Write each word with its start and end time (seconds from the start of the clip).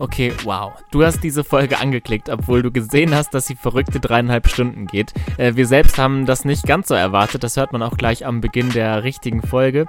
Okay, 0.00 0.32
wow. 0.44 0.72
Du 0.92 1.04
hast 1.04 1.24
diese 1.24 1.42
Folge 1.42 1.78
angeklickt, 1.78 2.28
obwohl 2.28 2.62
du 2.62 2.70
gesehen 2.70 3.14
hast, 3.14 3.34
dass 3.34 3.46
sie 3.46 3.56
verrückte 3.56 3.98
dreieinhalb 3.98 4.48
Stunden 4.48 4.86
geht. 4.86 5.12
Äh, 5.38 5.56
wir 5.56 5.66
selbst 5.66 5.98
haben 5.98 6.24
das 6.24 6.44
nicht 6.44 6.66
ganz 6.66 6.88
so 6.88 6.94
erwartet. 6.94 7.42
Das 7.42 7.56
hört 7.56 7.72
man 7.72 7.82
auch 7.82 7.96
gleich 7.96 8.24
am 8.24 8.40
Beginn 8.40 8.70
der 8.70 9.02
richtigen 9.02 9.42
Folge. 9.42 9.86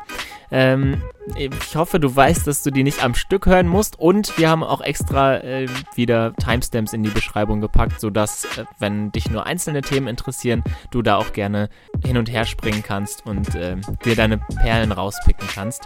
Ähm, 0.52 1.04
ich 1.38 1.76
hoffe, 1.76 2.00
du 2.00 2.16
weißt, 2.16 2.48
dass 2.48 2.64
du 2.64 2.72
die 2.72 2.84
nicht 2.84 3.04
am 3.04 3.16
Stück 3.16 3.46
hören 3.46 3.68
musst. 3.68 4.00
Und 4.00 4.38
wir 4.38 4.50
haben 4.50 4.64
auch 4.64 4.82
extra 4.82 5.38
äh, 5.38 5.68
wieder 5.96 6.34
Timestamps 6.36 6.94
in 6.94 7.04
die 7.04 7.10
Beschreibung 7.10 7.62
gepackt, 7.62 8.00
sodass, 8.00 8.46
äh, 8.58 8.66
wenn 8.80 9.12
dich 9.12 9.30
nur 9.30 9.46
einzelne 9.46 9.82
Themen 9.82 10.08
interessieren, 10.08 10.64
du 10.92 11.02
da 11.02 11.18
auch 11.18 11.34
gerne 11.34 11.70
hin 12.04 12.18
und 12.18 12.32
her 12.32 12.46
springen 12.46 12.84
kannst 12.84 13.26
und 13.26 13.56
äh, 13.56 13.78
dir 14.06 14.16
deine 14.16 14.38
Perlen 14.38 14.92
rauspicken 14.92 15.48
kannst. 15.54 15.86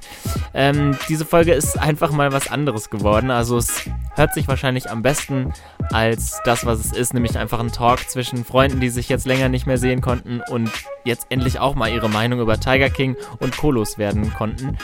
Ähm, 0.54 0.98
diese 1.10 1.26
Folge 1.26 1.54
ist 1.54 1.80
einfach 1.80 2.12
mal 2.12 2.32
was 2.32 2.50
anderes 2.50 2.90
geworden. 2.90 3.32
Also 3.32 3.58
es 3.58 3.90
hört 4.16 4.34
sich 4.34 4.48
wahrscheinlich 4.48 4.90
am 4.90 5.02
besten 5.02 5.54
als 5.92 6.40
das, 6.46 6.66
was 6.66 6.80
es 6.80 6.92
ist, 6.92 7.14
nämlich 7.14 7.38
einfach 7.38 7.60
ein 7.60 7.72
Talk 7.72 8.10
zwischen 8.10 8.46
Freunden, 8.46 8.80
die 8.80 8.90
sich 8.90 9.10
jetzt 9.10 9.26
länger 9.26 9.50
nicht 9.50 9.68
mehr 9.68 9.78
sehen 9.78 10.02
konnten 10.02 10.42
und 10.50 10.72
jetzt 11.04 11.28
endlich 11.30 11.60
auch 11.60 11.76
mal 11.76 11.92
ihre 11.92 12.10
Meinung 12.10 12.40
über 12.40 12.60
Tiger 12.60 12.90
King 12.90 13.16
und 13.40 13.58
Kolos 13.58 13.98
werden 13.98 14.34
konnten. 14.34 14.78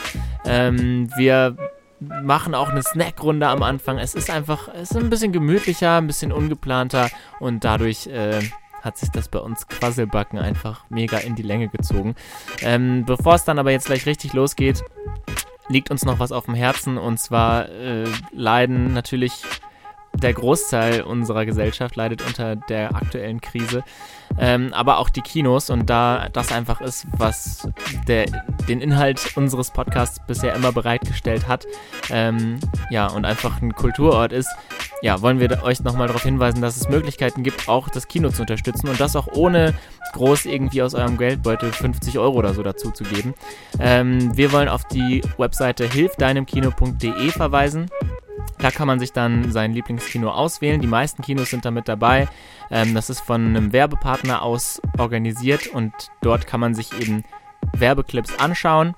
Ähm, 0.50 1.08
wir 1.16 1.56
machen 2.00 2.54
auch 2.54 2.70
eine 2.70 2.82
Snackrunde 2.82 3.46
am 3.46 3.62
Anfang. 3.62 3.98
Es 3.98 4.14
ist 4.14 4.30
einfach, 4.30 4.68
es 4.74 4.90
ist 4.90 4.96
ein 4.96 5.10
bisschen 5.10 5.32
gemütlicher, 5.32 5.98
ein 5.98 6.06
bisschen 6.06 6.32
ungeplanter 6.32 7.10
und 7.38 7.64
dadurch 7.64 8.06
äh, 8.06 8.40
hat 8.82 8.98
sich 8.98 9.10
das 9.10 9.28
bei 9.28 9.38
uns 9.38 9.68
Quasselbacken 9.68 10.38
einfach 10.38 10.84
mega 10.88 11.18
in 11.18 11.34
die 11.36 11.42
Länge 11.42 11.68
gezogen. 11.68 12.14
Ähm, 12.62 13.04
Bevor 13.04 13.34
es 13.34 13.44
dann 13.44 13.58
aber 13.58 13.70
jetzt 13.70 13.86
gleich 13.86 14.06
richtig 14.06 14.32
losgeht, 14.32 14.82
liegt 15.68 15.90
uns 15.90 16.04
noch 16.04 16.18
was 16.18 16.32
auf 16.32 16.46
dem 16.46 16.54
Herzen 16.54 16.98
und 16.98 17.20
zwar 17.20 17.68
äh, 17.68 18.04
leiden 18.32 18.92
natürlich 18.92 19.42
der 20.14 20.34
Großteil 20.34 21.02
unserer 21.02 21.46
Gesellschaft 21.46 21.96
leidet 21.96 22.22
unter 22.26 22.56
der 22.56 22.94
aktuellen 22.94 23.40
Krise, 23.40 23.82
ähm, 24.38 24.72
aber 24.72 24.98
auch 24.98 25.08
die 25.08 25.22
Kinos 25.22 25.70
und 25.70 25.88
da 25.88 26.28
das 26.32 26.52
einfach 26.52 26.80
ist, 26.80 27.06
was 27.16 27.68
der, 28.06 28.26
den 28.68 28.80
Inhalt 28.80 29.36
unseres 29.36 29.70
Podcasts 29.70 30.20
bisher 30.26 30.54
immer 30.54 30.72
bereitgestellt 30.72 31.48
hat, 31.48 31.66
ähm, 32.10 32.58
ja 32.90 33.06
und 33.06 33.24
einfach 33.24 33.62
ein 33.62 33.74
Kulturort 33.74 34.32
ist, 34.32 34.50
ja 35.02 35.22
wollen 35.22 35.40
wir 35.40 35.62
euch 35.62 35.80
nochmal 35.82 36.08
darauf 36.08 36.22
hinweisen, 36.22 36.60
dass 36.60 36.76
es 36.76 36.88
Möglichkeiten 36.88 37.42
gibt, 37.42 37.68
auch 37.68 37.88
das 37.88 38.08
Kino 38.08 38.30
zu 38.30 38.42
unterstützen 38.42 38.88
und 38.88 39.00
das 39.00 39.16
auch 39.16 39.28
ohne 39.32 39.74
groß 40.12 40.46
irgendwie 40.46 40.82
aus 40.82 40.94
eurem 40.94 41.16
Geldbeutel 41.18 41.72
50 41.72 42.18
Euro 42.18 42.36
oder 42.36 42.54
so 42.54 42.62
dazu 42.62 42.90
zu 42.90 43.04
geben. 43.04 43.34
Ähm, 43.78 44.36
wir 44.36 44.52
wollen 44.52 44.68
auf 44.68 44.84
die 44.84 45.22
Webseite 45.38 45.86
hilfdeinemkino.de 45.86 47.30
verweisen. 47.30 47.90
Da 48.62 48.70
kann 48.70 48.86
man 48.86 48.98
sich 48.98 49.12
dann 49.12 49.52
sein 49.52 49.72
Lieblingskino 49.72 50.30
auswählen. 50.30 50.80
Die 50.80 50.86
meisten 50.86 51.22
Kinos 51.22 51.50
sind 51.50 51.64
damit 51.64 51.88
dabei. 51.88 52.28
Ähm, 52.70 52.94
das 52.94 53.10
ist 53.10 53.20
von 53.20 53.46
einem 53.46 53.72
Werbepartner 53.72 54.42
aus 54.42 54.80
organisiert 54.98 55.66
und 55.66 55.92
dort 56.20 56.46
kann 56.46 56.60
man 56.60 56.74
sich 56.74 56.92
eben 57.00 57.24
Werbeclips 57.72 58.38
anschauen 58.38 58.94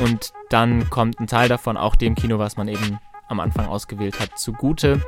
und 0.00 0.32
dann 0.50 0.90
kommt 0.90 1.20
ein 1.20 1.26
Teil 1.26 1.48
davon 1.48 1.76
auch 1.76 1.96
dem 1.96 2.14
Kino, 2.14 2.38
was 2.38 2.56
man 2.56 2.68
eben 2.68 2.98
am 3.28 3.40
Anfang 3.40 3.66
ausgewählt 3.66 4.20
hat, 4.20 4.38
zugute. 4.38 5.02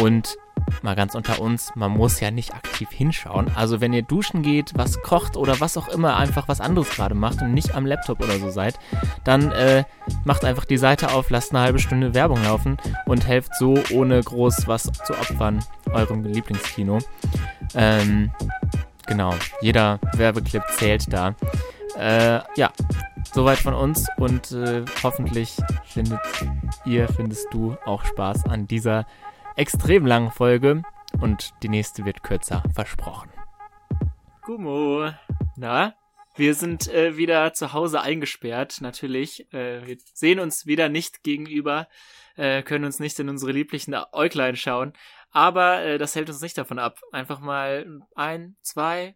Und 0.00 0.36
mal 0.82 0.94
ganz 0.96 1.14
unter 1.14 1.40
uns, 1.40 1.72
man 1.74 1.90
muss 1.92 2.20
ja 2.20 2.30
nicht 2.30 2.54
aktiv 2.54 2.88
hinschauen. 2.90 3.50
Also 3.54 3.80
wenn 3.80 3.92
ihr 3.92 4.02
duschen 4.02 4.42
geht, 4.42 4.72
was 4.74 5.00
kocht 5.02 5.36
oder 5.36 5.60
was 5.60 5.76
auch 5.76 5.88
immer, 5.88 6.16
einfach 6.16 6.48
was 6.48 6.60
anderes 6.60 6.90
gerade 6.90 7.14
macht 7.14 7.42
und 7.42 7.54
nicht 7.54 7.74
am 7.74 7.86
Laptop 7.86 8.22
oder 8.22 8.38
so 8.38 8.50
seid, 8.50 8.78
dann 9.24 9.52
äh, 9.52 9.84
macht 10.24 10.44
einfach 10.44 10.64
die 10.64 10.76
Seite 10.76 11.10
auf, 11.10 11.30
lasst 11.30 11.52
eine 11.52 11.60
halbe 11.60 11.78
Stunde 11.78 12.14
Werbung 12.14 12.42
laufen 12.44 12.76
und 13.06 13.26
helft 13.26 13.54
so, 13.56 13.78
ohne 13.92 14.22
groß 14.22 14.66
was 14.66 14.84
zu 14.84 15.12
opfern, 15.12 15.64
eurem 15.92 16.24
Lieblingskino. 16.24 16.98
Ähm, 17.74 18.30
genau, 19.06 19.34
jeder 19.60 19.98
Werbeclip 20.14 20.62
zählt 20.76 21.12
da. 21.12 21.34
Äh, 21.98 22.40
ja, 22.56 22.72
soweit 23.34 23.58
von 23.58 23.74
uns 23.74 24.06
und 24.16 24.52
äh, 24.52 24.84
hoffentlich 25.02 25.56
findet 25.84 26.20
ihr, 26.84 27.08
findest 27.08 27.46
du 27.52 27.76
auch 27.84 28.04
Spaß 28.04 28.46
an 28.46 28.66
dieser 28.66 29.06
extrem 29.56 30.06
langen 30.06 30.30
Folge 30.30 30.82
und 31.20 31.52
die 31.62 31.68
nächste 31.68 32.04
wird 32.04 32.22
kürzer, 32.22 32.62
versprochen. 32.74 33.30
Gummo, 34.42 35.10
na? 35.56 35.94
Wir 36.34 36.54
sind 36.54 36.88
äh, 36.88 37.18
wieder 37.18 37.52
zu 37.52 37.74
Hause 37.74 38.00
eingesperrt, 38.00 38.80
natürlich. 38.80 39.52
Äh, 39.52 39.86
wir 39.86 39.98
sehen 40.14 40.40
uns 40.40 40.64
wieder 40.64 40.88
nicht 40.88 41.22
gegenüber, 41.22 41.88
äh, 42.36 42.62
können 42.62 42.86
uns 42.86 43.00
nicht 43.00 43.18
in 43.18 43.28
unsere 43.28 43.52
lieblichen 43.52 43.94
Äuglein 44.12 44.56
schauen. 44.56 44.94
Aber 45.30 45.82
äh, 45.82 45.98
das 45.98 46.14
hält 46.16 46.30
uns 46.30 46.40
nicht 46.40 46.56
davon 46.56 46.78
ab, 46.78 47.00
einfach 47.12 47.40
mal 47.40 48.00
ein, 48.14 48.56
zwei 48.62 49.14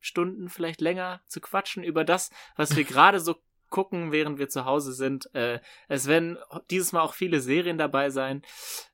Stunden, 0.00 0.48
vielleicht 0.48 0.80
länger 0.80 1.22
zu 1.28 1.40
quatschen 1.40 1.84
über 1.84 2.04
das, 2.04 2.30
was 2.56 2.76
wir 2.76 2.84
gerade 2.84 3.20
so 3.20 3.36
gucken, 3.74 4.12
während 4.12 4.38
wir 4.38 4.48
zu 4.48 4.66
Hause 4.66 4.92
sind. 4.92 5.34
Äh, 5.34 5.58
es 5.88 6.06
werden 6.06 6.38
dieses 6.70 6.92
Mal 6.92 7.00
auch 7.00 7.14
viele 7.14 7.40
Serien 7.40 7.76
dabei 7.76 8.08
sein. 8.08 8.42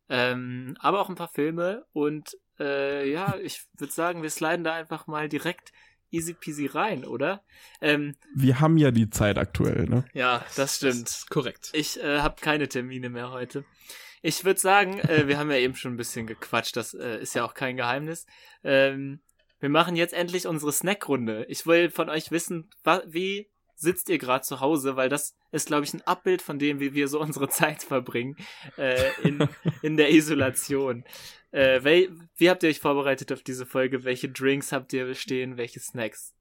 Ähm, 0.09 0.75
aber 0.81 1.01
auch 1.01 1.11
ein 1.11 1.17
paar 1.17 1.29
Filme 1.29 1.85
und 1.93 2.35
äh, 2.59 3.09
ja, 3.13 3.37
ich 3.43 3.63
würde 3.77 3.93
sagen, 3.93 4.23
wir 4.23 4.31
sliden 4.31 4.65
da 4.65 4.73
einfach 4.73 5.07
mal 5.07 5.29
direkt 5.29 5.71
easy 6.11 6.33
peasy 6.33 6.67
rein, 6.67 7.05
oder? 7.05 7.45
Ähm, 7.83 8.17
wir 8.35 8.59
haben 8.59 8.79
ja 8.79 8.91
die 8.91 9.11
Zeit 9.11 9.37
aktuell, 9.37 9.85
ne? 9.85 10.07
Ja, 10.15 10.45
das 10.57 10.77
stimmt. 10.77 11.09
Das 11.09 11.27
korrekt. 11.27 11.71
Ich 11.75 12.03
äh, 12.03 12.21
habe 12.21 12.41
keine 12.41 12.69
Termine 12.69 13.11
mehr 13.11 13.31
heute. 13.31 13.65
Ich 14.23 14.45
würde 14.45 14.59
sagen, 14.59 14.99
äh, 15.01 15.29
wir 15.29 15.39
haben 15.39 15.51
ja 15.51 15.59
eben 15.59 15.77
schon 15.77 15.93
ein 15.93 15.99
bisschen 15.99 16.27
gequatscht, 16.27 16.77
das 16.77 16.95
äh, 16.95 17.21
ist 17.21 17.35
ja 17.35 17.45
auch 17.45 17.53
kein 17.53 17.77
Geheimnis. 17.77 18.25
Ähm, 18.65 19.21
wir 19.61 19.69
machen 19.69 19.95
jetzt 19.95 20.15
endlich 20.15 20.47
unsere 20.47 20.73
Snackrunde. 20.73 21.45
Ich 21.49 21.67
will 21.67 21.91
von 21.91 22.09
euch 22.09 22.31
wissen, 22.31 22.71
wie 23.07 23.51
sitzt 23.81 24.09
ihr 24.09 24.19
gerade 24.19 24.45
zu 24.45 24.61
Hause, 24.61 24.97
weil 24.97 25.09
das 25.09 25.35
ist, 25.53 25.67
glaube 25.67 25.85
ich, 25.85 25.95
ein 25.95 26.07
Abbild 26.07 26.43
von 26.43 26.59
dem, 26.59 26.81
wie 26.81 26.95
wir 26.95 27.09
so 27.09 27.21
unsere 27.21 27.49
Zeit 27.49 27.83
verbringen 27.83 28.37
äh, 28.77 29.11
in, 29.23 29.49
in 29.83 29.97
der 29.97 30.13
Isolation. 30.13 31.05
Äh, 31.51 31.83
wie, 31.85 32.11
wie 32.37 32.51
habt 32.51 32.63
ihr 32.63 32.69
euch 32.69 32.81
vorbereitet 32.81 33.33
auf 33.33 33.43
diese 33.43 33.67
Folge? 33.67 34.05
Welche 34.05 34.29
Drinks 34.29 34.73
habt 34.73 34.93
ihr 34.93 35.15
stehen? 35.15 35.57
Welche 35.57 35.81
Snacks? 35.81 36.35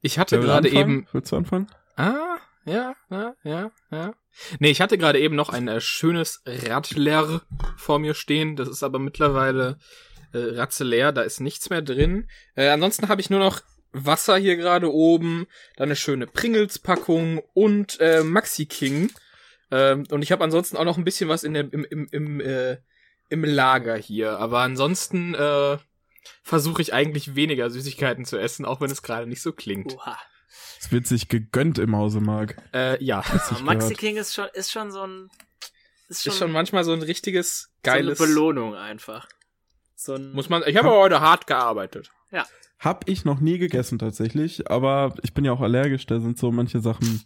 Ich 0.00 0.18
hatte 0.18 0.40
gerade 0.40 0.68
eben. 0.68 1.06
Willst 1.12 1.32
du 1.32 1.36
anfangen? 1.36 1.66
Ah, 1.96 2.38
ja, 2.64 2.94
ja, 3.10 3.34
ja, 3.42 3.70
ja. 3.90 4.14
Nee, 4.60 4.70
ich 4.70 4.80
hatte 4.80 4.98
gerade 4.98 5.18
eben 5.18 5.34
noch 5.34 5.48
ein 5.48 5.68
äh, 5.68 5.80
schönes 5.80 6.42
Radler 6.46 7.42
vor 7.76 7.98
mir 7.98 8.14
stehen. 8.14 8.56
Das 8.56 8.68
ist 8.68 8.82
aber 8.82 8.98
mittlerweile 8.98 9.78
äh, 10.32 10.38
ratzelär, 10.38 11.12
da 11.12 11.22
ist 11.22 11.40
nichts 11.40 11.70
mehr 11.70 11.82
drin. 11.82 12.28
Äh, 12.54 12.68
ansonsten 12.68 13.08
habe 13.08 13.20
ich 13.20 13.30
nur 13.30 13.40
noch 13.40 13.62
Wasser 14.04 14.36
hier 14.36 14.56
gerade 14.56 14.92
oben, 14.92 15.46
dann 15.76 15.88
eine 15.88 15.96
schöne 15.96 16.26
Pringles-Packung 16.26 17.42
und 17.54 17.98
äh, 18.00 18.22
Maxi 18.22 18.66
King. 18.66 19.10
Ähm, 19.70 20.04
und 20.10 20.22
ich 20.22 20.32
habe 20.32 20.44
ansonsten 20.44 20.76
auch 20.76 20.84
noch 20.84 20.98
ein 20.98 21.04
bisschen 21.04 21.28
was 21.28 21.44
in 21.44 21.54
der, 21.54 21.72
im, 21.72 21.84
im, 21.84 22.08
im, 22.10 22.40
äh, 22.40 22.78
im 23.28 23.44
Lager 23.44 23.96
hier. 23.96 24.38
Aber 24.38 24.60
ansonsten 24.60 25.34
äh, 25.34 25.78
versuche 26.42 26.82
ich 26.82 26.92
eigentlich 26.92 27.34
weniger 27.34 27.70
Süßigkeiten 27.70 28.24
zu 28.24 28.38
essen, 28.38 28.64
auch 28.64 28.80
wenn 28.80 28.90
es 28.90 29.02
gerade 29.02 29.26
nicht 29.26 29.42
so 29.42 29.52
klingt. 29.52 29.94
Oha. 29.94 30.18
Es 30.78 30.92
wird 30.92 31.06
sich 31.06 31.28
gegönnt 31.28 31.78
im 31.78 31.96
Hause, 31.96 32.20
Marc. 32.20 32.56
Äh, 32.72 33.02
ja. 33.02 33.22
ja 33.22 33.58
Maxi 33.62 33.94
King 33.94 34.16
ist 34.16 34.34
schon, 34.34 34.48
ist 34.54 34.70
schon 34.70 34.92
so 34.92 35.06
ein. 35.06 35.30
Ist 36.08 36.22
schon, 36.22 36.32
ist 36.32 36.38
schon 36.38 36.52
manchmal 36.52 36.84
so 36.84 36.92
ein 36.92 37.02
richtiges 37.02 37.72
geiles. 37.82 38.18
So 38.18 38.24
eine 38.24 38.32
Belohnung 38.32 38.74
einfach. 38.76 39.28
So 39.96 40.14
ein 40.14 40.32
Muss 40.32 40.48
man. 40.48 40.62
Ich 40.66 40.76
habe 40.76 40.90
heute 40.90 41.20
hart 41.20 41.46
gearbeitet. 41.46 42.12
Ja. 42.30 42.46
Hab 42.78 43.08
ich 43.08 43.24
noch 43.24 43.40
nie 43.40 43.58
gegessen 43.58 43.98
tatsächlich, 43.98 44.70
aber 44.70 45.14
ich 45.22 45.32
bin 45.32 45.44
ja 45.44 45.52
auch 45.52 45.60
allergisch, 45.60 46.06
da 46.06 46.20
sind 46.20 46.38
so 46.38 46.52
manche 46.52 46.80
Sachen, 46.80 47.22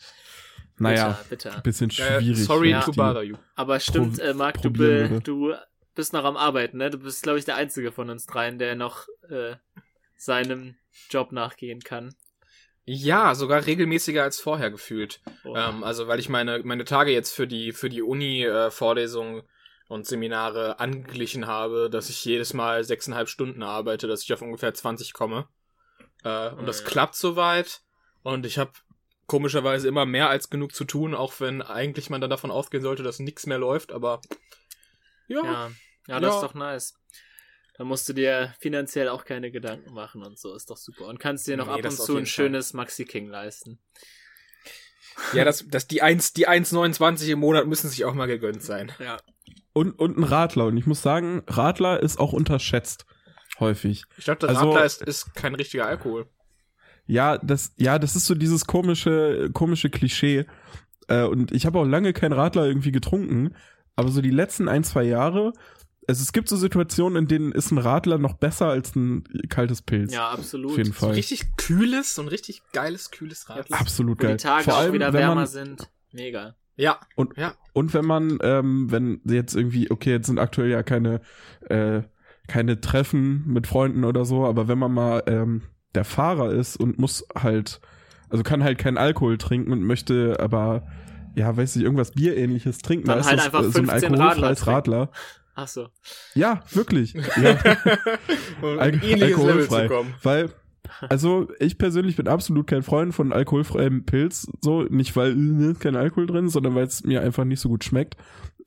naja, 0.79 1.19
bitter, 1.29 1.51
bitter. 1.51 1.63
bisschen 1.63 1.91
schwierig. 1.91 2.31
Äh, 2.31 2.35
sorry 2.35 2.71
ja. 2.71 2.81
to 2.83 2.93
bother 2.93 3.23
you. 3.23 3.37
Aber 3.57 3.81
stimmt, 3.81 4.19
Pro 4.19 4.25
äh, 4.25 4.35
Marc, 4.35 4.63
du, 4.63 4.71
be, 4.71 5.21
du 5.25 5.55
bist 5.95 6.13
noch 6.13 6.25
am 6.25 6.37
Arbeiten, 6.37 6.79
ne? 6.79 6.91
Du 6.91 6.99
bist, 6.99 7.23
glaube 7.23 7.39
ich, 7.39 7.45
der 7.45 7.57
Einzige 7.57 7.93
von 7.93 8.11
uns 8.11 8.27
dreien, 8.27 8.59
der 8.59 8.77
noch 8.77 9.09
äh, 9.29 9.57
seinem 10.17 10.77
Job 11.11 11.33
nachgehen 11.33 11.81
kann. 11.81 12.15
Ja, 12.85 13.35
sogar 13.35 13.67
regelmäßiger 13.67 14.23
als 14.23 14.41
vorher 14.41 14.71
gefühlt. 14.71 15.21
Oh. 15.45 15.55
Ähm, 15.57 15.85
also 15.85 16.09
weil 16.09 16.19
ich 16.19 16.29
meine 16.29 16.61
meine 16.65 16.85
Tage 16.85 17.13
jetzt 17.13 17.33
für 17.33 17.47
die 17.47 17.73
für 17.73 17.89
die 17.89 18.03
Uni 18.03 18.45
äh, 18.45 18.71
und 19.91 20.07
Seminare 20.07 20.79
angeglichen 20.79 21.49
habe, 21.49 21.91
dass 21.91 22.11
ich 22.11 22.25
jedes 22.25 22.55
Mal 22.55 22.85
sechseinhalb 22.85 23.29
Stunden 23.29 23.65
arbeite, 23.65 24.07
dass 24.07 24.23
ich 24.23 24.33
auf 24.33 24.41
ungefähr 24.41 24.73
20 24.73 25.13
komme. 25.13 25.49
Äh, 26.23 26.51
und 26.51 26.67
das 26.67 26.85
klappt 26.85 27.17
soweit. 27.17 27.81
Und 28.23 28.47
ich 28.47 28.57
habe 28.57 28.71
komischerweise 29.27 29.89
immer 29.89 30.07
mehr 30.07 30.31
als 30.31 30.49
genug 30.49 30.77
zu 30.77 30.85
tun, 30.85 31.13
auch 31.13 31.41
wenn 31.41 31.61
eigentlich 31.61 32.09
man 32.09 32.21
dann 32.21 32.31
davon 32.31 32.53
ausgehen 32.53 32.85
sollte, 32.85 33.03
dass 33.03 33.19
nichts 33.19 33.47
mehr 33.47 33.59
läuft, 33.59 33.91
aber 33.91 34.21
ja. 35.27 35.43
Ja, 35.43 35.71
ja 36.07 36.21
das 36.21 36.31
ja. 36.31 36.37
ist 36.37 36.43
doch 36.43 36.55
nice. 36.55 36.95
Da 37.77 37.83
musst 37.83 38.09
du 38.09 38.13
dir 38.13 38.55
finanziell 38.61 39.09
auch 39.09 39.25
keine 39.25 39.51
Gedanken 39.51 39.93
machen 39.93 40.23
und 40.23 40.39
so, 40.39 40.55
ist 40.55 40.71
doch 40.71 40.77
super. 40.77 41.07
Und 41.07 41.19
kannst 41.19 41.49
dir 41.49 41.57
noch 41.57 41.67
nee, 41.67 41.73
ab 41.73 41.85
und 41.85 41.91
zu 41.91 42.17
ein 42.17 42.27
schönes 42.27 42.75
Maxi 42.75 43.07
King 43.07 43.29
leisten. 43.29 43.81
Ja, 45.33 45.45
das, 45.45 45.65
das, 45.67 45.89
die 45.89 46.01
1, 46.01 46.33
die 46.35 46.49
1,29 46.49 47.27
im 47.33 47.41
Monat 47.41 47.67
müssen 47.67 47.91
sich 47.91 48.05
auch 48.05 48.15
mal 48.15 48.27
gegönnt 48.27 48.63
sein. 48.63 48.93
Ja. 49.01 49.19
Und, 49.73 49.93
und 49.93 50.19
ein 50.19 50.25
Radler. 50.25 50.67
Und 50.67 50.77
ich 50.77 50.87
muss 50.87 51.03
sagen, 51.03 51.43
Radler 51.47 52.03
ist 52.03 52.19
auch 52.19 52.33
unterschätzt. 52.33 53.07
Häufig. 53.59 54.05
Ich 54.17 54.25
dachte, 54.25 54.49
also, 54.49 54.71
Radler 54.71 54.85
ist, 54.85 55.03
ist 55.03 55.35
kein 55.35 55.55
richtiger 55.55 55.87
Alkohol. 55.87 56.27
Ja, 57.07 57.39
das, 57.39 57.73
ja, 57.77 57.99
das 57.99 58.17
ist 58.17 58.27
so 58.27 58.35
dieses 58.35 58.67
komische, 58.67 59.51
komische 59.53 59.91
Klischee. 59.91 60.47
Äh, 61.09 61.25
und 61.25 61.53
ich 61.53 61.67
habe 61.67 61.79
auch 61.79 61.85
lange 61.85 62.13
keinen 62.13 62.33
Radler 62.33 62.67
irgendwie 62.67 62.93
getrunken. 62.93 63.55
Aber 63.97 64.09
so 64.09 64.23
die 64.23 64.31
letzten 64.31 64.69
ein, 64.69 64.85
zwei 64.85 65.03
Jahre, 65.03 65.53
also 66.09 66.23
es 66.23 66.33
gibt 66.33 66.49
so 66.49 66.57
Situationen, 66.57 67.17
in 67.17 67.29
denen 67.29 67.53
ist 67.53 67.71
ein 67.71 67.79
Radler 67.79 68.19
noch 68.19 68.35
besser 68.35 68.67
als 68.67 68.97
ein 68.97 69.25
kaltes 69.49 69.83
Pilz. 69.83 70.13
Ja, 70.13 70.31
absolut. 70.31 70.73
Auf 70.73 70.79
jeden 70.79 70.93
Fall. 70.93 71.11
So 71.11 71.15
richtig 71.15 71.57
kühles, 71.57 72.15
so 72.15 72.23
ein 72.23 72.29
richtig 72.29 72.63
geiles, 72.73 73.11
kühles 73.11 73.49
Radler. 73.49 73.79
Absolut 73.79 74.19
geil. 74.19 74.37
Die 74.37 74.43
Tage 74.43 74.65
Vor 74.65 74.75
allem, 74.75 74.91
auch 74.91 74.95
wieder 74.95 75.13
wenn 75.13 75.21
wärmer 75.21 75.35
man, 75.35 75.47
sind. 75.47 75.91
Mega. 76.13 76.57
Ja. 76.81 76.99
Und, 77.15 77.37
ja. 77.37 77.53
und 77.75 77.93
wenn 77.93 78.07
man, 78.07 78.39
ähm, 78.43 78.91
wenn 78.91 79.21
jetzt 79.25 79.55
irgendwie, 79.55 79.91
okay, 79.91 80.13
jetzt 80.13 80.27
sind 80.27 80.39
aktuell 80.39 80.71
ja 80.71 80.83
keine, 80.83 81.21
äh, 81.69 82.03
keine 82.49 82.81
Treffen 82.81 83.45
mit 83.47 83.67
Freunden 83.67 84.05
oder 84.05 84.25
so, 84.25 84.47
aber 84.47 84.67
wenn 84.67 84.79
man 84.79 84.93
mal 84.93 85.23
ähm, 85.27 85.63
der 85.95 86.05
Fahrer 86.05 86.53
ist 86.53 86.77
und 86.77 86.99
muss 86.99 87.27
halt, 87.37 87.81
also 88.31 88.43
kann 88.43 88.65
halt 88.65 88.79
keinen 88.79 88.97
Alkohol 88.97 89.37
trinken 89.37 89.73
und 89.73 89.83
möchte 89.83 90.39
aber, 90.41 90.87
ja, 91.35 91.55
weiß 91.55 91.77
ich, 91.77 91.83
irgendwas 91.83 92.13
Bierähnliches 92.13 92.79
trinken, 92.79 93.09
Dann 93.09 93.19
da 93.19 93.27
halt 93.27 93.39
ist 93.39 93.45
einfach 93.45 93.61
das, 93.61 93.69
äh, 93.69 93.73
so 93.73 93.79
ein 93.81 93.87
15 93.87 94.15
alkoholfreies 94.15 94.67
Radler 94.67 94.99
Radler. 95.01 95.13
Ach 95.55 95.69
so. 95.69 95.89
Ja, 96.35 96.63
wirklich. 96.71 97.15
Ja. 97.43 97.59
um 98.63 98.79
Al 98.79 98.99
zu 98.99 99.23
alkoholfrei. 99.23 99.89
kommen. 99.89 100.15
Weil, 100.23 100.51
also 101.09 101.49
ich 101.59 101.79
persönlich 101.79 102.17
bin 102.17 102.29
absolut 102.29 102.67
kein 102.67 102.83
Freund 102.83 103.15
von 103.15 103.33
alkoholfreiem 103.33 104.05
Pilz, 104.05 104.47
so 104.61 104.83
nicht 104.83 105.15
weil 105.17 105.33
äh, 105.33 105.35
ne, 105.35 105.75
kein 105.75 105.97
Alkohol 105.97 106.27
drin, 106.27 106.47
ist, 106.47 106.53
sondern 106.53 106.75
weil 106.75 106.87
es 106.87 107.05
mir 107.05 107.23
einfach 107.23 107.45
nicht 107.45 107.61
so 107.61 107.69
gut 107.69 107.85
schmeckt. 107.85 108.17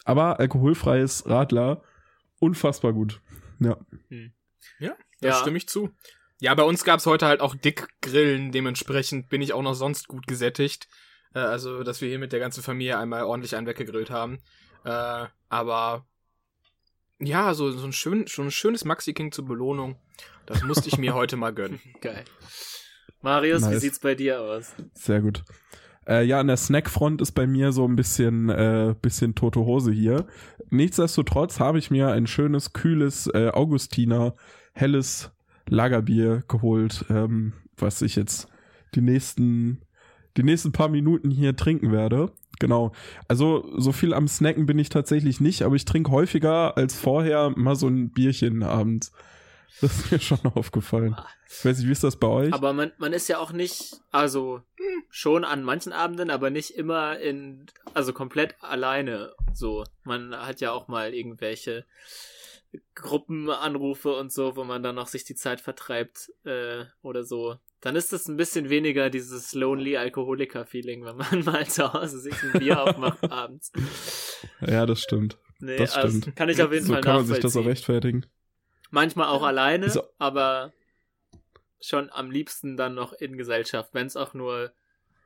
Aber 0.05 0.39
alkoholfreies 0.39 1.27
Radler 1.29 1.81
unfassbar 2.39 2.93
gut. 2.93 3.21
Ja. 3.59 3.77
Ja, 4.79 4.95
da 5.21 5.27
Ja. 5.29 5.33
stimme 5.35 5.57
ich 5.57 5.67
zu. 5.67 5.89
Ja, 6.41 6.53
bei 6.55 6.63
uns 6.63 6.83
gab's 6.83 7.05
heute 7.05 7.25
halt 7.25 7.39
auch 7.39 7.55
Dickgrillen, 7.55 8.51
dementsprechend 8.51 9.29
bin 9.29 9.41
ich 9.41 9.53
auch 9.53 9.61
noch 9.61 9.75
sonst 9.75 10.07
gut 10.09 10.27
gesättigt. 10.27 10.89
Äh, 11.33 11.39
also, 11.39 11.83
dass 11.83 12.01
wir 12.01 12.09
hier 12.09 12.19
mit 12.19 12.33
der 12.33 12.39
ganzen 12.39 12.61
Familie 12.63 12.97
einmal 12.97 13.23
ordentlich 13.23 13.55
einen 13.55 13.67
weggegrillt 13.67 14.09
haben. 14.09 14.39
Äh, 14.83 15.25
aber 15.47 16.05
ja, 17.19 17.53
so, 17.53 17.71
so 17.71 17.85
ein 17.85 17.93
schön, 17.93 18.27
schon 18.27 18.47
ein 18.47 18.51
schönes 18.51 18.83
Maxi 18.83 19.13
King 19.13 19.31
zur 19.31 19.45
Belohnung. 19.45 19.95
Das 20.45 20.63
musste 20.63 20.89
ich 20.89 20.97
mir 20.97 21.13
heute 21.13 21.37
mal 21.37 21.53
gönnen. 21.53 21.79
Geil. 22.01 22.23
Marius, 23.21 23.63
wie 23.63 23.71
Nice. 23.71 23.81
sieht's 23.81 23.99
bei 23.99 24.15
dir 24.15 24.41
aus? 24.41 24.73
Sehr 24.93 25.21
gut. 25.21 25.43
Äh, 26.07 26.25
ja, 26.25 26.39
an 26.39 26.47
der 26.47 26.57
Snackfront 26.57 27.21
ist 27.21 27.31
bei 27.31 27.47
mir 27.47 27.71
so 27.71 27.87
ein 27.87 27.95
bisschen, 27.95 28.49
äh, 28.49 28.93
bisschen 29.01 29.35
tote 29.35 29.61
Hose 29.61 29.91
hier. 29.91 30.27
Nichtsdestotrotz 30.69 31.59
habe 31.59 31.79
ich 31.79 31.91
mir 31.91 32.09
ein 32.09 32.27
schönes, 32.27 32.73
kühles 32.73 33.27
äh, 33.27 33.49
Augustiner 33.49 34.33
helles 34.73 35.31
Lagerbier 35.67 36.43
geholt, 36.47 37.05
ähm, 37.09 37.53
was 37.77 38.01
ich 38.01 38.17
jetzt 38.17 38.49
die 38.95 39.01
nächsten, 39.01 39.81
die 40.35 40.43
nächsten 40.43 40.73
paar 40.73 40.89
Minuten 40.89 41.31
hier 41.31 41.55
trinken 41.55 41.91
werde. 41.91 42.31
Genau. 42.59 42.91
Also 43.27 43.71
so 43.77 43.91
viel 43.91 44.13
am 44.13 44.27
Snacken 44.27 44.65
bin 44.65 44.79
ich 44.79 44.89
tatsächlich 44.89 45.39
nicht, 45.39 45.63
aber 45.63 45.75
ich 45.75 45.85
trinke 45.85 46.11
häufiger 46.11 46.75
als 46.77 46.99
vorher 46.99 47.51
mal 47.55 47.75
so 47.75 47.87
ein 47.87 48.09
Bierchen 48.09 48.61
abends. 48.63 49.13
Das 49.81 49.97
ist 49.99 50.11
mir 50.11 50.19
schon 50.19 50.39
aufgefallen. 50.55 51.15
Ich 51.49 51.65
weiß 51.65 51.77
nicht, 51.79 51.87
wie 51.87 51.91
ist 51.91 52.03
das 52.03 52.15
bei 52.15 52.27
euch? 52.27 52.53
Aber 52.53 52.71
man, 52.73 52.91
man 52.97 53.11
ist 53.11 53.27
ja 53.27 53.39
auch 53.39 53.51
nicht, 53.51 53.95
also 54.11 54.61
schon 55.09 55.43
an 55.43 55.63
manchen 55.63 55.91
Abenden, 55.91 56.29
aber 56.29 56.49
nicht 56.49 56.71
immer 56.71 57.19
in, 57.19 57.65
also 57.93 58.13
komplett 58.13 58.55
alleine 58.61 59.33
so. 59.53 59.83
Man 60.03 60.33
hat 60.35 60.61
ja 60.61 60.71
auch 60.71 60.87
mal 60.87 61.13
irgendwelche 61.13 61.85
Gruppenanrufe 62.95 64.15
und 64.15 64.31
so, 64.31 64.55
wo 64.55 64.63
man 64.63 64.83
dann 64.83 64.95
noch 64.95 65.07
sich 65.07 65.23
die 65.23 65.35
Zeit 65.35 65.61
vertreibt 65.61 66.31
äh, 66.45 66.85
oder 67.01 67.23
so. 67.23 67.55
Dann 67.81 67.95
ist 67.95 68.13
es 68.13 68.27
ein 68.27 68.37
bisschen 68.37 68.69
weniger 68.69 69.09
dieses 69.09 69.53
lonely 69.53 69.97
Alkoholiker-Feeling, 69.97 71.03
wenn 71.03 71.17
man 71.17 71.39
mal 71.45 71.67
zu 71.67 71.91
Hause 71.93 72.19
sich 72.19 72.35
ein 72.41 72.53
Bier 72.59 72.81
aufmacht 72.81 73.29
abends. 73.29 73.71
ja, 74.61 74.85
das 74.85 75.01
stimmt. 75.01 75.37
Nee, 75.59 75.77
Das 75.77 75.95
also 75.95 76.19
stimmt. 76.19 76.35
kann 76.35 76.49
ich 76.49 76.61
auf 76.61 76.71
jeden 76.71 76.85
so 76.85 76.93
Fall 76.93 77.01
kann 77.01 77.15
man 77.17 77.25
sich 77.25 77.39
das 77.39 77.53
auch 77.55 77.59
nachvollziehen. 77.61 77.69
rechtfertigen. 77.69 78.25
Manchmal 78.93 79.27
auch 79.29 79.41
alleine, 79.41 79.87
Ist- 79.87 79.99
aber 80.19 80.71
schon 81.81 82.11
am 82.11 82.29
liebsten 82.29 82.77
dann 82.77 82.93
noch 82.93 83.11
in 83.13 83.37
Gesellschaft, 83.37 83.89
wenn 83.93 84.05
es 84.05 84.15
auch 84.15 84.35
nur 84.35 84.71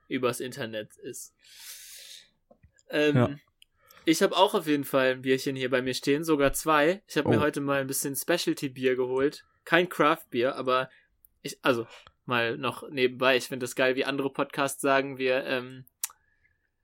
übers 0.08 0.40
Internet 0.40 0.96
ist. 0.96 1.34
Ähm, 2.90 3.16
Ja. 3.16 3.30
Ich 4.06 4.22
habe 4.24 4.38
auch 4.38 4.54
auf 4.54 4.68
jeden 4.68 4.86
Fall 4.86 5.12
ein 5.12 5.22
Bierchen 5.22 5.58
hier 5.58 5.70
bei 5.70 5.82
mir 5.82 5.94
stehen, 5.94 6.24
sogar 6.24 6.54
zwei. 6.54 7.02
Ich 7.08 7.18
habe 7.18 7.28
mir 7.28 7.40
Oh. 7.40 7.42
heute 7.42 7.60
mal 7.60 7.82
ein 7.82 7.88
bisschen 7.88 8.16
Specialty-Bier 8.16 8.96
geholt. 8.96 9.44
Kein 9.66 9.90
Craft-Bier, 9.90 10.56
aber 10.56 10.90
ich, 11.42 11.60
also 11.62 11.86
mal 12.26 12.58
noch 12.58 12.88
nebenbei, 12.90 13.36
ich 13.36 13.50
finde 13.50 13.66
das 13.66 13.76
geil, 13.76 13.98
wie 13.98 14.06
andere 14.06 14.30
Podcasts 14.32 14.80
sagen, 14.80 15.18
wir 15.18 15.44
ähm, 15.44 15.84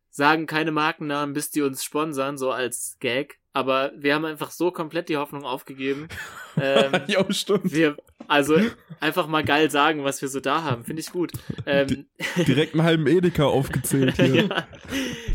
sagen 0.10 0.48
keine 0.48 0.74
Markennamen, 0.74 1.34
bis 1.34 1.50
die 1.50 1.62
uns 1.62 1.82
sponsern, 1.82 2.38
so 2.38 2.52
als 2.52 2.98
Gag. 3.00 3.40
Aber 3.56 3.92
wir 3.96 4.16
haben 4.16 4.26
einfach 4.26 4.50
so 4.50 4.72
komplett 4.72 5.10
die 5.10 5.18
Hoffnung 5.18 5.44
aufgegeben. 5.44 6.08
ähm, 6.62 6.92
ja, 7.08 7.24
stimmt. 7.32 7.72
wir, 7.72 7.96
also 8.28 8.58
einfach 9.00 9.28
mal 9.28 9.44
geil 9.44 9.70
sagen, 9.70 10.04
was 10.04 10.22
wir 10.24 10.30
so 10.30 10.40
da 10.40 10.64
haben. 10.64 10.84
Finde 10.84 11.02
ich 11.02 11.12
gut. 11.12 11.32
Ähm, 11.68 12.08
Direkt 12.36 12.74
einen 12.74 12.84
halben 12.84 13.06
Edeka 13.06 13.46
aufgezählt 13.46 14.16
hier. 14.16 14.36
ja. 14.50 14.68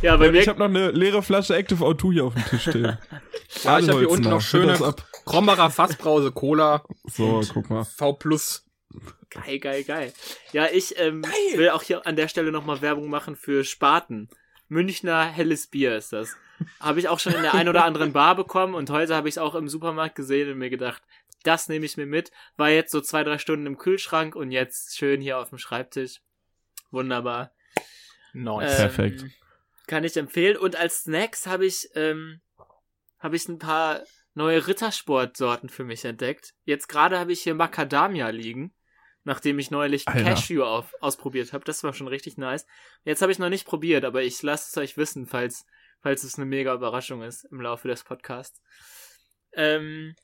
ja, 0.02 0.16
bei 0.16 0.32
mir 0.32 0.40
Ich 0.40 0.48
habe 0.48 0.58
noch 0.58 0.66
eine 0.66 0.90
leere 0.90 1.22
Flasche 1.22 1.54
Active 1.54 1.84
O2 1.84 2.12
hier 2.12 2.24
auf 2.24 2.34
dem 2.34 2.44
Tisch 2.46 2.62
stehen. 2.62 2.98
Ja, 3.62 3.78
ich 3.78 3.88
habe 3.88 4.00
hier 4.00 4.10
unten 4.10 4.26
Adelholzner, 4.26 4.30
noch 4.30 4.40
schöne. 4.40 4.94
Krombacher 5.24 5.70
Fassbrause 5.70 6.32
Cola 6.32 6.82
So, 7.04 7.42
guck 7.52 7.70
mal. 7.70 7.84
V 7.84 8.14
Plus. 8.14 8.64
Geil, 9.30 9.58
geil, 9.58 9.84
geil. 9.84 10.12
Ja, 10.52 10.66
ich 10.72 10.98
ähm, 10.98 11.22
will 11.54 11.70
auch 11.70 11.82
hier 11.82 12.06
an 12.06 12.16
der 12.16 12.28
Stelle 12.28 12.50
nochmal 12.50 12.80
Werbung 12.80 13.10
machen 13.10 13.36
für 13.36 13.62
Spaten. 13.62 14.28
Münchner 14.68 15.24
helles 15.24 15.66
Bier 15.66 15.96
ist 15.96 16.12
das. 16.12 16.36
Habe 16.80 17.00
ich 17.00 17.08
auch 17.08 17.18
schon 17.18 17.34
in 17.34 17.42
der 17.42 17.54
ein 17.54 17.68
oder 17.68 17.84
anderen 17.84 18.12
Bar 18.12 18.34
bekommen 18.34 18.74
und 18.74 18.90
heute 18.90 19.14
habe 19.14 19.28
ich 19.28 19.34
es 19.34 19.38
auch 19.38 19.54
im 19.54 19.68
Supermarkt 19.68 20.14
gesehen 20.14 20.50
und 20.50 20.58
mir 20.58 20.70
gedacht, 20.70 21.02
das 21.42 21.68
nehme 21.68 21.86
ich 21.86 21.96
mir 21.96 22.06
mit. 22.06 22.30
War 22.56 22.70
jetzt 22.70 22.90
so 22.90 23.00
zwei, 23.00 23.24
drei 23.24 23.38
Stunden 23.38 23.66
im 23.66 23.78
Kühlschrank 23.78 24.34
und 24.34 24.50
jetzt 24.50 24.96
schön 24.96 25.20
hier 25.20 25.38
auf 25.38 25.50
dem 25.50 25.58
Schreibtisch. 25.58 26.20
Wunderbar. 26.90 27.52
Nice. 28.32 28.72
Ähm, 28.72 28.76
Perfekt. 28.76 29.24
Kann 29.86 30.04
ich 30.04 30.16
empfehlen. 30.16 30.56
Und 30.56 30.76
als 30.76 31.04
Snacks 31.04 31.46
habe 31.46 31.66
ich, 31.66 31.88
ähm, 31.94 32.40
habe 33.18 33.36
ich 33.36 33.48
ein 33.48 33.58
paar 33.58 34.02
neue 34.34 34.66
Rittersportsorten 34.66 35.68
für 35.68 35.84
mich 35.84 36.04
entdeckt. 36.04 36.54
Jetzt 36.64 36.88
gerade 36.88 37.18
habe 37.18 37.32
ich 37.32 37.42
hier 37.42 37.54
Macadamia 37.54 38.28
liegen, 38.28 38.72
nachdem 39.24 39.58
ich 39.58 39.70
neulich 39.70 40.06
Alter. 40.06 40.24
Cashew 40.24 40.62
auf, 40.62 40.94
ausprobiert 41.00 41.52
habe. 41.52 41.64
Das 41.64 41.82
war 41.84 41.92
schon 41.92 42.08
richtig 42.08 42.36
nice. 42.36 42.66
Jetzt 43.04 43.22
habe 43.22 43.32
ich 43.32 43.38
noch 43.38 43.48
nicht 43.48 43.66
probiert, 43.66 44.04
aber 44.04 44.22
ich 44.22 44.42
lasse 44.42 44.68
es 44.70 44.76
euch 44.76 44.96
wissen, 44.96 45.26
falls, 45.26 45.66
falls 46.00 46.24
es 46.24 46.36
eine 46.36 46.46
mega 46.46 46.74
Überraschung 46.74 47.22
ist 47.22 47.44
im 47.44 47.60
Laufe 47.60 47.88
des 47.88 48.04
Podcasts. 48.04 48.60
Ähm, 49.52 50.14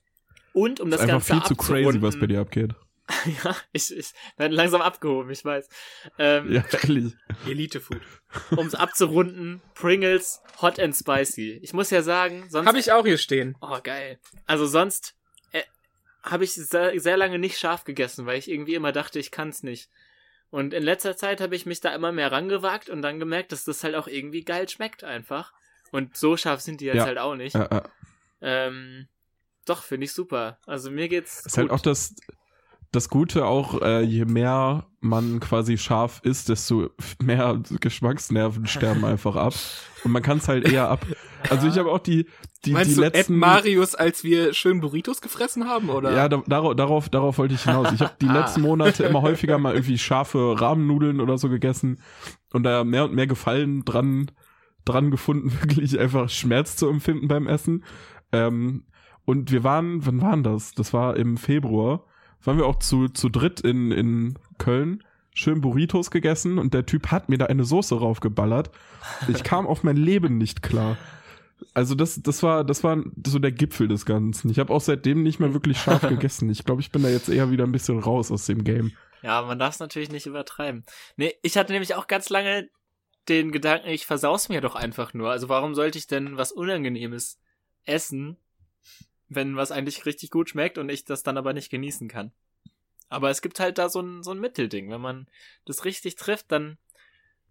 und 0.53 0.79
um 0.79 0.89
Das 0.89 1.01
das, 1.01 1.07
ist 1.09 1.13
einfach 1.13 1.27
Ganze 1.27 1.47
viel 1.47 1.57
zu 1.57 1.63
crazy, 1.63 2.01
was 2.01 2.19
bei 2.19 2.27
dir 2.27 2.39
abgeht. 2.41 2.73
ja, 3.43 3.55
ich, 3.71 3.95
ich 3.95 4.13
werde 4.37 4.55
langsam 4.55 4.81
abgehoben, 4.81 5.29
ich 5.29 5.45
weiß. 5.45 5.69
Ähm, 6.17 6.51
Ja, 6.51 6.63
ehrlich. 6.83 7.13
Elite 7.45 7.79
Food. 7.79 8.01
um 8.51 8.65
es 8.65 8.73
abzurunden, 8.73 9.61
Pringles 9.75 10.41
Hot 10.61 10.79
and 10.79 10.95
Spicy. 10.95 11.59
Ich 11.61 11.73
muss 11.73 11.91
ja 11.91 12.01
sagen, 12.01 12.45
sonst. 12.49 12.67
Habe 12.67 12.79
ich 12.79 12.91
auch 12.91 13.05
hier 13.05 13.17
stehen. 13.19 13.55
Oh, 13.61 13.77
geil. 13.83 14.19
Also 14.47 14.65
sonst 14.65 15.15
äh, 15.51 15.61
habe 16.23 16.45
ich 16.45 16.53
sehr, 16.53 16.99
sehr 16.99 17.17
lange 17.17 17.37
nicht 17.37 17.59
scharf 17.59 17.83
gegessen, 17.83 18.25
weil 18.25 18.39
ich 18.39 18.49
irgendwie 18.49 18.73
immer 18.73 18.91
dachte, 18.91 19.19
ich 19.19 19.29
kann's 19.29 19.61
nicht. 19.61 19.89
Und 20.49 20.73
in 20.73 20.83
letzter 20.83 21.17
Zeit 21.17 21.41
habe 21.41 21.55
ich 21.55 21.65
mich 21.65 21.81
da 21.81 21.93
immer 21.93 22.11
mehr 22.11 22.31
rangewagt 22.31 22.89
und 22.89 23.01
dann 23.01 23.19
gemerkt, 23.19 23.51
dass 23.51 23.65
das 23.65 23.83
halt 23.83 23.93
auch 23.95 24.07
irgendwie 24.07 24.43
geil 24.43 24.67
schmeckt 24.69 25.03
einfach. 25.03 25.53
Und 25.91 26.15
so 26.17 26.35
scharf 26.37 26.61
sind 26.61 26.81
die 26.81 26.85
jetzt 26.85 26.97
Ja. 26.97 27.05
halt 27.05 27.17
auch 27.17 27.35
nicht. 27.35 27.55
Ja, 27.55 27.67
ja. 27.71 27.83
Ähm, 28.41 29.07
doch, 29.65 29.81
finde 29.83 30.05
ich 30.05 30.13
super. 30.13 30.59
Also 30.65 30.91
mir 30.91 31.07
geht's. 31.07 31.43
Das 31.43 31.53
ist 31.53 31.57
halt 31.57 31.71
auch 31.71 31.79
das, 31.79 32.15
das 32.91 33.09
Gute 33.09 33.45
auch, 33.45 33.81
äh, 33.81 34.01
je 34.01 34.25
mehr 34.25 34.85
man 34.99 35.39
quasi 35.39 35.77
scharf 35.77 36.19
ist, 36.23 36.49
desto 36.49 36.89
mehr 37.21 37.61
Geschmacksnerven 37.79 38.67
sterben 38.67 39.05
einfach 39.05 39.35
ab. 39.35 39.53
Und 40.03 40.11
man 40.11 40.21
kann 40.21 40.37
es 40.37 40.47
halt 40.47 40.67
eher 40.71 40.89
ab. 40.89 41.05
Also 41.49 41.67
ich 41.67 41.77
habe 41.77 41.91
auch 41.91 41.99
die, 41.99 42.27
die, 42.65 42.71
Meinst 42.71 42.91
die 42.91 42.95
du 42.95 43.03
Ed 43.03 43.13
letzten. 43.15 43.37
Marius, 43.37 43.95
als 43.95 44.23
wir 44.23 44.53
schön 44.53 44.81
Burritos 44.81 45.21
gefressen 45.21 45.67
haben, 45.67 45.89
oder? 45.89 46.11
Ja, 46.15 46.27
da, 46.29 46.41
darauf, 46.47 46.75
darauf, 46.75 47.09
darauf 47.09 47.37
wollte 47.37 47.53
ich 47.55 47.63
hinaus. 47.63 47.91
Ich 47.91 48.01
habe 48.01 48.15
die 48.21 48.27
Ah. 48.29 48.33
letzten 48.39 48.61
Monate 48.61 49.03
immer 49.03 49.21
häufiger 49.21 49.57
mal 49.57 49.73
irgendwie 49.73 49.97
scharfe 49.97 50.59
Rahmennudeln 50.59 51.21
oder 51.21 51.37
so 51.37 51.49
gegessen 51.49 52.01
und 52.53 52.63
da 52.63 52.83
mehr 52.83 53.05
und 53.05 53.13
mehr 53.13 53.27
Gefallen 53.27 53.83
dran, 53.85 54.31
dran 54.85 55.11
gefunden, 55.11 55.51
wirklich 55.61 55.99
einfach 55.99 56.29
Schmerz 56.29 56.75
zu 56.75 56.87
empfinden 56.87 57.27
beim 57.27 57.47
Essen. 57.47 57.83
Ähm, 58.31 58.85
und 59.25 59.51
wir 59.51 59.63
waren, 59.63 60.05
wann 60.05 60.21
waren 60.21 60.43
das? 60.43 60.73
Das 60.73 60.93
war 60.93 61.17
im 61.17 61.37
Februar. 61.37 62.05
Waren 62.43 62.57
wir 62.57 62.67
auch 62.67 62.77
zu, 62.77 63.09
zu 63.09 63.29
dritt 63.29 63.61
in, 63.61 63.91
in 63.91 64.37
Köln, 64.59 65.03
schön 65.33 65.61
Burritos 65.61 66.11
gegessen 66.11 66.59
und 66.59 66.75
der 66.75 66.85
Typ 66.85 67.07
hat 67.07 67.27
mir 67.27 67.39
da 67.39 67.45
eine 67.45 67.65
Soße 67.65 67.97
raufgeballert. 67.97 68.69
Ich 69.27 69.43
kam 69.43 69.65
auf 69.65 69.83
mein 69.83 69.97
Leben 69.97 70.37
nicht 70.37 70.61
klar. 70.61 70.95
Also 71.73 71.95
das, 71.95 72.21
das 72.21 72.43
war, 72.43 72.63
das 72.63 72.83
war 72.83 73.01
so 73.25 73.39
der 73.39 73.51
Gipfel 73.51 73.87
des 73.87 74.05
Ganzen. 74.05 74.51
Ich 74.51 74.59
habe 74.59 74.71
auch 74.71 74.81
seitdem 74.81 75.23
nicht 75.23 75.39
mehr 75.39 75.53
wirklich 75.53 75.79
scharf 75.79 76.01
gegessen. 76.07 76.49
Ich 76.49 76.63
glaube, 76.63 76.81
ich 76.81 76.91
bin 76.91 77.01
da 77.01 77.09
jetzt 77.09 77.29
eher 77.29 77.49
wieder 77.49 77.63
ein 77.63 77.71
bisschen 77.71 77.99
raus 77.99 78.31
aus 78.31 78.45
dem 78.45 78.63
Game. 78.63 78.91
Ja, 79.23 79.41
man 79.41 79.57
darf 79.57 79.73
es 79.73 79.79
natürlich 79.79 80.11
nicht 80.11 80.27
übertreiben. 80.27 80.85
Nee, 81.17 81.33
ich 81.41 81.57
hatte 81.57 81.71
nämlich 81.73 81.95
auch 81.95 82.05
ganz 82.07 82.29
lange 82.29 82.69
den 83.29 83.51
Gedanken, 83.51 83.89
ich 83.89 84.05
versaus 84.05 84.49
mir 84.49 84.61
doch 84.61 84.75
einfach 84.75 85.13
nur. 85.13 85.31
Also 85.31 85.49
warum 85.49 85.75
sollte 85.75 85.97
ich 85.97 86.07
denn 86.07 86.37
was 86.37 86.51
Unangenehmes 86.51 87.39
essen, 87.85 88.37
wenn 89.27 89.55
was 89.55 89.71
eigentlich 89.71 90.05
richtig 90.05 90.29
gut 90.29 90.49
schmeckt 90.49 90.77
und 90.77 90.89
ich 90.89 91.05
das 91.05 91.23
dann 91.23 91.37
aber 91.37 91.53
nicht 91.53 91.69
genießen 91.69 92.07
kann? 92.07 92.31
Aber 93.09 93.29
es 93.29 93.41
gibt 93.41 93.59
halt 93.59 93.77
da 93.77 93.89
so 93.89 94.01
ein, 94.01 94.23
so 94.23 94.31
ein 94.31 94.39
Mittelding. 94.39 94.89
Wenn 94.89 95.01
man 95.01 95.27
das 95.65 95.85
richtig 95.85 96.15
trifft, 96.15 96.51
dann 96.51 96.77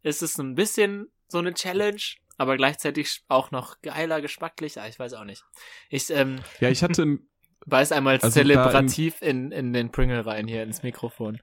ist 0.03 0.23
es 0.23 0.39
ein 0.39 0.55
bisschen 0.55 1.11
so 1.29 1.39
eine 1.39 1.55
Challenge, 1.55 2.01
aber 2.37 2.57
gleichzeitig 2.57 3.23
auch 3.29 3.51
noch 3.51 3.81
geiler, 3.81 4.21
geschmacklich. 4.21 4.81
Ah, 4.81 4.89
ich 4.89 4.99
weiß 4.99 5.15
auch 5.15 5.25
nicht. 5.25 5.45
Ich, 5.89 6.11
ähm, 6.11 6.41
Ja, 6.61 6.69
ich 6.69 6.83
hatte 6.83 7.19
beiß 7.67 7.93
einmal 7.93 8.19
Also 8.21 8.31
zelebrativ 8.31 9.23
in, 9.23 9.53
in 9.53 9.73
den 9.73 9.91
Pringle 9.91 10.27
rein 10.27 10.47
hier 10.47 10.63
ins 10.63 10.83
Mikrofon. 10.83 11.41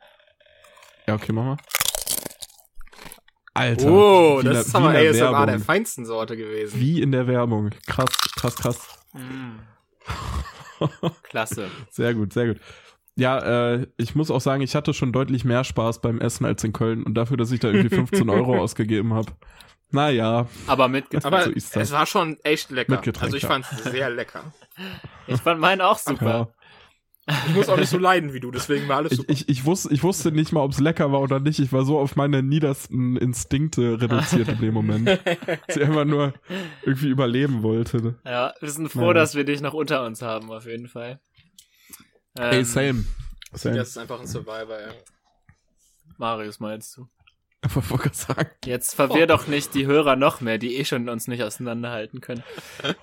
ja, 1.07 1.15
okay, 1.15 1.31
mach 1.31 1.43
mal. 1.43 1.57
Alter. 3.53 3.91
Oh, 3.91 4.37
wie 4.41 4.47
in 4.47 4.53
das 4.53 4.67
ist 4.67 4.73
der- 4.73 4.81
aber 4.81 4.89
in 4.89 5.01
der 5.01 5.11
ASMR 5.11 5.39
der 5.45 5.47
Werbung. 5.47 5.63
feinsten 5.65 6.05
Sorte 6.05 6.37
gewesen. 6.37 6.79
Wie 6.79 7.01
in 7.01 7.11
der 7.11 7.27
Werbung. 7.27 7.71
Krass, 7.87 8.09
krass, 8.35 8.55
krass. 8.55 8.87
Mm. 9.13 9.59
Klasse. 11.23 11.69
Sehr 11.89 12.13
gut, 12.13 12.33
sehr 12.33 12.47
gut. 12.47 12.57
Ja, 13.15 13.73
äh, 13.73 13.87
ich 13.97 14.15
muss 14.15 14.31
auch 14.31 14.39
sagen, 14.41 14.61
ich 14.61 14.73
hatte 14.73 14.93
schon 14.93 15.11
deutlich 15.11 15.43
mehr 15.43 15.63
Spaß 15.63 15.99
beim 16.01 16.19
Essen 16.21 16.45
als 16.45 16.63
in 16.63 16.71
Köln 16.73 17.03
und 17.03 17.13
dafür, 17.15 17.37
dass 17.37 17.51
ich 17.51 17.59
da 17.59 17.67
irgendwie 17.69 17.89
15 17.95 18.29
Euro 18.29 18.57
ausgegeben 18.57 19.13
habe. 19.13 19.31
Naja, 19.91 20.47
Aber 20.67 20.87
mit 20.87 21.13
Aber 21.25 21.43
so 21.43 21.51
es 21.51 21.91
war 21.91 22.05
schon 22.05 22.37
echt 22.43 22.71
lecker. 22.71 23.01
Also 23.19 23.35
ich 23.35 23.45
fand 23.45 23.65
es 23.69 23.83
sehr 23.83 24.09
lecker. 24.09 24.53
Ich 25.27 25.41
fand 25.41 25.59
meinen 25.59 25.81
auch 25.81 25.97
super. 25.99 26.25
ja. 26.25 26.47
Ich 27.27 27.53
muss 27.53 27.69
auch 27.69 27.77
nicht 27.77 27.89
so 27.89 27.97
leiden 27.99 28.33
wie 28.33 28.39
du, 28.39 28.49
deswegen 28.51 28.87
war 28.87 28.97
alles 28.97 29.11
Ich, 29.13 29.17
super. 29.19 29.31
ich, 29.31 29.47
ich, 29.47 29.65
wusste, 29.65 29.93
ich 29.93 30.01
wusste 30.03 30.31
nicht 30.31 30.51
mal, 30.51 30.61
ob 30.61 30.71
es 30.71 30.79
lecker 30.79 31.11
war 31.11 31.21
oder 31.21 31.39
nicht. 31.39 31.59
Ich 31.59 31.71
war 31.71 31.85
so 31.85 31.99
auf 31.99 32.15
meine 32.15 32.41
niedersten 32.41 33.15
Instinkte 33.15 34.01
reduziert 34.01 34.47
in 34.49 34.59
dem 34.59 34.73
Moment. 34.73 35.07
dass 35.67 35.77
ich 35.77 35.83
einfach 35.83 36.05
nur 36.05 36.33
irgendwie 36.83 37.09
überleben 37.09 37.61
wollte. 37.63 38.15
Ja, 38.25 38.53
wir 38.59 38.69
sind 38.69 38.89
froh, 38.89 39.01
Naja. 39.01 39.13
dass 39.13 39.35
wir 39.35 39.43
dich 39.43 39.61
noch 39.61 39.73
unter 39.73 40.03
uns 40.05 40.21
haben, 40.21 40.51
auf 40.51 40.65
jeden 40.65 40.87
Fall. 40.87 41.19
Ähm, 42.37 42.51
Ey, 42.53 42.65
same. 42.65 43.05
Same. 43.53 43.75
Das 43.77 43.89
ist 43.89 43.97
einfach 43.97 44.19
ein 44.19 44.27
Survivor, 44.27 44.79
ja. 44.79 44.91
Marius 46.17 46.59
meinst 46.59 46.97
du? 46.97 47.07
Jetzt 48.65 48.95
verwirr 48.95 49.27
doch 49.27 49.47
nicht 49.47 49.75
die 49.75 49.85
Hörer 49.85 50.15
noch 50.15 50.41
mehr, 50.41 50.57
die 50.57 50.77
eh 50.77 50.85
schon 50.85 51.09
uns 51.09 51.27
nicht 51.27 51.43
auseinanderhalten 51.43 52.19
können. 52.19 52.43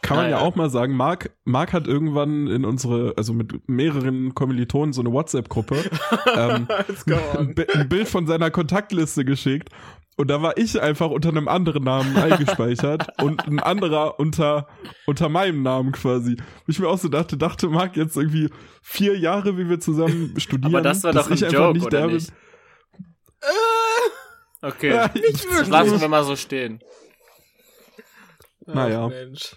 kann 0.03 0.17
man 0.17 0.31
ja 0.31 0.37
Naja. 0.37 0.47
auch 0.47 0.57
mal 0.57 0.69
sagen, 0.69 0.97
Marc, 0.97 1.31
Marc 1.45 1.73
hat 1.73 1.87
irgendwann 1.87 2.49
in 2.49 2.65
unsere, 2.65 3.15
also 3.17 3.33
mit 3.33 3.69
mehreren 3.69 4.35
Kommilitonen 4.35 4.93
so 4.93 5.01
eine 5.01 5.13
WhatsApp-Gruppe 5.13 5.77
ähm, 6.35 6.67
ein, 7.37 7.89
Bild 7.89 8.09
von 8.09 8.27
seiner 8.27 8.51
Kontaktliste 8.51 9.25
geschickt 9.25 9.69
und 10.17 10.29
da 10.29 10.43
war 10.43 10.59
ich 10.59 10.81
einfach 10.83 11.11
unter 11.11 11.29
einem 11.29 11.47
anderen 11.47 11.85
Namen 11.85 12.17
eingespeichert 12.17 13.07
und 13.23 13.47
ein 13.47 13.61
anderer 13.61 14.19
unter 14.19 14.67
unter 15.07 15.29
meinem 15.29 15.63
Namen 15.63 15.93
quasi. 15.93 16.37
Wo 16.37 16.71
Ich 16.73 16.81
mir 16.81 16.89
auch 16.89 16.99
so 16.99 17.09
dachte, 17.09 17.37
dachte 17.37 17.69
Marc 17.69 17.97
jetzt 17.97 18.17
irgendwie 18.17 18.51
vier 18.83 19.17
Jahre, 19.17 19.57
wie 19.57 19.69
wir 19.69 19.79
zusammen 19.79 20.35
studieren. 20.37 20.75
Aber 20.75 20.83
das 20.83 21.05
war 21.05 21.13
dass 21.13 21.27
doch 21.27 21.31
ein 21.31 21.37
ich 21.37 21.45
einfach 21.45 21.59
Joke, 21.59 21.73
nicht 21.75 21.87
oder 21.87 21.99
der 21.99 22.07
nicht? 22.09 22.27
bin. 22.27 22.37
Okay, 24.61 24.91
Ja, 24.91 25.09
das 25.09 25.69
lassen 25.69 26.01
wir 26.01 26.09
mal 26.09 26.25
so 26.25 26.35
stehen. 26.37 26.81
Naja. 28.67 29.09
Mensch. 29.09 29.57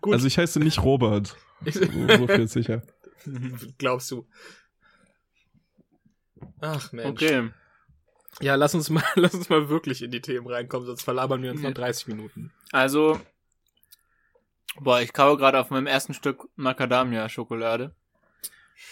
Gut. 0.00 0.14
Also 0.14 0.26
ich 0.26 0.38
heiße 0.38 0.60
nicht 0.60 0.82
Robert. 0.82 1.36
So, 1.64 1.80
so 1.80 2.26
viel 2.26 2.42
ist 2.42 2.52
sicher. 2.52 2.82
Glaubst 3.78 4.10
du? 4.10 4.26
Ach 6.60 6.92
Mensch. 6.92 7.08
Okay. 7.22 7.50
Ja, 8.40 8.54
lass 8.54 8.74
uns 8.74 8.90
mal, 8.90 9.02
lass 9.16 9.34
uns 9.34 9.48
mal 9.48 9.68
wirklich 9.68 10.02
in 10.02 10.10
die 10.12 10.20
Themen 10.20 10.46
reinkommen, 10.46 10.86
sonst 10.86 11.02
verlabern 11.02 11.42
wir 11.42 11.50
uns 11.50 11.60
noch 11.60 11.72
30 11.72 12.06
Minuten. 12.06 12.52
Also, 12.70 13.20
boah, 14.78 15.00
ich 15.00 15.12
kaue 15.12 15.36
gerade 15.36 15.58
auf 15.58 15.70
meinem 15.70 15.88
ersten 15.88 16.14
Stück 16.14 16.48
Macadamia-Schokolade. 16.54 17.94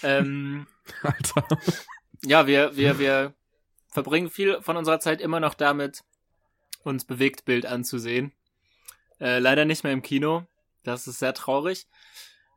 Ähm, 0.03 0.67
Alter. 1.03 1.47
ja, 2.25 2.47
wir, 2.49 2.77
wir, 2.77 2.99
wir 2.99 3.35
verbringen 3.97 4.29
viel 4.29 4.61
von 4.61 4.77
unserer 4.77 5.01
Zeit 5.01 5.23
immer 5.23 5.41
noch 5.41 5.55
damit, 5.55 6.05
uns 6.83 7.07
Bewegtbild 7.07 7.65
anzusehen. 7.65 8.31
Äh, 9.19 9.39
leider 9.39 9.65
nicht 9.65 9.85
mehr 9.85 9.95
im 9.95 10.03
Kino. 10.03 10.45
Das 10.83 11.09
ist 11.09 11.19
sehr 11.19 11.33
traurig. 11.33 11.87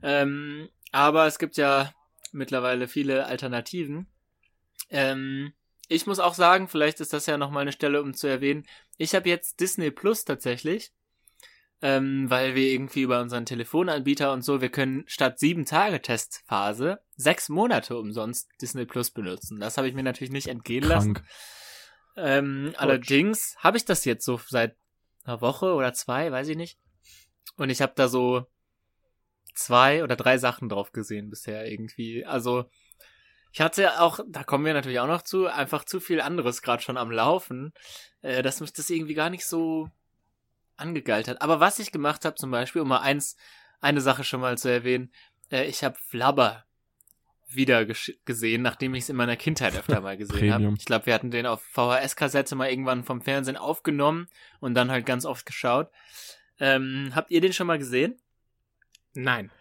Ähm, 0.03 0.67
aber 0.91 1.27
es 1.27 1.39
gibt 1.39 1.55
ja 1.55 1.93
mittlerweile 2.33 2.89
viele 2.89 3.25
Alternativen. 3.25 4.07
Ähm, 4.89 5.53
ich 5.87 6.05
muss 6.05 6.19
auch 6.19 6.33
sagen, 6.33 6.67
vielleicht 6.67 6.99
ist 6.99 7.13
das 7.13 7.25
ja 7.25 7.37
nochmal 7.37 7.61
eine 7.61 7.71
Stelle, 7.71 8.01
um 8.01 8.13
zu 8.13 8.27
erwähnen. 8.27 8.67
Ich 8.97 9.15
habe 9.15 9.29
jetzt 9.29 9.61
Disney 9.61 9.91
Plus 9.91 10.25
tatsächlich. 10.25 10.91
Ähm, 11.81 12.29
weil 12.29 12.55
wir 12.55 12.71
irgendwie 12.71 13.03
über 13.03 13.21
unseren 13.21 13.45
Telefonanbieter 13.45 14.33
und 14.33 14.41
so, 14.41 14.59
wir 14.59 14.69
können 14.69 15.05
statt 15.07 15.39
sieben 15.39 15.65
Tage 15.65 16.01
Testphase 16.01 16.99
sechs 17.15 17.47
Monate 17.47 17.97
umsonst 17.97 18.49
Disney 18.61 18.85
Plus 18.85 19.11
benutzen. 19.11 19.61
Das 19.61 19.77
habe 19.77 19.87
ich 19.87 19.93
mir 19.93 20.03
natürlich 20.03 20.33
nicht 20.33 20.47
entgehen 20.47 20.83
lassen. 20.83 21.13
Krank. 21.13 21.27
Ähm, 22.17 22.73
allerdings 22.75 23.55
habe 23.59 23.77
ich 23.77 23.85
das 23.85 24.03
jetzt 24.03 24.25
so 24.25 24.39
seit 24.45 24.75
einer 25.23 25.39
Woche 25.39 25.73
oder 25.73 25.93
zwei, 25.93 26.31
weiß 26.31 26.49
ich 26.49 26.57
nicht. 26.57 26.77
Und 27.55 27.69
ich 27.69 27.81
habe 27.81 27.93
da 27.95 28.09
so 28.09 28.45
zwei 29.53 30.03
oder 30.03 30.15
drei 30.15 30.37
Sachen 30.37 30.69
drauf 30.69 30.91
gesehen 30.91 31.29
bisher 31.29 31.69
irgendwie. 31.69 32.25
Also 32.25 32.69
ich 33.51 33.61
hatte 33.61 33.99
auch, 34.01 34.19
da 34.27 34.43
kommen 34.43 34.65
wir 34.65 34.73
natürlich 34.73 34.99
auch 34.99 35.07
noch 35.07 35.21
zu, 35.21 35.47
einfach 35.47 35.83
zu 35.83 35.99
viel 35.99 36.21
anderes 36.21 36.61
gerade 36.61 36.83
schon 36.83 36.97
am 36.97 37.11
Laufen, 37.11 37.73
äh, 38.21 38.43
dass 38.43 38.61
mich 38.61 38.73
das 38.73 38.89
irgendwie 38.89 39.15
gar 39.15 39.29
nicht 39.29 39.45
so 39.45 39.89
angegeilt 40.79 41.27
hat. 41.27 41.41
Aber 41.41 41.59
was 41.59 41.79
ich 41.79 41.91
gemacht 41.91 42.25
habe 42.25 42.35
zum 42.35 42.51
Beispiel, 42.51 42.81
um 42.81 42.87
mal 42.87 42.99
eins, 42.99 43.35
eine 43.81 44.01
Sache 44.01 44.23
schon 44.23 44.41
mal 44.41 44.57
zu 44.57 44.69
erwähnen, 44.69 45.11
äh, 45.51 45.65
ich 45.65 45.83
habe 45.83 45.97
Flubber 45.97 46.65
wieder 47.51 47.85
gesehen, 47.85 48.61
nachdem 48.61 48.93
ich 48.93 49.03
es 49.03 49.09
in 49.09 49.15
meiner 49.15 49.35
Kindheit 49.35 49.75
öfter 49.75 50.01
mal 50.01 50.17
gesehen 50.17 50.53
habe. 50.53 50.73
Ich 50.77 50.85
glaube, 50.85 51.07
wir 51.07 51.13
hatten 51.13 51.31
den 51.31 51.45
auf 51.45 51.63
VHS-Kassette 51.63 52.55
mal 52.55 52.69
irgendwann 52.69 53.03
vom 53.03 53.21
Fernsehen 53.21 53.57
aufgenommen 53.57 54.27
und 54.59 54.75
dann 54.75 54.91
halt 54.91 55.05
ganz 55.05 55.25
oft 55.25 55.45
geschaut. 55.45 55.89
Ähm, 56.59 57.11
habt 57.15 57.31
ihr 57.31 57.41
den 57.41 57.53
schon 57.53 57.67
mal 57.67 57.79
gesehen? 57.79 58.19
Nein. 59.13 59.51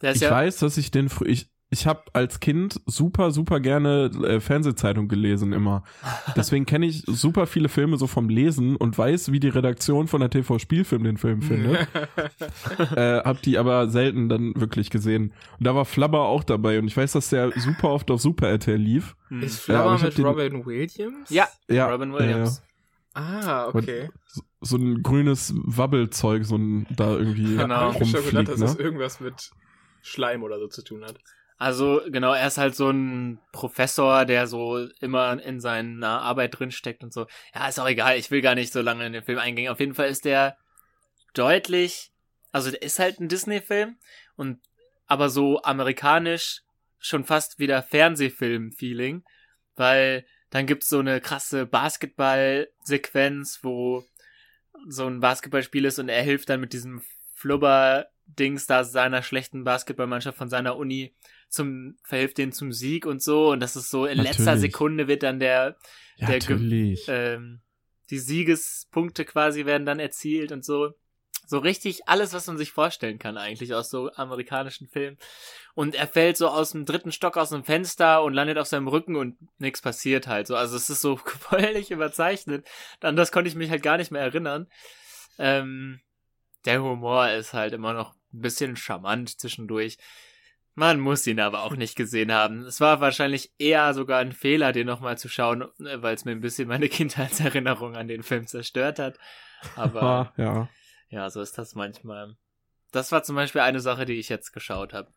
Ich 0.00 0.20
ja, 0.20 0.30
weiß, 0.30 0.58
dass 0.58 0.76
ich 0.76 0.90
den 0.90 1.08
frü 1.08 1.26
ich 1.26 1.50
ich 1.70 1.86
habe 1.86 2.02
als 2.14 2.40
Kind 2.40 2.80
super 2.86 3.30
super 3.30 3.60
gerne 3.60 4.10
äh, 4.24 4.40
Fernsehzeitung 4.40 5.06
gelesen 5.08 5.52
immer. 5.52 5.84
Deswegen 6.36 6.64
kenne 6.66 6.86
ich 6.86 7.02
super 7.06 7.46
viele 7.46 7.68
Filme 7.68 7.98
so 7.98 8.06
vom 8.06 8.28
Lesen 8.28 8.76
und 8.76 8.96
weiß, 8.96 9.32
wie 9.32 9.40
die 9.40 9.48
Redaktion 9.50 10.08
von 10.08 10.20
der 10.20 10.30
TV 10.30 10.58
Spielfilm 10.58 11.04
den 11.04 11.18
Film 11.18 11.42
findet. 11.42 11.86
äh, 12.96 13.20
hab 13.20 13.42
die 13.42 13.58
aber 13.58 13.88
selten 13.88 14.28
dann 14.28 14.54
wirklich 14.56 14.88
gesehen. 14.90 15.32
Und 15.58 15.66
da 15.66 15.74
war 15.74 15.84
Flubber 15.84 16.22
auch 16.22 16.42
dabei 16.44 16.78
und 16.78 16.86
ich 16.86 16.96
weiß, 16.96 17.12
dass 17.12 17.28
der 17.28 17.52
super 17.58 17.90
oft 17.90 18.10
auf 18.10 18.20
Super 18.20 18.48
RTL 18.48 18.76
lief. 18.76 19.14
Hm. 19.28 19.42
Ist 19.42 19.68
Ja, 19.68 19.74
Flower 19.82 19.94
ich 19.96 20.00
hab 20.02 20.08
mit 20.08 20.18
den- 20.18 20.24
Robin 20.24 20.66
Williams? 20.66 21.30
ja, 21.30 21.48
Ja, 21.68 21.90
Robin 21.90 22.12
Williams. 22.12 22.62
Ah, 23.14 23.66
okay. 23.68 24.10
so, 24.26 24.42
so 24.60 24.76
ein 24.76 25.02
grünes 25.02 25.52
Wabbelzeug, 25.56 26.44
so 26.44 26.56
ein 26.56 26.86
da 26.96 27.10
irgendwie 27.16 27.56
Genau. 27.56 27.92
Hab 27.92 28.00
ich 28.00 28.10
schon 28.10 28.24
gedacht, 28.24 28.48
rumfliegt, 28.48 28.48
dass 28.48 28.60
ne? 28.60 28.66
das 28.66 28.76
irgendwas 28.76 29.20
mit 29.20 29.50
Schleim 30.02 30.42
oder 30.42 30.58
so 30.58 30.68
zu 30.68 30.82
tun 30.82 31.04
hat. 31.04 31.16
Also 31.58 32.00
genau, 32.06 32.32
er 32.32 32.46
ist 32.46 32.56
halt 32.56 32.76
so 32.76 32.88
ein 32.88 33.40
Professor, 33.50 34.24
der 34.24 34.46
so 34.46 34.86
immer 35.00 35.42
in 35.42 35.60
seiner 35.60 36.22
Arbeit 36.22 36.58
drinsteckt 36.58 37.02
und 37.02 37.12
so. 37.12 37.26
Ja, 37.52 37.68
ist 37.68 37.80
auch 37.80 37.88
egal, 37.88 38.16
ich 38.16 38.30
will 38.30 38.42
gar 38.42 38.54
nicht 38.54 38.72
so 38.72 38.80
lange 38.80 39.04
in 39.04 39.12
den 39.12 39.24
Film 39.24 39.38
eingehen. 39.38 39.68
Auf 39.68 39.80
jeden 39.80 39.94
Fall 39.94 40.08
ist 40.08 40.24
der 40.24 40.56
deutlich, 41.34 42.12
also 42.52 42.70
der 42.70 42.82
ist 42.82 43.00
halt 43.00 43.18
ein 43.18 43.28
Disney-Film 43.28 43.96
und 44.36 44.60
aber 45.08 45.30
so 45.30 45.60
amerikanisch 45.62 46.62
schon 47.00 47.24
fast 47.24 47.58
wieder 47.58 47.82
Fernsehfilm-Feeling, 47.82 49.24
weil 49.74 50.24
dann 50.50 50.66
gibt's 50.66 50.88
so 50.88 51.00
eine 51.00 51.20
krasse 51.20 51.66
Basketball-Sequenz, 51.66 53.60
wo 53.62 54.04
so 54.86 55.06
ein 55.06 55.18
Basketballspiel 55.18 55.84
ist 55.86 55.98
und 55.98 56.08
er 56.08 56.22
hilft 56.22 56.50
dann 56.50 56.60
mit 56.60 56.72
diesem 56.72 57.02
Flubber-Dings 57.34 58.66
da 58.66 58.84
seiner 58.84 59.24
schlechten 59.24 59.64
Basketballmannschaft 59.64 60.38
von 60.38 60.48
seiner 60.48 60.76
Uni 60.76 61.16
zum, 61.48 61.96
verhilft 62.02 62.38
denen 62.38 62.52
zum 62.52 62.72
Sieg 62.72 63.06
und 63.06 63.22
so 63.22 63.50
und 63.50 63.60
das 63.60 63.76
ist 63.76 63.90
so 63.90 64.06
in 64.06 64.18
letzter 64.18 64.44
Natürlich. 64.44 64.72
Sekunde 64.72 65.08
wird 65.08 65.22
dann 65.22 65.40
der, 65.40 65.76
Ja, 66.16 66.28
der 66.28 66.40
ähm, 67.08 67.60
die 68.10 68.18
Siegespunkte 68.18 69.24
quasi 69.24 69.66
werden 69.66 69.86
dann 69.86 70.00
erzielt 70.00 70.52
und 70.52 70.64
so. 70.64 70.94
So 71.46 71.58
richtig 71.58 72.06
alles, 72.08 72.34
was 72.34 72.46
man 72.46 72.58
sich 72.58 72.72
vorstellen 72.72 73.18
kann 73.18 73.38
eigentlich 73.38 73.72
aus 73.72 73.88
so 73.88 74.12
amerikanischen 74.12 74.86
Filmen. 74.86 75.16
Und 75.74 75.94
er 75.94 76.06
fällt 76.06 76.36
so 76.36 76.48
aus 76.48 76.72
dem 76.72 76.84
dritten 76.84 77.10
Stock 77.10 77.38
aus 77.38 77.50
dem 77.50 77.64
Fenster 77.64 78.22
und 78.22 78.34
landet 78.34 78.58
auf 78.58 78.66
seinem 78.66 78.88
Rücken 78.88 79.16
und 79.16 79.38
nichts 79.58 79.80
passiert 79.80 80.26
halt 80.26 80.46
so. 80.46 80.56
Also 80.56 80.76
es 80.76 80.90
ist 80.90 81.00
so 81.00 81.16
völlig 81.40 81.90
überzeichnet. 81.90 82.68
An 83.00 83.16
das 83.16 83.32
konnte 83.32 83.48
ich 83.48 83.54
mich 83.54 83.70
halt 83.70 83.82
gar 83.82 83.96
nicht 83.96 84.10
mehr 84.10 84.20
erinnern. 84.20 84.66
Ähm, 85.38 86.00
der 86.66 86.82
Humor 86.82 87.30
ist 87.30 87.54
halt 87.54 87.72
immer 87.72 87.94
noch 87.94 88.14
ein 88.34 88.40
bisschen 88.42 88.76
charmant 88.76 89.40
zwischendurch. 89.40 89.96
Man 90.78 91.00
muss 91.00 91.26
ihn 91.26 91.40
aber 91.40 91.64
auch 91.64 91.74
nicht 91.74 91.96
gesehen 91.96 92.30
haben. 92.30 92.62
Es 92.62 92.80
war 92.80 93.00
wahrscheinlich 93.00 93.52
eher 93.58 93.92
sogar 93.94 94.20
ein 94.20 94.30
Fehler, 94.30 94.70
den 94.70 94.86
nochmal 94.86 95.18
zu 95.18 95.28
schauen, 95.28 95.62
äh, 95.80 96.00
weil 96.02 96.14
es 96.14 96.24
mir 96.24 96.30
ein 96.30 96.40
bisschen 96.40 96.68
meine 96.68 96.88
Kindheitserinnerung 96.88 97.96
an 97.96 98.06
den 98.06 98.22
Film 98.22 98.46
zerstört 98.46 99.00
hat. 99.00 99.18
Aber 99.74 100.02
Ah, 100.02 100.32
ja. 100.36 100.68
ja, 101.08 101.30
so 101.30 101.40
ist 101.42 101.58
das 101.58 101.74
manchmal. 101.74 102.36
Das 102.92 103.10
war 103.10 103.24
zum 103.24 103.34
Beispiel 103.34 103.60
eine 103.62 103.80
Sache, 103.80 104.04
die 104.04 104.20
ich 104.20 104.28
jetzt 104.28 104.52
geschaut 104.52 104.92
habe. 104.94 105.12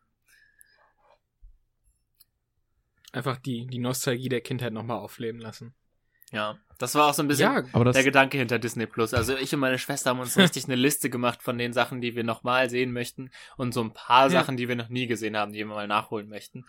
Einfach 3.12 3.36
die, 3.36 3.68
die 3.68 3.78
Nostalgie 3.78 4.28
der 4.28 4.40
Kindheit 4.40 4.72
nochmal 4.72 4.98
aufleben 4.98 5.40
lassen. 5.40 5.76
Ja, 6.32 6.58
das 6.78 6.94
war 6.94 7.08
auch 7.08 7.14
so 7.14 7.22
ein 7.22 7.28
bisschen 7.28 7.54
Ja, 7.54 7.62
Aber 7.72 7.84
das, 7.84 7.94
der 7.94 8.04
Gedanke 8.04 8.38
hinter 8.38 8.58
Disney 8.58 8.86
Plus. 8.86 9.14
Also 9.14 9.36
ich 9.36 9.52
und 9.54 9.60
meine 9.60 9.78
Schwester 9.78 10.10
haben 10.10 10.18
uns 10.20 10.36
richtig 10.38 10.64
eine 10.64 10.74
Liste 10.74 11.10
gemacht 11.10 11.42
von 11.42 11.58
den 11.58 11.72
Sachen, 11.72 12.00
die 12.00 12.16
wir 12.16 12.24
nochmal 12.24 12.70
sehen 12.70 12.92
möchten 12.92 13.30
und 13.56 13.72
so 13.72 13.82
ein 13.82 13.92
paar 13.92 14.24
Ja. 14.24 14.30
Sachen, 14.30 14.56
die 14.56 14.68
wir 14.68 14.76
noch 14.76 14.88
nie 14.88 15.06
gesehen 15.06 15.36
haben, 15.36 15.52
die 15.52 15.58
wir 15.58 15.66
mal 15.66 15.86
nachholen 15.86 16.28
möchten. 16.28 16.64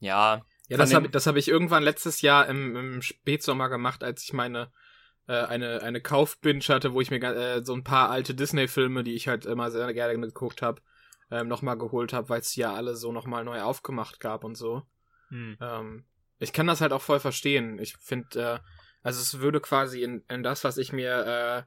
Ja, 0.00 0.42
Ja, 0.68 0.78
das 0.78 0.94
habe 0.94 1.10
das 1.10 1.26
hab 1.26 1.36
ich 1.36 1.48
irgendwann 1.48 1.82
letztes 1.82 2.22
Jahr 2.22 2.48
im, 2.48 2.74
im 2.74 3.02
Spätsommer 3.02 3.68
gemacht, 3.68 4.02
als 4.02 4.24
ich 4.24 4.32
meine 4.32 4.72
äh, 5.28 5.34
eine 5.34 5.82
eine 5.82 6.00
Kaufbinge 6.00 6.64
hatte, 6.68 6.94
wo 6.94 7.00
ich 7.00 7.10
mir 7.10 7.22
äh, 7.22 7.64
so 7.64 7.74
ein 7.74 7.84
paar 7.84 8.10
alte 8.10 8.34
Disney-Filme, 8.34 9.04
die 9.04 9.14
ich 9.14 9.28
halt 9.28 9.44
immer 9.46 9.70
sehr 9.70 9.92
gerne 9.92 10.18
geguckt 10.18 10.62
habe, 10.62 10.80
ähm, 11.30 11.48
nochmal 11.48 11.76
geholt 11.76 12.12
habe, 12.14 12.30
weil 12.30 12.40
es 12.40 12.52
die 12.52 12.60
ja 12.60 12.72
alle 12.74 12.96
so 12.96 13.12
nochmal 13.12 13.44
neu 13.44 13.60
aufgemacht 13.60 14.20
gab 14.20 14.42
und 14.42 14.56
so. 14.56 14.82
hm. 15.28 15.58
Ähm, 15.60 16.04
ich 16.40 16.52
kann 16.52 16.66
das 16.66 16.80
halt 16.80 16.92
auch 16.92 17.02
voll 17.02 17.20
verstehen. 17.20 17.78
Ich 17.78 17.96
finde, 17.98 18.40
äh, 18.40 18.68
also 19.02 19.20
es 19.20 19.38
würde 19.38 19.60
quasi 19.60 20.02
in, 20.02 20.24
in 20.28 20.42
das, 20.42 20.64
was 20.64 20.78
ich 20.78 20.92
mir, 20.92 21.26
äh, 21.26 21.62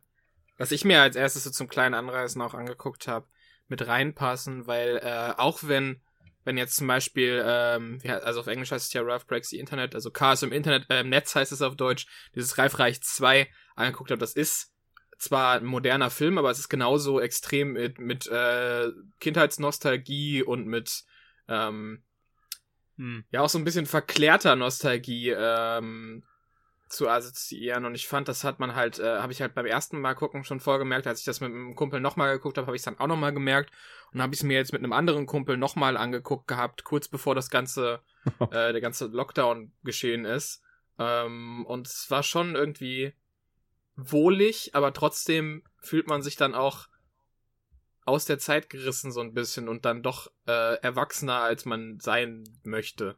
was 0.58 0.72
ich 0.72 0.84
mir 0.84 1.02
als 1.02 1.16
erstes 1.16 1.46
so 1.46 1.52
zum 1.52 1.68
kleinen 1.68 1.96
Anreißen 1.96 2.42
auch 2.42 2.54
angeguckt 2.54 3.08
habe, 3.08 3.28
mit 3.68 3.88
reinpassen, 3.88 4.68
weil 4.68 4.98
äh, 4.98 5.34
auch 5.38 5.60
wenn 5.64 6.02
wenn 6.46 6.58
jetzt 6.58 6.76
zum 6.76 6.88
Beispiel, 6.88 7.42
ähm, 7.46 8.00
ja, 8.04 8.18
also 8.18 8.42
auf 8.42 8.48
Englisch 8.48 8.72
heißt 8.72 8.88
es 8.88 8.94
ja 8.94 9.02
Ralph 9.02 9.28
Breaks 9.28 9.50
the 9.50 9.60
Internet, 9.60 9.96
also 9.96 10.12
Chaos 10.12 10.44
im 10.44 10.52
Internet, 10.52 10.90
äh, 10.90 11.00
im 11.00 11.10
Netz 11.10 11.34
heißt 11.34 11.52
es 11.52 11.62
auf 11.62 11.76
Deutsch, 11.78 12.06
dieses 12.36 12.58
Ralph 12.58 12.80
Reich 12.80 13.02
2 13.02 13.48
angeguckt 13.76 14.12
habe, 14.12 14.20
das 14.20 14.34
ist 14.34 14.74
zwar 15.18 15.56
ein 15.56 15.66
moderner 15.66 16.10
Film, 16.10 16.38
aber 16.38 16.52
es 16.52 16.60
ist 16.60 16.70
genauso 16.70 17.22
extrem 17.22 17.74
mit, 17.74 17.98
mit 17.98 18.28
äh, 18.28 18.90
Kindheitsnostalgie 19.22 20.44
und 20.44 20.68
mit 20.68 21.06
ähm, 21.48 22.04
Hm. 22.98 23.24
ja 23.32 23.42
auch 23.42 23.50
so 23.50 23.58
ein 23.58 23.64
bisschen 23.64 23.86
verklärter 23.86 24.56
Nostalgie 24.56 25.30
ähm, 25.30 26.24
zu 26.94 27.10
assoziieren. 27.10 27.86
Und 27.86 27.96
ich 27.96 28.08
fand, 28.08 28.28
das 28.28 28.44
hat 28.44 28.60
man 28.60 28.76
halt, 28.76 29.00
äh, 29.00 29.20
habe 29.20 29.34
ich 29.34 29.42
halt 29.42 29.56
beim 29.56 29.66
ersten 29.66 30.00
Mal 30.00 30.14
gucken 30.14 30.44
schon 30.44 30.60
vorgemerkt, 30.60 31.08
als 31.08 31.20
ich 31.20 31.26
das 31.26 31.42
mit 31.42 31.52
einem 31.52 31.76
Kumpel 31.76 32.00
nochmal 32.00 32.34
geguckt 32.34 32.58
habe, 32.58 32.68
habe 32.68 32.76
ich 32.76 32.82
es 32.82 32.86
dann 32.86 33.00
auch 33.00 33.08
nochmal 33.08 33.34
gemerkt. 33.34 33.72
Und 34.12 34.22
habe 34.22 34.34
ich 34.34 34.42
es 34.42 34.44
mir 34.44 34.58
jetzt 34.58 34.74
mit 34.74 34.84
einem 34.84 34.94
anderen 34.94 35.26
Kumpel 35.26 35.58
nochmal 35.58 35.98
angeguckt 35.98 36.48
gehabt, 36.48 36.84
kurz 36.84 37.08
bevor 37.08 37.34
das 37.34 37.50
ganze, 37.50 38.02
äh, 38.40 38.72
der 38.72 38.82
ganze 38.82 39.08
Lockdown 39.08 39.72
geschehen 39.84 40.26
ist. 40.26 40.62
Ähm, 41.00 41.66
und 41.66 41.88
es 41.88 42.10
war 42.12 42.22
schon 42.22 42.56
irgendwie 42.56 43.14
wohlig, 43.96 44.76
aber 44.76 44.94
trotzdem 44.94 45.64
fühlt 45.80 46.08
man 46.08 46.22
sich 46.22 46.36
dann 46.36 46.54
auch 46.54 46.88
aus 48.06 48.26
der 48.26 48.40
Zeit 48.40 48.70
gerissen 48.70 49.12
so 49.12 49.22
ein 49.22 49.34
bisschen 49.34 49.70
und 49.70 49.86
dann 49.86 50.04
doch 50.04 50.32
äh, 50.48 50.76
erwachsener, 50.82 51.38
als 51.38 51.66
man 51.66 52.00
sein 52.00 52.44
möchte. 52.64 53.16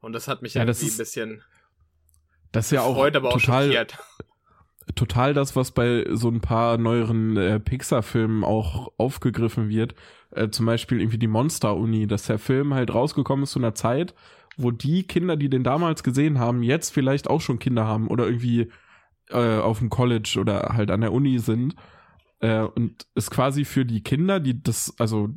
Und 0.00 0.12
das 0.12 0.28
hat 0.28 0.42
mich 0.42 0.54
Ja, 0.54 0.62
irgendwie 0.62 0.86
ist 0.86 0.94
ein 0.94 0.98
bisschen 0.98 1.42
das 2.52 2.66
ist 2.66 2.72
ja 2.72 2.82
auch 2.82 2.94
gefreut, 2.94 3.16
aber 3.16 3.28
auch 3.28 3.40
total, 3.40 3.64
schockiert. 3.64 3.98
total 4.94 5.34
das, 5.34 5.54
was 5.54 5.70
bei 5.70 6.04
so 6.10 6.28
ein 6.28 6.40
paar 6.40 6.78
neueren 6.78 7.36
äh, 7.36 7.60
Pixar-Filmen 7.60 8.44
auch 8.44 8.92
aufgegriffen 8.96 9.68
wird. 9.68 9.94
Äh, 10.30 10.48
zum 10.50 10.66
Beispiel 10.66 11.00
irgendwie 11.00 11.18
die 11.18 11.28
Monster-Uni, 11.28 12.06
dass 12.06 12.24
der 12.24 12.38
Film 12.38 12.74
halt 12.74 12.92
rausgekommen 12.92 13.44
ist 13.44 13.52
zu 13.52 13.58
einer 13.58 13.74
Zeit, 13.74 14.14
wo 14.56 14.70
die 14.70 15.04
Kinder, 15.04 15.36
die 15.36 15.48
den 15.48 15.64
damals 15.64 16.02
gesehen 16.02 16.38
haben, 16.38 16.62
jetzt 16.62 16.90
vielleicht 16.90 17.30
auch 17.30 17.40
schon 17.40 17.58
Kinder 17.58 17.86
haben 17.86 18.08
oder 18.08 18.26
irgendwie 18.26 18.70
äh, 19.30 19.58
auf 19.58 19.78
dem 19.78 19.90
College 19.90 20.38
oder 20.40 20.70
halt 20.72 20.90
an 20.90 21.00
der 21.00 21.12
Uni 21.12 21.38
sind. 21.38 21.76
Äh, 22.40 22.60
und 22.62 23.06
ist 23.14 23.30
quasi 23.30 23.64
für 23.64 23.84
die 23.84 24.02
Kinder, 24.02 24.40
die 24.40 24.62
das, 24.62 24.94
also 24.98 25.28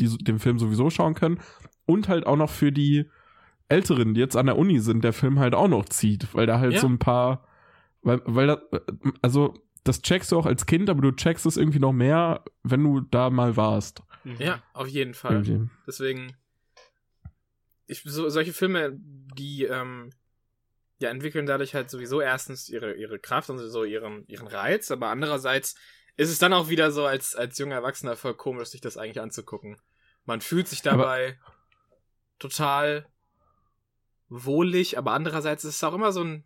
die 0.00 0.06
so- 0.06 0.16
den 0.16 0.38
Film 0.38 0.58
sowieso 0.58 0.90
schauen 0.90 1.14
können, 1.14 1.38
und 1.86 2.08
halt 2.08 2.26
auch 2.26 2.36
noch 2.36 2.50
für 2.50 2.72
die 2.72 3.08
Älteren, 3.68 4.14
die 4.14 4.20
jetzt 4.20 4.36
an 4.36 4.46
der 4.46 4.58
Uni 4.58 4.80
sind, 4.80 5.02
der 5.04 5.12
Film 5.12 5.38
halt 5.38 5.54
auch 5.54 5.68
noch 5.68 5.84
zieht, 5.86 6.34
weil 6.34 6.46
da 6.46 6.58
halt 6.58 6.74
Ja. 6.74 6.80
so 6.80 6.86
ein 6.86 6.98
paar, 6.98 7.46
weil, 8.02 8.20
weil 8.24 8.46
da, 8.46 8.62
also 9.22 9.54
das 9.84 10.02
checkst 10.02 10.32
du 10.32 10.38
auch 10.38 10.46
als 10.46 10.66
Kind, 10.66 10.88
aber 10.90 11.00
du 11.02 11.12
checkst 11.12 11.46
es 11.46 11.56
irgendwie 11.56 11.78
noch 11.78 11.92
mehr, 11.92 12.44
wenn 12.62 12.82
du 12.82 13.00
da 13.00 13.30
mal 13.30 13.56
warst. 13.56 14.02
Mhm. 14.24 14.36
Ja, 14.38 14.62
auf 14.72 14.86
jeden 14.88 15.14
Fall. 15.14 15.44
Irgendwie. 15.46 15.68
Deswegen, 15.86 16.32
ich, 17.86 18.02
so, 18.04 18.28
solche 18.28 18.52
Filme, 18.52 18.92
die 18.94 19.64
ähm, 19.64 20.10
ja 20.98 21.10
entwickeln 21.10 21.46
dadurch 21.46 21.74
halt 21.74 21.90
sowieso 21.90 22.20
erstens 22.20 22.68
ihre, 22.68 22.94
ihre 22.94 23.18
Kraft 23.18 23.50
und 23.50 23.58
so 23.58 23.84
ihren, 23.84 24.26
ihren 24.26 24.46
Reiz, 24.48 24.90
aber 24.90 25.08
andererseits 25.08 25.76
ist 26.16 26.30
es 26.30 26.38
dann 26.38 26.52
auch 26.52 26.68
wieder 26.68 26.90
so 26.90 27.04
als, 27.06 27.34
als 27.34 27.58
junger 27.58 27.76
Erwachsener 27.76 28.16
voll 28.16 28.34
komisch, 28.34 28.68
sich 28.68 28.80
das 28.80 28.96
eigentlich 28.96 29.20
anzugucken. 29.20 29.76
Man 30.24 30.40
fühlt 30.40 30.68
sich 30.68 30.80
Aber- 30.88 31.02
dabei 31.02 31.38
total 32.38 33.06
wohlig, 34.28 34.98
aber 34.98 35.12
andererseits 35.12 35.64
ist 35.64 35.76
es 35.76 35.84
auch 35.84 35.94
immer 35.94 36.12
so 36.12 36.22
ein, 36.22 36.44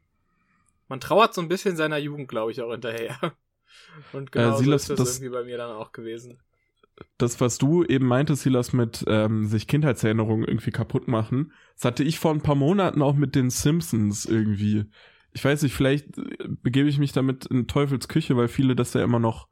man 0.88 1.00
trauert 1.00 1.35
so 1.35 1.40
ein 1.40 1.48
bisschen 1.48 1.76
seiner 1.76 1.98
Jugend, 1.98 2.28
glaube 2.28 2.52
ich, 2.52 2.61
auch 2.61 2.70
hinterher. 2.70 3.16
Und 4.12 4.33
genau 4.33 4.56
so 4.56 4.62
Silas, 4.64 4.83
ist 4.83 4.90
das, 4.90 4.98
das- 4.98 5.16
irgendwie 5.18 5.33
bei 5.33 5.44
mir 5.44 5.56
dann 5.56 5.70
auch 5.72 5.92
gewesen. 5.92 6.40
Das, 7.16 7.40
was 7.40 7.56
du 7.56 7.83
eben 7.85 8.06
meintest, 8.06 8.42
Silas, 8.42 8.74
mit 8.74 9.04
ähm, 9.06 9.46
sich 9.46 9.66
Kindheitserinnerungen 9.66 10.46
irgendwie 10.46 10.70
kaputt 10.70 11.09
machen, 11.09 11.52
das 11.76 11.87
hatte 11.87 12.04
ich 12.04 12.18
vor 12.18 12.30
ein 12.33 12.42
paar 12.42 12.56
Monaten 12.56 13.00
auch 13.00 13.14
mit 13.14 13.35
den 13.35 13.48
Simpsons 13.48 14.26
irgendwie. 14.26 14.85
Ich 15.33 15.42
weiß 15.42 15.62
nicht, 15.62 15.74
vielleicht 15.74 16.18
äh, 16.18 16.37
begebe 16.46 16.90
ich 16.90 16.98
mich 16.98 17.12
damit 17.12 17.46
in 17.46 17.66
Teufels 17.68 18.09
Küche, 18.09 18.37
weil 18.37 18.48
viele 18.48 18.76
das 18.76 18.92
ja 18.92 19.02
immer 19.02 19.18
noch 19.18 19.48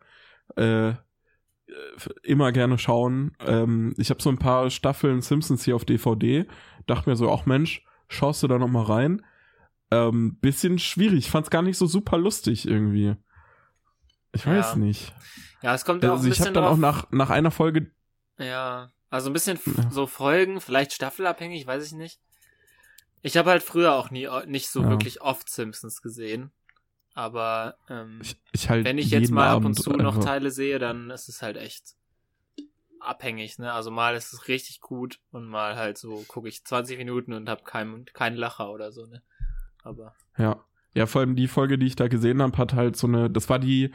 äh, 0.56 0.94
immer 2.22 2.52
gerne 2.52 2.78
schauen. 2.78 3.36
Ähm, 3.40 3.94
ich 3.98 4.10
habe 4.10 4.22
so 4.22 4.30
ein 4.30 4.38
paar 4.38 4.70
Staffeln 4.70 5.20
Simpsons 5.20 5.64
hier 5.64 5.76
auf 5.76 5.84
DVD, 5.84 6.46
dachte 6.86 7.10
mir 7.10 7.16
so, 7.16 7.30
ach 7.30 7.46
Mensch, 7.46 7.84
schaust 8.08 8.42
du 8.42 8.48
da 8.48 8.58
noch 8.58 8.68
mal 8.68 8.84
rein? 8.84 9.24
Ähm, 9.90 10.36
bisschen 10.40 10.78
schwierig, 10.78 11.18
ich 11.26 11.30
fand's 11.30 11.50
gar 11.50 11.62
nicht 11.62 11.78
so 11.78 11.86
super 11.86 12.18
lustig 12.18 12.66
irgendwie. 12.66 13.16
Ich 14.32 14.46
weiß 14.46 14.74
Ja. 14.74 14.78
nicht. 14.78 15.14
Ja, 15.62 15.74
es 15.74 15.84
kommt 15.84 16.02
ja 16.02 16.10
auch 16.10 16.14
ein 16.14 16.18
Also 16.18 16.30
ich 16.30 16.40
habe 16.40 16.52
dann 16.52 16.62
drauf, 16.64 16.72
auch 16.74 16.76
nach, 16.78 17.10
nach 17.10 17.30
einer 17.30 17.50
Folge 17.50 17.90
Ja, 18.38 18.92
also 19.10 19.30
ein 19.30 19.32
bisschen 19.32 19.58
Ja. 19.66 19.90
so 19.90 20.06
Folgen, 20.06 20.60
vielleicht 20.60 20.92
staffelabhängig, 20.92 21.66
weiß 21.66 21.86
ich 21.86 21.92
nicht. 21.92 22.20
Ich 23.22 23.36
habe 23.36 23.50
halt 23.50 23.62
früher 23.62 23.94
auch 23.94 24.10
nie 24.10 24.28
nicht 24.46 24.68
so 24.70 24.82
Ja. 24.82 24.90
wirklich 24.90 25.20
oft 25.20 25.50
Simpsons 25.50 26.02
gesehen, 26.02 26.52
aber 27.18 27.74
ähm, 27.88 28.20
Ich, 28.22 28.36
ich 28.52 28.70
halt 28.70 28.84
wenn 28.84 28.96
ich 28.96 29.10
jetzt 29.10 29.32
mal 29.32 29.48
ab 29.48 29.56
und 29.58 29.64
Abend 29.64 29.82
zu 29.82 29.90
noch 29.90 30.14
einfach- 30.14 30.24
Teile 30.24 30.52
sehe, 30.52 30.78
dann 30.78 31.10
ist 31.10 31.28
es 31.28 31.42
halt 31.42 31.56
echt 31.56 31.96
abhängig, 33.00 33.58
ne? 33.58 33.72
Also 33.72 33.90
mal 33.90 34.14
ist 34.14 34.32
es 34.32 34.46
richtig 34.46 34.80
gut 34.80 35.20
und 35.32 35.46
mal 35.48 35.76
halt 35.76 35.98
so 35.98 36.24
gucke 36.28 36.48
ich 36.48 36.64
20 36.64 36.96
Minuten 36.96 37.32
und 37.32 37.48
habe 37.48 37.64
keinen 37.64 38.04
keinen 38.06 38.36
Lacher 38.36 38.70
oder 38.70 38.92
so, 38.92 39.06
ne? 39.06 39.22
Aber 39.82 40.14
Ja. 40.36 40.64
Ja, 40.94 41.06
vor 41.06 41.20
allem 41.20 41.36
die 41.36 41.48
Folge, 41.48 41.76
die 41.78 41.86
ich 41.86 41.96
da 41.96 42.08
gesehen 42.08 42.40
habe, 42.40 42.56
hat 42.56 42.72
halt 42.72 42.96
so 42.96 43.06
eine, 43.06 43.28
das 43.30 43.48
war 43.50 43.58
die, 43.58 43.92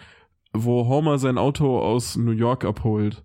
wo 0.54 0.86
Homer 0.88 1.18
sein 1.18 1.38
Auto 1.38 1.80
aus 1.80 2.16
New 2.16 2.32
York 2.32 2.66
abholt. 2.66 3.24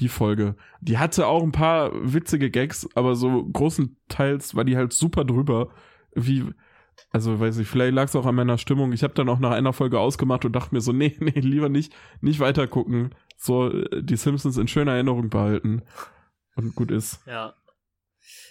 Die 0.00 0.08
Folge. 0.08 0.56
Die 0.80 0.98
hatte 0.98 1.26
auch 1.26 1.42
ein 1.42 1.52
paar 1.52 1.90
witzige 1.94 2.50
Gags, 2.50 2.88
aber 2.96 3.14
so 3.14 3.44
großenteils 3.44 4.54
war 4.56 4.64
die 4.64 4.76
halt 4.76 4.92
super 4.92 5.24
drüber. 5.24 5.70
Wie, 6.14 6.44
also 7.10 7.38
weiß 7.38 7.58
ich, 7.58 7.68
vielleicht 7.68 7.94
lag 7.94 8.04
es 8.04 8.16
auch 8.16 8.26
an 8.26 8.34
meiner 8.34 8.58
Stimmung. 8.58 8.92
Ich 8.92 9.02
habe 9.02 9.14
dann 9.14 9.28
auch 9.28 9.38
nach 9.38 9.52
einer 9.52 9.72
Folge 9.72 10.00
ausgemacht 10.00 10.44
und 10.44 10.52
dachte 10.52 10.74
mir 10.74 10.80
so, 10.80 10.92
nee, 10.92 11.16
nee, 11.20 11.30
lieber 11.40 11.68
nicht, 11.68 11.94
nicht 12.20 12.40
weiter 12.40 12.66
gucken. 12.66 13.14
So, 13.36 13.70
äh, 13.70 14.02
die 14.02 14.16
Simpsons 14.16 14.56
in 14.56 14.68
schöner 14.68 14.92
Erinnerung 14.92 15.30
behalten. 15.30 15.82
Und 16.56 16.74
gut 16.74 16.90
ist. 16.90 17.20
Ja. 17.26 17.54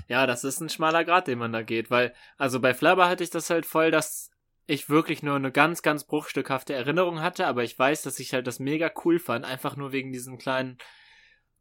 Ja, 0.07 0.27
das 0.27 0.43
ist 0.43 0.61
ein 0.61 0.69
schmaler 0.69 1.03
Grad, 1.03 1.27
den 1.27 1.39
man 1.39 1.51
da 1.51 1.63
geht, 1.63 1.89
weil, 1.89 2.13
also 2.37 2.59
bei 2.59 2.73
Flabber 2.73 3.09
hatte 3.09 3.23
ich 3.23 3.29
das 3.29 3.49
halt 3.49 3.65
voll, 3.65 3.91
dass 3.91 4.29
ich 4.65 4.89
wirklich 4.89 5.23
nur 5.23 5.35
eine 5.35 5.51
ganz, 5.51 5.81
ganz 5.81 6.03
bruchstückhafte 6.03 6.73
Erinnerung 6.73 7.21
hatte, 7.21 7.47
aber 7.47 7.63
ich 7.63 7.77
weiß, 7.77 8.03
dass 8.03 8.19
ich 8.19 8.33
halt 8.33 8.47
das 8.47 8.59
mega 8.59 8.91
cool 9.03 9.19
fand, 9.19 9.45
einfach 9.45 9.75
nur 9.75 9.91
wegen 9.91 10.11
diesem 10.11 10.37
kleinen 10.37 10.77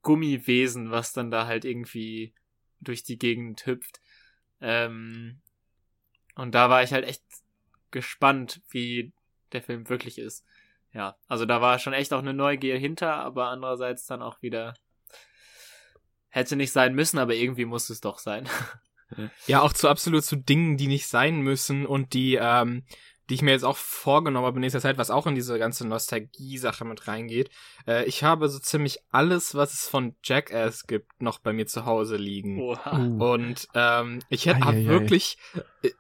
Gummiwesen, 0.03 0.91
was 0.91 1.13
dann 1.13 1.31
da 1.31 1.47
halt 1.47 1.65
irgendwie 1.65 2.35
durch 2.81 3.03
die 3.03 3.19
Gegend 3.19 3.65
hüpft. 3.67 4.01
Ähm, 4.61 5.41
und 6.35 6.55
da 6.55 6.71
war 6.71 6.83
ich 6.83 6.93
halt 6.93 7.07
echt 7.07 7.23
gespannt, 7.91 8.61
wie 8.71 9.13
der 9.53 9.63
Film 9.63 9.89
wirklich 9.89 10.19
ist. 10.19 10.45
Ja, 10.93 11.17
also 11.27 11.47
da 11.47 11.61
war 11.61 11.79
schon 11.79 11.93
echt 11.93 12.13
auch 12.13 12.19
eine 12.19 12.35
Neugier 12.35 12.79
hinter, 12.79 13.15
aber 13.15 13.49
andererseits 13.49 14.07
dann 14.07 14.23
auch 14.23 14.43
wieder 14.43 14.75
hätte 16.29 16.57
nicht 16.57 16.73
sein 16.73 16.95
müssen, 16.95 17.19
aber 17.19 17.35
irgendwie 17.35 17.65
muss 17.65 17.91
es 17.91 18.01
doch 18.01 18.19
sein. 18.19 18.49
Ja, 19.47 19.61
auch 19.61 19.75
zu 19.75 19.91
absolut 19.91 20.25
zu 20.25 20.37
Dingen, 20.37 20.79
die 20.79 20.87
nicht 20.87 21.07
sein 21.07 21.43
müssen 21.43 21.85
und 21.85 22.15
die, 22.15 22.39
ähm, 22.41 22.87
die 23.33 23.37
ich 23.37 23.41
mir 23.43 23.53
jetzt 23.53 23.65
auch 23.65 23.79
vorgenommen 23.79 24.45
habe 24.45 24.59
in 24.59 24.61
nächster 24.61 24.83
Zeit, 24.83 24.99
was 24.99 25.09
auch 25.09 25.27
in 25.27 25.35
diese 25.35 25.59
ganze 25.59 25.89
Nostalgie-Sache 25.89 26.85
mit 26.85 27.09
reingeht. 27.09 27.49
Äh, 27.89 28.05
ich 28.05 28.23
habe 28.25 28.47
so 28.51 28.59
ziemlich 28.59 28.99
alles, 29.11 29.55
was 29.55 29.73
es 29.73 29.89
von 29.89 30.15
Jackass 30.23 30.87
gibt, 30.87 31.23
noch 31.23 31.39
bei 31.39 31.55
mir 31.55 31.67
zu 31.67 31.87
Hause 31.87 32.17
liegen. 32.17 32.61
Oha. 32.61 32.99
Uh. 32.99 33.33
Und 33.33 33.69
ähm, 33.75 34.19
ich 34.29 34.45
hätte 34.45 34.87
wirklich, 34.87 35.39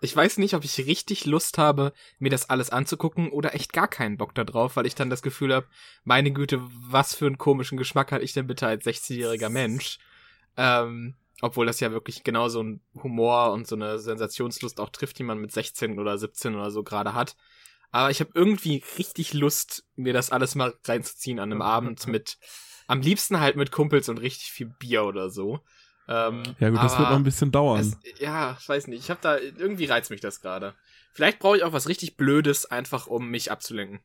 ich 0.02 0.14
weiß 0.14 0.36
nicht, 0.36 0.52
ob 0.52 0.62
ich 0.62 0.76
richtig 0.86 1.24
Lust 1.24 1.56
habe, 1.56 1.94
mir 2.18 2.28
das 2.28 2.50
alles 2.50 2.68
anzugucken 2.68 3.30
oder 3.30 3.54
echt 3.54 3.72
gar 3.72 3.88
keinen 3.88 4.18
Bock 4.18 4.34
da 4.34 4.44
drauf, 4.44 4.76
weil 4.76 4.84
ich 4.84 4.94
dann 4.94 5.08
das 5.08 5.22
Gefühl 5.22 5.54
habe, 5.54 5.66
meine 6.04 6.32
Güte, 6.32 6.60
was 6.86 7.14
für 7.14 7.24
einen 7.24 7.38
komischen 7.38 7.78
Geschmack 7.78 8.12
hatte 8.12 8.26
ich 8.26 8.34
denn 8.34 8.46
bitte 8.46 8.66
als 8.66 8.84
60-jähriger 8.84 9.48
Mensch? 9.48 9.98
Ähm, 10.58 11.14
obwohl 11.42 11.66
das 11.66 11.80
ja 11.80 11.90
wirklich 11.90 12.22
genau 12.22 12.48
so 12.48 12.62
ein 12.62 12.80
Humor 13.02 13.52
und 13.52 13.66
so 13.66 13.74
eine 13.74 13.98
Sensationslust 13.98 14.80
auch 14.80 14.90
trifft, 14.90 15.18
die 15.18 15.24
man 15.24 15.38
mit 15.38 15.50
16 15.52 15.98
oder 15.98 16.16
17 16.16 16.54
oder 16.54 16.70
so 16.70 16.84
gerade 16.84 17.14
hat. 17.14 17.36
Aber 17.90 18.10
ich 18.10 18.20
habe 18.20 18.30
irgendwie 18.34 18.82
richtig 18.96 19.34
Lust, 19.34 19.84
mir 19.96 20.12
das 20.12 20.30
alles 20.30 20.54
mal 20.54 20.72
reinzuziehen 20.84 21.40
an 21.40 21.50
einem 21.50 21.60
Abend 21.60 22.06
mit, 22.06 22.38
am 22.86 23.00
liebsten 23.02 23.40
halt 23.40 23.56
mit 23.56 23.72
Kumpels 23.72 24.08
und 24.08 24.18
richtig 24.18 24.52
viel 24.52 24.72
Bier 24.78 25.04
oder 25.04 25.30
so. 25.30 25.60
Ähm, 26.08 26.44
Ja 26.60 26.70
gut, 26.70 26.78
das 26.78 26.96
wird 26.96 27.10
noch 27.10 27.16
ein 27.16 27.24
bisschen 27.24 27.50
dauern. 27.50 27.80
es, 27.80 28.20
ja, 28.20 28.56
ich 28.58 28.68
weiß 28.68 28.86
nicht. 28.86 29.00
Ich 29.00 29.10
habe 29.10 29.20
da 29.20 29.36
irgendwie 29.36 29.86
reizt 29.86 30.10
mich 30.10 30.20
das 30.20 30.40
gerade. 30.40 30.74
Vielleicht 31.12 31.40
brauche 31.40 31.56
ich 31.56 31.64
auch 31.64 31.72
was 31.72 31.88
richtig 31.88 32.16
Blödes, 32.16 32.66
einfach 32.66 33.08
um 33.08 33.28
mich 33.28 33.50
abzulenken. 33.50 34.00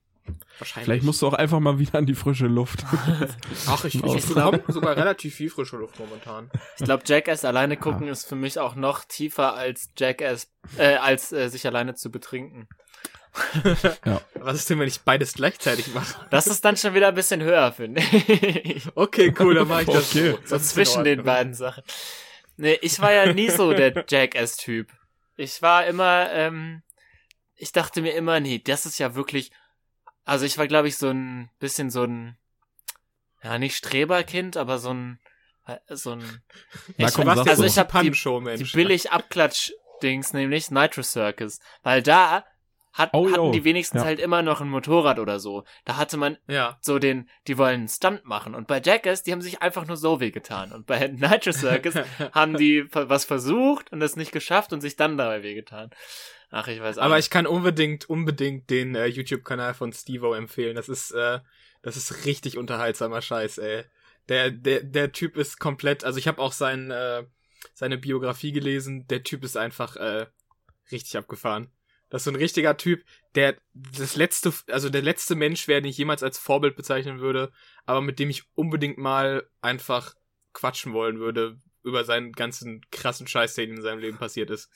Wahrscheinlich. 0.59 0.85
Vielleicht 0.85 1.03
musst 1.03 1.21
du 1.21 1.27
auch 1.27 1.33
einfach 1.33 1.59
mal 1.59 1.79
wieder 1.79 1.97
an 1.97 2.05
die 2.05 2.15
frische 2.15 2.47
Luft. 2.47 2.83
Ach, 3.67 3.85
ich, 3.85 3.95
ich, 3.95 4.03
ich 4.15 4.25
bekomme 4.25 4.63
sogar 4.67 4.95
relativ 4.95 5.35
viel 5.35 5.49
frische 5.49 5.77
Luft 5.77 5.99
momentan. 5.99 6.49
Ich 6.77 6.85
glaube, 6.85 7.03
Jackass 7.05 7.45
alleine 7.45 7.77
gucken 7.77 8.07
ist 8.07 8.27
für 8.27 8.35
mich 8.35 8.59
auch 8.59 8.75
noch 8.75 9.03
tiefer 9.05 9.55
als 9.55 9.89
Jackass, 9.97 10.51
äh, 10.77 10.95
als 10.95 11.31
äh, 11.31 11.49
sich 11.49 11.65
alleine 11.65 11.95
zu 11.95 12.11
betrinken. 12.11 12.67
Was 14.35 14.55
ist 14.55 14.69
denn, 14.69 14.79
wenn 14.79 14.87
ich 14.87 15.01
beides 15.01 15.33
gleichzeitig 15.33 15.93
mache? 15.93 16.25
Das 16.29 16.47
ist 16.47 16.63
dann 16.65 16.77
schon 16.77 16.93
wieder 16.93 17.09
ein 17.09 17.15
bisschen 17.15 17.41
höher, 17.41 17.71
finde 17.71 18.01
ich. 18.01 18.87
Okay, 18.95 19.33
cool, 19.39 19.55
dann 19.55 19.67
mache 19.67 19.81
ich 19.81 19.87
das 19.87 20.15
Okay. 20.15 20.37
so. 20.45 20.57
So 20.57 20.63
zwischen 20.63 21.03
den 21.03 21.23
beiden 21.23 21.53
Sachen. 21.53 21.83
Nee, 22.57 22.79
ich 22.81 22.99
war 22.99 23.11
ja 23.13 23.31
nie 23.33 23.49
so 23.49 23.73
der 23.73 24.05
Jackass-Typ. 24.07 24.91
Ich 25.35 25.61
war 25.61 25.85
immer, 25.85 26.31
ähm, 26.31 26.81
ich 27.55 27.71
dachte 27.71 28.01
mir 28.01 28.15
immer, 28.15 28.39
nee, 28.39 28.59
das 28.63 28.85
ist 28.85 28.97
ja 28.97 29.13
wirklich, 29.13 29.51
also 30.27 30.45
ich 30.45 30.57
war, 30.57 30.67
glaube 30.67 30.87
ich, 30.89 30.97
so 30.97 31.09
ein 31.09 31.49
bisschen 31.59 31.89
so 31.89 32.03
ein, 32.03 32.37
ja, 33.43 33.57
nicht 33.57 33.75
Streberkind, 33.77 34.57
aber 34.57 34.77
so 34.77 34.93
ein, 34.93 35.19
so 35.89 36.11
ein, 36.11 36.41
Na 36.97 37.07
ich, 37.07 37.13
komm, 37.13 37.27
also 37.29 37.43
sag 37.43 37.55
so. 37.55 37.63
ich 37.63 37.77
habe 37.77 38.01
die, 38.03 38.11
die 38.57 38.71
billig 38.73 39.11
Abklatsch-Dings, 39.11 40.33
nämlich 40.33 40.69
Nitro 40.71 41.01
Circus. 41.01 41.59
Weil 41.83 42.03
da 42.03 42.45
hat, 42.93 43.11
Oh, 43.13 43.29
hatten 43.31 43.51
die 43.51 43.63
wenigstens 43.63 44.01
Ja. 44.01 44.05
halt 44.07 44.19
immer 44.19 44.41
noch 44.41 44.59
ein 44.59 44.69
Motorrad 44.69 45.19
oder 45.19 45.39
so. 45.39 45.63
Da 45.85 45.97
hatte 45.97 46.17
man 46.17 46.37
Ja. 46.47 46.77
so 46.81 46.99
den, 46.99 47.29
die 47.47 47.57
wollen 47.57 47.75
einen 47.81 47.87
Stunt 47.87 48.25
machen. 48.25 48.55
Und 48.55 48.67
bei 48.67 48.81
Jackass, 48.81 49.23
die 49.23 49.31
haben 49.31 49.41
sich 49.41 49.61
einfach 49.61 49.85
nur 49.85 49.97
so 49.97 50.19
wehgetan. 50.19 50.71
Und 50.71 50.87
bei 50.87 51.07
Nitro 51.07 51.51
Circus 51.51 51.93
haben 52.33 52.57
die 52.57 52.85
was 52.93 53.23
versucht 53.25 53.91
und 53.91 54.01
es 54.01 54.15
nicht 54.15 54.31
geschafft 54.31 54.73
und 54.73 54.81
sich 54.81 54.95
dann 54.95 55.17
dabei 55.17 55.43
wehgetan. 55.43 55.91
Ach, 56.49 56.67
ich 56.67 56.79
weiß 56.79 56.97
auch 56.97 57.03
Aber 57.03 57.19
ich 57.19 57.29
kann 57.29 57.45
unbedingt, 57.45 58.09
unbedingt 58.09 58.69
den 58.69 58.95
äh, 58.95 59.05
YouTube-Kanal 59.05 59.73
von 59.73 59.91
Stevo 59.91 60.33
empfehlen. 60.33 60.75
Das 60.75 60.89
ist, 60.89 61.11
äh, 61.11 61.39
das 61.81 61.97
ist 61.97 62.25
richtig 62.25 62.57
unterhaltsamer 62.57 63.21
Scheiß, 63.21 63.57
ey. 63.57 63.83
Der, 64.29 64.51
der, 64.51 64.83
der 64.83 65.11
Typ 65.11 65.37
ist 65.37 65.59
komplett, 65.59 66.03
also 66.03 66.19
ich 66.19 66.27
habe 66.27 66.41
auch 66.41 66.51
sein, 66.51 66.91
äh, 66.91 67.23
seine 67.73 67.97
Biografie 67.97 68.51
gelesen. 68.51 69.07
Der 69.07 69.23
Typ 69.23 69.43
ist 69.43 69.57
einfach 69.57 69.95
äh, 69.95 70.27
richtig 70.91 71.17
abgefahren. 71.17 71.69
Das 72.09 72.21
ist 72.21 72.25
so 72.25 72.31
ein 72.31 72.35
richtiger 72.35 72.77
Typ, 72.77 73.03
der 73.35 73.57
das 73.73 74.15
letzte, 74.15 74.53
also 74.71 74.89
der 74.89 75.01
letzte 75.01 75.35
Mensch 75.35 75.67
wäre, 75.67 75.81
den 75.81 75.89
ich 75.89 75.97
jemals 75.97 76.23
als 76.23 76.37
Vorbild 76.37 76.75
bezeichnen 76.75 77.19
würde, 77.19 77.51
aber 77.85 78.01
mit 78.01 78.19
dem 78.19 78.29
ich 78.29 78.43
unbedingt 78.55 78.97
mal 78.97 79.49
einfach 79.61 80.15
quatschen 80.53 80.93
wollen 80.93 81.19
würde 81.19 81.59
über 81.83 82.05
seinen 82.05 82.31
ganzen 82.31 82.81
krassen 82.91 83.27
Scheiß, 83.27 83.55
der 83.55 83.65
ihm 83.65 83.75
in 83.75 83.81
seinem 83.81 83.99
Leben 83.99 84.17
passiert 84.17 84.49
ist. 84.49 84.69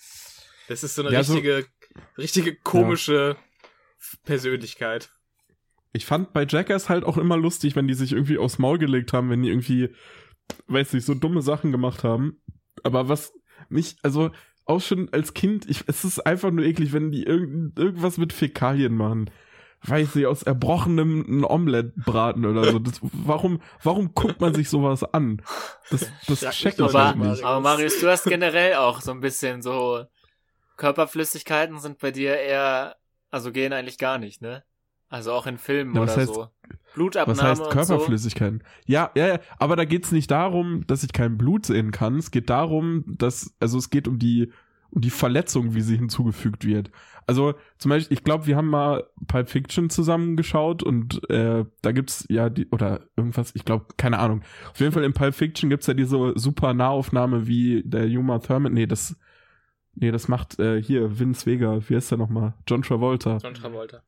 Das 0.71 0.83
ist 0.85 0.95
so 0.95 1.03
eine 1.03 1.11
Ja, 1.13 1.23
so- 1.23 1.33
richtige, 1.33 1.65
richtige 2.17 2.55
komische 2.55 3.35
Persönlichkeit. 4.23 5.09
Ich 5.93 6.05
fand 6.05 6.31
bei 6.33 6.45
Jackass 6.47 6.89
halt 6.89 7.03
auch 7.03 7.17
immer 7.17 7.35
lustig, 7.37 7.75
wenn 7.75 7.87
die 7.87 7.93
sich 7.93 8.13
irgendwie 8.13 8.37
aufs 8.37 8.59
Maul 8.59 8.77
gelegt 8.77 9.11
haben, 9.13 9.29
wenn 9.29 9.41
die 9.43 9.49
irgendwie, 9.49 9.89
weiß 10.67 10.93
nicht, 10.93 11.05
so 11.05 11.13
dumme 11.13 11.41
Sachen 11.41 11.71
gemacht 11.71 12.03
haben. 12.03 12.41
Aber 12.83 13.09
was 13.09 13.33
mich, 13.69 13.97
also 14.01 14.31
auch 14.65 14.79
schon 14.79 15.09
als 15.11 15.33
Kind, 15.33 15.69
ich, 15.69 15.83
es 15.87 16.05
ist 16.05 16.19
einfach 16.25 16.51
nur 16.51 16.63
eklig, 16.63 16.93
wenn 16.93 17.11
die 17.11 17.23
irgend, 17.23 17.77
irgendwas 17.77 18.17
mit 18.17 18.31
Fäkalien 18.31 18.95
machen. 18.95 19.29
Weiß 19.83 20.13
nicht, 20.15 20.27
aus 20.27 20.43
Erbrochenem 20.43 21.25
ein 21.27 21.43
Omelette 21.43 21.93
braten 22.05 22.45
oder 22.45 22.71
so. 22.71 22.77
Das, 22.79 22.99
warum, 23.01 23.61
warum 23.83 24.13
guckt 24.13 24.39
man 24.39 24.53
sich 24.53 24.69
sowas 24.69 25.03
an? 25.03 25.41
Das, 25.89 26.07
das 26.27 26.41
Ja, 26.41 26.51
check 26.51 26.73
ich 26.73 26.79
ich 26.79 26.85
aber, 26.85 27.05
halt 27.07 27.17
nicht. 27.17 27.43
aber 27.43 27.59
Marius, 27.59 27.99
du 27.99 28.07
hast 28.07 28.25
generell 28.25 28.75
auch 28.75 29.01
so 29.01 29.11
ein 29.11 29.19
bisschen 29.21 29.61
so 29.63 30.05
Körperflüssigkeiten 30.81 31.79
sind 31.79 31.99
bei 31.99 32.11
dir 32.11 32.35
eher, 32.37 32.95
also 33.29 33.51
gehen 33.51 33.71
eigentlich 33.71 33.97
gar 33.99 34.17
nicht, 34.17 34.41
ne? 34.41 34.63
Also 35.09 35.31
auch 35.31 35.45
in 35.45 35.57
Filmen 35.57 35.93
Ja, 35.95 36.01
was 36.01 36.13
oder 36.13 36.21
heißt- 36.23 36.33
so. 36.33 36.47
Blutabnahme 36.95 37.37
Was 37.39 37.43
heißt 37.61 37.69
Körperflüssigkeiten? 37.71 38.63
Ja, 38.85 39.11
ja, 39.15 39.27
ja, 39.27 39.39
aber 39.59 39.75
da 39.75 39.85
geht's 39.85 40.11
nicht 40.11 40.31
darum, 40.31 40.85
dass 40.87 41.03
ich 41.03 41.13
kein 41.13 41.37
Blut 41.37 41.65
sehen 41.67 41.91
kann. 41.91 42.17
Es 42.17 42.31
geht 42.31 42.49
darum, 42.49 43.03
dass, 43.07 43.53
also 43.59 43.77
es 43.77 43.89
geht 43.91 44.07
um 44.07 44.17
die, 44.19 44.51
um 44.89 45.01
die 45.01 45.09
Verletzung, 45.09 45.73
wie 45.75 45.81
sie 45.81 45.97
hinzugefügt 45.97 46.65
wird. 46.65 46.91
Also 47.27 47.53
zum 47.77 47.89
Beispiel, 47.89 48.17
ich 48.17 48.23
glaube, 48.23 48.47
wir 48.47 48.57
haben 48.57 48.67
mal 48.67 49.05
Pulp 49.27 49.49
Fiction 49.49 49.89
zusammengeschaut 49.89 50.81
und 50.83 51.29
äh, 51.29 51.63
da 51.81 51.91
gibt's 51.91 52.25
ja 52.29 52.49
die, 52.49 52.67
oder 52.71 53.01
irgendwas, 53.15 53.51
ich 53.55 53.63
glaube, 53.63 53.85
keine 53.97 54.17
Ahnung. 54.19 54.41
Auf 54.71 54.79
jeden 54.79 54.91
Fall 54.91 55.03
in 55.03 55.13
Pulp 55.13 55.35
Fiction 55.35 55.69
gibt's 55.69 55.87
ja 55.87 55.93
diese 55.93 56.33
super 56.35 56.73
Nahaufnahme, 56.73 57.47
wie 57.47 57.83
der 57.85 58.07
Yuma 58.07 58.39
Thurman, 58.39 58.73
nee, 58.73 58.87
das, 58.87 59.15
nee, 59.95 60.11
das 60.11 60.27
macht 60.27 60.59
äh, 60.59 60.81
hier 60.81 61.19
Vince 61.19 61.45
Vega, 61.45 61.79
wie 61.87 61.95
heißt 61.95 62.11
der 62.11 62.17
nochmal? 62.17 62.53
John 62.67 62.81
Travolta 62.81 63.37
John 63.41 63.53
Travolta. 63.53 64.01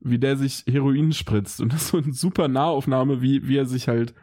wie 0.00 0.18
der 0.18 0.36
sich 0.36 0.64
Heroin 0.68 1.12
spritzt. 1.12 1.60
Und 1.60 1.72
das 1.72 1.82
ist 1.82 1.88
so 1.88 1.98
eine 1.98 2.12
super 2.12 2.48
Nahaufnahme, 2.48 3.22
wie, 3.22 3.46
wie 3.46 3.56
er 3.56 3.66
sich 3.66 3.88
halt 3.88 4.14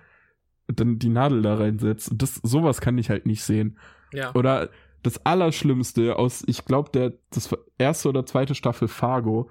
dann 0.67 0.99
die 0.99 1.09
Nadel 1.09 1.41
da 1.41 1.55
reinsetzt. 1.55 2.11
Und 2.11 2.21
das, 2.21 2.35
sowas 2.35 2.81
kann 2.81 2.97
ich 2.97 3.09
halt 3.09 3.25
nicht 3.25 3.43
sehen. 3.43 3.77
Ja. 4.13 4.33
Oder 4.35 4.69
das 5.01 5.25
Allerschlimmste 5.25 6.17
aus, 6.17 6.43
ich 6.45 6.65
glaube, 6.65 6.89
der, 6.91 7.13
das 7.31 7.55
erste 7.77 8.09
oder 8.09 8.25
zweite 8.25 8.55
Staffel 8.55 8.87
Fargo. 8.87 9.49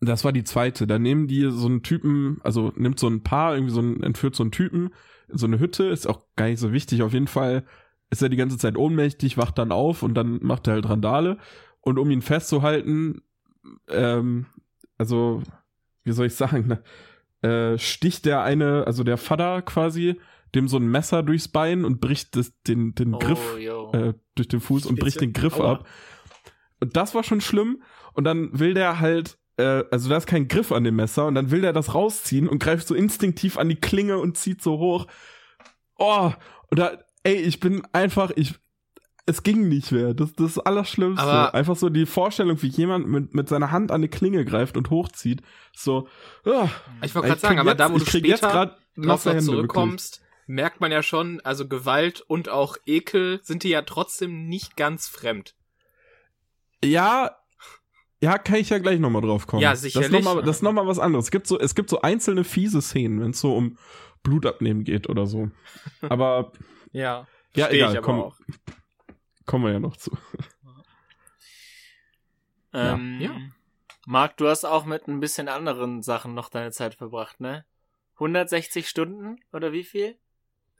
Das 0.00 0.24
war 0.24 0.32
die 0.32 0.44
zweite. 0.44 0.86
Da 0.86 0.98
nehmen 0.98 1.26
die 1.26 1.50
so 1.50 1.66
einen 1.66 1.82
Typen, 1.82 2.40
also 2.42 2.72
nimmt 2.76 2.98
so 2.98 3.08
ein 3.08 3.22
Paar, 3.22 3.54
irgendwie 3.54 3.72
so 3.72 3.80
ein, 3.80 4.02
entführt 4.02 4.34
so 4.34 4.42
einen 4.42 4.52
Typen 4.52 4.90
in 5.28 5.38
so 5.38 5.46
eine 5.46 5.58
Hütte, 5.58 5.84
ist 5.84 6.06
auch 6.06 6.22
gar 6.36 6.46
nicht 6.46 6.60
so 6.60 6.72
wichtig. 6.72 7.02
Auf 7.02 7.12
jeden 7.12 7.26
Fall 7.26 7.64
ist 8.10 8.22
er 8.22 8.28
die 8.28 8.36
ganze 8.36 8.58
Zeit 8.58 8.76
ohnmächtig, 8.76 9.38
wacht 9.38 9.58
dann 9.58 9.72
auf 9.72 10.02
und 10.02 10.14
dann 10.14 10.40
macht 10.42 10.66
er 10.66 10.74
halt 10.74 10.88
Randale. 10.88 11.38
Und 11.80 11.98
um 11.98 12.10
ihn 12.10 12.22
festzuhalten, 12.22 13.22
ähm, 13.88 14.46
also, 14.98 15.42
wie 16.04 16.12
soll 16.12 16.26
ich 16.26 16.34
sagen, 16.34 16.66
ne, 17.42 17.48
äh, 17.48 17.78
sticht 17.78 18.26
der 18.26 18.42
eine, 18.42 18.86
also 18.86 19.04
der 19.04 19.16
Vater 19.16 19.62
quasi, 19.62 20.20
dem 20.54 20.68
so 20.68 20.76
ein 20.76 20.88
Messer 20.88 21.22
durchs 21.22 21.48
Bein 21.48 21.84
und 21.84 22.00
bricht 22.00 22.36
das, 22.36 22.52
den, 22.66 22.94
den 22.94 23.14
Oh, 23.14 23.18
Griff 23.18 23.56
äh, 23.92 24.14
durch 24.34 24.48
den 24.48 24.60
Fuß 24.60 24.86
und 24.86 24.98
bricht 24.98 25.20
den 25.20 25.32
Griff 25.32 25.58
Aua. 25.58 25.72
ab. 25.72 25.88
Und 26.80 26.96
das 26.96 27.14
war 27.14 27.22
schon 27.22 27.40
schlimm. 27.40 27.82
Und 28.12 28.24
dann 28.24 28.58
will 28.58 28.74
der 28.74 28.98
halt, 29.00 29.38
äh, 29.56 29.84
also 29.90 30.10
da 30.10 30.16
ist 30.16 30.26
kein 30.26 30.48
Griff 30.48 30.72
an 30.72 30.82
dem 30.84 30.96
Messer 30.96 31.26
und 31.26 31.36
dann 31.36 31.50
will 31.50 31.60
der 31.60 31.72
das 31.72 31.94
rausziehen 31.94 32.48
und 32.48 32.58
greift 32.58 32.88
so 32.88 32.94
instinktiv 32.94 33.56
an 33.56 33.68
die 33.68 33.76
Klinge 33.80 34.18
und 34.18 34.36
zieht 34.36 34.60
so 34.60 34.78
hoch. 34.78 35.06
Oh, 35.96 36.32
und 36.68 36.78
da, 36.78 36.98
ey, 37.24 37.34
ich 37.36 37.60
bin 37.60 37.82
einfach, 37.92 38.30
ich, 38.36 38.54
es 39.26 39.42
ging 39.42 39.68
nicht 39.68 39.92
mehr. 39.92 40.14
Das, 40.14 40.32
das 40.32 40.46
ist 40.48 40.56
das 40.56 40.66
Allerschlimmste. 40.66 41.22
Aber- 41.24 41.54
einfach 41.54 41.76
so 41.76 41.88
die 41.88 42.06
Vorstellung, 42.06 42.60
wie 42.62 42.68
jemand 42.68 43.06
mit, 43.08 43.34
mit 43.34 43.48
seiner 43.48 43.70
Hand 43.70 43.92
an 43.92 44.02
die 44.02 44.08
Klinge 44.08 44.44
greift 44.44 44.76
und 44.76 44.90
hochzieht. 44.90 45.42
So, 45.76 46.08
ah, 46.44 46.68
Ich 47.02 47.14
wollte 47.14 47.28
gerade 47.28 47.40
sagen, 47.40 47.58
aber 47.58 47.70
jetzt, 47.70 47.80
da, 47.80 47.92
wo 47.92 47.98
du 47.98 48.06
später 48.06 48.76
noch, 48.96 49.20
zurückkommst, 49.20 50.22
merkt 50.46 50.80
man 50.80 50.90
ja 50.90 51.02
schon, 51.02 51.40
also 51.42 51.68
Gewalt 51.68 52.22
und 52.22 52.48
auch 52.48 52.76
Ekel 52.86 53.40
sind 53.42 53.62
dir 53.62 53.70
ja 53.70 53.82
trotzdem 53.82 54.48
nicht 54.48 54.76
ganz 54.76 55.06
fremd. 55.08 55.54
wirklich. 56.80 56.92
Ja, 56.94 57.36
ja, 58.22 58.36
kann 58.36 58.56
ich 58.56 58.68
ja 58.70 58.78
gleich 58.78 59.00
nochmal 59.00 59.22
drauf 59.22 59.46
kommen. 59.46 59.62
Ja, 59.62 59.70
Das 59.70 59.82
sicherlich. 59.82 60.08
ist 60.08 60.24
nochmal 60.24 60.44
noch 60.44 60.72
mal 60.72 60.86
was 60.86 60.98
anderes. 60.98 61.26
Es 61.26 61.30
gibt 61.30 61.46
so, 61.46 61.58
es 61.58 61.74
gibt 61.74 61.88
so 61.88 62.02
einzelne 62.02 62.44
fiese 62.44 62.82
Szenen, 62.82 63.20
wenn 63.20 63.30
es 63.30 63.40
so 63.40 63.54
um 63.56 63.78
Blutabnehmen 64.22 64.84
geht 64.84 65.08
oder 65.08 65.26
so. 65.26 65.50
Aber 66.02 66.52
Ja. 66.92 67.26
ja, 67.54 67.68
egal, 67.68 67.92
ich 67.92 67.98
aber 67.98 68.00
komm, 68.06 68.20
auch. 68.20 68.36
kommen 69.46 69.64
wir 69.64 69.72
ja 69.72 69.80
noch 69.80 69.96
zu. 69.96 70.10
Ähm, 72.72 73.18
Ja. 73.20 73.40
Marc, 74.06 74.36
du 74.38 74.48
hast 74.48 74.64
auch 74.64 74.84
mit 74.84 75.08
ein 75.08 75.20
bisschen 75.20 75.48
anderen 75.48 76.02
Sachen 76.02 76.34
noch 76.34 76.48
deine 76.48 76.72
Zeit 76.72 76.94
verbracht, 76.94 77.40
ne? 77.40 77.64
160 78.14 78.88
Stunden 78.88 79.40
oder 79.52 79.72
wie 79.72 79.84
viel? 79.84 80.16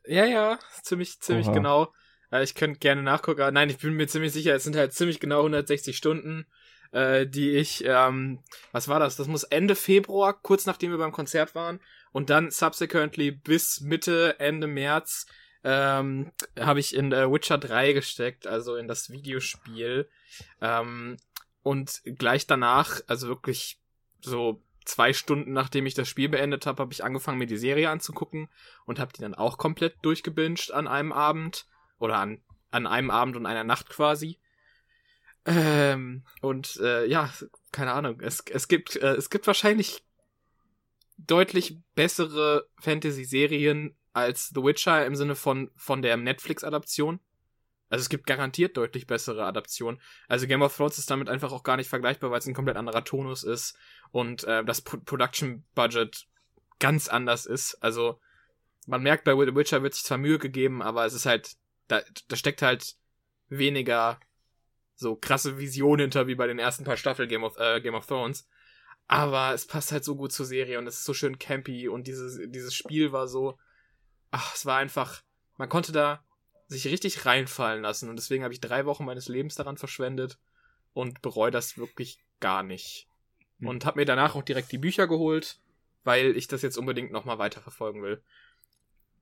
Ja, 0.06 0.24
ja, 0.24 0.58
ziemlich, 0.82 1.20
ziemlich 1.20 1.46
Oha. 1.46 1.54
genau. 1.54 1.92
Äh, 2.32 2.42
ich 2.42 2.54
könnte 2.54 2.78
gerne 2.78 3.02
nachgucken, 3.02 3.40
aber 3.42 3.52
nein, 3.52 3.70
ich 3.70 3.78
bin 3.78 3.94
mir 3.94 4.06
ziemlich 4.08 4.32
sicher, 4.32 4.54
es 4.54 4.64
sind 4.64 4.76
halt 4.76 4.92
ziemlich 4.94 5.20
genau 5.20 5.38
160 5.38 5.96
Stunden. 5.96 6.46
äh, 6.92 7.24
die 7.26 7.50
ich, 7.52 7.84
ähm, 7.86 8.40
was 8.72 8.88
war 8.88 8.98
das? 8.98 9.14
Das 9.14 9.28
muss 9.28 9.44
Ende 9.44 9.76
Februar, 9.76 10.32
kurz 10.34 10.66
nachdem 10.66 10.90
wir 10.90 10.98
beim 10.98 11.12
Konzert 11.12 11.54
waren, 11.54 11.78
und 12.10 12.30
dann 12.30 12.50
subsequently 12.50 13.30
bis 13.30 13.80
Mitte, 13.80 14.40
Ende 14.40 14.66
März 14.66 15.26
ähm, 15.64 16.32
habe 16.58 16.80
ich 16.80 16.94
in 16.94 17.12
äh, 17.12 17.30
Witcher 17.30 17.58
3 17.58 17.92
gesteckt, 17.92 18.46
also 18.46 18.76
in 18.76 18.88
das 18.88 19.10
Videospiel. 19.10 20.08
Ähm, 20.60 21.16
und 21.62 22.02
gleich 22.04 22.46
danach, 22.46 23.00
also 23.06 23.28
wirklich 23.28 23.78
so 24.20 24.62
zwei 24.84 25.12
Stunden 25.12 25.52
nachdem 25.52 25.86
ich 25.86 25.94
das 25.94 26.08
Spiel 26.08 26.28
beendet 26.28 26.66
habe, 26.66 26.82
habe 26.82 26.92
ich 26.92 27.04
angefangen, 27.04 27.38
mir 27.38 27.46
die 27.46 27.58
Serie 27.58 27.90
anzugucken 27.90 28.48
und 28.86 28.98
habe 28.98 29.12
die 29.12 29.20
dann 29.20 29.34
auch 29.34 29.58
komplett 29.58 29.96
durchgebinged 30.02 30.72
an 30.72 30.88
einem 30.88 31.12
Abend 31.12 31.66
oder 31.98 32.16
an, 32.16 32.40
an 32.70 32.86
einem 32.86 33.10
Abend 33.10 33.36
und 33.36 33.46
einer 33.46 33.64
Nacht 33.64 33.88
quasi. 33.88 34.38
Ähm, 35.46 36.24
und 36.40 36.76
äh, 36.82 37.06
ja, 37.06 37.32
keine 37.72 37.92
Ahnung. 37.92 38.20
Es, 38.20 38.40
es 38.50 38.68
gibt 38.68 38.96
äh, 38.96 39.14
es 39.14 39.30
gibt 39.30 39.46
wahrscheinlich 39.46 40.04
deutlich 41.18 41.78
bessere 41.94 42.66
Fantasy-Serien 42.78 43.94
als 44.12 44.48
The 44.48 44.62
Witcher 44.62 45.06
im 45.06 45.14
Sinne 45.14 45.34
von 45.34 45.70
von 45.76 46.02
der 46.02 46.16
Netflix-Adaption. 46.16 47.20
Also 47.90 48.02
es 48.02 48.08
gibt 48.08 48.26
garantiert 48.26 48.76
deutlich 48.76 49.08
bessere 49.08 49.44
Adaptionen. 49.44 50.00
Also 50.28 50.46
Game 50.46 50.62
of 50.62 50.76
Thrones 50.76 50.98
ist 50.98 51.10
damit 51.10 51.28
einfach 51.28 51.50
auch 51.50 51.64
gar 51.64 51.76
nicht 51.76 51.88
vergleichbar, 51.88 52.30
weil 52.30 52.38
es 52.38 52.46
ein 52.46 52.54
komplett 52.54 52.76
anderer 52.76 53.04
Tonus 53.04 53.42
ist 53.42 53.76
und 54.12 54.44
äh, 54.44 54.64
das 54.64 54.80
P 54.80 54.96
Production 54.98 55.64
Budget 55.74 56.26
ganz 56.78 57.08
anders 57.08 57.46
ist. 57.46 57.74
Also 57.82 58.20
man 58.86 59.02
merkt 59.02 59.24
bei 59.24 59.32
The 59.32 59.54
Witcher 59.54 59.82
wird 59.82 59.94
sich 59.94 60.04
zwar 60.04 60.18
Mühe 60.18 60.38
gegeben, 60.38 60.82
aber 60.82 61.04
es 61.04 61.14
ist 61.14 61.26
halt 61.26 61.56
da, 61.88 62.00
da 62.28 62.36
steckt 62.36 62.62
halt 62.62 62.94
weniger 63.48 64.20
so 64.94 65.16
krasse 65.16 65.58
Vision 65.58 65.98
hinter 65.98 66.28
wie 66.28 66.36
bei 66.36 66.46
den 66.46 66.60
ersten 66.60 66.84
paar 66.84 66.96
Staffeln 66.96 67.28
Game 67.28 67.42
of 67.42 67.58
äh, 67.58 67.80
Game 67.80 67.94
of 67.94 68.06
Thrones. 68.06 68.46
Aber 69.08 69.52
es 69.52 69.66
passt 69.66 69.90
halt 69.90 70.04
so 70.04 70.14
gut 70.14 70.30
zur 70.30 70.46
Serie 70.46 70.78
und 70.78 70.86
es 70.86 70.98
ist 70.98 71.04
so 71.04 71.14
schön 71.14 71.40
campy 71.40 71.88
und 71.88 72.06
dieses 72.06 72.38
dieses 72.50 72.72
Spiel 72.72 73.10
war 73.10 73.26
so 73.26 73.58
ach, 74.30 74.54
es 74.54 74.66
war 74.66 74.78
einfach 74.78 75.22
man 75.60 75.68
konnte 75.68 75.92
da 75.92 76.24
sich 76.68 76.86
richtig 76.86 77.26
reinfallen 77.26 77.82
lassen. 77.82 78.08
Und 78.08 78.16
deswegen 78.16 78.44
habe 78.44 78.54
ich 78.54 78.62
drei 78.62 78.86
Wochen 78.86 79.04
meines 79.04 79.28
Lebens 79.28 79.56
daran 79.56 79.76
verschwendet 79.76 80.38
und 80.94 81.20
bereue 81.20 81.50
das 81.50 81.76
wirklich 81.76 82.18
gar 82.40 82.62
nicht. 82.62 83.08
Mhm. 83.58 83.68
Und 83.68 83.84
habe 83.84 84.00
mir 84.00 84.06
danach 84.06 84.34
auch 84.34 84.42
direkt 84.42 84.72
die 84.72 84.78
Bücher 84.78 85.06
geholt, 85.06 85.60
weil 86.02 86.34
ich 86.34 86.48
das 86.48 86.62
jetzt 86.62 86.78
unbedingt 86.78 87.12
nochmal 87.12 87.38
weiterverfolgen 87.38 88.02
will. 88.02 88.22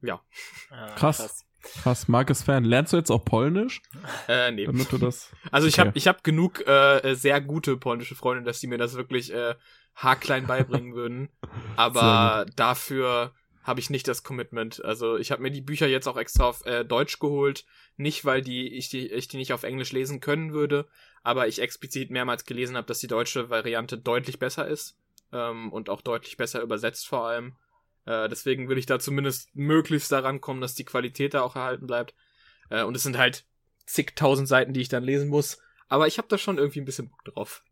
Ja. 0.00 0.22
Ah, 0.70 0.94
krass. 0.94 1.18
krass. 1.18 1.44
Krass, 1.82 2.06
Marcus 2.06 2.44
Fan. 2.44 2.62
Lernst 2.62 2.92
du 2.92 2.98
jetzt 2.98 3.10
auch 3.10 3.24
Polnisch? 3.24 3.82
Äh, 4.28 4.52
nee. 4.52 4.64
Damit 4.64 4.92
du 4.92 4.98
das. 4.98 5.32
Also 5.50 5.66
ich 5.66 5.74
okay. 5.74 5.88
habe 5.88 5.98
ich 5.98 6.06
hab 6.06 6.22
genug 6.22 6.64
äh, 6.68 7.14
sehr 7.16 7.40
gute 7.40 7.76
polnische 7.76 8.14
Freunde, 8.14 8.44
dass 8.44 8.60
die 8.60 8.68
mir 8.68 8.78
das 8.78 8.94
wirklich 8.94 9.34
äh, 9.34 9.56
haarklein 9.96 10.46
beibringen 10.46 10.94
würden. 10.94 11.30
Aber 11.76 12.46
dafür 12.54 13.34
habe 13.62 13.80
ich 13.80 13.90
nicht 13.90 14.08
das 14.08 14.22
Commitment. 14.22 14.84
Also 14.84 15.16
ich 15.16 15.30
habe 15.30 15.42
mir 15.42 15.50
die 15.50 15.60
Bücher 15.60 15.86
jetzt 15.86 16.06
auch 16.06 16.16
extra 16.16 16.44
auf 16.44 16.64
äh, 16.64 16.84
Deutsch 16.84 17.18
geholt. 17.18 17.64
Nicht, 17.96 18.24
weil 18.24 18.42
die 18.42 18.68
ich, 18.74 18.88
die 18.88 19.08
ich 19.08 19.28
die 19.28 19.36
nicht 19.36 19.52
auf 19.52 19.62
Englisch 19.62 19.92
lesen 19.92 20.20
können 20.20 20.52
würde, 20.52 20.86
aber 21.22 21.48
ich 21.48 21.60
explizit 21.60 22.10
mehrmals 22.10 22.44
gelesen 22.44 22.76
habe, 22.76 22.86
dass 22.86 23.00
die 23.00 23.08
deutsche 23.08 23.50
Variante 23.50 23.98
deutlich 23.98 24.38
besser 24.38 24.66
ist 24.66 24.96
ähm, 25.32 25.72
und 25.72 25.90
auch 25.90 26.00
deutlich 26.00 26.36
besser 26.36 26.62
übersetzt 26.62 27.06
vor 27.06 27.26
allem. 27.26 27.56
Äh, 28.06 28.28
deswegen 28.28 28.68
will 28.68 28.78
ich 28.78 28.86
da 28.86 28.98
zumindest 28.98 29.54
möglichst 29.54 30.10
daran 30.10 30.40
kommen, 30.40 30.60
dass 30.60 30.74
die 30.74 30.84
Qualität 30.84 31.34
da 31.34 31.42
auch 31.42 31.56
erhalten 31.56 31.86
bleibt. 31.86 32.14
Äh, 32.70 32.84
und 32.84 32.96
es 32.96 33.02
sind 33.02 33.18
halt 33.18 33.44
zigtausend 33.84 34.48
Seiten, 34.48 34.72
die 34.72 34.80
ich 34.80 34.88
dann 34.88 35.04
lesen 35.04 35.28
muss. 35.28 35.58
Aber 35.88 36.06
ich 36.06 36.18
habe 36.18 36.28
da 36.28 36.38
schon 36.38 36.58
irgendwie 36.58 36.80
ein 36.80 36.86
bisschen 36.86 37.08
Bock 37.08 37.24
drauf. 37.24 37.62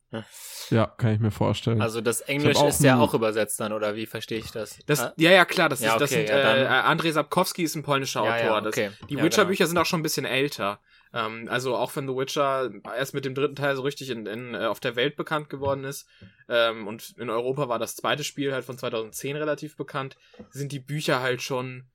Ja, 0.71 0.87
kann 0.87 1.15
ich 1.15 1.21
mir 1.21 1.31
vorstellen. 1.31 1.83
Also 1.83 2.01
das 2.01 2.21
Englisch 2.21 2.61
ist 2.63 2.83
ja 2.83 2.99
auch 2.99 3.13
übersetzt 3.13 3.59
dann, 3.61 3.73
oder 3.73 3.97
wie 3.97 4.07
verstehe 4.07 4.39
ich 4.39 4.51
das? 4.51 4.79
das 4.87 5.01
ah. 5.01 5.13
Ja, 5.17 5.31
ja, 5.31 5.45
klar, 5.45 5.69
das, 5.69 5.81
ja, 5.81 5.89
ist, 5.89 5.95
okay, 5.95 6.01
das 6.01 6.11
sind, 6.11 6.29
ja, 6.29 6.57
äh, 6.57 6.67
Andrzej 6.67 7.13
Sapkowski 7.13 7.65
ist 7.65 7.75
ein 7.75 7.83
polnischer 7.83 8.25
ja, 8.25 8.37
Autor. 8.37 8.63
Das, 8.63 8.75
okay. 8.75 8.91
Die 9.11 9.21
Witcher-Bücher 9.21 9.65
genau. 9.65 9.69
sind 9.69 9.79
auch 9.79 9.87
schon 9.87 10.01
ein 10.01 10.05
bisschen 10.05 10.25
älter. 10.25 10.81
Ähm, 11.13 11.49
also 11.51 11.77
auch 11.77 11.95
wenn 11.97 12.07
The 12.07 12.15
Witcher 12.15 12.71
erst 12.97 13.15
mit 13.15 13.25
dem 13.25 13.35
dritten 13.35 13.57
Teil 13.57 13.77
so 13.77 13.83
richtig 13.83 14.11
in, 14.11 14.27
in, 14.27 14.55
äh, 14.55 14.67
auf 14.67 14.81
der 14.81 14.97
Welt 14.97 15.17
bekannt 15.17 15.49
geworden 15.51 15.85
ist 15.85 16.07
ähm, 16.49 16.87
und 16.87 17.15
in 17.19 17.31
Europa 17.31 17.69
war 17.69 17.79
das 17.79 17.97
zweite 17.97 18.25
Spiel 18.25 18.53
halt 18.53 18.65
von 18.65 18.79
2010 18.79 19.37
relativ 19.37 19.77
bekannt, 19.77 20.17
sind 20.51 20.73
die 20.73 20.81
Bücher 20.81 21.21
halt 21.21 21.43
schon 21.43 21.89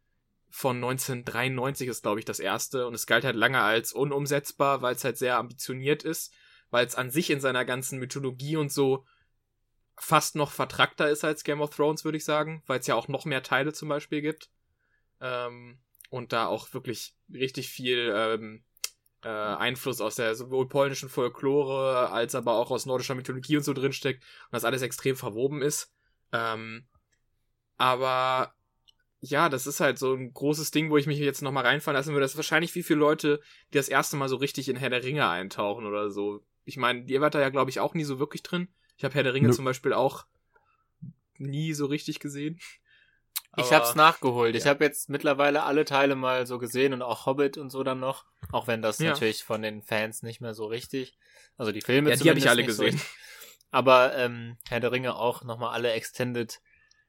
von 0.50 0.78
1993 0.78 1.88
ist, 1.88 2.04
glaube 2.04 2.19
ich, 2.19 2.26
das 2.26 2.39
erste 2.39 2.88
und 2.88 2.93
es 2.93 3.06
galt 3.06 3.24
halt 3.24 3.38
lange 3.38 3.62
als 3.62 3.93
unumsetzbar, 3.93 4.82
weil 4.82 4.95
es 4.95 5.04
halt 5.04 5.17
sehr 5.17 5.38
ambitioniert 5.38 6.04
ist 6.04 6.34
weil 6.71 6.86
es 6.86 6.95
an 6.95 7.12
sich 7.12 7.29
in 7.29 7.39
seiner 7.39 7.65
ganzen 7.65 7.99
Mythologie 7.99 8.57
und 8.57 8.71
so 8.71 9.05
fast 9.97 10.36
noch 10.36 10.51
vertrackter 10.51 11.10
ist 11.10 11.23
als 11.23 11.43
Game 11.43 11.62
of 11.62 11.75
Thrones, 11.75 12.03
würde 12.03 12.17
ich 12.17 12.25
sagen, 12.25 12.63
weil 12.65 12.79
es 12.79 12.88
ja 12.88 12.95
auch 12.95 13.07
noch 13.07 13.25
mehr 13.25 13.43
Teile 13.43 13.71
zum 13.73 13.89
Beispiel 13.89 14.21
gibt. 14.21 14.49
Ähm, 15.19 15.79
und 16.10 16.34
da 16.34 16.47
auch 16.47 16.73
wirklich 16.73 17.15
richtig 17.31 17.69
viel 17.69 18.12
ähm, 18.15 18.63
äh, 19.23 19.29
Einfluss 19.29 20.01
aus 20.01 20.15
der 20.15 20.36
sowohl 20.36 20.67
polnischen 20.67 21.10
Folklore 21.10 22.10
als 22.10 22.36
aber 22.36 22.53
auch 22.53 22.71
aus 22.71 22.86
nordischer 22.86 23.15
Mythologie 23.15 23.57
und 23.57 23.63
so 23.63 23.73
drinsteckt 23.73 24.23
und 24.23 24.53
das 24.53 24.65
alles 24.65 24.81
extrem 24.81 25.15
verwoben 25.15 25.62
ist. 25.62 25.93
Ähm, 26.31 26.88
aber 27.77 28.55
ja, 29.21 29.49
das 29.49 29.67
ist 29.67 29.79
halt 29.79 29.99
so 29.99 30.15
ein 30.15 30.34
großes 30.34 30.71
Ding, 30.71 30.89
wo 30.89 30.97
ich 30.97 31.05
mich 31.07 31.19
jetzt 31.19 31.41
nochmal 31.41 31.65
reinfallen 31.65 31.95
lassen 31.95 32.12
würde. 32.13 32.21
Das 32.21 32.31
ist 32.31 32.38
wahrscheinlich 32.38 32.73
wie 32.75 32.84
viele 32.84 32.99
Leute, 32.99 33.39
die 33.71 33.77
das 33.77 33.89
erste 33.89 34.17
Mal 34.17 34.29
so 34.29 34.36
richtig 34.38 34.67
in 34.67 34.75
Herr 34.77 34.89
der 34.89 35.03
Ringe 35.03 35.29
eintauchen 35.29 35.86
oder 35.86 36.10
so 36.10 36.43
ich 36.65 36.78
meine, 36.78 37.04
ihr 37.08 37.21
wart 37.21 37.36
da 37.36 37.41
ja, 37.41 37.50
glaube 37.50 37.69
ich, 37.69 37.80
auch 37.80 37.93
nie 37.93 38.04
so 38.04 38.19
wirklich 38.19 38.43
drin. 38.43 38.67
Ich 38.97 39.04
habe 39.04 39.13
Herr 39.13 39.24
der 39.24 39.34
Ringe 39.34 39.47
no. 39.47 39.54
zum 39.54 39.65
Beispiel 39.65 39.93
auch 39.93 40.26
nie 41.38 41.74
so 41.74 41.86
richtig 41.86 42.19
gesehen. 42.19 42.60
Aber, 43.52 43.65
ich 43.65 43.74
hab's 43.74 43.95
nachgeholt. 43.95 44.54
Ja. 44.54 44.62
Ich 44.62 44.67
habe 44.67 44.84
jetzt 44.84 45.10
mittlerweile 45.10 45.63
alle 45.63 45.84
Teile 45.84 46.15
mal 46.15 46.47
so 46.47 46.58
gesehen 46.58 46.93
und 46.93 47.02
auch 47.02 47.26
Hobbit 47.26 47.58
und 47.58 47.69
so 47.69 47.84
dann 47.84 48.00
noch. 48.00 48.26
Auch 48.52 48.67
wenn 48.67 48.82
das 48.82 49.00
ja. 49.00 49.12
natürlich 49.12 49.43
von 49.43 49.62
den 49.62 49.82
Fans 49.82 50.24
nicht 50.24 50.39
mehr 50.39 50.54
so 50.54 50.65
richtig. 50.65 51.17
Also 51.58 51.71
die 51.71 51.82
Filme 51.82 52.12
ja, 52.12 52.15
die 52.15 52.30
habe 52.30 52.39
ich 52.39 52.50
alle 52.50 52.63
gesehen. 52.63 52.97
So 52.97 53.06
aber 53.71 54.15
ähm, 54.15 54.58
Herr 54.69 54.80
der 54.80 54.91
Ringe 54.91 55.15
auch 55.15 55.43
nochmal 55.43 55.74
alle 55.74 55.91
extended 55.91 56.62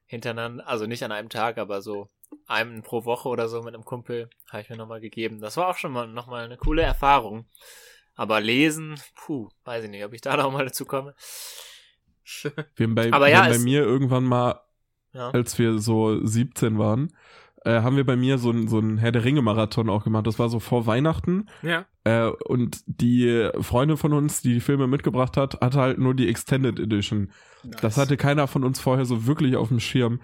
hintereinander. 0.05 0.67
Also 0.67 0.85
nicht 0.85 1.03
an 1.03 1.11
einem 1.11 1.29
Tag, 1.29 1.57
aber 1.57 1.81
so 1.81 2.09
einem 2.47 2.81
pro 2.81 3.05
Woche 3.05 3.29
oder 3.29 3.47
so 3.47 3.61
mit 3.61 3.73
einem 3.73 3.85
Kumpel 3.85 4.29
habe 4.49 4.61
ich 4.61 4.69
mir 4.69 4.77
nochmal 4.77 5.01
gegeben. 5.01 5.39
Das 5.39 5.57
war 5.57 5.67
auch 5.67 5.77
schon 5.77 5.91
mal 5.91 6.07
nochmal 6.07 6.45
eine 6.45 6.57
coole 6.57 6.81
Erfahrung. 6.81 7.47
Aber 8.15 8.41
lesen, 8.41 8.99
puh, 9.15 9.49
weiß 9.65 9.85
ich 9.85 9.89
nicht, 9.89 10.05
ob 10.05 10.13
ich 10.13 10.21
da 10.21 10.37
noch 10.37 10.51
mal 10.51 10.65
dazu 10.65 10.85
komme. 10.85 11.15
Wir 12.75 12.87
haben 12.87 12.95
bei, 12.95 13.11
Aber 13.11 13.29
ja, 13.29 13.47
bei 13.47 13.59
mir 13.59 13.83
irgendwann 13.83 14.23
mal, 14.23 14.61
ja. 15.13 15.31
als 15.31 15.59
wir 15.59 15.79
so 15.79 16.25
17 16.25 16.77
waren, 16.77 17.11
äh, 17.65 17.81
haben 17.81 17.95
wir 17.95 18.05
bei 18.05 18.15
mir 18.15 18.37
so 18.37 18.67
so 18.67 18.79
ein 18.79 18.97
Herr 18.97 19.11
der 19.11 19.23
Ringe-Marathon 19.23 19.89
auch 19.89 20.03
gemacht. 20.03 20.27
Das 20.27 20.39
war 20.39 20.49
so 20.49 20.59
vor 20.59 20.85
Weihnachten. 20.85 21.47
Ja. 21.61 21.85
Äh, 22.03 22.27
und 22.45 22.81
die 22.85 23.49
Freundin 23.61 23.97
von 23.97 24.13
uns, 24.13 24.41
die 24.41 24.55
die 24.55 24.59
Filme 24.59 24.87
mitgebracht 24.87 25.37
hat, 25.37 25.59
hatte 25.61 25.79
halt 25.79 25.97
nur 25.97 26.13
die 26.13 26.27
Extended 26.27 26.79
Edition. 26.79 27.31
Nice. 27.63 27.81
Das 27.81 27.97
hatte 27.97 28.17
keiner 28.17 28.47
von 28.47 28.63
uns 28.63 28.79
vorher 28.79 29.05
so 29.05 29.25
wirklich 29.25 29.55
auf 29.55 29.69
dem 29.69 29.79
Schirm. 29.79 30.21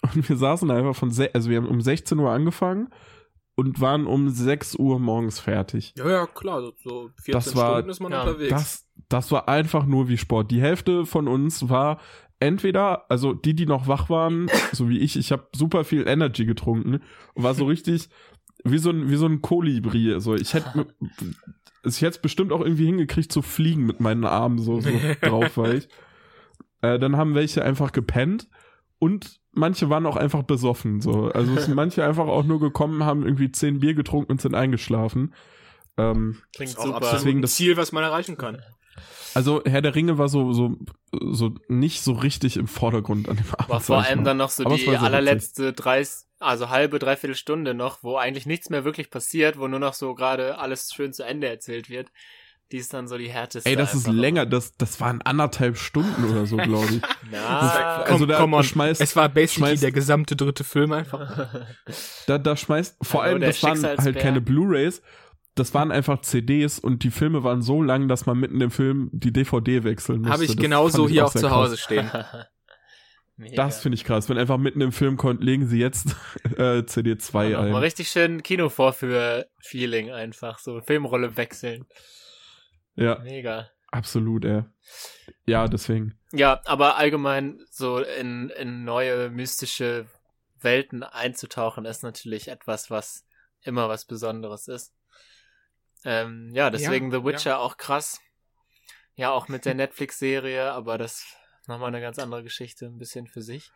Und 0.00 0.28
wir 0.28 0.36
saßen 0.36 0.70
einfach 0.70 0.96
von, 0.96 1.08
also 1.34 1.50
wir 1.50 1.56
haben 1.56 1.66
um 1.66 1.80
16 1.80 2.18
Uhr 2.18 2.30
angefangen 2.30 2.88
und 3.58 3.80
waren 3.80 4.06
um 4.06 4.28
6 4.28 4.76
Uhr 4.76 5.00
morgens 5.00 5.40
fertig. 5.40 5.92
Ja, 5.98 6.08
ja, 6.08 6.26
klar, 6.28 6.62
so 6.76 7.10
14 7.16 7.32
das 7.32 7.56
war, 7.56 7.72
Stunden 7.72 7.90
ist 7.90 7.98
man 7.98 8.12
ja, 8.12 8.22
unterwegs. 8.22 8.50
Das, 8.50 8.86
das 9.08 9.32
war 9.32 9.48
einfach 9.48 9.84
nur 9.84 10.08
wie 10.08 10.16
Sport. 10.16 10.52
Die 10.52 10.60
Hälfte 10.60 11.04
von 11.04 11.26
uns 11.26 11.68
war 11.68 11.98
entweder, 12.38 13.10
also 13.10 13.32
die, 13.32 13.54
die 13.54 13.66
noch 13.66 13.88
wach 13.88 14.10
waren, 14.10 14.48
so 14.72 14.88
wie 14.88 15.00
ich, 15.00 15.16
ich 15.16 15.32
habe 15.32 15.48
super 15.56 15.82
viel 15.82 16.06
Energy 16.06 16.44
getrunken 16.44 17.00
und 17.34 17.42
war 17.42 17.54
so 17.54 17.64
richtig 17.64 18.10
wie 18.62 18.78
so 18.78 18.90
ein, 18.90 19.10
wie 19.10 19.16
so 19.16 19.26
ein 19.26 19.42
Kolibri. 19.42 20.20
So, 20.20 20.36
ich 20.36 20.54
hätte 20.54 20.86
ich 21.82 22.00
hätte 22.00 22.20
bestimmt 22.20 22.52
auch 22.52 22.60
irgendwie 22.60 22.86
hingekriegt 22.86 23.32
zu 23.32 23.42
fliegen 23.42 23.86
mit 23.86 23.98
meinen 23.98 24.24
Armen, 24.24 24.60
so, 24.60 24.80
so 24.80 24.90
drauf 25.20 25.56
war 25.56 25.74
ich. 25.74 25.88
Äh, 26.80 27.00
dann 27.00 27.16
haben 27.16 27.34
welche 27.34 27.64
einfach 27.64 27.90
gepennt 27.90 28.46
und 28.98 29.40
manche 29.52 29.90
waren 29.90 30.06
auch 30.06 30.16
einfach 30.16 30.42
besoffen. 30.42 31.00
So. 31.00 31.30
Also 31.30 31.54
es 31.54 31.66
sind 31.66 31.74
manche 31.74 32.04
einfach 32.04 32.26
auch 32.26 32.44
nur 32.44 32.60
gekommen, 32.60 33.04
haben 33.04 33.24
irgendwie 33.24 33.50
zehn 33.52 33.80
Bier 33.80 33.94
getrunken 33.94 34.32
und 34.32 34.40
sind 34.40 34.54
eingeschlafen. 34.54 35.34
Ähm, 35.96 36.38
Klingt 36.54 36.72
super. 36.72 37.10
Deswegen 37.12 37.42
das 37.42 37.54
Ziel, 37.54 37.76
was 37.76 37.92
man 37.92 38.04
erreichen 38.04 38.36
kann. 38.36 38.62
Also 39.34 39.62
Herr 39.64 39.82
der 39.82 39.94
Ringe 39.94 40.18
war 40.18 40.28
so 40.28 40.52
so 40.52 40.76
so 41.12 41.54
nicht 41.68 42.02
so 42.02 42.12
richtig 42.12 42.56
im 42.56 42.66
Vordergrund 42.66 43.28
an 43.28 43.36
dem 43.36 43.46
Abend. 43.52 43.68
War 43.68 43.80
vor 43.80 44.04
allem 44.04 44.24
dann 44.24 44.36
noch 44.36 44.50
so 44.50 44.64
die 44.64 44.84
so 44.84 44.90
allerletzte 44.92 45.72
30, 45.72 46.26
also 46.40 46.70
halbe 46.70 46.98
dreiviertel 46.98 47.36
Stunde 47.36 47.74
noch, 47.74 48.02
wo 48.02 48.16
eigentlich 48.16 48.46
nichts 48.46 48.70
mehr 48.70 48.84
wirklich 48.84 49.10
passiert, 49.10 49.58
wo 49.58 49.68
nur 49.68 49.80
noch 49.80 49.94
so 49.94 50.14
gerade 50.14 50.58
alles 50.58 50.90
schön 50.92 51.12
zu 51.12 51.24
Ende 51.24 51.48
erzählt 51.48 51.88
wird. 51.90 52.10
Die 52.70 52.76
ist 52.76 52.92
dann 52.92 53.08
so 53.08 53.16
die 53.16 53.30
härteste. 53.30 53.68
Ey, 53.68 53.76
das 53.76 53.94
ist 53.94 54.06
länger, 54.06 54.44
das, 54.44 54.76
das 54.76 55.00
waren 55.00 55.22
anderthalb 55.22 55.78
Stunden 55.78 56.24
oder 56.30 56.44
so, 56.44 56.56
glaube 56.58 56.86
ich. 56.96 57.00
Na, 57.30 58.02
also 58.02 58.26
da, 58.26 58.36
komm, 58.38 58.62
schmeißt, 58.62 59.00
es 59.00 59.16
war 59.16 59.30
basically 59.30 59.68
schmeißt, 59.70 59.82
der 59.82 59.92
gesamte 59.92 60.36
dritte 60.36 60.64
Film 60.64 60.92
einfach. 60.92 61.56
Da, 62.26 62.36
da 62.36 62.56
schmeißt, 62.56 62.98
vor 63.00 63.22
allem, 63.22 63.40
das 63.40 63.62
waren 63.62 63.82
halt 63.82 64.18
keine 64.18 64.42
Blu-Rays, 64.42 65.00
das 65.54 65.72
waren 65.72 65.90
einfach 65.90 66.20
CDs 66.20 66.78
und 66.78 67.02
die 67.04 67.10
Filme 67.10 67.42
waren 67.42 67.62
so 67.62 67.82
lang, 67.82 68.06
dass 68.06 68.26
man 68.26 68.38
mitten 68.38 68.60
im 68.60 68.70
Film 68.70 69.08
die 69.12 69.32
DVD 69.32 69.82
wechseln 69.84 70.18
musste. 70.18 70.32
Habe 70.34 70.44
ich 70.44 70.50
Das 70.50 70.60
genauso 70.62 71.06
ich 71.06 71.12
hier 71.12 71.24
auch 71.24 71.28
auch 71.28 71.32
zu 71.32 71.40
krass. 71.40 71.50
Hause 71.50 71.76
stehen. 71.78 72.10
Mega. 73.38 73.54
Das 73.54 73.80
finde 73.80 73.94
ich 73.94 74.04
krass. 74.04 74.28
Wenn 74.28 74.36
einfach 74.36 74.58
mitten 74.58 74.80
im 74.80 74.90
Film 74.92 75.16
kommt, 75.16 75.42
legen 75.42 75.66
sie 75.68 75.78
jetzt 75.78 76.16
äh, 76.56 76.80
CD2 76.80 77.48
Ja, 77.48 77.60
Mal 77.60 77.66
ein. 77.68 77.74
richtig 77.76 78.08
schön 78.08 78.42
Kinovorführ-Feeling 78.42 80.10
einfach, 80.10 80.58
so 80.58 80.80
Filmrolle 80.80 81.36
wechseln. 81.36 81.86
Ja, 82.98 83.18
Mega. 83.20 83.70
absolut, 83.90 84.44
ey. 84.44 84.64
Ja, 85.46 85.68
deswegen. 85.68 86.18
Ja, 86.32 86.60
aber 86.64 86.96
allgemein 86.96 87.60
so 87.70 87.98
in, 87.98 88.50
in 88.50 88.84
neue 88.84 89.30
mystische 89.30 90.06
Welten 90.60 91.02
einzutauchen, 91.02 91.84
ist 91.84 92.02
natürlich 92.02 92.48
etwas, 92.48 92.90
was 92.90 93.24
immer 93.62 93.88
was 93.88 94.04
Besonderes 94.04 94.68
ist. 94.68 94.92
Ähm, 96.04 96.50
ja, 96.52 96.70
deswegen 96.70 97.10
Ja, 97.10 97.18
The 97.18 97.24
Witcher 97.24 97.60
auch 97.60 97.76
krass. 97.76 98.20
Ja, 99.14 99.30
auch 99.30 99.48
mit 99.48 99.64
der 99.64 99.74
Netflix-Serie, 99.74 100.70
aber 100.72 100.96
das 100.96 101.24
ist 101.60 101.68
nochmal 101.68 101.88
eine 101.88 102.00
ganz 102.00 102.18
andere 102.18 102.42
Geschichte, 102.42 102.86
ein 102.86 102.98
bisschen 102.98 103.26
für 103.26 103.42
sich. 103.42 103.70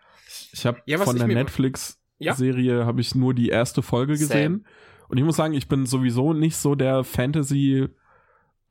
Ich 0.53 0.67
habe 0.67 0.81
Ja, 0.87 0.99
von 0.99 1.17
ich 1.17 1.23
der 1.23 1.35
Netflix-Serie 1.35 2.87
habe 2.87 3.01
ich 3.01 3.15
nur 3.15 3.35
die 3.35 3.49
erste 3.49 3.83
Folge 3.83 4.13
gesehen. 4.13 4.67
Und 5.09 5.19
ich 5.19 5.25
muss 5.25 5.37
sagen, 5.37 5.53
ich 5.53 5.69
bin 5.69 5.85
sowieso 5.85 6.33
nicht 6.33 6.57
so 6.57 6.75
der 6.75 7.05
Fantasy. 7.05 7.89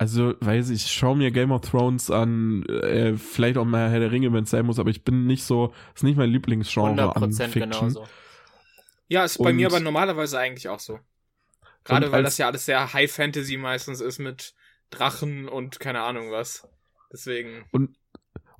Also, 0.01 0.33
weiß 0.39 0.71
ich, 0.71 0.83
ich 0.85 0.91
schaue 0.91 1.15
mir 1.15 1.29
Game 1.29 1.51
of 1.51 1.61
Thrones 1.61 2.09
an, 2.09 2.63
äh, 2.65 3.15
vielleicht 3.17 3.57
auch 3.57 3.65
mal 3.65 3.87
Herr 3.91 3.99
der 3.99 4.11
Ringe, 4.11 4.33
wenn 4.33 4.45
es 4.45 4.49
sein 4.49 4.65
muss, 4.65 4.79
aber 4.79 4.89
ich 4.89 5.03
bin 5.03 5.27
nicht 5.27 5.43
so, 5.43 5.73
ist 5.93 6.03
nicht 6.03 6.17
mein 6.17 6.31
Lieblingsgenre 6.31 7.15
an 7.15 7.31
100% 7.31 7.49
Fiction. 7.51 7.69
genauso. 7.69 8.07
Ja, 9.09 9.23
ist 9.25 9.37
bei 9.37 9.51
Und- 9.51 9.57
mir 9.57 9.67
aber 9.67 9.79
normalerweise 9.79 10.39
eigentlich 10.39 10.69
auch 10.69 10.79
so. 10.79 10.99
Gerade 11.83 12.07
Und 12.07 12.13
weil 12.13 12.25
als- 12.25 12.33
das 12.33 12.37
ja 12.39 12.47
alles 12.47 12.65
sehr 12.65 12.93
High 12.93 13.11
Fantasy 13.11 13.57
meistens 13.57 14.01
ist 14.01 14.17
mit 14.17 14.55
Drachen 14.89 15.47
und 15.47 15.79
keine 15.79 16.01
Ahnung 16.01 16.31
was. 16.31 16.67
Deswegen. 17.13 17.65
Und 17.71 17.95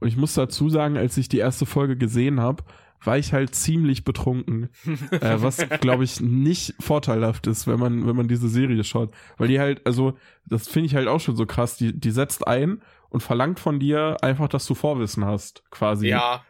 ich 0.01 0.17
muss 0.17 0.35
dazu 0.35 0.69
sagen, 0.69 0.95
als 0.95 1.17
ich 1.17 1.27
die 1.27 1.39
erste 1.39 1.65
Folge 1.65 1.97
gesehen 1.97 2.39
habe, 2.39 2.63
war 3.03 3.17
ich 3.17 3.33
halt 3.33 3.55
ziemlich 3.55 4.03
betrunken. 4.03 4.69
äh, 5.11 5.37
was, 5.41 5.57
glaube 5.81 6.03
ich, 6.03 6.21
nicht 6.21 6.75
vorteilhaft 6.79 7.47
ist, 7.47 7.67
wenn 7.67 7.79
man, 7.79 8.05
wenn 8.07 8.15
man 8.15 8.27
diese 8.27 8.47
Serie 8.47 8.83
schaut. 8.83 9.13
Weil 9.37 9.47
die 9.47 9.59
halt, 9.59 9.85
also, 9.85 10.17
das 10.45 10.67
finde 10.67 10.87
ich 10.87 10.95
halt 10.95 11.07
auch 11.07 11.19
schon 11.19 11.35
so 11.35 11.45
krass. 11.45 11.77
Die, 11.77 11.97
die 11.97 12.11
setzt 12.11 12.47
ein 12.47 12.81
und 13.09 13.21
verlangt 13.21 13.59
von 13.59 13.79
dir 13.79 14.17
einfach, 14.21 14.47
dass 14.47 14.65
du 14.65 14.75
Vorwissen 14.75 15.25
hast, 15.25 15.63
quasi. 15.71 16.07
Ja. 16.09 16.45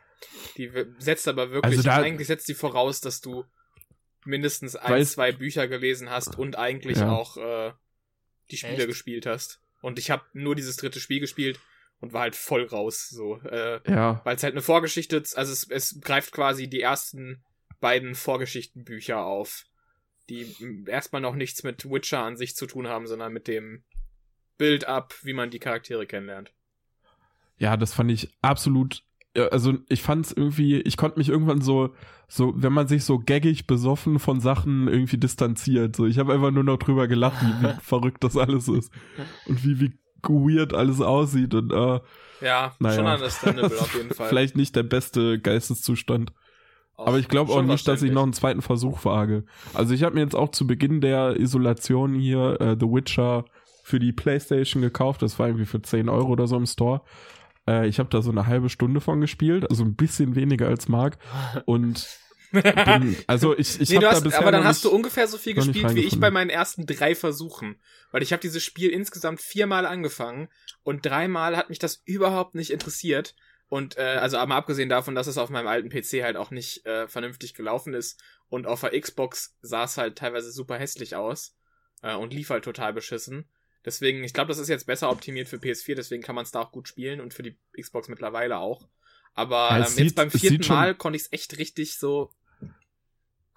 Die 0.58 0.72
setzt 1.00 1.28
aber 1.28 1.50
wirklich, 1.52 1.78
Also 1.78 1.84
da- 1.84 1.98
eigentlich 2.02 2.28
setzt 2.28 2.48
die 2.48 2.54
voraus, 2.54 3.02
dass 3.02 3.22
du 3.22 3.46
mindestens 4.26 4.76
ein, 4.76 5.02
Weiß- 5.02 5.14
zwei 5.14 5.32
Bücher 5.32 5.68
gelesen 5.68 6.10
hast 6.10 6.38
und 6.38 6.58
eigentlich 6.58 6.98
Ja. 7.00 7.10
auch 7.12 7.38
äh, 7.38 7.72
die 8.52 8.58
Spiele 8.58 8.78
Echt? 8.78 8.88
gespielt 8.88 9.26
hast. 9.26 9.62
Und 9.82 9.98
ich 9.98 10.12
habe 10.12 10.24
nur 10.34 10.56
dieses 10.56 10.76
dritte 10.76 11.00
Spiel 11.00 11.20
gespielt 11.22 11.60
und 12.02 12.14
war 12.14 12.22
halt 12.22 12.36
voll 12.36 12.66
raus. 12.66 13.08
So, 13.10 13.38
äh, 13.44 13.80
Ja. 13.90 14.22
weil 14.26 14.36
es 14.36 14.44
halt 14.44 14.54
eine 14.54 14.62
Vorgeschichte, 14.62 15.18
also 15.18 15.54
es, 15.54 15.68
es 15.70 16.00
greift 16.02 16.34
quasi 16.34 16.68
die 16.68 16.82
ersten 16.82 17.44
beiden 17.80 18.16
Vorgeschichtenbücher 18.16 19.24
auf, 19.24 19.64
die 20.30 20.54
erstmal 20.88 21.22
noch 21.22 21.36
nichts 21.36 21.64
mit 21.64 21.90
Witcher 21.90 22.20
an 22.24 22.38
sich 22.38 22.56
zu 22.56 22.66
tun 22.68 22.88
haben, 22.88 23.08
sondern 23.08 23.34
mit 23.34 23.48
dem 23.48 23.84
Build-up, 24.58 25.16
wie 25.24 25.34
man 25.34 25.50
die 25.50 25.60
Charaktere 25.60 26.06
kennenlernt. 26.06 26.52
Ja, 27.58 27.78
das 27.78 27.94
fand 27.94 28.12
ich 28.12 28.30
absolut. 28.42 29.04
Also 29.52 29.78
ich 29.88 30.02
fand 30.02 30.26
es 30.26 30.32
irgendwie, 30.34 30.82
ich 30.82 30.98
konnte 30.98 31.18
mich 31.18 31.30
irgendwann 31.30 31.62
so, 31.62 31.96
so, 32.28 32.54
wenn 32.56 32.74
man 32.74 32.88
sich 32.88 33.04
so 33.06 33.18
gaggig 33.20 33.66
besoffen 33.66 34.20
von 34.20 34.42
Sachen 34.42 34.88
irgendwie 34.88 35.18
distanziert. 35.18 35.96
So, 35.96 36.06
ich 36.06 36.20
habe 36.20 36.34
einfach 36.34 36.52
nur 36.52 36.64
noch 36.64 36.78
drüber 36.78 37.08
gelacht, 37.08 37.42
wie, 37.42 37.66
wie 37.68 37.74
verrückt 37.82 38.24
das 38.24 38.36
alles 38.36 38.68
ist 38.68 38.92
und 39.46 39.64
wie 39.64 39.80
wie 39.80 39.94
weird 40.30 40.74
alles 40.74 41.02
aussieht 41.02 41.54
und 41.54 41.72
äh, 41.72 42.00
Ja, 42.42 42.74
Naja. 42.80 42.96
schon 42.96 43.06
understandable 43.08 43.80
auf 43.80 43.96
jeden 43.96 44.10
Fall. 44.14 44.30
vielleicht 44.30 44.56
nicht 44.56 44.76
der 44.76 44.84
beste 44.84 45.40
Geisteszustand. 45.40 46.34
Auch 46.98 47.08
Aber 47.08 47.20
ich 47.20 47.28
glaube 47.28 47.52
auch 47.54 47.62
nicht, 47.64 47.88
dass 47.88 48.02
ich 48.04 48.12
noch 48.12 48.24
einen 48.24 48.34
zweiten 48.34 48.62
Versuch 48.62 49.06
wage. 49.06 49.44
Also 49.74 49.94
ich 49.94 50.04
habe 50.04 50.16
mir 50.16 50.22
jetzt 50.22 50.36
auch 50.36 50.50
zu 50.50 50.68
Beginn 50.68 51.02
der 51.02 51.40
Isolation 51.40 52.14
hier 52.14 52.60
äh, 52.62 52.76
The 52.80 52.86
Witcher 52.86 53.46
für 53.84 54.00
die 54.00 54.12
Playstation 54.12 54.82
gekauft. 54.84 55.22
Das 55.24 55.40
war 55.40 55.48
irgendwie 55.48 55.66
für 55.66 55.82
10 55.82 56.10
Euro 56.10 56.30
oder 56.30 56.46
so 56.48 56.58
im 56.58 56.66
Store. 56.68 57.02
Äh, 57.68 57.88
ich 57.88 57.98
habe 58.00 58.10
da 58.10 58.22
so 58.22 58.30
eine 58.30 58.46
halbe 58.46 58.70
Stunde 58.70 59.02
von 59.02 59.20
gespielt, 59.22 59.68
also 59.70 59.84
ein 59.84 59.96
bisschen 59.96 60.36
weniger 60.36 60.68
als 60.68 60.88
Marc. 60.90 61.18
Und 61.66 62.08
bin, 62.52 63.18
also 63.28 63.58
ich, 63.58 63.80
ich 63.80 63.90
nee, 63.90 63.96
habe 63.96 64.06
du 64.06 64.10
da 64.10 64.12
hast, 64.12 64.24
bisher 64.24 64.40
aber 64.42 64.52
dann 64.52 64.64
hast 64.64 64.84
du 64.86 64.92
ungefähr 64.92 65.28
so 65.28 65.38
viel 65.38 65.54
gespielt 65.54 65.96
wie 65.96 66.02
ich 66.04 66.20
bei 66.20 66.32
meinen 66.32 66.50
ersten 66.50 66.86
drei 66.86 67.16
Versuchen. 67.16 67.80
Weil 68.12 68.24
ich 68.24 68.34
habe 68.34 68.42
dieses 68.42 68.64
Spiel 68.64 68.90
insgesamt 68.90 69.42
viermal 69.42 69.86
angefangen 69.86 70.50
und 70.84 71.06
dreimal 71.06 71.56
hat 71.58 71.70
mich 71.70 71.80
das 71.80 72.02
überhaupt 72.06 72.56
nicht 72.56 72.72
interessiert. 72.72 73.36
Und 73.70 73.98
äh, 73.98 74.02
also 74.02 74.38
aber 74.38 74.56
abgesehen 74.56 74.90
davon, 74.90 75.16
dass 75.16 75.28
es 75.28 75.38
auf 75.38 75.50
meinem 75.50 75.68
alten 75.68 75.90
PC 75.90 76.24
halt 76.24 76.36
auch 76.36 76.52
nicht 76.52 76.86
äh, 76.86 77.08
vernünftig 77.08 77.54
gelaufen 77.54 77.94
ist 77.94 78.22
und 78.50 78.68
auf 78.68 78.82
der 78.82 79.00
Xbox 79.00 79.56
sah 79.62 79.86
es 79.86 79.98
halt 79.98 80.18
teilweise 80.18 80.52
super 80.52 80.78
hässlich 80.78 81.16
aus 81.16 81.56
äh, 82.02 82.14
und 82.16 82.34
lief 82.34 82.50
halt 82.50 82.66
total 82.66 82.92
beschissen. 82.92 83.48
Deswegen, 83.86 84.24
ich 84.26 84.34
glaube, 84.34 84.50
das 84.50 84.58
ist 84.58 84.68
jetzt 84.68 84.88
besser 84.88 85.10
optimiert 85.10 85.48
für 85.48 85.56
PS4, 85.56 85.96
deswegen 85.96 86.22
kann 86.22 86.36
man 86.36 86.44
es 86.44 86.52
da 86.52 86.60
auch 86.62 86.72
gut 86.72 86.88
spielen 86.90 87.22
und 87.22 87.34
für 87.34 87.44
die 87.44 87.58
Xbox 87.80 88.10
mittlerweile 88.10 88.58
auch. 88.58 88.90
Aber 89.34 89.70
ähm, 89.72 89.82
es 89.84 89.96
jetzt 89.96 90.10
sieht- 90.10 90.16
beim 90.16 90.30
sieht 90.30 90.42
vierten 90.42 90.68
Mal 90.68 90.94
konnte 90.94 91.16
ich 91.16 91.24
es 91.24 91.32
echt 91.32 91.58
richtig 91.58 91.98
so, 91.98 92.30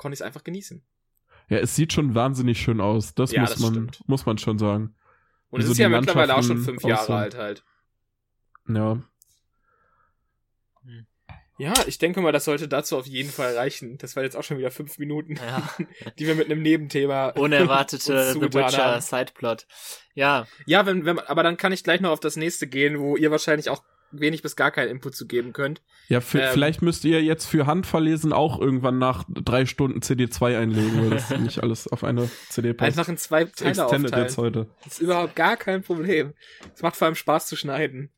konnte 0.05 0.15
ich 0.15 0.21
es 0.21 0.27
einfach 0.27 0.45
genießen. 0.45 0.85
ja, 1.49 1.59
es 1.59 1.75
sieht 1.75 1.93
schon 1.95 2.15
wahnsinnig 2.15 2.61
schön 2.61 2.81
aus. 2.81 3.15
Das 3.15 3.33
Ja, 3.33 3.41
muss 3.41 3.51
das 3.51 3.59
man, 3.61 3.73
stimmt. 3.73 4.01
muss 4.07 4.27
man 4.27 4.39
schon 4.39 4.59
sagen. 4.59 4.95
Und 5.51 5.61
es 5.61 5.67
so 5.67 5.73
ist 5.73 5.79
ja 5.79 5.89
die 5.89 5.95
mittlerweile 5.97 6.37
auch 6.37 6.43
schon 6.43 6.59
fünf 6.63 6.83
Jahre 6.83 7.01
aussehen. 7.01 7.15
alt 7.17 7.35
halt. 7.37 7.65
Ja. 8.69 9.03
Ja, 11.57 11.73
ich 11.87 11.99
denke 11.99 12.21
mal, 12.21 12.33
das 12.33 12.47
sollte 12.47 12.67
dazu 12.67 12.99
auf 12.99 13.07
jeden 13.07 13.31
Fall 13.31 13.55
reichen. 13.57 13.97
Das 13.99 14.17
war 14.17 14.25
jetzt 14.25 14.37
auch 14.37 14.43
schon 14.43 14.59
wieder 14.59 14.73
fünf 14.73 14.99
Minuten, 14.99 15.37
Ja. 15.37 15.63
die 16.19 16.27
wir 16.27 16.35
mit 16.35 16.47
einem 16.51 16.63
Nebenthema. 16.63 17.29
Unerwartete 17.37 18.33
The 18.33 18.41
Witcher 18.41 18.95
haben. 18.95 19.01
Sideplot. 19.01 19.67
Ja, 20.15 20.49
Ja, 20.67 20.85
wenn, 20.87 21.05
wenn, 21.05 21.21
aber 21.21 21.45
dann 21.45 21.57
kann 21.57 21.71
ich 21.73 21.85
gleich 21.85 22.01
noch 22.01 22.11
auf 22.11 22.19
das 22.21 22.35
nächste 22.35 22.67
gehen, 22.67 22.99
wo 22.99 23.17
ihr 23.17 23.31
wahrscheinlich 23.31 23.71
auch 23.71 23.85
wenig 24.21 24.43
bis 24.43 24.57
gar 24.57 24.71
keinen 24.71 24.89
Input 24.91 25.15
zu 25.15 25.27
geben 25.27 25.53
könnt. 25.53 25.83
Ja, 26.09 26.21
für, 26.21 26.41
Ähm. 26.41 26.51
vielleicht 26.53 26.83
müsst 26.83 27.05
ihr 27.05 27.23
jetzt 27.23 27.47
für 27.47 27.67
Handverlesen 27.67 28.33
auch 28.33 28.61
irgendwann 28.61 28.99
nach 28.99 29.25
drei 29.29 29.67
Stunden 29.67 30.01
CD2 30.01 30.59
einlegen, 30.59 31.03
weil 31.03 31.11
das 31.11 31.31
nicht 31.39 31.63
alles 31.63 31.89
auf 31.89 32.05
eine 32.05 32.29
CD 32.51 32.73
passt. 32.75 32.99
Einfach 32.99 33.09
in 33.09 33.17
zwei 33.17 33.45
Teile 33.45 33.85
aufteilen. 33.87 34.23
jetzt 34.23 34.39
heute. 34.39 34.67
Das 34.85 34.95
ist 34.95 35.01
überhaupt 35.01 35.35
gar 35.37 35.57
kein 35.57 35.83
Problem. 35.83 36.35
Es 36.75 36.83
macht 36.83 36.97
vor 36.97 37.07
allem 37.07 37.15
Spaß 37.15 37.47
zu 37.47 37.57
schneiden. 37.57 38.11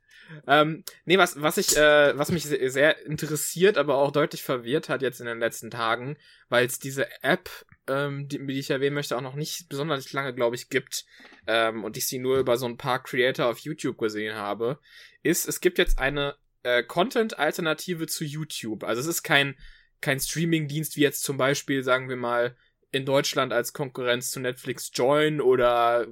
Ähm, 0.46 0.84
nee, 1.04 1.18
was, 1.18 1.40
was 1.40 1.56
ich, 1.56 1.76
äh, 1.76 2.16
was 2.18 2.32
mich 2.32 2.44
se- 2.44 2.70
sehr 2.70 3.04
interessiert, 3.06 3.78
aber 3.78 3.96
auch 3.96 4.10
deutlich 4.10 4.42
verwirrt 4.42 4.88
hat 4.88 5.02
jetzt 5.02 5.20
in 5.20 5.26
den 5.26 5.38
letzten 5.38 5.70
Tagen, 5.70 6.16
weil 6.48 6.66
es 6.66 6.78
diese 6.78 7.06
App, 7.22 7.48
ähm, 7.86 8.28
die, 8.28 8.44
die 8.44 8.58
ich 8.58 8.70
erwähnen 8.70 8.94
möchte, 8.94 9.16
auch 9.16 9.22
noch 9.22 9.34
nicht 9.36 9.68
besonders 9.68 10.12
lange, 10.12 10.34
glaube 10.34 10.56
ich, 10.56 10.68
gibt, 10.68 11.04
ähm, 11.46 11.84
und 11.84 11.96
ich 11.96 12.06
sie 12.08 12.18
nur 12.18 12.38
über 12.38 12.56
so 12.56 12.66
ein 12.66 12.76
paar 12.76 13.02
Creator 13.02 13.46
auf 13.46 13.58
YouTube 13.60 13.98
gesehen 13.98 14.34
habe, 14.34 14.80
ist, 15.22 15.46
es 15.48 15.60
gibt 15.60 15.78
jetzt 15.78 15.98
eine 15.98 16.36
äh, 16.62 16.82
Content-Alternative 16.82 18.06
zu 18.06 18.24
YouTube. 18.24 18.84
Also 18.84 19.00
es 19.00 19.06
ist 19.06 19.22
kein, 19.22 19.56
kein 20.00 20.18
Streaming-Dienst 20.18 20.96
wie 20.96 21.02
jetzt 21.02 21.22
zum 21.22 21.36
Beispiel, 21.36 21.82
sagen 21.82 22.08
wir 22.08 22.16
mal, 22.16 22.56
in 22.92 23.04
Deutschland 23.04 23.52
als 23.52 23.72
Konkurrenz 23.72 24.30
zu 24.30 24.40
Netflix 24.40 24.90
Join 24.92 25.40
oder 25.40 26.06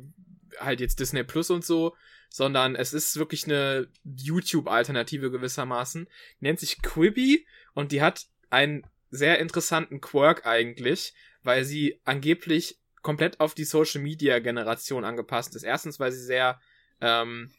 halt 0.59 0.81
jetzt 0.81 1.00
Disney 1.00 1.24
Plus 1.24 1.50
und 1.50 1.64
so, 1.64 1.96
sondern 2.35 2.75
es 2.75 2.92
ist 2.92 3.16
wirklich 3.16 3.44
eine 3.44 3.87
YouTube-Alternative 4.03 5.31
gewissermaßen. 5.31 6.09
Nennt 6.40 6.59
sich 6.59 6.83
Quibi 6.83 7.47
und 7.75 7.92
die 7.92 8.03
hat 8.03 8.27
einen 8.50 8.85
sehr 9.08 9.38
interessanten 9.38 10.00
Quirk 10.00 10.44
eigentlich, 10.44 11.15
weil 11.44 11.65
sie 11.65 12.00
angeblich 12.02 12.81
komplett 13.02 13.38
auf 13.38 13.54
die 13.54 13.63
Social-Media-Generation 13.63 15.04
angepasst 15.04 15.54
ist. 15.54 15.63
Erstens, 15.63 16.00
weil 16.00 16.11
sie 16.11 16.25
sehr, 16.25 16.61
ähm, 17.00 17.52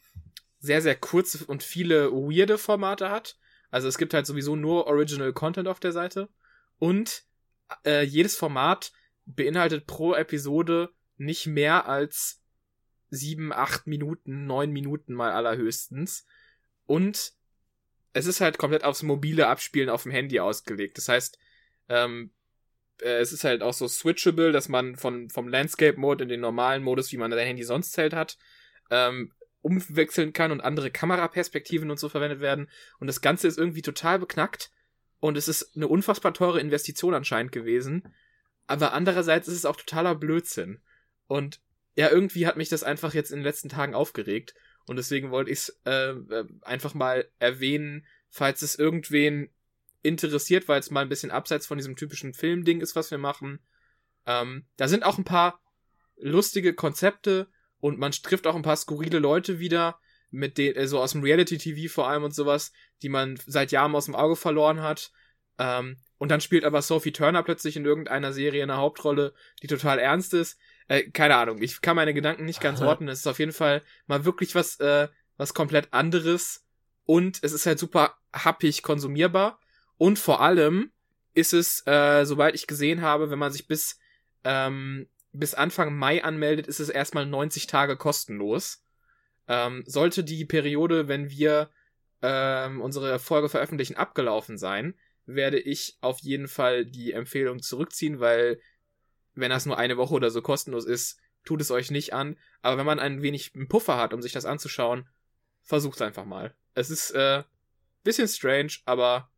sehr, 0.58 0.82
sehr 0.82 0.96
kurze 0.96 1.46
und 1.46 1.62
viele 1.62 2.12
weirde 2.12 2.58
Formate 2.58 3.08
hat. 3.08 3.38
Also 3.70 3.88
es 3.88 3.96
gibt 3.96 4.12
halt 4.12 4.26
sowieso 4.26 4.56
nur 4.56 4.88
Original 4.88 5.32
Content 5.32 5.68
auf 5.68 5.80
der 5.80 5.92
Seite. 5.92 6.28
Und 6.78 7.22
äh, 7.86 8.02
jedes 8.02 8.36
Format 8.36 8.92
beinhaltet 9.24 9.86
pro 9.86 10.12
Episode 10.12 10.90
nicht 11.16 11.46
mehr 11.46 11.88
als 11.88 12.42
sieben, 13.10 13.52
acht 13.52 13.86
Minuten, 13.86 14.46
neun 14.46 14.70
Minuten 14.70 15.14
mal 15.14 15.32
allerhöchstens. 15.32 16.26
Und 16.86 17.32
es 18.12 18.26
ist 18.26 18.40
halt 18.40 18.58
komplett 18.58 18.84
aufs 18.84 19.02
mobile 19.02 19.46
Abspielen 19.48 19.90
auf 19.90 20.04
dem 20.04 20.12
Handy 20.12 20.40
ausgelegt. 20.40 20.96
Das 20.98 21.08
heißt, 21.08 21.38
ähm, 21.88 22.30
äh, 23.00 23.18
es 23.18 23.32
ist 23.32 23.44
halt 23.44 23.62
auch 23.62 23.74
so 23.74 23.88
switchable, 23.88 24.52
dass 24.52 24.68
man 24.68 24.96
von, 24.96 25.28
vom 25.30 25.48
Landscape-Mode 25.48 26.24
in 26.24 26.28
den 26.28 26.40
normalen 26.40 26.82
Modus, 26.82 27.12
wie 27.12 27.18
man 27.18 27.30
sein 27.30 27.46
Handy 27.46 27.62
sonst 27.62 27.96
hält 27.98 28.14
hat, 28.14 28.38
ähm, 28.90 29.32
umwechseln 29.62 30.32
kann 30.32 30.52
und 30.52 30.60
andere 30.60 30.90
Kameraperspektiven 30.90 31.90
und 31.90 31.98
so 31.98 32.08
verwendet 32.08 32.40
werden. 32.40 32.70
Und 33.00 33.08
das 33.08 33.20
Ganze 33.20 33.48
ist 33.48 33.58
irgendwie 33.58 33.82
total 33.82 34.18
beknackt. 34.18 34.70
Und 35.18 35.36
es 35.36 35.48
ist 35.48 35.74
eine 35.74 35.88
unfassbar 35.88 36.34
teure 36.34 36.60
Investition 36.60 37.14
anscheinend 37.14 37.50
gewesen. 37.50 38.14
Aber 38.66 38.92
andererseits 38.92 39.48
ist 39.48 39.56
es 39.56 39.64
auch 39.64 39.76
totaler 39.76 40.14
Blödsinn. 40.14 40.80
Und 41.26 41.60
ja, 41.96 42.10
irgendwie 42.10 42.46
hat 42.46 42.56
mich 42.56 42.68
das 42.68 42.82
einfach 42.82 43.14
jetzt 43.14 43.30
in 43.30 43.38
den 43.38 43.44
letzten 43.44 43.68
Tagen 43.68 43.94
aufgeregt. 43.94 44.54
Und 44.86 44.96
deswegen 44.96 45.30
wollte 45.30 45.50
ich 45.50 45.58
es 45.58 45.80
äh, 45.84 46.10
äh, 46.10 46.46
einfach 46.62 46.94
mal 46.94 47.28
erwähnen, 47.38 48.06
falls 48.28 48.62
es 48.62 48.78
irgendwen 48.78 49.50
interessiert, 50.02 50.68
weil 50.68 50.78
es 50.78 50.90
mal 50.90 51.00
ein 51.00 51.08
bisschen 51.08 51.30
abseits 51.30 51.66
von 51.66 51.78
diesem 51.78 51.96
typischen 51.96 52.34
Filmding 52.34 52.80
ist, 52.80 52.94
was 52.94 53.10
wir 53.10 53.18
machen. 53.18 53.60
Ähm, 54.26 54.66
da 54.76 54.88
sind 54.88 55.04
auch 55.04 55.18
ein 55.18 55.24
paar 55.24 55.60
lustige 56.16 56.74
Konzepte 56.74 57.48
und 57.80 57.98
man 57.98 58.12
trifft 58.12 58.46
auch 58.46 58.54
ein 58.54 58.62
paar 58.62 58.76
skurrile 58.76 59.18
Leute 59.18 59.58
wieder, 59.58 59.98
mit 60.30 60.58
denen, 60.58 60.76
äh, 60.76 60.86
so 60.86 61.00
aus 61.00 61.12
dem 61.12 61.22
Reality-TV 61.22 61.92
vor 61.92 62.08
allem 62.08 62.24
und 62.24 62.34
sowas, 62.34 62.72
die 63.02 63.08
man 63.08 63.38
seit 63.46 63.72
Jahren 63.72 63.94
aus 63.94 64.04
dem 64.04 64.14
Auge 64.14 64.36
verloren 64.36 64.82
hat. 64.82 65.10
Ähm, 65.58 65.96
und 66.18 66.30
dann 66.30 66.40
spielt 66.40 66.64
aber 66.64 66.82
Sophie 66.82 67.12
Turner 67.12 67.42
plötzlich 67.42 67.76
in 67.76 67.84
irgendeiner 67.84 68.32
Serie 68.32 68.62
eine 68.62 68.76
Hauptrolle, 68.76 69.34
die 69.62 69.66
total 69.66 69.98
ernst 69.98 70.34
ist. 70.34 70.58
Äh, 70.88 71.10
keine 71.10 71.36
Ahnung, 71.36 71.60
ich 71.62 71.80
kann 71.80 71.96
meine 71.96 72.14
Gedanken 72.14 72.44
nicht 72.44 72.60
ganz 72.60 72.80
ordnen. 72.80 73.08
Es 73.08 73.20
ist 73.20 73.26
auf 73.26 73.38
jeden 73.38 73.52
Fall 73.52 73.82
mal 74.06 74.24
wirklich 74.24 74.54
was, 74.54 74.78
äh, 74.80 75.08
was 75.36 75.54
komplett 75.54 75.92
anderes. 75.92 76.64
Und 77.04 77.38
es 77.42 77.52
ist 77.52 77.66
halt 77.66 77.78
super 77.78 78.16
happig 78.32 78.82
konsumierbar. 78.82 79.58
Und 79.98 80.18
vor 80.18 80.40
allem 80.40 80.90
ist 81.34 81.52
es, 81.52 81.86
äh, 81.86 82.24
soweit 82.24 82.54
ich 82.54 82.66
gesehen 82.66 83.02
habe, 83.02 83.30
wenn 83.30 83.38
man 83.38 83.52
sich 83.52 83.66
bis, 83.66 83.98
ähm, 84.44 85.08
bis 85.32 85.54
Anfang 85.54 85.96
Mai 85.96 86.24
anmeldet, 86.24 86.66
ist 86.66 86.80
es 86.80 86.88
erstmal 86.88 87.26
90 87.26 87.66
Tage 87.66 87.96
kostenlos. 87.96 88.82
Ähm, 89.48 89.84
sollte 89.86 90.24
die 90.24 90.44
Periode, 90.44 91.08
wenn 91.08 91.30
wir 91.30 91.70
ähm, 92.22 92.80
unsere 92.80 93.18
Folge 93.18 93.48
veröffentlichen, 93.48 93.96
abgelaufen 93.96 94.56
sein, 94.56 94.94
werde 95.26 95.58
ich 95.58 95.98
auf 96.00 96.20
jeden 96.20 96.48
Fall 96.48 96.86
die 96.86 97.12
Empfehlung 97.12 97.60
zurückziehen, 97.60 98.20
weil 98.20 98.60
wenn 99.36 99.50
das 99.50 99.66
nur 99.66 99.78
eine 99.78 99.96
Woche 99.96 100.14
oder 100.14 100.30
so 100.30 100.42
kostenlos 100.42 100.84
ist, 100.84 101.18
tut 101.44 101.60
es 101.60 101.70
euch 101.70 101.90
nicht 101.90 102.12
an. 102.12 102.36
Aber 102.62 102.78
wenn 102.78 102.86
man 102.86 102.98
ein 102.98 103.22
wenig 103.22 103.54
einen 103.54 103.68
Puffer 103.68 103.96
hat, 103.96 104.12
um 104.12 104.22
sich 104.22 104.32
das 104.32 104.44
anzuschauen, 104.44 105.08
versucht 105.62 106.02
einfach 106.02 106.24
mal. 106.24 106.54
Es 106.74 106.90
ist 106.90 107.12
äh, 107.12 107.44
bisschen 108.02 108.28
strange, 108.28 108.72
aber 108.84 109.30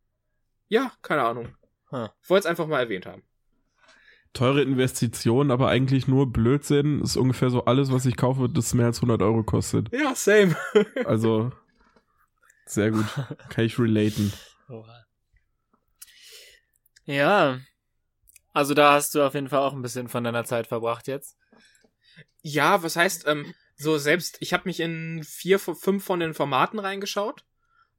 ja, 0.67 0.91
keine 1.01 1.23
Ahnung. 1.23 1.55
Huh. 1.91 2.07
Ich 2.21 2.29
wollte 2.29 2.41
es 2.41 2.45
einfach 2.45 2.67
mal 2.67 2.79
erwähnt 2.79 3.05
haben. 3.05 3.23
Teure 4.33 4.61
Investition, 4.61 5.49
aber 5.49 5.69
eigentlich 5.69 6.07
nur 6.07 6.31
Blödsinn. 6.31 7.01
Ist 7.01 7.17
ungefähr 7.17 7.49
so 7.49 7.65
alles, 7.65 7.91
was 7.91 8.05
ich 8.05 8.15
kaufe, 8.15 8.47
das 8.47 8.75
mehr 8.75 8.85
als 8.85 8.97
100 8.97 9.21
Euro 9.23 9.43
kostet. 9.43 9.91
Ja, 9.91 10.13
same. 10.13 10.55
also, 11.05 11.51
sehr 12.65 12.91
gut. 12.91 13.05
Kann 13.49 13.65
ich 13.65 13.79
relaten. 13.79 14.31
Ja. 17.05 17.59
Also 18.53 18.73
da 18.73 18.93
hast 18.93 19.15
du 19.15 19.23
auf 19.23 19.33
jeden 19.33 19.49
Fall 19.49 19.59
auch 19.59 19.73
ein 19.73 19.81
bisschen 19.81 20.09
von 20.09 20.23
deiner 20.23 20.43
Zeit 20.43 20.67
verbracht 20.67 21.07
jetzt. 21.07 21.37
Ja, 22.41 22.83
was 22.83 22.95
heißt, 22.95 23.27
ähm, 23.27 23.53
so 23.75 23.97
selbst, 23.97 24.37
ich 24.39 24.53
habe 24.53 24.63
mich 24.65 24.79
in 24.79 25.23
vier, 25.23 25.59
fünf 25.59 26.03
von 26.03 26.19
den 26.19 26.33
Formaten 26.33 26.79
reingeschaut 26.79 27.45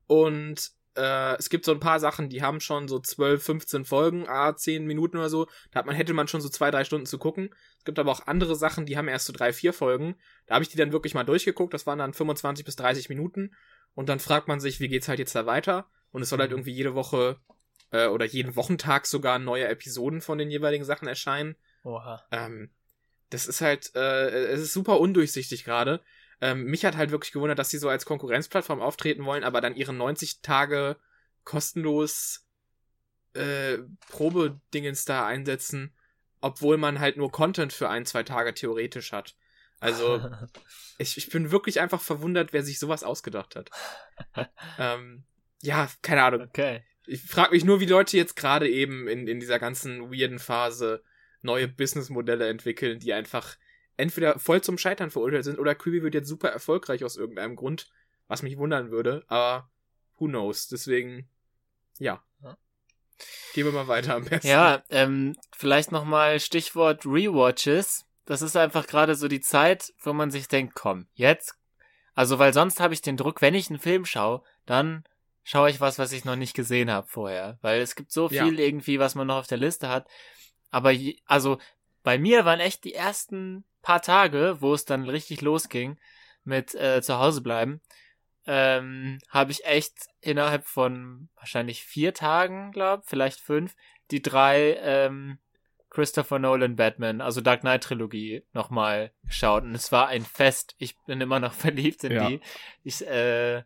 und 0.06 0.72
äh, 0.96 1.36
es 1.38 1.50
gibt 1.50 1.64
so 1.64 1.72
ein 1.72 1.80
paar 1.80 2.00
Sachen, 2.00 2.28
die 2.28 2.42
haben 2.42 2.60
schon 2.60 2.88
so 2.88 2.98
12, 2.98 3.42
15 3.42 3.84
Folgen, 3.84 4.28
ah, 4.28 4.56
10 4.56 4.86
Minuten 4.86 5.16
oder 5.16 5.30
so. 5.30 5.46
Da 5.70 5.78
hat 5.78 5.86
man, 5.86 5.94
hätte 5.94 6.12
man 6.12 6.28
schon 6.28 6.40
so 6.40 6.48
zwei, 6.48 6.70
drei 6.70 6.84
Stunden 6.84 7.06
zu 7.06 7.18
gucken. 7.18 7.54
Es 7.78 7.84
gibt 7.84 7.98
aber 7.98 8.10
auch 8.10 8.26
andere 8.26 8.56
Sachen, 8.56 8.86
die 8.86 8.96
haben 8.96 9.08
erst 9.08 9.26
so 9.26 9.32
drei, 9.32 9.52
vier 9.52 9.72
Folgen. 9.72 10.16
Da 10.46 10.54
habe 10.54 10.64
ich 10.64 10.68
die 10.68 10.76
dann 10.76 10.92
wirklich 10.92 11.14
mal 11.14 11.24
durchgeguckt. 11.24 11.72
Das 11.72 11.86
waren 11.86 11.98
dann 11.98 12.12
25 12.12 12.64
bis 12.64 12.76
30 12.76 13.08
Minuten. 13.08 13.54
Und 13.94 14.08
dann 14.08 14.20
fragt 14.20 14.48
man 14.48 14.60
sich, 14.60 14.80
wie 14.80 14.88
geht's 14.88 15.08
halt 15.08 15.18
jetzt 15.18 15.34
da 15.34 15.46
weiter? 15.46 15.88
Und 16.10 16.22
es 16.22 16.28
soll 16.28 16.38
halt 16.38 16.50
mhm. 16.50 16.58
irgendwie 16.58 16.72
jede 16.72 16.94
Woche 16.94 17.40
äh, 17.92 18.06
oder 18.06 18.24
jeden 18.24 18.56
Wochentag 18.56 19.06
sogar 19.06 19.38
neue 19.38 19.68
Episoden 19.68 20.20
von 20.20 20.38
den 20.38 20.50
jeweiligen 20.50 20.84
Sachen 20.84 21.08
erscheinen. 21.08 21.56
Oha. 21.84 22.24
Ähm, 22.30 22.70
das 23.30 23.46
ist 23.46 23.60
halt, 23.60 23.94
äh, 23.94 24.28
es 24.48 24.60
ist 24.60 24.72
super 24.72 25.00
undurchsichtig 25.00 25.64
gerade. 25.64 26.00
Ähm, 26.40 26.64
mich 26.64 26.84
hat 26.84 26.96
halt 26.96 27.10
wirklich 27.10 27.32
gewundert, 27.32 27.58
dass 27.58 27.70
sie 27.70 27.78
so 27.78 27.88
als 27.88 28.06
Konkurrenzplattform 28.06 28.80
auftreten 28.80 29.24
wollen, 29.24 29.44
aber 29.44 29.60
dann 29.60 29.76
ihre 29.76 29.92
90 29.92 30.40
Tage 30.40 30.96
kostenlos 31.44 32.46
äh, 33.34 33.78
Probedingens 34.08 35.04
da 35.04 35.26
einsetzen, 35.26 35.94
obwohl 36.40 36.76
man 36.76 36.98
halt 36.98 37.16
nur 37.16 37.30
Content 37.30 37.72
für 37.72 37.88
ein, 37.88 38.06
zwei 38.06 38.22
Tage 38.22 38.54
theoretisch 38.54 39.12
hat. 39.12 39.36
Also, 39.80 40.20
ich, 40.98 41.16
ich 41.16 41.28
bin 41.30 41.50
wirklich 41.50 41.80
einfach 41.80 42.00
verwundert, 42.00 42.52
wer 42.52 42.62
sich 42.62 42.78
sowas 42.78 43.04
ausgedacht 43.04 43.56
hat. 43.56 43.70
ähm, 44.78 45.24
ja, 45.62 45.88
keine 46.02 46.22
Ahnung. 46.22 46.42
Okay. 46.42 46.82
Ich 47.10 47.22
frage 47.22 47.50
mich 47.50 47.64
nur, 47.64 47.80
wie 47.80 47.86
Leute 47.86 48.16
jetzt 48.16 48.36
gerade 48.36 48.68
eben 48.68 49.08
in, 49.08 49.26
in 49.26 49.40
dieser 49.40 49.58
ganzen 49.58 50.12
weirden 50.12 50.38
Phase 50.38 51.02
neue 51.42 51.66
Businessmodelle 51.66 52.48
entwickeln, 52.48 53.00
die 53.00 53.12
einfach 53.12 53.56
entweder 53.96 54.38
voll 54.38 54.60
zum 54.60 54.78
Scheitern 54.78 55.10
verurteilt 55.10 55.42
sind 55.42 55.58
oder 55.58 55.74
Quibi 55.74 56.04
wird 56.04 56.14
jetzt 56.14 56.28
super 56.28 56.50
erfolgreich 56.50 57.02
aus 57.02 57.16
irgendeinem 57.16 57.56
Grund, 57.56 57.90
was 58.28 58.42
mich 58.42 58.58
wundern 58.58 58.92
würde, 58.92 59.24
aber 59.26 59.68
who 60.18 60.26
knows. 60.28 60.68
Deswegen, 60.68 61.28
ja. 61.98 62.22
ja. 62.44 62.56
Gehen 63.54 63.64
wir 63.66 63.72
mal 63.72 63.88
weiter 63.88 64.14
am 64.14 64.24
besten. 64.24 64.46
Ja, 64.46 64.84
ähm, 64.88 65.34
vielleicht 65.50 65.90
nochmal 65.90 66.38
Stichwort 66.38 67.04
Rewatches. 67.04 68.06
Das 68.24 68.40
ist 68.40 68.56
einfach 68.56 68.86
gerade 68.86 69.16
so 69.16 69.26
die 69.26 69.40
Zeit, 69.40 69.92
wo 69.98 70.12
man 70.12 70.30
sich 70.30 70.46
denkt, 70.46 70.76
komm, 70.76 71.08
jetzt. 71.14 71.56
Also, 72.14 72.38
weil 72.38 72.54
sonst 72.54 72.78
habe 72.78 72.94
ich 72.94 73.02
den 73.02 73.16
Druck, 73.16 73.42
wenn 73.42 73.54
ich 73.54 73.68
einen 73.68 73.80
Film 73.80 74.04
schaue, 74.04 74.44
dann 74.64 75.02
schaue 75.42 75.70
ich 75.70 75.80
was, 75.80 75.98
was 75.98 76.12
ich 76.12 76.24
noch 76.24 76.36
nicht 76.36 76.54
gesehen 76.54 76.90
habe 76.90 77.06
vorher. 77.06 77.58
Weil 77.62 77.80
es 77.80 77.94
gibt 77.94 78.12
so 78.12 78.28
viel 78.28 78.58
ja. 78.58 78.66
irgendwie, 78.66 78.98
was 78.98 79.14
man 79.14 79.26
noch 79.26 79.36
auf 79.36 79.46
der 79.46 79.58
Liste 79.58 79.88
hat. 79.88 80.08
Aber 80.70 80.90
je, 80.90 81.18
also 81.26 81.58
bei 82.02 82.18
mir 82.18 82.44
waren 82.44 82.60
echt 82.60 82.84
die 82.84 82.94
ersten 82.94 83.64
paar 83.82 84.02
Tage, 84.02 84.56
wo 84.60 84.74
es 84.74 84.84
dann 84.84 85.08
richtig 85.08 85.40
losging 85.40 85.98
mit 86.44 86.74
äh, 86.74 87.02
zu 87.02 87.18
Hause 87.18 87.40
bleiben, 87.42 87.80
ähm, 88.46 89.18
habe 89.28 89.52
ich 89.52 89.64
echt 89.64 89.94
innerhalb 90.20 90.66
von 90.66 91.28
wahrscheinlich 91.36 91.84
vier 91.84 92.14
Tagen, 92.14 92.72
glaube 92.72 93.02
vielleicht 93.06 93.40
fünf, 93.40 93.74
die 94.10 94.22
drei 94.22 94.76
ähm, 94.80 95.38
Christopher 95.90 96.38
Nolan 96.38 96.76
Batman, 96.76 97.20
also 97.20 97.40
Dark 97.40 97.60
Knight 97.60 97.82
Trilogie, 97.82 98.44
nochmal 98.52 99.12
geschaut. 99.24 99.64
Und 99.64 99.74
es 99.74 99.90
war 99.90 100.06
ein 100.06 100.24
Fest. 100.24 100.74
Ich 100.78 100.96
bin 101.04 101.20
immer 101.20 101.40
noch 101.40 101.52
verliebt 101.54 102.04
in 102.04 102.12
ja. 102.12 102.28
die. 102.28 102.40
Ich 102.84 103.06
äh, 103.06 103.62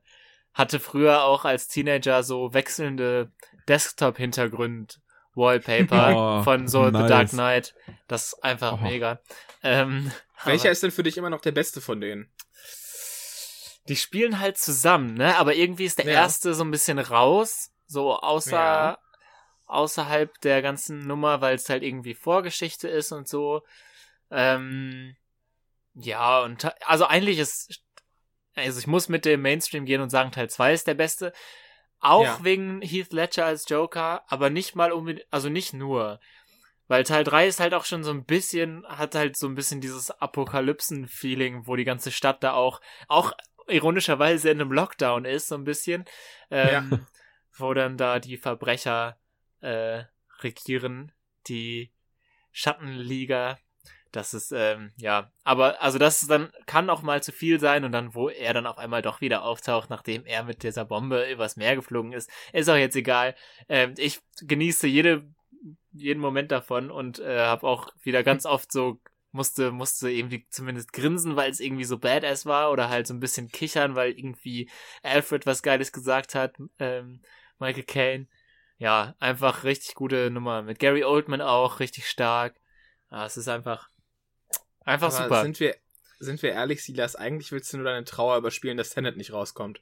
hatte 0.54 0.80
früher 0.80 1.24
auch 1.24 1.44
als 1.44 1.68
Teenager 1.68 2.22
so 2.22 2.54
wechselnde 2.54 3.32
Desktop-Hintergrund 3.68 5.00
Wallpaper 5.34 6.40
oh, 6.40 6.42
von 6.44 6.68
so 6.68 6.88
nice. 6.90 7.02
The 7.02 7.08
Dark 7.08 7.28
Knight. 7.30 7.74
Das 8.06 8.26
ist 8.26 8.44
einfach 8.44 8.74
oh. 8.74 8.84
mega. 8.84 9.20
Ähm, 9.62 10.12
Welcher 10.44 10.70
ist 10.70 10.82
denn 10.82 10.92
für 10.92 11.02
dich 11.02 11.16
immer 11.16 11.30
noch 11.30 11.40
der 11.40 11.52
beste 11.52 11.80
von 11.80 12.00
denen? 12.00 12.30
Die 13.88 13.96
spielen 13.96 14.40
halt 14.40 14.56
zusammen, 14.56 15.14
ne? 15.14 15.36
Aber 15.36 15.54
irgendwie 15.54 15.84
ist 15.84 15.98
der 15.98 16.06
ja. 16.06 16.12
erste 16.12 16.54
so 16.54 16.64
ein 16.64 16.70
bisschen 16.70 16.98
raus, 16.98 17.72
so 17.86 18.14
außer 18.14 18.56
ja. 18.56 18.98
außerhalb 19.66 20.40
der 20.40 20.62
ganzen 20.62 21.00
Nummer, 21.00 21.40
weil 21.40 21.56
es 21.56 21.68
halt 21.68 21.82
irgendwie 21.82 22.14
Vorgeschichte 22.14 22.88
ist 22.88 23.12
und 23.12 23.28
so. 23.28 23.62
Ähm, 24.30 25.16
ja, 25.94 26.40
und 26.42 26.72
also 26.86 27.06
eigentlich 27.06 27.38
ist 27.38 27.83
also 28.54 28.78
ich 28.78 28.86
muss 28.86 29.08
mit 29.08 29.24
dem 29.24 29.42
Mainstream 29.42 29.84
gehen 29.84 30.00
und 30.00 30.10
sagen, 30.10 30.32
Teil 30.32 30.48
2 30.48 30.72
ist 30.72 30.86
der 30.86 30.94
beste. 30.94 31.32
Auch 32.00 32.24
ja. 32.24 32.38
wegen 32.42 32.82
Heath 32.82 33.12
Ledger 33.12 33.46
als 33.46 33.68
Joker, 33.68 34.24
aber 34.28 34.50
nicht 34.50 34.76
mal 34.76 34.92
unbedingt, 34.92 35.26
also 35.30 35.48
nicht 35.48 35.72
nur. 35.72 36.20
Weil 36.86 37.04
Teil 37.04 37.24
3 37.24 37.46
ist 37.46 37.60
halt 37.60 37.72
auch 37.72 37.86
schon 37.86 38.04
so 38.04 38.10
ein 38.10 38.24
bisschen, 38.24 38.86
hat 38.86 39.14
halt 39.14 39.36
so 39.36 39.48
ein 39.48 39.54
bisschen 39.54 39.80
dieses 39.80 40.10
Apokalypsen-Feeling, 40.10 41.66
wo 41.66 41.76
die 41.76 41.84
ganze 41.84 42.12
Stadt 42.12 42.42
da 42.42 42.52
auch, 42.52 42.80
auch 43.08 43.32
ironischerweise 43.68 44.50
in 44.50 44.60
einem 44.60 44.72
Lockdown 44.72 45.24
ist, 45.24 45.48
so 45.48 45.54
ein 45.54 45.64
bisschen. 45.64 46.04
Ähm, 46.50 46.88
ja. 46.90 46.98
Wo 47.56 47.72
dann 47.72 47.96
da 47.96 48.18
die 48.18 48.36
Verbrecher 48.36 49.16
äh, 49.60 50.02
regieren, 50.40 51.12
die 51.46 51.92
Schattenliga 52.50 53.58
das 54.16 54.34
ist, 54.34 54.52
ähm, 54.52 54.92
ja, 54.96 55.30
aber 55.42 55.82
also 55.82 55.98
das 55.98 56.20
dann 56.26 56.50
kann 56.66 56.90
auch 56.90 57.02
mal 57.02 57.22
zu 57.22 57.32
viel 57.32 57.58
sein 57.60 57.84
und 57.84 57.92
dann, 57.92 58.14
wo 58.14 58.28
er 58.28 58.54
dann 58.54 58.66
auf 58.66 58.78
einmal 58.78 59.02
doch 59.02 59.20
wieder 59.20 59.44
auftaucht, 59.44 59.90
nachdem 59.90 60.24
er 60.24 60.44
mit 60.44 60.62
dieser 60.62 60.84
Bombe 60.84 61.30
übers 61.30 61.56
Meer 61.56 61.74
geflogen 61.76 62.12
ist, 62.12 62.30
ist 62.52 62.68
auch 62.68 62.76
jetzt 62.76 62.96
egal. 62.96 63.34
Ähm, 63.68 63.94
ich 63.96 64.20
genieße 64.40 64.86
jede, 64.86 65.26
jeden 65.92 66.20
Moment 66.20 66.52
davon 66.52 66.90
und 66.90 67.18
äh, 67.18 67.40
habe 67.40 67.66
auch 67.66 67.88
wieder 68.02 68.22
ganz 68.22 68.46
oft 68.46 68.70
so 68.70 69.00
musste, 69.32 69.72
musste 69.72 70.10
irgendwie 70.10 70.46
zumindest 70.48 70.92
grinsen, 70.92 71.34
weil 71.36 71.50
es 71.50 71.60
irgendwie 71.60 71.84
so 71.84 71.98
badass 71.98 72.46
war 72.46 72.70
oder 72.70 72.88
halt 72.88 73.06
so 73.08 73.14
ein 73.14 73.20
bisschen 73.20 73.48
kichern, 73.48 73.96
weil 73.96 74.12
irgendwie 74.12 74.70
Alfred 75.02 75.44
was 75.44 75.62
Geiles 75.62 75.92
gesagt 75.92 76.36
hat, 76.36 76.56
ähm, 76.78 77.20
Michael 77.58 77.84
Caine. 77.84 78.28
Ja, 78.78 79.14
einfach 79.18 79.64
richtig 79.64 79.94
gute 79.94 80.30
Nummer. 80.30 80.62
Mit 80.62 80.78
Gary 80.78 81.04
Oldman 81.04 81.40
auch 81.40 81.80
richtig 81.80 82.08
stark. 82.08 82.54
Ja, 83.10 83.26
es 83.26 83.36
ist 83.36 83.48
einfach, 83.48 83.88
Einfach 84.84 85.12
Aber 85.14 85.24
super. 85.24 85.42
Sind 85.42 85.60
wir, 85.60 85.74
sind 86.18 86.42
wir 86.42 86.50
ehrlich, 86.52 86.82
Silas, 86.84 87.16
eigentlich 87.16 87.52
willst 87.52 87.72
du 87.72 87.78
nur 87.78 87.86
deine 87.86 88.04
Trauer 88.04 88.36
überspielen, 88.38 88.76
dass 88.76 88.90
Tenet 88.90 89.16
nicht 89.16 89.32
rauskommt. 89.32 89.80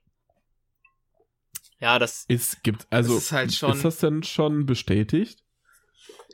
Ja, 1.79 1.99
das 1.99 2.25
ist 2.29 2.63
gibt 2.63 2.87
also 2.91 3.17
ist, 3.17 3.33
halt 3.33 3.53
schon, 3.53 3.73
ist 3.73 3.85
das 3.85 3.99
denn 3.99 4.23
schon 4.23 4.67
bestätigt? 4.67 5.43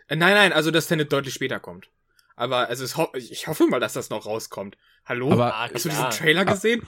Äh, 0.08 0.16
nein, 0.16 0.34
nein, 0.34 0.52
also 0.52 0.70
dass 0.70 0.88
Tenet 0.88 1.12
deutlich 1.12 1.34
später 1.34 1.58
kommt. 1.58 1.88
Aber 2.36 2.68
also 2.68 2.84
es 2.84 2.96
ho 2.96 3.08
ich 3.14 3.48
hoffe 3.48 3.66
mal, 3.66 3.80
dass 3.80 3.94
das 3.94 4.10
noch 4.10 4.26
rauskommt. 4.26 4.76
Hallo? 5.06 5.32
Aber- 5.32 5.54
Ah, 5.54 5.70
Hast 5.72 5.86
du 5.86 5.88
diesen. 5.88 6.10
Trailer 6.10 6.44
gesehen? 6.44 6.86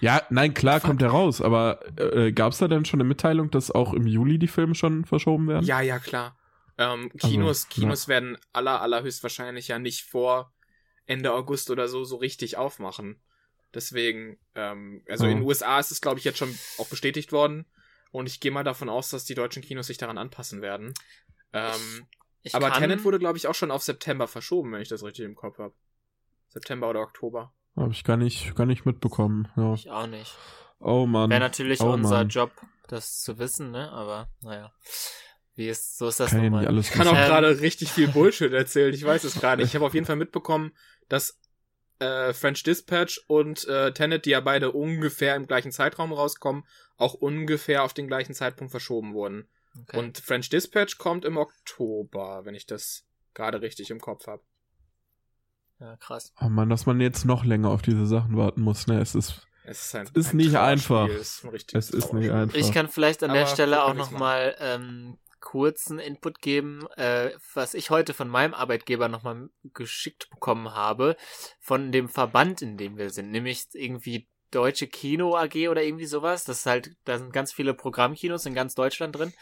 Ja, 0.00 0.22
nein, 0.30 0.54
klar 0.54 0.80
Fuck. 0.80 0.88
kommt 0.88 1.02
er 1.02 1.10
raus, 1.10 1.40
aber 1.42 1.80
äh, 1.98 2.32
gab 2.32 2.52
es 2.52 2.58
da 2.58 2.66
denn 2.68 2.84
schon 2.86 3.00
eine 3.00 3.08
Mitteilung, 3.08 3.50
dass 3.50 3.70
auch 3.70 3.92
im 3.92 4.06
Juli 4.06 4.38
die 4.38 4.48
Filme 4.48 4.74
schon 4.74 5.04
verschoben 5.04 5.46
werden? 5.46 5.66
Ja, 5.66 5.80
ja, 5.82 5.98
klar. 5.98 6.36
Ähm, 6.78 7.10
Kinos, 7.18 7.64
Also, 7.64 7.68
Kinos 7.80 8.08
werden 8.08 8.38
aller, 8.52 8.80
allerhöchstwahrscheinlich 8.80 9.68
ja 9.68 9.78
nicht 9.78 10.04
vor 10.04 10.52
Ende 11.08 11.32
August 11.32 11.70
oder 11.70 11.88
so 11.88 12.04
so 12.04 12.16
richtig 12.16 12.56
aufmachen. 12.56 13.20
Deswegen, 13.74 14.38
ähm, 14.54 15.02
also 15.08 15.24
Ja. 15.24 15.32
in 15.32 15.38
den 15.38 15.46
USA 15.46 15.78
ist 15.80 15.90
es, 15.90 16.00
glaube 16.00 16.18
ich, 16.20 16.24
jetzt 16.24 16.38
schon 16.38 16.56
auch 16.78 16.86
bestätigt 16.88 17.32
worden. 17.32 17.66
Und 18.12 18.26
ich 18.26 18.40
gehe 18.40 18.50
mal 18.52 18.64
davon 18.64 18.88
aus, 18.88 19.10
dass 19.10 19.24
die 19.24 19.34
deutschen 19.34 19.62
Kinos 19.62 19.88
sich 19.88 19.98
daran 19.98 20.16
anpassen 20.16 20.62
werden. 20.62 20.94
Ähm, 21.52 22.06
Ich 22.42 22.54
aber 22.54 22.70
kann, 22.70 22.80
Tenet 22.82 23.04
wurde, 23.04 23.18
glaube 23.18 23.36
ich, 23.36 23.46
auch 23.48 23.54
schon 23.54 23.70
auf 23.70 23.82
September 23.82 24.28
verschoben, 24.28 24.72
wenn 24.72 24.80
ich 24.80 24.88
das 24.88 25.02
richtig 25.02 25.24
im 25.24 25.34
Kopf 25.34 25.58
habe. 25.58 25.74
September 26.48 26.88
oder 26.88 27.00
Oktober. 27.00 27.52
Habe 27.76 27.92
ich 27.92 28.04
gar 28.04 28.16
nicht, 28.16 28.54
gar 28.54 28.64
nicht 28.66 28.86
mitbekommen. 28.86 29.48
Ja. 29.56 29.74
Ich 29.74 29.90
auch 29.90 30.06
nicht. 30.06 30.34
Oh 30.80 31.04
Mann. 31.06 31.28
Wäre 31.30 31.40
natürlich 31.40 31.80
Oh, 31.80 31.90
unser 31.92 32.18
Mann. 32.18 32.28
Job, 32.28 32.52
das 32.86 33.20
zu 33.20 33.38
wissen, 33.38 33.70
ne? 33.70 33.90
Aber 33.92 34.30
naja. 34.40 34.72
Wie 35.56 35.68
ist, 35.68 35.98
so 35.98 36.06
ist 36.08 36.20
das 36.20 36.30
Kann 36.30 36.38
nun 36.40 36.44
nicht 36.44 36.52
mal. 36.52 36.66
alles 36.66 36.88
Ich 36.88 36.92
kann 36.94 37.08
auch 37.08 37.12
Ähm, 37.16 37.26
gerade 37.26 37.60
richtig 37.60 37.90
viel 37.90 38.08
Bullshit 38.08 38.52
erzählen. 38.52 38.94
Ich 38.94 39.04
weiß 39.04 39.24
es 39.24 39.34
gerade. 39.34 39.62
Ich 39.64 39.74
habe 39.74 39.84
auf 39.84 39.92
jeden 39.94 40.06
Fall 40.06 40.16
mitbekommen, 40.16 40.72
dass 41.08 41.38
äh, 41.98 42.32
French 42.32 42.62
Dispatch 42.62 43.20
und 43.26 43.66
äh, 43.66 43.92
Tenet, 43.92 44.24
die 44.24 44.30
ja 44.30 44.40
beide 44.40 44.72
ungefähr 44.72 45.34
im 45.34 45.46
gleichen 45.46 45.72
Zeitraum 45.72 46.12
rauskommen, 46.12 46.64
auch 46.96 47.14
ungefähr 47.14 47.82
auf 47.82 47.94
den 47.94 48.06
gleichen 48.06 48.34
Zeitpunkt 48.34 48.70
verschoben 48.70 49.14
wurden. 49.14 49.48
Okay. 49.82 49.98
Und 49.98 50.18
French 50.18 50.48
Dispatch 50.48 50.98
kommt 50.98 51.24
im 51.24 51.36
Oktober, 51.36 52.44
wenn 52.44 52.54
ich 52.54 52.66
das 52.66 53.04
gerade 53.34 53.60
richtig 53.60 53.90
im 53.90 54.00
Kopf 54.00 54.26
habe. 54.26 54.42
ja, 55.80 55.96
krass. 55.96 56.32
Oh 56.40 56.48
Mann, 56.48 56.68
dass 56.68 56.86
man 56.86 57.00
jetzt 57.00 57.24
noch 57.24 57.44
länger 57.44 57.70
auf 57.70 57.82
diese 57.82 58.06
Sachen 58.06 58.36
warten 58.36 58.62
muss, 58.62 58.86
ne? 58.86 59.00
Es 59.00 59.14
ist, 59.14 59.46
Es 59.64 59.86
ist, 59.86 59.94
ein, 59.94 60.08
Ist 60.14 60.32
ein 60.32 60.38
nicht 60.38 60.56
einfach. 60.56 61.08
Es 61.08 61.44
ist, 61.44 61.74
es 61.74 61.90
ist 61.90 62.12
nicht 62.12 62.30
einfach. 62.30 62.56
Ich 62.56 62.72
kann 62.72 62.88
vielleicht 62.88 63.22
an 63.22 63.32
der 63.32 63.42
Aber 63.42 63.50
Stelle 63.50 63.76
wir 63.76 63.84
auch 63.84 63.94
nochmal 63.94 64.56
ähm, 64.60 65.18
kurzen 65.40 65.98
Input 65.98 66.40
geben, 66.40 66.86
äh, 66.96 67.30
was 67.54 67.74
ich 67.74 67.90
heute 67.90 68.14
von 68.14 68.28
meinem 68.28 68.54
Arbeitgeber 68.54 69.08
nochmal 69.08 69.50
geschickt 69.74 70.30
bekommen 70.30 70.74
habe, 70.74 71.16
von 71.60 71.92
dem 71.92 72.08
Verband, 72.08 72.62
in 72.62 72.76
dem 72.76 72.96
wir 72.96 73.10
sind, 73.10 73.30
nämlich 73.30 73.66
irgendwie 73.72 74.28
Deutsche 74.50 74.86
Kino 74.86 75.36
AG 75.36 75.68
oder 75.68 75.82
irgendwie 75.82 76.06
sowas. 76.06 76.44
Das 76.44 76.60
ist 76.60 76.66
halt, 76.66 76.96
da 77.04 77.18
sind 77.18 77.32
ganz 77.32 77.52
viele 77.52 77.74
Programmkinos 77.74 78.46
in 78.46 78.54
ganz 78.54 78.74
Deutschland 78.74 79.16
drin. 79.16 79.32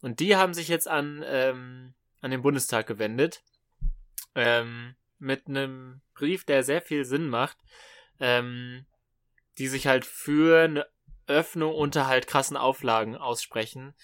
Und 0.00 0.20
die 0.20 0.36
haben 0.36 0.54
sich 0.54 0.68
jetzt 0.68 0.86
an, 0.86 1.24
ähm, 1.26 1.94
an 2.20 2.30
den 2.30 2.42
Bundestag 2.42 2.86
gewendet. 2.86 3.42
Ähm, 4.36 4.94
mit 5.18 5.48
einem 5.48 6.02
Brief, 6.14 6.44
der 6.44 6.62
sehr 6.62 6.82
viel 6.82 7.04
Sinn 7.04 7.28
macht. 7.28 7.58
Ähm, 8.20 8.86
die 9.58 9.68
sich 9.68 9.86
halt 9.86 10.04
für 10.04 10.64
eine 10.64 10.86
Öffnung 11.26 11.74
unter 11.74 12.06
halt 12.06 12.26
krassen 12.26 12.56
Auflagen 12.56 13.16
aussprechen. 13.16 13.94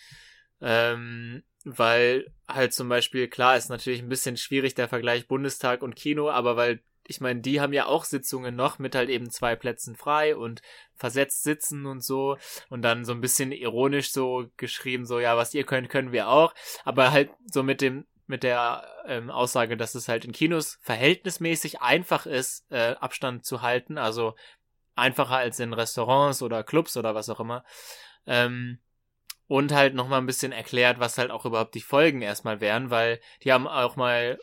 Ähm, 0.60 1.42
weil 1.64 2.32
halt 2.48 2.72
zum 2.72 2.88
Beispiel, 2.88 3.28
klar, 3.28 3.56
ist 3.56 3.68
natürlich 3.68 4.00
ein 4.00 4.08
bisschen 4.08 4.36
schwierig 4.36 4.74
der 4.74 4.88
Vergleich 4.88 5.28
Bundestag 5.28 5.82
und 5.82 5.96
Kino, 5.96 6.30
aber 6.30 6.56
weil, 6.56 6.82
ich 7.06 7.20
meine, 7.20 7.40
die 7.40 7.60
haben 7.60 7.72
ja 7.72 7.86
auch 7.86 8.04
Sitzungen 8.04 8.56
noch 8.56 8.78
mit 8.78 8.94
halt 8.94 9.10
eben 9.10 9.30
zwei 9.30 9.56
Plätzen 9.56 9.96
frei 9.96 10.36
und 10.36 10.62
versetzt 10.94 11.42
sitzen 11.42 11.86
und 11.86 12.02
so 12.02 12.38
und 12.68 12.82
dann 12.82 13.04
so 13.04 13.12
ein 13.12 13.20
bisschen 13.20 13.52
ironisch 13.52 14.12
so 14.12 14.46
geschrieben, 14.56 15.04
so, 15.04 15.18
ja, 15.20 15.36
was 15.36 15.54
ihr 15.54 15.64
könnt, 15.64 15.90
können 15.90 16.12
wir 16.12 16.28
auch, 16.28 16.54
aber 16.84 17.12
halt 17.12 17.30
so 17.50 17.62
mit 17.62 17.80
dem, 17.80 18.06
mit 18.26 18.42
der 18.42 18.86
ähm, 19.06 19.28
Aussage, 19.30 19.76
dass 19.76 19.94
es 19.94 20.08
halt 20.08 20.24
in 20.24 20.32
Kinos 20.32 20.78
verhältnismäßig 20.82 21.82
einfach 21.82 22.26
ist, 22.26 22.70
äh, 22.70 22.94
Abstand 23.00 23.44
zu 23.44 23.60
halten, 23.60 23.98
also 23.98 24.34
einfacher 24.94 25.36
als 25.36 25.58
in 25.58 25.72
Restaurants 25.72 26.42
oder 26.42 26.62
Clubs 26.62 26.96
oder 26.96 27.14
was 27.14 27.28
auch 27.28 27.40
immer. 27.40 27.64
Ähm, 28.26 28.78
und 29.50 29.72
halt 29.72 29.96
nochmal 29.96 30.20
ein 30.20 30.26
bisschen 30.26 30.52
erklärt, 30.52 31.00
was 31.00 31.18
halt 31.18 31.32
auch 31.32 31.44
überhaupt 31.44 31.74
die 31.74 31.80
Folgen 31.80 32.22
erstmal 32.22 32.60
wären, 32.60 32.90
weil 32.90 33.18
die 33.42 33.52
haben 33.52 33.66
auch 33.66 33.96
mal 33.96 34.38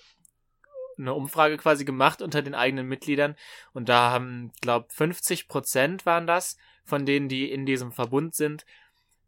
eine 0.97 1.13
Umfrage 1.13 1.55
quasi 1.55 1.85
gemacht 1.85 2.21
unter 2.21 2.41
den 2.41 2.53
eigenen 2.53 2.89
Mitgliedern 2.89 3.37
und 3.71 3.87
da 3.87 4.11
haben, 4.11 4.51
glaub, 4.59 4.91
50 4.91 5.47
Prozent 5.47 6.05
waren 6.05 6.27
das 6.27 6.57
von 6.83 7.05
denen, 7.05 7.29
die 7.29 7.49
in 7.49 7.65
diesem 7.65 7.93
Verbund 7.93 8.35
sind. 8.35 8.65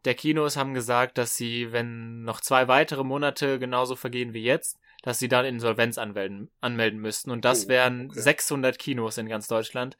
Der 0.03 0.15
Kinos 0.15 0.57
haben 0.57 0.73
gesagt, 0.73 1.17
dass 1.17 1.37
sie, 1.37 1.71
wenn 1.71 2.23
noch 2.23 2.41
zwei 2.41 2.67
weitere 2.67 3.05
Monate 3.05 3.57
genauso 3.57 3.95
vergehen 3.95 4.33
wie 4.33 4.43
jetzt, 4.43 4.77
dass 5.03 5.17
sie 5.17 5.29
dann 5.29 5.45
Insolvenz 5.45 5.97
anmelden, 5.97 6.51
anmelden 6.59 6.99
müssten. 6.99 7.31
Und 7.31 7.45
das 7.45 7.67
Oh, 7.67 7.69
wären 7.69 8.09
okay. 8.09 8.19
600 8.19 8.77
Kinos 8.77 9.17
in 9.17 9.29
ganz 9.29 9.47
Deutschland. 9.47 9.97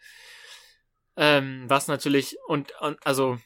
Ähm, 1.16 1.64
was 1.68 1.88
natürlich, 1.88 2.36
und, 2.48 2.74
und 2.82 2.98
also 3.06 3.40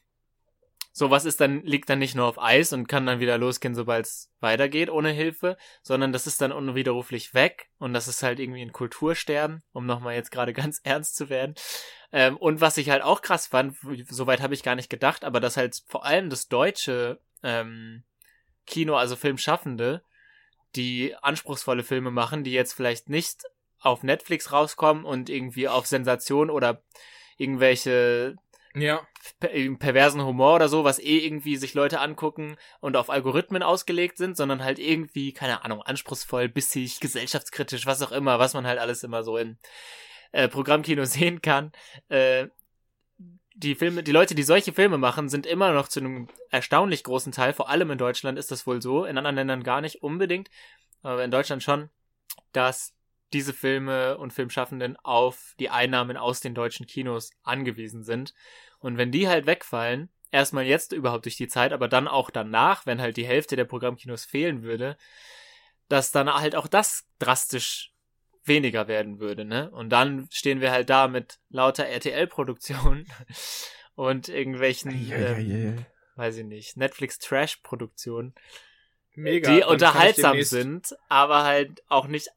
sowas 0.93 1.25
ist 1.25 1.41
dann, 1.41 1.63
liegt 1.63 1.89
dann 1.89 1.99
nicht 1.99 2.15
nur 2.15 2.27
auf 2.27 2.41
Eis 2.41 2.71
und 2.71 2.87
kann 2.87 3.07
dann 3.07 3.19
wieder 3.19 3.37
losgehen, 3.39 3.73
sobald 3.73 4.05
es 4.05 4.31
weitergeht 4.39 4.91
ohne 4.91 5.09
Hilfe, 5.09 5.57
sondern 5.81 6.13
das 6.13 6.27
ist 6.27 6.39
dann 6.39 6.51
unwiderruflich 6.51 7.33
weg 7.33 7.69
und 7.79 7.93
das 7.93 8.07
ist 8.07 8.21
halt 8.21 8.39
irgendwie 8.39 8.61
ein 8.61 8.71
Kultursterben, 8.71 9.63
um 9.73 9.87
nochmal 9.87 10.13
jetzt 10.13 10.31
gerade 10.31 10.53
ganz 10.53 10.79
ernst 10.83 11.15
zu 11.15 11.29
werden. 11.29 11.55
Ähm, 12.11 12.37
und 12.37 12.61
was 12.61 12.77
ich 12.77 12.91
halt 12.91 13.01
auch 13.01 13.21
krass 13.21 13.47
fand, 13.47 13.75
soweit 14.07 14.41
habe 14.41 14.53
ich 14.53 14.61
gar 14.61 14.75
nicht 14.75 14.89
gedacht, 14.89 15.25
aber 15.25 15.39
dass 15.39 15.57
halt 15.57 15.81
vor 15.87 16.05
allem 16.05 16.29
das 16.29 16.47
deutsche 16.47 17.19
ähm, 17.41 18.03
Kino, 18.67 18.95
also 18.95 19.15
Filmschaffende, 19.15 20.03
die 20.75 21.15
anspruchsvolle 21.21 21.83
Filme 21.83 22.11
machen, 22.11 22.43
die 22.43 22.51
jetzt 22.51 22.73
vielleicht 22.73 23.09
nicht 23.09 23.43
auf 23.79 24.03
Netflix 24.03 24.51
rauskommen 24.51 25.05
und 25.05 25.29
irgendwie 25.29 25.67
auf 25.67 25.87
Sensation 25.87 26.49
oder 26.51 26.83
irgendwelche 27.37 28.35
Ja, 28.76 29.05
per 29.39 29.49
perversen 29.78 30.24
Humor 30.24 30.55
oder 30.55 30.67
so, 30.67 30.84
was 30.84 30.97
eh 30.97 31.19
irgendwie 31.19 31.57
sich 31.57 31.76
Leute 31.76 31.99
angucken 31.99 32.57
und 32.80 32.97
auf 32.97 33.11
Algorithmen 33.11 33.61
ausgelegt 33.61 34.17
sind, 34.17 34.36
sondern 34.36 34.63
halt 34.63 34.80
irgendwie, 34.80 35.32
keine 35.32 35.63
Ahnung, 35.63 35.84
anspruchsvoll, 35.84 36.49
bissig, 36.49 36.99
gesellschaftskritisch, 36.99 37.86
was 37.86 38.01
auch 38.01 38.11
immer, 38.11 38.39
was 38.39 38.55
man 38.55 38.65
halt 38.65 38.80
alles 38.80 39.03
immer 39.03 39.24
so 39.24 39.38
im 39.38 39.57
äh, 40.32 40.47
Programmkino 40.47 41.05
sehen 41.05 41.41
kann. 41.41 41.71
Äh, 42.09 42.47
die 43.55 43.76
Filme, 43.76 44.01
die 44.01 44.11
Leute, 44.11 44.34
die 44.34 44.43
solche 44.43 44.74
Filme 44.74 44.97
machen, 44.97 45.30
sind 45.30 45.45
immer 45.45 45.71
noch 45.74 45.88
zu 45.88 45.99
einem 45.99 46.28
erstaunlich 46.49 47.03
großen 47.03 47.32
Teil, 47.32 47.53
vor 47.53 47.69
allem 47.69 47.91
in 47.91 47.99
Deutschland 47.99 48.39
ist 48.39 48.49
das 48.49 48.65
wohl 48.65 48.82
so, 48.82 49.05
in 49.05 49.17
anderen 49.17 49.36
Ländern 49.36 49.63
gar 49.63 49.82
nicht 49.82 50.01
unbedingt, 50.01 50.49
aber 51.03 51.24
in 51.24 51.30
Deutschland 51.30 51.61
schon, 51.61 51.89
dass 52.51 52.95
diese 53.34 53.53
Filme 53.53 54.17
und 54.17 54.34
Filmschaffenden 54.34 54.97
auf 54.97 55.55
die 55.59 55.69
Einnahmen 55.69 56.17
aus 56.17 56.39
den 56.39 56.53
deutschen 56.53 56.86
Kinos 56.86 57.31
angewiesen 57.43 58.03
sind. 58.03 58.34
Und 58.79 58.97
wenn 58.97 59.11
die 59.11 59.27
halt 59.27 59.45
wegfallen, 59.45 60.09
erstmal 60.31 60.65
jetzt 60.65 60.91
überhaupt 60.91 61.25
durch 61.25 61.38
die 61.38 61.47
Zeit, 61.47 61.73
aber 61.73 61.88
dann 61.88 62.07
auch 62.07 62.29
danach, 62.29 62.86
wenn 62.86 63.01
halt 63.01 63.17
die 63.17 63.25
Hälfte 63.25 63.55
der 63.55 63.65
Programmkinos 63.65 64.25
fehlen 64.25 64.63
würde, 64.63 64.97
dass 65.89 66.11
dann 66.11 66.34
halt 66.34 66.55
auch 66.55 66.67
das 66.67 67.05
drastisch 67.19 67.93
weniger 68.45 68.88
werden 68.88 69.19
würde, 69.19 69.45
ne? 69.45 69.69
Und 69.71 69.89
dann 69.89 70.27
stehen 70.31 70.59
wir 70.59 70.71
halt 70.71 70.89
da 70.89 71.07
mit 71.07 71.39
lauter 71.49 71.86
RTL-Produktionen 71.86 73.07
und 73.95 74.27
irgendwelchen, 74.27 74.91
ähm, 75.11 75.86
weiß 76.15 76.38
ich 76.38 76.45
nicht, 76.45 76.77
Netflix-Trash-Produktionen, 76.77 78.34
die 79.15 79.63
unterhaltsam 79.63 80.34
demnächst- 80.34 80.49
sind, 80.49 80.95
aber 81.07 81.43
halt 81.43 81.84
auch 81.88 82.07
nicht. 82.07 82.29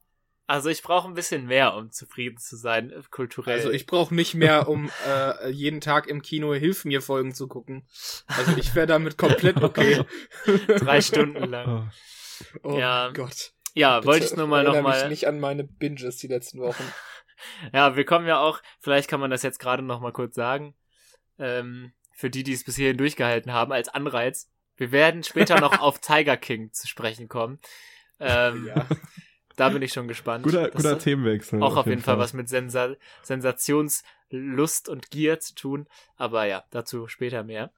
Also 0.47 0.69
ich 0.69 0.81
brauche 0.81 1.07
ein 1.07 1.13
bisschen 1.13 1.45
mehr, 1.45 1.75
um 1.75 1.91
zufrieden 1.91 2.37
zu 2.37 2.55
sein, 2.55 2.91
äh, 2.91 3.01
kulturell. 3.11 3.57
Also 3.57 3.69
ich 3.69 3.85
brauche 3.85 4.15
nicht 4.15 4.33
mehr, 4.33 4.69
um 4.69 4.89
äh, 5.05 5.49
jeden 5.49 5.81
Tag 5.81 6.07
im 6.07 6.21
Kino 6.21 6.53
Hilf 6.53 6.85
mir 6.85 7.01
Folgen 7.01 7.35
zu 7.35 7.47
gucken. 7.49 7.85
Also 8.27 8.55
ich 8.55 8.73
wäre 8.73 8.87
damit 8.87 9.17
komplett 9.17 9.61
okay. 9.61 10.05
drei 10.67 11.01
Stunden 11.01 11.43
lang. 11.49 11.91
Oh, 12.63 12.69
Oh 12.69 12.79
Ja. 12.79 13.11
Gott. 13.13 13.51
Ja, 13.73 14.03
wollte 14.05 14.25
ich 14.25 14.35
nur 14.35 14.47
mal 14.47 14.63
noch 14.63 14.73
mich 14.73 14.83
mal. 14.83 15.09
nicht 15.09 15.27
an 15.27 15.39
meine 15.39 15.63
Binges 15.63 16.17
die 16.17 16.27
letzten 16.27 16.59
Wochen. 16.59 16.83
Ja, 17.71 17.95
wir 17.95 18.03
kommen 18.03 18.25
ja 18.25 18.39
auch. 18.39 18.63
Vielleicht 18.79 19.07
kann 19.07 19.19
man 19.19 19.29
das 19.29 19.43
jetzt 19.43 19.59
gerade 19.59 19.83
noch 19.83 19.99
mal 20.01 20.11
kurz 20.11 20.33
sagen. 20.33 20.73
Ähm, 21.37 21.93
für 22.11 22.31
die, 22.31 22.41
die 22.41 22.53
es 22.53 22.63
bis 22.63 22.77
hierhin 22.77 22.97
durchgehalten 22.97 23.53
haben, 23.53 23.71
als 23.71 23.89
Anreiz. 23.89 24.49
Wir 24.75 24.91
werden 24.91 25.23
später 25.23 25.59
noch 25.59 25.79
auf 25.79 25.99
Tiger 25.99 26.35
King 26.35 26.73
zu 26.73 26.87
sprechen 26.87 27.27
kommen. 27.27 27.59
Ähm, 28.19 28.65
ja. 28.65 28.87
Da 29.57 29.69
bin 29.69 29.81
ich 29.81 29.91
schon 29.91 30.07
gespannt. 30.07 30.43
guter, 30.43 30.69
guter 30.69 30.99
Themenwechsel. 30.99 31.61
Auch 31.61 31.75
auf 31.75 31.87
jeden 31.87 32.01
Fall 32.01 32.19
was 32.19 32.33
mit 32.33 32.47
Sensa 32.47 32.95
Sensationslust 33.23 34.87
und 34.87 35.09
Gier 35.09 35.39
zu 35.39 35.55
tun. 35.55 35.87
Aber 36.15 36.45
ja, 36.45 36.63
dazu 36.69 37.07
später 37.07 37.43
mehr. 37.43 37.71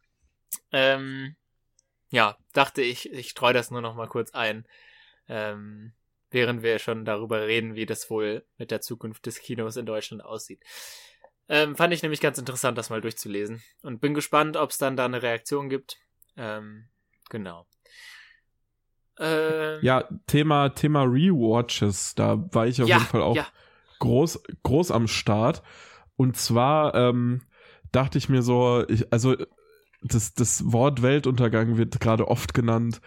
Ähm, 0.72 1.36
ja, 2.12 2.38
dachte 2.54 2.82
ich, 2.82 3.12
ich 3.12 3.30
streue 3.30 3.54
das 3.54 3.72
nur 3.72 3.82
noch 3.82 3.96
mal 3.96 4.08
kurz 4.08 4.32
ein. 4.34 4.68
Ähm, 5.30 5.94
während 6.32 6.64
wir 6.64 6.80
schon 6.80 7.06
darüber 7.06 7.48
reden, 7.48 7.76
wie 7.76 7.86
das 7.86 8.10
wohl 8.10 8.46
mit 8.58 8.72
der 8.72 8.82
Zukunft 8.82 9.26
des 9.26 9.40
Kinos 9.40 9.78
in 9.78 9.86
Deutschland 9.86 10.24
aussieht. 10.24 10.62
Ähm, 11.48 11.78
fand 11.78 11.94
ich 11.94 12.04
nämlich 12.04 12.20
ganz 12.20 12.38
interessant, 12.38 12.78
das 12.78 12.90
mal 12.90 13.02
durchzulesen. 13.02 13.64
Und 13.84 14.02
bin 14.02 14.14
gespannt, 14.14 14.58
ob 14.58 14.72
es 14.72 14.78
dann 14.78 14.98
da 14.98 15.06
eine 15.06 15.24
Reaktion 15.24 15.70
gibt. 15.70 15.98
Ähm, 16.36 16.90
genau. 17.30 17.66
Äh, 19.20 19.84
Ja, 19.86 20.06
Thema, 20.28 20.70
Thema 20.70 21.04
Rewatches, 21.04 22.16
da 22.16 22.44
war 22.52 22.68
ich 22.68 22.82
auf 22.82 22.88
Ja, 22.90 22.98
jeden 22.98 23.08
Fall 23.10 23.22
auch 23.22 23.36
ja. 23.36 23.46
groß, 24.00 24.44
groß 24.64 24.92
am 24.92 25.08
Start. 25.08 25.62
Und 26.16 26.38
zwar 26.38 26.96
ähm, 26.96 27.42
dachte 27.92 28.18
ich 28.18 28.30
mir 28.30 28.42
so, 28.42 28.84
ich, 28.88 29.12
also 29.12 29.36
das, 30.02 30.34
das 30.34 30.72
Wort 30.72 31.02
Weltuntergang 31.02 31.78
wird 31.78 32.00
gerade 32.00 32.28
oft 32.28 32.54
genannt 32.54 33.02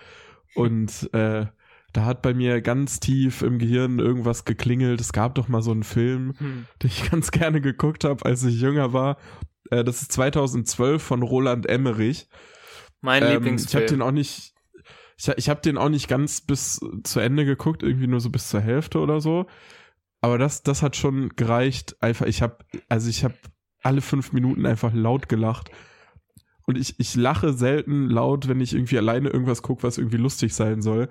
und 0.55 1.13
äh, 1.15 1.47
da 1.95 2.05
hat 2.07 2.23
bei 2.23 2.33
mir 2.35 2.61
ganz 2.63 3.01
tief 3.01 3.43
im 3.43 3.59
Gehirn 3.59 3.99
irgendwas 3.99 4.45
geklingelt. 4.47 5.01
Es 5.01 5.13
gab 5.13 5.35
doch 5.35 5.49
mal 5.49 5.63
so 5.63 5.71
einen 5.73 5.83
Film, 5.83 6.35
hm. 6.39 6.67
den 6.83 6.87
ich 6.89 7.11
ganz 7.11 7.31
gerne 7.31 7.61
geguckt 7.61 8.05
habe, 8.05 8.25
als 8.25 8.45
ich 8.45 8.61
jünger 8.61 8.93
war. 8.93 9.17
Äh, 9.71 9.85
das 9.85 10.03
ist 10.03 10.13
2012 10.13 11.03
von 11.03 11.23
Roland 11.23 11.67
Emmerich. 11.67 12.29
mein 13.01 13.23
Ähm, 13.23 13.29
ich 13.29 13.35
Lieblingsfilm. 13.35 13.83
habe 13.85 13.91
den 13.95 14.03
auch 14.03 14.11
nicht, 14.11 14.55
ich, 15.17 15.29
ich 15.29 15.49
habe 15.49 15.61
den 15.61 15.79
auch 15.79 15.89
nicht 15.89 16.09
ganz 16.09 16.41
bis 16.41 16.81
zu 17.05 17.21
Ende 17.21 17.45
geguckt, 17.45 17.83
irgendwie 17.83 18.07
nur 18.07 18.21
so 18.21 18.31
bis 18.31 18.49
zur 18.49 18.61
Hälfte 18.61 18.99
oder 18.99 19.21
so. 19.21 19.47
Aber 20.21 20.39
das, 20.39 20.63
das 20.63 20.83
hat 20.83 20.97
schon 20.97 21.31
gereicht. 21.31 21.97
Einfach, 22.01 22.27
ich 22.27 22.43
habe, 22.43 22.59
also 22.89 23.11
ich 23.11 23.25
habe 23.25 23.35
alle 23.83 24.01
fünf 24.01 24.33
Minuten 24.33 24.67
einfach 24.67 24.93
laut 24.95 25.29
gelacht. 25.29 25.71
Und 26.65 26.79
ich, 26.79 26.99
ich 26.99 27.17
lache 27.17 27.53
selten 27.53 28.09
laut, 28.09 28.49
wenn 28.49 28.61
ich 28.61 28.73
irgendwie 28.73 28.99
alleine 28.99 29.31
irgendwas 29.31 29.63
gucke, 29.63 29.83
was 29.83 29.99
irgendwie 29.99 30.19
lustig 30.19 30.55
sein 30.55 30.81
soll. 30.81 31.09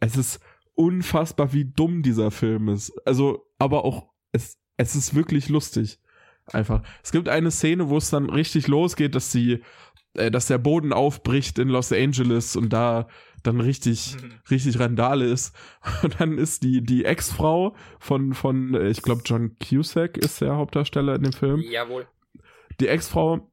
Es 0.00 0.16
ist 0.16 0.40
unfassbar, 0.74 1.52
wie 1.52 1.66
dumm 1.66 2.02
dieser 2.02 2.30
Film 2.30 2.68
ist. 2.68 2.92
Also, 3.04 3.46
aber 3.58 3.84
auch, 3.84 4.08
es, 4.32 4.58
es 4.78 4.96
ist 4.96 5.14
wirklich 5.14 5.48
lustig. 5.50 6.00
Einfach. 6.52 6.82
Es 7.02 7.12
gibt 7.12 7.28
eine 7.28 7.50
Szene, 7.50 7.90
wo 7.90 7.98
es 7.98 8.08
dann 8.08 8.30
richtig 8.30 8.68
losgeht, 8.68 9.14
dass 9.14 9.30
sie, 9.30 9.62
äh, 10.14 10.30
dass 10.30 10.46
der 10.46 10.56
Boden 10.56 10.94
aufbricht 10.94 11.58
in 11.58 11.68
Los 11.68 11.92
Angeles 11.92 12.56
und 12.56 12.72
da 12.72 13.08
dann 13.48 13.60
richtig, 13.60 14.16
Mhm. 14.22 14.32
richtig 14.50 14.78
Randale 14.78 15.26
ist. 15.26 15.54
Und 16.02 16.20
dann 16.20 16.38
ist 16.38 16.62
die, 16.62 16.82
die 16.82 17.04
Ex-Frau 17.04 17.74
von, 17.98 18.34
von, 18.34 18.74
äh, 18.74 18.88
ich 18.88 19.02
glaube, 19.02 19.22
John 19.24 19.56
Cusack 19.58 20.16
ist 20.16 20.40
der 20.40 20.56
Hauptdarsteller 20.56 21.16
in 21.16 21.22
dem 21.24 21.32
Film 21.32 21.60
Jawohl. 21.60 22.06
die 22.80 22.88
Ex-Frau 22.88 23.50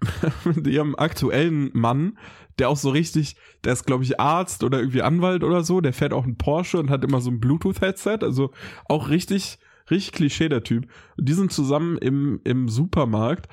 mit 0.44 0.66
ihrem 0.66 0.94
aktuellen 0.94 1.70
Mann, 1.72 2.18
der 2.58 2.68
auch 2.68 2.76
so 2.76 2.90
richtig, 2.90 3.36
der 3.64 3.72
ist 3.72 3.84
glaube 3.86 4.04
ich 4.04 4.20
Arzt 4.20 4.62
oder 4.62 4.78
irgendwie 4.78 5.02
Anwalt 5.02 5.42
oder 5.44 5.62
so, 5.64 5.80
der 5.80 5.92
fährt 5.92 6.12
auch 6.12 6.24
einen 6.24 6.36
Porsche 6.38 6.78
und 6.78 6.90
hat 6.90 7.04
immer 7.04 7.20
so 7.20 7.30
ein 7.30 7.40
Bluetooth-Headset, 7.40 8.18
also 8.22 8.50
auch 8.88 9.08
richtig, 9.08 9.58
richtig 9.90 10.12
Klischee 10.12 10.48
der 10.48 10.62
Typ. 10.62 10.86
Und 11.16 11.28
die 11.28 11.32
sind 11.32 11.52
zusammen 11.52 11.96
im, 11.98 12.40
im 12.44 12.68
Supermarkt 12.68 13.48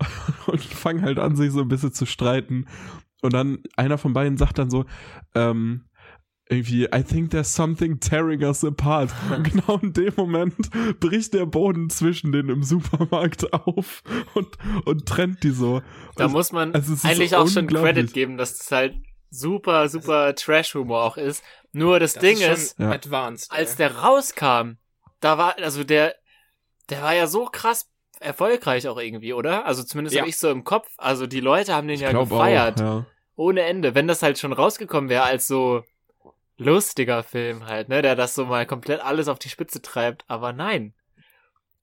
und 0.46 0.60
fangen 0.62 1.02
halt 1.02 1.18
an, 1.20 1.36
sich 1.36 1.52
so 1.52 1.60
ein 1.60 1.68
bisschen 1.68 1.92
zu 1.92 2.06
streiten. 2.06 2.66
Und 3.24 3.32
dann 3.32 3.62
einer 3.76 3.96
von 3.96 4.12
beiden 4.12 4.36
sagt 4.36 4.58
dann 4.58 4.68
so, 4.68 4.84
ähm, 5.34 5.86
irgendwie, 6.50 6.84
I 6.94 7.02
think 7.02 7.30
there's 7.30 7.54
something 7.54 7.98
tearing 8.00 8.42
us 8.42 8.62
apart. 8.62 9.10
Und 9.34 9.44
genau 9.50 9.78
in 9.78 9.94
dem 9.94 10.12
Moment 10.14 10.54
bricht 11.00 11.32
der 11.32 11.46
Boden 11.46 11.88
zwischen 11.88 12.32
denen 12.32 12.50
im 12.50 12.62
Supermarkt 12.62 13.50
auf 13.54 14.02
und, 14.34 14.48
und 14.84 15.06
trennt 15.06 15.42
die 15.42 15.52
so. 15.52 15.80
Da 16.16 16.26
Und 16.26 16.32
muss 16.32 16.52
man 16.52 16.74
also 16.74 16.94
eigentlich 17.08 17.34
auch 17.34 17.48
schon. 17.48 17.66
Credit 17.66 18.12
geben, 18.12 18.36
dass 18.36 18.60
es 18.60 18.70
halt 18.70 18.94
super, 19.30 19.88
super 19.88 20.34
Trash-Humor 20.34 21.02
auch 21.02 21.16
ist. 21.16 21.42
Nur 21.72 21.98
das, 21.98 22.12
Das 22.12 22.20
Ding 22.20 22.36
ist, 22.36 22.58
ist, 22.58 22.78
Ja. 22.78 22.90
advanced. 22.90 23.50
als 23.50 23.76
der 23.76 23.96
rauskam, 23.96 24.72
da 25.20 25.38
war, 25.38 25.56
also 25.58 25.82
der, 25.82 26.14
der 26.90 27.00
war 27.00 27.14
ja 27.14 27.26
so 27.26 27.46
krass 27.46 27.88
erfolgreich 28.20 28.86
auch 28.86 28.98
irgendwie, 28.98 29.32
oder? 29.32 29.64
Also 29.64 29.82
zumindest 29.82 30.14
Ja. 30.14 30.20
habe 30.20 30.28
ich 30.28 30.38
so 30.38 30.50
im 30.50 30.62
Kopf. 30.62 30.88
Also 30.98 31.26
die 31.26 31.40
Leute 31.40 31.74
haben 31.74 31.88
den 31.88 31.94
ich 31.94 32.02
ja 32.02 32.12
gefeiert. 32.12 32.82
Auch, 32.82 32.84
ja. 32.84 33.06
Ohne 33.36 33.62
Ende. 33.62 33.94
Wenn 33.94 34.06
das 34.06 34.22
halt 34.22 34.38
schon 34.38 34.52
rausgekommen 34.52 35.10
wäre 35.10 35.24
als 35.24 35.46
so 35.46 35.84
lustiger 36.56 37.22
Film 37.22 37.66
halt, 37.66 37.88
ne, 37.88 38.02
der 38.02 38.14
das 38.14 38.34
so 38.34 38.44
mal 38.44 38.66
komplett 38.66 39.00
alles 39.00 39.28
auf 39.28 39.38
die 39.38 39.48
Spitze 39.48 39.82
treibt, 39.82 40.24
aber 40.28 40.52
nein. 40.52 40.94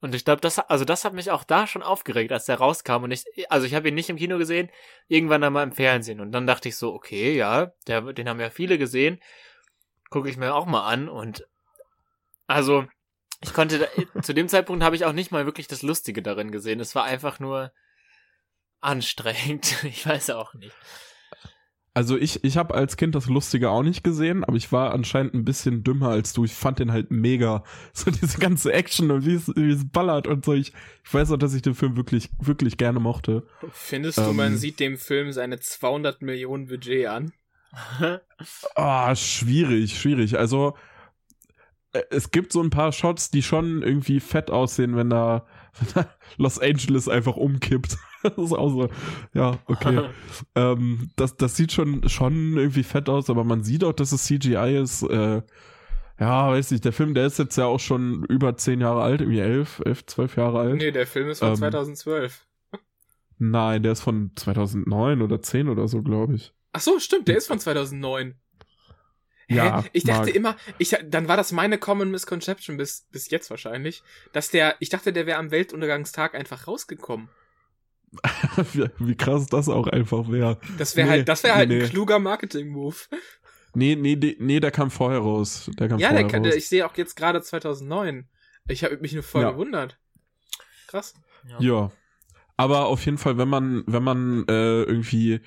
Und 0.00 0.16
ich 0.16 0.24
glaube, 0.24 0.40
das, 0.40 0.58
also 0.58 0.84
das 0.84 1.04
hat 1.04 1.12
mich 1.12 1.30
auch 1.30 1.44
da 1.44 1.68
schon 1.68 1.82
aufgeregt, 1.82 2.32
als 2.32 2.46
der 2.46 2.56
rauskam. 2.56 3.04
Und 3.04 3.12
ich, 3.12 3.24
also 3.50 3.66
ich 3.66 3.74
habe 3.74 3.88
ihn 3.88 3.94
nicht 3.94 4.10
im 4.10 4.16
Kino 4.16 4.36
gesehen, 4.36 4.68
irgendwann 5.06 5.44
einmal 5.44 5.62
im 5.62 5.70
Fernsehen. 5.70 6.20
Und 6.20 6.32
dann 6.32 6.46
dachte 6.46 6.68
ich 6.68 6.76
so, 6.76 6.92
okay, 6.92 7.36
ja, 7.36 7.72
der, 7.86 8.12
den 8.12 8.28
haben 8.28 8.40
ja 8.40 8.50
viele 8.50 8.78
gesehen, 8.78 9.20
gucke 10.10 10.28
ich 10.28 10.36
mir 10.36 10.54
auch 10.54 10.66
mal 10.66 10.88
an. 10.88 11.08
Und 11.08 11.46
also 12.48 12.84
ich 13.40 13.54
konnte, 13.54 13.78
da, 13.78 14.22
zu 14.22 14.32
dem 14.32 14.48
Zeitpunkt 14.48 14.82
habe 14.82 14.96
ich 14.96 15.04
auch 15.04 15.12
nicht 15.12 15.30
mal 15.30 15.46
wirklich 15.46 15.68
das 15.68 15.82
Lustige 15.82 16.20
darin 16.20 16.50
gesehen. 16.50 16.80
Es 16.80 16.96
war 16.96 17.04
einfach 17.04 17.38
nur 17.38 17.72
anstrengend. 18.80 19.76
Ich 19.84 20.04
weiß 20.04 20.30
auch 20.30 20.52
nicht. 20.54 20.74
Also 21.94 22.16
ich, 22.16 22.42
ich 22.42 22.56
habe 22.56 22.74
als 22.74 22.96
Kind 22.96 23.14
das 23.14 23.26
Lustige 23.26 23.68
auch 23.68 23.82
nicht 23.82 24.02
gesehen, 24.02 24.44
aber 24.44 24.56
ich 24.56 24.72
war 24.72 24.92
anscheinend 24.94 25.34
ein 25.34 25.44
bisschen 25.44 25.84
dümmer 25.84 26.08
als 26.08 26.32
du. 26.32 26.44
Ich 26.44 26.54
fand 26.54 26.78
den 26.78 26.90
halt 26.90 27.10
mega. 27.10 27.64
So 27.92 28.10
diese 28.10 28.38
ganze 28.38 28.72
Action 28.72 29.10
und 29.10 29.26
wie 29.26 29.34
es, 29.34 29.90
ballert 29.90 30.26
und 30.26 30.44
so. 30.44 30.54
Ich, 30.54 30.72
ich 31.04 31.14
weiß 31.14 31.30
auch, 31.32 31.36
dass 31.36 31.52
ich 31.52 31.60
den 31.60 31.74
Film 31.74 31.96
wirklich, 31.96 32.30
wirklich 32.40 32.78
gerne 32.78 33.00
mochte. 33.00 33.46
Findest 33.72 34.18
du, 34.18 34.22
ähm, 34.22 34.36
man 34.36 34.56
sieht 34.56 34.80
dem 34.80 34.96
Film 34.96 35.32
seine 35.32 35.60
200 35.60 36.22
Millionen 36.22 36.66
Budget 36.66 37.06
an? 37.06 37.32
Ah, 38.74 39.14
schwierig, 39.14 39.98
schwierig. 39.98 40.38
Also 40.38 40.76
äh, 41.92 42.02
es 42.10 42.30
gibt 42.30 42.52
so 42.52 42.62
ein 42.62 42.70
paar 42.70 42.92
Shots, 42.92 43.30
die 43.30 43.42
schon 43.42 43.82
irgendwie 43.82 44.20
fett 44.20 44.50
aussehen, 44.50 44.96
wenn 44.96 45.10
da, 45.10 45.46
wenn 45.78 45.88
da 45.94 46.10
Los 46.36 46.58
Angeles 46.58 47.08
einfach 47.08 47.36
umkippt. 47.36 47.98
das 48.36 48.38
ist 48.38 48.52
auch 48.52 48.70
so, 48.70 48.88
ja, 49.34 49.58
okay. 49.66 50.08
ähm, 50.54 51.10
das, 51.16 51.36
das 51.36 51.56
sieht 51.56 51.72
schon, 51.72 52.08
schon 52.08 52.56
irgendwie 52.56 52.82
fett 52.82 53.08
aus, 53.08 53.30
aber 53.30 53.44
man 53.44 53.62
sieht 53.62 53.84
auch, 53.84 53.92
dass 53.92 54.12
es 54.12 54.24
CGI 54.24 54.78
ist. 54.82 55.02
Äh, 55.02 55.42
ja, 56.20 56.50
weiß 56.50 56.70
nicht, 56.70 56.84
der 56.84 56.92
Film, 56.92 57.14
der 57.14 57.26
ist 57.26 57.38
jetzt 57.38 57.56
ja 57.56 57.64
auch 57.64 57.80
schon 57.80 58.24
über 58.26 58.56
zehn 58.56 58.80
Jahre 58.80 59.02
alt, 59.02 59.22
irgendwie 59.22 59.40
elf, 59.40 59.82
elf, 59.84 60.06
zwölf 60.06 60.36
Jahre 60.36 60.60
alt. 60.60 60.76
Nee, 60.76 60.92
der 60.92 61.06
Film 61.06 61.28
ist 61.28 61.40
von 61.40 61.48
Ähm, 61.48 61.56
2012. 61.56 62.46
Nein, 63.38 63.82
der 63.82 63.92
ist 63.92 64.02
von 64.02 64.30
2009 64.36 65.20
oder 65.20 65.42
10 65.42 65.68
oder 65.68 65.88
so, 65.88 66.02
glaube 66.02 66.36
ich. 66.36 66.52
Ach 66.72 66.80
so, 66.80 67.00
stimmt, 67.00 67.26
der 67.26 67.36
ist 67.38 67.48
von 67.48 67.58
2009. 67.58 68.36
Hä? 69.48 69.56
Ja, 69.56 69.84
ich 69.92 70.04
dachte 70.04 70.26
Marc. 70.26 70.34
immer, 70.36 70.56
ich, 70.78 70.96
dann 71.04 71.26
war 71.26 71.36
das 71.36 71.50
meine 71.50 71.76
Common 71.76 72.10
Misconception 72.10 72.76
bis, 72.76 73.06
bis 73.10 73.30
jetzt 73.30 73.50
wahrscheinlich, 73.50 74.04
dass 74.32 74.50
der, 74.50 74.76
ich 74.78 74.90
dachte, 74.90 75.12
der 75.12 75.26
wäre 75.26 75.38
am 75.38 75.50
Weltuntergangstag 75.50 76.36
einfach 76.36 76.68
rausgekommen. 76.68 77.28
Wie, 78.98 79.14
krass 79.16 79.46
das 79.46 79.68
auch 79.68 79.86
einfach 79.86 80.30
wäre. 80.30 80.58
Das 80.78 80.96
wäre 80.96 81.06
Nee, 81.08 81.12
halt, 81.12 81.28
das 81.28 81.42
wäre 81.44 81.54
halt 81.54 81.68
nee, 81.68 81.76
ein 81.76 81.82
nee. 81.82 81.88
kluger 81.88 82.18
Marketing-Move. 82.18 82.96
Nee, 83.74 83.96
nee, 83.96 84.16
nee, 84.16 84.36
nee, 84.38 84.60
der 84.60 84.70
kam 84.70 84.90
vorher 84.90 85.20
raus. 85.20 85.70
Der 85.78 85.88
kam 85.88 85.98
Ja, 85.98 86.08
vorher 86.08 86.24
der, 86.24 86.30
kann- 86.30 86.42
raus. 86.44 86.50
der, 86.50 86.58
ich 86.58 86.68
sehe 86.68 86.86
auch 86.86 86.96
jetzt 86.96 87.16
gerade 87.16 87.40
2009. 87.40 88.28
Ich 88.68 88.84
habe 88.84 88.98
mich 88.98 89.14
nur 89.14 89.22
voll 89.22 89.42
Ja. 89.42 89.50
gewundert. 89.52 89.98
Krass. 90.88 91.14
Ja. 91.58 91.90
Aber 92.58 92.86
auf 92.86 93.04
jeden 93.06 93.18
Fall, 93.18 93.38
wenn 93.38 93.48
man, 93.48 93.82
wenn 93.86 94.02
man 94.04 94.44
äh, 94.48 94.82
irgendwie 94.82 95.40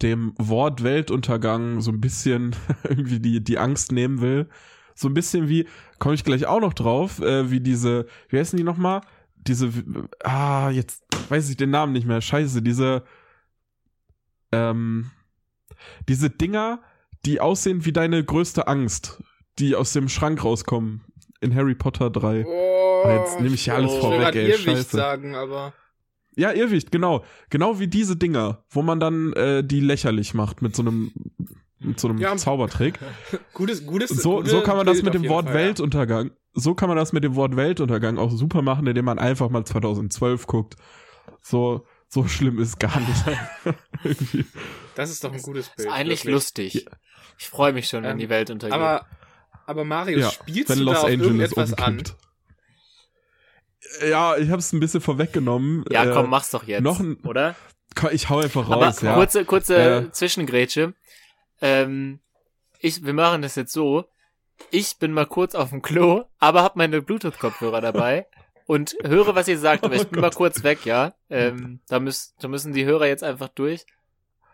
dem 0.00 0.32
Wort 0.38 0.82
Weltuntergang 0.84 1.80
so 1.80 1.90
ein 1.90 2.00
bisschen 2.00 2.54
irgendwie 2.84 3.18
die, 3.20 3.42
die 3.42 3.58
Angst 3.58 3.90
nehmen 3.92 4.20
will, 4.20 4.48
so 4.94 5.08
ein 5.08 5.14
bisschen 5.14 5.48
wie, 5.48 5.66
komme 5.98 6.14
ich 6.14 6.22
gleich 6.24 6.46
auch 6.46 6.60
noch 6.60 6.72
drauf, 6.74 7.20
äh, 7.20 7.50
wie 7.50 7.60
diese, 7.60 8.06
wie 8.28 8.38
heißen 8.38 8.56
die 8.56 8.62
nochmal? 8.64 9.00
Diese, 9.46 9.70
ah, 10.22 10.70
jetzt 10.70 11.02
weiß 11.28 11.50
ich 11.50 11.56
den 11.56 11.70
Namen 11.70 11.92
nicht 11.92 12.06
mehr, 12.06 12.20
scheiße, 12.20 12.62
diese, 12.62 13.02
ähm, 14.52 15.10
diese 16.08 16.30
Dinger, 16.30 16.80
die 17.24 17.40
aussehen 17.40 17.84
wie 17.84 17.92
deine 17.92 18.22
größte 18.24 18.66
Angst, 18.68 19.22
die 19.58 19.74
aus 19.74 19.92
dem 19.92 20.08
Schrank 20.08 20.44
rauskommen 20.44 21.02
in 21.40 21.54
Harry 21.54 21.74
Potter 21.74 22.10
3. 22.10 22.44
Oh, 22.46 23.04
jetzt 23.08 23.40
nehme 23.40 23.54
ich 23.54 23.66
ja 23.66 23.74
alles 23.74 23.92
ich 23.92 24.00
vorweg, 24.00 24.34
ey, 24.34 24.50
Irrwicht 24.50 24.64
scheiße. 24.64 24.96
sagen, 24.96 25.34
aber 25.34 25.72
Ja, 26.36 26.52
Irrwicht, 26.52 26.92
genau. 26.92 27.24
Genau 27.50 27.78
wie 27.80 27.88
diese 27.88 28.16
Dinger, 28.16 28.64
wo 28.70 28.82
man 28.82 29.00
dann 29.00 29.32
äh, 29.32 29.64
die 29.64 29.80
lächerlich 29.80 30.34
macht 30.34 30.62
mit 30.62 30.76
so 30.76 30.82
einem 30.82 31.12
mit 31.80 31.98
so 31.98 32.08
einem 32.08 32.18
Ja. 32.18 32.36
Zaubertrick. 32.36 33.00
gutes, 33.54 33.84
gutes. 33.84 34.10
So, 34.10 34.44
so 34.44 34.60
kann 34.62 34.76
man 34.76 34.86
das 34.86 35.02
mit 35.02 35.14
dem 35.14 35.28
Wort 35.28 35.46
Fall, 35.46 35.54
ja. 35.54 36.30
So 36.54 36.74
kann 36.74 36.88
man 36.88 36.98
das 36.98 37.12
mit 37.12 37.24
dem 37.24 37.34
Wort 37.34 37.56
Weltuntergang 37.56 38.18
auch 38.18 38.30
super 38.30 38.60
machen, 38.62 38.86
indem 38.86 39.04
man 39.06 39.18
einfach 39.18 39.48
mal 39.48 39.64
2012 39.64 40.46
guckt. 40.46 40.76
So, 41.40 41.86
so 42.08 42.26
schlimm 42.28 42.58
ist 42.58 42.78
gar 42.78 42.98
nicht. 43.00 43.24
Das 44.94 45.08
ist 45.10 45.24
doch 45.24 45.32
ein 45.32 45.40
gutes 45.40 45.68
Ist 45.68 45.76
Bild. 45.76 45.88
eigentlich 45.90 46.24
wirklich. 46.26 46.34
lustig. 46.34 46.86
Ich 47.38 47.48
freue 47.48 47.72
mich 47.72 47.88
schon, 47.88 48.02
wenn 48.04 48.10
Ähm, 48.12 48.18
die 48.18 48.28
Welt 48.28 48.50
untergeht. 48.50 48.74
Aber, 48.74 49.06
aber 49.64 49.84
Mario, 49.84 50.18
ja, 50.18 50.30
spielst 50.30 50.68
wenn 50.68 50.80
du 50.80 50.84
Los 50.84 50.94
da 50.96 51.00
auf 51.00 51.04
Angeles 51.06 51.26
irgendetwas 51.26 51.72
an? 51.74 51.92
umkippt. 51.94 52.16
Ja, 54.08 54.36
ich 54.36 54.50
hab's 54.50 54.72
ein 54.72 54.80
bisschen 54.80 55.00
vorweggenommen. 55.00 55.84
ja, 55.90 56.04
Äh, 56.04 56.12
komm, 56.12 56.30
mach's 56.30 56.50
doch 56.50 56.64
jetzt, 56.64 56.82
noch 56.82 57.00
ein- 57.00 57.16
oder? 57.24 57.54
Ich 58.12 58.28
hau 58.28 58.38
einfach 58.38 58.68
Aber 58.70 58.86
raus, 58.86 59.00
ja. 59.02 59.14
kurze, 59.14 59.44
kurze 59.44 59.76
Äh. 59.76 60.10
Zwischengrätsche. 60.12 60.94
Ähm, 61.60 62.20
ich, 62.78 63.04
wir 63.04 63.12
machen 63.14 63.42
das 63.42 63.54
jetzt 63.54 63.72
so. 63.72 64.04
Ich 64.70 64.98
bin 64.98 65.12
mal 65.12 65.26
kurz 65.26 65.54
auf 65.54 65.70
dem 65.70 65.82
Klo, 65.82 66.24
aber 66.38 66.62
hab 66.62 66.76
meine 66.76 67.02
Bluetooth-Kopfhörer 67.02 67.80
dabei 67.80 68.26
und 68.66 68.96
höre, 69.02 69.34
was 69.34 69.48
ihr 69.48 69.58
sagt, 69.58 69.84
aber 69.84 69.94
ich 69.94 70.02
Oh 70.02 70.06
bin 70.06 70.20
mal 70.20 70.28
Gott. 70.28 70.36
kurz 70.36 70.62
weg, 70.62 70.86
ja. 70.86 71.14
Ähm, 71.30 71.80
da, 71.88 72.00
müssen, 72.00 72.32
da 72.40 72.48
müssen 72.48 72.72
die 72.72 72.84
Hörer 72.84 73.06
jetzt 73.06 73.22
einfach 73.24 73.48
durch. 73.48 73.84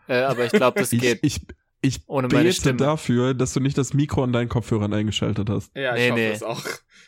Äh, 0.08 0.22
aber 0.22 0.44
ich 0.46 0.52
glaube, 0.52 0.80
das 0.80 0.92
ich, 0.92 1.00
geht. 1.00 1.18
ich, 1.22 1.40
Ich 1.80 2.00
Ohne 2.08 2.28
meine 2.28 2.52
Stimme. 2.52 2.78
dafür, 2.78 3.34
dass 3.34 3.52
du 3.52 3.60
nicht 3.60 3.78
das 3.78 3.94
Mikro 3.94 4.24
an 4.24 4.32
deinen 4.32 4.48
Kopfhörern 4.48 4.92
eingeschaltet 4.92 5.48
hast. 5.50 5.70
Ja, 5.76 5.92
Nee, 5.94 6.06
ich 6.06 6.10
hoffe 6.10 6.20
nee. 6.20 6.30
es 6.30 6.42
auch. 6.42 6.62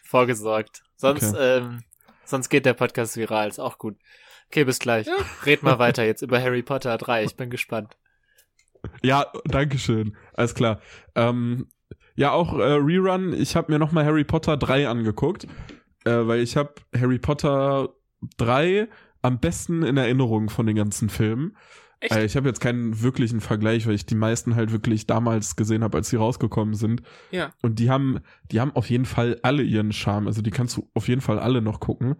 Vorgesorgt. 0.04 0.82
Sonst, 0.96 1.34
ähm, 1.38 1.82
sonst 2.24 2.48
geht 2.50 2.66
der 2.66 2.74
Podcast 2.74 3.16
viral, 3.16 3.48
ist 3.48 3.58
auch 3.58 3.78
gut. 3.78 3.96
Okay, 4.48 4.64
bis 4.64 4.78
gleich. 4.78 5.06
Ja. 5.06 5.14
Red 5.46 5.62
mal 5.62 5.78
weiter 5.80 6.04
jetzt 6.04 6.22
über 6.22 6.40
Harry 6.40 6.62
Potter 6.62 6.96
3, 6.98 7.24
ich 7.24 7.36
bin 7.36 7.50
gespannt. 7.50 7.96
Ja, 9.02 9.26
Dankeschön. 9.44 10.16
Alles 10.34 10.54
klar. 10.54 10.80
Ähm, 11.14 11.68
ja, 12.20 12.32
auch 12.32 12.52
äh, 12.58 12.62
Rerun. 12.62 13.32
Ich 13.32 13.56
habe 13.56 13.72
mir 13.72 13.78
noch 13.78 13.92
mal 13.92 14.04
Harry 14.04 14.24
Potter 14.24 14.56
3 14.58 14.88
angeguckt, 14.88 15.44
äh, 16.04 16.10
weil 16.10 16.40
ich 16.40 16.56
habe 16.56 16.74
Harry 16.94 17.18
Potter 17.18 17.94
3 18.36 18.88
am 19.22 19.40
besten 19.40 19.82
in 19.82 19.96
Erinnerung 19.96 20.50
von 20.50 20.66
den 20.66 20.76
ganzen 20.76 21.08
Filmen. 21.08 21.56
Echt? 22.00 22.12
Äh, 22.14 22.24
ich 22.26 22.36
habe 22.36 22.46
jetzt 22.48 22.60
keinen 22.60 23.00
wirklichen 23.02 23.40
Vergleich, 23.40 23.86
weil 23.86 23.94
ich 23.94 24.04
die 24.04 24.14
meisten 24.14 24.54
halt 24.54 24.70
wirklich 24.72 25.06
damals 25.06 25.56
gesehen 25.56 25.82
habe, 25.82 25.96
als 25.98 26.10
sie 26.10 26.16
rausgekommen 26.16 26.74
sind. 26.74 27.02
Ja. 27.30 27.52
Und 27.62 27.78
die 27.78 27.90
haben, 27.90 28.20
die 28.50 28.60
haben 28.60 28.72
auf 28.76 28.90
jeden 28.90 29.04
Fall 29.06 29.38
alle 29.42 29.62
ihren 29.62 29.92
Charme. 29.92 30.26
Also 30.26 30.42
die 30.42 30.50
kannst 30.50 30.76
du 30.76 30.90
auf 30.94 31.08
jeden 31.08 31.20
Fall 31.22 31.38
alle 31.38 31.60
noch 31.62 31.80
gucken. 31.80 32.16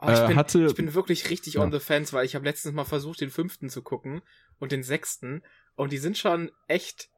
Oh, 0.00 0.10
ich, 0.10 0.18
Äh, 0.18 0.26
bin, 0.28 0.36
hatte- 0.36 0.66
ich 0.66 0.74
bin 0.74 0.92
wirklich 0.94 1.28
richtig 1.30 1.54
Ja. 1.54 1.62
on 1.62 1.72
the 1.72 1.78
fence, 1.80 2.12
weil 2.12 2.24
ich 2.26 2.34
habe 2.34 2.44
letztens 2.46 2.74
mal 2.74 2.84
versucht, 2.84 3.20
den 3.20 3.30
fünften 3.30 3.68
zu 3.70 3.80
gucken 3.82 4.20
und 4.58 4.72
den 4.72 4.82
sechsten. 4.82 5.42
Und 5.76 5.92
die 5.92 5.98
sind 5.98 6.16
schon 6.18 6.50
echt 6.68 7.08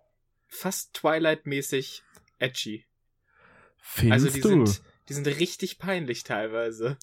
fast 0.49 0.95
Twilight-mäßig 0.95 2.03
edgy. 2.43 2.86
Findest 3.78 4.26
also 4.26 4.34
die 4.34 4.40
du? 4.40 4.49
sind, 4.49 4.82
die 5.09 5.14
sind 5.14 5.26
richtig 5.26 5.78
peinlich 5.78 6.24
teilweise. 6.24 6.97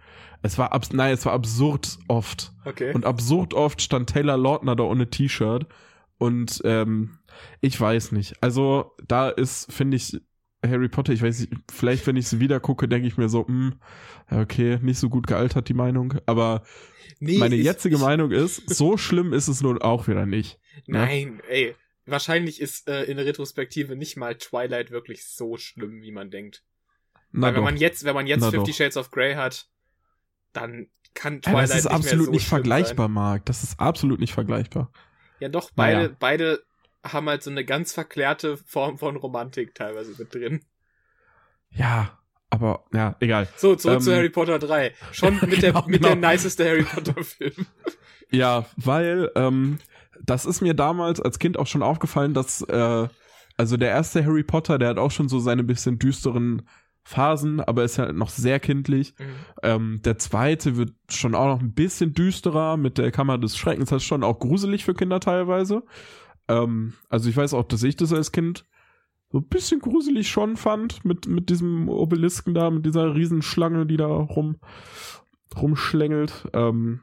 Es 0.43 0.59
war 0.59 0.73
abs 0.73 0.93
nein, 0.93 1.15
es 1.15 1.25
war 1.25 1.33
absurd 1.33 1.99
oft. 2.09 2.53
Okay. 2.65 2.93
Und 2.93 3.07
absurd 3.07 3.55
oft 3.55 3.81
stand 3.81 4.11
Taylor 4.11 4.37
Lautner 4.37 4.75
da 4.75 4.83
ohne 4.83 5.09
T-Shirt. 5.09 5.67
Und 6.23 6.61
ähm, 6.65 7.19
ich 7.61 7.81
weiß 7.81 8.13
nicht. 8.13 8.35
Also 8.43 8.93
da 9.09 9.29
ist, 9.29 9.73
finde 9.73 9.97
ich, 9.97 10.21
Harry 10.65 10.89
Potter, 10.89 11.13
ich 11.13 11.23
weiß 11.23 11.41
nicht, 11.41 11.53
vielleicht 11.73 12.07
wenn 12.07 12.15
ich 12.17 12.27
es 12.27 12.39
wieder 12.39 12.61
gucke, 12.61 12.87
denke 12.87 13.09
ich 13.09 13.17
mir 13.17 13.29
so, 13.29 13.47
hm, 13.47 13.75
ja, 14.31 14.41
okay, 14.41 14.79
nicht 14.83 14.99
so 14.99 15.09
gut 15.09 15.27
gealtert 15.27 15.69
die 15.69 15.75
Meinung. 15.75 16.15
Aber 16.27 16.63
Nee, 17.19 17.39
meine 17.39 17.57
ich- 17.57 17.65
jetzige 17.65 17.97
ich- 17.97 18.01
Meinung 18.01 18.31
ist, 18.31 18.69
so 18.71 18.97
schlimm 18.97 19.33
ist 19.33 19.49
es 19.49 19.61
nun 19.63 19.83
auch 19.83 20.07
wieder 20.07 20.25
nicht. 20.27 20.61
ne? 20.87 20.99
Nein, 20.99 21.41
ey. 21.49 21.75
Wahrscheinlich 22.07 22.61
ist 22.61 22.89
äh, 22.89 23.05
in 23.05 23.17
der 23.17 23.27
Retrospektive 23.27 23.95
nicht 23.97 24.17
mal 24.17 24.37
Twilight 24.37 24.91
wirklich 24.91 25.25
so 25.27 25.57
schlimm, 25.57 26.03
wie 26.03 26.13
man 26.13 26.31
denkt. 26.31 26.63
Na 27.33 27.47
Weil 27.47 27.55
wenn 27.55 27.61
doch. 27.61 27.65
man 27.65 27.77
jetzt, 27.77 28.05
wenn 28.05 28.15
man 28.15 28.27
jetzt 28.27 28.41
Na 28.43 28.51
Fifty. 28.51 28.73
Shades 28.73 28.97
of 28.97 29.11
Grey 29.11 29.35
hat, 29.35 29.69
dann 30.53 30.89
kann 31.15 31.35
ja, 31.35 31.41
Twilight 31.41 31.71
das 31.71 31.77
ist 31.79 31.85
nicht 31.85 31.93
absolut 31.95 32.27
so 32.27 32.33
nicht 32.33 32.47
vergleichbar, 32.47 33.09
Marc. 33.09 33.47
Das 33.47 33.63
ist 33.63 33.79
absolut 33.81 34.19
nicht 34.21 34.33
vergleichbar. 34.35 34.93
Ja, 35.43 35.49
doch, 35.49 35.73
beide, 35.75 35.97
Naja. 36.05 36.17
beide 36.21 36.63
haben 37.05 37.29
halt 37.29 37.43
so 37.43 37.51
eine 37.51 37.65
ganz 37.65 37.93
verklärte 37.93 38.57
Form 38.59 38.97
von 38.97 39.17
Romantik 39.17 39.75
teilweise 39.75 40.15
mit 40.17 40.33
drin. 40.33 40.61
Ja, 41.71 42.17
aber 42.49 42.85
ja, 42.95 43.17
egal. 43.19 43.49
So, 43.57 43.75
zurück 43.75 43.97
Ähm, 43.97 44.03
zu 44.03 44.15
Harry 44.15 44.29
Potter 44.31 44.61
3. 44.61 44.95
Schon 45.11 45.35
mit, 45.49 45.63
der, 45.63 45.73
Genau, 45.73 45.87
mit 45.89 46.05
der 46.05 46.15
genau. 46.15 46.31
niceste 46.31 46.65
Harry 46.65 46.85
Potter 46.85 47.23
Film. 47.25 47.67
Ja, 48.31 48.65
weil 48.77 49.31
ähm, 49.35 49.79
das 50.25 50.47
ist 50.47 50.63
mir 50.63 50.73
damals 50.73 51.21
als 51.21 51.39
Kind 51.39 51.59
auch 51.59 51.67
schon 51.67 51.83
aufgefallen, 51.83 52.33
dass 52.33 52.63
äh, 52.63 53.09
also 53.59 53.77
der 53.77 53.91
erste 53.91 54.25
Harry 54.25 54.43
Potter, 54.45 54.79
der 54.79 54.89
hat 54.91 54.99
auch 54.99 55.11
schon 55.11 55.29
so 55.29 55.39
seine 55.41 55.63
bisschen 55.65 55.99
düsteren 55.99 56.63
Phasen, 57.05 57.61
aber 57.61 57.85
ist 57.85 57.99
halt 57.99 58.15
noch 58.15 58.31
sehr 58.31 58.61
kindlich. 58.61 59.15
Ähm, 59.63 60.01
der 60.05 60.19
zweite 60.19 60.77
wird 60.77 60.93
schon 61.11 61.35
auch 61.35 61.47
noch 61.47 61.61
ein 61.61 61.73
bisschen 61.73 62.13
düsterer 62.13 62.77
mit 62.77 62.99
der 62.99 63.11
Kammer 63.11 63.39
des 63.39 63.57
Schreckens. 63.57 63.91
Das 63.91 64.03
ist 64.03 64.09
schon 64.09 64.23
auch 64.23 64.39
gruselig 64.39 64.85
für 64.85 64.95
Kinder 64.95 65.21
teilweise. 65.21 65.83
Ähm, 66.49 66.95
also 67.09 67.29
ich 67.29 67.37
weiß 67.37 67.55
auch, 67.55 67.65
dass 67.65 67.83
ich 67.83 67.97
das 67.97 68.13
als 68.13 68.33
Kind 68.33 68.65
so 69.31 69.39
ein 69.39 69.49
bisschen 69.49 69.81
gruselig 69.81 70.29
schon 70.29 70.57
fand 70.57 71.05
mit, 71.05 71.27
mit 71.27 71.49
diesem 71.49 71.89
Obelisken 71.89 72.55
da, 72.55 72.71
mit 72.71 72.85
dieser 72.85 73.15
Riesenschlange, 73.15 73.87
die 73.87 73.97
da 73.97 74.07
rum, 74.07 74.57
rumschlängelt. 75.61 76.49
Ähm, 76.53 77.01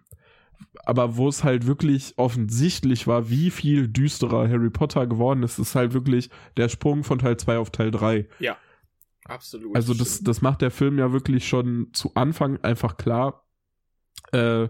aber 0.86 1.18
wo 1.18 1.28
es 1.28 1.44
halt 1.44 1.66
wirklich 1.68 2.14
offensichtlich 2.18 3.08
war, 3.08 3.30
wie 3.30 3.50
viel 3.50 3.88
düsterer 3.88 4.48
Harry 4.48 4.70
Potter 4.70 5.08
geworden 5.08 5.44
ist, 5.44 5.60
ist 5.60 5.76
halt 5.76 5.94
wirklich 5.94 6.30
der 6.58 6.70
Sprung 6.70 7.04
von 7.04 7.20
Teil 7.20 7.38
2 7.38 7.58
auf 7.58 7.72
Teil 7.72 7.92
3. 7.92 8.28
Absolut. 9.26 9.76
Also 9.76 9.94
das, 9.94 10.16
stimmt. 10.16 10.28
das 10.28 10.42
macht 10.42 10.62
der 10.62 10.72
Film 10.72 10.98
ja 10.98 11.12
wirklich 11.12 11.48
schon 11.48 11.90
zu 11.94 12.14
Anfang 12.16 12.58
einfach 12.64 12.98
klar, 12.98 13.46
äh, 14.32 14.68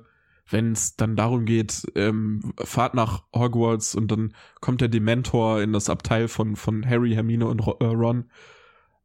wenn 0.52 0.72
es 0.72 0.96
dann 0.96 1.16
darum 1.16 1.46
geht, 1.46 1.84
ähm, 1.96 2.54
Fahrt 2.58 2.96
nach 2.96 3.24
Hogwarts 3.34 3.94
und 3.96 4.10
dann 4.12 4.34
kommt 4.62 4.82
der 4.82 4.88
Dementor 4.88 5.62
in 5.62 5.74
das 5.74 5.90
Abteil 5.90 6.28
von, 6.28 6.56
von 6.56 6.86
Harry, 6.88 7.12
Hermine 7.14 7.46
und 7.48 7.60
äh, 7.60 7.86
Ron. 7.86 8.30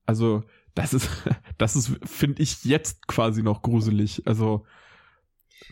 Also 0.06 0.42
das 0.74 0.94
ist, 0.94 1.08
das 1.58 1.76
ist, 1.76 1.92
finde 2.04 2.42
ich 2.42 2.64
jetzt 2.64 3.06
quasi 3.06 3.42
noch 3.42 3.60
gruselig. 3.62 4.22
Also 4.26 4.66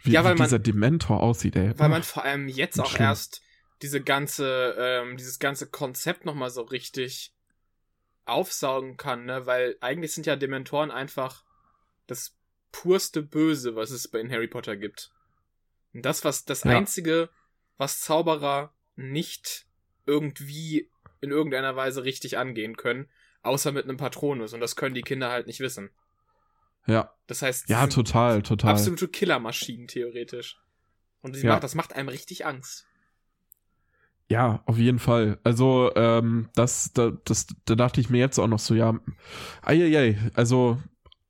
wie, 0.04 0.12
Ja, 0.12 0.24
weil 0.24 0.34
wie 0.34 0.38
man- 0.38 0.46
dieser 0.46 0.58
Dementor 0.58 1.20
aussieht, 1.22 1.56
ey. 1.56 1.72
Weil 1.78 1.88
man 1.88 2.02
vor 2.02 2.22
allem 2.24 2.48
jetzt 2.48 2.78
auch 2.78 2.86
Schlimm. 2.90 3.02
erst 3.06 3.40
diese 3.80 4.00
ganze, 4.02 4.76
ähm, 4.78 5.16
dieses 5.16 5.38
ganze 5.38 5.66
Konzept 5.68 6.24
nochmal 6.24 6.50
so 6.50 6.62
richtig 6.62 7.34
aufsaugen 8.24 8.96
kann, 8.96 9.24
ne? 9.24 9.46
Weil 9.46 9.76
eigentlich 9.80 10.12
sind 10.12 10.26
ja 10.26 10.36
Dementoren 10.36 10.90
einfach 10.90 11.44
das 12.06 12.36
purste 12.70 13.22
Böse, 13.22 13.76
was 13.76 13.90
es 13.90 14.08
bei 14.08 14.20
in 14.20 14.30
Harry 14.30 14.48
Potter 14.48 14.76
gibt. 14.76 15.12
Und 15.92 16.02
das, 16.04 16.24
was 16.24 16.44
das 16.44 16.64
Ja. 16.64 16.70
einzige, 16.76 17.28
was 17.76 18.00
Zauberer 18.00 18.74
nicht 18.96 19.66
irgendwie 20.06 20.90
in 21.20 21.30
irgendeiner 21.30 21.76
Weise 21.76 22.04
richtig 22.04 22.38
angehen 22.38 22.76
können, 22.76 23.08
außer 23.42 23.72
mit 23.72 23.84
einem 23.84 23.96
Patronus. 23.96 24.52
Und 24.52 24.60
das 24.60 24.76
können 24.76 24.94
die 24.94 25.02
Kinder 25.02 25.30
halt 25.30 25.46
nicht 25.46 25.60
wissen. 25.60 25.90
ja, 26.86 27.14
Das 27.28 27.42
heißt, 27.42 27.68
ja, 27.68 27.86
total, 27.86 28.42
total. 28.42 28.70
absolute 28.72 29.06
Killermaschinen 29.08 29.86
theoretisch. 29.86 30.58
Und 31.20 31.34
sie 31.34 31.46
Ja. 31.46 31.52
macht, 31.52 31.62
das 31.62 31.76
macht 31.76 31.92
einem 31.92 32.08
richtig 32.08 32.44
Angst. 32.44 32.86
Ja, 34.30 34.62
auf 34.66 34.78
jeden 34.78 34.98
Fall. 34.98 35.38
Also, 35.44 35.90
ähm, 35.94 36.48
das, 36.54 36.92
da, 36.94 37.12
das, 37.24 37.46
da 37.64 37.74
dachte 37.74 38.00
ich 38.00 38.08
mir 38.08 38.18
jetzt 38.18 38.38
auch 38.38 38.46
noch 38.48 38.58
so, 38.58 38.74
ja, 38.74 38.98
eieiei, 39.62 40.16
also 40.34 40.78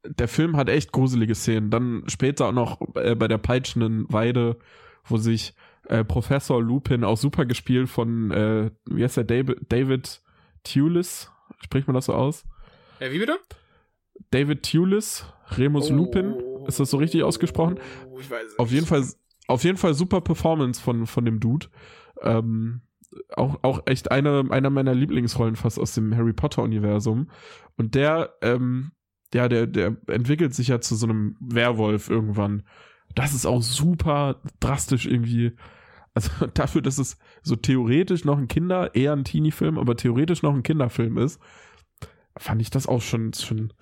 der 0.05 0.29
Film 0.29 0.57
hat 0.57 0.69
echt 0.69 0.93
gruselige 0.93 1.35
Szenen. 1.35 1.71
Dann 1.71 2.05
später 2.09 2.47
auch 2.47 2.53
noch 2.53 2.81
äh, 2.97 3.15
bei 3.15 3.29
der 3.29 3.39
peitschenden 3.39 4.07
Weide, 4.13 4.57
wo 5.05 5.17
sich 5.17 5.55
äh, 5.89 6.05
Professor 6.05 6.63
Lupin, 6.63 7.05
auch 7.05 7.17
super 7.17 7.45
gespielt 7.45 7.89
von, 7.89 8.31
äh, 8.31 8.71
wie 8.87 9.03
heißt 9.05 9.17
der, 9.17 9.25
David, 9.25 9.59
David 9.69 10.21
Tulis, 10.65 11.31
spricht 11.61 11.87
man 11.87 11.95
das 11.95 12.07
so 12.07 12.15
aus? 12.15 12.45
Äh, 13.01 13.11
wie 13.13 13.19
bitte? 13.19 13.39
David 14.31 14.69
Tulis, 14.71 15.27
Remus 15.57 15.91
Lupin, 15.91 16.35
ist 16.67 16.81
das 16.81 16.91
so 16.91 16.97
richtig 16.97 17.23
ausgesprochen? 17.25 17.79
Oh, 18.11 18.19
Ich 18.21 18.31
weiß 18.31 18.47
es 18.47 18.59
Auf 18.59 18.71
jeden. 18.71 18.87
Fall, 18.87 19.05
auf 19.49 19.65
jeden 19.65 19.77
Fall 19.77 19.95
super 19.95 20.21
Performance 20.21 20.81
von, 20.81 21.07
von 21.07 21.25
dem 21.25 21.41
Dude. 21.41 21.67
Ähm, 22.23 22.83
auch, 23.37 23.59
auch 23.63 23.83
echt 23.87 24.11
eine, 24.11 24.45
einer 24.51 24.71
meiner 24.71 24.95
Lieblingsrollen 24.95 25.57
fast 25.57 25.79
aus 25.79 25.95
dem 25.95 26.15
Harry 26.17 26.33
Potter 26.33 26.63
Universum. 26.63 27.31
Und 27.77 27.95
der, 27.95 28.35
ähm, 28.43 28.93
ja, 29.35 29.49
der, 29.49 29.67
der 29.67 29.97
entwickelt 30.07 30.55
sich 30.55 30.69
ja 30.69 30.81
zu 30.81 30.95
so 30.95 31.07
einem 31.07 31.37
Werwolf 31.41 32.09
irgendwann. 32.09 32.63
Das 33.15 33.35
ist 33.35 33.47
auch 33.47 33.63
super 33.63 34.41
drastisch 34.61 35.07
irgendwie. 35.07 35.53
Also 36.15 36.31
dafür, 36.55 36.83
dass 36.83 36.99
es 36.99 37.19
so 37.43 37.57
theoretisch 37.57 38.25
noch 38.25 38.39
ein 38.39 38.49
Kinder, 38.49 38.95
eher 38.95 39.13
ein 39.13 39.25
Teenie-Film, 39.25 39.79
aber 39.79 39.97
theoretisch 39.97 40.43
noch 40.43 40.55
ein 40.55 40.63
Kinderfilm 40.63 41.19
ist, 41.19 41.41
fand 42.37 42.63
ich 42.63 42.71
das 42.71 42.87
auch 42.87 43.03
schon, 43.03 43.33
schon 43.33 43.73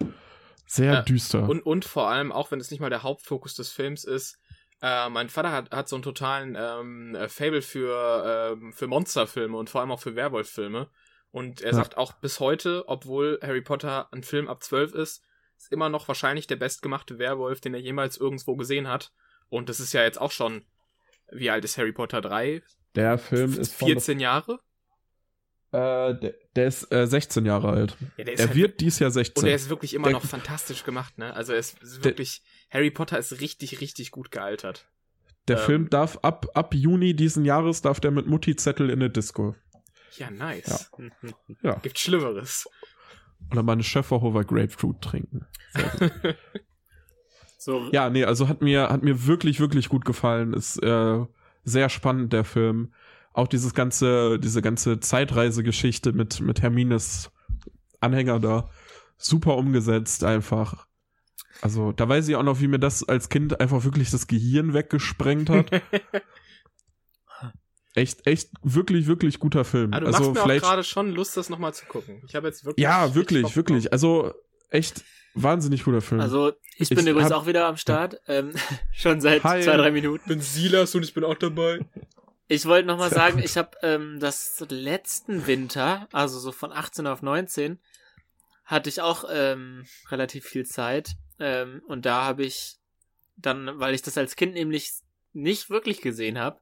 sehr 0.67 0.93
Ja, 0.93 1.03
düster. 1.03 1.49
Und, 1.49 1.67
und 1.67 1.85
vor 1.85 2.09
allem, 2.09 2.31
auch 2.31 2.51
wenn 2.51 2.61
es 2.61 2.71
nicht 2.71 2.81
mal 2.81 2.91
der 2.91 3.03
Hauptfokus 3.03 3.55
des 3.55 3.71
Films 3.71 4.05
ist, 4.05 4.39
Äh, 4.83 5.11
mein 5.11 5.29
Vater 5.29 5.53
hat, 5.53 5.71
hat 5.73 5.89
so 5.89 5.97
einen 5.97 6.03
totalen 6.03 6.57
ähm, 6.59 7.15
äh, 7.15 7.29
Fable 7.29 7.63
für, 7.63 8.53
ähm, 8.57 8.73
für 8.73 8.87
Monsterfilme 8.87 9.57
und 9.57 9.69
vor 9.69 9.81
allem 9.83 9.91
auch 9.91 10.01
für 10.01 10.17
Werwolffilme. 10.17 10.89
Und 11.31 11.61
er 11.61 11.69
Ja. 11.71 11.75
sagt 11.75 11.97
auch 11.99 12.15
bis 12.15 12.41
heute, 12.41 12.85
obwohl 12.89 13.39
Harry 13.43 13.61
Potter 13.61 14.09
ein 14.13 14.23
Film 14.23 14.49
ab 14.49 14.63
12 14.63 14.95
ist, 14.95 15.23
ist 15.59 15.71
immer 15.71 15.89
noch 15.91 16.09
wahrscheinlich 16.09 16.47
der 16.47 16.57
bestgemachte 16.57 17.19
Werwolf, 17.19 17.61
den 17.61 17.75
er 17.75 17.81
jemals 17.81 18.17
irgendwo 18.17 18.57
gesehen 18.57 18.89
hat. 18.89 19.13
Und 19.49 19.69
das 19.69 19.81
ist 19.81 19.93
ja 19.93 20.03
jetzt 20.03 20.21
auch 20.21 20.33
schon, 20.33 20.65
wie 21.31 21.51
alt 21.51 21.65
ist 21.65 21.77
Harry 21.77 21.93
Potter 21.93 22.21
3? 22.23 22.63
Der 22.95 23.19
Film 23.19 23.59
ist 23.59 23.75
von, 23.75 23.89
14 23.89 24.19
Jahre? 24.19 24.59
äh, 25.73 26.15
der, 26.19 26.35
der 26.57 26.67
ist 26.67 26.91
äh, 26.91 27.07
16 27.07 27.47
Jahre 27.47 27.69
alt. 27.69 27.97
Ja, 28.17 28.25
Er 28.25 28.39
halt 28.49 28.55
wird 28.57 28.81
dies 28.81 28.99
Jahr 28.99 29.09
Und 29.11 29.17
er 29.17 29.25
16. 29.25 29.47
ist 29.49 29.69
wirklich 29.69 29.95
immer 29.95 30.05
Der- 30.09 30.15
noch 30.15 30.25
fantastisch 30.25 30.83
gemacht, 30.85 31.17
ne? 31.19 31.33
Also 31.35 31.53
er 31.53 31.61
ist, 31.61 32.03
wirklich, 32.03 32.43
Harry 32.71 32.91
Potter 32.91 33.19
ist 33.19 33.41
richtig, 33.41 33.81
richtig 33.81 34.11
gut 34.11 34.31
gealtert. 34.31 34.89
Der 35.49 35.59
ähm, 35.59 35.65
Film 35.65 35.91
darf 35.91 36.19
ab, 36.23 36.47
ab 36.55 36.75
Juni 36.75 37.15
diesen 37.15 37.45
Jahres 37.45 37.83
darf 37.83 38.01
der 38.01 38.11
mit 38.11 38.27
Mutti-Zettel 38.27 38.91
in 38.91 39.01
eine 39.01 39.11
Disco. 39.11 39.57
Ja, 40.17 40.31
nice. 40.31 40.91
Ja. 41.63 41.75
Gibt 41.83 41.99
Schlimmeres. 41.99 42.69
Oder 43.51 43.63
mal 43.63 43.73
eine 43.73 43.83
Schöfferhofer 43.83 44.45
Grapefruit 44.45 45.01
trinken. 45.01 45.47
So, 47.63 47.91
Ja, 47.93 48.09
nee, 48.09 48.25
also 48.25 48.49
hat 48.49 48.63
mir, 48.63 48.89
hat 48.89 49.03
mir 49.03 49.27
wirklich, 49.27 49.61
wirklich 49.61 49.91
gut 49.91 50.07
gefallen. 50.07 50.55
Ist 50.55 50.83
äh, 50.83 51.19
sehr 51.63 51.89
spannend, 51.91 52.33
der 52.33 52.45
Film. 52.45 52.95
Auch 53.35 53.49
dieses 53.49 53.75
ganze, 53.75 54.39
diese 54.39 54.63
ganze 54.63 54.99
Zeitreisegeschichte 54.99 56.13
mit, 56.13 56.41
mit 56.41 56.63
Hermines 56.63 57.31
Anhänger 58.01 58.41
da. 58.41 58.71
Super 59.19 59.59
umgesetzt, 59.59 60.25
einfach. 60.25 60.87
Also, 61.63 61.93
da 61.93 62.09
weiß 62.09 62.29
ich 62.29 62.37
auch 62.37 62.43
noch, 62.43 62.61
wie 62.61 62.69
mir 62.69 62.79
das 62.79 63.07
als 63.09 63.29
Kind 63.29 63.61
einfach 63.61 63.85
wirklich 63.85 64.11
das 64.11 64.27
Gehirn 64.27 64.73
weggesprengt 64.73 65.51
hat. 65.51 65.71
echt, 67.95 68.27
echt, 68.27 68.51
wirklich, 68.63 69.07
wirklich 69.07 69.39
guter 69.39 69.65
Film. 69.65 69.93
Aber 69.93 70.01
du 70.01 70.07
also, 70.07 70.19
machst 70.21 70.35
mir 70.35 70.41
auch 70.41 70.45
vielleicht. 70.45 70.65
gerade 70.65 70.85
schon 70.85 71.11
Lust, 71.11 71.37
das 71.37 71.51
nochmal 71.51 71.75
zu 71.75 71.87
gucken. 71.87 72.23
Ich 72.27 72.35
habe 72.35 72.47
jetzt 72.49 72.65
wirklich. 72.65 72.83
Ja, 72.83 73.15
wirklich, 73.15 73.55
wirklich. 73.57 73.93
Also, 73.93 74.33
echt 74.71 75.05
wahnsinnig 75.35 75.85
guter 75.85 76.01
Film. 76.01 76.21
also 76.21 76.53
ich 76.77 76.89
bin 76.89 76.99
Ich 77.01 77.07
übrigens 77.07 77.31
hab- 77.31 77.43
auch 77.43 77.47
wieder 77.47 77.67
am 77.67 77.77
Start. 77.77 78.21
Ähm, 78.27 78.53
schon 78.93 79.21
seit 79.21 79.45
Hi. 79.45 79.63
zwei, 79.63 79.77
drei 79.77 79.91
Minuten. 79.91 80.23
Ich 80.25 80.29
bin 80.29 80.41
Silas 80.41 80.95
und 80.95 81.05
ich 81.05 81.15
bin 81.15 81.25
auch 81.25 81.35
dabei. 81.37 81.81
Ich 82.49 82.67
wollte 82.67 82.89
noch 82.89 82.99
mal 82.99 83.11
Sehr 83.11 83.19
sagen, 83.19 83.39
ich 83.39 83.57
habe 83.57 83.71
ähm, 83.83 84.19
das 84.19 84.65
letzten 84.71 85.47
Winter, 85.47 86.09
also 86.11 86.41
so 86.41 86.51
von 86.51 86.73
18 86.73 87.07
auf 87.07 87.23
19, 87.23 87.79
hatte 88.65 88.89
ich 88.89 89.01
auch 89.01 89.25
ähm, 89.31 89.85
relativ 90.11 90.47
viel 90.47 90.67
Zeit. 90.67 91.15
Ähm, 91.41 91.83
und 91.89 92.07
da 92.07 92.23
habe 92.23 92.45
ich 92.45 92.77
dann, 93.37 93.81
weil 93.81 93.95
ich 93.95 94.03
das 94.03 94.19
als 94.19 94.37
Kind 94.37 94.55
nämlich 94.55 94.93
nicht 95.33 95.71
wirklich 95.71 96.01
gesehen 96.01 96.39
habe, 96.39 96.61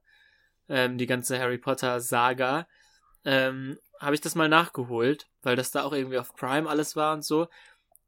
ähm, 0.69 0.97
die 0.97 1.05
ganze 1.05 1.39
Harry 1.39 1.57
Potter 1.57 1.99
Saga, 1.99 2.67
ähm, 3.25 3.77
habe 3.99 4.15
ich 4.15 4.21
das 4.21 4.35
mal 4.35 4.47
nachgeholt, 4.49 5.27
weil 5.41 5.55
das 5.55 5.71
da 5.71 5.83
auch 5.83 5.93
irgendwie 5.93 6.17
auf 6.17 6.33
Prime 6.33 6.69
alles 6.69 6.95
war 6.95 7.13
und 7.13 7.25
so. 7.25 7.49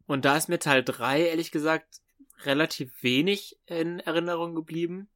Und 0.08 0.26
da 0.26 0.38
ist 0.38 0.48
mir 0.48 0.60
Teil 0.60 0.84
3, 0.84 1.22
ehrlich 1.28 1.52
gesagt, 1.52 2.02
relativ 2.44 3.04
wenig 3.04 3.60
in 3.66 4.00
Erinnerung 4.00 4.56
geblieben. 4.56 5.10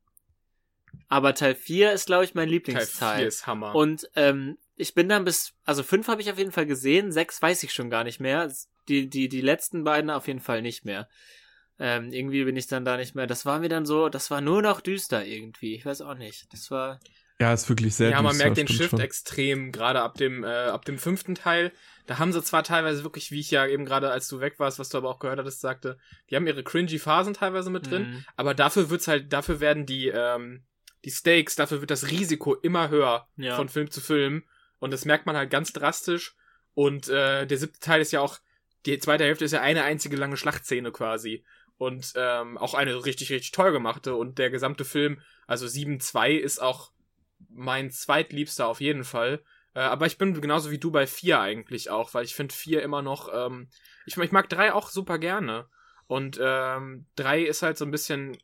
Aber 1.07 1.33
Teil 1.33 1.55
4 1.55 1.93
ist, 1.93 2.07
glaube 2.07 2.25
ich, 2.25 2.35
mein 2.35 2.47
Teil 2.47 2.53
Lieblingsteil. 2.53 3.19
4 3.19 3.27
ist 3.27 3.47
Hammer. 3.47 3.75
Und 3.75 4.09
ähm, 4.15 4.57
ich 4.75 4.93
bin 4.93 5.07
dann 5.07 5.23
bis, 5.25 5.53
also 5.63 5.83
fünf 5.83 6.07
habe 6.07 6.21
ich 6.21 6.31
auf 6.31 6.37
jeden 6.37 6.51
Fall 6.51 6.65
gesehen, 6.65 7.11
sechs 7.11 7.41
weiß 7.41 7.63
ich 7.63 7.73
schon 7.73 7.89
gar 7.89 8.03
nicht 8.03 8.19
mehr. 8.19 8.51
Die, 8.87 9.09
die, 9.09 9.29
die 9.29 9.41
letzten 9.41 9.83
beiden 9.83 10.09
auf 10.09 10.27
jeden 10.27 10.41
Fall 10.41 10.61
nicht 10.61 10.85
mehr. 10.85 11.07
Ähm, 11.77 12.11
irgendwie 12.13 12.45
bin 12.45 12.55
ich 12.55 12.67
dann 12.67 12.85
da 12.85 12.95
nicht 12.97 13.15
mehr. 13.15 13.27
Das 13.27 13.45
war 13.45 13.59
mir 13.59 13.69
dann 13.69 13.85
so, 13.85 14.07
das 14.09 14.31
war 14.31 14.39
nur 14.41 14.61
noch 14.61 14.79
düster 14.81 15.25
irgendwie. 15.25 15.75
Ich 15.75 15.85
weiß 15.85 16.01
auch 16.01 16.15
nicht. 16.15 16.51
Das 16.53 16.71
war. 16.71 16.99
ja, 17.39 17.51
ist 17.53 17.67
wirklich 17.67 17.95
sehr 17.95 18.11
ja, 18.11 18.21
man 18.21 18.37
merkt 18.37 18.55
den 18.55 18.67
Shift 18.69 18.91
schon. 18.91 18.99
extrem, 19.01 19.73
gerade 19.73 20.01
ab 20.01 20.15
dem, 20.15 20.45
äh, 20.45 20.47
ab 20.47 20.85
dem 20.85 20.97
fünften 20.97 21.35
Teil. 21.35 21.73
Da 22.05 22.17
haben 22.17 22.31
sie 22.31 22.41
zwar 22.43 22.63
teilweise 22.63 23.03
wirklich, 23.03 23.31
wie 23.31 23.41
ich 23.41 23.51
ja 23.51 23.65
eben 23.67 23.83
gerade, 23.83 24.09
als 24.11 24.29
du 24.29 24.39
weg 24.39 24.55
warst, 24.57 24.79
was 24.79 24.87
du 24.89 24.97
aber 24.99 25.09
auch 25.09 25.19
gehört 25.19 25.39
hattest, 25.39 25.59
sagte, 25.59 25.97
die 26.29 26.35
haben 26.37 26.47
ihre 26.47 26.63
cringy 26.63 26.97
Phasen 26.99 27.33
teilweise 27.33 27.69
mit 27.71 27.89
drin, 27.91 28.03
Mhm. 28.03 28.25
aber 28.37 28.53
dafür 28.53 28.89
wird's 28.89 29.07
halt, 29.09 29.33
dafür 29.33 29.59
werden 29.59 29.85
die, 29.85 30.07
ähm, 30.07 30.63
die 31.03 31.09
Stakes, 31.11 31.55
dafür 31.55 31.81
wird 31.81 31.91
das 31.91 32.09
Risiko 32.09 32.53
immer 32.55 32.89
höher 32.89 33.27
Ja. 33.35 33.55
von 33.57 33.67
Film 33.69 33.91
zu 33.91 33.99
Film. 34.01 34.43
Und 34.79 34.91
das 34.91 35.03
merkt 35.03 35.25
man 35.25 35.35
halt 35.35 35.49
ganz 35.49 35.73
drastisch. 35.73 36.35
Und 36.73 37.09
äh, 37.09 37.45
der 37.45 37.57
siebte 37.57 37.79
Teil 37.79 38.01
ist 38.01 38.11
ja 38.11 38.21
auch, 38.21 38.37
die 38.85 38.97
zweite 38.99 39.23
Hälfte 39.23 39.43
ist 39.45 39.51
ja 39.51 39.61
eine 39.61 39.83
einzige 39.83 40.15
lange 40.15 40.37
Schlachtszene 40.37 40.91
quasi. 40.91 41.43
Und 41.77 42.13
ähm, 42.15 42.57
auch 42.57 42.73
eine 42.73 43.05
richtig, 43.05 43.31
richtig 43.31 43.51
toll 43.51 43.71
gemachte. 43.71 44.15
Und 44.15 44.37
der 44.37 44.49
gesamte 44.49 44.85
Film, 44.85 45.21
also 45.47 45.65
7-2 45.65 46.31
ist 46.31 46.61
auch 46.61 46.91
mein 47.49 47.91
zweitliebster 47.91 48.67
auf 48.67 48.81
jeden 48.81 49.03
Fall. 49.03 49.43
Äh, 49.73 49.81
aber 49.81 50.05
ich 50.05 50.17
bin 50.17 50.39
genauso 50.39 50.71
wie 50.71 50.79
du 50.79 50.91
bei 50.91 51.05
4 51.05 51.39
eigentlich 51.39 51.89
auch, 51.89 52.13
weil 52.13 52.25
ich 52.25 52.35
finde 52.35 52.55
4 52.55 52.81
immer 52.81 53.01
noch, 53.01 53.29
ähm, 53.33 53.69
ich, 54.05 54.17
ich 54.17 54.31
mag 54.31 54.49
3 54.49 54.73
auch 54.73 54.89
super 54.89 55.19
gerne. 55.19 55.67
Und 56.07 56.39
ähm, 56.41 57.05
3 57.15 57.41
ist 57.41 57.61
halt 57.61 57.77
so 57.77 57.85
ein 57.85 57.91
bisschen, 57.91 58.37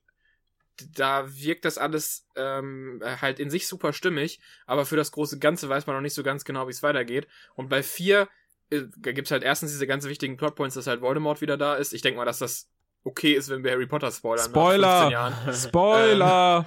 da 0.94 1.34
wirkt 1.34 1.66
das 1.66 1.78
alles 1.78 2.28
ähm, 2.36 3.02
halt 3.04 3.40
in 3.40 3.50
sich 3.50 3.68
super 3.68 3.94
stimmig, 3.94 4.42
aber 4.66 4.86
für 4.86 4.96
das 4.96 5.12
große 5.12 5.40
Ganze 5.40 5.70
weiß 5.70 5.88
man 5.88 5.96
noch 5.96 6.02
nicht 6.02 6.16
so 6.16 6.24
ganz 6.24 6.44
genau, 6.44 6.68
wie 6.68 6.72
es 6.72 6.84
weitergeht. 6.84 7.28
Und 7.56 7.70
bei 7.70 7.84
4 7.84 8.28
äh, 8.72 8.84
gibt 8.98 9.28
es 9.28 9.32
halt 9.32 9.44
erstens 9.44 9.72
diese 9.72 9.88
ganz 9.88 10.06
wichtigen 10.06 10.38
Plotpoints, 10.38 10.76
dass 10.76 10.88
halt 10.88 11.02
Voldemort 11.02 11.42
wieder 11.42 11.58
da 11.58 11.76
ist. 11.76 11.94
Ich 11.94 12.02
denke 12.02 12.18
mal, 12.18 12.26
dass 12.26 12.40
das 12.40 12.71
okay 13.04 13.34
ist, 13.34 13.50
wenn 13.50 13.64
wir 13.64 13.72
Harry 13.72 13.88
Potter 13.88 14.12
spoilern. 14.12 14.46
nach 14.46 14.52
Spoiler! 14.60 15.00
15 15.00 15.12
Jahren. 15.12 15.56
Spoiler! 15.56 16.66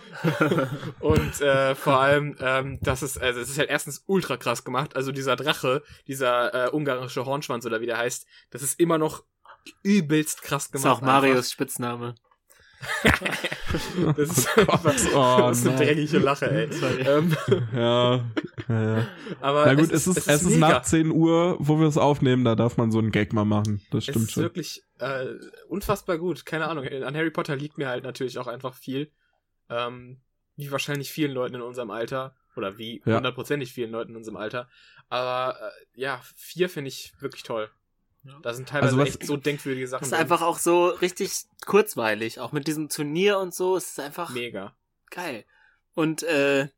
Und 1.01 1.41
äh, 1.41 1.75
vor 1.75 2.01
allem, 2.01 2.37
ähm, 2.41 2.79
das 2.83 3.03
ist, 3.03 3.21
also 3.21 3.41
es 3.41 3.49
ist 3.51 3.59
halt 3.59 3.71
erstens 3.71 4.03
ultra 4.07 4.37
krass 4.37 4.65
gemacht. 4.65 4.97
Also 4.97 5.13
dieser 5.13 5.37
Drache, 5.37 5.83
dieser 6.07 6.67
äh, 6.67 6.71
ungarische 6.71 7.25
Hornschwanz 7.25 7.65
oder 7.67 7.81
wie 7.81 7.87
der 7.87 7.99
heißt, 7.99 8.27
das 8.51 8.63
ist 8.63 8.81
immer 8.81 8.99
noch 8.99 9.25
übelst 9.83 10.43
krass 10.43 10.71
Das 10.71 10.83
gemacht. 10.83 10.99
ist 10.99 11.03
auch 11.03 11.07
Marius 11.07 11.51
Spitzname. 11.51 12.15
Einfach. 13.05 14.15
Das 14.17 14.39
ist, 14.39 14.49
Oh 14.57 14.65
Gott, 14.67 14.95
oh 15.15 15.49
ist 15.51 15.67
eine 15.67 15.77
dreckige 15.77 16.19
Lache, 16.19 16.51
ey. 16.51 16.69
Ähm, 17.07 17.37
ja, 17.75 18.25
ja, 18.69 18.97
ja. 18.99 19.07
aber 19.41 19.67
Na 19.67 19.75
gut, 19.75 19.91
es 19.91 20.07
ist, 20.07 20.17
es 20.29 20.43
ist, 20.43 20.45
mega. 20.51 20.59
nach 20.69 20.83
10 20.83 21.11
Uhr, 21.11 21.57
wo 21.59 21.79
wir 21.81 21.87
es 21.87 21.97
aufnehmen, 21.99 22.45
da 22.45 22.55
darf 22.55 22.77
man 22.77 22.91
so 22.93 22.99
einen 22.99 23.11
Gag 23.11 23.33
mal 23.33 23.45
machen. 23.45 23.81
Das 23.91 23.99
Es 24.05 24.05
stimmt 24.11 24.25
ist 24.27 24.33
schon. 24.33 24.43
wirklich 24.45 24.83
äh, 24.99 25.27
unfassbar 25.69 26.19
gut. 26.19 26.47
Keine 26.47 26.69
Ahnung. 26.69 26.87
An 26.87 27.17
Harry 27.17 27.31
Potter 27.31 27.57
liegt 27.57 27.79
mir 27.79 27.89
halt 27.89 28.05
natürlich 28.05 28.39
auch 28.39 28.47
einfach 28.47 28.75
viel. 28.75 29.11
Ähm, 29.69 30.21
wie 30.57 30.71
wahrscheinlich 30.71 31.11
vielen 31.11 31.33
Leuten 31.33 31.57
in 31.57 31.63
unserem 31.63 31.91
Alter. 31.91 32.37
Oder 32.57 32.79
wie 32.79 33.03
Ja. 33.05 33.17
hundertprozentig 33.17 33.73
vielen 33.73 33.91
Leuten 33.91 34.13
in 34.13 34.17
unserem 34.19 34.37
Alter. 34.37 34.69
Aber 35.09 35.57
äh, 35.61 36.01
ja, 36.01 36.21
vier 36.37 36.69
finde 36.69 36.89
ich 36.89 37.13
wirklich 37.21 37.43
toll. 37.43 37.69
Ja. 38.25 38.39
Da 38.43 38.55
sind 38.55 38.69
teilweise 38.69 38.93
Also 38.95 38.99
was- 38.99 39.09
echt 39.17 39.27
so 39.27 39.37
denkwürdige 39.37 39.87
Sachen 39.87 40.01
Das 40.03 40.09
ist 40.09 40.13
drin. 40.13 40.21
einfach 40.21 40.41
auch 40.43 40.59
so 40.59 40.89
richtig 40.89 41.31
kurzweilig. 41.67 42.41
Auch 42.41 42.53
mit 42.53 42.67
diesem 42.67 42.89
Turnier 42.89 43.39
und 43.39 43.55
so. 43.55 43.77
Es 43.77 43.91
ist 43.91 44.01
einfach 44.01 44.31
mega. 44.31 44.75
geil. 45.11 45.45
Und 45.95 46.23
äh, 46.23 46.69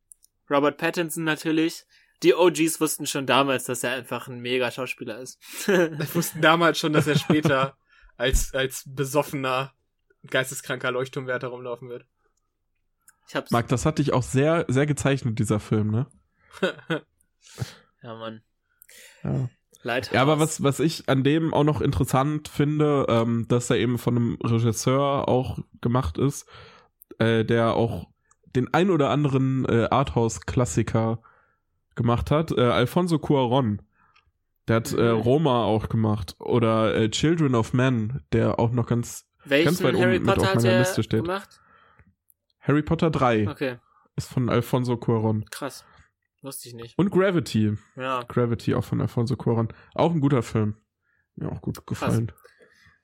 Robert 0.51 0.77
Pattinson 0.79 1.25
natürlich. 1.25 1.85
Die 2.23 2.35
OGs 2.35 2.81
wussten 2.81 3.07
schon 3.07 3.27
damals, 3.27 3.65
dass 3.65 3.85
er 3.85 3.93
einfach 3.93 4.27
ein 4.29 4.41
mega 4.41 4.71
Schauspieler 4.71 5.19
ist. 5.21 5.39
Wir 5.69 5.99
wussten 6.15 6.41
damals 6.41 6.79
schon, 6.79 6.93
dass 6.95 7.07
er 7.07 7.19
später 7.19 7.77
als, 8.17 8.55
als 8.55 8.85
besoffener, 8.87 9.73
geisteskranker 10.27 10.91
Leuchtturmwärter 10.91 11.49
rumlaufen 11.49 11.89
wird. 11.91 12.07
ich 13.29 13.37
hab's. 13.37 13.51
Marc, 13.51 13.69
das 13.69 13.85
hat 13.87 13.99
dich 13.99 14.13
auch 14.15 14.23
sehr, 14.23 14.65
sehr 14.69 14.87
gezeichnet, 14.87 15.39
dieser 15.39 15.61
Film, 15.61 15.91
ne? 15.91 16.07
Ja, 18.03 18.15
Mann. 18.15 18.43
Ja. 19.23 19.49
Leid. 19.87 20.11
Ja, 20.13 20.21
aber 20.23 20.39
was, 20.39 20.63
was 20.63 20.81
ich 20.81 21.09
an 21.09 21.23
dem 21.25 21.55
auch 21.55 21.65
noch 21.65 21.81
interessant 21.81 22.49
finde, 22.49 23.07
ähm, 23.09 23.47
dass 23.49 23.71
er 23.71 23.77
eben 23.77 23.99
von 23.99 24.17
einem 24.17 24.39
Regisseur 24.43 25.29
auch 25.29 25.59
gemacht 25.81 26.19
ist, 26.19 26.47
äh, 27.19 27.45
der 27.45 27.75
auch 27.75 28.09
den 28.55 28.73
ein 28.75 28.91
oder 28.91 29.11
anderen 29.11 29.65
äh, 29.67 29.87
Arthouse-Klassiker 29.91 31.21
gemacht 31.95 32.31
hat. 32.31 32.51
Äh, 32.53 32.61
Alfonso 32.63 33.19
Cuaron. 33.19 33.83
Der 34.69 34.77
hat 34.77 34.93
äh, 34.93 35.13
Mhm. 35.15 35.21
Roma 35.21 35.65
auch 35.65 35.89
gemacht. 35.89 36.35
Oder 36.41 36.95
äh, 36.95 37.11
Children 37.11 37.55
of 37.55 37.73
Men, 37.73 38.21
der 38.33 38.59
auch 38.59 38.73
noch 38.73 38.87
ganz 38.87 39.27
Welchen 39.45 39.67
ganz 39.67 39.83
weit 39.85 39.95
oben 39.95 40.03
Harry 40.05 40.19
mit 40.19 40.29
auf 40.29 40.35
Potter 40.37 40.55
meiner 40.57 40.69
er 40.71 40.79
Liste 40.81 41.03
steht. 41.05 41.23
gemacht? 41.23 41.61
Harry 42.61 42.83
Potter 42.83 43.11
3 43.11 43.49
Okay, 43.49 43.77
ist 44.17 44.29
von 44.33 44.49
Alfonso 44.49 44.97
Cuaron. 44.97 45.45
krass. 45.51 45.85
Wusste 46.47 46.69
ich 46.69 46.75
nicht. 46.75 46.97
Und 46.97 47.11
Gravity. 47.11 47.77
Ja. 47.97 48.23
Gravity 48.23 48.77
auch 48.77 48.85
von 48.85 49.01
Alfonso 49.01 49.35
Cuaron. 49.35 49.67
Auch 49.97 50.13
ein 50.13 50.21
guter 50.21 50.45
Film. 50.45 50.77
Mir 51.35 51.51
auch 51.51 51.61
gut 51.61 51.85
gefallen. 51.89 52.31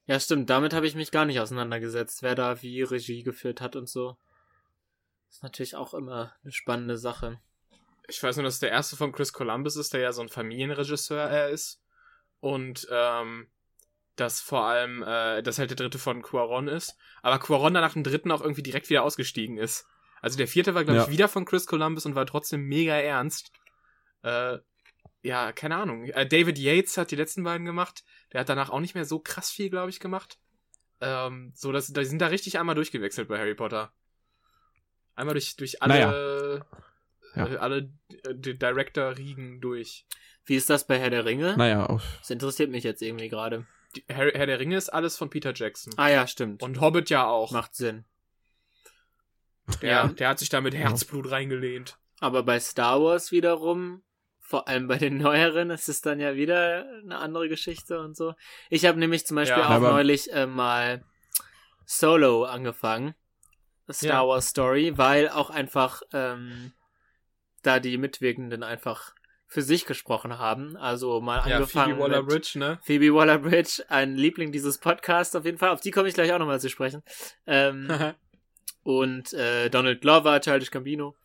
Ja, 0.06 0.20
stimmt. 0.20 0.48
Damit 0.48 0.72
habe 0.72 0.86
ich 0.86 0.94
mich 0.94 1.10
gar 1.10 1.24
nicht 1.24 1.40
auseinandergesetzt, 1.40 2.22
wer 2.22 2.36
da 2.36 2.62
wie 2.62 2.82
Regie 2.82 3.24
geführt 3.24 3.60
hat 3.60 3.74
und 3.74 3.88
so. 3.88 4.16
Ist 5.28 5.42
natürlich 5.42 5.74
auch 5.74 5.92
immer 5.92 6.32
eine 6.44 6.52
spannende 6.52 6.96
Sache. 6.96 7.40
ich 8.06 8.22
weiß 8.22 8.36
nur, 8.36 8.44
dass 8.44 8.60
der 8.60 8.70
erste 8.70 8.94
von 8.94 9.10
Chris 9.10 9.32
Columbus 9.32 9.74
ist, 9.74 9.92
der 9.92 10.02
ja 10.02 10.12
so 10.12 10.22
ein 10.22 10.28
Familienregisseur 10.28 11.24
er 11.24 11.48
ist. 11.48 11.82
Und 12.38 12.86
ähm, 12.92 13.48
dass 14.14 14.40
vor 14.40 14.66
allem, 14.66 15.02
äh, 15.02 15.42
dass 15.42 15.58
halt 15.58 15.70
der 15.70 15.76
dritte 15.76 15.98
von 15.98 16.22
Quaron 16.22 16.68
ist, 16.68 16.96
aber 17.22 17.40
Quaron 17.40 17.74
dann 17.74 17.82
nach 17.82 17.94
dem 17.94 18.04
dritten 18.04 18.30
auch 18.30 18.40
irgendwie 18.40 18.62
direkt 18.62 18.88
wieder 18.88 19.02
ausgestiegen 19.02 19.58
ist. 19.58 19.88
Also 20.22 20.38
der 20.38 20.48
vierte 20.48 20.74
war, 20.74 20.84
glaube 20.84 20.98
Ja. 21.00 21.04
ich, 21.04 21.10
wieder 21.10 21.28
von 21.28 21.44
Chris 21.44 21.66
Columbus 21.66 22.06
und 22.06 22.14
war 22.14 22.24
trotzdem 22.24 22.62
mega 22.62 22.94
ernst. 22.94 23.52
Äh, 24.22 24.58
ja, 25.22 25.52
keine 25.52 25.76
Ahnung. 25.76 26.04
Äh, 26.06 26.26
David 26.26 26.58
Yates 26.58 26.96
hat 26.96 27.10
die 27.10 27.16
letzten 27.16 27.42
beiden 27.44 27.66
gemacht. 27.66 28.04
Der 28.32 28.40
hat 28.40 28.48
danach 28.48 28.70
auch 28.70 28.80
nicht 28.80 28.94
mehr 28.94 29.04
so 29.04 29.18
krass 29.18 29.50
viel, 29.50 29.68
glaube 29.68 29.90
ich, 29.90 30.00
gemacht. 30.00 30.38
Ähm, 31.00 31.52
so, 31.54 31.72
dass, 31.72 31.88
die 31.92 32.04
sind 32.04 32.20
da 32.20 32.28
richtig 32.28 32.58
einmal 32.58 32.74
durchgewechselt 32.76 33.28
bei 33.28 33.38
Harry 33.38 33.54
Potter. 33.54 33.92
Einmal 35.14 35.34
durch, 35.34 35.56
durch 35.56 35.82
alle, 35.82 36.64
Ja. 37.34 37.46
äh, 37.46 37.56
alle 37.56 37.90
äh, 38.24 38.34
die 38.34 38.56
Director-Riegen 38.58 39.60
durch. 39.60 40.06
Wie 40.44 40.54
ist 40.56 40.70
das 40.70 40.86
bei 40.86 40.98
Herr 40.98 41.10
der 41.10 41.24
Ringe? 41.24 41.56
Naja, 41.56 41.86
auf, 41.86 42.02
Das 42.20 42.30
interessiert 42.30 42.70
mich 42.70 42.84
jetzt 42.84 43.02
irgendwie 43.02 43.28
gerade. 43.28 43.66
Herr, 44.08 44.32
Herr 44.32 44.46
der 44.46 44.58
Ringe 44.58 44.76
ist 44.76 44.88
alles 44.88 45.16
von 45.16 45.30
Peter 45.30 45.52
Jackson. 45.54 45.92
Ah 45.96 46.08
ja, 46.08 46.26
stimmt. 46.26 46.62
Und 46.62 46.80
Hobbit 46.80 47.10
ja 47.10 47.26
auch. 47.26 47.50
Macht 47.52 47.74
Sinn. 47.74 48.04
Der, 49.80 49.90
Ja. 49.90 50.06
der 50.08 50.28
hat 50.28 50.38
sich 50.38 50.48
da 50.48 50.60
mit 50.60 50.74
Herzblut 50.74 51.30
reingelehnt. 51.30 51.98
Aber 52.20 52.42
bei 52.42 52.60
Star 52.60 53.02
Wars 53.02 53.32
wiederum, 53.32 54.02
vor 54.40 54.68
allem 54.68 54.86
bei 54.88 54.98
den 54.98 55.16
neueren, 55.18 55.70
ist 55.70 55.88
es 55.88 56.00
dann 56.02 56.20
ja 56.20 56.34
wieder 56.36 56.86
eine 57.02 57.18
andere 57.18 57.48
Geschichte 57.48 57.98
und 58.00 58.16
so. 58.16 58.34
Ich 58.70 58.84
habe 58.84 58.98
nämlich 58.98 59.26
zum 59.26 59.36
Beispiel 59.36 59.62
Ja. 59.62 59.76
auch 59.76 59.80
neulich 59.80 60.32
äh, 60.32 60.46
mal 60.46 61.04
Solo 61.86 62.44
angefangen. 62.44 63.14
Star 63.90 64.22
Ja. 64.22 64.26
Wars 64.28 64.48
Story, 64.48 64.96
weil 64.96 65.28
auch 65.28 65.50
einfach 65.50 66.02
ähm, 66.12 66.72
da 67.62 67.80
die 67.80 67.98
Mitwirkenden 67.98 68.62
einfach 68.62 69.12
für 69.48 69.62
sich 69.62 69.84
gesprochen 69.84 70.38
haben. 70.38 70.76
Also 70.76 71.20
mal 71.20 71.46
Ja, 71.48 71.56
angefangen 71.56 71.96
Phoebe 71.96 72.08
mit 72.08 72.12
Waller-Bridge, 72.12 72.58
ne? 72.58 72.78
Phoebe 72.84 73.12
Waller-Bridge, 73.14 73.84
ein 73.88 74.14
Liebling 74.16 74.50
dieses 74.52 74.78
Podcasts 74.78 75.34
auf 75.36 75.44
jeden 75.44 75.58
Fall. 75.58 75.70
Auf 75.70 75.80
die 75.80 75.90
komme 75.90 76.08
ich 76.08 76.14
gleich 76.14 76.32
auch 76.32 76.38
nochmal 76.38 76.60
zu 76.60 76.70
sprechen. 76.70 77.02
Ähm, 77.46 77.86
und 78.82 79.32
äh, 79.32 79.68
Donald 79.70 80.00
Glover, 80.00 80.40
Childish 80.40 80.70
Gambino. 80.70 81.16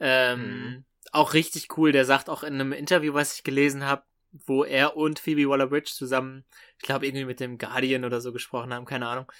Ähm, 0.00 0.40
Mhm. 0.40 0.84
Auch 1.12 1.34
richtig 1.34 1.76
cool. 1.76 1.92
Der 1.92 2.06
sagt 2.06 2.30
auch 2.30 2.42
in 2.42 2.54
einem 2.54 2.72
Interview, 2.72 3.12
was 3.12 3.34
ich 3.34 3.44
gelesen 3.44 3.84
habe, 3.84 4.02
wo 4.46 4.64
er 4.64 4.96
und 4.96 5.18
Phoebe 5.18 5.46
Waller-Bridge 5.48 5.92
zusammen, 5.94 6.44
ich 6.78 6.84
glaube 6.84 7.06
irgendwie 7.06 7.26
mit 7.26 7.38
dem 7.38 7.58
Guardian 7.58 8.04
oder 8.06 8.22
so 8.22 8.32
gesprochen 8.32 8.72
haben, 8.72 8.86
keine 8.86 9.06
Ahnung, 9.06 9.30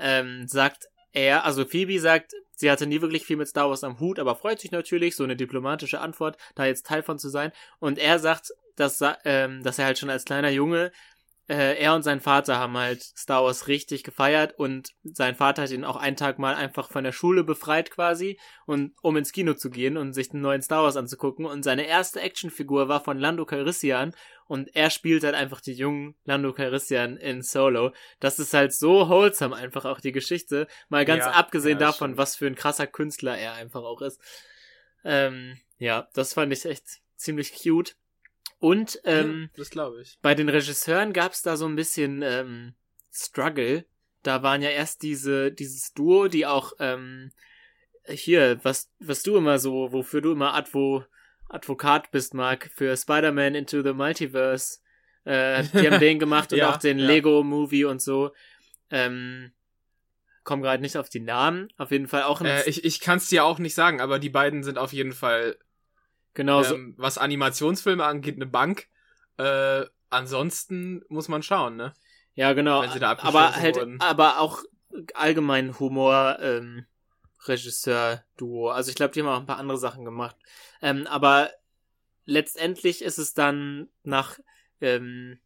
ähm, 0.00 0.48
sagt 0.48 0.88
er, 1.12 1.44
also 1.44 1.64
Phoebe 1.64 2.00
sagt, 2.00 2.32
sie 2.56 2.70
hatte 2.70 2.86
nie 2.86 3.00
wirklich 3.00 3.24
viel 3.24 3.36
mit 3.36 3.46
Star 3.48 3.68
Wars 3.68 3.84
am 3.84 4.00
Hut, 4.00 4.18
aber 4.18 4.34
freut 4.34 4.60
sich 4.60 4.72
natürlich, 4.72 5.14
so 5.14 5.22
eine 5.22 5.36
diplomatische 5.36 6.00
Antwort, 6.00 6.36
da 6.56 6.66
jetzt 6.66 6.86
Teil 6.86 7.02
von 7.02 7.18
zu 7.18 7.28
sein. 7.28 7.52
Und 7.78 7.98
er 7.98 8.18
sagt, 8.18 8.52
dass, 8.76 9.00
ähm, 9.24 9.62
dass 9.62 9.78
er 9.78 9.86
halt 9.86 9.98
schon 9.98 10.10
als 10.10 10.24
kleiner 10.24 10.50
Junge 10.50 10.90
er 11.54 11.94
und 11.94 12.02
sein 12.02 12.20
Vater 12.20 12.58
haben 12.58 12.76
halt 12.76 13.02
Star 13.02 13.42
Wars 13.42 13.66
richtig 13.66 14.04
gefeiert 14.04 14.54
und 14.58 14.90
sein 15.02 15.34
Vater 15.34 15.62
hat 15.62 15.70
ihn 15.70 15.84
auch 15.84 15.96
einen 15.96 16.16
Tag 16.16 16.38
mal 16.38 16.54
einfach 16.54 16.88
von 16.88 17.02
der 17.02 17.12
Schule 17.12 17.42
befreit 17.42 17.90
quasi 17.90 18.38
und 18.66 18.94
um 19.02 19.16
ins 19.16 19.32
Kino 19.32 19.54
zu 19.54 19.70
gehen 19.70 19.96
und 19.96 20.12
sich 20.12 20.28
den 20.28 20.42
neuen 20.42 20.62
Star 20.62 20.84
Wars 20.84 20.96
anzugucken 20.96 21.46
und 21.46 21.62
seine 21.64 21.86
erste 21.86 22.20
Actionfigur 22.20 22.88
war 22.88 23.02
von 23.02 23.18
Lando 23.18 23.44
Calrissian 23.46 24.14
und 24.46 24.74
er 24.76 24.90
spielt 24.90 25.24
halt 25.24 25.34
einfach 25.34 25.60
die 25.60 25.72
jungen 25.72 26.14
Lando 26.24 26.52
Calrissian 26.52 27.16
in 27.16 27.42
Solo. 27.42 27.92
Das 28.20 28.38
ist 28.38 28.54
halt 28.54 28.72
so 28.72 29.08
wholesome 29.08 29.56
einfach 29.56 29.84
auch 29.84 30.00
die 30.00 30.12
Geschichte, 30.12 30.68
mal 30.88 31.04
ganz 31.04 31.24
Ja, 31.24 31.32
abgesehen 31.32 31.78
ja, 31.80 31.86
davon, 31.86 32.10
stimmt. 32.10 32.18
was 32.18 32.36
für 32.36 32.46
ein 32.46 32.54
krasser 32.54 32.86
Künstler 32.86 33.36
er 33.36 33.54
einfach 33.54 33.82
auch 33.82 34.02
ist. 34.02 34.20
Ähm, 35.04 35.58
ja, 35.78 36.08
das 36.14 36.34
fand 36.34 36.52
ich 36.52 36.64
echt 36.64 36.84
ziemlich 37.16 37.54
cute. 37.60 37.96
Und 38.60 39.00
ähm, 39.04 39.50
das 39.56 39.70
glaube 39.70 40.02
ich. 40.02 40.18
bei 40.22 40.34
den 40.34 40.48
Regisseuren 40.48 41.12
gab 41.12 41.32
es 41.32 41.42
da 41.42 41.56
so 41.56 41.66
ein 41.66 41.76
bisschen 41.76 42.22
ähm, 42.22 42.74
Struggle. 43.12 43.84
Da 44.22 44.42
waren 44.42 44.62
ja 44.62 44.68
erst 44.68 45.02
diese, 45.02 45.50
dieses 45.50 45.92
Duo, 45.94 46.28
die 46.28 46.46
auch 46.46 46.74
ähm, 46.78 47.32
hier, 48.06 48.60
was, 48.62 48.90
was 49.00 49.22
du 49.22 49.36
immer 49.36 49.58
so, 49.58 49.92
wofür 49.92 50.20
du 50.20 50.32
immer 50.32 50.54
Advo, 50.54 51.04
Advokat 51.48 52.10
bist, 52.10 52.34
Marc, 52.34 52.70
für 52.74 52.96
Spider-Man 52.96 53.54
Into 53.54 53.82
the 53.82 53.92
Multiverse. 53.92 54.78
Äh, 55.24 55.64
die 55.64 55.90
haben 55.90 56.00
den 56.00 56.18
gemacht 56.18 56.52
und 56.52 56.58
Ja, 56.58 56.70
auch 56.70 56.76
den 56.76 56.98
ja. 56.98 57.06
Lego-Movie 57.06 57.84
und 57.86 58.00
so. 58.02 58.32
Ähm, 58.90 59.52
komm 60.44 60.62
gerade 60.62 60.82
nicht 60.82 60.96
auf 60.96 61.08
die 61.08 61.20
Namen. 61.20 61.72
Auf 61.76 61.90
jeden 61.90 62.08
Fall 62.08 62.24
auch 62.24 62.40
Äh, 62.42 62.68
ich 62.68 62.84
ich 62.84 63.00
kann 63.00 63.18
es 63.18 63.28
dir 63.28 63.44
auch 63.44 63.58
nicht 63.58 63.74
sagen, 63.74 64.00
aber 64.00 64.18
die 64.18 64.30
beiden 64.30 64.62
sind 64.62 64.78
auf 64.78 64.92
jeden 64.92 65.12
Fall, 65.12 65.56
genau 66.34 66.64
ähm, 66.64 66.94
was 66.96 67.18
Animationsfilme 67.18 68.04
angeht, 68.04 68.36
eine 68.36 68.46
Bank. 68.46 68.88
Äh, 69.36 69.84
ansonsten 70.10 71.02
muss 71.08 71.28
man 71.28 71.42
schauen, 71.42 71.76
ne? 71.76 71.92
Ja, 72.34 72.52
genau. 72.52 72.82
wenn 72.82 72.90
sie 72.90 73.00
da 73.00 73.10
aber 73.18 73.56
halt, 73.56 73.76
wurden. 73.76 74.00
aber 74.00 74.40
auch 74.40 74.62
allgemein 75.14 75.78
Humor, 75.78 76.38
ähm, 76.40 76.86
Regisseur-Duo. 77.46 78.70
Also 78.70 78.90
ich 78.90 78.96
glaube, 78.96 79.12
die 79.12 79.20
haben 79.20 79.28
auch 79.28 79.40
ein 79.40 79.46
paar 79.46 79.58
andere 79.58 79.78
Sachen 79.78 80.04
gemacht. 80.04 80.36
Ähm, 80.82 81.06
aber 81.06 81.50
letztendlich 82.24 83.02
ist 83.02 83.18
es 83.18 83.34
dann 83.34 83.88
nach, 84.02 84.38
ähm, 84.80 85.38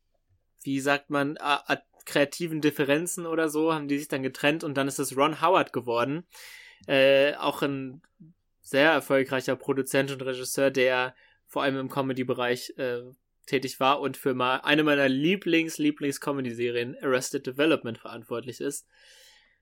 wie 0.62 0.80
sagt 0.80 1.10
man, 1.10 1.36
a, 1.38 1.62
a, 1.66 1.78
kreativen 2.04 2.60
Differenzen 2.60 3.26
oder 3.26 3.48
so, 3.48 3.72
haben 3.72 3.88
die 3.88 3.98
sich 3.98 4.08
dann 4.08 4.22
getrennt 4.22 4.62
und 4.62 4.74
dann 4.74 4.88
ist 4.88 4.98
es 4.98 5.16
Ron 5.16 5.40
Howard 5.40 5.72
geworden. 5.72 6.26
Äh, 6.86 7.34
auch 7.36 7.62
ein 7.62 8.02
sehr 8.64 8.90
erfolgreicher 8.90 9.54
Produzent 9.54 10.10
und 10.10 10.22
Regisseur, 10.22 10.70
der 10.70 11.14
vor 11.46 11.62
allem 11.62 11.78
im 11.78 11.90
Comedy-Bereich 11.90 12.72
äh, 12.78 13.02
tätig 13.46 13.78
war 13.78 14.00
und 14.00 14.16
für 14.16 14.34
mal 14.34 14.62
eine 14.62 14.82
meiner 14.82 15.08
Lieblings 15.08 15.78
Lieblings 15.78 16.20
Comedy 16.20 16.50
Serien 16.50 16.96
Arrested 17.00 17.46
Development 17.46 17.98
verantwortlich 17.98 18.60
ist. 18.60 18.88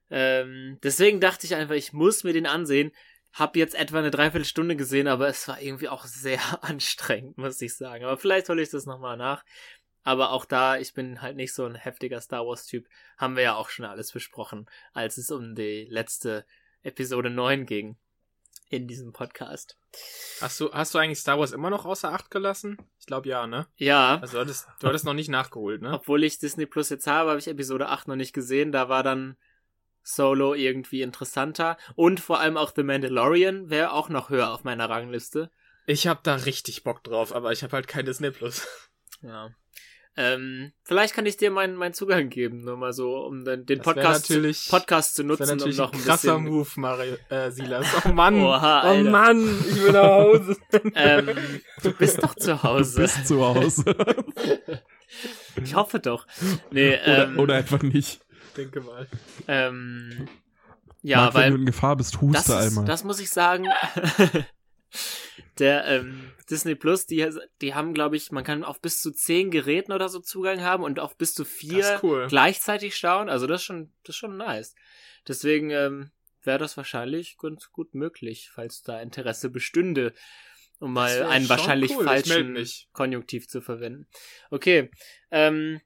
Ähm, 0.09 0.79
deswegen 0.83 1.21
dachte 1.21 1.47
ich 1.47 1.55
einfach, 1.57 1.75
ich 1.75 1.93
muss 1.93 2.23
mir 2.23 2.33
den 2.33 2.47
ansehen. 2.47 2.93
Hab 3.33 3.57
jetzt 3.57 3.75
etwa 3.75 3.99
eine 3.99 4.11
Dreiviertelstunde 4.11 4.77
gesehen, 4.77 5.09
aber 5.09 5.27
es 5.27 5.49
war 5.49 5.61
irgendwie 5.61 5.89
auch 5.89 6.05
sehr 6.05 6.41
anstrengend, 6.63 7.39
muss 7.39 7.61
ich 7.61 7.77
sagen. 7.77 8.05
Aber 8.05 8.17
vielleicht 8.17 8.49
hole 8.49 8.63
ich 8.63 8.71
das 8.71 8.87
nochmal 8.87 9.17
nach. 9.17 9.45
Aber 10.05 10.31
auch 10.31 10.45
da, 10.45 10.79
ich 10.79 10.95
bin 10.95 11.23
halt 11.23 11.37
nicht 11.37 11.55
so 11.55 11.65
ein 11.65 11.75
heftiger 11.75 12.21
Star 12.21 12.47
Wars-Typ, 12.47 12.89
haben 13.17 13.37
wir 13.37 13.43
ja 13.43 13.55
auch 13.57 13.69
schon 13.69 13.85
alles 13.85 14.13
besprochen, 14.13 14.67
als 14.93 15.17
es 15.17 15.31
um 15.31 15.55
die 15.55 15.87
letzte 15.89 16.45
Episode 16.83 17.31
9 17.31 17.67
ging 17.67 17.97
in 18.73 18.89
diesem 18.89 19.13
Podcast. 19.13 19.77
Hast 20.41 20.59
du, 20.59 20.73
hast 20.73 20.95
du 20.95 20.99
eigentlich 20.99 21.19
Star 21.19 21.39
Wars 21.39 21.53
immer 21.53 21.69
noch 21.69 21.85
außer 21.85 22.11
Acht 22.11 22.31
gelassen? 22.31 22.79
Ich 22.99 23.07
glaube 23.07 23.29
ja, 23.29 23.47
ne? 23.47 23.67
Ja, 23.77 24.19
Also 24.23 24.39
du 24.39 24.41
hattest, 24.41 24.67
du 24.81 24.89
hattest 24.89 25.05
noch 25.05 25.13
nicht 25.13 25.29
nachgeholt, 25.29 25.83
ne? 25.83 25.93
Obwohl 25.93 26.25
ich 26.25 26.39
Disney 26.39 26.65
Plus 26.65 26.89
jetzt 26.89 27.07
habe, 27.07 27.31
habe 27.31 27.39
ich 27.39 27.49
Episode 27.49 27.89
8 27.91 28.09
noch 28.09 28.17
nicht 28.17 28.33
gesehen. 28.33 28.73
Da 28.73 28.89
war 28.89 29.03
dann 29.03 29.37
Solo 30.03 30.55
irgendwie 30.55 31.03
interessanter. 31.03 31.77
Und 31.97 32.19
vor 32.19 32.41
allem 32.41 32.57
auch 32.57 32.73
The 32.75 32.83
Mandalorian 32.83 33.69
wäre 33.69 33.93
auch 33.93 34.09
noch 34.09 34.31
höher 34.31 34.51
auf 34.51 34.65
meiner 34.65 34.89
Rangliste. 34.89 35.51
Ich 35.87 36.07
habe 36.07 36.21
da 36.23 36.37
richtig 36.37 36.83
Bock 36.83 37.05
drauf, 37.05 37.35
aber 37.35 37.53
ich 37.53 37.63
habe 37.63 37.73
halt 37.75 37.89
kein 37.89 38.07
Disney 38.07 38.31
Plus. 38.31 38.67
Ja. 39.21 39.51
Ähm, 40.15 40.73
vielleicht 40.85 41.15
kann 41.15 41.25
ich 41.25 41.39
dir 41.39 41.51
meinen 41.51 41.75
meinen 41.75 41.95
Zugang 41.95 42.29
geben, 42.29 42.65
nur 42.65 42.77
mal 42.77 42.93
so, 42.93 43.17
um 43.25 43.45
den, 43.47 43.65
den 43.65 43.79
Das 43.79 43.85
Podcast, 43.85 44.27
zu, 44.27 44.35
natürlich- 44.35 44.69
Podcast 44.69 45.15
zu 45.15 45.23
Das 45.23 45.39
nutzen, 45.39 45.53
um 45.53 45.57
natürlich 45.57 45.79
noch 45.79 45.93
ein 45.93 45.99
ein 45.99 46.05
krasser 46.05 46.39
bisschen. 46.39 46.53
Move, 46.55 46.69
Mario, 46.77 47.17
äh, 47.31 47.51
Silas. 47.51 47.87
Oh 48.05 48.09
Mann. 48.13 48.35
Oha, 48.43 48.91
oh. 48.93 49.03
Mann, 49.05 49.43
ich 49.71 49.83
will 49.83 49.93
nach 49.93 50.03
Hause. 50.03 50.57
Ähm, 50.95 51.29
du 51.83 51.93
bist 51.93 52.23
doch 52.23 52.35
zu 52.35 52.51
du 52.51 52.63
Hause. 52.63 53.01
bist 53.01 53.27
zu 53.27 53.41
Hause. 53.45 53.85
Ich 55.63 55.75
hoffe 55.75 55.99
doch. 56.01 56.27
Nee, 56.71 56.95
oder, 57.05 57.25
ähm, 57.25 57.39
oder 57.39 57.55
einfach 57.57 57.83
nicht. 57.83 58.21
Denke 58.57 58.81
mal. 58.81 59.07
ähm, 59.49 60.27
ja, 61.03 61.19
Marc, 61.19 61.35
wenn 61.35 61.41
weil 61.43 61.51
du 61.51 61.57
in 61.59 61.67
Gefahr 61.67 61.97
bist, 61.97 62.15
das, 62.15 62.21
huste 62.23 62.53
ist, 62.55 62.59
einmal. 62.59 62.85
das 62.87 63.05
muss 63.05 63.21
ich 63.21 63.29
sagen. 63.29 63.67
Der 65.59 65.85
ähm, 65.87 66.31
Disney 66.53 66.75
Plus, 66.75 67.07
die, 67.07 67.27
die 67.63 67.75
haben, 67.75 67.95
glaube 67.95 68.17
ich, 68.17 68.31
man 68.31 68.45
kann 68.45 68.63
auf 68.63 68.81
bis 68.81 69.01
zu 69.01 69.11
zehn 69.11 69.51
Geräten 69.51 69.91
oder 69.91 70.11
so 70.11 70.21
Zugang 70.21 70.61
haben 70.61 70.85
und 70.85 71.01
auf 71.01 71.17
bis 71.17 71.33
zu 71.33 71.47
vier 71.47 71.99
cool. 72.03 72.27
gleichzeitig 72.29 72.97
schauen. 72.97 73.31
Also 73.31 73.47
das 73.47 73.63
ist 73.63 73.65
schon, 73.65 73.93
das 74.05 74.15
ist 74.15 74.19
schon 74.19 74.37
nice. 74.37 74.75
Deswegen 75.27 75.71
ähm, 75.71 76.11
wäre 76.43 76.59
das 76.59 76.77
wahrscheinlich 76.77 77.39
ganz 77.39 77.73
gut 77.73 77.95
möglich, 77.95 78.51
falls 78.53 78.83
da 78.83 79.01
Interesse 79.01 79.49
bestünde, 79.49 80.13
um 80.79 80.93
mal 80.93 81.23
einen 81.23 81.49
wahrscheinlich 81.49 81.97
cool. 81.97 82.05
Falschen. 82.05 82.59
Konjunktiv 82.93 83.49
zu 83.49 83.63
verwenden. 83.63 84.07
Okay, 84.51 84.91
ähm, 85.31 85.81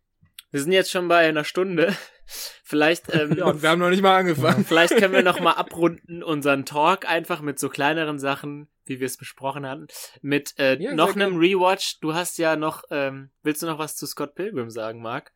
wir 0.56 0.62
sind 0.62 0.72
jetzt 0.72 0.90
schon 0.90 1.06
bei 1.06 1.18
einer 1.18 1.44
Stunde. 1.44 1.94
Vielleicht 2.64 3.14
ähm, 3.14 3.36
Ja, 3.36 3.44
und 3.44 3.60
wir 3.60 3.68
haben 3.68 3.78
noch 3.78 3.90
nicht 3.90 4.00
mal 4.00 4.16
angefangen. 4.16 4.64
Vielleicht 4.66 4.96
können 4.96 5.12
wir 5.12 5.22
noch 5.22 5.38
mal 5.38 5.52
abrunden 5.56 6.22
unseren 6.22 6.64
Talk 6.64 7.06
einfach 7.06 7.42
mit 7.42 7.58
so 7.58 7.68
kleineren 7.68 8.18
Sachen, 8.18 8.66
wie 8.86 8.98
wir 8.98 9.04
es 9.04 9.18
besprochen 9.18 9.66
hatten, 9.66 9.86
mit 10.22 10.58
äh, 10.58 10.82
Ja, 10.82 10.94
noch 10.94 11.14
einem 11.14 11.36
Rewatch. 11.36 12.00
Du 12.00 12.14
hast 12.14 12.38
ja 12.38 12.56
noch, 12.56 12.84
ähm, 12.90 13.28
willst 13.42 13.60
du 13.60 13.66
noch 13.66 13.78
was 13.78 13.96
zu 13.96 14.06
Scott 14.06 14.34
Pilgrim 14.34 14.70
sagen, 14.70 15.02
Marc? 15.02 15.30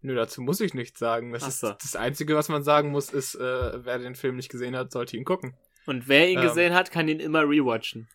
Nö, 0.00 0.14
dazu 0.14 0.42
muss 0.42 0.60
ich 0.60 0.74
nichts 0.74 1.00
sagen. 1.00 1.32
Das, 1.32 1.42
Ach 1.42 1.48
ist, 1.48 1.60
so. 1.60 1.72
das 1.72 1.96
Einzige, 1.96 2.36
was 2.36 2.48
man 2.48 2.62
sagen 2.62 2.92
muss, 2.92 3.10
ist, 3.10 3.34
äh, 3.34 3.84
wer 3.84 3.98
den 3.98 4.14
Film 4.14 4.36
nicht 4.36 4.48
gesehen 4.48 4.76
hat, 4.76 4.92
sollte 4.92 5.16
ihn 5.16 5.24
gucken. 5.24 5.56
Und 5.86 6.08
wer 6.08 6.28
ihn 6.30 6.38
Ähm. 6.38 6.46
gesehen 6.48 6.74
hat, 6.74 6.90
kann 6.90 7.08
ihn 7.08 7.20
immer 7.20 7.42
rewatchen. 7.42 8.08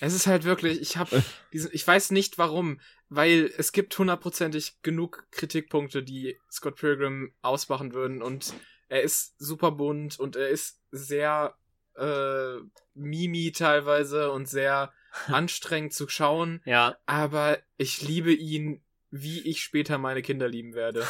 Es 0.00 0.12
ist 0.12 0.26
halt 0.26 0.44
wirklich, 0.44 0.80
ich 0.80 0.96
habe 0.96 1.22
diesen, 1.52 1.70
ich 1.72 1.86
weiß 1.86 2.10
nicht 2.10 2.38
warum, 2.38 2.80
weil 3.08 3.50
es 3.56 3.72
gibt 3.72 3.96
hundertprozentig 3.98 4.74
genug 4.82 5.26
Kritikpunkte, 5.30 6.02
die 6.02 6.36
Scott 6.50 6.76
Pilgrim 6.76 7.32
ausmachen 7.42 7.94
würden 7.94 8.20
und 8.22 8.52
er 8.88 9.02
ist 9.02 9.34
super 9.38 9.70
bunt 9.72 10.18
und 10.20 10.36
er 10.36 10.48
ist 10.48 10.80
sehr 10.90 11.54
äh, 11.96 12.56
mimi 12.94 13.52
teilweise 13.52 14.30
und 14.30 14.48
sehr 14.48 14.92
anstrengend 15.28 15.94
zu 15.94 16.08
schauen, 16.08 16.60
Ja. 16.66 16.96
aber 17.06 17.58
ich 17.78 18.02
liebe 18.02 18.32
ihn, 18.34 18.82
wie 19.10 19.40
ich 19.48 19.62
später 19.62 19.96
meine 19.96 20.20
Kinder 20.20 20.46
lieben 20.48 20.74
werde. 20.74 21.00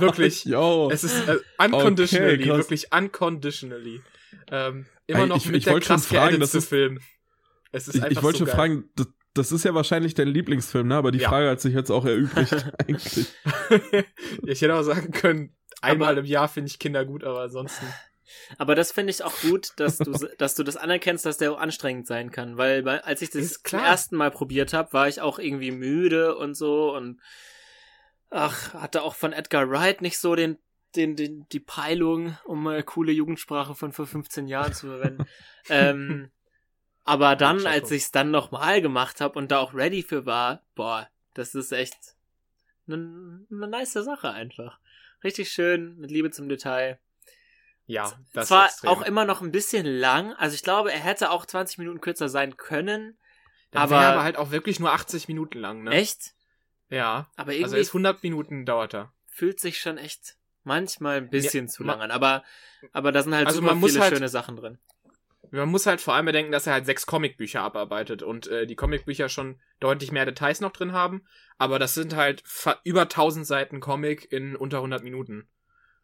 Wirklich. 0.00 0.44
Yo. 0.44 0.90
Es 0.92 1.02
ist 1.04 1.26
äh, 1.28 1.38
unconditionally, 1.58 2.34
Okay, 2.50 2.58
wirklich 2.58 2.92
unconditionally. 2.92 4.02
Ähm, 4.50 4.86
immer 5.06 5.26
noch 5.26 5.36
ich- 5.38 5.46
mit 5.46 5.56
ich 5.56 5.64
der 5.64 5.74
wollte 5.74 5.86
schon 5.86 5.96
krass 5.96 6.06
fragen, 6.06 6.40
das 6.40 6.54
ist- 6.54 6.68
Film. 6.68 7.00
Es 7.72 7.88
ist 7.88 7.96
ich, 7.96 8.02
einfach 8.02 8.16
ich 8.18 8.22
wollte 8.22 8.38
so 8.38 8.44
schon 8.44 8.46
geil. 8.46 8.56
fragen, 8.56 8.90
das, 8.94 9.06
das 9.34 9.52
ist 9.52 9.64
ja 9.64 9.74
wahrscheinlich 9.74 10.14
dein 10.14 10.28
Lieblingsfilm, 10.28 10.86
ne? 10.86 10.94
Aber 10.96 11.10
die 11.10 11.18
Ja. 11.18 11.28
Frage 11.28 11.50
hat 11.50 11.60
sich 11.60 11.74
jetzt 11.74 11.90
auch 11.90 12.04
erübrigt 12.04 12.52
eigentlich. 12.78 13.26
ich 14.46 14.62
hätte 14.62 14.74
auch 14.74 14.82
sagen 14.82 15.10
können, 15.10 15.56
einmal 15.82 16.10
Aber- 16.12 16.20
im 16.20 16.26
Jahr 16.26 16.48
finde 16.48 16.68
ich 16.70 16.78
Kinder 16.78 17.04
gut, 17.04 17.24
aber 17.24 17.40
ansonsten. 17.42 17.84
Aber 18.58 18.74
das 18.74 18.90
finde 18.92 19.10
ich 19.10 19.22
auch 19.22 19.38
gut, 19.42 19.72
dass 19.76 19.98
du, 19.98 20.12
dass 20.38 20.54
du 20.54 20.62
das 20.62 20.76
anerkennst, 20.76 21.26
dass 21.26 21.36
der 21.36 21.52
auch 21.52 21.58
anstrengend 21.58 22.06
sein 22.06 22.30
kann. 22.30 22.56
Weil 22.56 22.82
bei, 22.82 23.02
als 23.02 23.22
ich 23.22 23.30
das 23.30 23.60
zum 23.62 23.78
ersten 23.80 24.16
Mal 24.16 24.30
probiert 24.30 24.72
habe, 24.72 24.92
war 24.92 25.08
ich 25.08 25.20
auch 25.20 25.38
irgendwie 25.38 25.70
müde 25.72 26.36
und 26.36 26.54
so 26.54 26.94
und 26.94 27.20
ach, 28.30 28.72
hatte 28.74 29.02
auch 29.02 29.14
von 29.14 29.32
Edgar 29.32 29.68
Wright 29.70 30.00
nicht 30.00 30.18
so 30.18 30.34
den, 30.34 30.58
den, 30.96 31.16
den 31.16 31.46
die 31.50 31.60
Peilung, 31.60 32.36
um 32.44 32.62
mal 32.62 32.82
coole 32.82 33.12
Jugendsprache 33.12 33.74
von 33.74 33.92
vor 33.92 34.06
15 34.06 34.46
Jahren 34.48 34.72
zu 34.72 34.86
verwenden. 34.88 35.24
ähm, 35.68 36.30
aber 37.04 37.36
dann, 37.36 37.66
als 37.66 37.90
ich 37.90 38.04
es 38.04 38.10
dann 38.10 38.30
nochmal 38.30 38.80
gemacht 38.82 39.20
habe 39.20 39.38
und 39.38 39.50
da 39.50 39.58
auch 39.58 39.74
ready 39.74 40.02
für 40.02 40.26
war, 40.26 40.62
boah, 40.74 41.08
das 41.34 41.54
ist 41.54 41.72
echt 41.72 41.96
eine 42.86 42.96
ne 43.48 43.66
nice 43.68 43.92
Sache 43.94 44.30
einfach. 44.30 44.78
Richtig 45.22 45.50
schön, 45.50 45.96
mit 45.98 46.10
Liebe 46.10 46.30
zum 46.30 46.48
Detail. 46.48 46.98
Ja, 47.86 48.12
das 48.32 48.48
Zwar 48.48 48.66
ist 48.66 48.72
extrem. 48.74 48.90
auch 48.90 49.02
immer 49.02 49.24
noch 49.26 49.42
ein 49.42 49.52
bisschen 49.52 49.84
lang, 49.86 50.32
also 50.34 50.54
ich 50.54 50.62
glaube, 50.62 50.92
er 50.92 51.00
hätte 51.00 51.30
auch 51.30 51.44
20 51.44 51.78
Minuten 51.78 52.00
kürzer 52.00 52.28
sein 52.28 52.56
können. 52.56 53.18
Der 53.72 53.80
aber- 53.82 54.00
aber 54.00 54.22
halt 54.22 54.36
auch 54.36 54.50
wirklich 54.52 54.80
nur 54.80 54.92
80 54.92 55.28
Minuten 55.28 55.58
lang, 55.58 55.82
ne? 55.82 55.90
Echt? 55.90 56.32
Ja. 56.88 57.28
Aber 57.36 57.48
Also 57.50 57.60
irgendwie 57.60 57.76
er 57.76 57.80
ist 57.80 57.88
100 57.88 58.22
Minuten 58.22 58.64
dauert 58.64 58.94
er. 58.94 59.12
fühlt 59.26 59.60
sich 59.60 59.80
schon 59.80 59.98
echt 59.98 60.36
manchmal 60.64 61.18
ein 61.18 61.30
bisschen 61.30 61.66
Ja, 61.66 61.70
zu 61.72 61.84
lang 61.84 62.00
an. 62.00 62.10
Aber, 62.10 62.42
aber 62.92 63.12
da 63.12 63.22
sind 63.22 63.34
halt 63.34 63.46
Also 63.46 63.60
super 63.60 63.76
viele 63.86 64.00
halt- 64.00 64.14
schöne 64.14 64.28
Sachen 64.28 64.56
drin. 64.56 64.78
Man 65.50 65.68
muss 65.68 65.86
halt 65.86 66.00
vor 66.00 66.14
allem 66.14 66.26
bedenken, 66.26 66.50
dass 66.50 66.66
er 66.66 66.72
halt 66.72 66.84
sechs 66.86 67.06
Comicbücher 67.06 67.60
abarbeitet 67.60 68.24
und 68.24 68.48
äh, 68.48 68.66
die 68.66 68.74
Comicbücher 68.74 69.28
schon 69.28 69.60
deutlich 69.78 70.10
mehr 70.10 70.24
Details 70.24 70.60
noch 70.60 70.72
drin 70.72 70.92
haben. 70.92 71.22
Aber 71.58 71.78
das 71.78 71.94
sind 71.94 72.16
halt 72.16 72.42
über 72.82 73.02
1000 73.02 73.46
Seiten 73.46 73.78
Comic 73.78 74.32
in 74.32 74.56
unter 74.56 74.78
100 74.78 75.04
Minuten. 75.04 75.46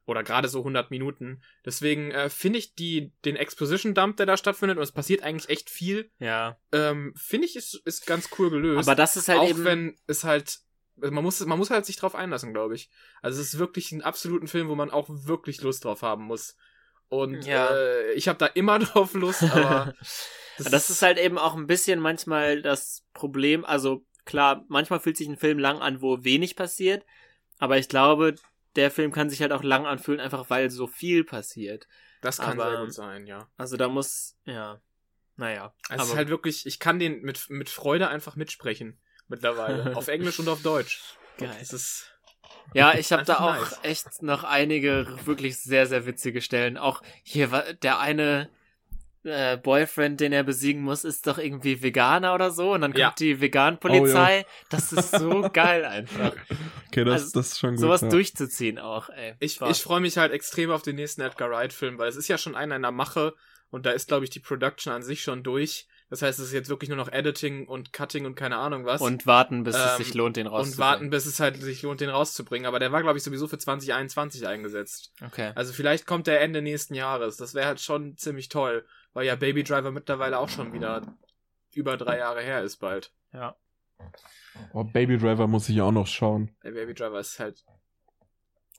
Oder 0.07 0.23
gerade 0.23 0.49
so 0.49 0.61
100 0.61 0.91
Minuten. 0.93 1.43
Deswegen 1.65 2.11
äh, 2.13 2.31
finde 2.31 2.59
ich 2.61 2.75
die, 2.77 3.13
den 3.25 3.35
Exposition-Dump, 3.37 4.17
der 4.19 4.27
da 4.27 4.37
stattfindet, 4.37 4.77
und 4.77 4.83
es 4.85 4.93
passiert 4.93 5.23
eigentlich 5.23 5.49
echt 5.49 5.69
viel, 5.71 6.11
Ja. 6.21 6.57
ähm, 6.73 7.13
finde 7.17 7.47
ich, 7.47 7.57
ist, 7.57 7.75
ist 7.85 8.07
ganz 8.07 8.29
cool 8.39 8.51
gelöst. 8.51 8.89
Aber 8.89 8.95
das 8.95 9.17
ist 9.17 9.29
halt 9.29 9.41
auch 9.41 9.49
eben. 9.49 9.65
wenn 9.65 9.97
es 10.07 10.23
halt 10.23 10.61
man 11.03 11.25
muss 11.25 11.41
man 11.45 11.59
muss 11.59 11.71
halt 11.71 11.87
sich 11.87 11.97
drauf 11.97 12.15
einlassen, 12.15 12.53
glaube 12.53 12.75
ich. 12.75 12.91
Also 13.23 13.41
es 13.41 13.55
ist 13.55 13.59
wirklich 13.59 13.93
ein 13.93 14.03
absoluten 14.03 14.49
Film, 14.49 14.69
wo 14.69 14.75
man 14.75 14.91
auch 14.91 15.07
wirklich 15.09 15.63
Lust 15.63 15.85
drauf 15.85 16.03
haben 16.03 16.25
muss. 16.25 16.57
Und 17.09 17.45
Ja. 17.45 17.69
äh, 17.71 18.13
ich 18.13 18.29
habe 18.29 18.39
da 18.39 18.47
immer 18.47 18.79
drauf 18.79 19.15
Lust, 19.15 19.43
aber 19.43 19.95
das, 20.59 20.91
ist 20.91 21.03
halt 21.03 21.19
eben 21.19 21.39
auch 21.39 21.55
ein 21.57 21.67
bisschen 21.67 22.01
manchmal 22.01 22.63
das 22.63 23.05
Problem. 23.15 23.65
Also 23.65 24.05
klar, 24.25 24.65
manchmal 24.69 25.01
fühlt 25.01 25.17
sich 25.17 25.29
ein 25.29 25.37
Film 25.39 25.59
lang 25.59 25.81
an, 25.81 26.01
wo 26.03 26.23
wenig 26.25 26.57
passiert. 26.57 27.05
Aber 27.59 27.79
ich 27.79 27.89
glaube, 27.89 28.37
der 28.77 28.91
Film 28.91 29.13
kann 29.13 29.29
sich 29.29 29.43
halt 29.43 29.53
auch 29.53 29.63
lang 29.65 29.87
anfühlen, 29.87 30.21
einfach 30.21 30.49
weil 30.51 30.71
so 30.71 30.87
viel 30.87 31.25
passiert. 31.25 31.89
das 32.23 32.39
kann 32.39 32.61
aber- 32.61 32.71
sehr 32.71 32.81
gut 32.85 32.95
sein, 32.95 33.27
ja. 33.27 33.49
Also 33.57 33.77
da 33.77 33.89
muss, 33.89 34.37
ja. 34.45 34.81
Naja. 35.37 35.75
Also 35.89 36.05
es 36.05 36.11
ist 36.11 36.17
halt 36.17 36.29
wirklich, 36.29 36.67
ich 36.67 36.79
kann 36.79 36.99
den 36.99 37.23
mit 37.23 37.49
mit 37.49 37.71
Freude 37.71 38.09
einfach 38.09 38.37
mitsprechen 38.37 39.01
mittlerweile, 39.31 39.97
auf 39.97 40.09
Englisch 40.09 40.39
und 40.39 40.49
auf 40.49 40.63
Deutsch. 40.63 41.01
Geil. 41.39 41.57
Es 41.61 41.73
ist 41.73 42.13
Ja, 42.75 42.95
ich 42.95 43.11
habe 43.13 43.25
da 43.25 43.39
auch 43.41 43.55
nice. 43.55 43.81
echt 43.83 44.23
noch 44.23 44.45
einige 44.45 45.07
wirklich 45.25 45.59
sehr, 45.59 45.87
sehr 45.87 46.05
witzige 46.07 46.41
Stellen. 46.43 46.77
Auch 46.77 47.03
hier 47.23 47.51
war 47.51 47.73
der 47.75 47.99
eine 47.99 48.51
äh, 49.23 49.59
Boyfriend, 49.59 50.19
den 50.21 50.33
er 50.33 50.45
besiegen 50.45 50.81
muss, 50.83 51.05
ist 51.05 51.27
doch 51.27 51.37
irgendwie 51.37 51.83
Veganer 51.83 52.35
oder 52.35 52.51
so. 52.51 52.73
Und 52.73 52.81
dann 52.81 52.93
kommt 52.93 53.01
Ja. 53.01 53.15
die 53.19 53.41
Vegan-Polizei. 53.41 54.47
Das 54.71 54.93
ist 54.95 55.11
so 55.11 55.43
geil 55.53 55.85
einfach. 55.85 56.33
Okay, 56.89 57.05
das, 57.05 57.23
Also, 57.23 57.39
das 57.41 57.49
ist 57.53 57.59
schon 57.59 57.71
gut. 57.73 57.81
Sowas 57.81 58.01
ja. 58.01 58.09
durchzuziehen 58.09 58.79
auch, 58.79 59.11
ey. 59.11 59.35
Ich, 59.41 59.61
ich 59.61 59.83
freue 59.83 60.01
mich 60.01 60.17
halt 60.17 60.33
extrem 60.33 60.71
auf 60.71 60.81
den 60.83 60.97
nächsten 60.97 61.21
Edgar 61.21 61.51
Wright-Film, 61.51 61.99
weil 61.99 62.09
es 62.09 62.17
ist 62.17 62.29
ja 62.29 62.39
schon 62.39 62.55
einer 62.57 62.77
in 62.77 62.83
der 62.83 62.93
Mache 62.93 63.35
und 63.71 63.85
da 63.85 63.91
ist, 63.91 64.09
glaube 64.09 64.25
ich, 64.25 64.31
die 64.31 64.41
Production 64.41 64.91
an 64.93 65.03
sich 65.03 65.23
schon 65.23 65.43
durch. 65.43 65.87
Das 66.11 66.23
heißt, 66.23 66.41
es 66.41 66.47
ist 66.49 66.53
jetzt 66.53 66.69
wirklich 66.69 66.89
nur 66.91 66.97
noch 66.97 67.11
Editing 67.13 67.67
und 67.69 67.93
Cutting 67.93 68.27
und 68.27 68.35
keine 68.35 68.57
Ahnung 68.59 68.85
was. 68.85 69.01
Und 69.01 69.27
warten, 69.27 69.63
bis 69.63 69.77
es 69.77 69.93
Ähm, 69.93 69.97
sich 70.05 70.13
lohnt, 70.15 70.37
den 70.37 70.49
und 70.49 70.53
rauszubringen. 70.53 70.79
warten, 70.79 71.11
bis 71.11 71.25
es 71.27 71.39
halt 71.39 71.57
sich 71.63 71.83
lohnt, 71.83 72.01
den 72.01 72.11
rauszubringen. 72.11 72.67
Aber 72.67 72.81
der 72.81 72.91
war, 72.91 73.01
glaube 73.03 73.17
ich, 73.19 73.23
sowieso 73.25 73.47
für 73.47 73.59
2021 73.59 74.47
eingesetzt. 74.47 75.13
Okay. 75.25 75.53
Also 75.55 75.73
vielleicht 75.73 76.07
kommt 76.07 76.27
der 76.27 76.41
Ende 76.41 76.63
nächsten 76.63 76.95
Jahres. 76.95 77.37
Das 77.37 77.55
wäre 77.55 77.67
halt 77.69 77.81
schon 77.81 78.17
ziemlich 78.17 78.49
toll, 78.49 78.85
weil 79.13 79.25
ja 79.25 79.37
Baby 79.37 79.63
Driver 79.63 79.93
mittlerweile 79.93 80.39
auch 80.41 80.49
schon 80.49 80.73
wieder 80.73 81.03
über 81.73 81.97
drei 81.97 82.19
Jahre 82.19 82.43
her 82.43 82.63
ist 82.65 82.79
bald. 82.79 83.13
Ja. 83.33 83.55
Oh, 84.73 84.83
Baby 84.83 85.17
Driver 85.17 85.47
muss 85.47 85.69
ich 85.69 85.81
auch 85.81 85.93
noch 85.93 86.09
schauen. 86.09 86.57
Der 86.65 86.73
Baby 86.73 86.95
Driver 86.95 87.21
ist 87.21 87.39
halt 87.39 87.65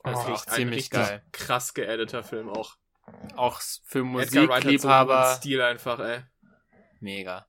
Das 0.04 0.28
ist 0.28 0.48
ein 0.48 0.54
ziemlich 0.54 0.90
geil. 0.90 1.22
krass 1.32 1.72
geediteter 1.72 2.22
Film 2.22 2.50
auch. 2.50 2.76
Auch 3.36 3.60
für 3.84 4.00
so 4.00 4.04
Musikliebhaber. 4.04 5.34
Stil 5.38 5.62
einfach, 5.62 5.98
ey. 6.00 6.24
Mega. 7.02 7.46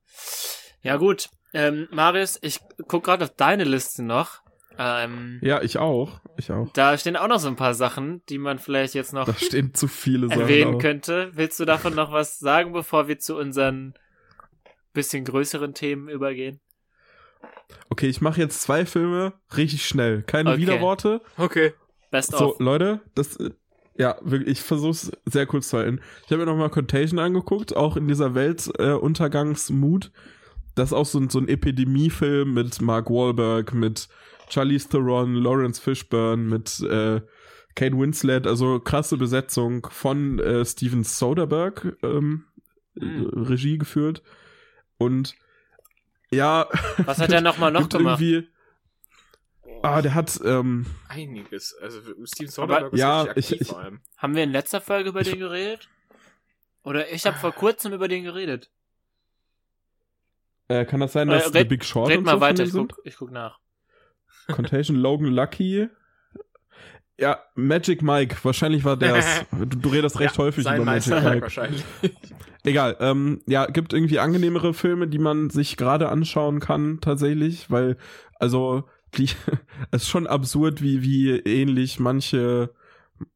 Ja, 0.82 0.98
gut. 0.98 1.30
Ähm, 1.54 1.88
Marius, 1.92 2.40
ich 2.42 2.60
guck 2.88 3.04
gerade 3.06 3.24
auf 3.26 3.36
deine 3.36 3.64
Liste 3.64 4.04
noch. 4.04 4.42
Ähm, 4.78 5.40
Ja, 5.44 5.62
ich 5.62 5.78
auch. 5.78 6.20
Ich 6.38 6.52
auch. 6.52 6.68
Da 6.74 6.98
stehen 6.98 7.16
auch 7.16 7.28
noch 7.28 7.40
so 7.40 7.48
ein 7.48 7.56
paar 7.56 7.76
Sachen, 7.76 8.24
die 8.30 8.40
man 8.40 8.58
vielleicht 8.58 8.96
jetzt 8.96 9.14
noch 9.14 9.26
Da 9.26 9.34
stehen 9.36 9.74
zu 9.76 9.88
viele 9.88 10.28
Sachen. 10.28 10.42
erwähnen 10.42 10.80
könnte. 10.80 11.30
Willst 11.34 11.60
du 11.60 11.66
davon 11.66 11.94
noch 11.94 12.12
was 12.12 12.40
sagen, 12.40 12.74
bevor 12.74 13.08
wir 13.08 13.20
zu 13.20 13.38
unseren 13.38 13.94
bisschen 14.94 15.24
größeren 15.26 15.74
Themen 15.76 16.10
übergehen? 16.10 16.60
Okay, 17.90 18.08
ich 18.08 18.22
mache 18.22 18.42
jetzt 18.42 18.62
zwei 18.64 18.86
Filme 18.88 19.34
richtig 19.56 19.86
schnell. 19.88 20.24
Keine 20.24 20.52
Okay. 20.52 20.60
Widerworte. 20.62 21.22
Okay. 21.38 21.74
Best 22.10 22.32
So, 22.32 22.54
of. 22.54 22.60
Leute, 22.60 23.02
das, 23.16 23.36
äh, 23.38 23.52
ja, 23.96 24.18
wirklich, 24.22 24.58
ich 24.58 24.62
versuche 24.62 24.92
es 24.92 25.12
sehr 25.26 25.46
kurz 25.46 25.70
zu 25.70 25.78
halten. 25.78 26.00
Ich 26.26 26.32
habe 26.32 26.38
mir 26.46 26.52
nochmal 26.52 26.70
Contagion 26.70 27.20
angeguckt, 27.20 27.76
auch 27.76 27.96
in 27.98 28.08
dieser 28.08 28.34
Weltuntergangsmut. 28.36 30.12
das 30.76 30.90
ist 30.90 30.94
auch 30.94 31.06
so 31.06 31.20
ein, 31.20 31.30
so 31.30 31.40
ein 31.40 31.48
Epidemiefilm 31.48 32.54
mit 32.54 32.82
Mark 32.82 33.10
Wahlberg, 33.10 33.74
mit 33.74 34.08
Charlize 34.50 34.90
Theron, 34.90 35.36
Lawrence 35.36 35.80
Fishburne, 35.82 36.42
mit 36.44 36.80
äh, 36.82 37.22
Kate 37.76 37.98
Winslet, 37.98 38.46
also 38.48 38.80
krasse 38.80 39.18
Besetzung 39.18 39.88
von 39.90 40.40
äh, 40.40 40.66
Steven 40.66 41.04
Soderbergh 41.04 41.94
ähm, 42.04 42.46
Mhm. 42.96 43.28
äh, 43.34 43.40
Regie 43.50 43.80
geführt. 43.80 44.22
Und 45.00 45.34
ja, 46.32 46.68
Was 47.06 47.18
hat 47.20 47.32
er 47.32 47.42
nochmal 47.42 47.72
noch 47.72 47.82
gibt 47.82 47.94
gemacht? 47.98 48.22
irgendwie. 48.22 48.48
Ah, 49.84 50.02
der 50.02 50.14
hat, 50.16 50.40
ähm, 50.46 50.86
Einiges. 51.10 51.76
Also 51.82 52.00
Steven 52.26 52.50
Soderbergh 52.50 52.86
Aber- 52.88 52.94
ist 52.96 53.00
ja, 53.00 53.22
richtig 53.22 53.30
aktiv 53.38 53.52
ich- 53.56 53.62
ich- 53.62 53.68
vor 53.68 53.80
allem. 53.80 54.00
Haben 54.18 54.36
wir 54.36 54.44
in 54.44 54.52
letzter 54.52 54.82
Folge 54.82 55.10
über 55.10 55.24
den 55.24 55.40
geredet? 55.40 55.90
Oder 56.84 57.12
ich 57.12 57.26
habe 57.26 57.38
vor 57.38 57.52
kurzem 57.52 57.94
über 57.94 58.08
den 58.08 58.24
geredet. 58.24 58.70
äh, 60.70 60.86
kann 60.86 61.00
das 61.02 61.14
sein, 61.14 61.30
Äh, 61.30 61.34
dass 61.34 61.52
The 61.52 61.60
red- 61.60 61.70
Big 61.70 61.84
Short 61.86 62.10
Red 62.10 62.20
und 62.20 62.24
mal 62.24 62.36
so 62.36 62.42
weiter, 62.42 62.64
ich 62.64 62.72
guck, 62.72 62.98
ich 63.04 63.18
guck 63.18 63.32
nach. 63.32 63.60
Contagion, 64.48 64.96
Logan 64.98 65.28
Lucky. 65.28 65.90
Ja, 67.20 67.40
Magic 67.56 68.02
Mike, 68.02 68.38
wahrscheinlich 68.44 68.84
war 68.84 68.98
der's. 68.98 69.26
du, 69.52 69.66
du 69.66 69.90
redest 69.90 70.20
recht 70.20 70.38
Ja, 70.38 70.44
häufig 70.44 70.64
sein 70.64 70.78
über 70.78 70.86
Magic 70.86 71.14
Mike. 71.14 71.42
wahrscheinlich. 71.42 71.84
Egal, 72.64 72.96
ähm, 73.02 73.42
ja, 73.46 73.66
gibt 73.66 73.94
irgendwie 73.94 74.20
angenehmere 74.20 74.74
Filme, 74.74 75.08
die 75.08 75.20
man 75.20 75.50
sich 75.50 75.76
gerade 75.78 76.10
anschauen 76.10 76.60
kann, 76.62 77.00
tatsächlich, 77.02 77.70
weil, 77.70 77.98
also, 78.40 78.88
es 79.92 80.04
ist 80.04 80.10
schon 80.10 80.28
absurd, 80.28 80.82
wie, 80.82 81.02
wie 81.02 81.30
ähnlich 81.32 82.00
manche, 82.00 82.74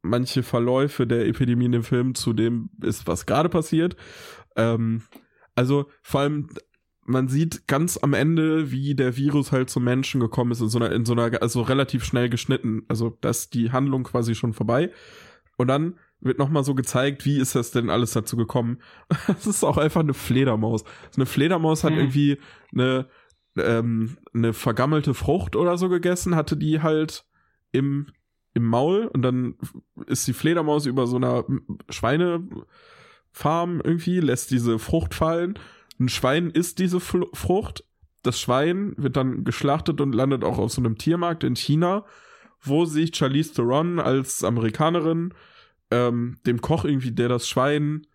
manche 0.01 0.43
Verläufe 0.43 1.07
der 1.07 1.27
Epidemie 1.27 1.65
in 1.65 1.71
dem 1.71 1.83
Film 1.83 2.15
zu 2.15 2.33
dem 2.33 2.69
ist, 2.81 3.07
was 3.07 3.25
gerade 3.25 3.49
passiert. 3.49 3.95
Ähm, 4.55 5.03
also, 5.55 5.87
vor 6.01 6.21
allem, 6.21 6.49
man 7.05 7.29
sieht 7.29 7.67
ganz 7.67 7.97
am 7.97 8.13
Ende, 8.13 8.71
wie 8.71 8.93
der 8.93 9.15
Virus 9.15 9.51
halt 9.51 9.69
zum 9.69 9.83
Menschen 9.83 10.19
gekommen 10.19 10.51
ist, 10.51 10.61
in 10.61 10.69
so 10.69 10.77
einer, 10.77 10.91
in 10.91 11.05
so 11.05 11.13
einer, 11.13 11.41
also 11.41 11.61
relativ 11.61 12.03
schnell 12.03 12.29
geschnitten. 12.29 12.83
Also, 12.87 13.17
da 13.21 13.29
ist 13.29 13.53
die 13.53 13.71
Handlung 13.71 14.03
quasi 14.03 14.35
schon 14.35 14.53
vorbei. 14.53 14.91
Und 15.57 15.67
dann 15.67 15.95
wird 16.19 16.39
nochmal 16.39 16.63
so 16.63 16.75
gezeigt, 16.75 17.25
wie 17.25 17.37
ist 17.39 17.55
das 17.55 17.71
denn 17.71 17.89
alles 17.89 18.11
dazu 18.11 18.37
gekommen. 18.37 18.79
Das 19.27 19.47
ist 19.47 19.63
auch 19.63 19.77
einfach 19.77 20.01
eine 20.01 20.13
Fledermaus. 20.13 20.81
So 21.11 21.17
eine 21.17 21.25
Fledermaus 21.25 21.83
hat 21.83 21.91
Hm. 21.91 21.99
irgendwie 21.99 22.37
eine, 22.73 23.07
ähm, 23.59 24.17
eine 24.33 24.53
vergammelte 24.53 25.13
Frucht 25.13 25.55
oder 25.55 25.77
so 25.77 25.89
gegessen, 25.89 26.35
hatte 26.35 26.57
die 26.57 26.81
halt 26.81 27.25
im, 27.71 28.07
im 28.53 28.65
Maul 28.65 29.07
und 29.07 29.21
dann 29.21 29.55
ist 30.07 30.27
die 30.27 30.33
Fledermaus 30.33 30.85
über 30.85 31.07
so 31.07 31.17
einer 31.17 31.45
Schweinefarm 31.89 33.81
irgendwie, 33.83 34.19
lässt 34.19 34.51
diese 34.51 34.79
Frucht 34.79 35.13
fallen. 35.13 35.59
Ein 35.99 36.09
Schwein 36.09 36.49
isst 36.49 36.79
diese 36.79 36.99
Fl 36.99 37.27
Frucht. 37.33 37.83
Das 38.23 38.39
Schwein 38.39 38.93
wird 38.97 39.15
dann 39.15 39.43
geschlachtet 39.43 40.01
und 40.01 40.13
landet 40.13 40.43
auch 40.43 40.57
auf 40.57 40.71
so 40.71 40.81
einem 40.81 40.97
Tiermarkt 40.97 41.43
in 41.43 41.55
China, 41.55 42.05
wo 42.61 42.85
sich 42.85 43.15
Charlize 43.15 43.53
Theron 43.53 43.99
als 43.99 44.43
Amerikanerin 44.43 45.33
ähm, 45.91 46.37
dem 46.45 46.61
Koch 46.61 46.83
irgendwie, 46.83 47.11
der 47.11 47.29
das 47.29 47.47
Schwein 47.47 48.06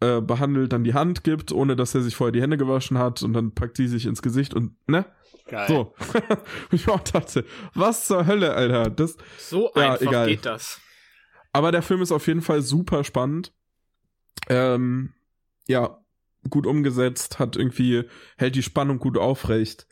äh, 0.00 0.20
behandelt, 0.20 0.72
dann 0.72 0.84
die 0.84 0.94
Hand 0.94 1.24
gibt, 1.24 1.52
ohne 1.52 1.76
dass 1.76 1.94
er 1.94 2.00
sich 2.02 2.16
vorher 2.16 2.32
die 2.32 2.40
Hände 2.42 2.56
gewaschen 2.56 2.98
hat 2.98 3.22
und 3.22 3.32
dann 3.32 3.52
packt 3.54 3.76
sie 3.76 3.86
sich 3.88 4.06
ins 4.06 4.22
Gesicht 4.22 4.54
und, 4.54 4.74
ne? 4.88 5.04
Geil. 5.48 5.68
So. 5.68 5.94
ich 6.70 6.88
auch 6.88 7.00
dachte, 7.00 7.44
was 7.74 8.06
zur 8.06 8.26
Hölle, 8.26 8.54
Alter? 8.54 8.88
Das, 8.90 9.16
So 9.38 9.70
Ja, 9.74 9.92
einfach 9.92 10.06
egal. 10.06 10.28
geht 10.28 10.46
das. 10.46 10.80
aber 11.52 11.72
der 11.72 11.82
Film 11.82 12.02
ist 12.02 12.12
auf 12.12 12.26
jeden 12.26 12.42
Fall 12.42 12.62
super 12.62 13.02
spannend. 13.04 13.52
Ähm, 14.48 15.12
ja, 15.68 15.98
gut 16.48 16.66
umgesetzt, 16.66 17.38
hat 17.38 17.56
irgendwie, 17.56 18.04
hält 18.38 18.54
die 18.54 18.62
Spannung 18.62 18.98
gut 18.98 19.18
aufrecht. 19.18 19.86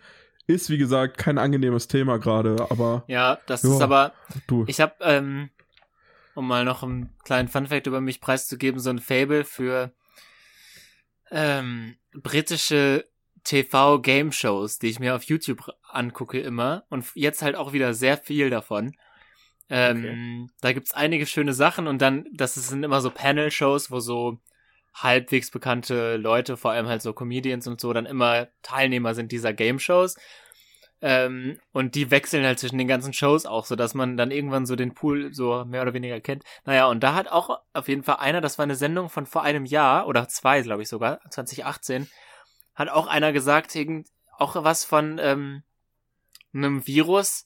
Ist, 0.46 0.70
wie 0.70 0.78
gesagt, 0.78 1.18
kein 1.18 1.36
angenehmes 1.38 1.88
Thema 1.88 2.18
gerade, 2.18 2.56
aber 2.70 3.04
Ja, 3.06 3.38
das 3.46 3.62
Ja. 3.62 3.74
ist 3.74 3.82
aber, 3.82 4.12
du. 4.46 4.64
ich 4.66 4.80
habe, 4.80 4.94
ähm, 5.00 5.50
um 6.34 6.46
mal 6.48 6.64
noch 6.64 6.82
einen 6.82 7.10
kleinen 7.24 7.48
Funfact 7.48 7.86
über 7.86 8.00
mich 8.00 8.20
preiszugeben, 8.20 8.80
so 8.80 8.90
ein 8.90 8.98
Fable 9.00 9.44
für 9.44 9.92
ähm, 11.30 11.96
britische 12.12 13.04
TV-Game-Shows, 13.44 14.78
die 14.78 14.88
ich 14.88 15.00
mir 15.00 15.14
auf 15.14 15.24
YouTube 15.24 15.72
angucke 15.88 16.38
immer 16.40 16.84
und 16.90 17.06
jetzt 17.14 17.42
halt 17.42 17.56
auch 17.56 17.72
wieder 17.72 17.94
sehr 17.94 18.18
viel 18.18 18.50
davon. 18.50 18.94
Ähm, 19.70 20.50
Da 20.60 20.72
gibt's 20.72 20.94
einige 20.94 21.26
schöne 21.26 21.52
Sachen 21.52 21.86
und 21.86 22.00
dann, 22.00 22.26
das 22.32 22.54
sind 22.54 22.82
immer 22.82 23.00
so 23.00 23.10
Panel-Shows, 23.10 23.90
wo 23.90 24.00
so 24.00 24.38
halbwegs 24.94 25.50
bekannte 25.50 26.16
Leute, 26.16 26.56
vor 26.56 26.72
allem 26.72 26.88
halt 26.88 27.02
so 27.02 27.12
Comedians 27.12 27.66
und 27.66 27.80
so, 27.80 27.92
dann 27.92 28.06
immer 28.06 28.48
Teilnehmer 28.62 29.14
sind 29.14 29.32
dieser 29.32 29.52
Game-Shows. 29.52 30.16
Ähm, 31.00 31.58
und 31.72 31.94
die 31.94 32.10
wechseln 32.10 32.44
halt 32.44 32.58
zwischen 32.58 32.78
den 32.78 32.88
ganzen 32.88 33.12
Shows 33.12 33.46
auch, 33.46 33.64
so 33.64 33.76
dass 33.76 33.94
man 33.94 34.16
dann 34.16 34.32
irgendwann 34.32 34.66
so 34.66 34.74
den 34.74 34.94
Pool 34.94 35.32
so 35.32 35.64
mehr 35.64 35.82
oder 35.82 35.94
weniger 35.94 36.20
kennt. 36.20 36.42
Naja, 36.64 36.86
und 36.86 37.02
da 37.02 37.14
hat 37.14 37.28
auch 37.28 37.60
auf 37.72 37.88
jeden 37.88 38.02
Fall 38.02 38.16
einer, 38.16 38.40
das 38.40 38.58
war 38.58 38.64
eine 38.64 38.74
Sendung 38.74 39.08
von 39.08 39.26
vor 39.26 39.42
einem 39.42 39.64
Jahr 39.64 40.08
oder 40.08 40.28
zwei, 40.28 40.60
glaube 40.62 40.82
ich 40.82 40.88
sogar, 40.88 41.20
2018, 41.30 42.08
hat 42.74 42.88
auch 42.88 43.06
einer 43.06 43.32
gesagt, 43.32 43.74
irgend, 43.76 44.08
auch 44.38 44.56
was 44.64 44.84
von 44.84 45.18
ähm, 45.20 45.62
einem 46.52 46.86
Virus. 46.86 47.44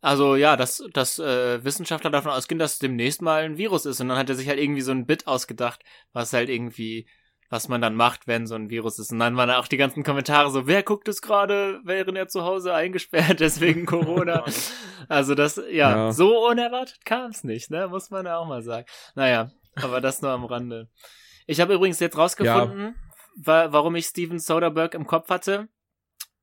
Also 0.00 0.36
ja, 0.36 0.56
dass, 0.56 0.82
dass 0.92 1.18
äh, 1.18 1.62
Wissenschaftler 1.64 2.10
davon 2.10 2.30
ausgehen, 2.30 2.58
dass 2.58 2.78
demnächst 2.78 3.22
mal 3.22 3.42
ein 3.42 3.58
Virus 3.58 3.86
ist. 3.86 4.00
Und 4.00 4.08
dann 4.08 4.18
hat 4.18 4.28
er 4.28 4.36
sich 4.36 4.48
halt 4.48 4.58
irgendwie 4.58 4.80
so 4.80 4.92
ein 4.92 5.06
Bit 5.06 5.26
ausgedacht, 5.26 5.82
was 6.12 6.32
halt 6.32 6.48
irgendwie, 6.48 7.08
was 7.50 7.68
man 7.68 7.80
dann 7.80 7.94
macht, 7.94 8.26
wenn 8.26 8.46
so 8.46 8.54
ein 8.54 8.68
Virus 8.70 8.98
ist. 8.98 9.10
Und 9.12 9.18
dann 9.20 9.36
waren 9.36 9.50
auch 9.50 9.68
die 9.68 9.76
ganzen 9.78 10.02
Kommentare 10.04 10.50
so, 10.50 10.66
wer 10.66 10.82
guckt 10.82 11.08
es 11.08 11.22
gerade, 11.22 11.80
während 11.84 12.16
er 12.18 12.28
zu 12.28 12.42
Hause 12.42 12.74
eingesperrt 12.74 13.40
ist 13.40 13.60
wegen 13.60 13.86
Corona. 13.86 14.44
also 15.08 15.34
das, 15.34 15.56
ja, 15.70 15.90
Ja. 16.06 16.12
so 16.12 16.46
unerwartet 16.48 17.04
kam 17.04 17.30
es 17.30 17.44
nicht, 17.44 17.70
ne? 17.70 17.88
Muss 17.88 18.10
man 18.10 18.26
ja 18.26 18.36
auch 18.38 18.46
mal 18.46 18.62
sagen. 18.62 18.86
Naja, 19.14 19.50
aber 19.76 20.00
das 20.00 20.20
nur 20.22 20.30
am 20.30 20.44
Rande. 20.44 20.88
Ich 21.46 21.60
habe 21.60 21.74
übrigens 21.74 22.00
jetzt 22.00 22.18
rausgefunden, 22.18 22.94
wa 23.36 23.68
warum 23.72 23.94
ich 23.96 24.06
Steven 24.06 24.38
Soderbergh 24.38 24.94
im 24.96 25.06
Kopf 25.06 25.30
hatte. 25.30 25.68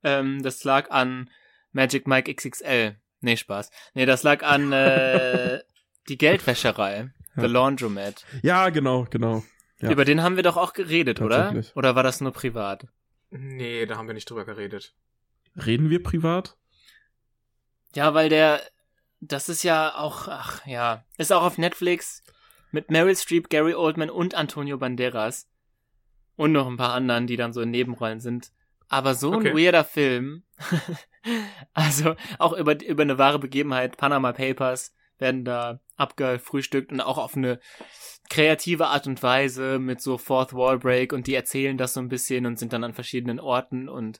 Ähm, 0.03 0.41
das 0.41 0.63
lag 0.63 0.89
an 0.91 1.29
Magic 1.71 2.07
Mike 2.07 2.33
XXL. 2.33 2.95
Nee, 3.21 3.37
Spaß. 3.37 3.69
Nee, 3.93 4.05
das 4.05 4.23
lag 4.23 4.43
an 4.43 4.71
äh, 4.71 5.59
die 6.09 6.17
Geldwäscherei. 6.17 7.09
The 7.35 7.41
Ja. 7.41 7.47
Laundromat. 7.47 8.23
Ja, 8.43 8.69
genau, 8.69 9.05
genau. 9.09 9.43
Ja. 9.85 9.91
Über 9.91 10.05
den 10.05 10.21
haben 10.23 10.35
wir 10.35 10.43
doch 10.43 10.57
auch 10.57 10.73
geredet, 10.73 11.21
oder? 11.21 11.53
Oder 11.75 11.95
war 11.95 12.03
das 12.03 12.21
nur 12.21 12.31
privat? 12.31 12.87
Nee, 13.29 13.85
da 13.85 13.97
haben 13.97 14.07
wir 14.07 14.13
nicht 14.13 14.29
drüber 14.29 14.45
geredet. 14.45 14.93
Reden 15.55 15.89
wir 15.89 16.03
privat? 16.03 16.57
Ja, 17.95 18.13
weil 18.13 18.29
der, 18.29 18.61
das 19.21 19.49
ist 19.49 19.63
ja 19.63 19.95
auch, 19.95 20.27
ach 20.27 20.65
ja, 20.65 21.05
ist 21.17 21.31
auch 21.31 21.43
auf 21.43 21.57
Netflix 21.57 22.23
mit 22.71 22.91
Meryl 22.91 23.15
Streep, 23.15 23.49
Gary 23.49 23.73
Oldman 23.73 24.09
und 24.09 24.35
Antonio 24.35 24.77
Banderas 24.77 25.49
und 26.35 26.51
noch 26.51 26.67
ein 26.67 26.77
paar 26.77 26.93
anderen, 26.93 27.25
die 27.27 27.37
dann 27.37 27.53
so 27.53 27.61
in 27.61 27.71
Nebenrollen 27.71 28.19
sind. 28.19 28.51
Aber 28.87 29.15
so 29.15 29.31
ein 29.31 29.37
Okay. 29.39 29.55
weirder 29.55 29.83
Film, 29.85 30.43
also 31.73 32.15
auch 32.37 32.53
über, 32.53 32.79
über 32.83 33.03
eine 33.03 33.17
wahre 33.17 33.39
Begebenheit, 33.39 33.97
Panama 33.97 34.31
Papers 34.33 34.93
werden 35.17 35.45
da 35.45 35.79
abgefrühstückt 35.95 36.91
und 36.91 37.01
auch 37.01 37.17
auf 37.17 37.35
eine 37.35 37.59
kreative 38.29 38.87
Art 38.87 39.07
und 39.07 39.21
Weise 39.21 39.79
mit 39.79 40.01
so 40.01 40.17
Fourth 40.17 40.53
Wall 40.53 40.79
Break 40.79 41.13
und 41.13 41.27
die 41.27 41.35
erzählen 41.35 41.77
das 41.77 41.93
so 41.93 41.99
ein 41.99 42.09
bisschen 42.09 42.45
und 42.45 42.57
sind 42.57 42.73
dann 42.73 42.83
an 42.83 42.93
verschiedenen 42.93 43.39
Orten 43.39 43.87
und 43.87 44.19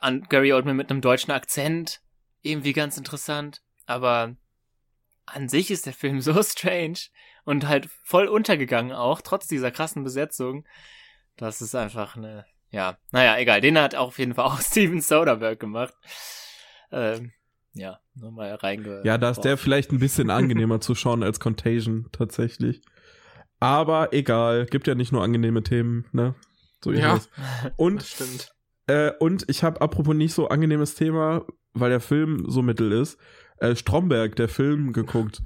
an 0.00 0.22
Gary 0.28 0.52
Oldman 0.52 0.76
mit 0.76 0.90
einem 0.90 1.00
deutschen 1.00 1.30
Akzent 1.32 2.00
irgendwie 2.40 2.72
ganz 2.72 2.96
interessant, 2.96 3.62
aber 3.86 4.36
an 5.26 5.48
sich 5.48 5.70
ist 5.70 5.86
der 5.86 5.92
Film 5.92 6.20
so 6.20 6.42
strange 6.42 6.98
und 7.44 7.66
halt 7.66 7.88
voll 8.04 8.28
untergegangen 8.28 8.92
auch, 8.92 9.20
trotz 9.20 9.46
dieser 9.46 9.70
krassen 9.70 10.04
Besetzung. 10.04 10.66
Das 11.36 11.62
ist 11.62 11.74
einfach 11.74 12.16
eine, 12.16 12.44
ja, 12.70 12.98
naja, 13.10 13.38
egal. 13.38 13.60
Den 13.60 13.78
hat 13.78 13.94
auf 13.94 14.18
jeden 14.18 14.34
Fall 14.34 14.46
auch 14.46 14.60
Steven 14.60 15.00
Soderbergh 15.00 15.58
gemacht. 15.58 15.94
Ähm, 16.90 17.32
ja, 17.74 18.00
nur 18.14 18.32
mal 18.32 18.54
reinge... 18.54 19.00
Ja, 19.04 19.18
da 19.18 19.30
ist 19.30 19.40
der 19.40 19.56
vielleicht 19.56 19.92
ein 19.92 19.98
bisschen 19.98 20.30
angenehmer 20.30 20.80
zu 20.80 20.94
schauen 20.94 21.22
als 21.22 21.40
Contagion 21.40 22.06
tatsächlich. 22.12 22.82
Aber 23.60 24.12
egal, 24.12 24.66
gibt 24.66 24.86
ja 24.86 24.94
nicht 24.94 25.12
nur 25.12 25.22
angenehme 25.22 25.62
Themen, 25.62 26.04
ne? 26.12 26.34
So 26.82 26.92
Ja. 26.92 27.16
ist. 27.16 27.30
Und 27.76 28.02
Das 28.02 28.10
stimmt. 28.10 28.54
Äh, 28.88 29.12
und 29.20 29.44
ich 29.48 29.62
habe 29.62 29.80
apropos 29.80 30.14
nicht 30.16 30.34
so 30.34 30.48
angenehmes 30.48 30.96
Thema, 30.96 31.46
weil 31.72 31.90
der 31.90 32.00
Film 32.00 32.44
so 32.48 32.62
mittel 32.62 32.90
ist, 32.90 33.18
äh, 33.58 33.76
Stromberg, 33.76 34.34
der 34.36 34.48
Film, 34.48 34.92
geguckt. 34.92 35.42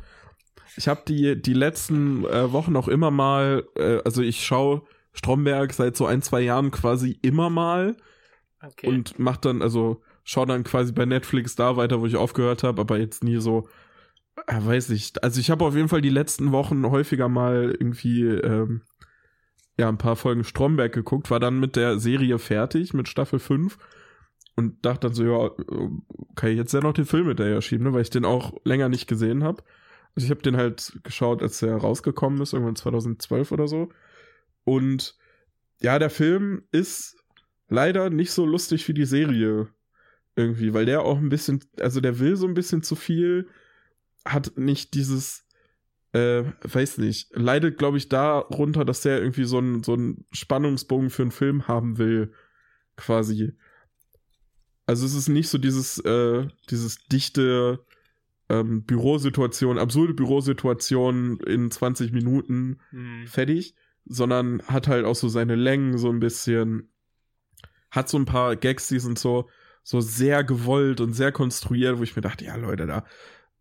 Ich 0.78 0.88
habe 0.88 1.02
die, 1.06 1.40
die 1.40 1.52
letzten 1.52 2.24
äh, 2.24 2.50
Wochen 2.52 2.74
auch 2.76 2.88
immer 2.88 3.10
mal, 3.10 3.64
äh, 3.76 3.98
also 4.04 4.22
ich 4.22 4.44
schaue 4.44 4.82
Stromberg 5.12 5.72
seit 5.74 5.96
so 5.96 6.06
ein, 6.06 6.22
zwei 6.22 6.40
Jahren 6.40 6.70
quasi 6.70 7.18
immer 7.22 7.50
mal 7.50 7.96
Okay. 8.62 8.88
und 8.88 9.18
mach 9.18 9.36
dann, 9.36 9.60
also 9.62 10.02
schau 10.26 10.44
dann 10.44 10.64
quasi 10.64 10.92
bei 10.92 11.06
Netflix 11.06 11.54
da 11.54 11.76
weiter, 11.76 12.00
wo 12.00 12.06
ich 12.06 12.16
aufgehört 12.16 12.64
habe, 12.64 12.80
aber 12.80 12.98
jetzt 12.98 13.22
nie 13.22 13.40
so, 13.40 13.68
äh, 14.46 14.58
weiß 14.58 14.90
ich. 14.90 15.12
Also 15.22 15.40
ich 15.40 15.50
habe 15.50 15.64
auf 15.64 15.76
jeden 15.76 15.88
Fall 15.88 16.02
die 16.02 16.10
letzten 16.10 16.50
Wochen 16.52 16.84
häufiger 16.90 17.28
mal 17.28 17.74
irgendwie 17.78 18.24
ähm, 18.24 18.82
ja 19.78 19.88
ein 19.88 19.98
paar 19.98 20.16
Folgen 20.16 20.42
Stromberg 20.42 20.92
geguckt, 20.92 21.30
war 21.30 21.38
dann 21.38 21.60
mit 21.60 21.76
der 21.76 22.00
Serie 22.00 22.40
fertig, 22.40 22.92
mit 22.92 23.08
Staffel 23.08 23.38
5 23.38 23.78
und 24.56 24.84
dachte 24.84 25.06
dann 25.06 25.14
so, 25.14 25.24
ja, 25.24 25.50
kann 26.34 26.50
ich 26.50 26.56
jetzt 26.56 26.74
ja 26.74 26.80
noch 26.80 26.92
den 26.92 27.06
Film 27.06 27.28
hinterher 27.28 27.62
schieben, 27.62 27.86
ne, 27.86 27.92
weil 27.92 28.02
ich 28.02 28.10
den 28.10 28.24
auch 28.24 28.54
länger 28.64 28.88
nicht 28.88 29.06
gesehen 29.06 29.44
habe. 29.44 29.62
Also 30.16 30.24
ich 30.24 30.30
habe 30.30 30.42
den 30.42 30.56
halt 30.56 30.98
geschaut, 31.04 31.40
als 31.40 31.60
der 31.60 31.76
rausgekommen 31.76 32.40
ist, 32.40 32.52
irgendwann 32.52 32.74
2012 32.74 33.52
oder 33.52 33.68
so. 33.68 33.90
Und 34.64 35.16
ja, 35.80 36.00
der 36.00 36.10
Film 36.10 36.64
ist 36.72 37.16
leider 37.68 38.10
nicht 38.10 38.32
so 38.32 38.44
lustig 38.44 38.88
wie 38.88 38.94
die 38.94 39.04
Serie 39.04 39.68
irgendwie, 40.36 40.74
weil 40.74 40.86
der 40.86 41.02
auch 41.02 41.18
ein 41.18 41.30
bisschen, 41.30 41.60
also 41.80 42.00
der 42.00 42.18
will 42.18 42.36
so 42.36 42.46
ein 42.46 42.54
bisschen 42.54 42.82
zu 42.82 42.94
viel, 42.94 43.48
hat 44.24 44.56
nicht 44.56 44.94
dieses, 44.94 45.46
äh, 46.12 46.44
weiß 46.62 46.98
nicht, 46.98 47.30
leidet, 47.34 47.78
glaube 47.78 47.96
ich, 47.96 48.08
darunter, 48.08 48.84
dass 48.84 49.00
der 49.00 49.18
irgendwie 49.20 49.44
so 49.44 49.58
einen 49.58 49.82
so 49.82 49.94
einen 49.94 50.26
Spannungsbogen 50.32 51.10
für 51.10 51.22
einen 51.22 51.30
Film 51.30 51.66
haben 51.68 51.98
will, 51.98 52.32
quasi. 52.96 53.56
Also 54.84 55.06
es 55.06 55.14
ist 55.14 55.28
nicht 55.28 55.48
so 55.48 55.58
dieses, 55.58 55.98
äh, 55.98 56.46
dieses 56.70 57.04
dichte 57.06 57.84
ähm, 58.48 58.84
Bürosituation, 58.84 59.78
absurde 59.78 60.14
Bürosituation 60.14 61.40
in 61.40 61.70
20 61.70 62.12
Minuten 62.12 62.78
Hm. 62.90 63.26
fertig, 63.26 63.74
sondern 64.04 64.62
hat 64.62 64.86
halt 64.86 65.04
auch 65.04 65.16
so 65.16 65.28
seine 65.28 65.56
Längen 65.56 65.98
so 65.98 66.10
ein 66.10 66.20
bisschen, 66.20 66.92
hat 67.90 68.08
so 68.08 68.18
ein 68.18 68.26
paar 68.26 68.54
Gags, 68.54 68.88
die 68.88 69.00
sind 69.00 69.18
so, 69.18 69.48
so 69.86 70.00
sehr 70.00 70.42
gewollt 70.42 71.00
und 71.00 71.12
sehr 71.12 71.30
konstruiert, 71.30 72.00
wo 72.00 72.02
ich 72.02 72.16
mir 72.16 72.22
dachte, 72.22 72.44
ja 72.44 72.56
Leute, 72.56 72.86
da 72.86 73.04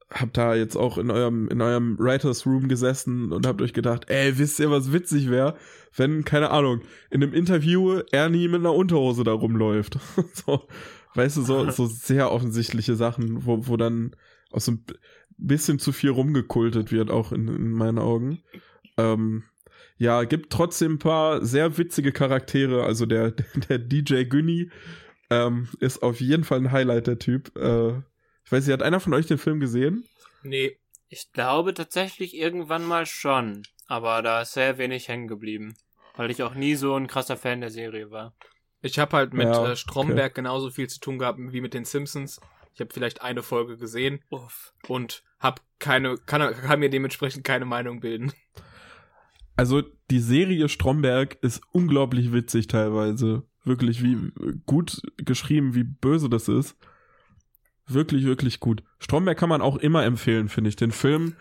habt 0.09 0.35
da 0.37 0.55
jetzt 0.55 0.75
auch 0.75 0.97
in 0.97 1.11
eurem, 1.11 1.47
in 1.49 1.61
eurem 1.61 1.99
Writers 1.99 2.47
Room 2.47 2.67
gesessen 2.67 3.31
und 3.31 3.45
habt 3.45 3.61
euch 3.61 3.73
gedacht, 3.73 4.09
ey, 4.09 4.35
wisst 4.39 4.59
ihr, 4.59 4.71
was 4.71 4.91
witzig 4.91 5.29
wäre, 5.29 5.55
wenn, 5.95 6.25
keine 6.25 6.49
Ahnung, 6.49 6.81
in 7.11 7.21
einem 7.21 7.35
Interview 7.35 7.99
Ernie 8.11 8.47
mit 8.47 8.61
einer 8.61 8.73
Unterhose 8.73 9.23
da 9.23 9.33
rumläuft. 9.33 9.99
so, 10.33 10.67
weißt 11.13 11.37
du, 11.37 11.41
so, 11.43 11.69
so 11.69 11.85
sehr 11.89 12.31
offensichtliche 12.31 12.95
Sachen, 12.95 13.45
wo, 13.45 13.67
wo 13.67 13.77
dann 13.77 14.15
aus 14.49 14.65
so, 14.65 14.73
bisschen 15.37 15.77
zu 15.77 15.91
viel 15.91 16.09
rumgekultet 16.09 16.91
wird, 16.91 17.11
auch 17.11 17.31
in, 17.31 17.47
in 17.49 17.69
meinen 17.69 17.99
Augen. 17.99 18.39
Ähm, 18.97 19.43
ja, 19.97 20.23
gibt 20.23 20.51
trotzdem 20.51 20.93
ein 20.93 20.99
paar 20.99 21.45
sehr 21.45 21.77
witzige 21.77 22.11
Charaktere. 22.11 22.83
Also 22.83 23.05
der, 23.05 23.31
der 23.69 23.77
DJ 23.77 24.23
Günni 24.23 24.71
ähm, 25.29 25.69
ist 25.79 26.03
auf 26.03 26.21
jeden 26.21 26.43
Fall 26.43 26.59
ein 26.59 26.71
Highlight, 26.71 27.07
der 27.07 27.19
Typ. 27.19 27.55
Äh, 27.55 27.97
ich 28.43 28.51
weiß 28.51 28.65
nicht, 28.65 28.73
hat 28.73 28.83
einer 28.83 28.99
von 28.99 29.13
euch 29.13 29.25
den 29.25 29.37
Film 29.37 29.59
gesehen? 29.59 30.05
Nee. 30.43 30.77
Ich 31.07 31.31
glaube 31.31 31.73
tatsächlich 31.73 32.35
irgendwann 32.35 32.83
mal 32.85 33.05
schon, 33.05 33.61
aber 33.87 34.21
da 34.21 34.41
ist 34.41 34.53
sehr 34.53 34.77
wenig 34.77 35.07
hängen 35.07 35.27
geblieben, 35.27 35.75
weil 36.15 36.31
ich 36.31 36.41
auch 36.41 36.55
nie 36.55 36.75
so 36.75 36.95
ein 36.95 37.07
krasser 37.07 37.37
Fan 37.37 37.61
der 37.61 37.69
Serie 37.69 38.09
war. 38.09 38.33
Ich 38.81 38.99
habe 38.99 39.15
halt 39.15 39.33
mit 39.33 39.47
Ja, 39.47 39.71
äh, 39.71 39.75
Stromberg 39.75 40.33
genauso 40.33 40.71
viel 40.71 40.87
zu 40.87 40.99
tun 40.99 41.19
gehabt 41.19 41.39
wie 41.39 41.61
mit 41.61 41.73
den 41.73 41.85
Simpsons. 41.85 42.41
Ich 42.73 42.81
habe 42.81 42.93
vielleicht 42.93 43.21
eine 43.21 43.43
Folge 43.43 43.77
gesehen 43.77 44.23
Uff. 44.29 44.73
und 44.87 45.23
hab 45.39 45.61
keine, 45.79 46.17
kann, 46.17 46.53
kann 46.53 46.79
mir 46.79 46.89
dementsprechend 46.89 47.43
keine 47.43 47.65
Meinung 47.65 47.99
bilden. 47.99 48.33
Also 49.55 49.81
die 50.11 50.19
Serie 50.19 50.67
Stromberg 50.67 51.37
ist 51.41 51.61
unglaublich 51.71 52.33
witzig 52.33 52.67
teilweise. 52.67 53.43
Wirklich, 53.65 54.03
wie 54.03 54.31
gut 54.65 55.01
geschrieben, 55.17 55.73
wie 55.73 55.83
böse 55.83 56.29
das 56.29 56.47
ist. 56.47 56.77
Wirklich, 57.87 58.23
wirklich 58.25 58.59
gut. 58.59 58.83
Stromberg 58.99 59.37
kann 59.37 59.49
man 59.49 59.61
auch 59.61 59.77
immer 59.77 60.03
empfehlen, 60.05 60.49
finde 60.49 60.69
ich. 60.69 60.75
Den 60.75 60.91
Film, 60.91 61.35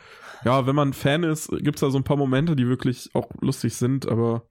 ja, 0.44 0.66
wenn 0.66 0.74
man 0.74 0.92
Fan 0.92 1.22
ist, 1.22 1.48
gibt's 1.60 1.80
da 1.80 1.90
so 1.90 1.98
ein 1.98 2.04
paar 2.04 2.16
Momente, 2.16 2.56
die 2.56 2.66
wirklich 2.66 3.10
auch 3.14 3.30
lustig 3.40 3.74
sind, 3.74 4.08
aber 4.08 4.46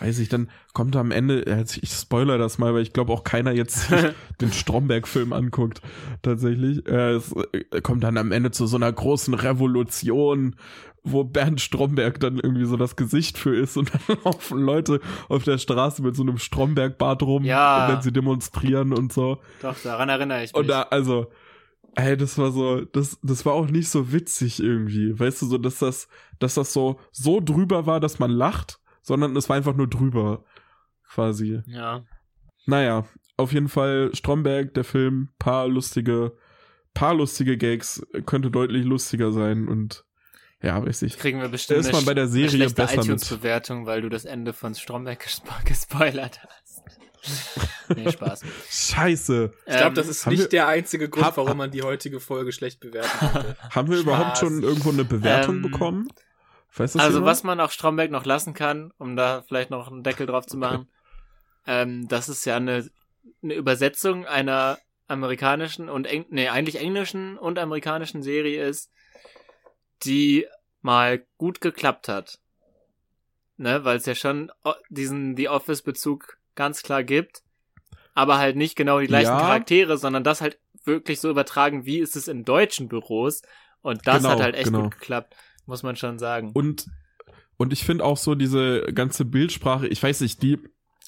weiß 0.00 0.18
ich, 0.20 0.28
dann 0.28 0.48
kommt 0.74 0.94
am 0.96 1.10
Ende, 1.10 1.64
ich 1.80 1.90
spoiler 1.90 2.38
das 2.38 2.58
mal, 2.58 2.72
weil 2.74 2.82
ich 2.82 2.92
glaube 2.92 3.12
auch 3.12 3.24
keiner 3.24 3.52
jetzt 3.52 3.88
den 4.40 4.52
Stromberg-Film 4.52 5.32
anguckt, 5.32 5.82
tatsächlich. 6.22 6.86
Äh, 6.86 7.14
es 7.14 7.32
äh, 7.52 7.80
kommt 7.80 8.04
dann 8.04 8.16
am 8.16 8.32
Ende 8.32 8.50
zu 8.50 8.66
so 8.66 8.76
einer 8.76 8.92
großen 8.92 9.34
Revolution, 9.34 10.56
wo 11.04 11.24
Bernd 11.24 11.60
Stromberg 11.60 12.20
dann 12.20 12.38
irgendwie 12.38 12.64
so 12.66 12.76
das 12.76 12.96
Gesicht 12.96 13.38
für 13.38 13.56
ist 13.56 13.76
und 13.76 13.90
dann 13.92 14.18
laufen 14.24 14.58
Leute 14.60 15.00
auf 15.28 15.42
der 15.44 15.58
Straße 15.58 16.02
mit 16.02 16.14
so 16.16 16.22
einem 16.22 16.38
Stromberg-Bart 16.38 17.22
rum, 17.22 17.44
Ja. 17.44 17.88
wenn 17.90 18.02
sie 18.02 18.12
demonstrieren 18.12 18.92
und 18.92 19.12
so. 19.12 19.38
Doch, 19.62 19.76
daran 19.82 20.08
erinnere 20.08 20.38
ich 20.44 20.52
mich. 20.52 20.54
Und 20.60 20.68
da, 20.68 20.82
also, 20.82 21.28
ey, 21.94 22.16
das 22.16 22.36
war 22.38 22.50
so, 22.52 22.82
das, 22.84 23.18
das 23.22 23.46
war 23.46 23.54
auch 23.54 23.68
nicht 23.68 23.88
so 23.88 24.12
witzig 24.12 24.60
irgendwie. 24.60 25.18
Weißt 25.18 25.42
du, 25.42 25.46
so, 25.46 25.58
dass 25.58 25.78
das, 25.78 26.08
dass 26.38 26.54
das 26.54 26.72
so, 26.72 27.00
so 27.10 27.40
drüber 27.40 27.86
war, 27.86 28.00
dass 28.00 28.18
man 28.18 28.30
lacht, 28.30 28.78
sondern 29.08 29.34
es 29.36 29.48
war 29.48 29.56
einfach 29.56 29.74
nur 29.74 29.88
drüber. 29.88 30.44
Quasi. 31.08 31.62
ja. 31.66 32.04
Naja, 32.66 33.06
auf 33.38 33.52
jeden 33.52 33.68
Fall 33.68 34.10
Stromberg, 34.12 34.74
der 34.74 34.84
Film, 34.84 35.30
paar 35.38 35.66
lustige, 35.68 36.36
paar 36.92 37.14
lustige 37.14 37.56
Gags, 37.56 38.02
könnte 38.26 38.50
deutlich 38.50 38.84
lustiger 38.84 39.32
sein 39.32 39.68
und 39.68 40.04
ja, 40.60 40.84
weiß 40.84 41.02
ich. 41.02 41.16
Kriegen 41.18 41.40
wir 41.40 41.48
bestimmt 41.48 41.80
ist 41.80 41.92
man 41.92 42.04
bei 42.04 42.12
der 42.14 42.24
eine 42.24 42.32
Serie 42.32 42.50
schlechte 42.50 42.74
besser 42.74 42.96
mit. 42.96 43.04
iTunes-Bewertung, 43.06 43.86
weil 43.86 44.02
du 44.02 44.08
das 44.10 44.24
Ende 44.26 44.52
von 44.52 44.74
Stromberg 44.74 45.18
gespo 45.24 45.52
gespoilert 45.64 46.40
hast. 46.46 46.82
nee, 47.96 48.10
Spaß. 48.12 48.42
Scheiße. 48.68 49.52
Ich 49.66 49.72
glaube, 49.76 49.86
Ähm, 49.88 49.94
das 49.94 50.08
ist 50.08 50.26
haben 50.26 50.32
nicht 50.32 50.42
wir- 50.42 50.48
der 50.50 50.68
einzige 50.68 51.08
Grund, 51.08 51.24
Hab- 51.24 51.36
warum 51.36 51.56
man 51.56 51.70
die 51.70 51.82
heutige 51.82 52.20
Folge 52.20 52.52
schlecht 52.52 52.80
bewerten 52.80 53.08
könnte. 53.32 53.56
Haben 53.70 53.88
wir 53.88 53.96
Spaß. 53.96 54.02
überhaupt 54.04 54.38
schon 54.38 54.62
irgendwo 54.62 54.90
eine 54.90 55.04
Bewertung 55.04 55.56
Ähm, 55.56 55.62
bekommen? 55.62 56.08
Weiß 56.78 56.92
das 56.92 57.02
Also 57.02 57.18
jemand? 57.18 57.26
was 57.26 57.42
man 57.44 57.60
auf 57.60 57.72
Stromberg 57.72 58.10
noch 58.10 58.24
lassen 58.24 58.54
kann, 58.54 58.92
um 58.98 59.16
da 59.16 59.42
vielleicht 59.42 59.70
noch 59.70 59.90
einen 59.90 60.02
Deckel 60.02 60.26
drauf 60.26 60.46
zu 60.46 60.56
machen, 60.56 60.88
ähm, 61.66 62.08
das 62.08 62.28
ist 62.28 62.44
ja 62.44 62.56
eine, 62.56 62.88
eine 63.42 63.54
Übersetzung 63.54 64.26
einer 64.26 64.78
amerikanischen 65.08 65.88
und 65.88 66.06
Eng 66.06 66.26
nee, 66.30 66.48
eigentlich 66.48 66.76
englischen 66.80 67.38
und 67.38 67.58
amerikanischen 67.58 68.22
Serie 68.22 68.64
ist, 68.64 68.90
die 70.04 70.46
mal 70.82 71.24
gut 71.38 71.60
geklappt 71.60 72.08
hat. 72.08 72.38
Ne, 73.56 73.84
weil 73.84 73.96
es 73.96 74.06
ja 74.06 74.14
schon 74.14 74.52
diesen 74.88 75.36
The 75.36 75.48
Office 75.48 75.82
Bezug 75.82 76.38
ganz 76.54 76.82
klar 76.82 77.02
gibt, 77.02 77.42
aber 78.14 78.38
halt 78.38 78.54
nicht 78.56 78.76
genau 78.76 79.00
die 79.00 79.08
gleichen 79.08 79.30
Ja. 79.30 79.40
Charaktere, 79.40 79.98
sondern 79.98 80.22
das 80.22 80.40
halt 80.40 80.60
wirklich 80.84 81.20
so 81.20 81.28
übertragen, 81.28 81.84
wie 81.84 81.98
ist 81.98 82.14
es 82.14 82.28
in 82.28 82.44
deutschen 82.44 82.88
Büros 82.88 83.42
und 83.82 84.06
das 84.06 84.22
Genau, 84.22 84.30
hat 84.30 84.40
halt 84.40 84.54
echt 84.54 84.66
genau. 84.66 84.82
gut 84.82 84.92
geklappt, 84.92 85.34
muss 85.68 85.82
man 85.82 85.96
schon 85.96 86.18
sagen. 86.18 86.50
Und, 86.54 86.86
und 87.56 87.72
ich 87.72 87.84
finde 87.84 88.04
auch 88.04 88.16
so 88.16 88.34
diese 88.34 88.82
ganze 88.94 89.24
Bildsprache, 89.24 89.86
ich 89.86 90.02
weiß 90.02 90.22
nicht, 90.22 90.42
die, 90.42 90.58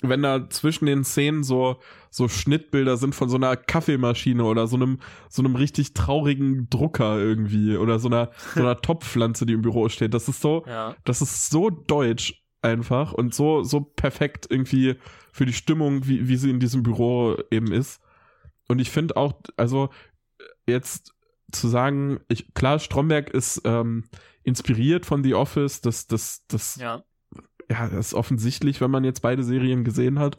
wenn 0.02 0.22
da 0.22 0.48
zwischen 0.48 0.86
den 0.86 1.04
Szenen 1.04 1.42
so, 1.42 1.80
so 2.10 2.28
Schnittbilder 2.28 2.96
sind 2.96 3.14
von 3.14 3.28
so 3.28 3.36
einer 3.36 3.56
Kaffeemaschine 3.56 4.44
oder 4.44 4.66
so 4.66 4.76
einem, 4.76 5.00
so 5.28 5.42
einem 5.42 5.56
richtig 5.56 5.94
traurigen 5.94 6.68
Drucker 6.70 7.18
irgendwie 7.18 7.76
oder 7.76 7.98
so 7.98 8.08
einer, 8.08 8.30
so 8.54 8.60
einer 8.60 8.80
Topfpflanze, 8.80 9.46
die 9.46 9.54
im 9.54 9.62
Büro 9.62 9.88
steht. 9.88 10.14
Das 10.14 10.28
ist 10.28 10.40
so, 10.40 10.64
Ja. 10.66 10.94
das 11.04 11.22
ist 11.22 11.50
so 11.50 11.70
deutsch 11.70 12.44
einfach 12.62 13.12
und 13.12 13.34
so, 13.34 13.62
so 13.62 13.80
perfekt 13.80 14.46
irgendwie 14.50 14.96
für 15.32 15.46
die 15.46 15.52
Stimmung, 15.54 16.06
wie, 16.06 16.28
wie 16.28 16.36
sie 16.36 16.50
in 16.50 16.60
diesem 16.60 16.82
Büro 16.82 17.36
eben 17.50 17.72
ist. 17.72 18.00
Und 18.68 18.78
ich 18.78 18.90
finde 18.90 19.16
auch, 19.16 19.32
also 19.56 19.88
jetzt 20.66 21.14
zu 21.52 21.68
sagen, 21.68 22.20
ich, 22.28 22.52
klar, 22.54 22.78
Stromberg 22.78 23.30
ist 23.30 23.62
ähm, 23.64 24.04
inspiriert 24.42 25.06
von 25.06 25.22
The 25.22 25.34
Office, 25.34 25.80
das, 25.80 26.06
das, 26.06 26.44
das, 26.48 26.76
ja. 26.76 27.02
Ja. 27.70 27.88
das 27.88 28.08
ist 28.08 28.14
offensichtlich, 28.14 28.80
wenn 28.80 28.90
man 28.90 29.04
jetzt 29.04 29.20
beide 29.20 29.42
Serien 29.44 29.84
gesehen 29.84 30.18
hat. 30.18 30.38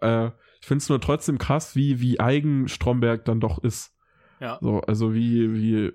Äh, 0.00 0.26
ich 0.60 0.66
finde 0.66 0.82
es 0.82 0.88
nur 0.88 1.00
trotzdem 1.00 1.38
krass, 1.38 1.76
wie, 1.76 2.00
wie 2.00 2.18
eigen 2.20 2.68
Stromberg 2.68 3.24
dann 3.24 3.40
doch 3.40 3.62
ist. 3.62 3.94
Ja. 4.40 4.58
So, 4.60 4.80
also 4.82 5.14
wie, 5.14 5.52
wie, 5.54 5.92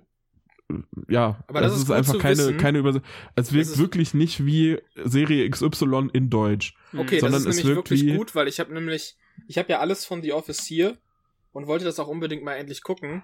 ja, 1.10 1.44
Aber 1.48 1.61
das 1.61 1.76
ist 1.76 1.88
gut 1.88 1.95
einfach 1.95 2.18
keine, 2.18 2.38
wissen. 2.38 2.57
keine 2.57 2.80
Übersetzung. 2.80 3.10
Es 3.36 3.52
wirkt 3.53 3.68
ist- 3.69 3.78
wirklich 3.78 4.14
nicht 4.14 4.45
wie 4.45 4.80
Serie 5.03 5.48
XY 5.49 6.10
in 6.14 6.30
Deutsch. 6.30 6.73
Okay, 6.98 7.19
Sondern 7.19 7.44
das 7.44 7.45
ist 7.53 7.57
es 7.60 7.64
nämlich 7.64 7.76
wirkt 7.78 7.90
wirklich 7.91 8.06
wie- 8.06 8.15
gut, 8.18 8.34
weil 8.36 8.48
ich 8.48 8.60
habe 8.60 8.73
nämlich, 8.73 9.18
ich 9.48 9.57
habe 9.57 9.69
ja 9.69 9.80
alles 9.80 10.06
von 10.06 10.22
The 10.23 10.34
Office 10.34 10.64
hier 10.65 10.98
und 11.52 11.68
wollte 11.68 11.86
das 11.86 11.99
auch 11.99 12.07
unbedingt 12.07 12.44
mal 12.44 12.53
endlich 12.56 12.82
gucken, 12.84 13.23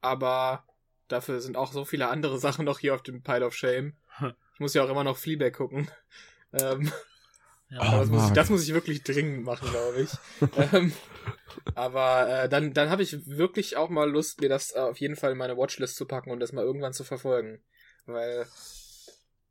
aber 0.00 0.64
dafür 1.08 1.40
sind 1.40 1.56
auch 1.56 1.72
so 1.72 1.84
viele 1.84 2.08
andere 2.08 2.38
Sachen 2.38 2.64
noch 2.64 2.78
hier 2.78 2.94
auf 2.94 3.02
dem 3.02 3.22
Pile 3.22 3.46
of 3.46 3.54
Shame. 3.54 3.94
Ich 4.54 4.60
muss 4.60 4.74
ja 4.74 4.82
auch 4.84 4.88
immer 4.88 5.04
noch 5.04 5.16
Fleabag 5.18 5.52
gucken. 5.52 5.90
Ähm, 6.52 6.90
Ja. 7.68 7.80
aber 7.80 7.98
das, 7.98 8.08
muss 8.10 8.26
ich, 8.28 8.32
das 8.32 8.48
muss 8.48 8.62
ich 8.62 8.72
wirklich 8.74 9.02
dringend 9.02 9.42
machen, 9.44 9.68
glaube 9.68 10.00
ich. 10.00 10.10
ähm, 10.72 10.92
aber 11.74 12.28
äh, 12.44 12.48
dann, 12.48 12.72
dann 12.72 12.90
habe 12.90 13.02
ich 13.02 13.26
wirklich 13.26 13.76
auch 13.76 13.88
mal 13.88 14.08
Lust, 14.08 14.40
mir 14.40 14.48
das 14.48 14.72
äh, 14.76 14.78
auf 14.78 14.98
jeden 14.98 15.16
Fall 15.16 15.32
in 15.32 15.38
meine 15.38 15.56
Watchlist 15.56 15.96
zu 15.96 16.06
packen 16.06 16.30
und 16.30 16.38
das 16.38 16.52
mal 16.52 16.64
irgendwann 16.64 16.92
zu 16.92 17.02
verfolgen. 17.02 17.60
Weil 18.04 18.46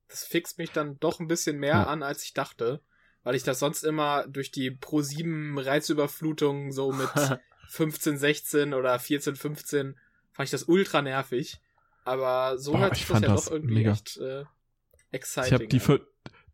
das 0.07 0.23
fixt 0.23 0.57
mich 0.59 0.71
dann 0.71 0.97
doch 0.99 1.19
ein 1.19 1.27
bisschen 1.27 1.57
mehr 1.59 1.73
Ja. 1.73 1.83
an, 1.87 2.03
als 2.03 2.23
ich 2.23 2.33
dachte. 2.33 2.79
Weil 3.23 3.35
ich 3.35 3.43
das 3.43 3.59
sonst 3.59 3.83
immer 3.83 4.25
durch 4.27 4.49
die 4.49 4.71
Pro7 4.71 5.61
Reizüberflutung 5.61 6.71
so 6.71 6.93
mit 6.93 7.09
15, 7.67 8.17
16 8.17 8.73
oder 8.73 8.97
14, 8.97 9.35
15 9.35 9.99
fand 10.35 10.45
ich 10.47 10.51
das 10.51 10.63
ultra 10.63 11.01
nervig. 11.01 11.57
Aber 12.03 12.59
so 12.59 12.73
Boah, 12.73 12.81
hat 12.81 12.91
ich 12.93 12.99
sich 12.99 13.07
das 13.07 13.21
ja 13.21 13.27
das 13.29 13.45
doch 13.45 13.51
irgendwie 13.53 13.73
mega. 13.75 13.91
echt 13.93 14.17
äh, 14.17 14.43
exciting. 15.11 15.47
Ich 15.47 15.53
habe 15.53 15.67
die, 15.67 15.79
fü- 15.81 16.01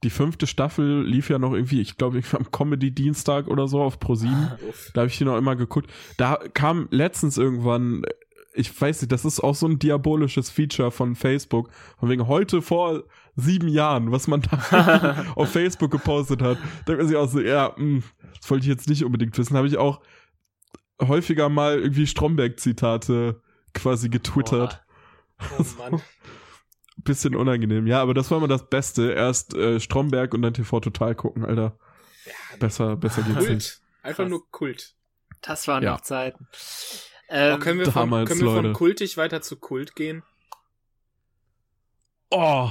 die 0.03 0.09
fünfte 0.09 0.47
Staffel 0.47 1.03
lief 1.03 1.29
ja 1.29 1.39
noch 1.39 1.51
irgendwie, 1.53 1.81
ich 1.81 1.97
glaube, 1.97 2.21
am 2.31 2.49
Comedy-Dienstag 2.51 3.47
oder 3.47 3.67
so 3.67 3.81
auf 3.81 3.97
Pro7. 3.99 4.59
Uff. 4.69 4.91
Da 4.93 5.01
habe 5.01 5.09
ich 5.11 5.17
die 5.17 5.25
noch 5.25 5.37
immer 5.37 5.55
geguckt. 5.57 5.91
Da 6.17 6.37
kam 6.53 6.87
letztens 6.91 7.37
irgendwann, 7.37 8.03
ich 8.53 8.79
weiß 8.81 9.01
nicht, 9.01 9.11
das 9.11 9.25
ist 9.25 9.41
auch 9.41 9.55
so 9.55 9.67
ein 9.67 9.77
diabolisches 9.77 10.49
Feature 10.49 10.89
von 10.91 11.15
Facebook. 11.15 11.69
Von 11.99 12.07
wegen 12.09 12.27
heute 12.27 12.61
vor 12.61 13.03
sieben 13.35 13.67
Jahren, 13.67 14.11
was 14.11 14.27
man 14.27 14.41
da 14.41 15.25
auf 15.35 15.49
Facebook 15.51 15.91
gepostet 15.91 16.41
hat. 16.41 16.57
Da 16.57 16.63
denkt 16.87 16.99
man 17.01 17.07
sich 17.07 17.17
auch 17.17 17.27
so, 17.29 17.41
ja, 17.41 17.73
mh, 17.77 18.03
das 18.39 18.49
wollte 18.49 18.63
ich 18.63 18.69
jetzt 18.69 18.87
nicht 18.87 19.03
unbedingt 19.03 19.37
wissen. 19.37 19.57
Habe 19.57 19.67
ich 19.67 19.77
auch 19.77 20.01
häufiger 21.01 21.49
mal 21.49 21.77
irgendwie 21.79 22.07
Stromberg-Zitate 22.07 23.41
quasi 23.73 24.09
getwittert. 24.09 24.83
Oh 25.59 25.63
Mann. 25.77 26.01
Bisschen 26.97 27.35
unangenehm. 27.35 27.87
Ja, 27.87 28.01
aber 28.01 28.13
das 28.13 28.29
war 28.29 28.37
immer 28.37 28.47
das 28.47 28.69
Beste. 28.69 29.11
Erst 29.13 29.55
äh, 29.55 29.79
Stromberg 29.79 30.33
und 30.33 30.41
dann 30.43 30.53
TV 30.53 30.79
Total 30.81 31.15
gucken, 31.15 31.45
Alter. 31.45 31.77
Ja, 32.25 32.57
Besser, 32.59 32.95
besser 32.95 33.23
geht's 33.23 33.37
nicht. 33.39 33.47
Kult. 33.47 33.81
Einfach 34.03 34.23
Krass. 34.23 34.29
nur 34.29 34.51
Kult. 34.51 34.95
Das 35.41 35.67
waren 35.67 35.81
Ja. 35.83 35.93
noch 35.93 36.01
Zeiten. 36.01 36.47
Oh, 36.51 37.33
Ähm, 37.33 37.59
können 37.59 37.79
wir, 37.79 37.85
von, 37.85 37.93
damals, 38.03 38.29
können 38.29 38.41
wir 38.41 38.51
von 38.53 38.73
kultig 38.73 39.17
weiter 39.17 39.41
zu 39.41 39.55
Kult 39.57 39.95
gehen? 39.95 40.21
Oh. 42.29 42.69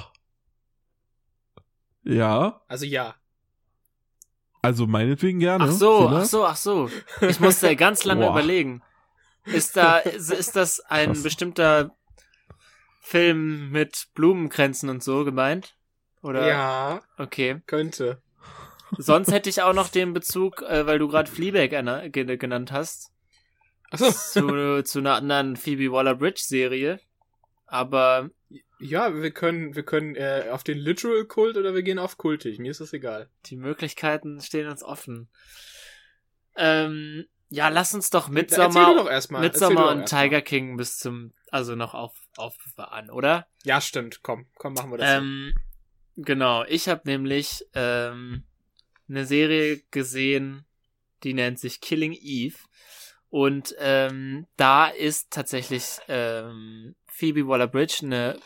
Ja, 2.05 2.61
Also 2.69 2.87
ja. 2.87 3.15
also 4.63 4.87
meinetwegen 4.87 5.39
gerne. 5.41 5.65
ach 5.65 5.71
so, 5.73 6.07
Silas. 6.09 6.23
ach 6.23 6.27
so, 6.29 6.47
ach 6.47 6.57
so. 6.57 6.91
Ich 7.27 7.41
musste 7.41 7.75
ganz 7.77 8.05
lange 8.05 8.27
überlegen. 8.29 8.83
Ist 9.45 9.77
da, 9.77 9.99
ist, 9.99 10.31
ist 10.33 10.57
das 10.57 10.81
ein 10.81 11.13
Krass. 11.13 11.23
bestimmter 11.23 11.97
Film 13.01 13.71
mit 13.71 14.09
Blumenkränzen 14.15 14.89
und 14.89 15.03
so 15.03 15.25
gemeint? 15.25 15.75
Oder? 16.23 16.47
Ja, 16.47 17.03
Okay. 17.17 17.61
könnte. 17.67 18.23
Sonst 18.99 19.31
hätte 19.33 19.49
ich 19.49 19.63
auch 19.63 19.73
noch 19.73 19.89
den 19.89 20.13
Bezug, 20.13 20.63
äh, 20.63 20.85
weil 20.87 20.99
du 20.99 21.09
gerade 21.09 21.31
Fleabag 21.31 21.71
genannt 22.13 22.73
hast, 22.73 23.13
Achso. 23.91 24.11
zu, 24.11 24.83
zu 24.85 24.99
einer 24.99 25.15
anderen 25.15 25.57
Phoebe 25.57 25.93
Waller-Bridge-Serie. 25.93 27.01
Aber 27.67 28.31
ja, 28.81 29.15
wir 29.15 29.31
können, 29.31 29.77
wir 29.77 29.85
können 29.85 30.17
äh, 30.17 30.49
auf 30.51 30.65
den 30.65 30.77
Literal 30.79 31.25
Kult 31.25 31.57
oder 31.57 31.73
wir 31.73 31.83
gehen 31.85 32.01
auf 32.01 32.19
kultig. 32.19 32.59
Mir 32.59 32.73
ist 32.73 32.81
das 32.81 32.93
egal. 32.93 33.29
Die 33.47 33.57
Möglichkeiten 33.57 34.41
stehen 34.41 34.69
uns 34.69 34.83
offen. 34.83 35.29
Ähm, 36.57 37.27
ja, 37.51 37.69
lass 37.69 37.95
uns 37.95 38.11
doch 38.11 38.29
Midsommar, 38.29 38.95
doch 38.95 39.11
erstmal. 39.11 39.43
Midsommar 39.43 39.91
und 39.91 40.07
Tiger 40.07 40.41
King 40.41 40.77
bis 40.77 40.99
zum, 40.99 41.33
also 41.51 41.75
noch 41.75 41.95
auf, 41.95 42.15
aufbewahren, 42.37 43.11
oder? 43.11 43.49
Ja, 43.65 43.81
stimmt. 43.81 44.23
Komm, 44.23 44.47
komm, 44.57 44.75
machen 44.75 44.93
wir 44.93 44.99
das. 44.99 45.19
Ähm, 45.19 45.53
genau. 46.17 46.65
Ich 46.65 46.89
habe 46.89 47.03
nämlich 47.05 47.67
ähm, 47.75 48.45
eine 49.09 49.27
Serie 49.27 49.83
gesehen, 49.91 50.65
die 51.25 51.35
nennt 51.35 51.59
sich 51.59 51.81
Killing 51.81 52.13
Eve. 52.13 52.57
Und 53.31 53.75
ähm, 53.79 54.47
da 54.57 54.87
ist 54.87 55.33
tatsächlich 55.33 55.99
ähm, 56.07 56.95
Phoebe 57.07 57.49
Waller-Bridge 57.49 57.99
eine 58.03 58.39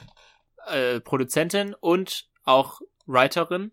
äh, 0.66 1.00
Produzentin 1.00 1.74
und 1.78 2.26
auch 2.44 2.80
Writerin. 3.06 3.72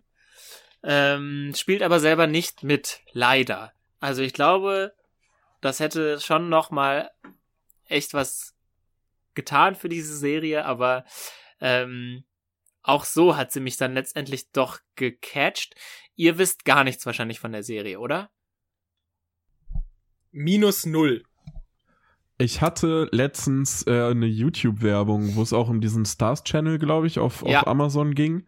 Ähm, 0.83 1.53
spielt 1.55 1.83
aber 1.83 2.01
selber 2.01 2.27
nicht 2.27 2.63
mit, 2.63 2.99
leider. 3.13 3.71
Also 3.99 4.23
ich 4.23 4.33
glaube, 4.33 4.93
das 5.61 5.79
hätte 5.79 6.19
schon 6.19 6.49
noch 6.49 6.71
mal 6.71 7.09
echt 7.85 8.13
was 8.13 8.55
getan 9.33 9.75
für 9.75 9.89
diese 9.89 10.17
Serie, 10.17 10.65
aber 10.65 11.05
ähm, 11.59 12.23
auch 12.83 13.05
so 13.05 13.38
hat 13.38 13.51
sie 13.51 13.59
mich 13.59 13.77
dann 13.77 13.93
letztendlich 13.93 14.51
doch 14.51 14.79
gecatcht. 14.95 15.75
Ihr 16.15 16.38
wisst 16.38 16.65
gar 16.65 16.83
nichts 16.83 17.05
wahrscheinlich 17.05 17.39
von 17.39 17.51
der 17.51 17.63
Serie, 17.63 17.99
oder? 17.99 18.31
Minus 20.31 20.85
null. 20.85 21.23
Ich 22.38 22.61
hatte 22.61 23.07
letztens 23.11 23.85
äh, 23.85 24.09
eine 24.09 24.25
YouTube-Werbung, 24.25 25.35
wo 25.35 25.43
es 25.43 25.53
auch 25.53 25.69
um 25.69 25.79
diesen 25.79 26.05
Stars-Channel, 26.05 26.79
glaube 26.79 27.05
ich, 27.05 27.19
auf, 27.19 27.43
Ja. 27.45 27.61
auf 27.61 27.67
Amazon 27.67 28.15
ging. 28.15 28.47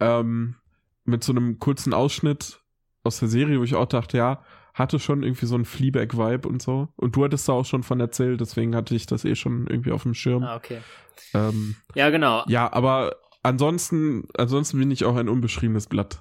Ähm, 0.00 0.56
mit 1.04 1.22
so 1.22 1.32
einem 1.32 1.58
kurzen 1.58 1.94
Ausschnitt 1.94 2.60
aus 3.04 3.20
der 3.20 3.28
Serie, 3.28 3.60
wo 3.60 3.64
ich 3.64 3.74
auch 3.76 3.86
dachte, 3.86 4.16
ja, 4.16 4.44
hatte 4.80 4.98
schon 4.98 5.22
irgendwie 5.22 5.46
so 5.46 5.54
einen 5.54 5.64
Fleabag-Vibe 5.64 6.48
und 6.48 6.60
so. 6.60 6.88
Und 6.96 7.14
du 7.14 7.24
hattest 7.24 7.48
da 7.48 7.52
auch 7.52 7.64
schon 7.64 7.82
von 7.82 8.00
erzählt, 8.00 8.40
deswegen 8.40 8.74
hatte 8.74 8.94
ich 8.94 9.06
das 9.06 9.24
eh 9.24 9.36
schon 9.36 9.66
irgendwie 9.66 9.92
auf 9.92 10.02
dem 10.02 10.14
Schirm. 10.14 10.42
Ah, 10.42 10.56
okay. 10.56 10.80
Ähm, 11.34 11.76
Ja, 11.94 12.10
genau. 12.10 12.44
ja, 12.48 12.72
aber 12.72 13.16
ansonsten, 13.42 14.26
ansonsten 14.36 14.78
bin 14.78 14.90
ich 14.90 15.04
auch 15.04 15.16
ein 15.16 15.28
unbeschriebenes 15.28 15.86
Blatt. 15.86 16.20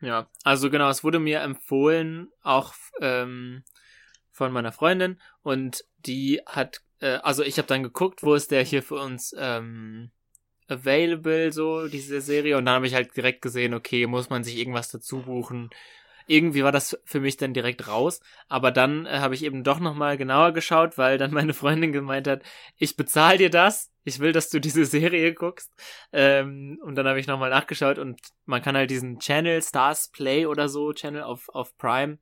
Ja, 0.00 0.28
also 0.44 0.70
genau, 0.70 0.88
es 0.88 1.04
wurde 1.04 1.18
mir 1.18 1.40
empfohlen, 1.40 2.28
auch 2.42 2.74
ähm, 3.00 3.62
von 4.32 4.50
meiner 4.50 4.72
Freundin 4.72 5.20
und 5.42 5.84
die 5.98 6.40
hat, 6.46 6.80
äh, 7.00 7.18
also 7.22 7.42
ich 7.42 7.58
habe 7.58 7.68
dann 7.68 7.82
geguckt, 7.82 8.22
wo 8.22 8.34
ist 8.34 8.50
der 8.50 8.64
hier 8.64 8.82
für 8.82 8.94
uns 8.94 9.34
ähm, 9.38 10.10
available, 10.68 11.52
so 11.52 11.86
diese 11.88 12.22
Serie 12.22 12.56
und 12.56 12.64
dann 12.64 12.76
habe 12.76 12.86
ich 12.86 12.94
halt 12.94 13.14
direkt 13.14 13.42
gesehen, 13.42 13.74
okay, 13.74 14.06
muss 14.06 14.30
man 14.30 14.42
sich 14.42 14.56
irgendwas 14.56 14.90
dazu 14.90 15.20
buchen. 15.20 15.68
Irgendwie 16.30 16.62
war 16.62 16.70
das 16.70 16.96
für 17.04 17.18
mich 17.18 17.38
dann 17.38 17.54
direkt 17.54 17.88
raus, 17.88 18.20
aber 18.48 18.70
dann 18.70 19.04
äh, 19.04 19.18
habe 19.18 19.34
ich 19.34 19.42
eben 19.42 19.64
doch 19.64 19.80
nochmal 19.80 20.16
genauer 20.16 20.52
geschaut, 20.52 20.96
weil 20.96 21.18
dann 21.18 21.32
meine 21.32 21.54
Freundin 21.54 21.92
gemeint 21.92 22.28
hat, 22.28 22.44
ich 22.76 22.96
bezahle 22.96 23.38
dir 23.38 23.50
das, 23.50 23.90
ich 24.04 24.20
will, 24.20 24.30
dass 24.30 24.48
du 24.48 24.60
diese 24.60 24.84
Serie 24.84 25.34
guckst. 25.34 25.72
Ähm, 26.12 26.78
und 26.84 26.94
dann 26.94 27.08
habe 27.08 27.18
ich 27.18 27.26
nochmal 27.26 27.50
nachgeschaut 27.50 27.98
und 27.98 28.20
man 28.46 28.62
kann 28.62 28.76
halt 28.76 28.90
diesen 28.90 29.18
Channel, 29.18 29.60
Stars 29.60 30.12
Play 30.12 30.46
oder 30.46 30.68
so, 30.68 30.92
Channel 30.92 31.24
auf, 31.24 31.48
auf 31.48 31.76
Prime, 31.76 32.18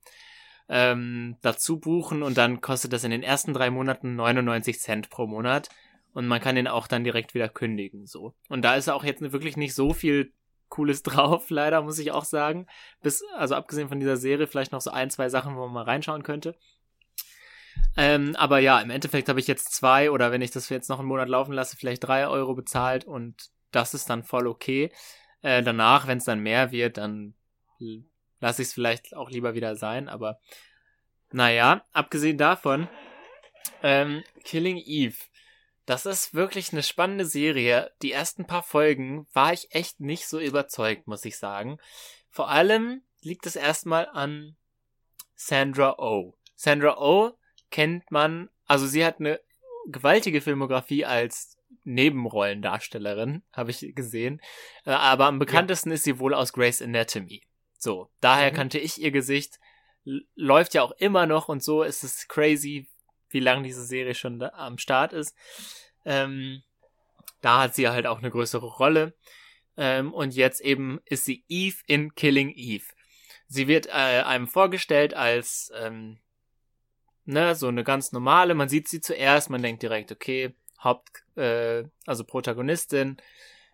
ähm, 0.70 1.36
dazu 1.42 1.78
buchen 1.78 2.22
und 2.22 2.38
dann 2.38 2.62
kostet 2.62 2.94
das 2.94 3.04
in 3.04 3.10
den 3.10 3.22
ersten 3.22 3.52
drei 3.52 3.70
Monaten 3.70 4.16
99 4.16 4.80
Cent 4.80 5.10
pro 5.10 5.26
Monat. 5.26 5.68
Und 6.14 6.26
man 6.26 6.40
kann 6.40 6.56
den 6.56 6.66
auch 6.66 6.86
dann 6.86 7.04
direkt 7.04 7.34
wieder 7.34 7.50
kündigen, 7.50 8.06
so. 8.06 8.34
Und 8.48 8.62
da 8.62 8.74
ist 8.74 8.88
auch 8.88 9.04
jetzt 9.04 9.20
wirklich 9.20 9.58
nicht 9.58 9.74
so 9.74 9.92
viel 9.92 10.32
Cooles 10.68 11.02
drauf, 11.04 11.50
leider, 11.50 11.82
muss 11.82 11.98
ich 11.98 12.12
auch 12.12 12.24
sagen. 12.24 12.66
Bis, 13.02 13.22
also 13.36 13.54
abgesehen 13.54 13.88
von 13.88 14.00
dieser 14.00 14.16
Serie, 14.16 14.46
vielleicht 14.46 14.72
noch 14.72 14.80
so 14.80 14.90
ein, 14.90 15.10
zwei 15.10 15.28
Sachen, 15.28 15.56
wo 15.56 15.60
man 15.60 15.72
mal 15.72 15.84
reinschauen 15.84 16.22
könnte. 16.22 16.54
Ähm, 17.96 18.36
aber 18.36 18.58
ja, 18.58 18.80
im 18.80 18.90
Endeffekt 18.90 19.28
habe 19.28 19.40
ich 19.40 19.46
jetzt 19.46 19.72
zwei 19.72 20.10
oder 20.10 20.30
wenn 20.30 20.42
ich 20.42 20.50
das 20.50 20.68
jetzt 20.68 20.88
noch 20.88 20.98
einen 20.98 21.08
Monat 21.08 21.28
laufen 21.28 21.52
lasse, 21.52 21.76
vielleicht 21.76 22.06
drei 22.06 22.28
Euro 22.28 22.54
bezahlt 22.54 23.04
und 23.04 23.50
das 23.70 23.94
ist 23.94 24.08
dann 24.10 24.22
voll 24.22 24.46
okay. 24.46 24.90
Äh, 25.42 25.62
danach, 25.62 26.06
wenn 26.06 26.18
es 26.18 26.24
dann 26.24 26.40
mehr 26.40 26.72
wird, 26.72 26.96
dann 26.96 27.34
lasse 28.40 28.62
ich 28.62 28.68
es 28.68 28.74
vielleicht 28.74 29.14
auch 29.14 29.30
lieber 29.30 29.54
wieder 29.54 29.76
sein. 29.76 30.08
Aber 30.08 30.40
naja, 31.30 31.84
abgesehen 31.92 32.38
davon, 32.38 32.88
ähm, 33.82 34.22
Killing 34.44 34.78
Eve. 34.78 35.16
Das 35.88 36.04
ist 36.04 36.34
wirklich 36.34 36.70
eine 36.72 36.82
spannende 36.82 37.24
Serie. 37.24 37.90
Die 38.02 38.12
ersten 38.12 38.46
paar 38.46 38.62
Folgen 38.62 39.26
war 39.32 39.54
ich 39.54 39.68
echt 39.70 40.00
nicht 40.00 40.28
so 40.28 40.38
überzeugt, 40.38 41.06
muss 41.06 41.24
ich 41.24 41.38
sagen. 41.38 41.78
Vor 42.28 42.50
allem 42.50 43.00
liegt 43.22 43.46
es 43.46 43.56
erstmal 43.56 44.06
an 44.06 44.54
Sandra 45.34 45.94
Oh. 45.98 46.34
Sandra 46.56 46.98
Oh 46.98 47.32
kennt 47.70 48.10
man, 48.10 48.50
also 48.66 48.86
sie 48.86 49.02
hat 49.02 49.18
eine 49.18 49.40
gewaltige 49.86 50.42
Filmografie 50.42 51.06
als 51.06 51.56
Nebenrollendarstellerin, 51.84 53.42
habe 53.54 53.70
ich 53.70 53.94
gesehen. 53.94 54.42
Äh, 54.84 54.90
Aber 54.90 55.24
am 55.24 55.38
bekanntesten 55.38 55.90
ist 55.90 56.04
sie 56.04 56.18
wohl 56.18 56.34
aus 56.34 56.52
Grey's 56.52 56.82
Anatomy. 56.82 57.44
So, 57.78 58.10
daher 58.20 58.50
Mhm. 58.50 58.56
kannte 58.56 58.78
ich 58.78 59.00
ihr 59.00 59.10
Gesicht. 59.10 59.58
Läuft 60.34 60.74
ja 60.74 60.82
auch 60.82 60.92
immer 60.98 61.24
noch 61.24 61.48
und 61.48 61.62
so 61.62 61.82
ist 61.82 62.04
es 62.04 62.28
crazy, 62.28 62.90
wie 63.30 63.40
lange 63.40 63.62
diese 63.62 63.84
Serie 63.84 64.14
schon 64.14 64.38
da 64.38 64.50
am 64.54 64.78
Start 64.78 65.12
ist. 65.12 65.36
Ähm, 66.04 66.62
da 67.40 67.62
hat 67.62 67.74
sie 67.74 67.88
halt 67.88 68.06
auch 68.06 68.18
eine 68.18 68.30
größere 68.30 68.66
Rolle. 68.66 69.14
Ähm, 69.76 70.12
und 70.12 70.34
jetzt 70.34 70.60
eben 70.60 71.00
ist 71.04 71.24
sie 71.24 71.44
Eve 71.48 71.76
in 71.86 72.14
Killing 72.14 72.50
Eve. 72.50 72.84
Sie 73.46 73.68
wird 73.68 73.86
äh, 73.86 74.22
einem 74.22 74.48
vorgestellt 74.48 75.14
als 75.14 75.72
ähm, 75.74 76.18
ne, 77.24 77.54
so 77.54 77.68
eine 77.68 77.84
ganz 77.84 78.12
normale. 78.12 78.54
Man 78.54 78.68
sieht 78.68 78.88
sie 78.88 79.00
zuerst, 79.00 79.50
man 79.50 79.62
denkt 79.62 79.82
direkt, 79.82 80.10
okay, 80.10 80.54
Haupt, 80.82 81.24
äh, 81.36 81.84
also 82.06 82.24
Protagonistin. 82.24 83.18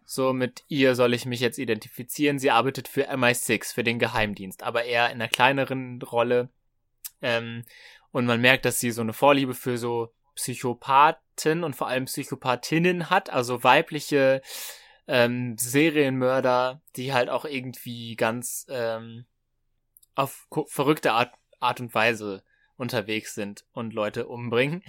So 0.05 0.35
mit 0.35 0.64
ihr 0.68 0.94
soll 0.94 1.14
ich 1.14 1.24
mich 1.24 1.40
jetzt 1.40 1.59
identifizieren. 1.59 2.39
Sie 2.39 2.51
arbeitet 2.51 2.89
für 2.89 3.10
MI6, 3.10 3.72
für 3.72 3.85
den 3.85 3.98
Geheimdienst, 3.98 4.62
aber 4.62 4.85
eher 4.85 5.06
in 5.06 5.14
einer 5.14 5.28
kleineren 5.28 6.02
Rolle. 6.02 6.51
Ähm, 7.22 7.64
und 8.15 8.27
man 8.27 8.41
merkt, 8.41 8.65
dass 8.65 8.78
sie 8.78 8.93
so 8.93 9.01
eine 9.01 9.12
Vorliebe 9.12 9.55
für 9.55 9.77
so 9.77 10.15
Psychopathen 10.36 11.65
und 11.65 11.74
vor 11.74 11.89
allem 11.89 12.05
Psychopathinnen 12.05 13.11
hat, 13.11 13.28
also 13.28 13.65
weibliche 13.65 14.41
ähm, 15.09 15.59
Serienmörder, 15.59 16.81
die 16.95 17.12
halt 17.12 17.28
auch 17.28 17.45
irgendwie 17.45 18.15
ganz 18.15 18.66
ähm, 18.69 19.24
auf 20.15 20.47
verrückte 20.69 21.11
Art, 21.11 21.35
Art 21.59 21.81
und 21.81 21.93
Weise 21.93 22.45
unterwegs 22.77 23.35
sind 23.35 23.65
und 23.73 23.93
Leute 23.93 24.28
umbringen. 24.28 24.85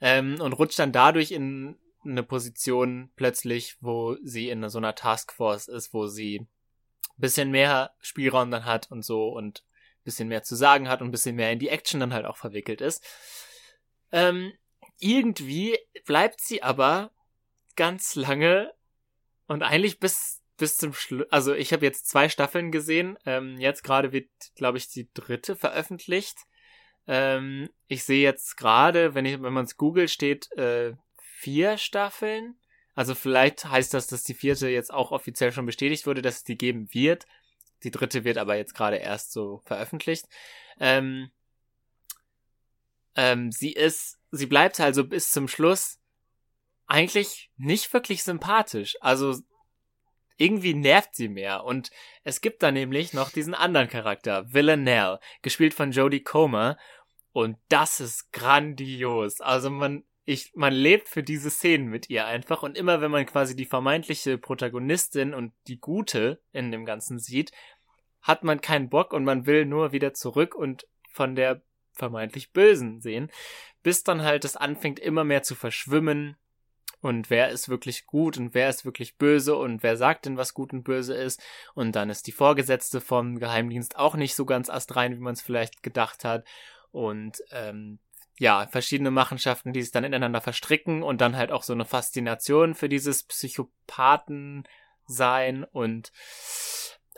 Ähm, 0.00 0.40
und 0.40 0.52
rutscht 0.52 0.78
dann 0.78 0.92
dadurch 0.92 1.32
in 1.32 1.76
eine 2.04 2.22
Position 2.22 3.10
plötzlich, 3.16 3.78
wo 3.80 4.16
sie 4.22 4.48
in 4.48 4.68
so 4.68 4.78
einer 4.78 4.94
Taskforce 4.94 5.66
ist, 5.66 5.92
wo 5.92 6.06
sie 6.06 6.46
bisschen 7.16 7.50
mehr 7.50 7.94
Spielraum 7.98 8.52
dann 8.52 8.64
hat 8.64 8.92
und 8.92 9.04
so 9.04 9.28
und 9.28 9.64
bisschen 10.04 10.28
mehr 10.28 10.42
zu 10.42 10.54
sagen 10.54 10.88
hat 10.88 11.00
und 11.00 11.08
ein 11.08 11.12
bisschen 11.12 11.36
mehr 11.36 11.52
in 11.52 11.58
die 11.58 11.68
Action 11.68 12.00
dann 12.00 12.14
halt 12.14 12.26
auch 12.26 12.36
verwickelt 12.36 12.80
ist. 12.80 13.04
Ähm, 14.12 14.52
irgendwie 14.98 15.78
bleibt 16.04 16.40
sie 16.40 16.62
aber 16.62 17.10
ganz 17.76 18.14
lange 18.14 18.72
und 19.46 19.62
eigentlich 19.62 19.98
bis 19.98 20.40
bis 20.60 20.76
zum 20.76 20.92
Schluss. 20.92 21.26
Also 21.30 21.54
ich 21.54 21.72
habe 21.72 21.86
jetzt 21.86 22.06
zwei 22.08 22.28
Staffeln 22.28 22.70
gesehen. 22.70 23.18
Ähm, 23.24 23.56
jetzt 23.58 23.82
gerade 23.82 24.12
wird, 24.12 24.28
glaube 24.54 24.78
ich, 24.78 24.88
die 24.88 25.08
dritte 25.14 25.56
veröffentlicht. 25.56 26.36
Ähm, 27.06 27.70
ich 27.88 28.04
sehe 28.04 28.22
jetzt 28.22 28.56
gerade, 28.56 29.14
wenn 29.14 29.24
ich, 29.24 29.42
wenn 29.42 29.54
man 29.54 29.64
es 29.64 29.76
googelt, 29.76 30.10
steht 30.10 30.52
äh, 30.52 30.92
vier 31.18 31.78
Staffeln. 31.78 32.60
Also 32.94 33.14
vielleicht 33.14 33.64
heißt 33.64 33.94
das, 33.94 34.06
dass 34.06 34.22
die 34.22 34.34
vierte 34.34 34.68
jetzt 34.68 34.92
auch 34.92 35.10
offiziell 35.10 35.50
schon 35.50 35.64
bestätigt 35.64 36.06
wurde, 36.06 36.20
dass 36.20 36.36
es 36.36 36.44
die 36.44 36.58
geben 36.58 36.92
wird. 36.92 37.24
Die 37.84 37.90
dritte 37.90 38.24
wird 38.24 38.38
aber 38.38 38.56
jetzt 38.56 38.74
gerade 38.74 38.96
erst 38.96 39.32
so 39.32 39.62
veröffentlicht. 39.64 40.26
Ähm, 40.78 41.30
ähm, 43.16 43.50
sie 43.52 43.72
ist, 43.72 44.18
sie 44.30 44.46
bleibt 44.46 44.80
also 44.80 45.04
bis 45.04 45.30
zum 45.30 45.48
Schluss 45.48 45.98
eigentlich 46.86 47.50
nicht 47.56 47.92
wirklich 47.92 48.22
sympathisch. 48.22 48.96
Also 49.00 49.36
irgendwie 50.36 50.74
nervt 50.74 51.14
sie 51.14 51.28
mehr. 51.28 51.64
Und 51.64 51.90
es 52.24 52.40
gibt 52.40 52.62
da 52.62 52.72
nämlich 52.72 53.12
noch 53.12 53.30
diesen 53.30 53.54
anderen 53.54 53.88
Charakter, 53.88 54.52
Villanelle, 54.52 55.20
gespielt 55.42 55.74
von 55.74 55.92
Jodie 55.92 56.22
Comer. 56.22 56.78
Und 57.32 57.58
das 57.68 58.00
ist 58.00 58.32
grandios. 58.32 59.40
Also 59.40 59.70
man, 59.70 60.04
ich, 60.24 60.52
man 60.54 60.72
lebt 60.72 61.08
für 61.08 61.22
diese 61.22 61.50
Szenen 61.50 61.88
mit 61.88 62.10
ihr 62.10 62.26
einfach. 62.26 62.62
Und 62.62 62.76
immer 62.76 63.00
wenn 63.00 63.10
man 63.10 63.26
quasi 63.26 63.56
die 63.56 63.66
vermeintliche 63.66 64.38
Protagonistin 64.38 65.34
und 65.34 65.52
die 65.66 65.80
Gute 65.80 66.40
in 66.52 66.70
dem 66.70 66.84
Ganzen 66.84 67.18
sieht, 67.18 67.52
hat 68.22 68.44
man 68.44 68.60
keinen 68.60 68.90
Bock 68.90 69.12
und 69.12 69.24
man 69.24 69.46
will 69.46 69.64
nur 69.64 69.92
wieder 69.92 70.12
zurück 70.12 70.54
und 70.54 70.86
von 71.10 71.34
der 71.34 71.62
vermeintlich 71.92 72.52
Bösen 72.52 73.00
sehen. 73.00 73.30
Bis 73.82 74.04
dann 74.04 74.22
halt 74.22 74.44
es 74.44 74.56
anfängt 74.56 74.98
immer 74.98 75.24
mehr 75.24 75.42
zu 75.42 75.54
verschwimmen 75.54 76.36
und 77.00 77.30
wer 77.30 77.48
ist 77.48 77.68
wirklich 77.68 78.06
gut 78.06 78.36
und 78.36 78.52
wer 78.52 78.68
ist 78.68 78.84
wirklich 78.84 79.16
böse 79.16 79.56
und 79.56 79.82
wer 79.82 79.96
sagt 79.96 80.26
denn, 80.26 80.36
was 80.36 80.52
gut 80.52 80.72
und 80.72 80.82
böse 80.82 81.14
ist. 81.14 81.42
Und 81.74 81.96
dann 81.96 82.10
ist 82.10 82.26
die 82.26 82.32
Vorgesetzte 82.32 83.00
vom 83.00 83.38
Geheimdienst 83.38 83.96
auch 83.96 84.16
nicht 84.16 84.34
so 84.34 84.44
ganz 84.44 84.68
astrein, 84.68 85.16
wie 85.16 85.20
man 85.20 85.32
es 85.32 85.40
vielleicht 85.40 85.82
gedacht 85.82 86.24
hat. 86.24 86.46
Und 86.90 87.38
ähm, 87.52 88.00
ja, 88.40 88.66
verschiedene 88.68 89.10
Machenschaften, 89.10 89.74
die 89.74 89.82
sich 89.82 89.92
dann 89.92 90.02
ineinander 90.02 90.40
verstricken 90.40 91.02
und 91.02 91.20
dann 91.20 91.36
halt 91.36 91.52
auch 91.52 91.62
so 91.62 91.74
eine 91.74 91.84
Faszination 91.84 92.74
für 92.74 92.88
dieses 92.88 93.24
Psychopathen 93.24 94.66
sein 95.04 95.64
und 95.64 96.10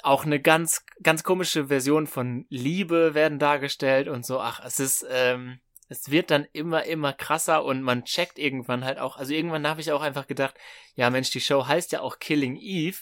auch 0.02 0.24
eine 0.24 0.40
ganz, 0.40 0.84
ganz 1.00 1.22
komische 1.22 1.68
Version 1.68 2.08
von 2.08 2.44
Liebe 2.48 3.14
werden 3.14 3.38
dargestellt 3.38 4.08
und 4.08 4.26
so. 4.26 4.40
Ach, 4.40 4.64
es 4.64 4.80
ist, 4.80 5.06
ähm, 5.08 5.60
es 5.88 6.10
wird 6.10 6.32
dann 6.32 6.44
immer, 6.52 6.86
immer 6.86 7.12
krasser 7.12 7.64
und 7.64 7.82
man 7.82 8.04
checkt 8.04 8.40
irgendwann 8.40 8.84
halt 8.84 8.98
auch, 8.98 9.16
also 9.16 9.32
irgendwann 9.32 9.68
habe 9.68 9.80
ich 9.80 9.92
auch 9.92 10.02
einfach 10.02 10.26
gedacht, 10.26 10.56
ja 10.96 11.08
Mensch, 11.08 11.30
die 11.30 11.40
Show 11.40 11.68
heißt 11.68 11.92
ja 11.92 12.00
auch 12.00 12.18
Killing 12.18 12.56
Eve. 12.56 12.98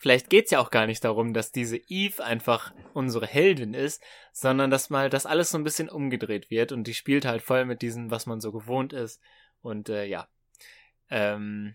Vielleicht 0.00 0.30
geht's 0.30 0.50
ja 0.50 0.60
auch 0.60 0.70
gar 0.70 0.86
nicht 0.86 1.04
darum, 1.04 1.34
dass 1.34 1.52
diese 1.52 1.76
Eve 1.76 2.24
einfach 2.24 2.72
unsere 2.94 3.26
Heldin 3.26 3.74
ist, 3.74 4.02
sondern 4.32 4.70
dass 4.70 4.88
mal 4.88 5.10
das 5.10 5.26
alles 5.26 5.50
so 5.50 5.58
ein 5.58 5.62
bisschen 5.62 5.90
umgedreht 5.90 6.50
wird 6.50 6.72
und 6.72 6.84
die 6.86 6.94
spielt 6.94 7.26
halt 7.26 7.42
voll 7.42 7.66
mit 7.66 7.82
diesem, 7.82 8.10
was 8.10 8.24
man 8.24 8.40
so 8.40 8.50
gewohnt 8.50 8.94
ist. 8.94 9.20
Und 9.60 9.90
äh, 9.90 10.06
ja. 10.06 10.26
Ähm, 11.10 11.74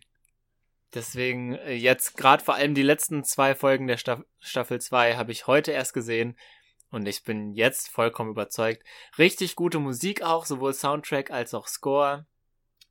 deswegen 0.96 1.54
äh, 1.54 1.74
jetzt 1.74 2.18
gerade 2.18 2.44
vor 2.44 2.56
allem 2.56 2.74
die 2.74 2.82
letzten 2.82 3.24
zwei 3.24 3.54
Folgen 3.54 3.86
der 3.86 3.98
Staff 3.98 4.24
Staffel 4.40 4.82
2 4.82 5.18
habe 5.18 5.32
ich 5.32 5.46
heute 5.46 5.72
erst 5.72 5.94
gesehen 5.94 6.36
und 6.90 7.08
ich 7.08 7.24
bin 7.26 7.54
jetzt 7.54 7.90
vollkommen 7.90 8.32
überzeugt. 8.32 8.84
Richtig 9.20 9.56
gute 9.56 9.78
Musik 9.78 10.24
auch, 10.24 10.48
sowohl 10.48 10.74
Soundtrack 10.74 11.30
als 11.30 11.54
auch 11.54 11.68
Score. 11.68 12.26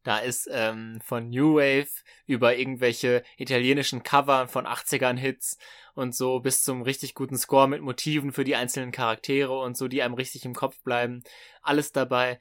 Da 0.05 0.19
ist 0.19 0.49
ähm, 0.53 1.01
von 1.03 1.31
New 1.31 1.57
Wave 1.57 1.89
über 2.27 2.57
irgendwelche 2.57 3.25
italienischen 3.39 4.03
Cover 4.03 4.47
von 4.49 4.67
80ern 4.67 5.17
Hits 5.17 5.59
und 5.95 6.15
so 6.15 6.41
bis 6.41 6.63
zum 6.63 6.83
richtig 6.83 7.15
guten 7.15 7.39
Score 7.39 7.67
mit 7.67 7.81
Motiven 7.81 8.31
für 8.31 8.45
die 8.45 8.55
einzelnen 8.55 8.93
Charaktere 8.93 9.59
und 9.59 9.77
so, 9.77 9.89
die 9.89 10.03
einem 10.03 10.15
richtig 10.15 10.45
im 10.45 10.55
Kopf 10.55 10.81
bleiben. 10.83 11.23
Alles 11.63 11.91
dabei. 11.91 12.39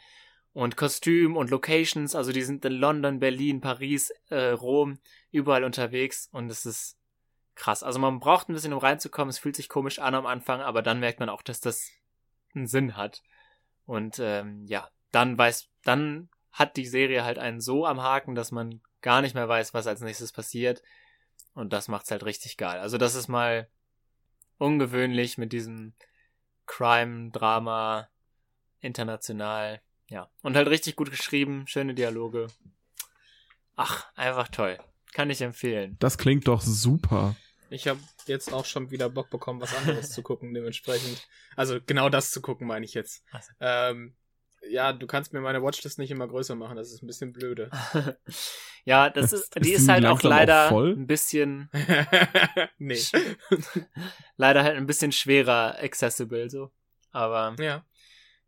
Und 0.51 0.77
Kostüm 0.77 1.35
und 1.35 1.49
Locations, 1.49 2.13
also 2.13 2.31
die 2.31 2.43
sind 2.43 2.63
in 2.65 2.73
London, 2.73 3.19
Berlin, 3.19 3.59
Paris, 3.59 4.11
äh, 4.29 4.49
Rom, 4.49 4.99
überall 5.31 5.63
unterwegs 5.63 6.29
und 6.31 6.51
es 6.51 6.65
ist 6.65 6.97
krass. 7.55 7.81
Also 7.81 7.97
man 7.97 8.19
braucht 8.19 8.49
ein 8.49 8.53
bisschen, 8.53 8.73
um 8.73 8.79
reinzukommen. 8.79 9.29
Es 9.29 9.39
fühlt 9.39 9.55
sich 9.55 9.69
komisch 9.69 9.99
an 9.99 10.15
am 10.15 10.25
Anfang, 10.25 10.61
aber 10.61 10.81
dann 10.81 10.99
merkt 10.99 11.19
man 11.19 11.29
auch, 11.29 11.41
dass 11.41 11.59
das 11.59 11.89
einen 12.53 12.67
Sinn 12.67 12.97
hat. 12.97 13.23
Und 13.85 14.19
ähm, 14.19 14.65
ja, 14.67 14.89
dann 15.11 15.37
weiß, 15.37 15.69
dann 15.83 16.29
hat 16.53 16.77
die 16.77 16.85
Serie 16.85 17.25
halt 17.25 17.39
einen 17.39 17.59
so 17.59 17.85
am 17.85 18.01
Haken, 18.01 18.35
dass 18.35 18.51
man 18.51 18.81
gar 19.01 19.21
nicht 19.21 19.35
mehr 19.35 19.49
weiß, 19.49 19.73
was 19.73 19.87
als 19.87 20.01
nächstes 20.01 20.31
passiert. 20.31 20.81
Und 21.53 21.73
das 21.73 21.87
macht's 21.87 22.11
halt 22.11 22.23
richtig 22.23 22.57
geil. 22.57 22.79
Also 22.79 22.97
das 22.97 23.15
ist 23.15 23.27
mal 23.27 23.67
ungewöhnlich 24.57 25.37
mit 25.37 25.51
diesem 25.51 25.93
Crime-Drama 26.67 28.07
international. 28.79 29.81
Ja. 30.07 30.29
Und 30.41 30.55
halt 30.55 30.67
richtig 30.67 30.95
gut 30.95 31.09
geschrieben, 31.09 31.67
schöne 31.67 31.93
Dialoge. 31.93 32.47
Ach, 33.75 34.05
einfach 34.15 34.47
toll. 34.47 34.79
Kann 35.13 35.29
ich 35.29 35.41
empfehlen. 35.41 35.97
Das 35.99 36.17
klingt 36.17 36.47
doch 36.47 36.61
super. 36.61 37.35
Ich 37.69 37.87
habe 37.87 37.99
jetzt 38.27 38.53
auch 38.53 38.65
schon 38.65 38.91
wieder 38.91 39.09
Bock 39.09 39.31
bekommen, 39.31 39.59
was 39.59 39.75
anderes 39.75 40.11
zu 40.11 40.21
gucken, 40.21 40.53
dementsprechend. 40.53 41.27
Also 41.55 41.79
genau 41.83 42.09
das 42.09 42.29
zu 42.29 42.41
gucken, 42.41 42.67
meine 42.67 42.85
ich 42.85 42.93
jetzt. 42.93 43.23
Ähm, 43.59 44.15
ja, 44.69 44.93
du 44.93 45.07
kannst 45.07 45.33
mir 45.33 45.41
meine 45.41 45.61
Watchlist 45.61 45.99
nicht 45.99 46.11
immer 46.11 46.27
größer 46.27 46.55
machen, 46.55 46.75
das 46.77 46.91
ist 46.91 47.03
ein 47.03 47.07
bisschen 47.07 47.33
blöde. 47.33 47.69
ja, 48.85 49.09
das 49.09 49.33
ist, 49.33 49.55
die 49.63 49.71
Ist 49.73 49.89
halt 49.89 50.05
auch 50.05 50.19
auch 50.19 50.23
leider 50.23 50.69
voll? 50.69 50.93
ein 50.97 51.07
bisschen, 51.07 51.69
nee. 52.77 52.99
leider 54.37 54.63
halt 54.63 54.77
ein 54.77 54.85
bisschen 54.87 55.11
schwerer 55.11 55.77
accessible 55.81 56.49
so. 56.49 56.71
Aber 57.11 57.55
Ja. 57.59 57.85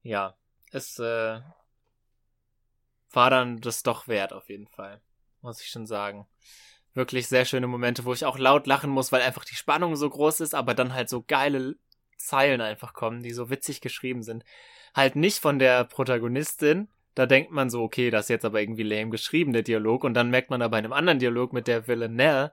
ja, 0.01 0.35
es 0.71 0.97
äh, 0.99 1.39
war 3.11 3.29
dann 3.29 3.61
das 3.61 3.83
doch 3.83 4.07
wert 4.07 4.33
auf 4.33 4.49
jeden 4.49 4.67
Fall, 4.67 5.01
muss 5.41 5.61
ich 5.61 5.67
schon 5.69 5.85
sagen. 5.85 6.27
Wirklich 6.93 7.27
sehr 7.27 7.45
schöne 7.45 7.67
Momente, 7.67 8.05
wo 8.05 8.13
ich 8.13 8.25
auch 8.25 8.37
laut 8.37 8.67
lachen 8.67 8.89
muss, 8.89 9.11
weil 9.11 9.21
einfach 9.21 9.43
die 9.43 9.55
Spannung 9.55 9.95
so 9.95 10.09
groß 10.09 10.39
ist, 10.39 10.55
aber 10.55 10.73
dann 10.73 10.93
halt 10.93 11.09
so 11.09 11.23
geile 11.27 11.75
Zeilen 12.17 12.61
einfach 12.61 12.93
kommen, 12.93 13.21
die 13.21 13.31
so 13.33 13.49
witzig 13.49 13.81
geschrieben 13.81 14.23
sind. 14.23 14.43
Halt 14.95 15.15
nicht 15.15 15.39
von 15.39 15.59
der 15.59 15.83
Protagonistin, 15.83 16.87
da 17.13 17.25
denkt 17.25 17.51
man 17.51 17.69
so, 17.69 17.83
okay, 17.83 18.09
das 18.09 18.25
ist 18.25 18.29
jetzt 18.29 18.45
aber 18.45 18.61
irgendwie 18.61 18.83
lame 18.83 19.11
geschrieben, 19.11 19.53
der 19.53 19.61
Dialog, 19.61 20.03
und 20.03 20.13
dann 20.15 20.29
merkt 20.31 20.49
man 20.49 20.61
aber 20.61 20.71
bei 20.71 20.77
einem 20.77 20.93
anderen 20.93 21.19
Dialog 21.19 21.53
mit 21.53 21.67
der 21.67 21.87
Villanelle, 21.87 22.51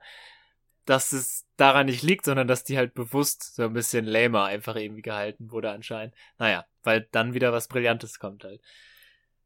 dass 0.85 1.13
es 1.13 1.45
daran 1.55 1.85
nicht 1.85 2.03
liegt, 2.03 2.25
sondern 2.25 2.47
dass 2.47 2.65
die 2.65 2.77
halt 2.77 2.93
bewusst 2.93 3.55
so 3.55 3.63
ein 3.63 3.73
bisschen 3.73 4.05
lamer 4.05 4.43
einfach 4.45 4.75
irgendwie 4.75 5.01
gehalten 5.01 5.49
wurde 5.51 5.71
anscheinend. 5.71 6.13
Naja, 6.37 6.65
weil 6.83 7.07
dann 7.11 7.33
wieder 7.33 7.53
was 7.53 7.69
Brillantes 7.69 8.19
kommt 8.19 8.43
halt. 8.43 8.61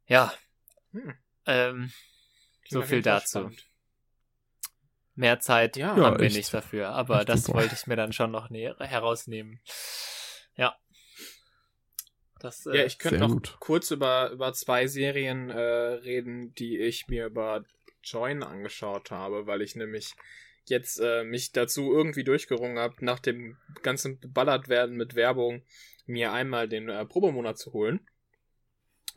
Ja, 0.07 0.33
Hm. 0.93 1.13
ähm, 1.45 1.91
so 2.67 2.81
viel 2.81 3.01
dazu. 3.03 3.39
spannend. 3.39 3.67
Mehr 5.15 5.39
Zeit 5.39 5.77
Ja. 5.77 5.95
haben 5.95 6.19
wir 6.19 6.25
echt. 6.25 6.35
nicht 6.37 6.53
dafür, 6.53 6.89
aber 6.89 7.19
Echt 7.19 7.29
das 7.29 7.43
super. 7.43 7.59
wollte 7.59 7.75
ich 7.75 7.87
mir 7.87 7.95
dann 7.95 8.13
schon 8.13 8.31
noch 8.31 8.49
näher 8.49 8.75
herausnehmen. 8.79 9.59
Ja. 10.55 10.75
Das, 12.39 12.65
äh, 12.65 12.77
Ja, 12.77 12.85
ich 12.85 12.99
könnte 12.99 13.19
noch 13.19 13.31
gut. 13.31 13.57
kurz 13.59 13.91
über, 13.91 14.31
über 14.31 14.53
zwei 14.53 14.87
Serien 14.87 15.49
äh, 15.49 15.59
reden, 15.59 16.53
die 16.55 16.77
ich 16.79 17.07
mir 17.07 17.25
über 17.27 17.63
Join 18.03 18.43
angeschaut 18.43 19.11
habe, 19.11 19.47
weil 19.47 19.61
ich 19.61 19.75
nämlich 19.75 20.13
jetzt 20.65 20.99
äh, 20.99 21.23
mich 21.23 21.51
dazu 21.51 21.93
irgendwie 21.93 22.23
durchgerungen 22.23 22.77
habe, 22.77 22.95
nach 22.99 23.19
dem 23.19 23.57
ganzen 23.81 24.19
beballert 24.19 24.67
werden 24.67 24.95
mit 24.97 25.15
Werbung, 25.15 25.63
mir 26.05 26.31
einmal 26.31 26.67
den 26.67 26.89
äh, 26.89 27.05
Probemonat 27.05 27.57
zu 27.57 27.73
holen. 27.73 28.01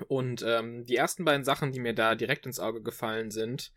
Und 0.08 0.42
ähm, 0.46 0.84
die 0.84 0.96
ersten 0.96 1.24
beiden 1.24 1.44
Sachen, 1.44 1.72
die 1.72 1.80
mir 1.80 1.94
da 1.94 2.14
direkt 2.14 2.46
ins 2.46 2.58
Auge 2.58 2.82
gefallen 2.82 3.30
sind, 3.30 3.72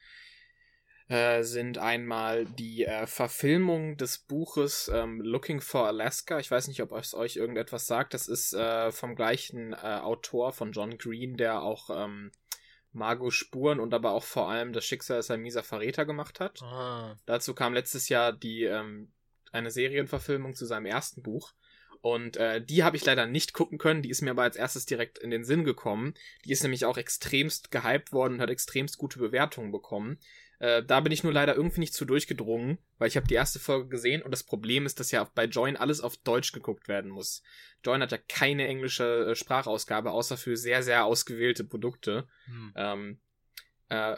äh, 1.10 1.44
sind 1.44 1.78
einmal 1.78 2.46
die 2.46 2.86
äh, 2.86 3.06
Verfilmung 3.08 3.98
des 3.98 4.18
Buches 4.20 4.90
ähm, 4.94 5.22
Looking 5.22 5.62
for 5.62 5.88
Alaska. 5.88 6.40
Ich 6.40 6.50
weiß 6.50 6.68
nicht, 6.68 6.82
ob 6.82 6.92
es 6.94 7.14
euch 7.14 7.36
irgendetwas 7.36 7.88
sagt. 7.88 8.14
Das 8.14 8.28
ist 8.28 8.54
äh, 8.54 8.92
vom 8.92 9.16
gleichen 9.16 9.74
äh, 9.74 10.00
Autor 10.02 10.54
von 10.54 10.72
John 10.72 10.98
Green, 10.98 11.38
der 11.38 11.62
auch 11.62 11.90
ähm, 11.90 12.32
Margot 12.92 13.34
Spuren 13.34 13.80
und 13.80 13.94
aber 13.94 14.12
auch 14.12 14.24
vor 14.24 14.50
allem 14.50 14.72
das 14.72 14.86
Schicksal 14.86 15.20
ist 15.20 15.32
ein 15.32 15.42
mieser 15.42 15.64
Verräter 15.64 16.06
gemacht 16.06 16.40
hat. 16.40 16.62
ah, 16.62 17.18
Dazu 17.26 17.54
kam 17.54 17.74
letztes 17.74 18.08
Jahr 18.10 18.32
die 18.32 18.64
ähm, 18.64 19.12
eine 19.52 19.72
Serienverfilmung 19.72 20.56
zu 20.56 20.66
seinem 20.66 20.86
ersten 20.86 21.22
Buch. 21.22 21.54
Und 22.02 22.36
äh, 22.36 22.62
die 22.62 22.84
habe 22.84 22.98
ich 22.98 23.06
leider 23.06 23.26
nicht 23.26 23.54
gucken 23.54 23.78
können. 23.78 24.02
Die 24.02 24.10
ist 24.10 24.22
mir 24.22 24.32
aber 24.32 24.44
als 24.44 24.58
erstes 24.58 24.86
direkt 24.86 25.20
in 25.20 25.32
den 25.32 25.46
Sinn 25.46 25.64
gekommen. 25.64 26.16
Die 26.44 26.52
ist 26.52 26.62
nämlich 26.62 26.84
auch 26.84 26.98
extremst 26.98 27.72
gehypt 27.72 28.12
worden 28.12 28.34
und 28.34 28.42
hat 28.42 28.50
extremst 28.50 28.98
gute 28.98 29.20
Bewertungen 29.20 29.72
bekommen. 29.72 30.20
Äh, 30.64 30.82
da 30.82 31.02
bin 31.02 31.12
ich 31.12 31.24
nur 31.24 31.34
leider 31.34 31.58
irgendwie 31.58 31.82
nicht 31.82 31.94
zu 31.94 32.06
durchgedrungen, 32.06 32.78
weil 32.98 33.10
ich 33.10 33.18
habe 33.18 33.28
die 33.28 33.34
erste 33.34 33.60
Folge 33.60 33.90
gesehen 33.90 34.22
und 34.22 34.32
das 34.32 34.44
Problem 34.44 34.86
ist, 34.86 34.98
dass 34.98 35.12
ja 35.12 35.30
bei 35.36 35.44
Join 35.44 35.76
alles 35.76 36.00
auf 36.00 36.16
Deutsch 36.16 36.54
geguckt 36.54 36.88
werden 36.88 37.12
muss. 37.12 37.44
Join 37.84 38.02
hat 38.02 38.14
ja 38.14 38.18
keine 38.30 38.66
englische 38.66 39.32
äh, 39.32 39.36
Sprachausgabe, 39.36 40.12
außer 40.12 40.38
für 40.38 40.56
sehr, 40.56 40.82
sehr 40.82 41.04
ausgewählte 41.04 41.66
Produkte. 41.66 42.30
hm. 42.46 42.74
Ähm, 42.78 43.20
äh, 43.90 44.16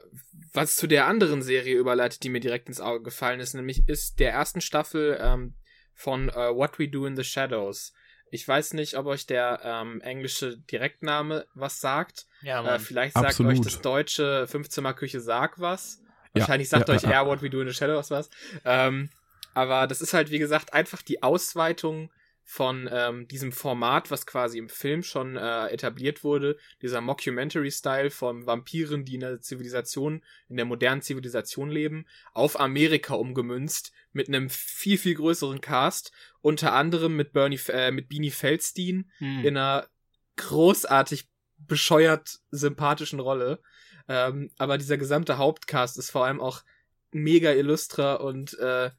was 0.54 0.76
zu 0.76 0.86
der 0.86 1.08
anderen 1.08 1.42
Serie 1.42 1.78
überleitet, 1.78 2.22
die 2.22 2.30
mir 2.30 2.42
direkt 2.42 2.68
ins 2.70 2.80
Auge 2.80 3.02
gefallen 3.02 3.40
ist, 3.40 3.56
nämlich 3.56 3.90
ist 3.90 4.20
der 4.20 4.32
ersten 4.32 4.62
Staffel 4.62 5.18
ähm, 5.20 5.56
von 5.96 6.30
äh, 6.30 6.56
What 6.56 6.78
We 6.78 6.88
Do 6.88 7.08
in 7.08 7.16
the 7.16 7.24
Shadows. 7.24 7.92
Ich 8.30 8.48
weiß 8.48 8.74
nicht, 8.74 8.98
ob 8.98 9.08
euch 9.08 9.26
der 9.26 9.62
ähm, 9.64 10.00
englische 10.02 10.60
Direktname 10.60 11.48
was 11.56 11.82
sagt. 11.82 12.28
Ja, 12.44 12.76
Äh, 12.76 12.80
vielleicht 12.80 13.16
sagt 13.16 13.26
Absolut. 13.26 13.54
euch 13.54 13.62
das 13.62 13.82
deutsche 13.82 14.46
Fünfzimmerküche 14.46 15.20
Sarg 15.20 15.60
was. 15.60 16.04
Wahrscheinlich 16.36 16.70
sagt 16.70 16.90
euch 16.90 17.04
eher 17.04 17.26
What 17.26 17.42
We 17.42 17.50
Do 17.50 17.62
in 17.62 17.68
the 17.68 17.74
Shadows 17.74 18.12
was. 18.12 18.30
Ähm, 18.64 19.10
aber 19.54 19.88
das 19.88 20.02
ist 20.02 20.14
halt, 20.14 20.32
wie 20.32 20.40
gesagt, 20.40 20.74
einfach 20.74 21.02
die 21.02 21.24
Ausweitung 21.24 22.12
von 22.48 22.88
ähm, 22.92 23.28
diesem 23.28 23.52
Format, 23.52 24.12
was 24.12 24.28
quasi 24.28 24.60
im 24.60 24.70
Film 24.70 25.02
schon 25.02 25.36
äh, 25.36 25.68
etabliert 25.70 26.24
wurde, 26.24 26.58
dieser 26.82 27.02
Mockumentary-Style 27.02 28.12
von 28.12 28.46
Vampiren, 28.46 29.04
die 29.04 29.16
in 29.16 29.22
der 29.22 29.42
Zivilisation, 29.42 30.22
in 30.48 30.58
der 30.58 30.66
modernen 30.66 31.02
Zivilisation 31.02 31.72
leben, 31.72 32.06
auf 32.34 32.60
Amerika 32.60 33.16
umgemünzt, 33.16 33.94
mit 34.14 34.28
einem 34.28 34.52
viel, 34.52 35.00
viel 35.00 35.16
größeren 35.16 35.60
Cast, 35.60 36.12
unter 36.42 36.74
anderem 36.74 37.16
mit 37.16 37.34
Bernie, 37.34 37.60
äh, 37.70 37.90
mit 37.90 38.10
Beanie 38.10 38.30
Feldstein, 38.30 39.10
Hm. 39.18 39.40
in 39.44 39.58
einer 39.58 39.88
großartig 40.36 41.28
bescheuert 41.58 42.42
sympathischen 42.52 43.20
Rolle. 43.20 43.60
Ähm, 44.08 44.52
aber 44.58 44.78
dieser 44.78 44.98
gesamte 44.98 45.38
Hauptcast 45.38 45.98
ist 45.98 46.12
vor 46.12 46.26
allem 46.26 46.42
auch 46.42 46.64
mega 47.12 47.52
illustra 47.52 48.16
und 48.16 48.58
äh, 48.60 48.92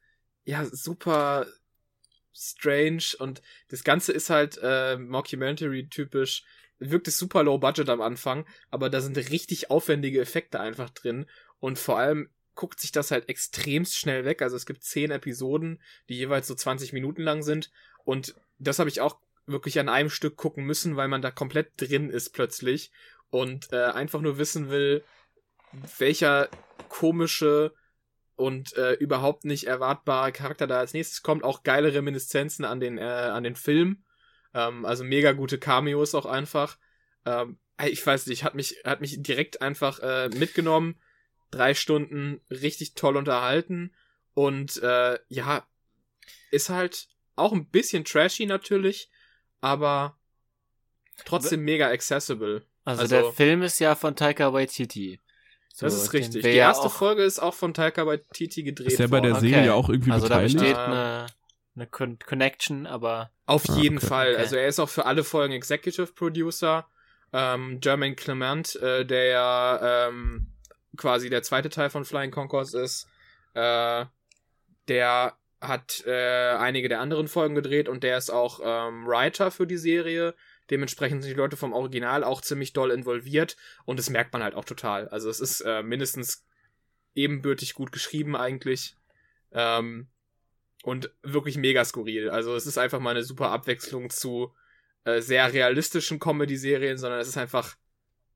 ja, 0.45 0.65
super 0.65 1.47
strange 2.35 3.16
und 3.19 3.43
das 3.69 3.85
Ganze 3.85 4.12
ist 4.12 4.31
halt 4.31 4.59
äh, 4.62 4.97
Mockumentary-typisch. 4.97 6.45
Wirkt 6.78 7.09
es 7.09 7.16
super 7.16 7.43
low 7.43 7.59
budget 7.59 7.89
am 7.89 8.03
Anfang, 8.03 8.47
aber 8.70 8.91
da 8.91 9.01
sind 9.01 9.16
richtig 9.16 9.70
aufwendige 9.70 10.20
Effekte 10.20 10.61
einfach 10.61 10.91
drin 10.91 11.27
und 11.59 11.78
vor 11.78 11.99
allem 11.99 12.28
guckt 12.55 12.81
sich 12.81 12.93
das 12.93 13.11
halt 13.11 13.28
extremst 13.28 13.97
schnell 13.97 14.24
weg. 14.24 14.43
Also 14.43 14.57
es 14.57 14.66
gibt 14.66 14.83
zehn 14.83 15.11
Episoden, 15.11 15.81
die 16.09 16.16
jeweils 16.16 16.47
so 16.47 16.55
20 16.55 16.93
Minuten 16.93 17.23
lang 17.23 17.43
sind 17.43 17.70
und 18.05 18.35
das 18.59 18.78
habe 18.78 18.91
ich 18.91 19.01
auch 19.01 19.19
wirklich 19.47 19.78
an 19.78 19.89
einem 19.89 20.11
Stück 20.11 20.37
gucken 20.37 20.65
müssen, 20.65 20.97
weil 20.97 21.09
man 21.09 21.23
da 21.23 21.31
komplett 21.31 21.81
drin 21.81 22.11
ist 22.11 22.31
plötzlich 22.31 22.91
und 23.31 23.73
äh, 23.73 23.85
einfach 23.85 24.20
nur 24.20 24.39
wissen 24.39 24.70
will, 24.70 25.05
welcher 25.98 26.48
komische 26.89 27.73
und 28.36 28.77
äh, 28.77 28.93
überhaupt 28.94 29.44
nicht 29.44 29.66
erwartbare 29.66 30.32
Charakter 30.32 30.66
da 30.66 30.78
als 30.78 30.93
nächstes 30.93 31.23
kommt. 31.23 31.43
Auch 31.43 31.62
geile 31.62 31.94
Reminiszenzen 31.94 32.65
an 32.65 32.81
den, 32.81 32.98
äh, 32.98 33.03
an 33.03 33.44
den 33.44 33.57
Film. 33.57 34.05
Ähm, 34.55 34.85
also 34.85 35.05
mega 35.05 35.32
gute 35.32 35.59
Cameos 35.59 36.15
auch 36.15 36.27
einfach. 36.27 36.78
Ähm, 37.24 37.59
ich 37.85 38.07
weiß 38.07 38.27
nicht, 38.27 38.44
hat 38.44 38.55
mich, 38.55 38.77
hat 38.85 39.01
mich 39.01 39.23
direkt 39.23 39.62
einfach 39.62 40.01
äh, 40.01 40.28
mitgenommen. 40.28 41.01
Drei 41.51 41.74
Stunden 41.74 42.40
richtig 42.51 42.94
toll 42.94 43.16
unterhalten. 43.16 43.94
Und 44.35 44.82
äh, 44.82 45.19
ja, 45.28 45.66
ist 46.51 46.69
halt 46.69 47.09
auch 47.36 47.53
ein 47.53 47.66
bisschen 47.70 48.05
trashy 48.05 48.47
natürlich, 48.47 49.11
aber 49.61 50.19
trotzdem 51.24 51.65
mega 51.65 51.89
accessible. 51.89 52.66
Also, 52.87 53.03
also 53.03 53.17
der 53.17 53.33
Film 53.33 53.63
ist 53.63 53.81
ja 53.81 53.97
von 53.97 54.15
Taika 54.15 54.53
Waititi. 54.53 55.21
So, 55.75 55.87
das 55.87 55.95
ist 55.95 56.13
richtig. 56.13 56.43
Die 56.43 56.51
erste 56.51 56.89
Folge 56.89 57.23
ist 57.25 57.41
auch 57.41 57.53
von 57.53 57.75
Taika 57.75 58.07
Waititi 58.07 58.63
gedreht 58.63 58.87
Ist 58.87 58.99
der 58.99 59.09
bei 59.09 59.21
der 59.21 59.35
Serie 59.35 59.63
okay. 59.63 59.71
auch 59.71 59.89
irgendwie 59.91 60.13
also 60.13 60.29
beteiligt? 60.29 60.55
Also 60.55 60.65
da 60.65 60.73
besteht 60.73 60.95
eine, 60.95 61.27
eine 61.75 61.87
Con 61.89 62.19
Connection, 62.21 62.87
aber... 62.87 63.31
Auf 63.45 63.69
ah, 63.69 63.77
jeden 63.77 63.99
okay. 63.99 64.07
Fall. 64.07 64.31
Okay. 64.33 64.41
Also 64.41 64.57
er 64.57 64.69
ist 64.69 64.79
auch 64.79 64.89
für 64.89 65.05
alle 65.05 65.25
Folgen 65.25 65.53
Executive 65.53 66.07
Producer. 66.15 66.87
Ähm, 67.33 67.81
Jermaine 67.83 68.15
Clement, 68.15 68.77
äh, 68.77 69.05
der 69.05 69.25
ja 69.27 70.09
ähm, 70.09 70.53
quasi 70.97 71.29
der 71.29 71.43
zweite 71.43 71.69
Teil 71.69 71.91
von 71.91 72.05
Flying 72.05 72.31
Concourse 72.31 72.81
ist, 72.81 73.09
äh, 73.55 74.07
der 74.89 75.35
hat 75.61 76.05
äh, 76.07 76.57
einige 76.57 76.89
der 76.89 77.01
anderen 77.01 77.27
Folgen 77.27 77.57
gedreht 77.57 77.89
und 77.89 78.05
der 78.05 78.17
ist 78.17 78.31
auch 78.31 78.61
ähm, 78.63 79.07
Writer 79.07 79.51
für 79.51 79.67
die 79.67 79.77
Serie. 79.77 80.35
Dementsprechend 80.70 81.22
sind 81.22 81.30
die 81.30 81.36
Leute 81.36 81.56
vom 81.56 81.72
Original 81.72 82.24
auch 82.24 82.40
ziemlich 82.40 82.72
doll 82.72 82.90
involviert 82.90 83.56
und 83.84 83.98
das 83.98 84.10
merkt 84.10 84.32
man 84.32 84.43
halt 84.43 84.55
auch 84.55 84.64
total. 84.64 85.09
Also 85.09 85.30
es 85.30 85.40
ist 85.40 85.60
äh, 85.60 85.82
mindestens 85.82 86.44
ebenbürtig 87.14 87.74
gut 87.74 87.93
geschrieben 87.93 88.36
eigentlich. 88.36 88.97
Ähm, 89.52 90.09
und 90.82 91.10
wirklich 91.22 91.56
mega 91.56 91.84
skurril. 91.84 92.30
Also 92.30 92.55
es 92.55 92.66
ist 92.66 92.78
einfach 92.78 93.01
mal 93.01 93.10
eine 93.10 93.24
super 93.24 93.51
Abwechslung 93.51 94.10
zu 94.10 94.55
äh, 95.05 95.20
sehr 95.20 95.52
realistischen 95.52 96.20
Comedy-Serien, 96.20 96.97
sondern 96.97 97.18
es 97.18 97.26
ist 97.26 97.36
einfach, 97.36 97.76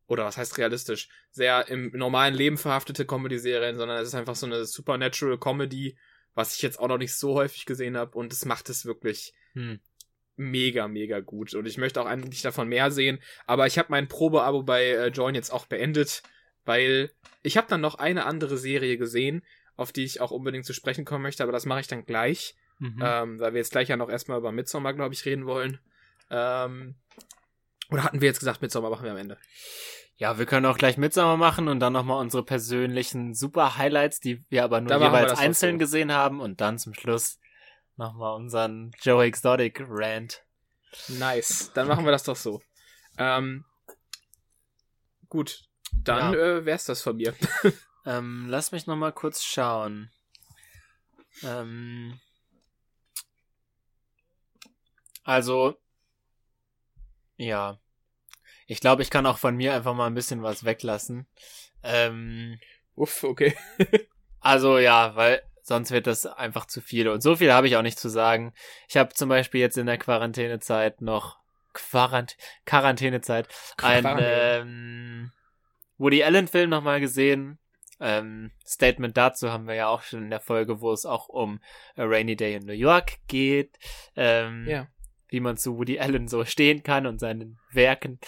oder 0.09 0.25
was 0.25 0.37
heißt 0.37 0.59
realistisch, 0.59 1.09
sehr 1.31 1.69
im 1.69 1.91
normalen 1.93 2.35
Leben 2.35 2.59
verhaftete 2.59 3.07
Comedy-Serien, 3.07 3.77
sondern 3.77 3.99
es 3.99 4.09
ist 4.09 4.15
einfach 4.15 4.35
so 4.35 4.47
eine 4.47 4.65
Supernatural 4.65 5.39
Comedy, 5.39 5.97
was 6.35 6.57
ich 6.57 6.63
jetzt 6.63 6.81
auch 6.81 6.89
noch 6.89 6.99
nicht 6.99 7.15
so 7.15 7.35
häufig 7.35 7.67
gesehen 7.67 7.97
habe 7.97 8.19
und 8.19 8.33
es 8.33 8.45
macht 8.45 8.69
es 8.69 8.85
wirklich 8.85 9.33
hm 9.53 9.81
mega, 10.41 10.89
mega 10.89 11.21
gut. 11.21 11.55
Und 11.55 11.67
ich 11.67 11.79
möchte 11.79 12.01
auch 12.01 12.07
eigentlich 12.07 12.43
davon 12.43 12.69
mehr 12.69 12.91
sehen. 12.91 13.21
Aber 13.47 13.67
ich 13.67 13.79
habe 13.79 13.89
mein 13.91 14.09
Probeabo 14.09 14.63
bei 14.63 14.87
äh, 14.87 15.09
Join 15.09 15.35
jetzt 15.35 15.51
auch 15.51 15.67
beendet, 15.67 16.23
weil 16.65 17.11
ich 17.43 17.57
habe 17.57 17.69
dann 17.69 17.81
noch 17.81 17.97
eine 17.97 18.25
andere 18.25 18.57
Serie 18.57 18.97
gesehen, 18.97 19.43
auf 19.77 19.93
die 19.93 20.05
ich 20.05 20.21
auch 20.21 20.31
unbedingt 20.31 20.65
zu 20.65 20.73
sprechen 20.73 21.05
kommen 21.05 21.23
möchte, 21.23 21.43
aber 21.43 21.53
das 21.53 21.67
mache 21.67 21.81
ich 21.81 21.87
dann 21.87 22.05
gleich. 22.05 22.55
Mhm. 22.79 23.03
Ähm, 23.05 23.41
weil 23.41 23.53
wir 23.53 23.59
jetzt 23.59 23.73
gleich 23.73 23.89
ja 23.89 23.97
noch 23.97 24.09
erstmal 24.09 24.39
über 24.39 24.53
Midsommar, 24.53 24.95
glaube 24.95 25.15
ich, 25.15 25.25
reden 25.27 25.47
wollen. 25.47 25.79
Ähm, 26.31 26.95
oder 27.91 28.05
hatten 28.05 28.21
wir 28.21 28.29
jetzt 28.29 28.39
gesagt, 28.39 28.63
Midsommar 28.63 28.91
machen 28.91 29.05
wir 29.05 29.13
am 29.13 29.19
Ende? 29.19 29.39
Ja, 30.17 30.39
wir 30.39 30.47
können 30.47 30.67
auch 30.67 30.79
gleich 30.79 30.97
Midsommar 30.97 31.37
machen 31.37 31.69
und 31.69 31.81
dann 31.81 31.93
nochmal 31.93 32.21
unsere 32.21 32.45
persönlichen 32.45 33.35
super 33.35 33.77
Highlights, 33.77 34.21
die 34.21 34.45
wir 34.49 34.65
aber 34.65 34.81
nur 34.81 34.93
jeweils 34.93 35.39
einzeln 35.39 35.75
so. 35.75 35.79
gesehen 35.79 36.13
haben 36.13 36.41
und 36.41 36.61
dann 36.61 36.79
zum 36.79 36.95
Schluss 36.95 37.39
nochmal 38.01 38.35
unseren 38.35 38.91
Joe 39.01 39.25
Exotic 39.25 39.81
Rant. 39.87 40.43
Nice. 41.09 41.71
Dann 41.75 41.87
machen 41.87 42.05
wir 42.05 42.11
das 42.11 42.25
doch 42.25 42.35
so. 42.35 42.61
Ähm, 43.17 43.65
gut. 45.29 45.69
Dann 45.93 46.33
ja. 46.33 46.39
äh, 46.39 46.65
wär's 46.65 46.87
das 46.87 47.03
von 47.03 47.17
mir. 47.17 47.35
ähm, 48.07 48.47
lass 48.49 48.73
mich 48.73 48.87
nochmal 48.87 49.13
kurz 49.13 49.45
schauen. 49.45 50.11
Ähm, 51.45 52.19
also, 55.23 55.77
ja. 57.37 57.79
Ich 58.67 58.81
glaube, 58.81 59.03
ich 59.03 59.11
kann 59.11 59.27
auch 59.27 59.39
von 59.39 59.57
mir 59.57 59.75
einfach 59.75 59.95
mal 59.95 60.07
ein 60.07 60.15
bisschen 60.15 60.43
was 60.43 60.65
weglassen. 60.65 61.27
Ähm, 61.83 62.59
Uff, 62.95 63.25
okay. 63.25 63.57
also 64.41 64.79
ja, 64.79 65.17
weil 65.17 65.43
Sonst 65.71 65.93
wird 65.93 66.09
das 66.09 66.27
einfach 66.27 66.67
zu 66.67 66.81
viel. 66.81 67.07
Und 67.07 67.23
so 67.23 67.37
viel 67.37 67.53
habe 67.53 67.69
ich 67.69 67.77
auch 67.77 67.83
nicht 67.83 67.97
zu 67.97 68.09
sagen. 68.09 68.53
Ich 68.89 68.97
habe 68.97 69.15
zum 69.15 69.29
Beispiel 69.29 69.61
jetzt 69.61 69.79
in 69.79 69.87
der 69.87 69.99
Quarantänezeit 69.99 71.01
noch 71.01 71.39
Quarant 71.73 72.37
Quarantänezeit 72.67 73.47
einen 73.81 74.19
ähm, 74.21 75.33
Woody 75.97 76.25
Allen 76.25 76.49
Film 76.49 76.71
nochmal 76.71 76.99
gesehen. 76.99 77.61
Ähm, 78.01 78.51
Statement 78.67 79.17
dazu 79.17 79.53
haben 79.53 79.69
wir 79.69 79.77
ja 79.77 79.87
auch 79.87 80.03
schon 80.03 80.25
in 80.25 80.31
der 80.31 80.41
Folge, 80.41 80.81
wo 80.81 80.91
es 80.91 81.07
auch 81.07 81.29
um 81.29 81.61
A 81.95 82.03
Rainy 82.03 82.35
Day 82.35 82.57
in 82.57 82.67
New 82.67 82.73
York 82.73 83.19
geht. 83.29 83.79
Ähm, 84.17 84.67
ja. 84.67 84.89
Wie 85.29 85.39
man 85.39 85.57
zu 85.57 85.79
Woody 85.79 86.01
Allen 86.01 86.27
so 86.27 86.45
stehen 86.45 86.83
kann 86.83 87.07
und 87.07 87.21
seinen 87.21 87.61
Werken. 87.71 88.19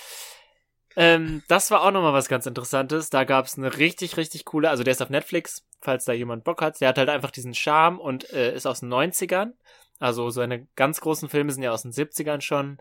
Ähm, 0.97 1.43
das 1.49 1.71
war 1.71 1.83
auch 1.83 1.91
nochmal 1.91 2.13
was 2.13 2.29
ganz 2.29 2.47
Interessantes. 2.47 3.11
Da 3.11 3.25
gab 3.25 3.47
es 3.47 3.57
eine 3.57 3.77
richtig, 3.79 4.17
richtig 4.17 4.45
coole, 4.45 4.71
also 4.71 4.85
der 4.85 4.93
ist 4.93 5.03
auf 5.03 5.11
Netflix, 5.11 5.65
falls 5.81 6.05
da 6.05 6.13
jemand 6.13 6.45
Bock 6.45 6.63
hat. 6.63 6.81
Der 6.81 6.89
hat 6.89 6.99
halt 6.99 7.09
einfach 7.09 7.31
diesen 7.31 7.55
Charme 7.55 7.99
und 7.99 8.31
äh, 8.33 8.55
ist 8.55 8.67
aus 8.67 8.81
den 8.81 8.93
90ern. 8.93 9.53
Also 9.99 10.31
seine 10.31 10.67
ganz 10.75 11.01
großen 11.01 11.29
Filme 11.29 11.53
sind 11.53 11.63
ja 11.63 11.73
aus 11.73 11.83
den 11.83 11.93
70ern 11.93 12.41
schon. 12.41 12.79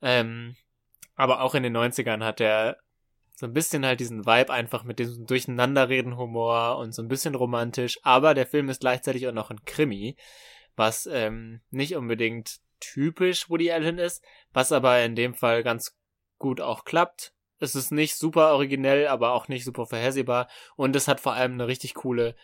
Ähm, 0.00 0.56
aber 1.14 1.40
auch 1.40 1.54
in 1.54 1.62
den 1.62 1.76
90ern 1.76 2.24
hat 2.24 2.40
er 2.40 2.78
so 3.34 3.46
ein 3.46 3.52
bisschen 3.52 3.84
halt 3.84 4.00
diesen 4.00 4.24
Vibe 4.26 4.52
einfach 4.52 4.84
mit 4.84 4.98
diesem 4.98 5.26
Durcheinanderreden-Humor 5.26 6.78
und 6.78 6.94
so 6.94 7.02
ein 7.02 7.08
bisschen 7.08 7.34
romantisch. 7.34 7.98
Aber 8.02 8.32
der 8.34 8.46
Film 8.46 8.68
ist 8.68 8.80
gleichzeitig 8.80 9.26
auch 9.28 9.32
noch 9.32 9.50
ein 9.50 9.64
Krimi, 9.64 10.16
was 10.74 11.06
ähm, 11.06 11.60
nicht 11.70 11.96
unbedingt 11.96 12.60
typisch 12.80 13.50
Woody 13.50 13.70
Allen 13.70 13.98
ist, 13.98 14.24
was 14.52 14.72
aber 14.72 15.02
in 15.02 15.16
dem 15.16 15.34
Fall 15.34 15.62
ganz 15.62 15.95
gut 16.38 16.60
auch 16.60 16.84
klappt. 16.84 17.32
Es 17.58 17.74
ist 17.74 17.90
nicht 17.90 18.16
super 18.16 18.52
originell, 18.52 19.08
aber 19.08 19.32
auch 19.32 19.48
nicht 19.48 19.64
super 19.64 19.86
vorhersehbar. 19.86 20.48
Und 20.76 20.94
es 20.94 21.08
hat 21.08 21.20
vor 21.20 21.32
allem 21.32 21.52
eine 21.54 21.66
richtig 21.66 21.94
coole 21.94 22.34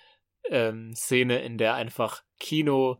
ähm, 0.44 0.94
Szene, 0.94 1.42
in 1.42 1.58
der 1.58 1.74
einfach 1.74 2.22
Kino 2.38 2.98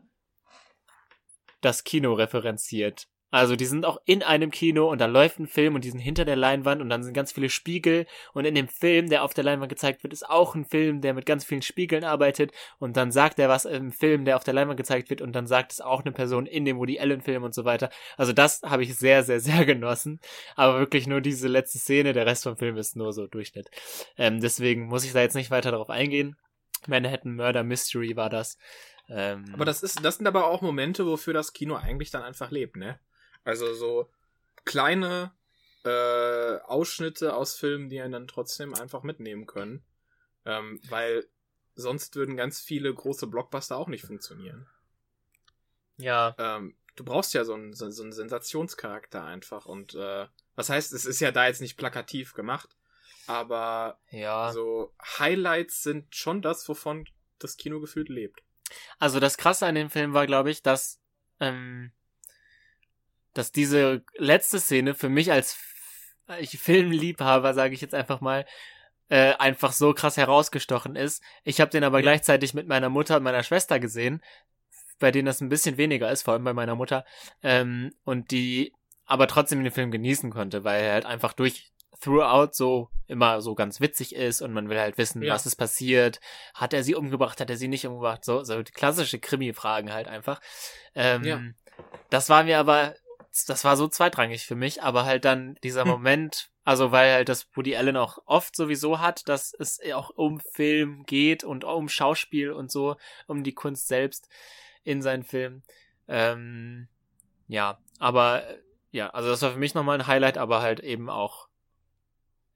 das 1.63 1.85
Kino 1.85 2.13
referenziert. 2.13 3.09
Also 3.33 3.57
die 3.57 3.65
sind 3.65 3.87
auch 3.87 3.99
in 4.05 4.23
einem 4.23 4.51
Kino 4.51 4.91
und 4.91 5.01
da 5.01 5.07
läuft 5.07 5.41
ein 5.41 5.47
Film 5.47 5.75
und 5.75 5.85
die 5.85 5.91
sind 5.91 6.01
hinter 6.01 6.27
der 6.27 6.37
Leinwand 6.37 6.83
und 6.83 6.91
dann 6.91 7.03
sind 7.03 7.15
ganz 7.15 7.33
viele 7.33 7.49
Spiegel 7.49 8.07
und 8.35 8.45
in 8.45 8.55
dem 8.55 8.69
Film, 8.69 9.09
der 9.09 9.25
auf 9.25 9.33
der 9.33 9.43
Leinwand 9.43 9.71
gezeigt 9.71 10.03
wird, 10.03 10.13
ist 10.13 10.29
auch 10.29 10.55
ein 10.55 10.67
Film, 10.67 11.01
der 11.01 11.15
mit 11.15 11.25
ganz 11.25 11.43
vielen 11.43 11.63
Spiegeln 11.63 12.05
arbeitet 12.05 12.53
und 12.79 12.99
dann 12.99 13.11
sagt 13.11 13.39
er 13.39 13.49
was 13.49 13.65
im 13.65 13.91
Film, 13.91 14.27
der 14.27 14.37
auf 14.37 14.45
der 14.45 14.53
Leinwand 14.53 14.77
gezeigt 14.77 15.09
wird 15.09 15.23
und 15.23 15.33
dann 15.33 15.47
sagt 15.47 15.73
es 15.73 15.81
auch 15.81 16.03
eine 16.03 16.13
Person 16.13 16.45
in 16.45 16.67
dem 16.67 16.77
Woody 16.77 17.01
Allen 17.01 17.23
Film 17.23 17.43
und 17.43 17.55
so 17.55 17.65
weiter. 17.65 17.89
Also 18.19 18.35
das 18.35 18.61
habe 18.63 18.83
ich 18.83 18.97
sehr, 18.97 19.23
sehr, 19.23 19.41
sehr 19.41 19.65
genossen. 19.67 20.21
Aber 20.55 20.79
wirklich 20.79 21.07
nur 21.07 21.23
diese 21.23 21.49
letzte 21.49 21.79
Szene, 21.79 22.13
der 22.13 22.27
Rest 22.27 22.43
vom 22.43 22.59
Film 22.59 22.77
ist 22.77 22.97
nur 22.97 23.15
so 23.15 23.27
Durchschnitt. 23.27 23.71
Ähm, 24.19 24.41
deswegen 24.41 24.89
muss 24.89 25.07
ich 25.07 25.13
da 25.13 25.23
jetzt 25.23 25.35
nicht 25.35 25.51
weiter 25.51 25.71
darauf 25.71 25.89
eingehen. 25.89 26.37
Manhattan 26.87 27.37
Murder 27.37 27.63
Mystery 27.63 28.15
war 28.15 28.29
das. 28.29 28.59
Ähm, 29.09 29.47
aber 29.55 29.65
das 29.65 29.83
ist, 29.83 30.05
das 30.05 30.17
sind 30.17 30.27
aber 30.27 30.47
auch 30.47 30.61
Momente, 30.61 31.07
wofür 31.07 31.33
das 31.33 31.55
Kino 31.55 31.77
eigentlich 31.77 32.11
dann 32.11 32.23
einfach 32.23 32.51
lebt, 32.51 32.77
ne? 32.77 32.99
Also 33.45 33.75
so 33.75 34.11
kleine 34.65 35.33
äh, 35.85 36.57
Ausschnitte 36.61 37.35
aus 37.35 37.57
Filmen, 37.57 37.89
die 37.89 38.01
einen 38.01 38.13
dann 38.13 38.29
trotzdem 38.29 38.75
einfach 38.75 39.03
mitnehmen 39.03 39.47
können. 39.47 39.85
Ähm, 40.45 40.81
weil 40.89 41.27
sonst 41.75 42.17
würden 42.17 42.37
ganz 42.37 42.61
viele 42.61 42.93
große 42.93 43.27
Blockbuster 43.27 43.77
auch 43.77 43.89
nicht 43.89 44.05
funktionieren. 44.05 44.67
Ja. 45.97 46.35
Ähm, 46.39 46.77
du 46.97 47.05
brauchst 47.05 47.35
ja 47.35 47.45
so 47.45 47.55
einen, 47.55 47.73
so, 47.73 47.91
so 47.91 48.03
einen 48.03 48.13
Sensationscharakter 48.13 49.25
einfach. 49.25 49.67
Und 49.67 49.95
äh, 49.95 50.27
was 50.55 50.69
heißt, 50.69 50.93
es 50.93 51.05
ist 51.05 51.21
ja 51.21 51.33
da 51.33 51.47
jetzt 51.47 51.61
nicht 51.61 51.77
plakativ 51.77 52.35
gemacht, 52.35 52.77
aber 53.27 53.99
ja. 54.11 54.53
so 54.53 54.93
Highlights 55.19 55.83
sind 55.83 56.15
schon 56.15 56.43
das, 56.43 56.69
wovon 56.69 57.09
das 57.39 57.57
Kino 57.57 57.81
gefühlt 57.81 58.09
lebt. 58.09 58.43
Also 58.99 59.21
das 59.21 59.37
Krasse 59.37 59.67
an 59.67 59.75
dem 59.75 59.91
Film 59.91 60.15
war, 60.15 60.27
glaube 60.27 60.51
ich, 60.51 60.63
dass 60.63 61.01
ähm, 61.41 61.93
dass 63.35 63.53
diese 63.53 64.05
letzte 64.17 64.61
Szene 64.61 64.95
für 64.95 65.09
mich 65.09 65.33
als 65.33 65.59
Filmliebhaber, 66.29 67.55
sage 67.55 67.75
ich 67.75 67.81
jetzt 67.81 67.95
einfach 67.95 68.21
mal, 68.21 68.47
äh, 69.09 69.35
einfach 69.35 69.73
so 69.73 69.93
krass 69.93 70.17
herausgestochen 70.17 70.97
ist. 70.97 71.23
Ich 71.45 71.61
habe 71.61 71.71
den 71.71 71.85
aber 71.85 71.99
ja. 71.99 72.03
gleichzeitig 72.03 72.55
mit 72.55 72.67
meiner 72.67 72.89
Mutter 72.89 73.17
und 73.17 73.23
meiner 73.23 73.43
Schwester 73.43 73.79
gesehen, 73.81 74.23
bei 74.99 75.11
denen 75.11 75.27
das 75.27 75.41
ein 75.41 75.49
bisschen 75.49 75.77
weniger 75.77 76.11
ist, 76.11 76.23
vor 76.23 76.35
allem 76.35 76.45
bei 76.45 76.55
meiner 76.55 76.77
Mutter, 76.77 77.05
ähm, 77.43 77.93
und 78.05 78.31
die 78.31 78.73
aber 79.05 79.27
trotzdem 79.27 79.63
den 79.63 79.73
Film 79.73 79.91
genießen 79.91 80.31
konnte, 80.31 80.65
weil 80.65 80.83
er 80.85 80.93
halt 80.95 81.07
einfach 81.07 81.33
durch 81.33 81.73
throughout 82.01 82.51
so 82.53 82.89
immer 83.07 83.43
so 83.43 83.55
ganz 83.55 83.81
witzig 83.81 84.15
ist 84.15 84.41
und 84.41 84.53
man 84.53 84.69
will 84.69 84.79
halt 84.79 84.99
wissen, 84.99 85.23
Ja. 85.23 85.35
was 85.35 85.47
ist 85.47 85.57
passiert. 85.57 86.21
Hat 86.55 86.73
er 86.73 86.83
sie 86.83 86.95
umgebracht, 86.95 87.41
hat 87.41 87.51
er 87.51 87.57
sie 87.57 87.69
nicht 87.69 87.87
umgebracht? 87.87 88.25
So, 88.25 88.43
so 88.45 88.63
klassische 88.63 89.19
Krimi-Fragen 89.19 89.93
halt 89.93 90.09
einfach. 90.09 90.41
Ähm, 90.95 91.25
Ja. 91.25 91.41
Das 92.11 92.29
war 92.29 92.45
mir 92.45 92.59
aber, 92.59 92.95
das 93.33 93.65
war 93.65 93.77
so 93.77 93.89
zweitrangig 93.89 94.47
für 94.47 94.55
mich, 94.55 94.83
aber 94.83 95.05
halt 95.05 95.25
dann 95.25 95.57
dieser 95.63 95.83
Hm. 95.83 95.91
Moment, 95.91 96.51
also 96.65 96.93
weil 96.93 97.13
halt 97.13 97.29
das 97.29 97.49
Woody 97.57 97.77
Allen 97.77 97.97
auch 97.97 98.19
oft 98.27 98.55
sowieso 98.55 99.01
hat, 99.01 99.29
dass 99.29 99.55
es 99.55 99.81
auch 99.93 100.11
um 100.11 100.41
Film 100.41 101.05
geht 101.05 101.43
und 101.43 101.65
um 101.65 101.89
Schauspiel 101.89 102.53
und 102.53 102.71
so, 102.71 102.97
um 103.27 103.43
die 103.43 103.55
Kunst 103.55 103.89
selbst 103.89 104.29
in 104.85 105.03
seinen 105.03 105.25
Filmen. 105.25 105.63
Ähm, 106.09 106.89
ja, 107.49 107.79
aber 107.99 108.47
äh, 108.49 108.59
ja, 108.91 109.11
also 109.11 109.31
das 109.31 109.43
war 109.43 109.53
für 109.53 109.59
mich 109.59 109.75
nochmal 109.75 109.99
ein 109.99 110.07
Highlight, 110.07 110.37
aber 110.37 110.61
halt 110.61 110.81
eben 110.81 111.09
auch, 111.09 111.49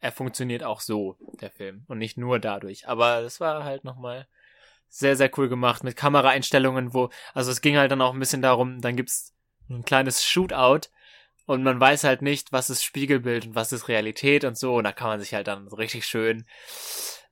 er 0.00 0.12
funktioniert 0.12 0.62
auch 0.62 0.80
so, 0.80 1.16
der 1.40 1.50
Film, 1.50 1.84
und 1.88 1.98
nicht 1.98 2.18
nur 2.18 2.38
dadurch. 2.38 2.86
Aber 2.86 3.22
das 3.22 3.40
war 3.40 3.64
halt 3.64 3.84
nochmal 3.84 4.28
sehr, 4.88 5.16
sehr 5.16 5.30
cool 5.38 5.48
gemacht 5.48 5.84
mit 5.84 5.96
Kameraeinstellungen, 5.96 6.92
wo, 6.92 7.10
also 7.34 7.50
es 7.50 7.60
ging 7.60 7.76
halt 7.76 7.90
dann 7.90 8.02
auch 8.02 8.12
ein 8.12 8.20
bisschen 8.20 8.42
darum, 8.42 8.80
dann 8.80 8.96
gibt's 8.96 9.35
ein 9.68 9.84
kleines 9.84 10.24
Shootout 10.24 10.88
und 11.46 11.62
man 11.62 11.78
weiß 11.80 12.04
halt 12.04 12.22
nicht, 12.22 12.52
was 12.52 12.70
ist 12.70 12.84
Spiegelbild 12.84 13.46
und 13.46 13.54
was 13.54 13.72
ist 13.72 13.88
Realität 13.88 14.44
und 14.44 14.58
so, 14.58 14.74
und 14.76 14.84
da 14.84 14.92
kann 14.92 15.08
man 15.08 15.20
sich 15.20 15.34
halt 15.34 15.46
dann 15.46 15.68
so 15.68 15.76
richtig 15.76 16.06
schön 16.06 16.46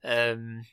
ähm, 0.02 0.64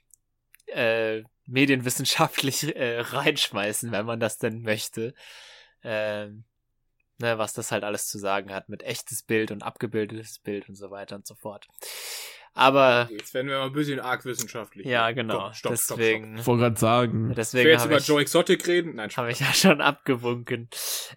äh, 0.68 1.24
medienwissenschaftlich 1.46 2.76
äh, 2.76 3.00
reinschmeißen, 3.00 3.92
wenn 3.92 4.06
man 4.06 4.20
das 4.20 4.38
denn 4.38 4.62
möchte. 4.62 5.14
Ähm, 5.84 6.46
ne, 7.22 7.38
was 7.38 7.54
das 7.54 7.72
halt 7.72 7.84
alles 7.84 8.08
zu 8.08 8.18
sagen 8.18 8.54
hat 8.54 8.70
mit 8.70 8.84
echtes 8.84 9.24
Bild 9.24 9.52
und 9.52 9.64
abgebildetes 9.64 10.40
Bild 10.40 10.68
und 10.70 10.76
so 10.76 10.92
weiter 10.92 11.16
und 11.16 11.26
so 11.26 11.36
fort. 11.36 11.68
Aber 12.54 13.08
Jetzt 13.10 13.34
werden 13.34 13.48
wir 13.48 13.60
mal 13.60 13.68
ein 13.68 13.74
bisschen 13.74 14.00
arg 14.00 14.26
wissenschaftlich. 14.26 14.86
ja, 14.86 15.12
genau. 15.12 15.44
Komm, 15.44 15.54
stopp, 15.54 15.78
stopp, 15.78 15.98
deswegen, 15.98 16.38
Ich 16.38 16.46
wollte 16.46 16.64
gerade 16.64 16.80
sagen. 16.80 17.20
stopp. 17.20 17.30
Ich 17.32 17.36
deswegen 17.36 17.70
jetzt 17.70 17.86
über 17.86 17.98
ich, 17.98 18.08
Joe 18.08 18.22
Exotic 18.22 18.68
reden? 18.68 18.96
Nein, 18.96 19.10
habe 19.16 19.32
ich 19.32 19.40
ja 19.40 19.54
schon 19.54 19.80
abgewunken. 19.80 20.70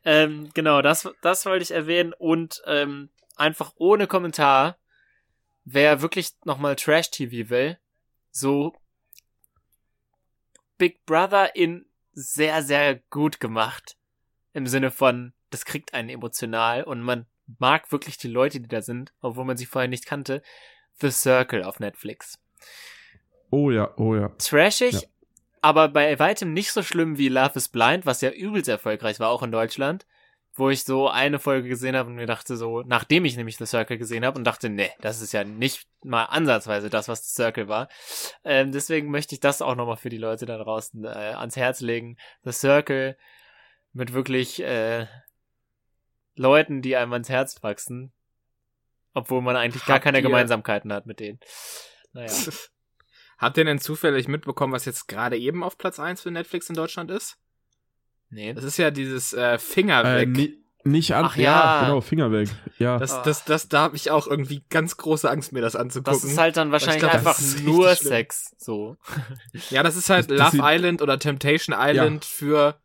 Ähm, 0.04 0.50
genau, 0.54 0.80
das, 0.80 1.08
das 1.22 1.44
wollte 1.44 1.64
ich 1.64 1.72
erwähnen 1.72 2.12
und 2.16 2.62
ähm, 2.66 3.10
einfach 3.36 3.72
ohne 3.76 4.06
Kommentar, 4.06 4.78
wer 5.64 6.02
wirklich 6.02 6.30
nochmal 6.44 6.76
Trash-TV 6.76 7.50
will, 7.50 7.78
so 8.30 8.74
Big 10.78 11.04
Brother 11.06 11.56
in 11.56 11.86
sehr, 12.12 12.62
sehr 12.62 12.96
gut 13.10 13.40
gemacht. 13.40 13.96
Im 14.52 14.66
Sinne 14.68 14.92
von, 14.92 15.32
das 15.50 15.64
kriegt 15.64 15.94
einen 15.94 16.08
emotional 16.08 16.84
und 16.84 17.00
man 17.00 17.26
mag 17.58 17.90
wirklich 17.92 18.18
die 18.18 18.28
Leute, 18.28 18.60
die 18.60 18.68
da 18.68 18.82
sind, 18.82 19.12
obwohl 19.20 19.44
man 19.44 19.56
sie 19.56 19.66
vorher 19.66 19.88
nicht 19.88 20.06
kannte. 20.06 20.42
The 21.00 21.10
Circle 21.10 21.62
auf 21.64 21.80
Netflix. 21.80 22.38
Oh 23.50 23.70
ja, 23.70 23.92
oh 23.96 24.14
ja. 24.14 24.28
Trashig, 24.38 24.92
Ja. 24.94 25.00
aber 25.60 25.88
bei 25.88 26.18
weitem 26.18 26.52
nicht 26.52 26.72
so 26.72 26.82
schlimm 26.82 27.18
wie 27.18 27.28
Love 27.28 27.52
is 27.56 27.68
Blind, 27.68 28.06
was 28.06 28.20
ja 28.20 28.30
übelst 28.30 28.68
erfolgreich 28.68 29.20
war, 29.20 29.28
auch 29.30 29.42
in 29.42 29.52
Deutschland. 29.52 30.06
Wo 30.56 30.70
ich 30.70 30.84
so 30.84 31.08
eine 31.08 31.40
Folge 31.40 31.68
gesehen 31.68 31.96
habe 31.96 32.08
und 32.10 32.14
mir 32.14 32.26
dachte 32.26 32.56
so, 32.56 32.82
nachdem 32.82 33.24
ich 33.24 33.36
nämlich 33.36 33.56
The 33.56 33.66
Circle 33.66 33.98
gesehen 33.98 34.24
habe 34.24 34.38
und 34.38 34.44
dachte, 34.44 34.68
nee, 34.70 34.92
das 35.00 35.20
ist 35.20 35.32
ja 35.32 35.42
nicht 35.42 35.88
mal 36.04 36.26
ansatzweise 36.26 36.90
das, 36.90 37.08
was 37.08 37.24
The 37.26 37.42
Circle 37.42 37.66
war. 37.66 37.88
Ähm, 38.44 38.70
deswegen 38.70 39.10
möchte 39.10 39.34
ich 39.34 39.40
das 39.40 39.62
auch 39.62 39.74
nochmal 39.74 39.96
für 39.96 40.10
die 40.10 40.16
Leute 40.16 40.46
da 40.46 40.56
draußen 40.56 41.04
äh, 41.04 41.08
ans 41.08 41.56
Herz 41.56 41.80
legen. 41.80 42.18
The 42.44 42.52
Circle 42.52 43.16
mit 43.92 44.12
wirklich 44.12 44.62
äh, 44.62 45.08
Leuten, 46.36 46.82
die 46.82 46.94
einem 46.94 47.12
ans 47.12 47.28
Herz 47.28 47.60
wachsen, 47.64 48.12
obwohl 49.14 49.40
man 49.40 49.56
eigentlich 49.56 49.84
gar 49.86 49.94
Habt 49.96 50.04
keine 50.04 50.18
ihr- 50.18 50.22
Gemeinsamkeiten 50.22 50.92
hat 50.92 51.06
mit 51.06 51.20
denen. 51.20 51.40
Naja. 52.12 52.30
Habt 53.38 53.56
ihr 53.56 53.64
denn 53.64 53.80
zufällig 53.80 54.28
mitbekommen, 54.28 54.72
was 54.72 54.84
jetzt 54.84 55.08
gerade 55.08 55.36
eben 55.36 55.64
auf 55.64 55.76
Platz 55.78 55.98
1 55.98 56.20
für 56.22 56.30
Netflix 56.30 56.68
in 56.68 56.76
Deutschland 56.76 57.10
ist? 57.10 57.36
Nee. 58.30 58.52
Das 58.54 58.64
ist 58.64 58.76
ja 58.76 58.90
dieses 58.90 59.32
äh, 59.32 59.58
Finger 59.58 60.04
Äh, 60.04 60.20
weg. 60.20 60.28
ni 60.28 60.60
nicht 60.86 61.14
an. 61.14 61.24
Ach 61.24 61.36
ja. 61.36 61.80
genau, 61.84 62.00
Finger 62.02 62.30
weg. 62.30 62.48
Ja. 62.78 62.98
das, 62.98 63.12
Ah. 63.12 63.22
das, 63.22 63.44
das, 63.44 63.68
da 63.68 63.80
habe 63.80 63.96
ich 63.96 64.10
auch 64.10 64.26
irgendwie 64.26 64.62
ganz 64.68 64.96
große 64.98 65.30
Angst, 65.30 65.52
mir 65.52 65.62
das 65.62 65.76
anzugucken. 65.76 66.12
Das 66.20 66.24
ist 66.30 66.36
halt 66.38 66.56
dann 66.58 66.72
wahrscheinlich 66.72 67.00
glaub, 67.00 67.14
einfach 67.14 67.40
nur. 67.62 67.94
Sex. 67.94 68.54
So. 68.58 68.96
ja, 69.70 69.82
das 69.82 69.96
ist 69.96 70.10
halt 70.10 70.30
Das- 70.30 70.36
das 70.38 70.52
Love 70.52 70.56
sieht- 70.68 70.76
Island 70.76 71.00
oder 71.02 71.18
Temptation 71.18 71.74
Island 71.78 72.24
für 72.26 72.78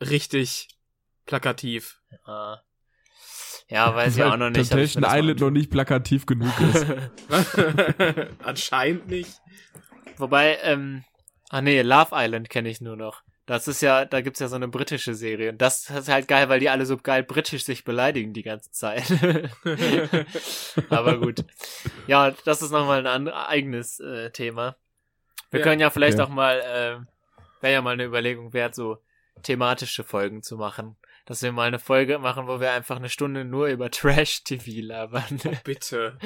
richtig 0.00 0.68
plakativ. 1.26 2.00
Ah. 2.24 2.58
Ja, 3.68 3.94
weiß 3.94 4.16
ich 4.16 4.22
auch 4.22 4.36
noch 4.36 4.50
nicht. 4.50 4.68
Temptation 4.68 5.04
Island 5.06 5.40
noch 5.40 5.50
nicht 5.50 5.70
plakativ 5.70 6.26
genug 6.26 6.52
ist. 6.60 6.86
Anscheinend 8.42 9.08
nicht. 9.08 9.40
Wobei, 10.18 10.58
ähm, 10.62 11.04
ah 11.50 11.60
nee, 11.62 11.80
Love 11.82 12.10
Island 12.12 12.50
kenne 12.50 12.68
ich 12.68 12.80
nur 12.80 12.96
noch. 12.96 13.22
Das 13.46 13.68
ist 13.68 13.82
ja, 13.82 14.04
da 14.06 14.20
gibt's 14.22 14.40
ja 14.40 14.48
so 14.48 14.56
eine 14.56 14.68
britische 14.68 15.14
Serie. 15.14 15.50
Und 15.50 15.60
das 15.60 15.90
ist 15.90 16.08
halt 16.08 16.28
geil, 16.28 16.48
weil 16.48 16.60
die 16.60 16.70
alle 16.70 16.86
so 16.86 16.96
geil 16.96 17.22
britisch 17.22 17.64
sich 17.64 17.84
beleidigen 17.84 18.32
die 18.32 18.42
ganze 18.42 18.70
Zeit. 18.70 19.04
Aber 20.90 21.18
gut. 21.18 21.44
Ja, 22.06 22.30
das 22.44 22.62
ist 22.62 22.70
nochmal 22.70 23.06
ein 23.06 23.28
eigenes 23.28 24.00
äh, 24.00 24.30
Thema. 24.30 24.76
Wir 25.50 25.60
Ja. 25.60 25.64
können 25.64 25.80
ja 25.80 25.90
vielleicht 25.90 26.18
Ja. 26.18 26.24
auch 26.24 26.30
mal, 26.30 26.58
äh, 26.60 27.62
wäre 27.62 27.72
ja 27.74 27.82
mal 27.82 27.92
eine 27.92 28.04
Überlegung 28.04 28.52
wert, 28.54 28.74
so 28.74 28.98
thematische 29.42 30.04
Folgen 30.04 30.42
zu 30.42 30.56
machen. 30.56 30.96
Dass 31.26 31.40
wir 31.42 31.52
mal 31.52 31.66
eine 31.68 31.78
Folge 31.78 32.18
machen, 32.18 32.46
wo 32.48 32.60
wir 32.60 32.72
einfach 32.72 32.96
eine 32.96 33.08
Stunde 33.08 33.44
nur 33.46 33.68
über 33.68 33.90
Trash-TV 33.90 34.86
labern. 34.86 35.40
Bitte. 35.64 36.18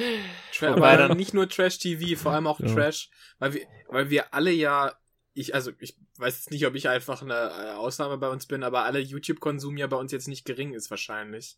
Tra 0.53 0.75
Wobei 0.75 0.93
aber 0.93 1.07
dann- 1.09 1.17
nicht 1.17 1.33
nur 1.33 1.47
Trash-TV, 1.47 2.19
vor 2.21 2.33
allem 2.33 2.47
auch 2.47 2.59
Ja. 2.59 2.73
Trash, 2.73 3.09
weil 3.39 3.53
wir, 3.53 3.67
weil 3.87 4.09
wir 4.09 4.33
alle 4.33 4.51
ja, 4.51 4.93
ich, 5.33 5.55
also 5.55 5.71
ich 5.79 5.95
weiß 6.17 6.35
jetzt 6.35 6.51
nicht, 6.51 6.65
ob 6.67 6.75
ich 6.75 6.89
einfach 6.89 7.21
eine 7.21 7.33
äh, 7.33 7.71
Ausnahme 7.75 8.17
bei 8.17 8.27
uns 8.29 8.45
bin, 8.45 8.61
aber 8.63 8.83
alle 8.83 8.99
YouTube-Konsum 8.99 9.77
ja 9.77 9.87
bei 9.87 9.95
uns 9.95 10.11
jetzt 10.11 10.27
nicht 10.27 10.43
gering 10.43 10.73
ist 10.73 10.89
wahrscheinlich. 10.89 11.57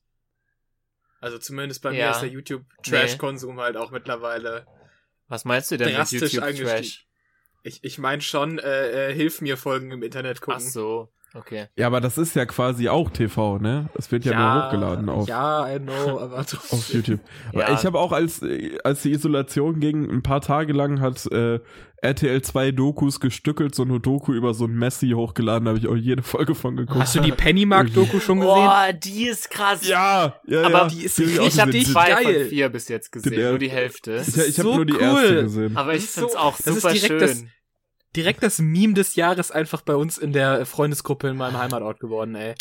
Also 1.19 1.38
zumindest 1.39 1.81
bei 1.81 1.91
mir 1.91 1.97
Ja. 1.99 2.11
ist 2.11 2.22
der 2.22 2.30
YouTube-Trash-Konsum 2.30 3.59
halt 3.59 3.76
auch 3.77 3.89
mittlerweile. 3.91 4.68
Was 5.27 5.45
meinst 5.45 5.72
du 5.72 5.77
denn 5.77 5.88
mit 5.89 5.97
Drastisch 5.97 6.22
YouTube 6.34 6.43
eingestiegen. 6.43 6.77
Trash? 6.77 7.07
Ich, 7.63 7.84
ich 7.84 7.97
meine 7.97 8.22
schon, 8.22 8.59
äh, 8.59 9.09
äh, 9.09 9.13
hilf 9.15 9.41
mir 9.41 9.55
Folgen 9.57 9.91
im 9.91 10.03
Internet 10.03 10.41
gucken. 10.41 10.61
Ach 10.63 10.72
so, 10.72 11.11
okay. 11.33 11.67
ja, 11.75 11.87
aber 11.87 12.01
das 12.01 12.17
ist 12.17 12.35
ja 12.35 12.45
quasi 12.45 12.89
auch 12.89 13.09
TV, 13.09 13.57
ne? 13.59 13.89
Es 13.97 14.11
wird 14.11 14.25
ja, 14.25 14.37
nur 14.55 14.65
hochgeladen 14.65 15.09
auf, 15.09 15.27
Ja, 15.27 15.73
I 15.73 15.79
know, 15.79 16.19
aber 16.19 16.37
auf 16.69 16.89
YouTube. 16.93 17.19
Aber 17.49 17.61
Ja. 17.69 17.73
ich 17.73 17.85
habe 17.85 17.99
auch, 17.99 18.11
als, 18.11 18.41
als 18.83 19.01
die 19.01 19.11
Isolation 19.11 19.79
ging, 19.79 20.09
ein 20.09 20.23
paar 20.23 20.41
Tage 20.41 20.73
lang 20.73 20.99
hat 21.01 21.25
äh, 21.31 21.59
RTL 22.03 22.41
2 22.41 22.71
Dokus 22.71 23.19
gestückelt, 23.19 23.75
so 23.75 23.83
eine 23.83 23.99
Doku 23.99 24.33
über 24.33 24.53
so 24.55 24.65
ein 24.65 24.73
Messi 24.73 25.09
hochgeladen, 25.11 25.65
da 25.65 25.69
habe 25.69 25.79
ich 25.79 25.87
auch 25.87 25.95
jede 25.95 26.23
Folge 26.23 26.55
von 26.55 26.75
geguckt. 26.75 26.99
Hast 26.99 27.15
du 27.15 27.19
die 27.19 27.31
Pennymark-Doku 27.31 28.19
schon 28.19 28.39
gesehen? 28.39 28.55
Boah, 28.55 28.89
die 28.91 29.27
ist 29.27 29.51
krass. 29.51 29.87
Ja, 29.87 30.35
ja, 30.47 30.63
Aber 30.63 30.71
ja. 30.83 30.87
die 30.87 31.03
ist 31.03 31.19
hab 31.19 31.45
ich 31.47 31.59
habe 31.59 31.71
die 31.71 31.83
zwei 31.83 32.09
geil. 32.09 32.23
von 32.41 32.49
vier 32.49 32.69
bis 32.69 32.87
jetzt 32.87 33.11
gesehen, 33.11 33.49
nur 33.49 33.59
die 33.59 33.69
Hälfte. 33.69 34.23
Ich, 34.27 34.35
ich 34.35 34.59
habe 34.59 34.69
so 34.69 34.75
nur 34.77 34.85
die 34.87 34.93
cool. 34.93 35.01
erste 35.01 35.41
gesehen. 35.43 35.77
Aber 35.77 35.93
ich 35.93 36.05
find's 36.07 36.33
so- 36.33 36.39
auch 36.39 36.57
das 36.57 36.67
ist 36.67 36.81
super 36.81 36.93
direkt 36.93 37.07
schön. 37.07 37.19
das- 37.19 37.43
Direkt 38.15 38.43
das 38.43 38.59
Meme 38.59 38.93
des 38.93 39.15
Jahres 39.15 39.51
einfach 39.51 39.81
bei 39.81 39.95
uns 39.95 40.17
in 40.17 40.33
der 40.33 40.65
Freundesgruppe 40.65 41.29
in 41.29 41.38
meinem 41.38 41.57
Heimatort 41.57 41.99
geworden, 41.99 42.35
ey. 42.35 42.55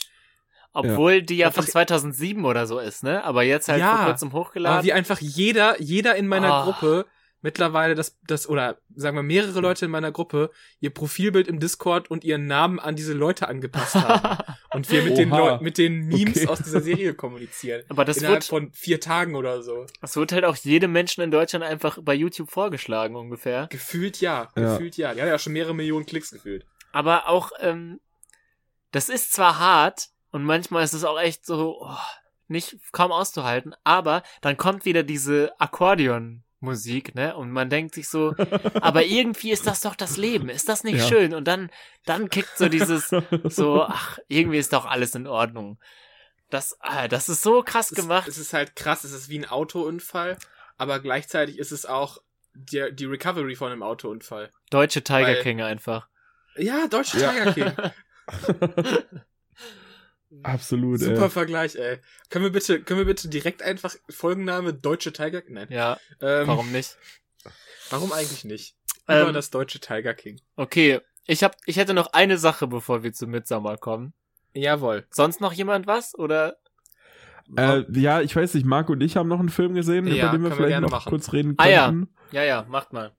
Obwohl 0.72 1.22
die 1.22 1.36
ja 1.38 1.50
von 1.50 1.66
2007 1.66 2.44
oder 2.44 2.66
so 2.68 2.78
ist, 2.78 3.02
ne? 3.02 3.24
Aber 3.24 3.42
jetzt 3.42 3.68
halt 3.68 3.80
Ja, 3.80 3.96
vor 3.96 4.06
kurzem 4.06 4.28
Aber 4.30 4.38
hochgeladen. 4.40 4.84
wie 4.84 4.92
einfach 4.92 5.18
jeder, 5.20 5.80
jeder 5.82 6.14
in 6.14 6.28
meiner 6.28 6.52
Ah. 6.52 6.62
Gruppe 6.64 7.06
mittlerweile 7.42 7.94
das, 7.94 8.18
das, 8.26 8.48
oder 8.48 8.78
sagen 8.94 9.16
wir 9.16 9.22
mehrere 9.22 9.60
Leute 9.60 9.84
in 9.86 9.90
meiner 9.90 10.12
Gruppe, 10.12 10.50
ihr 10.80 10.90
Profilbild 10.90 11.48
im 11.48 11.60
Discord 11.60 12.10
und 12.10 12.24
ihren 12.24 12.46
Namen 12.46 12.78
an 12.78 12.96
diese 12.96 13.12
Leute 13.12 13.48
angepasst 13.48 13.94
haben. 13.94 14.38
Und 14.72 14.88
wir 14.88 15.02
mit 15.02 15.18
den, 15.18 15.32
Oha. 15.32 15.38
Leu 15.56 15.58
mit 15.62 15.78
den 15.78 16.06
Memes 16.06 16.36
Okay. 16.36 16.46
aus 16.46 16.60
dieser 16.60 16.80
Serie 16.80 17.12
kommunizieren. 17.12 17.82
Aber 17.88 18.04
das 18.04 18.18
Innerhalb 18.18 18.36
wird, 18.36 18.44
von 18.44 18.72
vier 18.72 19.00
Tagen 19.00 19.34
oder 19.34 19.62
so. 19.64 19.84
das 20.00 20.14
wird 20.14 20.30
halt 20.30 20.44
auch 20.44 20.54
jedem 20.54 20.92
Menschen 20.92 21.22
in 21.22 21.32
Deutschland 21.32 21.64
einfach 21.64 21.98
bei 22.00 22.14
YouTube 22.14 22.52
vorgeschlagen 22.52 23.16
ungefähr. 23.16 23.66
Gefühlt 23.68 24.20
ja, 24.20 24.48
Ja. 24.56 24.74
gefühlt 24.74 24.96
ja. 24.96 25.12
Die 25.12 25.20
hat 25.22 25.28
ja 25.28 25.40
schon 25.40 25.54
mehrere 25.54 25.74
Millionen 25.74 26.06
Klicks 26.06 26.30
gefühlt. 26.30 26.64
Aber 26.92 27.28
auch, 27.28 27.50
ähm, 27.58 27.98
das 28.92 29.08
ist 29.08 29.32
zwar 29.32 29.58
hart 29.58 30.10
und 30.30 30.44
manchmal 30.44 30.84
ist 30.84 30.92
es 30.92 31.02
auch 31.02 31.18
echt 31.20 31.44
so, 31.44 31.80
oh, 31.82 31.96
nicht 32.46 32.76
kaum 32.92 33.10
auszuhalten, 33.10 33.74
aber 33.82 34.22
dann 34.40 34.56
kommt 34.56 34.84
wieder 34.84 35.02
diese 35.02 35.50
Akkordeonmusik, 36.62 37.14
ne? 37.14 37.36
Und 37.36 37.50
man 37.50 37.70
denkt 37.70 37.94
sich 37.94 38.08
so, 38.08 38.34
aber 38.80 39.04
irgendwie 39.04 39.50
ist 39.50 39.66
das 39.66 39.80
doch 39.80 39.94
das 39.94 40.16
Leben, 40.16 40.48
ist 40.48 40.68
das 40.68 40.84
nicht 40.84 40.98
Ja. 40.98 41.06
schön? 41.06 41.34
Und 41.34 41.44
dann, 41.44 41.70
dann 42.04 42.28
kickt 42.30 42.56
so 42.56 42.68
dieses, 42.68 43.08
so, 43.44 43.82
ach, 43.84 44.18
irgendwie 44.28 44.58
ist 44.58 44.72
doch 44.72 44.86
alles 44.86 45.14
in 45.14 45.26
Ordnung. 45.26 45.78
Das, 46.50 46.76
ah, 46.80 47.08
das 47.08 47.28
ist 47.28 47.42
so 47.42 47.62
krass 47.62 47.90
Es- 47.92 47.96
gemacht. 47.96 48.28
Es 48.28 48.38
ist 48.38 48.52
halt 48.52 48.76
krass, 48.76 49.04
es 49.04 49.12
ist 49.12 49.28
wie 49.28 49.38
ein 49.38 49.48
Autounfall, 49.48 50.36
aber 50.78 51.00
gleichzeitig 51.00 51.58
ist 51.58 51.72
es 51.72 51.86
auch 51.86 52.18
die, 52.54 52.90
die 52.92 53.04
Recovery 53.06 53.54
von 53.54 53.70
einem 53.72 53.82
Autounfall. 53.82 54.50
Deutsche 54.70 55.02
Tiger 55.02 55.26
weil- 55.28 55.42
King 55.42 55.62
einfach. 55.62 56.08
Ja, 56.56 56.88
deutscher 56.88 57.18
Ja. 57.20 57.52
Tiger 57.52 57.52
King. 57.52 57.90
Absolut, 60.42 61.00
Super 61.00 61.24
ey. 61.24 61.30
Vergleich, 61.30 61.74
ey. 61.76 61.98
Können 62.28 62.44
wir 62.44 62.52
bitte, 62.52 62.80
können 62.82 62.98
wir 63.00 63.04
bitte 63.06 63.28
direkt 63.28 63.62
einfach 63.62 63.94
Folgenname 64.08 64.72
Deutsche 64.74 65.12
Tiger? 65.12 65.42
Nein. 65.48 65.68
Ja, 65.70 65.98
Ähm, 66.20 66.46
warum 66.48 66.70
nicht? 66.72 66.96
Warum 67.90 68.12
eigentlich 68.12 68.44
nicht? 68.44 68.76
Über 69.06 69.28
Ähm, 69.28 69.34
das 69.34 69.50
Deutsche 69.50 69.80
Tiger 69.80 70.14
King. 70.14 70.40
Okay, 70.56 71.00
ich 71.26 71.42
hab, 71.42 71.56
ich 71.66 71.76
hätte 71.76 71.94
noch 71.94 72.12
eine 72.12 72.38
Sache, 72.38 72.66
bevor 72.68 73.02
wir 73.02 73.12
zu 73.12 73.26
Midsommar 73.26 73.76
kommen. 73.78 74.12
Jawohl. 74.54 75.04
Sonst 75.10 75.40
noch 75.40 75.52
jemand 75.52 75.86
was? 75.86 76.14
Oder? 76.16 76.56
Äh, 77.56 77.82
ja, 77.98 78.20
ich 78.20 78.34
weiß 78.36 78.54
nicht, 78.54 78.64
Marc 78.64 78.88
und 78.90 79.00
ich 79.02 79.16
haben 79.16 79.28
noch 79.28 79.40
einen 79.40 79.48
Film 79.48 79.74
gesehen, 79.74 80.06
Ja, 80.06 80.12
über 80.12 80.16
den 80.16 80.22
wir 80.22 80.30
können 80.30 80.44
wir 80.44 80.50
vielleicht 80.52 80.68
gerne 80.68 80.86
noch 80.86 80.92
machen. 80.92 81.08
kurz 81.10 81.32
reden 81.32 81.54
Ah, 81.58 81.66
ja. 81.68 81.92
Ja, 82.30 82.44
ja, 82.44 82.64
macht 82.68 82.92
mal. 82.92 83.10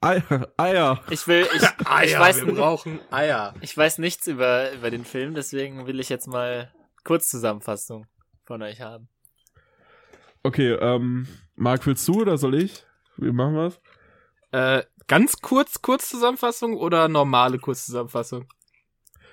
Eier. 0.00 0.48
Eier. 0.56 1.00
Ich 1.10 1.26
will, 1.26 1.46
ich, 1.54 1.62
ich 1.80 1.88
Eier, 1.88 2.20
weiß, 2.20 2.46
wir 2.46 2.54
brauchen 2.54 3.00
Eier. 3.10 3.54
ich 3.60 3.76
weiß 3.76 3.98
nichts 3.98 4.26
über, 4.26 4.72
über 4.72 4.90
den 4.90 5.04
Film, 5.04 5.34
deswegen 5.34 5.86
will 5.86 6.00
ich 6.00 6.08
jetzt 6.08 6.28
mal 6.28 6.72
Kurzzusammenfassung 7.04 8.06
von 8.44 8.62
euch 8.62 8.80
haben. 8.80 9.08
Okay, 10.42 10.72
ähm, 10.72 11.26
Marc, 11.56 11.86
willst 11.86 12.06
du 12.06 12.20
oder 12.20 12.38
soll 12.38 12.54
ich? 12.54 12.84
Wie 13.16 13.32
machen 13.32 13.54
wir's? 13.54 13.80
Äh, 14.52 14.84
ganz 15.08 15.40
kurz, 15.40 15.82
Kurzzusammenfassung 15.82 16.76
oder 16.76 17.08
normale 17.08 17.58
Kurzzusammenfassung? 17.58 18.46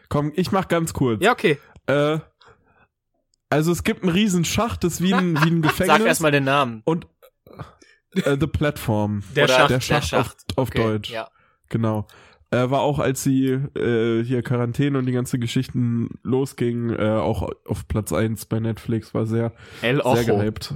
Komm, 0.09 0.33
ich 0.35 0.51
mach 0.51 0.67
ganz 0.67 0.93
kurz. 0.93 1.23
Ja, 1.23 1.31
okay. 1.31 1.59
Äh, 1.87 2.19
also 3.49 3.71
es 3.71 3.83
gibt 3.83 4.03
einen 4.03 4.11
riesen 4.11 4.43
Schacht, 4.43 4.83
das 4.83 4.95
ist 4.95 5.01
wie 5.01 5.13
ein, 5.13 5.35
wie 5.43 5.49
ein 5.49 5.61
Gefängnis. 5.61 5.97
Sag 5.97 6.05
erstmal 6.05 6.31
den 6.31 6.43
Namen. 6.43 6.81
Und 6.85 7.07
äh, 8.15 8.37
The 8.39 8.47
Platform. 8.47 9.23
Der 9.35 9.45
Oder 9.45 9.53
Schacht. 9.53 9.69
Der 9.69 9.81
Schacht, 9.81 10.13
auf, 10.13 10.57
auf 10.57 10.69
Okay, 10.69 10.83
Deutsch. 10.83 11.11
Ja. 11.11 11.29
Genau. 11.69 12.07
Äh, 12.51 12.69
war 12.69 12.81
auch, 12.81 12.99
als 12.99 13.23
sie 13.23 13.47
äh, 13.47 14.23
hier 14.23 14.41
Quarantäne 14.43 14.97
und 14.97 15.05
die 15.05 15.11
ganze 15.11 15.39
Geschichten 15.39 16.19
losgingen, 16.23 16.97
äh, 16.97 17.09
auch 17.09 17.49
auf 17.65 17.87
Platz 17.87 18.13
1 18.13 18.45
bei 18.45 18.59
Netflix, 18.59 19.13
war 19.13 19.25
sehr, 19.25 19.51
El 19.81 20.01
sehr 20.03 20.23
gehypt 20.23 20.73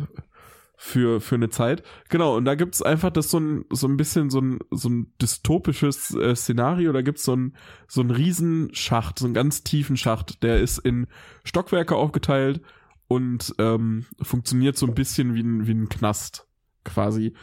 für, 0.75 1.21
für 1.21 1.35
eine 1.35 1.49
Zeit. 1.49 1.83
Genau, 2.09 2.37
und 2.37 2.45
da 2.45 2.55
gibt's 2.55 2.81
einfach 2.81 3.11
das 3.11 3.29
so 3.29 3.39
ein, 3.39 3.65
so 3.69 3.87
ein 3.87 3.97
bisschen 3.97 4.29
so 4.29 4.39
ein, 4.39 4.59
so 4.71 4.89
ein 4.89 5.13
dystopisches 5.21 6.15
äh, 6.15 6.35
Szenario. 6.35 6.91
Da 6.91 7.01
gibt's 7.01 7.23
so 7.23 7.35
ein, 7.35 7.55
so 7.87 8.01
ein 8.01 8.09
riesen 8.09 8.73
Schacht, 8.73 9.19
so 9.19 9.25
einen 9.25 9.33
ganz 9.33 9.63
tiefen 9.63 9.95
Schacht. 9.95 10.41
Der 10.41 10.59
ist 10.59 10.79
in 10.79 11.07
Stockwerke 11.43 11.95
aufgeteilt 11.95 12.61
und 13.07 13.53
ähm, 13.59 14.05
funktioniert 14.21 14.77
so 14.77 14.87
ein 14.87 14.95
bisschen 14.95 15.35
wie 15.35 15.43
ein, 15.43 15.67
wie 15.67 15.73
ein 15.73 15.89
Knast 15.89 16.47
quasi. 16.89 17.33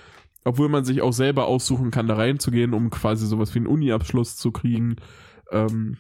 Obwohl 0.45 0.69
man 0.69 0.85
sich 0.85 1.03
auch 1.03 1.13
selber 1.13 1.47
aussuchen 1.47 1.91
kann, 1.91 2.07
da 2.07 2.15
reinzugehen, 2.15 2.73
um 2.73 2.91
quasi 2.91 3.27
sowas 3.27 3.55
wie 3.55 3.59
einen 3.59 3.67
Uni-Abschluss 3.67 4.37
zu 4.37 4.53
kriegen. 4.53 4.97
Ähm, 5.51 5.97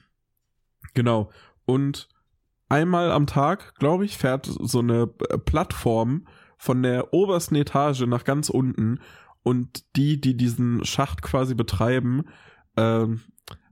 genau. 0.94 1.30
Und 1.64 2.08
einmal 2.68 3.10
am 3.10 3.26
Tag, 3.26 3.74
glaube 3.76 4.04
ich, 4.04 4.16
fährt 4.16 4.46
so 4.46 4.78
eine 4.78 5.10
äh, 5.30 5.38
Plattform 5.38 6.26
von 6.58 6.82
der 6.82 7.12
obersten 7.12 7.56
Etage 7.56 8.02
nach 8.02 8.24
ganz 8.24 8.48
unten 8.48 9.00
und 9.42 9.84
die, 9.96 10.20
die 10.20 10.36
diesen 10.36 10.84
Schacht 10.84 11.22
quasi 11.22 11.54
betreiben, 11.54 12.24
ähm, 12.76 13.20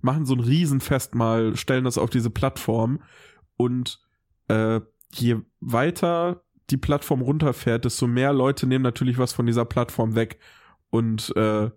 machen 0.01 0.27
so 0.27 0.35
ein 0.35 0.41
Riesenfestmahl, 0.41 1.57
stellen 1.57 1.85
das 1.85 1.99
auf 1.99 2.11
diese 2.11 2.31
Plattform 2.31 3.01
und 3.57 4.01
äh, 4.49 4.81
je 5.13 5.39
weiter 5.61 6.44
die 6.71 6.77
Plattform 6.77 7.21
runterfährt, 7.23 7.85
desto 7.85 8.07
mehr 8.07 8.33
Leute 8.33 8.67
nehmen 8.67 8.83
natürlich 8.83 9.19
was 9.19 9.33
von 9.33 9.47
dieser 9.47 9.65
Plattform 9.65 10.15
weg 10.15 10.39
und 10.91 11.35
äh, 11.37 11.71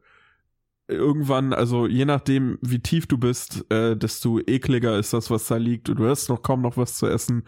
irgendwann, 0.87 1.53
also 1.53 1.87
je 1.87 2.05
nachdem, 2.05 2.57
wie 2.61 2.79
tief 2.79 3.07
du 3.07 3.17
bist, 3.17 3.69
äh, 3.71 3.95
desto 3.95 4.39
ekliger 4.39 4.97
ist 4.97 5.13
das, 5.13 5.29
was 5.29 5.47
da 5.47 5.57
liegt. 5.57 5.89
Und 5.89 5.99
du 5.99 6.07
hast 6.07 6.29
noch 6.29 6.41
kaum 6.41 6.61
noch 6.61 6.77
was 6.77 6.95
zu 6.95 7.07
essen. 7.07 7.43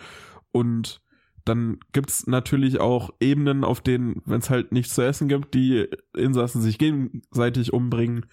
Und 0.52 1.02
dann 1.45 1.80
gibt's 1.94 2.28
natürlich 2.28 2.80
auch 2.80 3.11
Ebenen, 3.20 3.64
auf 3.64 3.82
denen, 3.82 4.22
wenn 4.26 4.40
es 4.40 4.49
halt 4.49 4.72
nichts 4.72 4.95
zu 4.95 5.03
essen 5.03 5.28
gibt, 5.28 5.53
die 5.53 5.88
Insassen 6.16 6.61
sich 6.61 6.78
gegenseitig 6.78 7.72
umbringen, 7.72 8.26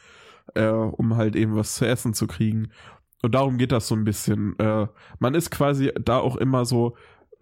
äh, 0.54 0.66
um 0.66 1.16
halt 1.16 1.36
eben 1.36 1.54
was 1.54 1.76
zu 1.76 1.86
essen 1.86 2.14
zu 2.14 2.26
kriegen. 2.26 2.68
Und 3.22 3.34
darum 3.34 3.58
geht 3.58 3.72
das 3.72 3.88
so 3.88 3.94
ein 3.94 4.04
bisschen. 4.04 4.58
Äh, 4.58 4.88
man 5.18 5.34
ist 5.34 5.50
quasi 5.50 5.92
da 6.00 6.18
auch 6.18 6.36
immer 6.36 6.64
so 6.64 6.96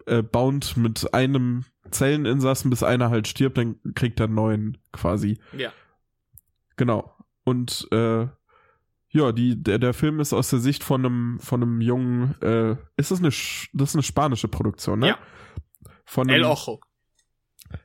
äh, 0.05 0.21
bound 0.21 0.77
mit 0.77 1.13
einem 1.13 1.65
Zelleninsassen, 1.91 2.69
bis 2.69 2.83
einer 2.83 3.09
halt 3.09 3.27
stirbt, 3.27 3.57
dann 3.57 3.79
kriegt 3.95 4.19
er 4.19 4.25
einen 4.25 4.35
neuen 4.35 4.77
quasi. 4.91 5.39
Ja. 5.57 5.71
Genau. 6.77 7.15
Und 7.43 7.87
äh, 7.91 8.27
ja, 9.09 9.31
die, 9.31 9.61
der, 9.61 9.79
der 9.79 9.93
Film 9.93 10.19
ist 10.19 10.33
aus 10.33 10.49
der 10.49 10.59
Sicht 10.59 10.83
von 10.83 11.05
einem, 11.05 11.39
von 11.39 11.61
einem 11.61 11.79
jungen, 11.79 12.35
äh, 12.41 12.75
ist 12.97 13.11
das 13.11 13.19
eine, 13.19 13.29
das 13.29 13.89
ist 13.89 13.95
eine 13.95 14.03
spanische 14.03 14.47
Produktion, 14.49 14.99
ne? 14.99 15.07
Ja. 15.09 15.17
Von 16.03 16.27
El 16.27 16.43
einem, 16.43 16.51
Ojo. 16.51 16.81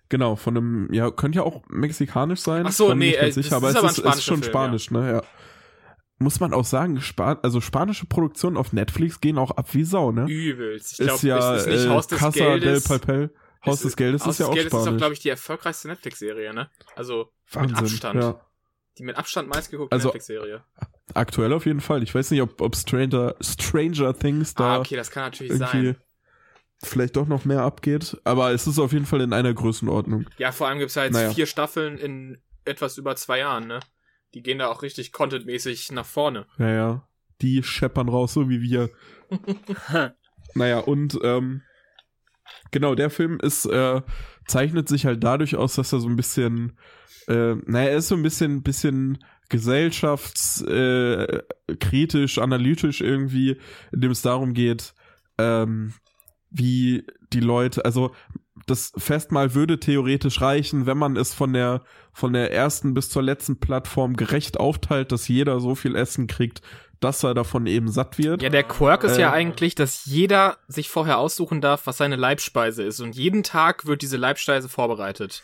genau, 0.08 0.34
von 0.34 0.56
einem, 0.56 0.92
ja, 0.92 1.10
könnte 1.10 1.36
ja 1.36 1.44
auch 1.44 1.62
mexikanisch 1.68 2.40
sein. 2.40 2.66
Ach 2.66 2.72
so, 2.72 2.94
nee, 2.94 3.10
nicht 3.10 3.22
äh, 3.22 3.30
sicher, 3.30 3.56
aber 3.56 3.70
ist 3.70 3.76
es 3.76 3.98
ist, 3.98 4.04
ist 4.04 4.24
schon 4.24 4.42
Film, 4.42 4.50
spanisch, 4.50 4.90
ne, 4.90 5.12
ja. 5.12 5.22
Muss 6.22 6.38
man 6.38 6.52
auch 6.52 6.66
sagen, 6.66 7.00
Spa 7.00 7.38
also 7.42 7.60
spanische 7.62 8.04
Produktionen 8.06 8.56
auf 8.58 8.72
Netflix 8.74 9.20
gehen 9.20 9.38
auch 9.38 9.52
ab 9.52 9.68
wie 9.72 9.84
Sau, 9.84 10.12
ne? 10.12 10.26
Übelst. 10.28 10.92
Ich 10.92 10.98
ist 11.00 11.06
glaube, 11.06 11.26
ja 11.26 11.56
ist, 11.56 11.66
ist 11.66 11.72
nicht 11.72 11.86
äh, 11.86 11.88
Haus 11.88 12.06
des 12.08 12.18
Casa 12.18 12.38
Geldes. 12.58 12.84
del 12.84 12.98
Papel. 12.98 13.34
Haus 13.64 13.76
Ist- 13.76 13.84
des 13.84 13.96
Geldes 13.96 14.26
Haus 14.26 14.34
ist 14.34 14.38
ja 14.40 14.44
des 14.44 14.50
auch 14.50 14.54
Geldes 14.54 14.66
ist 14.66 14.72
doch, 14.74 14.82
spanisch. 14.82 14.98
glaube 14.98 15.14
ich, 15.14 15.20
die 15.20 15.28
erfolgreichste 15.30 15.88
Netflix-Serie, 15.88 16.52
ne? 16.54 16.68
Also, 16.94 17.30
Wahnsinn, 17.52 17.76
Abstand. 17.76 18.22
Ja. 18.22 18.40
die 18.98 19.02
mit 19.02 19.16
Abstand 19.16 19.48
meistgeguckte 19.48 19.92
Also, 19.94 20.08
Netflix-Serie. 20.08 20.62
Aktuell 21.14 21.52
auf 21.54 21.64
jeden 21.66 21.80
Fall. 21.80 22.02
Ich 22.02 22.14
weiß 22.14 22.30
nicht, 22.32 22.42
ob, 22.42 22.60
ob 22.60 22.76
Stranger, 22.76 23.34
Stranger 23.40 24.16
Things 24.18 24.54
da 24.54 24.74
Ah, 24.76 24.78
okay, 24.80 24.96
das 24.96 25.10
kann 25.10 25.24
natürlich 25.24 25.52
irgendwie 25.52 25.86
sein. 25.88 25.96
vielleicht 26.82 27.16
doch 27.16 27.26
noch 27.26 27.44
mehr 27.46 27.62
abgeht. 27.62 28.18
Aber 28.24 28.52
es 28.52 28.66
ist 28.66 28.78
auf 28.78 28.92
jeden 28.92 29.06
Fall 29.06 29.22
in 29.22 29.32
einer 29.32 29.52
Größenordnung. 29.54 30.26
Ja, 30.38 30.52
vor 30.52 30.68
allem 30.68 30.78
gibt's 30.78 30.94
ja 30.96 31.04
jetzt 31.04 31.14
Naja. 31.14 31.30
vier 31.32 31.46
Staffeln 31.46 31.96
in 31.98 32.38
etwas 32.66 32.98
über 32.98 33.16
zwei 33.16 33.38
Jahren, 33.38 33.66
ne? 33.66 33.80
Die 34.34 34.42
gehen 34.42 34.58
da 34.58 34.68
auch 34.68 34.82
richtig 34.82 35.12
contentmäßig 35.12 35.92
nach 35.92 36.06
vorne. 36.06 36.46
Ja, 36.58 36.70
ja. 36.70 37.08
Die 37.40 37.62
scheppern 37.62 38.08
raus, 38.08 38.34
so 38.34 38.48
wie 38.48 38.60
wir. 38.60 38.90
Naja, 40.54 40.78
und 40.80 41.18
ähm, 41.22 41.62
genau, 42.70 42.94
der 42.94 43.10
Film 43.10 43.38
ist, 43.40 43.66
äh, 43.66 44.00
zeichnet 44.46 44.88
sich 44.88 45.04
halt 45.06 45.22
dadurch 45.22 45.56
aus, 45.56 45.74
dass 45.76 45.92
er 45.92 46.00
so 46.00 46.08
ein 46.08 46.16
bisschen, 46.16 46.78
äh, 47.28 47.54
naja, 47.66 47.90
er 47.90 47.98
ist 47.98 48.08
so 48.08 48.16
ein 48.16 48.22
bisschen, 48.22 48.62
bisschen 48.62 49.22
gesellschaftskritisch, 49.48 52.38
äh, 52.38 52.40
analytisch 52.40 53.00
irgendwie, 53.00 53.58
in 53.92 54.00
dem 54.00 54.12
es 54.12 54.22
darum 54.22 54.54
geht, 54.54 54.94
ähm, 55.38 55.94
wie 56.50 57.04
die 57.32 57.40
Leute, 57.40 57.84
also 57.84 58.14
das 58.70 58.92
Festmahl 58.96 59.54
würde 59.54 59.78
theoretisch 59.80 60.40
reichen, 60.40 60.86
wenn 60.86 60.96
man 60.98 61.16
es 61.16 61.34
von 61.34 61.52
der 61.52 61.82
von 62.12 62.32
der 62.32 62.52
ersten 62.52 62.94
bis 62.94 63.08
zur 63.10 63.22
letzten 63.22 63.60
Plattform 63.60 64.16
gerecht 64.16 64.58
aufteilt, 64.58 65.12
dass 65.12 65.28
jeder 65.28 65.60
so 65.60 65.74
viel 65.74 65.94
Essen 65.96 66.26
kriegt, 66.26 66.60
dass 66.98 67.22
er 67.22 67.34
davon 67.34 67.66
eben 67.66 67.88
satt 67.90 68.18
wird. 68.18 68.42
Ja, 68.42 68.48
der 68.48 68.64
Quirk 68.64 69.04
ist 69.04 69.16
Äh, 69.16 69.22
ja 69.22 69.32
eigentlich, 69.32 69.74
dass 69.74 70.04
jeder 70.06 70.58
sich 70.66 70.88
vorher 70.90 71.18
aussuchen 71.18 71.60
darf, 71.60 71.86
was 71.86 71.96
seine 71.98 72.16
Leibspeise 72.16 72.82
ist. 72.82 73.00
Und 73.00 73.14
jeden 73.16 73.42
Tag 73.42 73.86
wird 73.86 74.02
diese 74.02 74.16
Leibspeise 74.16 74.68
vorbereitet. 74.68 75.42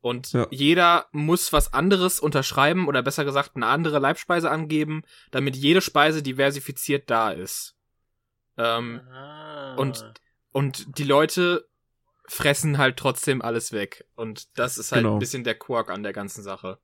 Und 0.00 0.32
Ja. 0.32 0.46
jeder 0.50 1.06
muss 1.12 1.52
was 1.52 1.72
anderes 1.72 2.20
unterschreiben 2.20 2.88
oder 2.88 3.02
besser 3.02 3.24
gesagt 3.24 3.52
eine 3.56 3.66
andere 3.66 3.98
Leibspeise 3.98 4.50
angeben, 4.50 5.02
damit 5.30 5.56
jede 5.56 5.80
Speise 5.80 6.22
diversifiziert 6.22 7.10
da 7.10 7.30
ist. 7.30 7.74
Ähm, 8.56 9.00
Ah. 9.12 9.74
Und- 9.76 10.04
und 10.52 10.98
die 10.98 11.04
Leute 11.04 11.68
fressen 12.28 12.78
halt 12.78 12.96
trotzdem 12.96 13.42
alles 13.42 13.72
weg. 13.72 14.06
Und 14.14 14.58
das 14.58 14.78
ist 14.78 14.92
halt 14.92 15.02
Genau. 15.02 15.16
ein 15.16 15.18
bisschen 15.18 15.44
der 15.44 15.54
Quark 15.56 15.90
an 15.90 16.02
der 16.02 16.12
ganzen 16.12 16.42
Sache. 16.42 16.78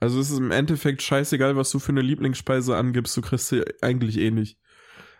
Also 0.00 0.18
es 0.18 0.30
ist 0.30 0.38
im 0.38 0.50
Endeffekt 0.50 1.02
scheißegal, 1.02 1.56
was 1.56 1.70
du 1.70 1.78
für 1.78 1.92
eine 1.92 2.00
Lieblingsspeise 2.00 2.76
angibst, 2.76 3.16
du 3.16 3.20
kriegst 3.20 3.48
sie 3.48 3.62
eigentlich 3.82 4.18
eh 4.18 4.30
nicht. 4.32 4.58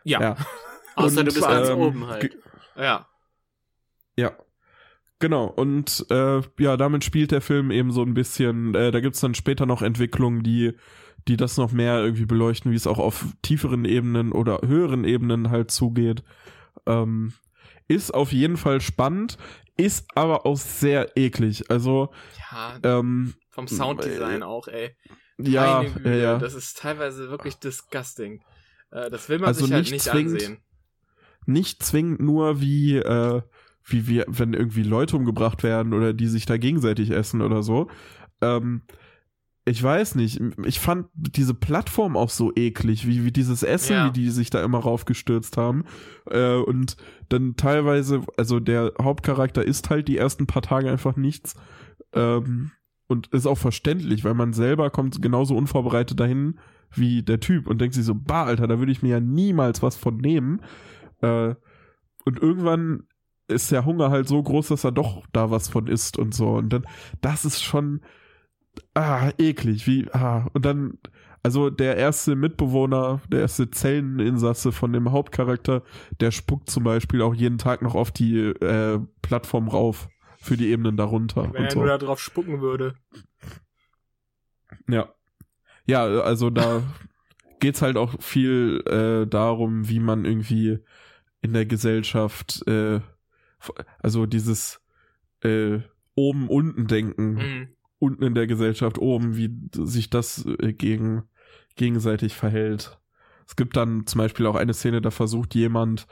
Ja. 0.05 0.21
Ja. 0.21 0.37
Außer 0.97 1.21
Und, 1.21 1.27
du 1.29 1.33
bist 1.35 1.47
ganz 1.47 1.69
ähm, 1.69 1.79
oben 1.79 2.07
halt. 2.09 2.37
Ja. 2.77 3.07
Ja. 4.17 4.33
Genau, 5.21 5.45
und 5.47 6.05
äh, 6.11 6.41
ja, 6.59 6.77
damit 6.77 7.05
spielt 7.05 7.31
der 7.31 7.41
Film 7.41 7.71
eben 7.71 7.93
so 7.93 8.03
ein 8.03 8.13
bisschen, 8.13 8.75
äh, 8.75 8.91
da 8.91 8.99
gibt's 8.99 9.21
dann 9.21 9.37
später 9.37 9.67
noch 9.67 9.81
Entwicklungen, 9.81 10.43
die, 10.43 10.73
die 11.29 11.37
das 11.37 11.57
noch 11.57 11.71
mehr 11.71 12.01
irgendwie 12.03 12.27
beleuchten, 12.27 12.73
wie 12.73 12.77
es 12.77 12.89
auch 12.89 12.99
auf 12.99 13.27
tieferen 13.41 13.85
Ebenen 13.85 14.33
oder 14.33 14.59
höheren 14.67 15.05
Ebenen 15.05 15.51
halt 15.51 15.71
zugeht. 15.71 16.25
Ähm, 16.87 17.35
ist 17.89 18.13
auf 18.13 18.33
jeden 18.33 18.57
Fall 18.57 18.81
spannend, 18.81 19.39
ist 19.77 20.07
aber 20.15 20.47
auch 20.47 20.57
sehr 20.57 21.17
eklig. 21.17 21.71
Also, 21.71 22.13
Ja, 22.51 22.79
ähm, 22.83 23.35
vom 23.51 23.69
Sounddesign 23.69 24.43
auch, 24.43 24.69
ey. 24.69 24.97
ja, 25.39 25.83
Güte, 25.83 26.15
ja. 26.17 26.39
Das 26.39 26.55
ist 26.55 26.79
teilweise 26.79 27.31
wirklich 27.31 27.57
disgusting. 27.57 28.43
Äh, 28.91 29.11
das 29.11 29.29
will 29.29 29.39
man 29.39 29.49
Also 29.49 29.65
sich 29.65 29.73
halt 29.73 29.83
nicht 29.85 29.93
nicht 29.93 30.05
zwingend- 30.05 30.35
ansehen. 30.35 30.59
nicht 31.47 31.83
zwingend 31.83 32.21
nur 32.21 32.61
wie, 32.61 32.97
äh, 32.97 33.43
wie 33.85 34.07
wir, 34.07 34.25
wenn 34.29 34.53
irgendwie 34.55 34.83
Leute 34.85 35.17
umgebracht 35.17 35.63
werden 35.63 35.93
oder 35.93 36.13
die 36.13 36.29
sich 36.29 36.47
da 36.47 36.57
gegenseitig 36.57 37.11
essen 37.11 37.41
oder 37.43 37.63
so. 37.63 37.91
Ähm, 38.41 38.83
ich 39.65 39.81
weiß 39.83 40.17
nicht, 40.17 40.41
ich 40.65 40.81
fand 40.81 41.07
diese 41.15 41.55
Plattform 41.55 42.17
auch 42.17 42.31
so 42.31 42.53
eklig, 42.57 43.07
wie, 43.07 43.25
wie 43.25 43.31
dieses 43.31 43.63
Essen, 43.63 43.93
Ja. 43.93 44.07
wie 44.09 44.13
die 44.13 44.31
sich 44.31 44.51
da 44.51 44.63
immer 44.65 44.79
raufgestürzt 44.81 45.57
haben. 45.57 45.85
Äh, 46.29 46.57
und 46.57 46.97
dann 47.29 47.55
teilweise, 47.57 48.23
also 48.37 48.59
der 48.59 48.93
Hauptcharakter 49.01 49.65
isst 49.65 49.89
halt 49.91 50.09
die 50.09 50.19
ersten 50.19 50.47
paar 50.47 50.63
Tage 50.63 50.91
einfach 50.91 51.17
nichts. 51.17 51.55
Ähm, 52.13 52.73
und 53.07 53.29
ist 53.29 53.47
auch 53.47 53.59
verständlich, 53.59 54.25
weil 54.25 54.35
man 54.35 54.53
selber 54.53 54.91
kommt 54.91 55.21
genauso 55.23 55.55
unvorbereitet 55.57 56.19
dahin 56.19 56.59
wie 56.95 57.23
der 57.23 57.41
Typ 57.41 57.67
und 57.69 57.81
denkt 57.81 57.95
sich 57.95 58.05
so, 58.05 58.15
bah, 58.15 58.45
Alter, 58.45 58.67
da 58.67 58.79
würde 58.79 58.93
ich 58.93 59.03
mir 59.03 59.11
ja 59.11 59.21
niemals 59.21 59.83
was 59.83 59.97
von 59.97 60.17
nehmen. 60.17 60.61
Äh, 61.21 61.55
und 62.25 62.39
irgendwann 62.41 63.05
ist 63.49 63.71
der 63.71 63.85
Hunger 63.85 64.11
halt 64.11 64.29
so 64.29 64.43
groß, 64.43 64.69
dass 64.69 64.85
er 64.85 64.93
doch 64.93 65.25
da 65.33 65.51
was 65.51 65.69
von 65.69 65.87
isst 65.87 66.19
und 66.19 66.35
so. 66.35 66.49
Und 66.55 66.71
dann, 66.73 66.85
das 67.21 67.45
ist 67.45 67.63
schon, 67.63 68.01
ah, 68.95 69.31
eklig, 69.39 69.87
wie, 69.87 70.09
ah, 70.13 70.49
und 70.53 70.65
dann, 70.65 70.99
also 71.43 71.71
der 71.71 71.97
erste 71.97 72.37
Mitbewohner, 72.37 73.21
der 73.29 73.41
erste 73.41 73.71
Zelleninsasse 73.71 74.73
von 74.73 74.93
dem 74.93 75.11
Hauptcharakter, 75.13 75.83
der 76.21 76.31
spuckt 76.31 76.71
zum 76.71 76.85
Beispiel 76.85 77.23
auch 77.23 77.35
jeden 77.35 77.59
Tag 77.59 77.83
noch 77.83 77.95
auf 77.95 78.11
die 78.11 78.39
äh, 78.39 79.01
Plattform 79.23 79.69
rauf 79.69 80.09
für 80.39 80.57
die 80.57 80.71
Ebenen 80.71 80.97
darunter 80.97 81.53
Wenn 81.53 81.65
er 81.65 81.71
so. 81.71 81.79
nur 81.81 81.89
da 81.89 81.99
drauf 81.99 82.21
spucken 82.21 82.61
würde. 82.61 82.95
Ja. 84.89 85.09
Ja, 85.87 86.05
also 86.05 86.51
da 86.51 86.83
geht's 87.61 87.83
halt 87.83 87.97
auch 87.97 88.21
viel 88.21 88.83
äh, 88.87 89.27
darum, 89.27 89.89
wie 89.89 90.01
man 90.01 90.25
irgendwie 90.25 90.79
in 91.41 91.53
der 91.53 91.67
Gesellschaft, 91.67 92.67
äh, 92.69 93.01
also 93.99 94.27
dieses 94.27 94.81
äh, 95.43 95.81
oben 96.15 96.49
unten 96.49 96.87
denken, 96.87 97.35
Mhm. 97.35 97.69
Unten 98.03 98.25
in 98.25 98.35
der 98.35 98.47
Gesellschaft 98.47 98.99
oben, 98.99 99.37
wie 99.37 99.51
sich 99.73 100.11
das 100.11 100.45
äh, 100.45 100.73
gegen 100.73 101.23
gegenseitig 101.77 102.35
verhält. 102.35 102.99
Es 103.47 103.57
gibt 103.57 103.77
dann 103.77 104.07
zum 104.07 104.19
Beispiel 104.19 104.47
auch 104.47 104.57
eine 104.57 104.75
Szene, 104.75 105.01
da 105.01 105.11
versucht 105.11 105.55
jemand 105.55 106.07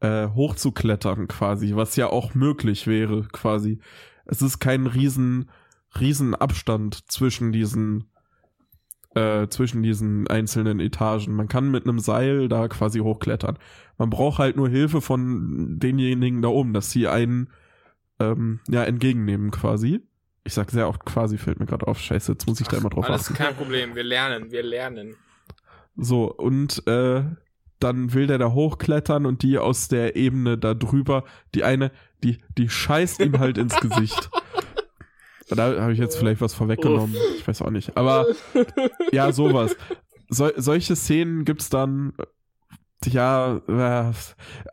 äh, 0.00 0.28
hochzuklettern 0.28 1.28
quasi, 1.28 1.74
was 1.74 1.96
ja 1.96 2.08
auch 2.08 2.34
möglich 2.34 2.86
wäre 2.86 3.22
quasi. 3.32 3.78
Es 4.26 4.42
ist 4.42 4.58
kein 4.58 4.86
riesen 4.86 5.48
riesen 5.98 6.34
Abstand 6.34 7.10
zwischen 7.10 7.52
diesen 7.52 8.04
äh, 9.14 9.48
zwischen 9.48 9.82
diesen 9.82 10.26
einzelnen 10.28 10.80
Etagen. 10.80 11.34
Man 11.34 11.48
kann 11.48 11.70
mit 11.70 11.84
einem 11.84 12.00
Seil 12.00 12.48
da 12.48 12.68
quasi 12.68 12.98
hochklettern. 12.98 13.58
Man 13.96 14.10
braucht 14.10 14.38
halt 14.38 14.56
nur 14.56 14.68
Hilfe 14.68 15.00
von 15.00 15.78
denjenigen 15.78 16.42
da 16.42 16.48
oben, 16.48 16.74
dass 16.74 16.90
sie 16.90 17.08
einen 17.08 17.48
ähm, 18.18 18.60
ja 18.68 18.84
entgegennehmen 18.84 19.50
quasi. 19.50 20.02
Ich 20.46 20.54
sag 20.54 20.70
sehr 20.70 20.88
oft 20.88 21.04
quasi, 21.04 21.38
fällt 21.38 21.58
mir 21.58 21.66
gerade 21.66 21.88
auf. 21.88 21.98
Scheiße, 21.98 22.32
jetzt 22.32 22.46
muss 22.46 22.60
ich 22.60 22.68
da 22.68 22.76
immer 22.76 22.88
drauf 22.88 23.04
Alles 23.04 23.24
achten. 23.24 23.34
kein 23.34 23.56
Problem, 23.56 23.96
wir 23.96 24.04
lernen, 24.04 24.52
wir 24.52 24.62
lernen. 24.62 25.16
So, 25.96 26.32
und 26.32 26.86
äh, 26.86 27.24
dann 27.80 28.14
will 28.14 28.28
der 28.28 28.38
da 28.38 28.52
hochklettern 28.52 29.26
und 29.26 29.42
die 29.42 29.58
aus 29.58 29.88
der 29.88 30.14
Ebene 30.14 30.56
da 30.56 30.74
drüber, 30.74 31.24
die 31.54 31.64
eine, 31.64 31.90
die, 32.22 32.38
die 32.56 32.68
scheißt 32.68 33.20
ihm 33.20 33.40
halt 33.40 33.58
ins 33.58 33.78
Gesicht. 33.80 34.30
Da 35.48 35.80
habe 35.80 35.92
ich 35.92 36.00
jetzt 36.00 36.18
vielleicht 36.18 36.40
was 36.40 36.54
vorweggenommen. 36.54 37.14
Ich 37.36 37.46
weiß 37.46 37.62
auch 37.62 37.70
nicht. 37.70 37.96
Aber 37.96 38.26
ja, 39.12 39.30
sowas. 39.30 39.76
So, 40.28 40.50
solche 40.56 40.96
Szenen 40.96 41.44
gibt's 41.44 41.70
dann, 41.70 42.14
ja, 43.04 43.58
äh, 43.68 44.12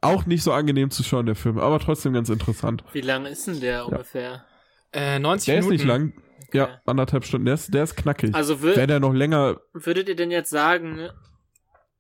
auch 0.02 0.26
nicht 0.26 0.42
so 0.42 0.52
angenehm 0.52 0.90
zu 0.90 1.04
schauen, 1.04 1.28
der 1.28 1.36
Film, 1.36 1.60
aber 1.60 1.78
trotzdem 1.78 2.14
ganz 2.14 2.30
interessant. 2.30 2.84
Wie 2.92 3.02
lang 3.02 3.28
ist 3.28 3.46
denn 3.46 3.60
der 3.60 3.86
ungefähr? 3.86 4.46
Äh, 4.94 5.20
90 5.20 5.46
Der 5.48 5.60
ist 5.60 5.66
Minuten. 5.66 5.74
nicht 5.76 5.88
lang. 5.88 6.14
Ja, 6.54 6.66
Okay. 6.66 6.78
anderthalb 6.86 7.26
Stunden. 7.26 7.46
Der 7.46 7.56
ist, 7.56 7.74
der 7.74 7.84
ist 7.84 7.96
knackig. 7.96 8.36
Also 8.36 8.62
Wäre 8.62 8.76
wür 8.78 8.88
der 8.88 9.00
noch 9.00 9.14
länger, 9.14 9.60
würdet 9.74 10.08
ihr 10.08 10.16
denn 10.16 10.30
jetzt 10.32 10.50
sagen, 10.52 11.10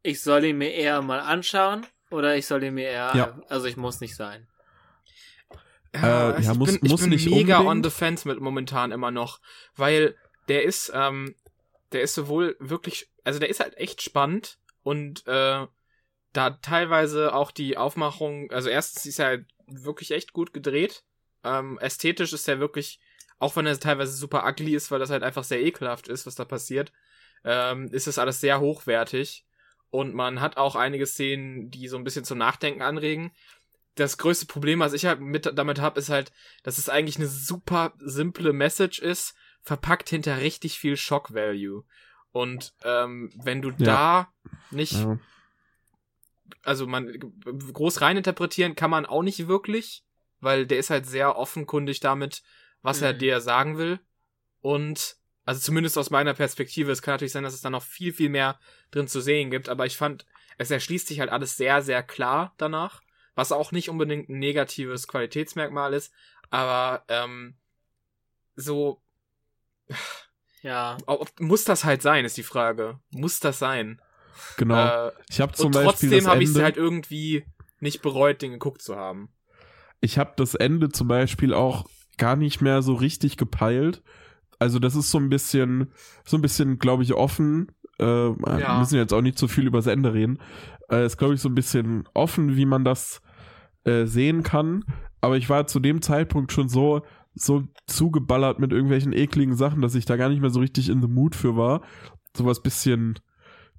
ich 0.04 0.22
soll 0.22 0.44
ihn 0.46 0.58
mir 0.60 0.72
eher 0.74 1.02
mal 1.02 1.20
anschauen 1.22 1.86
oder 2.12 2.36
ich 2.36 2.46
soll 2.46 2.64
ihn 2.64 2.76
mir 2.76 2.88
eher, 2.90 3.12
Ja. 3.16 3.42
also 3.50 3.66
ich 3.66 3.78
muss 3.78 4.00
nicht 4.00 4.16
sein. 4.16 4.48
Ja, 5.96 6.02
Äh, 6.02 6.34
also 6.34 6.42
ja, 6.48 6.52
ich 6.54 6.58
muss- 6.58 6.68
bin, 6.72 6.80
ich 6.84 6.92
muss 6.92 7.02
bin 7.02 7.10
nicht 7.12 7.30
mega 7.30 7.60
on 7.60 7.68
unbedingt. 7.68 7.86
the 7.86 7.98
fence 7.98 8.26
mit 8.26 8.40
momentan 8.40 8.92
immer 8.92 9.12
noch, 9.12 9.40
weil 9.76 10.16
der 10.48 10.64
ist, 10.64 10.92
ähm, 10.94 11.36
der 11.92 12.02
ist 12.02 12.16
sowohl 12.16 12.56
wirklich, 12.60 13.10
also 13.24 13.40
der 13.40 13.50
ist 13.50 13.60
halt 13.60 13.78
echt 13.78 14.02
spannend 14.02 14.58
und 14.84 15.26
äh, 15.28 15.66
da 16.34 16.50
teilweise 16.62 17.34
auch 17.34 17.52
die 17.52 17.78
Aufmachung, 17.78 18.52
also 18.52 18.70
erstens 18.70 19.06
ist 19.06 19.20
er 19.20 19.26
halt 19.28 19.46
wirklich 19.68 20.12
echt 20.12 20.34
gut 20.34 20.52
gedreht, 20.54 21.04
ähm, 21.44 21.78
ästhetisch 21.80 22.34
ist 22.34 22.48
er 22.48 22.60
wirklich, 22.60 23.00
auch 23.40 23.56
wenn 23.56 23.66
er 23.66 23.80
teilweise 23.80 24.14
super 24.14 24.46
ugly 24.48 24.76
ist, 24.76 24.92
weil 24.92 25.00
das 25.00 25.10
halt 25.10 25.24
einfach 25.24 25.44
sehr 25.44 25.62
ekelhaft 25.62 26.08
ist, 26.08 26.26
was 26.26 26.36
da 26.36 26.46
passiert, 26.46 26.92
ähm, 27.44 27.90
ist 27.92 28.08
das 28.08 28.20
alles 28.20 28.40
sehr 28.40 28.60
hochwertig 28.60 29.46
und 29.90 30.16
man 30.16 30.42
hat 30.42 30.58
auch 30.58 30.76
einige 30.76 31.06
Szenen, 31.06 31.70
die 31.70 31.88
so 31.88 31.98
ein 31.98 32.04
bisschen 32.04 32.26
zum 32.26 32.40
Nachdenken 32.40 32.82
anregen. 32.82 33.32
Das 33.94 34.18
größte 34.18 34.48
Problem, 34.48 34.80
was 34.80 34.94
ich 34.94 35.06
halt 35.06 35.20
mit 35.20 35.52
damit 35.56 35.80
habe, 35.80 36.00
ist 36.00 36.10
halt, 36.10 36.32
dass 36.64 36.80
es 36.80 36.90
eigentlich 36.90 37.18
eine 37.18 37.28
super 37.28 37.94
simple 38.00 38.54
Message 38.54 38.98
ist, 38.98 39.36
verpackt 39.62 40.10
hinter 40.10 40.40
richtig 40.40 40.80
viel 40.80 40.98
Shock 40.98 41.36
Value. 41.36 41.84
Und 42.32 42.74
ähm, 42.84 43.32
wenn 43.36 43.62
du 43.62 43.70
da 43.70 44.34
nicht, 44.72 44.94
ja, 44.94 45.20
also 46.64 46.88
man 46.88 47.14
groß 47.52 48.02
reininterpretieren 48.02 48.76
kann 48.76 48.90
man 48.90 49.06
auch 49.06 49.22
nicht 49.22 49.48
wirklich, 49.48 50.04
weil 50.44 50.66
der 50.68 50.78
ist 50.78 50.90
halt 50.90 51.06
sehr 51.06 51.38
offenkundig 51.38 52.00
damit, 52.00 52.44
was 52.82 53.02
er 53.02 53.14
Mhm. 53.14 53.18
dir 53.20 53.42
sagen 53.42 53.78
will. 53.78 54.00
Und 54.62 55.18
also 55.46 55.60
zumindest 55.60 55.98
aus 55.98 56.10
meiner 56.10 56.34
Perspektive, 56.34 56.92
es 56.92 57.02
kann 57.02 57.16
natürlich 57.16 57.34
sein, 57.34 57.44
dass 57.44 57.54
es 57.54 57.62
da 57.62 57.70
noch 57.70 57.84
viel, 57.84 58.14
viel 58.14 58.30
mehr 58.30 58.60
drin 58.92 59.08
zu 59.08 59.20
sehen 59.22 59.52
gibt, 59.52 59.68
aber 59.70 59.86
ich 59.86 59.98
fand, 59.98 60.26
es 60.58 60.72
erschließt 60.72 61.08
sich 61.08 61.20
halt 61.20 61.30
alles 61.32 61.58
sehr, 61.58 61.82
sehr 61.82 62.04
klar 62.04 62.54
danach, 62.58 63.02
was 63.36 63.52
auch 63.52 63.72
nicht 63.72 63.90
unbedingt 63.90 64.30
ein 64.30 64.40
negatives 64.40 65.08
Qualitätsmerkmal 65.08 65.94
ist, 65.94 66.14
aber 66.50 67.04
ähm, 67.08 67.56
so 68.56 69.02
Ja. 70.62 70.98
ob, 71.08 71.30
muss 71.42 71.66
das 71.66 71.84
halt 71.84 72.02
sein, 72.02 72.24
ist 72.24 72.38
die 72.38 72.44
Frage. 72.44 73.00
Muss 73.10 73.40
das 73.42 73.60
sein? 73.60 74.02
genau. 74.56 75.08
Äh, 75.08 75.12
ich 75.30 75.42
habe 75.42 75.52
zum 75.54 75.68
und 75.68 75.72
Beispiel 75.74 76.10
trotzdem 76.10 76.28
habe 76.28 76.42
ich 76.44 76.50
es 76.50 76.56
halt 76.62 76.78
irgendwie 76.78 77.46
nicht 77.82 78.02
bereut, 78.02 78.42
den 78.42 78.52
geguckt 78.54 78.82
zu 78.82 78.96
haben. 78.96 79.30
Ich 80.04 80.18
habe 80.18 80.34
das 80.36 80.54
Ende 80.54 80.90
zum 80.90 81.08
Beispiel 81.08 81.54
auch 81.54 81.86
gar 82.18 82.36
nicht 82.36 82.62
mehr 82.62 82.82
so 82.82 82.94
richtig 82.94 83.38
gepeilt. 83.38 84.04
Also 84.60 84.78
das 84.80 84.96
ist 84.96 85.10
so 85.12 85.18
ein 85.18 85.30
bisschen, 85.30 85.92
so 86.26 86.38
ein 86.38 86.42
bisschen, 86.42 86.78
glaube 86.78 87.04
ich, 87.04 87.14
offen. 87.14 87.70
Äh, 88.00 88.06
Wir 88.06 88.60
Ja. 88.60 88.80
müssen 88.80 88.98
jetzt 88.98 89.14
auch 89.14 89.22
nicht 89.22 89.38
so 89.40 89.48
viel 89.48 89.66
über 89.66 89.78
das 89.78 89.88
Ende 89.88 90.14
reden. 90.14 90.40
Äh, 90.92 91.06
ist, 91.06 91.18
glaube 91.18 91.34
ich, 91.36 91.42
so 91.42 91.48
ein 91.50 91.56
bisschen 91.56 92.04
offen, 92.14 92.56
wie 92.58 92.66
man 92.66 92.84
das 92.84 93.22
äh, 93.86 94.06
sehen 94.06 94.44
kann. 94.44 94.84
Aber 95.22 95.38
ich 95.38 95.50
war 95.50 95.68
zu 95.68 95.80
dem 95.80 96.02
Zeitpunkt 96.02 96.52
schon 96.52 96.68
so, 96.70 97.02
so 97.34 97.64
zugeballert 97.88 98.60
mit 98.60 98.72
irgendwelchen 98.74 99.14
ekligen 99.14 99.56
Sachen, 99.56 99.82
dass 99.82 99.96
ich 99.96 100.06
da 100.06 100.18
gar 100.18 100.30
nicht 100.30 100.42
mehr 100.42 100.50
so 100.50 100.60
richtig 100.60 100.90
in 100.90 101.02
the 101.02 101.08
mood 101.08 101.34
für 101.36 101.56
war. 101.56 101.82
Sowas 102.36 102.62
bisschen, 102.62 103.20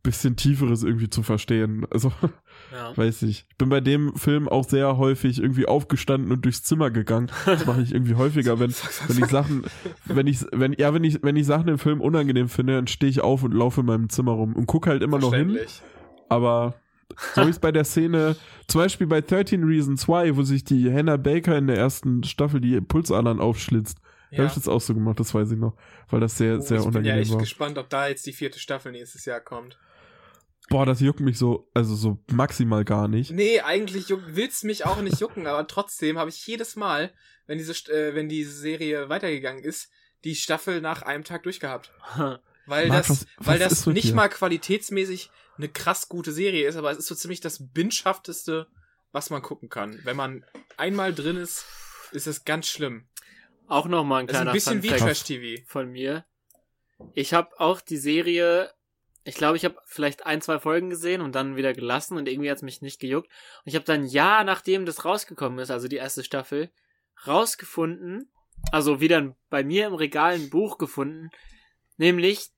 bisschen 0.04 0.36
tieferes 0.36 0.84
irgendwie 0.84 1.10
zu 1.10 1.24
verstehen. 1.24 1.84
Also 1.90 2.12
Ja. 2.72 2.92
weiß 2.96 3.22
ich. 3.22 3.46
Ich 3.50 3.56
bin 3.58 3.68
bei 3.70 3.80
dem 3.80 4.14
Film 4.14 4.48
auch 4.48 4.68
sehr 4.68 4.96
häufig 4.98 5.40
irgendwie 5.42 5.66
aufgestanden 5.66 6.30
und 6.30 6.44
durchs 6.44 6.62
Zimmer 6.62 6.90
gegangen. 6.92 7.30
Das 7.46 7.66
mache 7.66 7.82
ich 7.82 7.92
irgendwie 7.92 8.14
häufiger, 8.14 8.60
wenn, 8.60 8.70
wenn 9.08 9.18
ich 9.18 9.26
Sachen, 9.26 9.64
wenn 10.04 10.26
ich, 10.28 10.44
wenn, 10.52 10.74
ja, 10.74 10.94
wenn 10.94 11.02
ich, 11.02 11.22
wenn 11.22 11.34
ich 11.34 11.46
Sachen 11.46 11.68
im 11.68 11.78
Film 11.78 12.00
unangenehm 12.00 12.48
finde, 12.48 12.74
dann 12.74 12.86
stehe 12.86 13.10
ich 13.10 13.22
auf 13.22 13.42
und 13.42 13.52
laufe 13.52 13.80
in 13.80 13.86
meinem 13.86 14.08
Zimmer 14.08 14.32
rum 14.32 14.54
und 14.54 14.66
gucke 14.66 14.90
halt 14.90 15.02
immer 15.02 15.18
noch 15.18 15.34
hin. 15.34 15.58
Aber 16.28 16.74
so 17.34 17.42
ist 17.42 17.60
bei 17.60 17.72
der 17.72 17.84
Szene, 17.84 18.36
zum 18.66 18.80
Beispiel 18.80 19.06
bei 19.06 19.20
13 19.20 19.64
Reasons 19.64 20.06
Why, 20.08 20.36
wo 20.36 20.42
sich 20.42 20.64
die 20.64 20.92
Hannah 20.92 21.16
Baker 21.16 21.56
in 21.56 21.66
der 21.66 21.76
ersten 21.76 22.24
Staffel 22.24 22.60
die 22.60 22.80
Pulsadern 22.80 23.40
aufschlitzt. 23.40 23.98
Ja. 24.30 24.38
habe 24.38 24.48
ich 24.48 24.54
das 24.54 24.66
auch 24.68 24.80
so 24.80 24.94
gemacht, 24.94 25.20
das 25.20 25.32
weiß 25.32 25.52
ich 25.52 25.58
noch. 25.58 25.74
Weil 26.10 26.20
das 26.20 26.36
sehr, 26.36 26.58
Oh, 26.58 26.60
sehr 26.60 26.78
ich 26.78 26.84
bin 26.84 26.92
ja 26.92 26.98
unangenehm 27.00 27.18
echt 27.22 27.32
war. 27.32 27.38
gespannt, 27.38 27.78
ob 27.78 27.88
da 27.88 28.08
jetzt 28.08 28.26
die 28.26 28.32
vierte 28.32 28.58
Staffel 28.58 28.90
nächstes 28.92 29.24
Jahr 29.26 29.40
kommt. 29.40 29.78
Boah, 30.70 30.86
das 30.86 31.00
juckt 31.00 31.20
mich 31.20 31.38
so, 31.38 31.70
also 31.74 31.94
so 31.94 32.18
maximal 32.32 32.84
gar 32.84 33.06
nicht. 33.08 33.30
Nee, 33.30 33.60
eigentlich 33.60 34.08
juck, 34.08 34.22
will's 34.26 34.62
mich 34.62 34.84
auch 34.86 35.00
nicht 35.02 35.20
jucken, 35.20 35.46
aber 35.46 35.66
trotzdem 35.66 36.18
habe 36.18 36.30
ich 36.30 36.46
jedes 36.46 36.74
Mal, 36.76 37.12
wenn 37.46 37.58
diese, 37.58 37.72
äh, 37.92 38.14
wenn 38.14 38.28
diese 38.28 38.52
Serie 38.52 39.08
weitergegangen 39.08 39.62
ist, 39.62 39.90
die 40.24 40.34
Staffel 40.34 40.80
nach 40.80 41.02
einem 41.02 41.22
Tag 41.24 41.42
durchgehabt. 41.42 41.92
Weil 42.66 42.88
Marc, 42.88 43.06
das, 43.06 43.10
was- 43.10 43.26
weil 43.46 43.60
was 43.60 43.68
das 43.68 43.78
ist 43.80 43.86
nicht 43.88 44.08
dir? 44.08 44.14
mal 44.14 44.28
qualitätsmäßig 44.30 45.30
eine 45.58 45.68
krass 45.68 46.08
gute 46.08 46.32
Serie 46.32 46.66
ist, 46.66 46.76
aber 46.76 46.90
es 46.90 46.96
ist 46.98 47.06
so 47.08 47.14
ziemlich 47.14 47.40
das 47.40 47.68
bingehafteste, 47.72 48.66
was 49.12 49.28
man 49.28 49.42
gucken 49.42 49.68
kann. 49.68 50.00
Wenn 50.04 50.16
man 50.16 50.44
einmal 50.78 51.14
drin 51.14 51.36
ist, 51.36 51.64
ist 52.12 52.26
es 52.26 52.44
ganz 52.46 52.66
schlimm. 52.68 53.06
Auch 53.68 53.86
noch 53.86 54.02
mal 54.04 54.20
ein 54.20 54.26
Es 54.26 54.30
ist 54.32 54.36
kleiner 54.36 54.50
ein 54.50 54.54
bisschen 54.54 54.82
wie 54.82 54.88
Funfact 54.88 55.06
Trash 55.08 55.22
TV. 55.24 55.62
von 55.66 55.90
mir. 55.92 56.24
Ich 57.12 57.34
habe 57.34 57.60
auch 57.60 57.80
die 57.82 57.98
Serie, 57.98 58.70
ich 59.24 59.34
glaube, 59.34 59.56
ich 59.56 59.64
habe 59.64 59.76
vielleicht 59.86 60.26
ein, 60.26 60.40
zwei 60.42 60.58
Folgen 60.58 60.90
gesehen 60.90 61.20
und 61.22 61.34
dann 61.34 61.56
wieder 61.56 61.72
gelassen 61.72 62.16
und 62.18 62.28
irgendwie 62.28 62.50
hat's 62.50 62.62
mich 62.62 62.82
nicht 62.82 63.00
gejuckt. 63.00 63.28
Und 63.28 63.66
ich 63.70 63.74
habe 63.74 63.84
dann 63.84 64.04
ja, 64.06 64.44
nachdem 64.44 64.84
das 64.86 65.04
rausgekommen 65.04 65.58
ist, 65.58 65.70
also 65.70 65.88
die 65.88 65.96
erste 65.96 66.22
Staffel, 66.22 66.70
rausgefunden, 67.26 68.30
also 68.70 69.00
wieder 69.00 69.34
bei 69.50 69.64
mir 69.64 69.86
im 69.86 69.94
Regal 69.94 70.34
ein 70.34 70.50
Buch 70.50 70.78
gefunden, 70.78 71.30
nämlich 71.96 72.50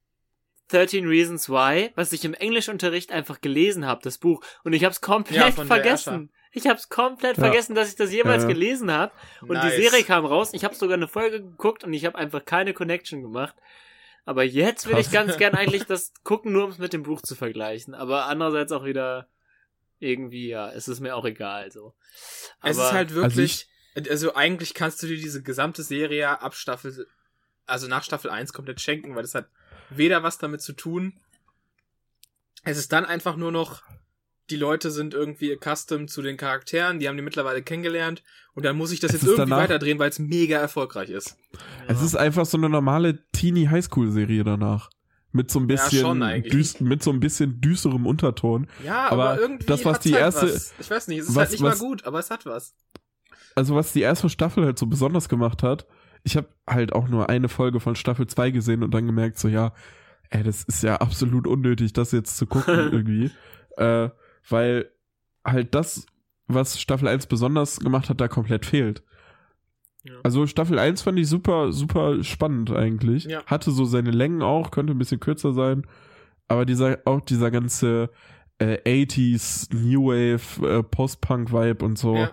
13 0.68 1.06
Reasons 1.06 1.48
Why, 1.48 1.92
was 1.94 2.12
ich 2.12 2.24
im 2.24 2.34
Englischunterricht 2.34 3.12
einfach 3.12 3.40
gelesen 3.40 3.86
habe, 3.86 4.00
das 4.02 4.18
Buch. 4.18 4.42
Und 4.64 4.72
ich 4.72 4.82
habe 4.82 4.92
es 4.92 5.00
komplett 5.00 5.56
Ja, 5.56 5.64
vergessen. 5.64 6.32
Ich 6.50 6.66
habe 6.66 6.78
es 6.78 6.88
komplett 6.88 7.36
Ja. 7.36 7.44
vergessen, 7.44 7.74
dass 7.74 7.88
ich 7.90 7.96
das 7.96 8.10
jemals 8.12 8.42
Ja. 8.44 8.48
gelesen 8.48 8.90
habe. 8.90 9.12
Und 9.42 9.50
Nice. 9.50 9.76
die 9.76 9.82
Serie 9.82 10.02
kam 10.04 10.24
raus. 10.24 10.50
Ich 10.54 10.64
habe 10.64 10.74
sogar 10.74 10.96
eine 10.96 11.06
Folge 11.06 11.40
geguckt 11.42 11.84
und 11.84 11.92
ich 11.92 12.04
habe 12.04 12.16
einfach 12.18 12.44
keine 12.44 12.72
Connection 12.72 13.22
gemacht. 13.22 13.54
Aber 14.26 14.42
jetzt 14.42 14.86
will 14.88 14.98
ich 14.98 15.12
ganz 15.12 15.38
gern 15.38 15.54
eigentlich 15.54 15.84
das 15.86 16.12
gucken, 16.24 16.52
nur 16.52 16.64
um 16.64 16.70
es 16.70 16.78
mit 16.78 16.92
dem 16.92 17.04
Buch 17.04 17.22
zu 17.22 17.36
vergleichen. 17.36 17.94
Aber 17.94 18.26
andererseits 18.26 18.72
auch 18.72 18.84
wieder 18.84 19.28
irgendwie, 20.00 20.48
ja, 20.48 20.70
es 20.70 20.88
ist 20.88 21.00
mir 21.00 21.14
auch 21.14 21.24
egal 21.24 21.70
so. 21.70 21.94
Es 22.62 22.76
Aber 22.76 22.88
ist 22.88 22.92
halt 22.92 23.08
Also 23.12 23.36
wirklich, 23.36 23.68
also, 24.10 24.34
eigentlich 24.34 24.74
kannst 24.74 25.02
du 25.02 25.06
dir 25.06 25.16
diese 25.16 25.42
gesamte 25.42 25.82
Serie 25.82 26.42
ab 26.42 26.54
Staffel, 26.54 27.06
also 27.66 27.86
nach 27.86 28.02
Staffel 28.02 28.30
1 28.30 28.52
komplett 28.52 28.80
schenken, 28.80 29.14
weil 29.14 29.24
es 29.24 29.34
hat 29.34 29.48
weder 29.90 30.24
was 30.24 30.38
damit 30.38 30.60
zu 30.60 30.72
tun. 30.72 31.18
Es 32.64 32.78
ist 32.78 32.92
dann 32.92 33.06
einfach 33.06 33.36
nur 33.36 33.52
noch, 33.52 33.82
die 34.50 34.56
Leute 34.56 34.90
sind 34.90 35.14
irgendwie 35.14 35.52
accustomed 35.52 36.08
zu 36.10 36.22
den 36.22 36.36
Charakteren, 36.36 36.98
die 36.98 37.08
haben 37.08 37.16
die 37.16 37.22
mittlerweile 37.22 37.62
kennengelernt 37.62 38.22
und 38.54 38.64
dann 38.64 38.76
muss 38.76 38.92
ich 38.92 39.00
das 39.00 39.10
Es 39.12 39.22
jetzt 39.22 39.24
irgendwie 39.30 39.50
danach- 39.50 39.64
weiterdrehen, 39.64 39.98
weil 39.98 40.08
es 40.10 40.18
mega 40.18 40.58
erfolgreich 40.58 41.10
ist. 41.10 41.36
Es 41.88 42.00
ist 42.02 42.14
einfach 42.16 42.46
so 42.46 42.56
eine 42.56 42.68
normale 42.68 43.24
Teenie 43.32 43.68
Highschool 43.68 44.10
Serie 44.10 44.44
danach. 44.44 44.90
Mit 45.32 45.50
so 45.50 45.58
ein 45.58 45.68
Ja, 45.68 45.74
bisschen 45.84 46.22
eigentlich. 46.22 46.52
düst, 46.52 46.80
mit 46.80 47.02
so 47.02 47.10
ein 47.10 47.20
bisschen 47.20 47.60
düsterem 47.60 48.06
Unterton. 48.06 48.68
Ja, 48.82 49.10
aber, 49.10 49.30
Aber 49.32 49.40
irgendwie 49.40 49.66
das, 49.66 49.84
was 49.84 49.98
die 50.00 50.12
halt 50.14 50.22
erste- 50.22 50.46
was. 50.54 50.72
Ich 50.78 50.90
weiß 50.90 51.08
nicht, 51.08 51.18
es 51.18 51.28
ist 51.28 51.34
was- 51.34 51.42
halt 51.42 51.50
nicht 51.50 51.62
was- 51.62 51.80
mal 51.80 51.86
gut, 51.88 52.04
aber 52.06 52.18
es 52.20 52.30
hat 52.30 52.46
was. 52.46 52.74
Also 53.54 53.74
was 53.74 53.92
die 53.92 54.00
erste 54.00 54.30
Staffel 54.30 54.64
halt 54.64 54.78
so 54.78 54.86
besonders 54.86 55.28
gemacht 55.28 55.62
hat, 55.62 55.86
ich 56.24 56.36
habe 56.36 56.48
halt 56.66 56.92
auch 56.94 57.08
nur 57.08 57.28
eine 57.28 57.48
Folge 57.48 57.80
von 57.80 57.96
Staffel 57.96 58.26
2 58.26 58.50
gesehen 58.50 58.82
und 58.82 58.94
dann 58.94 59.04
gemerkt 59.06 59.38
so, 59.38 59.48
ja, 59.48 59.74
ey, 60.30 60.42
das 60.42 60.62
ist 60.64 60.82
ja 60.82 60.96
absolut 60.96 61.46
unnötig, 61.46 61.92
das 61.92 62.12
jetzt 62.12 62.36
zu 62.38 62.46
gucken 62.46 62.74
irgendwie. 62.92 63.30
Äh, 63.76 64.08
weil 64.48 64.90
halt 65.44 65.74
das, 65.74 66.06
was 66.46 66.80
Staffel 66.80 67.08
1 67.08 67.26
besonders 67.26 67.80
gemacht 67.80 68.08
hat, 68.08 68.20
da 68.20 68.28
komplett 68.28 68.66
fehlt. 68.66 69.02
Ja. 70.04 70.14
Also 70.22 70.46
Staffel 70.46 70.78
1 70.78 71.02
fand 71.02 71.18
ich 71.18 71.28
super, 71.28 71.72
super 71.72 72.22
spannend 72.22 72.70
eigentlich. 72.70 73.24
Ja. 73.24 73.44
Hatte 73.46 73.70
so 73.72 73.84
seine 73.84 74.10
Längen 74.12 74.42
auch, 74.42 74.70
könnte 74.70 74.92
ein 74.92 74.98
bisschen 74.98 75.20
kürzer 75.20 75.52
sein. 75.52 75.86
Aber 76.48 76.64
dieser, 76.64 76.98
auch 77.04 77.20
dieser 77.20 77.50
ganze 77.50 78.10
äh, 78.58 78.78
80s, 79.04 79.74
New 79.74 80.06
Wave, 80.06 80.78
äh, 80.78 80.82
Post-Punk-Vibe 80.84 81.84
und 81.84 81.98
so, 81.98 82.14
Ja. 82.16 82.32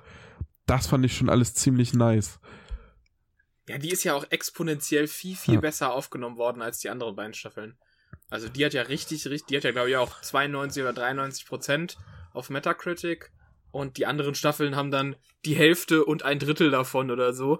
das 0.68 0.88
fand 0.88 1.03
ich 1.06 1.18
schon 1.18 1.30
alles 1.30 1.56
ziemlich 1.56 1.94
nice. 1.94 2.40
Ja, 3.68 3.77
die 3.77 3.90
ist 3.90 4.03
ja 4.03 4.14
auch 4.14 4.26
exponentiell 4.30 5.07
viel, 5.07 5.35
viel 5.35 5.60
besser 5.60 5.94
aufgenommen 5.94 6.38
worden 6.38 6.61
als 6.61 6.80
die 6.80 6.90
anderen 6.90 7.15
beiden 7.15 7.34
Staffeln. 7.34 7.77
Also 8.34 8.49
die 8.49 8.65
hat 8.65 8.73
ja 8.73 8.81
richtig, 8.84 9.27
richtig, 9.27 9.45
die 9.47 9.57
hat 9.57 9.64
ja 9.64 9.72
glaube 9.72 9.89
ich 9.91 9.97
auch 9.97 10.19
92 10.22 10.81
oder 10.81 10.93
93 10.93 11.45
Prozent 11.45 11.97
auf 12.34 12.49
Metacritic 12.49 13.31
und 13.72 13.97
die 13.97 14.05
anderen 14.07 14.34
Staffeln 14.34 14.76
haben 14.76 14.89
dann 14.91 15.15
die 15.45 15.55
Hälfte 15.55 16.03
und 16.03 16.23
ein 16.23 16.39
Drittel 16.39 16.72
davon 16.72 17.11
oder 17.11 17.34
so. 17.34 17.60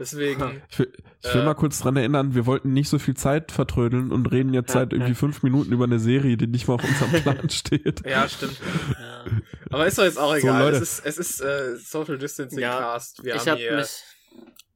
Deswegen, 0.00 0.62
Ich 0.70 0.78
will, 0.78 0.92
ich 1.22 1.34
will 1.34 1.42
Äh. 1.42 1.44
mal 1.44 1.54
kurz 1.54 1.78
dran 1.80 1.94
erinnern, 1.96 2.34
wir 2.34 2.46
wollten 2.46 2.72
nicht 2.72 2.88
so 2.88 2.98
viel 2.98 3.14
Zeit 3.14 3.52
vertrödeln 3.52 4.10
und 4.10 4.26
reden 4.32 4.54
jetzt 4.54 4.72
seit 4.72 4.92
irgendwie 4.94 5.14
fünf 5.14 5.42
Minuten 5.42 5.72
über 5.72 5.84
eine 5.84 5.98
Serie, 6.00 6.36
die 6.38 6.46
nicht 6.46 6.66
mal 6.68 6.74
auf 6.74 6.84
unserem 6.84 7.10
Plan 7.22 7.50
steht. 7.50 8.04
ja, 8.06 8.26
stimmt. 8.28 8.58
Ja. 8.98 9.24
Aber 9.70 9.86
ist 9.86 9.98
doch 9.98 10.04
jetzt 10.04 10.18
auch 10.18 10.30
So, 10.32 10.38
egal. 10.38 10.62
Leute. 10.64 10.78
es 10.78 10.98
ist, 11.00 11.06
es 11.06 11.18
ist 11.18 11.40
äh, 11.42 11.76
Social 11.76 12.16
Distancing 12.18 12.58
Ja, 12.60 12.78
Cast. 12.80 13.22
Wir 13.22 13.34
ich 13.34 13.42
haben 13.42 13.48
habe 13.50 13.60
hier. 13.60 13.76
mich 13.76 14.02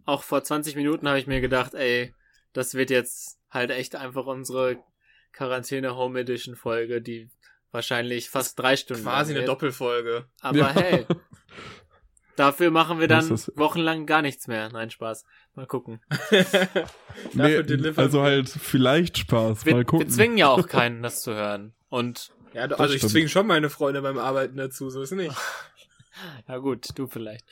auch 0.05 0.23
vor 0.23 0.45
20 0.45 0.77
Minuten 0.77 1.09
habe 1.09 1.19
ich 1.19 1.27
mir 1.27 1.41
gedacht, 1.41 1.75
ey, 1.75 2.15
das 2.53 2.75
wird 2.75 2.91
jetzt 2.91 3.39
halt 3.51 3.71
echt 3.71 3.97
einfach 3.97 4.27
unsere 4.27 4.77
Quarantäne 5.35 5.95
Home 5.97 6.19
Edition 6.21 6.57
Folge, 6.57 7.03
die 7.03 7.29
wahrscheinlich 7.73 8.31
fast 8.31 8.59
drei 8.59 8.77
Stunden 8.77 9.03
Quasi 9.03 9.33
lang 9.33 9.39
eine 9.41 9.47
wird. 9.47 9.49
Doppelfolge. 9.49 10.27
Aber 10.41 10.57
Ja. 10.59 10.69
hey, 10.75 11.07
dafür 12.37 12.71
machen 12.71 13.01
wir 13.01 13.09
dann 13.09 13.29
wochenlang 13.57 14.07
gar 14.07 14.23
nichts 14.23 14.47
mehr. 14.49 14.69
Nein, 14.71 14.91
Spaß. 14.91 15.25
Mal 15.55 15.67
gucken. 15.67 16.01
Dafür 17.33 17.65
Nee, 17.65 17.93
also 17.97 18.23
halt 18.23 18.49
vielleicht 18.49 19.19
Spaß, 19.19 19.65
Wir, 19.67 19.73
mal 19.75 19.79
wir 19.81 19.85
gucken. 19.85 20.09
zwingen 20.09 20.37
ja 20.39 20.49
auch 20.49 20.67
keinen, 20.69 21.03
das 21.03 21.23
zu 21.23 21.35
hören. 21.35 21.75
Und 21.89 22.33
Ja, 22.53 22.63
also 22.65 22.93
ich 22.95 22.99
stimmt. 23.01 23.13
zwinge 23.13 23.29
schon 23.29 23.47
meine 23.47 23.71
Freunde 23.71 24.03
beim 24.03 24.19
Arbeiten 24.19 24.57
dazu, 24.57 24.91
so 24.91 25.03
ist 25.03 25.13
es 25.13 25.17
nicht. 25.19 25.37
ja 26.49 26.59
gut, 26.59 26.89
du 26.97 27.07
vielleicht. 27.07 27.45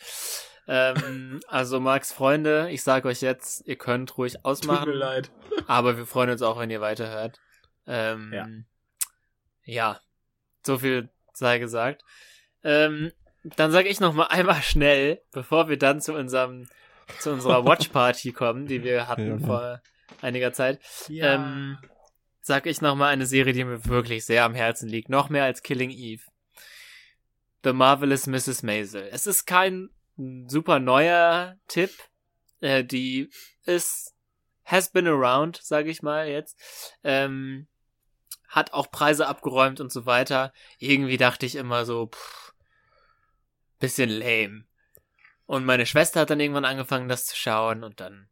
Ähm, 0.69 1.41
also 1.49 1.81
Marks 1.81 2.13
Freunde, 2.13 2.69
ich 2.71 2.83
sage 2.85 3.09
euch 3.09 3.21
jetzt, 3.21 3.67
ihr 3.67 3.77
könnt 3.77 4.17
ruhig 4.19 4.35
Tut 4.35 4.45
ausmachen. 4.45 4.89
mir 4.91 4.95
leid. 4.97 5.31
Aber 5.67 5.97
wir 5.97 6.07
freuen 6.07 6.31
uns 6.31 6.43
auch, 6.43 6.59
wenn 6.59 6.71
ihr 6.71 6.81
weiterhört. 6.81 7.41
Ähm, 7.87 8.33
Ja. 8.33 8.49
ja. 9.65 10.01
so 10.65 10.79
viel 10.79 11.09
sei 11.33 11.59
gesagt. 11.59 12.05
Ähm, 12.65 13.13
dann 13.43 13.73
sage 13.73 13.89
ich 13.89 13.99
noch 14.01 14.13
mal 14.13 14.27
einmal 14.27 14.63
schnell, 14.63 15.21
bevor 15.33 15.69
wir 15.69 15.77
dann 15.77 16.01
zu 16.01 16.15
unserem 16.15 16.69
zu 17.19 17.33
unserer 17.33 17.65
Watch 17.67 17.89
Party 17.89 18.33
kommen, 18.33 18.67
die 18.67 18.85
wir 18.85 19.09
hatten 19.09 19.41
Ja, 19.41 19.47
vor 19.47 19.83
einiger 20.21 20.53
Zeit, 20.53 20.81
ähm, 21.11 21.79
sag 22.41 22.67
ich 22.67 22.81
noch 22.81 22.95
mal 22.95 23.09
eine 23.09 23.27
Serie, 23.27 23.53
die 23.53 23.65
mir 23.65 23.85
wirklich 23.87 24.25
sehr 24.25 24.45
am 24.45 24.55
Herzen 24.55 24.89
liegt, 24.89 25.09
noch 25.09 25.29
mehr 25.29 25.45
als 25.45 25.63
Killing 25.63 25.91
Eve. 25.91 26.23
The 27.65 27.73
Marvelous 27.73 28.27
Mrs. 28.27 28.63
Maisel. 28.63 29.09
Es 29.13 29.27
ist 29.27 29.47
kein 29.47 29.91
super 30.47 30.79
neuer 30.79 31.57
Tipp. 31.69 31.91
Äh, 32.61 32.85
die 32.85 33.31
ist 33.65 34.15
has 34.65 34.91
been 34.91 35.07
around, 35.07 35.57
sage 35.63 35.91
ich 35.91 36.03
mal 36.03 36.29
jetzt. 36.29 36.59
Ähm, 37.05 37.67
hat 38.53 38.75
auch 38.75 38.91
Preise 38.91 39.27
abgeräumt 39.27 39.81
und 39.81 39.91
so 39.91 40.07
weiter. 40.07 40.53
Irgendwie 40.79 41.17
dachte 41.17 41.47
ich 41.47 41.57
immer 41.57 41.85
so, 41.87 42.09
pff, 42.09 42.53
bisschen 43.81 44.11
lame. 44.11 44.65
Und 45.47 45.65
meine 45.65 45.87
Schwester 45.87 46.21
hat 46.21 46.31
dann 46.31 46.39
irgendwann 46.39 46.67
angefangen, 46.67 47.09
das 47.09 47.25
zu 47.27 47.35
schauen 47.35 47.83
und 47.83 48.01
dann 48.01 48.29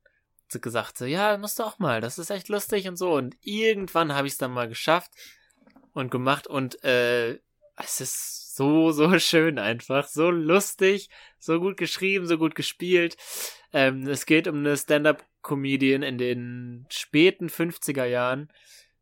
gesagt 0.60 0.98
so, 0.98 1.04
ja, 1.04 1.38
musst 1.38 1.58
du 1.58 1.62
auch 1.62 1.78
mal, 1.78 2.00
das 2.00 2.18
ist 2.18 2.30
echt 2.30 2.48
lustig 2.48 2.86
und 2.88 2.96
so. 2.96 3.12
Und 3.12 3.36
irgendwann 3.40 4.14
habe 4.14 4.26
ich 4.26 4.34
es 4.34 4.38
dann 4.38 4.52
mal 4.52 4.68
geschafft 4.68 5.12
und 5.92 6.10
gemacht 6.10 6.46
und 6.46 6.82
äh, 6.84 7.38
es 7.76 8.00
ist 8.00 8.56
so, 8.56 8.90
so 8.90 9.18
schön 9.18 9.58
einfach, 9.58 10.06
so 10.06 10.30
lustig, 10.30 11.08
so 11.38 11.60
gut 11.60 11.76
geschrieben, 11.76 12.26
so 12.26 12.36
gut 12.36 12.54
gespielt. 12.54 13.16
Ähm, 13.72 14.06
es 14.06 14.26
geht 14.26 14.48
um 14.48 14.58
eine 14.58 14.76
Stand-up-Comedian 14.76 16.02
in 16.02 16.18
den 16.18 16.86
späten 16.90 17.48
50er 17.48 18.04
Jahren. 18.04 18.52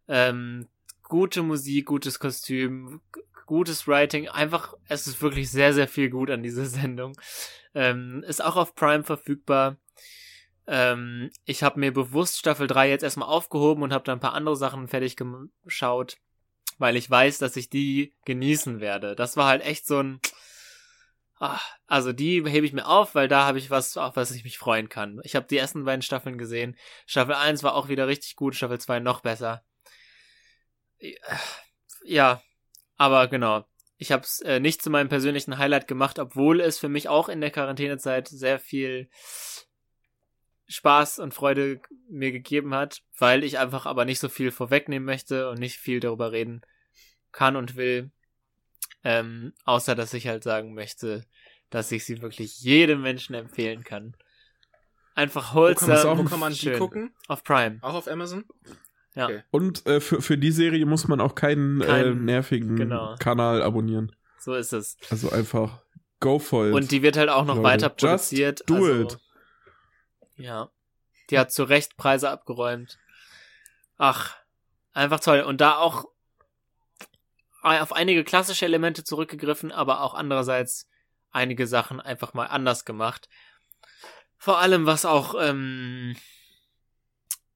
Ähm, 0.07 0.69
gute 1.09 1.43
Musik, 1.43 1.86
gutes 1.86 2.18
Kostüm, 2.18 3.01
gutes 3.47 3.89
Writing. 3.89 4.28
Einfach, 4.28 4.74
es 4.89 5.06
ist 5.06 5.20
wirklich 5.20 5.51
sehr, 5.51 5.74
sehr 5.74 5.89
viel 5.89 6.10
gut 6.10 6.30
an 6.30 6.43
dieser 6.43 6.66
Sendung. 6.66 7.18
Ähm, 7.74 8.22
ist 8.26 8.44
auch 8.44 8.56
auf 8.56 8.74
Prime 8.74 9.05
verfügbar. 9.05 9.76
Ähm, 10.66 11.30
ich 11.44 11.62
habe 11.62 11.80
mir 11.80 11.93
bewusst 11.93 12.39
Staffel 12.39 12.66
3 12.66 12.90
jetzt 12.90 13.02
erstmal 13.02 13.28
aufgehoben 13.28 13.82
und 13.82 13.93
habe 13.93 14.05
dann 14.05 14.18
ein 14.18 14.20
paar 14.20 14.35
andere 14.35 14.56
Sachen 14.56 14.86
fertig 14.86 15.16
geschaut, 15.16 16.18
weil 16.76 16.97
ich 16.97 17.10
weiß, 17.10 17.39
dass 17.39 17.56
ich 17.56 17.70
die 17.70 18.14
genießen 18.26 18.80
werde. 18.80 19.16
Das 19.16 19.36
war 19.36 19.48
halt 19.48 19.64
echt 19.64 19.86
so 19.86 20.01
ein. 20.01 20.20
Ah, 21.40 21.60
also 21.86 22.12
die 22.12 22.44
hebe 22.44 22.66
ich 22.66 22.72
mir 22.72 22.86
auf, 22.86 23.14
weil 23.14 23.28
da 23.28 23.47
habe 23.47 23.59
ich 23.59 23.70
was, 23.70 23.97
auf 23.97 24.16
was 24.16 24.32
ich 24.32 24.43
mich 24.43 24.59
freuen 24.59 24.89
kann. 24.89 25.20
Ich 25.22 25.36
habe 25.36 25.47
die 25.47 25.56
ersten 25.56 25.85
beiden 25.85 26.02
Staffeln 26.02 26.36
gesehen. 26.36 26.76
Staffel 27.06 27.35
1 27.35 27.62
war 27.62 27.74
auch 27.74 27.89
wieder 27.89 28.09
richtig 28.09 28.35
gut, 28.35 28.56
Staffel 28.56 28.80
2 28.80 28.98
noch 28.98 29.20
besser. 29.20 29.62
Ja, 32.04 32.42
aber 32.96 33.28
genau. 33.28 33.64
Ich 33.96 34.12
habe 34.12 34.22
es 34.22 34.40
äh, 34.40 34.60
nicht 34.60 34.82
zu 34.82 34.90
meinem 34.90 35.08
persönlichen 35.08 35.58
Highlight 35.58 35.88
gemacht, 35.88 36.18
obwohl 36.18 36.60
es 36.60 36.78
für 36.78 36.88
mich 36.88 37.08
auch 37.08 37.28
in 37.28 37.40
der 37.40 37.50
Quarantänezeit 37.50 38.28
sehr 38.28 38.58
viel 38.58 39.08
Spaß 40.68 41.18
und 41.18 41.34
Freude 41.34 41.80
mir 42.08 42.30
gegeben 42.30 42.74
hat, 42.74 43.02
weil 43.18 43.42
ich 43.42 43.58
einfach 43.58 43.86
aber 43.86 44.04
nicht 44.04 44.20
so 44.20 44.28
viel 44.28 44.50
vorwegnehmen 44.50 45.06
möchte 45.06 45.48
und 45.50 45.58
nicht 45.58 45.76
viel 45.76 45.98
darüber 45.98 46.30
reden 46.30 46.62
kann 47.32 47.56
und 47.56 47.76
will. 47.76 48.10
Ähm, 49.02 49.52
außer 49.64 49.94
dass 49.94 50.14
ich 50.14 50.26
halt 50.26 50.44
sagen 50.44 50.74
möchte, 50.74 51.24
dass 51.70 51.90
ich 51.92 52.04
sie 52.04 52.20
wirklich 52.22 52.60
jedem 52.60 53.02
Menschen 53.02 53.34
empfehlen 53.34 53.84
kann. 53.84 54.16
Einfach 55.14 55.54
Wo 55.54 55.74
kann 55.74 55.88
wholesome. 55.88 56.14
man, 56.14 56.24
wo 56.24 56.30
kann 56.30 56.40
man 56.40 56.52
die 56.52 56.58
schön. 56.58 56.78
gucken? 56.78 57.14
Auf 57.26 57.42
Prime. 57.42 57.78
Auch 57.82 57.94
auf 57.94 58.06
Amazon? 58.06 58.44
Ja. 59.19 59.24
Okay. 59.24 59.43
Und 59.51 59.85
äh, 59.86 60.01
für, 60.01 60.23
für 60.23 60.39
die 60.39 60.53
Serie 60.53 60.86
muss 60.86 61.09
man 61.09 61.20
auch 61.20 61.35
keinen 61.35 61.81
äh, 61.81 61.86
Kein- 61.86 62.24
nervigen 62.24 62.77
genau. 62.77 63.16
Kanal 63.19 63.62
abonnieren. 63.62 64.15
So 64.39 64.55
ist 64.55 64.73
es. 64.73 64.97
Also 65.11 65.31
einfach 65.31 65.82
go 66.20 66.39
for 66.39 66.69
it. 66.69 66.74
Und 66.74 66.93
die 66.93 67.03
wird 67.03 67.16
halt 67.16 67.28
auch 67.28 67.45
noch 67.45 67.57
Leute, 67.57 67.65
weiter 67.65 67.86
just 67.99 68.31
produziert. 68.31 68.62
do 68.66 68.77
also, 68.77 69.03
it. 69.03 69.19
Ja. 70.36 70.70
Die 71.31 71.39
hat 71.39 71.53
zu 71.53 71.65
Recht 71.65 71.97
Preise 71.97 72.31
abgeräumt. 72.31 72.97
Ach, 73.97 74.36
einfach 74.93 75.19
toll. 75.19 75.40
Und 75.40 75.61
da 75.61 75.77
auch 75.77 76.07
auf 77.62 77.93
einige 77.93 78.23
klassische 78.23 78.65
Elemente 78.66 79.03
zurückgegriffen, 79.03 79.73
aber 79.73 80.03
auch 80.03 80.15
andererseits 80.15 80.89
einige 81.32 81.66
Sachen 81.66 82.01
einfach 82.01 82.32
mal 82.35 82.47
anders 82.47 82.85
gemacht. 82.85 83.28
Vor 84.36 84.59
allem, 84.59 84.86
was 84.86 85.05
auch 85.05 85.35
ähm, 85.39 86.15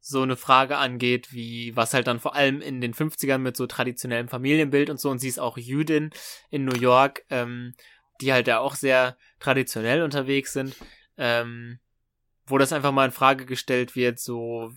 so 0.05 0.20
eine 0.23 0.37
Frage 0.37 0.79
angeht, 0.79 1.33
wie 1.33 1.77
was 1.77 1.95
halt 1.95 2.09
dann 2.09 2.19
vor 2.19 2.35
allem 2.35 2.61
in 2.61 2.81
den 2.81 2.93
50ern 2.93 3.39
mit 3.39 3.57
so 3.57 3.69
traditionellem 3.69 4.29
Familienbild 4.29 4.91
und 4.91 4.99
so, 4.99 5.09
und 5.11 5.20
sie 5.20 5.29
ist 5.29 5.39
auch 5.39 5.57
Jüdin 5.57 6.11
in 6.51 6.65
New 6.65 6.74
York, 6.74 7.24
ähm, 7.31 7.74
die 8.20 8.33
halt 8.33 8.49
ja 8.49 8.59
auch 8.59 8.74
sehr 8.74 9.16
traditionell 9.39 10.03
unterwegs 10.03 10.53
sind, 10.53 10.74
ähm, 11.16 11.79
wo 12.47 12.59
das 12.59 12.73
einfach 12.73 12.91
mal 12.91 13.07
in 13.07 13.12
Frage 13.12 13.47
gestellt 13.47 13.95
wird, 13.95 14.19
so 14.19 14.73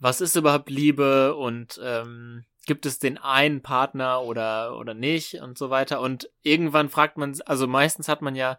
was 0.00 0.20
ist 0.20 0.34
überhaupt 0.34 0.70
Liebe 0.70 1.36
und 1.36 1.80
ähm, 1.82 2.44
gibt 2.66 2.86
es 2.86 2.98
den 2.98 3.16
einen 3.16 3.62
Partner 3.62 4.22
oder 4.22 4.76
oder 4.76 4.94
nicht 4.94 5.34
und 5.34 5.56
so 5.56 5.70
weiter. 5.70 6.00
Und 6.00 6.28
irgendwann 6.42 6.88
fragt 6.88 7.16
man, 7.16 7.38
also 7.46 7.68
meistens 7.68 8.08
hat 8.08 8.22
man 8.22 8.34
ja 8.34 8.58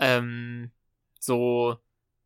ähm, 0.00 0.70
so 1.18 1.78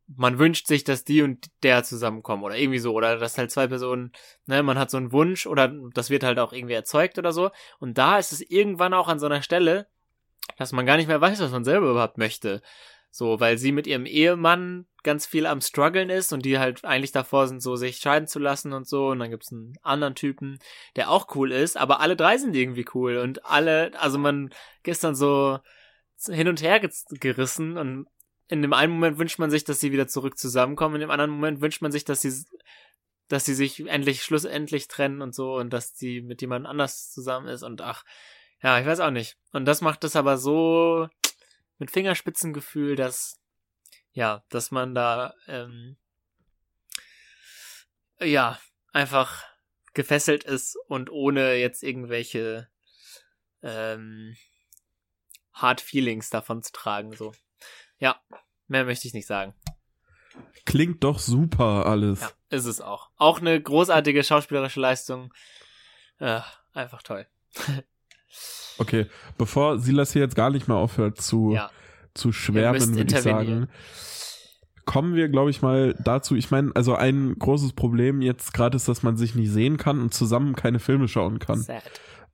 man 0.08 0.38
wünscht 0.38 0.66
sich, 0.66 0.84
dass 0.84 1.04
die 1.04 1.22
und 1.22 1.46
der 1.62 1.82
zusammenkommen 1.82 2.44
oder 2.44 2.56
irgendwie 2.56 2.78
so 2.78 2.92
oder 2.92 3.18
dass 3.18 3.38
halt 3.38 3.50
zwei 3.50 3.66
Personen, 3.66 4.12
ne, 4.46 4.62
man 4.62 4.78
hat 4.78 4.90
so 4.90 4.96
einen 4.96 5.12
Wunsch 5.12 5.46
oder 5.46 5.72
das 5.94 6.10
wird 6.10 6.22
halt 6.22 6.38
auch 6.38 6.52
irgendwie 6.52 6.74
erzeugt 6.74 7.18
oder 7.18 7.32
so 7.32 7.50
und 7.80 7.98
da 7.98 8.18
ist 8.18 8.32
es 8.32 8.40
irgendwann 8.40 8.94
auch 8.94 9.08
an 9.08 9.18
so 9.18 9.26
einer 9.26 9.42
Stelle, 9.42 9.88
dass 10.58 10.72
man 10.72 10.86
gar 10.86 10.96
nicht 10.96 11.08
mehr 11.08 11.20
weiß, 11.20 11.40
was 11.40 11.50
man 11.50 11.64
selber 11.64 11.90
überhaupt 11.90 12.18
möchte. 12.18 12.62
So, 13.10 13.40
weil 13.40 13.56
sie 13.56 13.72
mit 13.72 13.86
ihrem 13.86 14.04
Ehemann 14.04 14.86
ganz 15.02 15.24
viel 15.24 15.46
am 15.46 15.62
struggeln 15.62 16.10
ist 16.10 16.34
und 16.34 16.44
die 16.44 16.58
halt 16.58 16.84
eigentlich 16.84 17.12
davor 17.12 17.48
sind, 17.48 17.62
so 17.62 17.74
sich 17.74 17.96
scheiden 17.96 18.28
zu 18.28 18.38
lassen 18.38 18.74
und 18.74 18.86
so. 18.86 19.08
Und 19.08 19.20
dann 19.20 19.30
gibt's 19.30 19.50
einen 19.50 19.72
anderen 19.82 20.14
Typen, 20.14 20.58
der 20.96 21.10
auch 21.10 21.34
cool 21.34 21.50
ist, 21.50 21.78
aber 21.78 22.00
alle 22.00 22.14
drei 22.14 22.36
sind 22.36 22.54
irgendwie 22.54 22.84
cool 22.92 23.16
und 23.16 23.46
alle, 23.46 23.98
also 23.98 24.18
man 24.18 24.50
dann 25.00 25.14
so 25.14 25.58
hin 26.26 26.48
und 26.48 26.60
her 26.60 26.78
gerissen 27.08 27.78
und 27.78 28.06
in 28.48 28.62
dem 28.62 28.72
einen 28.72 28.92
Moment 28.92 29.18
wünscht 29.18 29.38
man 29.38 29.50
sich, 29.50 29.64
dass 29.64 29.80
sie 29.80 29.92
wieder 29.92 30.08
zurück 30.08 30.38
zusammenkommen, 30.38 30.96
in 30.96 31.00
dem 31.00 31.10
anderen 31.10 31.30
Moment 31.30 31.60
wünscht 31.60 31.82
man 31.82 31.92
sich, 31.92 32.04
dass 32.04 32.20
sie, 32.20 32.44
dass 33.28 33.44
sie 33.44 33.54
sich 33.54 33.86
endlich, 33.86 34.22
schlussendlich 34.22 34.88
trennen 34.88 35.22
und 35.22 35.34
so 35.34 35.56
und 35.56 35.70
dass 35.70 35.96
sie 35.96 36.20
mit 36.20 36.40
jemand 36.40 36.66
anders 36.66 37.10
zusammen 37.10 37.48
ist 37.48 37.62
und 37.62 37.80
ach, 37.80 38.04
ja, 38.62 38.78
ich 38.80 38.86
weiß 38.86 39.00
auch 39.00 39.10
nicht. 39.10 39.36
Und 39.52 39.66
das 39.66 39.80
macht 39.80 40.04
es 40.04 40.16
aber 40.16 40.38
so 40.38 41.08
mit 41.78 41.90
Fingerspitzengefühl, 41.90 42.96
dass, 42.96 43.38
ja, 44.12 44.44
dass 44.48 44.70
man 44.70 44.94
da, 44.94 45.34
ähm, 45.46 45.96
ja, 48.20 48.58
einfach 48.92 49.44
gefesselt 49.92 50.44
ist 50.44 50.76
und 50.88 51.10
ohne 51.10 51.54
jetzt 51.56 51.82
irgendwelche, 51.82 52.68
ähm, 53.62 54.36
Hard 55.52 55.80
Feelings 55.80 56.30
davon 56.30 56.62
zu 56.62 56.72
tragen, 56.72 57.14
so. 57.14 57.32
Ja, 57.98 58.20
mehr 58.68 58.84
möchte 58.84 59.08
ich 59.08 59.14
nicht 59.14 59.26
sagen. 59.26 59.54
Klingt 60.64 61.04
doch 61.04 61.18
super 61.18 61.86
alles. 61.86 62.20
Ja, 62.20 62.30
ist 62.50 62.66
es 62.66 62.80
auch. 62.80 63.10
Auch 63.16 63.40
eine 63.40 63.60
großartige 63.60 64.22
schauspielerische 64.24 64.80
Leistung. 64.80 65.32
Äh, 66.18 66.40
einfach 66.74 67.02
toll. 67.02 67.26
okay, 68.78 69.06
bevor 69.38 69.78
Silas 69.78 70.12
hier 70.12 70.22
jetzt 70.22 70.34
gar 70.34 70.50
nicht 70.50 70.68
mehr 70.68 70.76
aufhört 70.76 71.20
zu, 71.20 71.52
ja. 71.52 71.70
zu 72.14 72.32
schwärmen, 72.32 72.96
würde 72.96 73.14
ich 73.14 73.22
sagen, 73.22 73.68
kommen 74.84 75.14
wir, 75.14 75.28
glaube 75.28 75.50
ich, 75.50 75.62
mal 75.62 75.94
dazu. 76.02 76.34
Ich 76.34 76.50
meine, 76.50 76.72
also 76.74 76.94
ein 76.94 77.38
großes 77.38 77.72
Problem 77.74 78.20
jetzt 78.20 78.52
gerade 78.52 78.76
ist, 78.76 78.88
dass 78.88 79.02
man 79.02 79.16
sich 79.16 79.34
nicht 79.34 79.50
sehen 79.50 79.76
kann 79.76 80.00
und 80.00 80.12
zusammen 80.12 80.54
keine 80.56 80.78
Filme 80.78 81.08
schauen 81.08 81.38
kann. 81.38 81.62
Sad. 81.62 81.82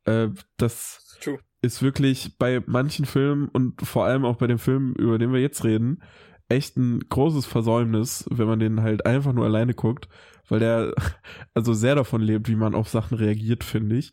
Äh, 0.04 0.28
das 0.56 1.18
True 1.20 1.38
ist 1.62 1.80
wirklich 1.80 2.36
bei 2.38 2.60
manchen 2.66 3.04
Filmen 3.04 3.48
und 3.48 3.80
vor 3.80 4.04
allem 4.04 4.24
auch 4.24 4.36
bei 4.36 4.48
dem 4.48 4.58
Film, 4.58 4.94
über 4.94 5.18
den 5.18 5.32
wir 5.32 5.40
jetzt 5.40 5.64
reden, 5.64 6.02
echt 6.48 6.76
ein 6.76 7.00
großes 7.08 7.46
Versäumnis, 7.46 8.26
wenn 8.30 8.48
man 8.48 8.58
den 8.58 8.82
halt 8.82 9.06
einfach 9.06 9.32
nur 9.32 9.44
alleine 9.44 9.72
guckt, 9.72 10.08
weil 10.48 10.58
der 10.58 10.92
also 11.54 11.72
sehr 11.72 11.94
davon 11.94 12.20
lebt, 12.20 12.48
wie 12.48 12.56
man 12.56 12.74
auf 12.74 12.88
Sachen 12.88 13.16
reagiert, 13.16 13.62
finde 13.62 13.96
ich. 13.96 14.12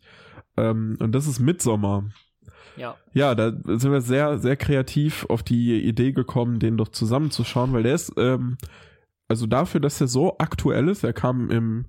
Ähm, 0.56 0.96
und 1.00 1.12
das 1.12 1.26
ist 1.26 1.40
Midsommer. 1.40 2.04
Ja. 2.76 2.96
Ja, 3.12 3.34
da 3.34 3.50
sind 3.50 3.90
wir 3.90 4.00
sehr, 4.00 4.38
sehr 4.38 4.56
kreativ 4.56 5.26
auf 5.28 5.42
die 5.42 5.82
Idee 5.82 6.12
gekommen, 6.12 6.60
den 6.60 6.76
doch 6.76 6.88
zusammenzuschauen, 6.88 7.72
weil 7.72 7.82
der 7.82 7.94
ist, 7.96 8.12
ähm, 8.16 8.58
also 9.26 9.46
dafür, 9.46 9.80
dass 9.80 10.00
er 10.00 10.06
so 10.06 10.38
aktuell 10.38 10.88
ist, 10.88 11.02
er 11.02 11.12
kam 11.12 11.50
im 11.50 11.86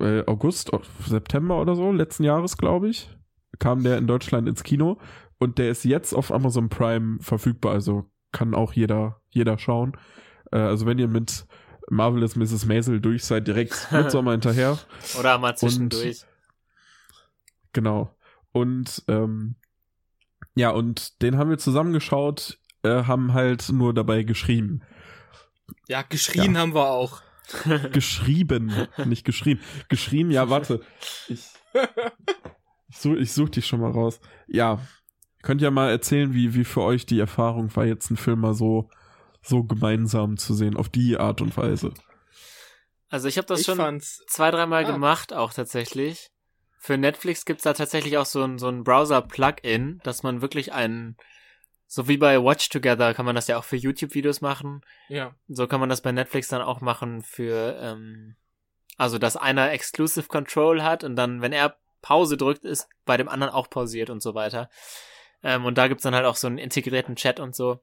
äh, 0.00 0.24
August, 0.26 0.70
September 1.06 1.60
oder 1.60 1.76
so, 1.76 1.92
letzten 1.92 2.24
Jahres, 2.24 2.56
glaube 2.56 2.88
ich 2.88 3.10
kam 3.58 3.82
der 3.82 3.98
in 3.98 4.06
Deutschland 4.06 4.48
ins 4.48 4.62
Kino 4.62 4.98
und 5.38 5.58
der 5.58 5.70
ist 5.70 5.84
jetzt 5.84 6.12
auf 6.12 6.32
Amazon 6.32 6.68
Prime 6.68 7.18
verfügbar, 7.20 7.72
also 7.72 8.10
kann 8.32 8.54
auch 8.54 8.72
jeder, 8.72 9.20
jeder 9.30 9.58
schauen. 9.58 9.96
Äh, 10.52 10.58
also 10.58 10.86
wenn 10.86 10.98
ihr 10.98 11.08
mit 11.08 11.46
Marvelous 11.90 12.36
Mrs. 12.36 12.66
Maisel 12.66 13.00
durch 13.00 13.24
seid, 13.24 13.46
direkt 13.46 13.88
mit 13.92 14.10
Sommer 14.10 14.32
hinterher. 14.32 14.78
Oder 15.18 15.38
mal 15.38 15.56
zwischendurch. 15.56 16.22
Und, 16.22 16.26
genau. 17.72 18.14
Und 18.52 19.04
ähm, 19.08 19.56
ja, 20.54 20.70
und 20.70 21.22
den 21.22 21.38
haben 21.38 21.50
wir 21.50 21.58
zusammengeschaut, 21.58 22.58
äh, 22.82 23.04
haben 23.04 23.32
halt 23.32 23.70
nur 23.70 23.94
dabei 23.94 24.24
geschrieben. 24.24 24.82
Ja, 25.86 26.02
geschrien 26.02 26.54
ja. 26.54 26.60
haben 26.60 26.74
wir 26.74 26.88
auch. 26.88 27.22
geschrieben, 27.92 28.72
nicht 29.06 29.24
geschrien. 29.24 29.60
Geschrien, 29.88 30.30
ja, 30.30 30.50
warte. 30.50 30.80
Ich, 31.28 31.46
ich 32.98 33.02
suche 33.02 33.16
ich 33.18 33.32
such 33.32 33.48
dich 33.50 33.66
schon 33.66 33.80
mal 33.80 33.90
raus. 33.92 34.20
Ja, 34.48 34.80
könnt 35.42 35.62
ja 35.62 35.70
mal 35.70 35.90
erzählen, 35.90 36.34
wie, 36.34 36.54
wie 36.54 36.64
für 36.64 36.82
euch 36.82 37.06
die 37.06 37.20
Erfahrung 37.20 37.74
war, 37.76 37.86
jetzt 37.86 38.10
einen 38.10 38.16
Film 38.16 38.40
mal 38.40 38.54
so, 38.54 38.90
so 39.42 39.62
gemeinsam 39.62 40.36
zu 40.36 40.54
sehen, 40.54 40.76
auf 40.76 40.88
die 40.88 41.16
Art 41.16 41.40
und 41.40 41.56
Weise. 41.56 41.94
Also 43.08 43.28
ich 43.28 43.38
habe 43.38 43.46
das 43.46 43.60
ich 43.60 43.66
schon 43.66 43.76
fand's... 43.76 44.24
zwei, 44.26 44.50
dreimal 44.50 44.84
ah. 44.84 44.90
gemacht, 44.90 45.32
auch 45.32 45.52
tatsächlich. 45.52 46.30
Für 46.78 46.98
Netflix 46.98 47.44
gibt's 47.44 47.64
da 47.64 47.72
tatsächlich 47.72 48.18
auch 48.18 48.26
so 48.26 48.42
ein, 48.42 48.58
so 48.58 48.68
ein 48.68 48.84
Browser-Plugin, 48.84 50.00
dass 50.02 50.22
man 50.22 50.42
wirklich 50.42 50.72
einen, 50.72 51.16
so 51.86 52.08
wie 52.08 52.16
bei 52.16 52.42
Watch 52.42 52.68
Together 52.68 53.14
kann 53.14 53.24
man 53.24 53.34
das 53.34 53.48
ja 53.48 53.58
auch 53.58 53.64
für 53.64 53.76
YouTube-Videos 53.76 54.40
machen. 54.40 54.82
Ja. 55.08 55.34
So 55.48 55.66
kann 55.66 55.80
man 55.80 55.88
das 55.88 56.02
bei 56.02 56.12
Netflix 56.12 56.48
dann 56.48 56.62
auch 56.62 56.80
machen 56.80 57.22
für, 57.22 57.78
ähm, 57.80 58.36
also 58.96 59.18
dass 59.18 59.36
einer 59.36 59.70
Exclusive 59.70 60.28
Control 60.28 60.82
hat 60.82 61.04
und 61.04 61.16
dann, 61.16 61.40
wenn 61.40 61.52
er 61.52 61.76
Pause 62.02 62.36
drückt, 62.36 62.64
ist 62.64 62.88
bei 63.04 63.16
dem 63.16 63.28
anderen 63.28 63.52
auch 63.52 63.70
pausiert 63.70 64.10
und 64.10 64.22
so 64.22 64.34
weiter. 64.34 64.70
Ähm, 65.42 65.64
und 65.64 65.78
da 65.78 65.88
gibt's 65.88 66.02
dann 66.02 66.14
halt 66.14 66.26
auch 66.26 66.36
so 66.36 66.46
einen 66.46 66.58
integrierten 66.58 67.16
Chat 67.16 67.40
und 67.40 67.54
so. 67.54 67.80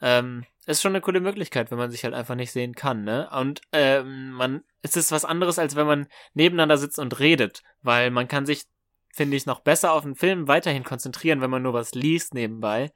Ähm, 0.00 0.44
ist 0.66 0.82
schon 0.82 0.92
eine 0.92 1.00
coole 1.00 1.20
Möglichkeit, 1.20 1.70
wenn 1.70 1.78
man 1.78 1.90
sich 1.90 2.04
halt 2.04 2.14
einfach 2.14 2.34
nicht 2.34 2.52
sehen 2.52 2.74
kann, 2.74 3.04
ne? 3.04 3.28
Und 3.32 3.60
ähm, 3.72 4.32
man, 4.32 4.64
es 4.82 4.96
ist 4.96 5.12
was 5.12 5.24
anderes, 5.24 5.58
als 5.58 5.76
wenn 5.76 5.86
man 5.86 6.06
nebeneinander 6.34 6.76
sitzt 6.76 6.98
und 6.98 7.18
redet, 7.18 7.62
weil 7.82 8.10
man 8.10 8.28
kann 8.28 8.46
sich, 8.46 8.64
finde 9.12 9.36
ich, 9.36 9.46
noch 9.46 9.60
besser 9.60 9.92
auf 9.92 10.02
den 10.04 10.14
Film 10.14 10.48
weiterhin 10.48 10.84
konzentrieren, 10.84 11.40
wenn 11.40 11.50
man 11.50 11.62
nur 11.62 11.72
was 11.72 11.94
liest 11.94 12.34
nebenbei 12.34 12.92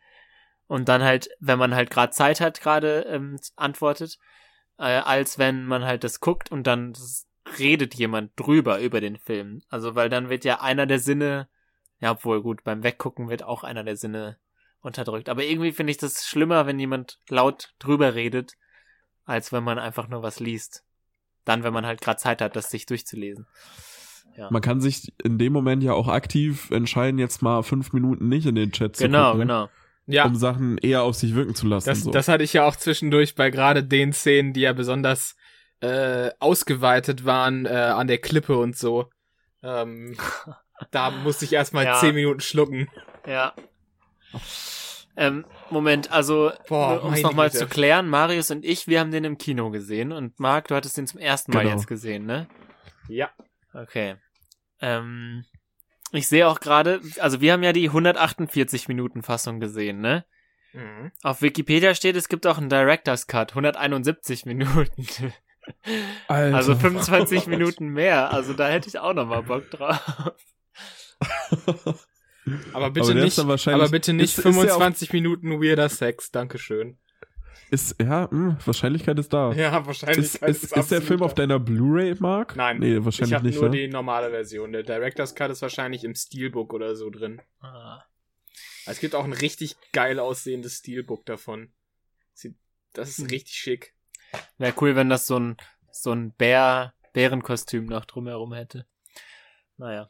und 0.69 0.89
dann 0.89 1.03
halt, 1.03 1.29
wenn 1.41 1.59
man 1.59 1.75
halt 1.75 1.91
gerade 1.91 2.13
Zeit 2.13 2.41
hat, 2.41 2.61
gerade 2.61 3.03
ähm, 3.09 3.39
antwortet, 3.57 4.19
äh, 4.79 4.85
als 4.85 5.39
wenn 5.39 5.65
man 5.65 5.85
halt 5.85 6.05
das 6.05 6.21
guckt 6.21 6.51
und 6.51 6.67
dann 6.67 6.93
das 6.93 7.26
redet 7.59 7.94
jemand 7.94 8.32
drüber 8.36 8.81
über 8.81 9.01
den 9.01 9.16
Film. 9.16 9.62
Also, 9.68 9.94
weil 9.94 10.09
dann 10.09 10.28
wird 10.28 10.44
ja 10.44 10.60
einer 10.60 10.86
der 10.86 10.98
Sinne, 10.98 11.48
ja, 12.01 12.12
obwohl 12.12 12.43
gut, 12.43 12.64
beim 12.64 12.82
Weggucken 12.82 13.28
wird 13.28 13.43
auch 13.43 13.64
einer 13.64 13.85
der 13.85 13.97
Sinne 13.97 14.36
unterdrückt. 14.81 15.28
Aber 15.28 15.44
irgendwie 15.44 15.73
finde 15.73 15.90
ich 15.90 15.98
das 15.98 16.27
schlimmer, 16.27 16.66
wenn 16.66 16.78
jemand 16.78 17.18
laut 17.28 17.74
drüber 17.78 18.14
redet, 18.14 18.55
als 19.24 19.52
wenn 19.52 19.64
man 19.64 19.78
einfach 19.78 20.09
nur 20.09 20.23
was 20.23 20.40
liest. 20.40 20.85
Dann, 21.44 21.62
wenn 21.62 21.73
man 21.73 21.86
halt 21.86 22.01
gerade 22.01 22.18
Zeit 22.18 22.40
hat, 22.40 22.56
das 22.56 22.70
sich 22.70 22.86
durchzulesen. 22.86 23.47
Ja. 24.36 24.48
Man 24.51 24.62
kann 24.62 24.81
sich 24.81 25.12
in 25.23 25.39
dem 25.39 25.52
Moment 25.52 25.82
ja 25.82 25.93
auch 25.93 26.09
aktiv 26.09 26.70
entscheiden, 26.70 27.18
jetzt 27.18 27.43
mal 27.43 27.62
fünf 27.62 27.93
Minuten 27.93 28.28
nicht 28.28 28.47
in 28.47 28.55
den 28.55 28.73
Chat 28.73 28.97
zu 28.97 29.05
genau, 29.05 29.32
gucken. 29.32 29.48
Genau, 29.48 29.66
genau. 29.66 29.73
Ja. 30.09 30.27
Um 30.27 30.36
Sachen 30.36 30.78
eher 30.78 31.02
auf 31.02 31.16
sich 31.16 31.35
wirken 31.35 31.55
zu 31.55 31.66
lassen. 31.66 31.89
Das, 31.89 32.02
so. 32.02 32.10
das 32.10 32.28
hatte 32.28 32.44
ich 32.44 32.52
ja 32.52 32.64
auch 32.64 32.77
zwischendurch 32.77 33.35
bei 33.35 33.51
gerade 33.51 33.82
den 33.82 34.12
Szenen, 34.12 34.52
die 34.52 34.60
ja 34.60 34.73
besonders 34.73 35.36
äh, 35.81 36.31
ausgeweitet 36.39 37.24
waren 37.24 37.66
äh, 37.66 37.70
an 37.70 38.07
der 38.07 38.19
Klippe 38.19 38.57
und 38.57 38.77
so. 38.77 39.11
Ähm, 39.62 40.16
da 40.90 41.11
musste 41.11 41.44
ich 41.44 41.53
erstmal 41.53 41.85
ja. 41.85 41.98
zehn 41.98 42.15
Minuten 42.15 42.40
schlucken. 42.40 42.89
Ja. 43.27 43.55
Ähm, 45.16 45.44
Moment, 45.70 46.12
also 46.12 46.53
um 46.69 47.12
es 47.15 47.23
nochmal 47.23 47.51
zu 47.51 47.66
klären, 47.66 48.09
Marius 48.09 48.51
und 48.51 48.65
ich, 48.65 48.86
wir 48.86 49.01
haben 49.01 49.11
den 49.11 49.24
im 49.24 49.39
Kino 49.39 49.70
gesehen 49.70 50.12
und 50.12 50.39
Marc, 50.39 50.69
du 50.69 50.74
hattest 50.74 50.98
den 50.98 51.07
zum 51.07 51.20
ersten 51.20 51.53
Mal 51.53 51.62
genau. 51.62 51.74
jetzt 51.74 51.86
gesehen, 51.86 52.27
ne? 52.27 52.47
Ja. 53.09 53.31
Okay. 53.73 54.16
Ähm, 54.81 55.44
ich 56.12 56.28
sehe 56.28 56.47
auch 56.47 56.61
gerade, 56.61 57.01
also 57.19 57.40
wir 57.40 57.53
haben 57.53 57.62
ja 57.62 57.73
die 57.73 57.89
148 57.89 58.89
Minuten 58.89 59.23
Fassung 59.23 59.59
gesehen, 59.59 60.01
ne? 60.01 60.24
Mhm. 60.74 61.11
Auf 61.23 61.40
Wikipedia 61.40 61.94
steht, 61.94 62.16
es 62.16 62.28
gibt 62.28 62.47
auch 62.47 62.59
einen 62.59 62.69
Director's 62.69 63.27
Cut, 63.27 63.53
171 63.53 64.44
Minuten. 64.44 65.07
Alter. 66.29 66.57
Also 66.57 66.75
25 66.79 67.47
Minuten 67.47 67.89
mehr. 67.89 68.33
Also 68.33 68.53
da 68.53 68.69
hätte 68.69 68.89
ich 68.89 68.99
auch 68.99 69.15
noch 69.15 69.27
mal 69.27 69.43
Bock 69.43 69.71
drauf. 69.71 70.01
aber 72.73 72.91
bitte 72.91 73.13
aber 73.13 73.21
nicht, 73.23 73.39
aber 73.39 73.89
bitte 73.89 74.13
nicht 74.13 74.37
ist, 74.37 74.43
25 74.43 75.09
ist 75.09 75.13
Minuten 75.13 75.61
weirder 75.63 75.89
Sex. 75.89 76.31
Dankeschön. 76.31 76.99
Ist, 77.69 77.97
ja, 78.01 78.29
mh, 78.31 78.59
Wahrscheinlichkeit 78.65 79.19
ist 79.19 79.33
da. 79.33 79.51
Ja, 79.57 79.85
wahrscheinlich. 79.87 80.19
ist, 80.19 80.37
ist, 80.37 80.77
ist, 80.77 80.91
der 80.93 81.03
Film 81.03 81.23
auf 81.23 81.35
deiner 81.35 81.59
Blu-ray, 81.59 82.15
Mark? 82.21 82.55
Nein, 82.55 82.79
Nee, 82.79 83.05
wahrscheinlich 83.05 83.31
ich 83.31 83.35
habe 83.35 83.47
nicht. 83.47 83.61
nur 83.61 83.71
ne? 83.71 83.77
die 83.77 83.89
normale 83.89 84.31
Version. 84.31 84.73
Der 84.73 84.85
Director's 84.85 85.35
Cut 85.35 85.51
ist 85.51 85.63
wahrscheinlich 85.63 86.05
im 86.05 86.15
Steelbook 86.15 86.73
oder 86.73 86.95
so 86.95 87.11
drin. 87.11 87.43
Ah. 87.61 88.05
Es 88.87 89.01
gibt 89.01 89.17
auch 89.17 89.25
ein 89.25 89.33
richtig 89.33 89.75
geil 89.93 90.21
aussehendes 90.21 90.79
Steelbook 90.79 91.27
davon. 91.27 91.73
Das 92.93 93.09
ist 93.11 93.19
Hm. 93.19 93.27
richtig 93.27 93.57
schick. 93.57 93.95
Wäre 94.59 94.74
cool, 94.81 94.97
wenn 94.97 95.09
das 95.09 95.27
so 95.27 95.39
ein, 95.39 95.57
so 95.90 96.12
ein 96.12 96.32
Bär, 96.32 96.94
Bärenkostüm 97.12 97.86
noch 97.86 98.05
drumherum 98.05 98.53
hätte. 98.53 98.86
Naja, 99.77 100.09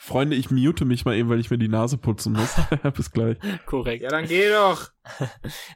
Freunde, 0.00 0.36
ich 0.36 0.48
mute 0.52 0.84
mich 0.84 1.04
mal 1.04 1.16
eben, 1.16 1.28
weil 1.28 1.40
ich 1.40 1.50
mir 1.50 1.58
die 1.58 1.66
Nase 1.66 1.98
putzen 1.98 2.32
muss. 2.32 2.54
Bis 2.94 3.10
gleich. 3.10 3.36
korrekt. 3.66 4.04
Ja, 4.04 4.10
dann 4.10 4.26
geh 4.26 4.48
doch. 4.48 4.90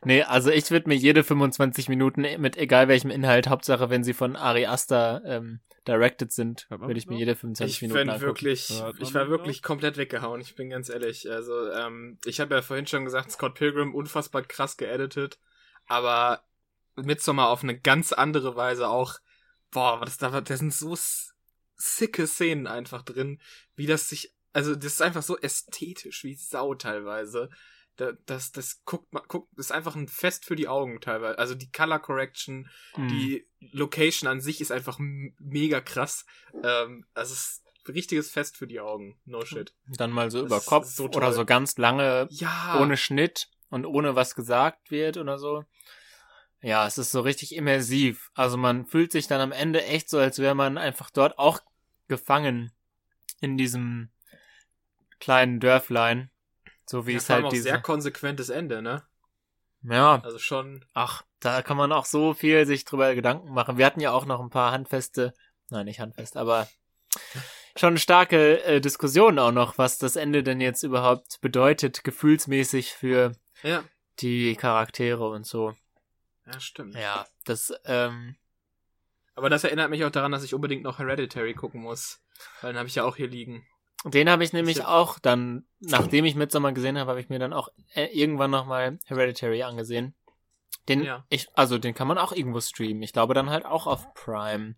Nee, 0.04 0.22
also 0.22 0.50
ich 0.50 0.70
würde 0.70 0.88
mir 0.88 0.94
jede 0.94 1.24
25 1.24 1.88
Minuten 1.88 2.24
mit 2.38 2.56
egal 2.56 2.86
welchem 2.86 3.10
Inhalt, 3.10 3.48
Hauptsache 3.48 3.90
wenn 3.90 4.04
sie 4.04 4.12
von 4.12 4.36
Ari 4.36 4.66
Aster 4.66 5.22
ähm, 5.24 5.60
directed 5.88 6.32
sind, 6.32 6.66
würde 6.70 6.98
ich 6.98 7.06
mir 7.06 7.18
jede 7.18 7.34
25 7.34 7.74
Ich 7.74 7.82
Minuten 7.82 8.08
bin 8.08 8.20
wirklich, 8.20 8.82
ich 9.00 9.14
war 9.14 9.28
wirklich 9.28 9.62
komplett 9.62 9.96
weggehauen. 9.96 10.40
Ich 10.40 10.54
bin 10.54 10.70
ganz 10.70 10.88
ehrlich. 10.88 11.28
Also, 11.30 11.70
ähm, 11.72 12.18
ich 12.24 12.40
habe 12.40 12.54
ja 12.54 12.62
vorhin 12.62 12.86
schon 12.86 13.04
gesagt, 13.04 13.32
Scott 13.32 13.54
Pilgrim 13.54 13.94
unfassbar 13.94 14.42
krass 14.42 14.76
geeditet, 14.76 15.38
aber 15.86 16.42
Midsommar 16.96 17.48
auf 17.48 17.62
eine 17.62 17.78
ganz 17.78 18.12
andere 18.12 18.56
Weise 18.56 18.88
auch. 18.88 19.18
Boah, 19.70 20.00
was 20.00 20.18
da, 20.18 20.40
da 20.40 20.56
sind 20.56 20.72
so 20.74 20.96
sicke 21.76 22.26
Szenen 22.26 22.66
einfach 22.66 23.02
drin, 23.02 23.40
wie 23.74 23.86
das 23.86 24.08
sich, 24.08 24.34
also 24.52 24.74
das 24.74 24.94
ist 24.94 25.02
einfach 25.02 25.22
so 25.22 25.38
ästhetisch 25.38 26.24
wie 26.24 26.34
Sau 26.34 26.74
teilweise. 26.74 27.48
Da, 27.96 28.12
das, 28.26 28.52
das 28.52 28.84
guckt 28.84 29.12
man, 29.12 29.22
guckt, 29.28 29.48
das 29.56 29.66
ist 29.66 29.72
einfach 29.72 29.96
ein 29.96 30.08
Fest 30.08 30.44
für 30.44 30.56
die 30.56 30.68
Augen 30.68 31.00
teilweise. 31.00 31.38
Also 31.38 31.54
die 31.54 31.70
Color 31.70 31.98
Correction, 31.98 32.68
Mhm. 32.96 33.08
die 33.08 33.48
Location 33.72 34.28
an 34.28 34.40
sich 34.40 34.60
ist 34.60 34.72
einfach 34.72 34.98
mega 34.98 35.80
krass. 35.80 36.24
Ähm, 36.62 37.06
also 37.14 37.32
es 37.34 37.62
richtiges 37.88 38.30
Fest 38.30 38.56
für 38.56 38.66
die 38.66 38.80
Augen. 38.80 39.20
No 39.24 39.44
shit. 39.44 39.74
Dann 39.86 40.10
mal 40.12 40.30
so 40.30 40.44
über 40.44 40.60
Kopf 40.60 40.86
so 40.86 41.06
oder 41.08 41.32
so 41.32 41.44
ganz 41.44 41.76
lange 41.78 42.28
Ja. 42.30 42.80
ohne 42.80 42.96
Schnitt 42.96 43.48
und 43.70 43.86
ohne 43.86 44.14
was 44.14 44.34
gesagt 44.34 44.90
wird 44.90 45.16
oder 45.16 45.38
so. 45.38 45.64
Ja, 46.62 46.86
es 46.86 46.96
ist 46.96 47.10
so 47.10 47.20
richtig 47.20 47.54
immersiv. 47.54 48.30
Also 48.34 48.56
man 48.56 48.86
fühlt 48.86 49.10
sich 49.12 49.26
dann 49.26 49.40
am 49.40 49.52
Ende 49.52 49.84
echt 49.84 50.08
so, 50.08 50.18
als 50.18 50.38
wäre 50.38 50.54
man 50.54 50.78
einfach 50.78 51.10
dort 51.10 51.38
auch 51.38 51.60
gefangen 52.08 52.72
in 53.40 53.58
diesem 53.58 54.10
kleinen 55.18 55.58
Dörflein. 55.58 56.30
So 56.86 57.06
wie 57.06 57.12
ja, 57.12 57.18
es 57.18 57.28
halt 57.28 57.44
auch 57.44 57.50
diese. 57.50 57.64
sehr 57.64 57.80
konsequentes 57.80 58.48
Ende, 58.48 58.80
ne? 58.80 59.02
Ja, 59.82 60.20
Also 60.22 60.38
schon. 60.38 60.84
ach, 60.94 61.24
da 61.40 61.62
kann 61.62 61.76
man 61.76 61.90
auch 61.90 62.04
so 62.04 62.34
viel 62.34 62.64
sich 62.66 62.84
drüber 62.84 63.14
Gedanken 63.16 63.52
machen. 63.52 63.78
Wir 63.78 63.86
hatten 63.86 64.00
ja 64.00 64.12
auch 64.12 64.26
noch 64.26 64.40
ein 64.40 64.50
paar 64.50 64.70
handfeste, 64.70 65.34
nein, 65.70 65.86
nicht 65.86 65.98
handfest, 65.98 66.36
aber 66.36 66.68
schon 67.74 67.98
starke 67.98 68.62
äh, 68.62 68.80
Diskussionen 68.80 69.40
auch 69.40 69.50
noch, 69.50 69.78
was 69.78 69.98
das 69.98 70.14
Ende 70.14 70.44
denn 70.44 70.60
jetzt 70.60 70.84
überhaupt 70.84 71.40
bedeutet, 71.40 72.04
gefühlsmäßig 72.04 72.92
für 72.92 73.32
Ja. 73.64 73.82
die 74.20 74.54
Charaktere 74.54 75.28
und 75.28 75.44
so. 75.46 75.74
Ja, 76.46 76.60
stimmt. 76.60 76.94
Ja, 76.94 77.24
das, 77.44 77.72
ähm, 77.84 78.36
Aber 79.34 79.48
das 79.48 79.64
erinnert 79.64 79.90
mich 79.90 80.04
auch 80.04 80.10
daran, 80.10 80.32
dass 80.32 80.42
ich 80.44 80.54
unbedingt 80.54 80.82
noch 80.82 80.98
Hereditary 80.98 81.54
gucken 81.54 81.80
muss. 81.80 82.20
Weil 82.60 82.72
den 82.72 82.78
habe 82.78 82.88
ich 82.88 82.94
ja 82.96 83.04
auch 83.04 83.16
hier 83.16 83.28
liegen. 83.28 83.64
den 84.04 84.28
habe 84.28 84.42
ich 84.42 84.52
nämlich 84.52 84.78
Ich- 84.78 84.84
auch 84.84 85.18
dann, 85.20 85.64
nachdem 85.78 86.24
ich 86.24 86.34
Midsommar 86.34 86.72
gesehen 86.72 86.98
habe, 86.98 87.10
habe 87.10 87.20
ich 87.20 87.28
mir 87.28 87.38
dann 87.38 87.52
auch 87.52 87.68
äh, 87.94 88.06
irgendwann 88.06 88.50
nochmal 88.50 88.98
Hereditary 89.06 89.62
angesehen. 89.62 90.14
Den, 90.88 91.04
Ja. 91.04 91.24
ich, 91.28 91.46
also 91.54 91.78
den 91.78 91.94
kann 91.94 92.08
man 92.08 92.18
auch 92.18 92.32
irgendwo 92.32 92.60
streamen. 92.60 93.02
Ich 93.04 93.12
glaube 93.12 93.34
dann 93.34 93.48
halt 93.50 93.64
auch 93.64 93.86
auf 93.86 94.12
Prime. 94.14 94.74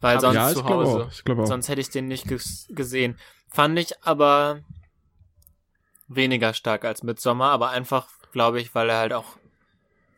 Weil 0.00 0.14
Hab 0.14 0.20
sonst, 0.20 0.34
ja, 0.36 0.48
zu 0.52 0.60
ich 0.60 0.66
glaube 0.66 0.84
Hause. 0.84 1.04
auch. 1.06 1.10
Ich 1.12 1.24
glaube 1.24 1.42
auch. 1.42 1.46
sonst 1.46 1.68
hätte 1.68 1.80
ich 1.80 1.90
den 1.90 2.06
nicht 2.06 2.28
ges 2.28 2.66
gesehen. 2.70 3.18
Fand 3.48 3.76
ich 3.78 4.00
aber 4.04 4.60
weniger 6.08 6.54
stark 6.54 6.84
als 6.84 7.02
Midsommar, 7.02 7.50
aber 7.50 7.70
einfach, 7.70 8.08
glaube 8.32 8.60
ich, 8.60 8.74
weil 8.74 8.88
er 8.90 8.98
halt 8.98 9.12
auch 9.12 9.36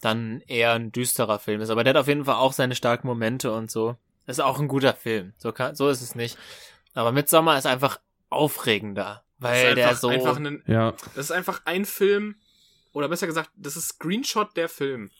dann 0.05 0.40
eher 0.47 0.72
ein 0.72 0.93
düsterer 0.93 1.39
Film 1.39 1.60
ist. 1.60 1.70
Aber 1.70 1.85
der 1.85 1.94
hat 1.94 2.01
auf 2.01 2.09
jeden 2.09 2.24
Fall 2.24 2.36
auch 2.36 2.52
seine 2.52 2.74
starken 2.74 3.06
Momente 3.06 3.52
und 3.52 3.70
so. 3.70 3.97
Ist 4.26 4.40
auch 4.40 4.59
ein 4.59 4.68
guter 4.68 4.94
Film. 4.94 5.32
So, 5.39 5.52
kann, 5.52 5.74
so 5.74 5.89
ist 5.89 6.01
es 6.01 6.14
nicht. 6.14 6.39
Aber 6.94 7.12
Midsommar 7.12 7.59
ist 7.59 7.66
einfach 7.66 8.01
aufregender, 8.31 9.22
Das 9.39 9.51
weil 9.51 9.68
ist 9.70 9.76
der 9.76 9.89
einfach, 9.89 10.01
so. 10.01 10.09
einfach 10.09 10.36
ein, 10.36 10.62
Ja, 10.66 10.93
das 11.14 11.26
ist 11.26 11.31
einfach 11.32 11.62
ein 11.64 11.85
Film, 11.85 12.36
oder 12.93 13.09
besser 13.09 13.26
gesagt, 13.26 13.51
das 13.56 13.76
ist 13.76 13.89
Screenshot 13.89 14.56
der 14.56 14.68
Film. 14.68 15.10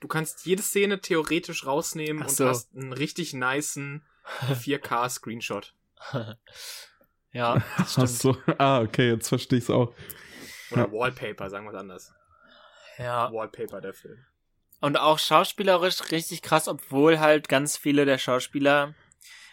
Du 0.00 0.08
kannst 0.08 0.44
jede 0.46 0.62
Szene 0.62 1.00
theoretisch 1.00 1.66
rausnehmen 1.66 2.22
Ach 2.22 2.28
und 2.28 2.34
so. 2.36 2.48
hast 2.48 2.74
einen 2.76 2.92
richtig 2.92 3.32
nicen 3.34 4.02
4K 4.62 5.08
Screenshot. 5.08 5.74
ja, 7.32 7.62
das 7.78 7.92
stimmt. 7.92 8.06
Ach 8.08 8.08
so. 8.08 8.36
Ah, 8.58 8.80
okay, 8.80 9.10
jetzt 9.10 9.28
verstehe 9.28 9.58
ich's 9.58 9.70
auch. 9.70 9.92
Oder 10.70 10.90
Wallpaper, 10.92 11.48
sagen 11.50 11.64
wir 11.66 11.70
es 11.72 11.76
anders. 11.78 12.12
Ja. 12.98 13.32
Wallpaper 13.32 13.80
der 13.80 13.94
Film. 13.94 14.24
Und 14.80 14.98
auch 14.98 15.18
schauspielerisch 15.18 16.10
richtig 16.10 16.42
krass, 16.42 16.68
obwohl 16.68 17.18
halt 17.18 17.48
ganz 17.48 17.76
viele 17.76 18.04
der 18.04 18.18
Schauspieler, 18.18 18.94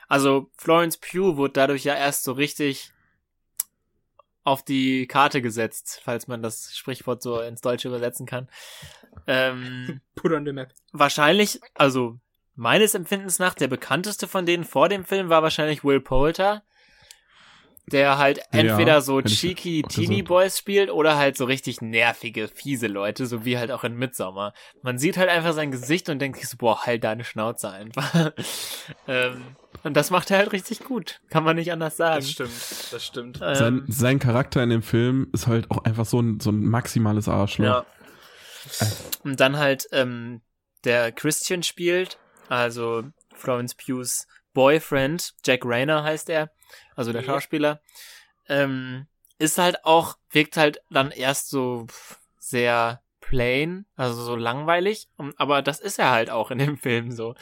also 0.07 0.49
Florence 0.57 0.97
Pugh 0.97 1.37
wurde 1.37 1.53
dadurch 1.53 1.83
ja 1.85 1.95
erst 1.95 2.23
so 2.23 2.33
richtig 2.33 2.91
auf 4.43 4.63
die 4.63 5.07
Karte 5.07 5.41
gesetzt, 5.41 6.01
falls 6.03 6.27
man 6.27 6.43
das 6.43 6.75
Sprichwort 6.75 7.21
so 7.23 7.39
ins 7.39 7.61
Deutsche 7.61 7.87
übersetzen 7.87 8.25
kann. 8.25 8.49
Ähm, 9.25 10.01
Put 10.15 10.33
on 10.33 10.45
the 10.45 10.51
map. 10.51 10.73
wahrscheinlich, 10.91 11.61
also 11.75 12.19
meines 12.55 12.93
Empfindens 12.93 13.39
nach, 13.39 13.53
der 13.53 13.69
bekannteste 13.69 14.27
von 14.27 14.45
denen 14.45 14.65
vor 14.65 14.89
dem 14.89 15.05
Film 15.05 15.29
war 15.29 15.41
wahrscheinlich 15.43 15.83
Will 15.83 16.01
Poulter, 16.01 16.63
der 17.87 18.17
halt 18.17 18.39
entweder 18.51 19.01
so 19.01 19.19
hätte 19.19 19.29
ich 19.29 19.39
cheeky 19.39 19.83
Teenie 19.83 20.07
gesagt. 20.07 20.27
Boys 20.27 20.57
spielt 20.57 20.89
oder 20.89 21.17
halt 21.17 21.37
so 21.37 21.45
richtig 21.45 21.81
nervige, 21.81 22.47
fiese 22.47 22.87
Leute, 22.87 23.25
so 23.25 23.45
wie 23.45 23.57
halt 23.57 23.71
auch 23.71 23.83
in 23.83 23.95
Midsommar. 23.95 24.53
Man 24.81 24.97
sieht 24.97 25.17
halt 25.17 25.29
einfach 25.29 25.53
sein 25.53 25.71
Gesicht 25.71 26.09
und 26.09 26.19
denkt 26.19 26.39
sich 26.39 26.47
so, 26.47 26.57
boah, 26.57 26.85
halt 26.85 27.03
deine 27.03 27.23
Schnauze 27.23 27.69
einfach. 27.69 28.31
ähm, 29.07 29.41
und 29.83 29.95
das 29.97 30.11
macht 30.11 30.31
er 30.31 30.37
halt 30.37 30.53
richtig 30.53 30.79
gut. 30.79 31.19
Kann 31.29 31.43
man 31.43 31.57
nicht 31.57 31.71
anders 31.71 31.97
sagen. 31.97 32.21
Das 32.21 32.31
stimmt, 32.31 32.93
das 32.93 33.05
stimmt. 33.05 33.39
Ähm, 33.41 33.55
Sein, 33.55 33.83
sein 33.87 34.19
Charakter 34.19 34.63
in 34.63 34.69
dem 34.69 34.83
Film 34.83 35.27
ist 35.33 35.47
halt 35.47 35.69
auch 35.69 35.83
einfach 35.83 36.05
so 36.05 36.21
ein, 36.21 36.39
so 36.39 36.51
ein 36.51 36.63
maximales 36.63 37.27
Arschloch. 37.27 37.65
Ja. 37.65 37.85
Und 39.23 39.41
dann 39.41 39.57
halt 39.57 39.87
ähm, 39.91 40.41
der 40.85 41.11
Christian 41.11 41.63
spielt, 41.63 42.17
also 42.47 43.03
Florence 43.33 43.75
Pughs 43.75 44.25
Boyfriend, 44.53 45.33
Jack 45.45 45.61
Rayner 45.65 46.03
heißt 46.03 46.29
er, 46.29 46.51
also 46.95 47.11
der 47.11 47.21
Ja. 47.21 47.27
Schauspieler, 47.27 47.81
ähm, 48.47 49.07
ist 49.39 49.57
halt 49.57 49.83
auch, 49.83 50.17
wirkt 50.31 50.57
halt 50.57 50.81
dann 50.89 51.11
erst 51.11 51.49
so 51.49 51.87
sehr 52.37 53.01
plain, 53.19 53.85
also 53.95 54.21
so 54.21 54.35
langweilig, 54.35 55.07
aber 55.37 55.61
das 55.61 55.79
ist 55.79 55.97
er 55.97 56.11
halt 56.11 56.29
auch 56.29 56.51
in 56.51 56.57
dem 56.57 56.77
Film 56.77 57.11
so. 57.11 57.35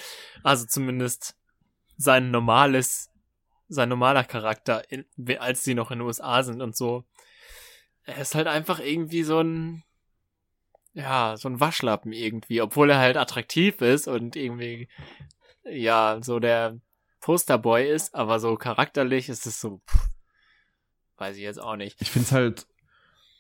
Also 0.44 0.66
zumindest 0.66 1.36
sein 1.98 2.32
normales, 2.32 3.10
sein 3.68 3.90
normaler 3.90 4.24
Charakter, 4.24 4.90
in, 4.92 5.06
als 5.40 5.64
sie 5.64 5.74
noch 5.74 5.92
in 5.92 6.00
den 6.00 6.08
USA 6.08 6.44
sind 6.44 6.62
und 6.62 6.76
so. 6.76 7.04
Er 8.04 8.18
ist 8.18 8.36
halt 8.36 8.48
einfach 8.48 8.80
irgendwie 8.80 9.24
so 9.24 9.40
ein, 9.42 9.84
ja, 10.94 11.36
so 11.38 11.48
ein 11.48 11.60
Waschlappen 11.60 12.12
irgendwie, 12.12 12.62
obwohl 12.62 12.90
er 12.90 13.00
halt 13.00 13.18
attraktiv 13.18 13.82
ist 13.82 14.08
und 14.08 14.36
irgendwie, 14.36 14.90
ja, 15.64 16.20
so 16.22 16.40
der 16.40 16.80
Posterboy 17.22 17.90
ist, 17.90 18.14
aber 18.14 18.40
so 18.40 18.56
charakterlich 18.56 19.30
ist 19.30 19.46
es 19.46 19.62
so, 19.62 19.82
pff, 19.88 20.10
weiß 21.18 21.38
ich 21.38 21.44
jetzt 21.44 21.62
auch 21.62 21.76
nicht. 21.76 22.02
Ich 22.02 22.12
find's 22.12 22.32
halt, 22.32 22.68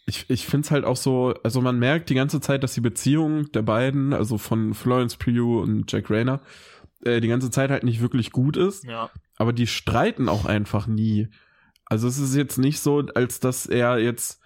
ich, 0.05 0.29
ich 0.29 0.45
find's 0.45 0.71
halt 0.71 0.85
auch 0.85 0.95
so, 0.95 1.33
also 1.43 1.61
man 1.61 1.79
merkt 1.79 2.09
die 2.09 2.15
ganze 2.15 2.39
Zeit, 2.39 2.63
dass 2.63 2.73
die 2.73 2.81
Beziehung 2.81 3.51
der 3.51 3.63
beiden, 3.63 4.13
also 4.13 4.37
von 4.37 4.73
Florence 4.73 5.17
Pugh 5.17 5.61
und 5.61 5.91
Jack 5.91 6.09
Rayner, 6.09 6.41
äh, 7.03 7.19
die 7.19 7.27
ganze 7.27 7.49
Zeit 7.49 7.71
halt 7.71 7.83
nicht 7.83 8.01
wirklich 8.01 8.31
gut 8.31 8.55
ist, 8.57 8.83
Ja, 8.83 9.09
aber 9.37 9.53
die 9.53 9.67
streiten 9.67 10.29
auch 10.29 10.45
einfach 10.45 10.87
nie. 10.87 11.29
Also 11.85 12.07
es 12.07 12.19
ist 12.19 12.35
jetzt 12.35 12.57
nicht 12.57 12.79
so, 12.79 12.99
als 13.15 13.39
dass 13.39 13.65
er 13.65 13.97
jetzt, 13.97 14.39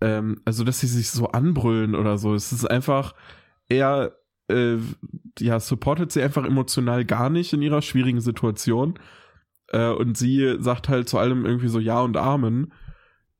ähm, 0.00 0.42
also 0.44 0.62
dass 0.62 0.80
sie 0.80 0.86
sich 0.86 1.10
so 1.10 1.28
anbrüllen 1.28 1.94
oder 1.94 2.18
so. 2.18 2.34
Es 2.34 2.52
ist 2.52 2.64
einfach, 2.70 3.14
er, 3.68 4.16
äh, 4.48 4.76
ja, 5.38 5.60
supportet 5.60 6.12
sie 6.12 6.22
einfach 6.22 6.44
emotional 6.44 7.04
gar 7.04 7.30
nicht 7.30 7.52
in 7.52 7.62
ihrer 7.62 7.82
schwierigen 7.82 8.20
Situation. 8.20 8.98
Äh, 9.68 9.90
und 9.90 10.16
sie 10.16 10.56
sagt 10.60 10.88
halt 10.88 11.08
zu 11.08 11.18
allem 11.18 11.44
irgendwie 11.44 11.68
so 11.68 11.78
Ja 11.78 12.00
und 12.00 12.16
Amen. 12.16 12.72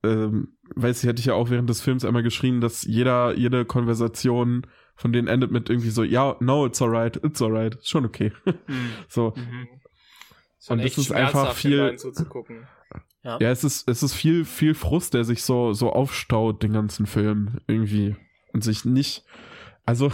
Ähm, 0.03 0.57
weiß 0.75 1.03
ich, 1.03 1.09
hätte 1.09 1.21
ich 1.21 1.27
ja 1.27 1.35
auch 1.35 1.51
während 1.51 1.71
des 1.71 1.81
Films 1.81 2.05
einmal 2.05 2.23
geschrien, 2.23 2.61
dass 2.61 2.85
jeder, 2.85 3.35
jede 3.37 3.65
Konversation 3.65 4.67
von 4.95 5.13
denen 5.13 5.29
endet 5.29 5.51
mit 5.51 5.69
irgendwie 5.69 5.91
so, 5.91 6.03
ja, 6.03 6.37
no, 6.41 6.67
it's 6.67 6.81
alright, 6.81 7.17
it's 7.23 7.43
alright, 7.43 7.79
schon 7.83 8.07
okay. 8.07 8.33
Mhm. 8.45 8.91
so. 9.09 9.35
Mhm. 9.37 9.69
Und 10.69 10.83
das 10.83 10.99
ist 10.99 11.13
einfach 11.13 11.55
viel-. 11.55 11.97
Ja. 13.23 13.39
Ja, 13.41 13.51
es 13.51 13.65
ist, 13.65 13.89
es 13.89 14.03
ist 14.03 14.15
viel, 14.15 14.45
viel 14.45 14.75
Frust, 14.75 15.15
der 15.15 15.25
sich 15.25 15.43
so, 15.43 15.73
so 15.73 15.93
aufstaut, 15.93 16.63
den 16.63 16.73
ganzen 16.73 17.07
Film 17.07 17.59
irgendwie. 17.67 18.17
Und 18.53 18.63
sich 18.65 18.85
nicht, 18.85 19.25
Also 19.85 20.11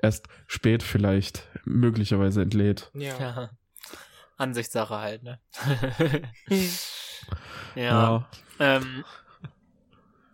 erst 0.00 0.26
spät 0.46 0.82
vielleicht 0.82 1.48
möglicherweise 1.64 2.42
entlädt. 2.42 2.90
Ja. 2.94 3.18
Ja. 3.18 3.50
Ansichtssache 4.38 4.98
halt, 4.98 5.22
ne? 5.22 5.40
ja. 7.74 7.82
Ja. 7.82 8.28
Ähm, 8.58 9.04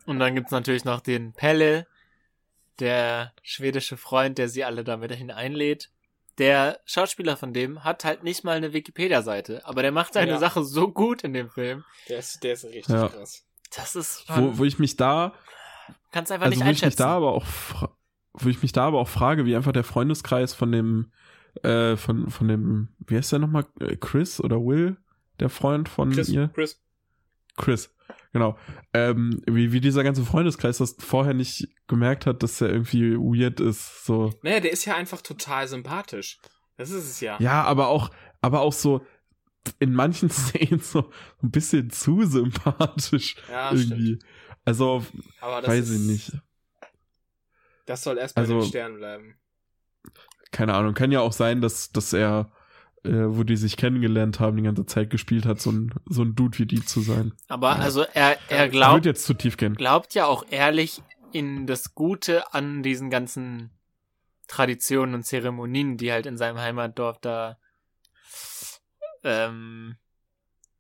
und 0.07 0.19
dann 0.19 0.35
gibt's 0.35 0.51
natürlich 0.51 0.85
noch 0.85 1.01
den 1.01 1.33
Pelle, 1.33 1.87
der 2.81 3.33
schwedische 3.43 3.97
Freund, 3.97 4.39
der 4.39 4.49
sie 4.49 4.65
alle 4.65 4.83
damit 4.85 5.13
hineinlädt. 5.13 5.91
Der 6.39 6.81
Schauspieler 6.87 7.37
von 7.37 7.53
dem 7.53 7.85
hat 7.85 8.05
halt 8.05 8.23
nicht 8.25 8.43
mal 8.43 8.57
eine 8.57 8.73
Wikipedia-Seite, 8.73 9.65
aber 9.67 9.83
der 9.83 9.93
macht 9.93 10.15
seine 10.15 10.33
Ja. 10.33 10.39
Sache 10.39 10.65
so 10.65 10.91
gut 10.91 11.23
in 11.23 11.35
dem 11.35 11.51
Film. 11.51 11.85
Der 12.09 12.19
ist, 12.19 12.43
der 12.43 12.55
ist 12.55 12.65
richtig 12.65 12.89
Ja. 12.89 13.09
krass. 13.09 13.45
Das 13.77 13.95
ist 13.95 14.25
Wo, 14.29 14.59
wo 14.59 14.65
ich 14.65 14.79
mich 14.79 14.97
da, 14.97 15.35
kannst 16.11 16.33
einfach 16.33 16.47
also 16.47 16.57
nicht 16.59 16.67
wo 16.67 16.71
ich 16.71 16.77
mich 16.77 16.85
einschätzen. 16.85 17.03
da 17.03 17.17
aber 17.17 17.33
auch, 17.33 17.45
wo 18.35 18.49
ich 18.49 18.63
mich 18.63 18.73
da 18.73 18.87
aber 18.87 18.99
auch 18.99 19.09
frage, 19.09 19.45
wie 19.47 19.57
einfach 19.57 19.73
der 19.73 19.85
Freundeskreis 19.85 20.55
von 20.55 20.73
dem, 20.73 21.13
äh, 21.63 21.97
von, 21.97 22.31
von 22.31 22.49
dem, 22.49 22.89
wie 23.07 23.17
heißt 23.17 23.33
der 23.33 23.39
nochmal, 23.39 23.67
Äh, 23.81 23.97
Chris 23.97 24.41
oder 24.41 24.57
Will, 24.57 24.97
der 25.41 25.49
Freund 25.49 25.89
von 25.89 26.11
Chris, 26.13 26.29
ihr? 26.29 26.49
Chris. 26.49 26.81
Chris, 27.57 27.95
genau. 28.33 28.57
Ähm, 28.95 29.43
wie, 29.47 29.73
wie 29.73 29.81
dieser 29.81 30.03
ganze 30.05 30.25
Freundeskreis 30.25 30.79
das 30.79 30.97
vorher 30.99 31.35
nicht 31.35 31.69
gemerkt 31.87 32.25
hat, 32.27 32.43
dass 32.43 32.61
er 32.61 32.71
irgendwie 32.71 33.15
weird 33.17 33.61
ist, 33.61 34.07
so. 34.07 34.33
Naja, 34.43 34.61
der 34.61 34.73
ist 34.73 34.85
ja 34.87 34.97
einfach 34.97 35.21
total 35.21 35.69
sympathisch. 35.69 36.39
Das 36.79 36.91
ist 36.91 37.05
es 37.05 37.21
ja. 37.21 37.37
Ja, 37.41 37.63
aber 37.65 37.89
auch, 37.89 38.11
aber 38.41 38.61
auch 38.63 38.73
so 38.73 39.05
in 39.79 39.93
manchen 39.93 40.31
Szenen 40.31 40.81
so 40.81 41.11
ein 41.43 41.51
bisschen 41.51 41.91
zu 41.91 42.25
sympathisch 42.25 43.37
Ja, 43.51 43.71
irgendwie. 43.73 44.17
stimmt. 44.17 44.25
Also, 44.65 45.05
weiß 45.41 45.91
ist, 45.91 46.01
ich 46.01 46.07
nicht. 46.09 46.33
Das 47.93 48.05
soll 48.05 48.17
erst 48.17 48.35
bei 48.37 48.41
Also- 48.41 48.61
den 48.61 48.69
Sternen 48.69 48.97
bleiben. 48.97 49.35
Keine 50.51 50.73
Ahnung. 50.73 50.95
Kann 50.95 51.13
ja 51.13 51.21
auch 51.21 51.33
sein, 51.35 51.61
dass, 51.61 51.93
dass 51.93 52.15
er, 52.15 52.51
äh, 53.05 53.11
wo 53.13 53.43
die 53.43 53.57
sich 53.59 53.77
kennengelernt 53.77 54.41
haben, 54.41 54.57
die 54.57 54.63
ganze 54.63 54.87
Zeit 54.87 55.11
gespielt 55.11 55.45
hat, 55.45 55.61
so 55.61 55.73
ein, 55.73 55.95
so 56.07 56.23
ein 56.23 56.35
Dude 56.35 56.59
wie 56.59 56.65
die 56.65 56.83
zu 56.83 57.03
sein. 57.03 57.35
Aber 57.49 57.77
also 57.77 58.01
er, 58.15 58.39
er 58.49 58.71
glaubt, 58.71 59.05
jetzt 59.05 59.27
zu 59.27 59.35
tief 59.35 59.59
gehen. 59.59 59.75
glaubt 59.75 60.15
ja 60.15 60.25
auch 60.25 60.47
ehrlich 60.51 61.03
in 61.33 61.67
das 61.67 61.95
Gute 61.95 62.55
an 62.55 62.83
diesen 62.83 63.11
ganzen 63.11 63.69
Traditionen 64.49 65.15
und 65.15 65.25
Zeremonien, 65.25 65.99
die 65.99 66.13
halt 66.13 66.25
in 66.25 66.39
seinem 66.39 66.59
Heimatdorf 66.61 67.19
da 67.21 67.59
ähm, 69.23 69.97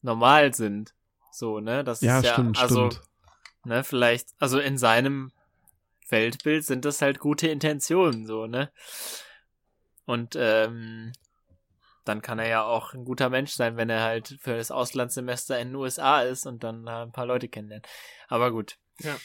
normal 0.00 0.54
sind. 0.54 0.94
So, 1.30 1.60
ne? 1.60 1.84
Das 1.84 2.00
Ja, 2.00 2.20
ist 2.20 2.24
ja, 2.24 2.32
stimmt, 2.32 2.58
also, 2.58 2.90
stimmt. 2.90 3.06
ne, 3.66 3.84
vielleicht, 3.84 4.28
also 4.38 4.58
in 4.58 4.78
seinem 4.78 5.30
Weltbild 6.08 6.64
sind 6.64 6.84
das 6.84 7.02
halt 7.02 7.18
gute 7.18 7.48
Intentionen, 7.48 8.26
so, 8.26 8.46
ne? 8.46 8.70
Und 10.04 10.36
ähm, 10.36 11.12
dann 12.04 12.22
kann 12.22 12.38
er 12.38 12.48
ja 12.48 12.64
auch 12.64 12.94
ein 12.94 13.04
guter 13.04 13.30
Mensch 13.30 13.52
sein, 13.52 13.76
wenn 13.76 13.88
er 13.88 14.02
halt 14.02 14.36
für 14.40 14.56
das 14.56 14.70
Auslandssemester 14.70 15.58
in 15.58 15.68
den 15.68 15.76
USA 15.76 16.22
ist 16.22 16.46
und 16.46 16.64
dann 16.64 16.84
da 16.84 17.02
ein 17.02 17.12
paar 17.12 17.26
Leute 17.26 17.48
kennenlernt. 17.48 17.86
Aber 18.28 18.50
gut. 18.50 18.78
Ja. 19.00 19.16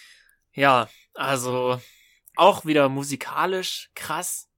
Ja, 0.54 0.90
also 1.14 1.80
auch 2.36 2.66
wieder 2.66 2.90
musikalisch 2.90 3.90
krass. 3.96 4.50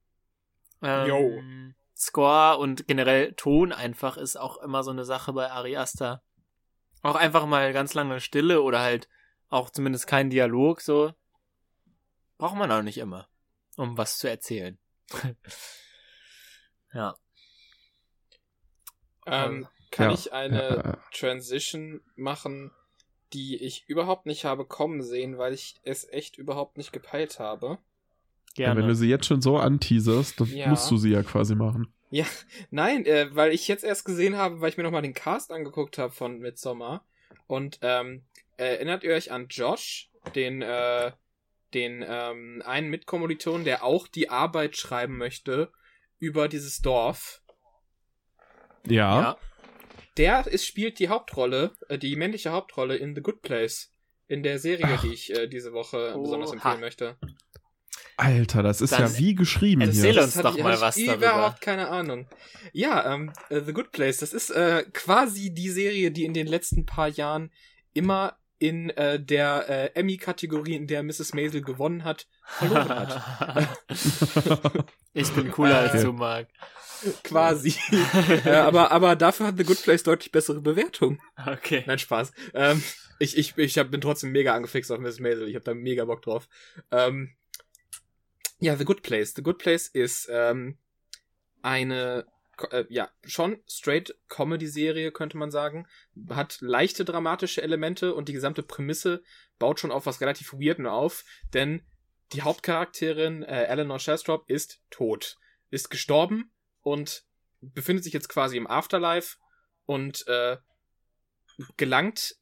Ähm, 0.82 1.08
Jo. 1.08 1.42
Score 1.96 2.56
und 2.58 2.86
generell 2.86 3.34
Ton 3.34 3.72
einfach 3.72 4.16
ist 4.16 4.36
auch 4.36 4.58
immer 4.58 4.82
so 4.82 4.90
eine 4.90 5.04
Sache 5.04 5.32
bei 5.32 5.50
Ari 5.50 5.76
Aster. 5.76 6.22
Auch 7.02 7.16
einfach 7.16 7.46
mal 7.46 7.72
ganz 7.72 7.94
lange 7.94 8.20
Stille 8.20 8.62
oder 8.62 8.80
halt 8.80 9.08
auch 9.48 9.70
zumindest 9.70 10.06
kein 10.06 10.30
Dialog, 10.30 10.80
so. 10.80 11.12
Braucht 12.40 12.56
man 12.56 12.72
auch 12.72 12.80
nicht 12.82 12.96
immer, 12.96 13.28
um 13.76 13.98
was 13.98 14.16
zu 14.16 14.26
erzählen. 14.28 14.78
ja. 16.94 17.14
Ähm, 19.26 19.68
kann 19.90 20.08
Ja, 20.08 20.14
ich 20.14 20.32
eine 20.32 20.62
ja, 20.62 20.76
ja. 20.76 20.98
Transition 21.12 22.00
machen, 22.16 22.70
die 23.34 23.56
ich 23.62 23.84
überhaupt 23.88 24.24
nicht 24.24 24.46
habe 24.46 24.64
kommen 24.64 25.02
sehen, 25.02 25.36
weil 25.36 25.52
ich 25.52 25.76
es 25.84 26.08
echt 26.08 26.38
überhaupt 26.38 26.78
nicht 26.78 26.92
gepeilt 26.92 27.38
habe? 27.38 27.78
Ja, 28.56 28.66
Gerne. 28.66 28.80
wenn 28.80 28.88
du 28.88 28.94
sie 28.94 29.08
jetzt 29.08 29.26
schon 29.26 29.42
so 29.42 29.58
anteaserst, 29.58 30.40
dann 30.40 30.48
Ja. 30.48 30.68
musst 30.68 30.90
du 30.90 30.96
sie 30.96 31.10
ja 31.10 31.22
quasi 31.22 31.54
machen. 31.54 31.92
Ja, 32.10 32.24
nein, 32.70 33.04
äh, 33.04 33.28
weil 33.36 33.52
ich 33.52 33.68
jetzt 33.68 33.84
erst 33.84 34.04
gesehen 34.06 34.36
habe, 34.38 34.60
weil 34.62 34.70
ich 34.70 34.78
mir 34.78 34.82
nochmal 34.82 35.02
den 35.02 35.12
Cast 35.14 35.52
angeguckt 35.52 35.98
habe 35.98 36.12
von 36.12 36.38
Midsommar. 36.38 37.04
Und 37.46 37.78
ähm, 37.82 38.24
erinnert 38.56 39.04
ihr 39.04 39.12
euch 39.12 39.30
an 39.30 39.48
Josh, 39.48 40.10
den, 40.34 40.62
äh, 40.62 41.12
den 41.74 42.04
ähm, 42.06 42.62
einen 42.64 42.90
Mitkommilitonen, 42.90 43.64
der 43.64 43.84
auch 43.84 44.08
die 44.08 44.28
Arbeit 44.28 44.76
schreiben 44.76 45.16
möchte 45.16 45.70
über 46.18 46.48
dieses 46.48 46.80
Dorf? 46.80 47.42
Ja. 48.86 49.20
ja. 49.20 49.36
Der 50.16 50.46
ist, 50.46 50.66
spielt 50.66 50.98
die 50.98 51.08
Hauptrolle, 51.08 51.72
äh, 51.88 51.98
die 51.98 52.16
männliche 52.16 52.50
Hauptrolle 52.50 52.96
in 52.96 53.14
The 53.14 53.22
Good 53.22 53.42
Place. 53.42 53.92
In 54.26 54.44
der 54.44 54.60
Serie, 54.60 54.86
Ach. 54.88 55.00
die 55.00 55.12
ich 55.12 55.36
äh, 55.36 55.48
diese 55.48 55.72
Woche 55.72 56.16
besonders 56.16 56.50
Oha. 56.50 56.54
empfehlen 56.54 56.80
möchte. 56.80 57.18
Alter, 58.16 58.62
das 58.62 58.80
ist 58.80 58.92
Dann 58.92 59.02
ja 59.02 59.18
wie 59.18 59.34
geschrieben 59.34 59.80
erzähl 59.80 60.12
hier. 60.12 60.22
uns 60.22 60.36
hatte 60.36 60.48
doch 60.48 60.56
ich, 60.56 60.62
mal 60.62 60.80
was 60.80 60.96
ich 60.96 61.06
darüber. 61.06 61.32
überhaupt 61.32 61.60
keine 61.62 61.88
Ahnung. 61.88 62.28
Ja, 62.72 63.14
ähm, 63.14 63.32
äh, 63.48 63.60
The 63.62 63.72
Good 63.72 63.92
Place, 63.92 64.18
das 64.18 64.32
ist 64.32 64.50
äh, 64.50 64.84
quasi 64.92 65.52
die 65.52 65.70
Serie, 65.70 66.10
die 66.10 66.26
in 66.26 66.34
den 66.34 66.46
letzten 66.46 66.84
paar 66.84 67.08
Jahren 67.08 67.50
immer 67.92 68.36
in 68.60 68.90
äh, 68.90 69.18
der 69.18 69.68
äh, 69.68 69.98
Emmy-Kategorie, 69.98 70.74
in 70.74 70.86
der 70.86 71.02
Mrs. 71.02 71.32
Maisel 71.32 71.62
gewonnen 71.62 72.04
hat, 72.04 72.28
verloren 72.44 72.88
hat. 72.90 73.68
ich 75.14 75.32
bin 75.32 75.50
cooler 75.50 75.78
als 75.78 76.02
du, 76.02 76.12
Marc. 76.12 76.48
quasi. 77.24 77.74
äh, 78.44 78.50
aber, 78.50 78.92
aber 78.92 79.16
dafür 79.16 79.46
hat 79.46 79.56
The 79.56 79.64
Good 79.64 79.82
Place 79.82 80.02
deutlich 80.02 80.30
bessere 80.30 80.60
Bewertung. 80.60 81.20
Okay. 81.46 81.84
Nein, 81.86 81.98
Spaß. 81.98 82.32
Ähm, 82.52 82.82
ich 83.18 83.38
ich, 83.38 83.56
ich 83.56 83.78
hab, 83.78 83.90
bin 83.90 84.02
trotzdem 84.02 84.30
mega 84.30 84.54
angefixt 84.54 84.92
auf 84.92 85.00
Mrs. 85.00 85.20
Maisel. 85.20 85.48
Ich 85.48 85.54
habe 85.54 85.64
da 85.64 85.72
mega 85.72 86.04
Bock 86.04 86.20
drauf. 86.20 86.46
Ähm, 86.90 87.34
ja, 88.58 88.76
The 88.76 88.84
Good 88.84 89.02
Place. 89.02 89.32
The 89.34 89.42
Good 89.42 89.56
Place 89.56 89.88
ist 89.88 90.28
ähm, 90.30 90.76
eine, 91.62 92.26
äh, 92.70 92.84
ja, 92.88 93.10
schon 93.24 93.62
straight 93.68 94.14
Comedy-Serie, 94.28 95.12
könnte 95.12 95.36
man 95.36 95.50
sagen. 95.50 95.86
Hat 96.30 96.58
leichte 96.60 97.04
dramatische 97.04 97.62
Elemente 97.62 98.14
und 98.14 98.28
die 98.28 98.32
gesamte 98.32 98.62
Prämisse 98.62 99.22
baut 99.58 99.80
schon 99.80 99.90
auf 99.90 100.06
was 100.06 100.20
relativ 100.20 100.52
Weirden 100.52 100.86
auf, 100.86 101.24
denn 101.52 101.82
die 102.32 102.42
Hauptcharakterin 102.42 103.42
äh, 103.42 103.64
Eleanor 103.64 103.98
Shastrop 103.98 104.48
ist 104.48 104.80
tot. 104.90 105.36
Ist 105.70 105.90
gestorben 105.90 106.52
und 106.82 107.24
befindet 107.60 108.04
sich 108.04 108.12
jetzt 108.12 108.28
quasi 108.28 108.56
im 108.56 108.66
Afterlife 108.66 109.36
und 109.86 110.26
äh, 110.28 110.56
gelangt 111.76 112.36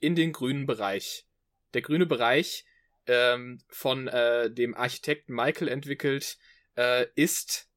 in 0.00 0.14
den 0.14 0.32
grünen 0.32 0.66
Bereich. 0.66 1.26
Der 1.74 1.82
grüne 1.82 2.06
Bereich, 2.06 2.64
ähm, 3.06 3.62
von 3.68 4.08
äh, 4.08 4.50
dem 4.50 4.74
Architekten 4.74 5.34
Michael 5.34 5.68
entwickelt, 5.68 6.38
äh, 6.76 7.06
ist 7.14 7.68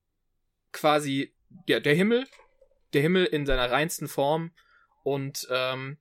quasi 0.71 1.33
ja, 1.67 1.79
der 1.79 1.95
Himmel, 1.95 2.27
der 2.93 3.01
Himmel 3.01 3.25
in 3.25 3.45
seiner 3.45 3.71
reinsten 3.71 4.07
Form 4.07 4.51
und 5.03 5.47
ähm, 5.49 5.97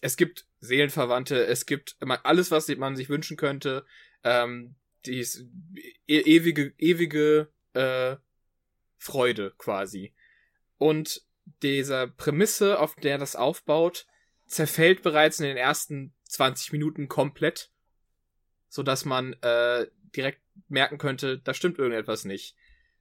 es 0.00 0.16
gibt 0.16 0.46
Seelenverwandte, 0.60 1.46
es 1.46 1.66
gibt 1.66 1.96
immer 2.00 2.24
alles, 2.24 2.50
was 2.50 2.68
man 2.68 2.96
sich 2.96 3.08
wünschen 3.08 3.36
könnte, 3.36 3.84
ähm, 4.24 4.76
die 5.06 5.24
e 6.06 6.20
ewige, 6.20 6.74
ewige 6.78 7.48
äh, 7.74 8.16
Freude 8.96 9.54
quasi. 9.58 10.14
Und 10.76 11.22
dieser 11.62 12.06
Prämisse, 12.06 12.78
auf 12.78 12.94
der 12.96 13.18
das 13.18 13.36
aufbaut, 13.36 14.06
zerfällt 14.46 15.02
bereits 15.02 15.40
in 15.40 15.46
den 15.46 15.56
ersten 15.56 16.14
20 16.24 16.72
Minuten 16.72 17.08
komplett, 17.08 17.70
so 18.68 18.82
dass 18.82 19.04
man 19.04 19.34
äh, 19.42 19.86
direkt 20.16 20.40
merken 20.68 20.98
könnte, 20.98 21.38
da 21.38 21.54
stimmt 21.54 21.78
irgendetwas 21.78 22.24
nicht. 22.24 22.56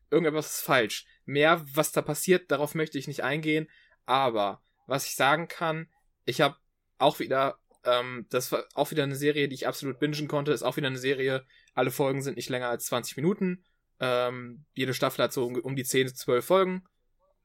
Irgendetwas 0.09 0.57
ist 0.57 0.61
falsch. 0.61 1.05
Mehr, 1.27 1.63
was 1.73 1.91
da 1.91 2.01
passiert, 2.01 2.49
darauf 2.49 2.73
möchte 2.73 2.97
ich 2.97 3.07
nicht 3.07 3.23
eingehen, 3.23 3.69
aber 4.05 4.63
was 4.87 5.05
ich 5.05 5.15
sagen 5.15 5.47
kann, 5.47 5.87
ich 6.25 6.41
habe 6.41 6.55
auch 6.97 7.19
wieder, 7.19 7.59
ähm, 7.83 8.25
das 8.29 8.51
war 8.51 8.65
auch 8.73 8.89
wieder 8.89 9.03
eine 9.03 9.15
Serie, 9.15 9.47
die 9.47 9.55
ich 9.55 9.67
absolut 9.67 9.99
bingen 9.99 10.27
konnte, 10.27 10.51
ist 10.51 10.63
auch 10.63 10.77
wieder 10.77 10.87
eine 10.87 10.97
Serie, 10.97 11.45
alle 11.75 11.91
Folgen 11.91 12.23
sind 12.23 12.37
nicht 12.37 12.49
länger 12.49 12.69
als 12.69 12.85
20 12.85 13.17
Minuten, 13.17 13.63
ähm, 13.99 14.65
jede 14.73 14.95
Staffel 14.95 15.23
hat 15.23 15.33
so 15.33 15.45
um, 15.45 15.55
um 15.55 15.75
die 15.75 15.83
10, 15.83 16.15
12 16.15 16.43
Folgen, 16.43 16.83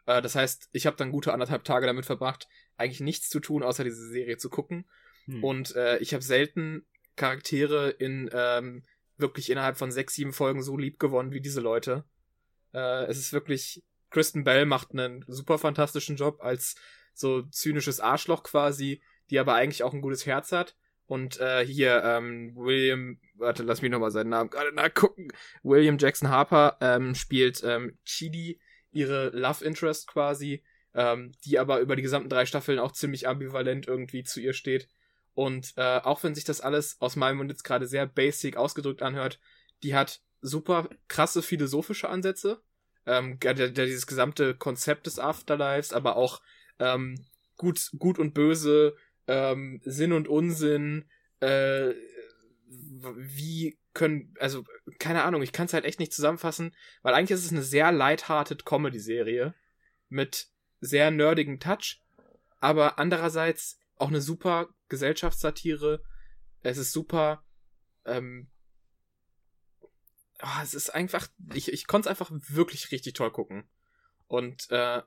äh, 0.07 0.23
das 0.23 0.35
heißt, 0.35 0.69
ich 0.73 0.87
habe 0.87 0.97
dann 0.97 1.13
gute 1.13 1.33
anderthalb 1.33 1.65
Tage 1.65 1.87
damit 1.87 2.07
verbracht, 2.07 2.49
eigentlich 2.77 3.01
nichts 3.01 3.29
zu 3.29 3.41
tun, 3.41 3.63
außer 3.63 3.85
diese 3.85 4.09
Serie 4.09 4.37
zu 4.37 4.51
gucken. 4.51 4.89
Hm. 5.27 5.45
Und 5.45 5.77
äh, 5.77 5.99
ich 5.99 6.15
habe 6.15 6.23
selten 6.23 6.87
Charaktere 7.17 7.91
in 7.91 8.31
ähm, 8.33 8.83
wirklich 9.17 9.51
innerhalb 9.51 9.77
von 9.77 9.93
sechs, 9.93 10.15
sieben 10.15 10.33
Folgen 10.33 10.63
so 10.63 10.77
lieb 10.77 10.99
gewonnen 10.99 11.33
wie 11.33 11.41
diese 11.41 11.61
Leute. 11.61 12.05
Äh, 12.73 13.05
es 13.07 13.19
ist 13.19 13.33
wirklich, 13.33 13.83
Kristen 14.11 14.45
Bell 14.45 14.67
macht 14.67 14.93
einen 14.93 15.25
super 15.29 15.59
fantastischen 15.59 16.17
Job 16.17 16.41
als 16.41 16.77
so 17.15 17.43
zynisches 17.43 18.01
Arschloch 18.01 18.43
quasi, 18.43 19.03
die 19.31 19.39
aber 19.39 19.55
eigentlich 19.55 19.83
auch 19.83 19.93
ein 19.93 20.03
gutes 20.03 20.27
Herz 20.27 20.53
hat. 20.53 20.77
Und 21.07 21.41
äh, 21.41 21.67
hier, 21.67 22.03
ähm, 22.05 22.53
William, 22.55 23.21
warte, 23.35 23.63
lass 23.65 23.83
mich 23.83 23.91
nochmal 23.91 24.11
seinen 24.11 24.31
Namen 24.31 24.51
gerade 24.51 24.73
nachgucken. 24.73 25.29
William 25.63 25.99
Jackson 25.99 26.31
Harper 26.31 26.79
ähm, 26.81 27.15
spielt 27.15 27.63
ähm, 27.65 27.99
Chidi, 28.05 28.61
ihre 28.93 29.29
Love 29.31 29.65
Interest 29.65 30.07
quasi, 30.07 30.63
ähm, 30.95 31.33
die 31.45 31.59
aber 31.59 31.81
über 31.81 31.97
die 31.97 32.03
gesamten 32.03 32.29
drei 32.29 32.47
Staffeln 32.47 32.79
auch 32.79 32.93
ziemlich 32.93 33.29
ambivalent 33.29 33.89
irgendwie 33.89 34.23
zu 34.23 34.41
ihr 34.41 34.53
steht. 34.53 34.89
Und 35.35 35.73
äh, 35.77 35.99
auch 35.99 36.23
wenn 36.23 36.35
sich 36.35 36.45
das 36.45 36.61
alles 36.61 37.01
aus 37.01 37.17
meinem 37.17 37.39
Mund 37.39 37.51
jetzt 37.51 37.65
gerade 37.65 37.87
sehr 37.87 38.07
basic 38.07 38.57
ausgedrückt 38.57 39.03
anhört, 39.03 39.41
die 39.83 39.95
hat 39.95 40.21
super 40.43 40.89
krasse 41.09 41.43
philosophische 41.43 42.09
Ansätze. 42.09 42.63
Ähm, 43.07 43.41
der, 43.41 43.55
der, 43.55 43.71
dieses 43.71 44.07
gesamte 44.07 44.55
Konzept 44.55 45.07
des 45.07 45.19
Afterlives, 45.19 45.93
aber 45.93 46.17
auch 46.17 46.41
ähm, 46.79 47.25
gut, 47.57 47.91
gut 47.99 48.19
und 48.19 48.35
böse, 48.35 48.95
ähm, 49.27 49.81
Sinn 49.85 50.13
und 50.13 50.29
Unsinn, 50.29 51.05
äh, 51.41 51.95
wie 52.69 53.79
können, 53.95 54.35
also 54.39 54.65
keine 54.99 55.25
Ahnung, 55.25 55.43
ich 55.43 55.53
kann 55.53 55.67
es 55.67 55.75
halt 55.75 55.85
echt 55.85 56.01
nicht 56.01 56.13
zusammenfassen, 56.13 56.75
weil 57.03 57.15
eigentlich 57.15 57.37
ist 57.37 57.45
es 57.45 57.53
eine 57.53 57.63
sehr 57.63 57.93
lighthearted 57.93 58.65
Comedy-Serie 58.65 59.55
mit 60.09 60.49
sehr 60.81 61.11
nerdigen 61.11 61.61
Touch, 61.61 62.03
aber 62.61 62.99
andererseits 62.99 63.79
auch 63.97 64.09
eine 64.09 64.21
super 64.21 64.69
Gesellschaftssatire. 64.89 66.03
Es 66.63 66.79
ist 66.79 66.93
super, 66.93 67.45
ähm, 68.05 68.51
oh, 70.43 70.63
es 70.63 70.75
ist 70.75 70.95
einfach, 70.95 71.29
ich, 71.55 71.73
ich 71.73 71.87
konnte 71.87 72.09
es 72.09 72.11
einfach 72.11 72.31
wirklich 72.33 72.91
richtig 72.91 73.15
toll 73.15 73.31
gucken. 73.31 73.65
Und, 74.27 74.71
äh, 74.71 75.03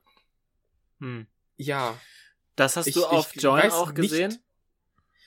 hm. 0.99 1.27
ja. 1.57 1.99
Das 2.55 2.77
hast 2.77 2.87
ich, 2.87 2.95
du 2.95 3.05
auf 3.05 3.35
Join 3.35 3.71
auch 3.71 3.93
gesehen? 3.93 4.29
Nicht, 4.29 4.41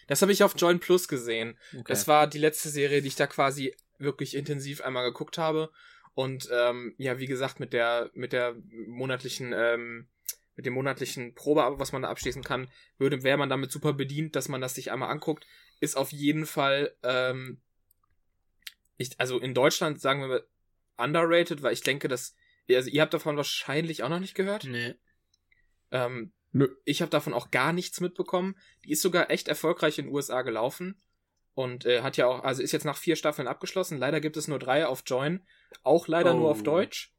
das 0.07 0.23
habe 0.23 0.33
ich 0.33 0.43
auf 0.43 0.55
Join 0.57 0.81
Plus 0.81 1.07
gesehen. 1.07 1.59
Okay. 1.73 1.85
Das 1.87 2.09
war 2.09 2.27
die 2.27 2.39
letzte 2.39 2.71
Serie, 2.71 3.03
die 3.03 3.09
ich 3.09 3.17
da 3.17 3.27
quasi 3.27 3.77
wirklich 3.99 4.35
intensiv 4.35 4.81
einmal 4.81 5.05
geguckt 5.05 5.39
habe. 5.39 5.71
Und 6.15 6.49
ähm, 6.51 6.95
ja, 6.97 7.19
wie 7.19 7.27
gesagt, 7.27 7.61
mit 7.61 7.73
der, 7.73 8.11
mit 8.15 8.33
der 8.33 8.57
monatlichen, 8.71 9.53
ähm, 9.55 10.09
mit 10.57 10.67
dem 10.67 10.75
monatlichen 10.75 11.35
Probe, 11.35 11.63
was 11.77 11.93
man 11.93 12.03
da 12.03 12.09
abschließen 12.09 12.43
kann, 12.43 12.69
würde, 12.97 13.23
wäre 13.23 13.37
man 13.37 13.51
damit 13.51 13.71
super 13.71 13.93
bedient, 13.93 14.35
dass 14.35 14.49
man 14.49 14.61
das 14.61 14.75
sich 14.75 14.91
einmal 14.91 15.11
anguckt. 15.11 15.47
Ist 15.79 15.97
auf 15.97 16.11
jeden 16.11 16.47
Fall 16.47 16.97
ähm, 17.03 17.61
ich, 18.99 19.19
also 19.19 19.39
in 19.39 19.55
Deutschland 19.55 20.01
sagen 20.01 20.29
wir 20.29 20.47
underrated, 20.99 21.63
weil 21.63 21.73
ich 21.73 21.83
denke, 21.83 22.09
dass, 22.09 22.35
also 22.69 22.91
ihr 22.91 23.01
habt 23.01 23.15
davon 23.15 23.37
wahrscheinlich 23.37 24.03
auch 24.03 24.09
noch 24.09 24.21
nicht 24.21 24.35
gehört. 24.35 24.65
Nee. 24.65 24.97
Ähm, 25.91 26.33
Nö. 26.53 26.69
Ich 26.85 27.01
habe 27.03 27.11
davon 27.11 27.35
auch 27.35 27.51
gar 27.51 27.73
nichts 27.73 28.01
mitbekommen. 28.01 28.57
Die 28.85 28.93
ist 28.93 29.03
sogar 29.03 29.31
echt 29.31 29.49
erfolgreich 29.49 29.99
in 29.99 30.07
den 30.07 30.15
USA 30.15 30.43
gelaufen. 30.43 31.01
Und 31.55 31.87
äh, 31.87 32.03
hat 32.03 32.17
ja 32.17 32.27
auch, 32.27 32.45
also 32.45 32.63
ist 32.63 32.73
jetzt 32.73 32.85
nach 32.85 32.97
vier 32.97 33.17
Staffeln 33.17 33.49
abgeschlossen. 33.49 33.99
Leider 33.99 34.21
gibt 34.21 34.37
es 34.37 34.49
nur 34.49 34.59
drei 34.59 34.87
auf 34.87 35.03
Join. 35.07 35.45
Auch 35.83 36.07
leider 36.07 36.35
oh. 36.35 36.39
nur 36.39 36.51
auf 36.51 36.61
oh. 36.61 36.65
Deutsch. 36.65 37.13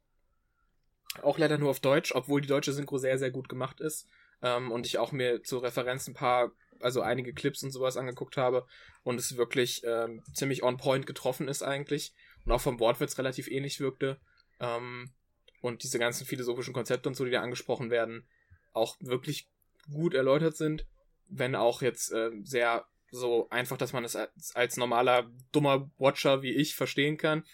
Auch 1.22 1.38
leider 1.38 1.58
nur 1.58 1.70
auf 1.70 1.80
Deutsch, 1.80 2.12
obwohl 2.14 2.40
die 2.40 2.48
deutsche 2.48 2.72
Synchro 2.72 2.96
sehr, 2.98 3.18
sehr 3.18 3.30
gut 3.30 3.48
gemacht 3.48 3.80
ist. 3.80 4.08
Ähm, 4.42 4.72
und 4.72 4.86
ich 4.86 4.98
auch 4.98 5.12
mir 5.12 5.42
zur 5.42 5.62
Referenz 5.62 6.08
ein 6.08 6.14
paar 6.14 6.52
also 6.80 7.02
einige 7.02 7.32
Clips 7.32 7.62
und 7.62 7.70
sowas 7.70 7.96
angeguckt 7.96 8.36
habe 8.36 8.66
und 9.02 9.18
es 9.18 9.36
wirklich 9.36 9.82
ähm, 9.84 10.22
ziemlich 10.34 10.62
on 10.62 10.76
point 10.76 11.06
getroffen 11.06 11.48
ist 11.48 11.62
eigentlich 11.62 12.14
und 12.44 12.52
auch 12.52 12.60
vom 12.60 12.80
Wortwitz 12.80 13.18
relativ 13.18 13.48
ähnlich 13.48 13.80
wirkte. 13.80 14.20
Ähm, 14.60 15.12
und 15.60 15.82
diese 15.82 15.98
ganzen 15.98 16.26
philosophischen 16.26 16.72
Konzepte 16.72 17.08
und 17.08 17.14
so, 17.14 17.24
die 17.24 17.30
da 17.30 17.42
angesprochen 17.42 17.90
werden, 17.90 18.26
auch 18.72 18.96
wirklich 19.00 19.48
gut 19.90 20.14
erläutert 20.14 20.56
sind, 20.56 20.86
wenn 21.28 21.54
auch 21.54 21.82
jetzt 21.82 22.12
äh, 22.12 22.30
sehr 22.42 22.86
so 23.10 23.48
einfach, 23.50 23.76
dass 23.76 23.92
man 23.92 24.04
es 24.04 24.16
als, 24.16 24.54
als, 24.54 24.76
normaler 24.76 25.30
dummer 25.52 25.90
Watcher 25.98 26.42
wie 26.42 26.54
ich 26.54 26.76
verstehen 26.76 27.16
kann. 27.16 27.44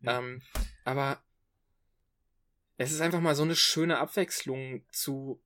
Ja. 0.00 0.18
Ähm, 0.18 0.42
aber 0.84 1.22
es 2.76 2.92
ist 2.92 3.00
einfach 3.00 3.20
mal 3.20 3.34
so 3.34 3.42
eine 3.42 3.56
schöne 3.56 3.98
Abwechslung 3.98 4.84
zu 4.92 5.42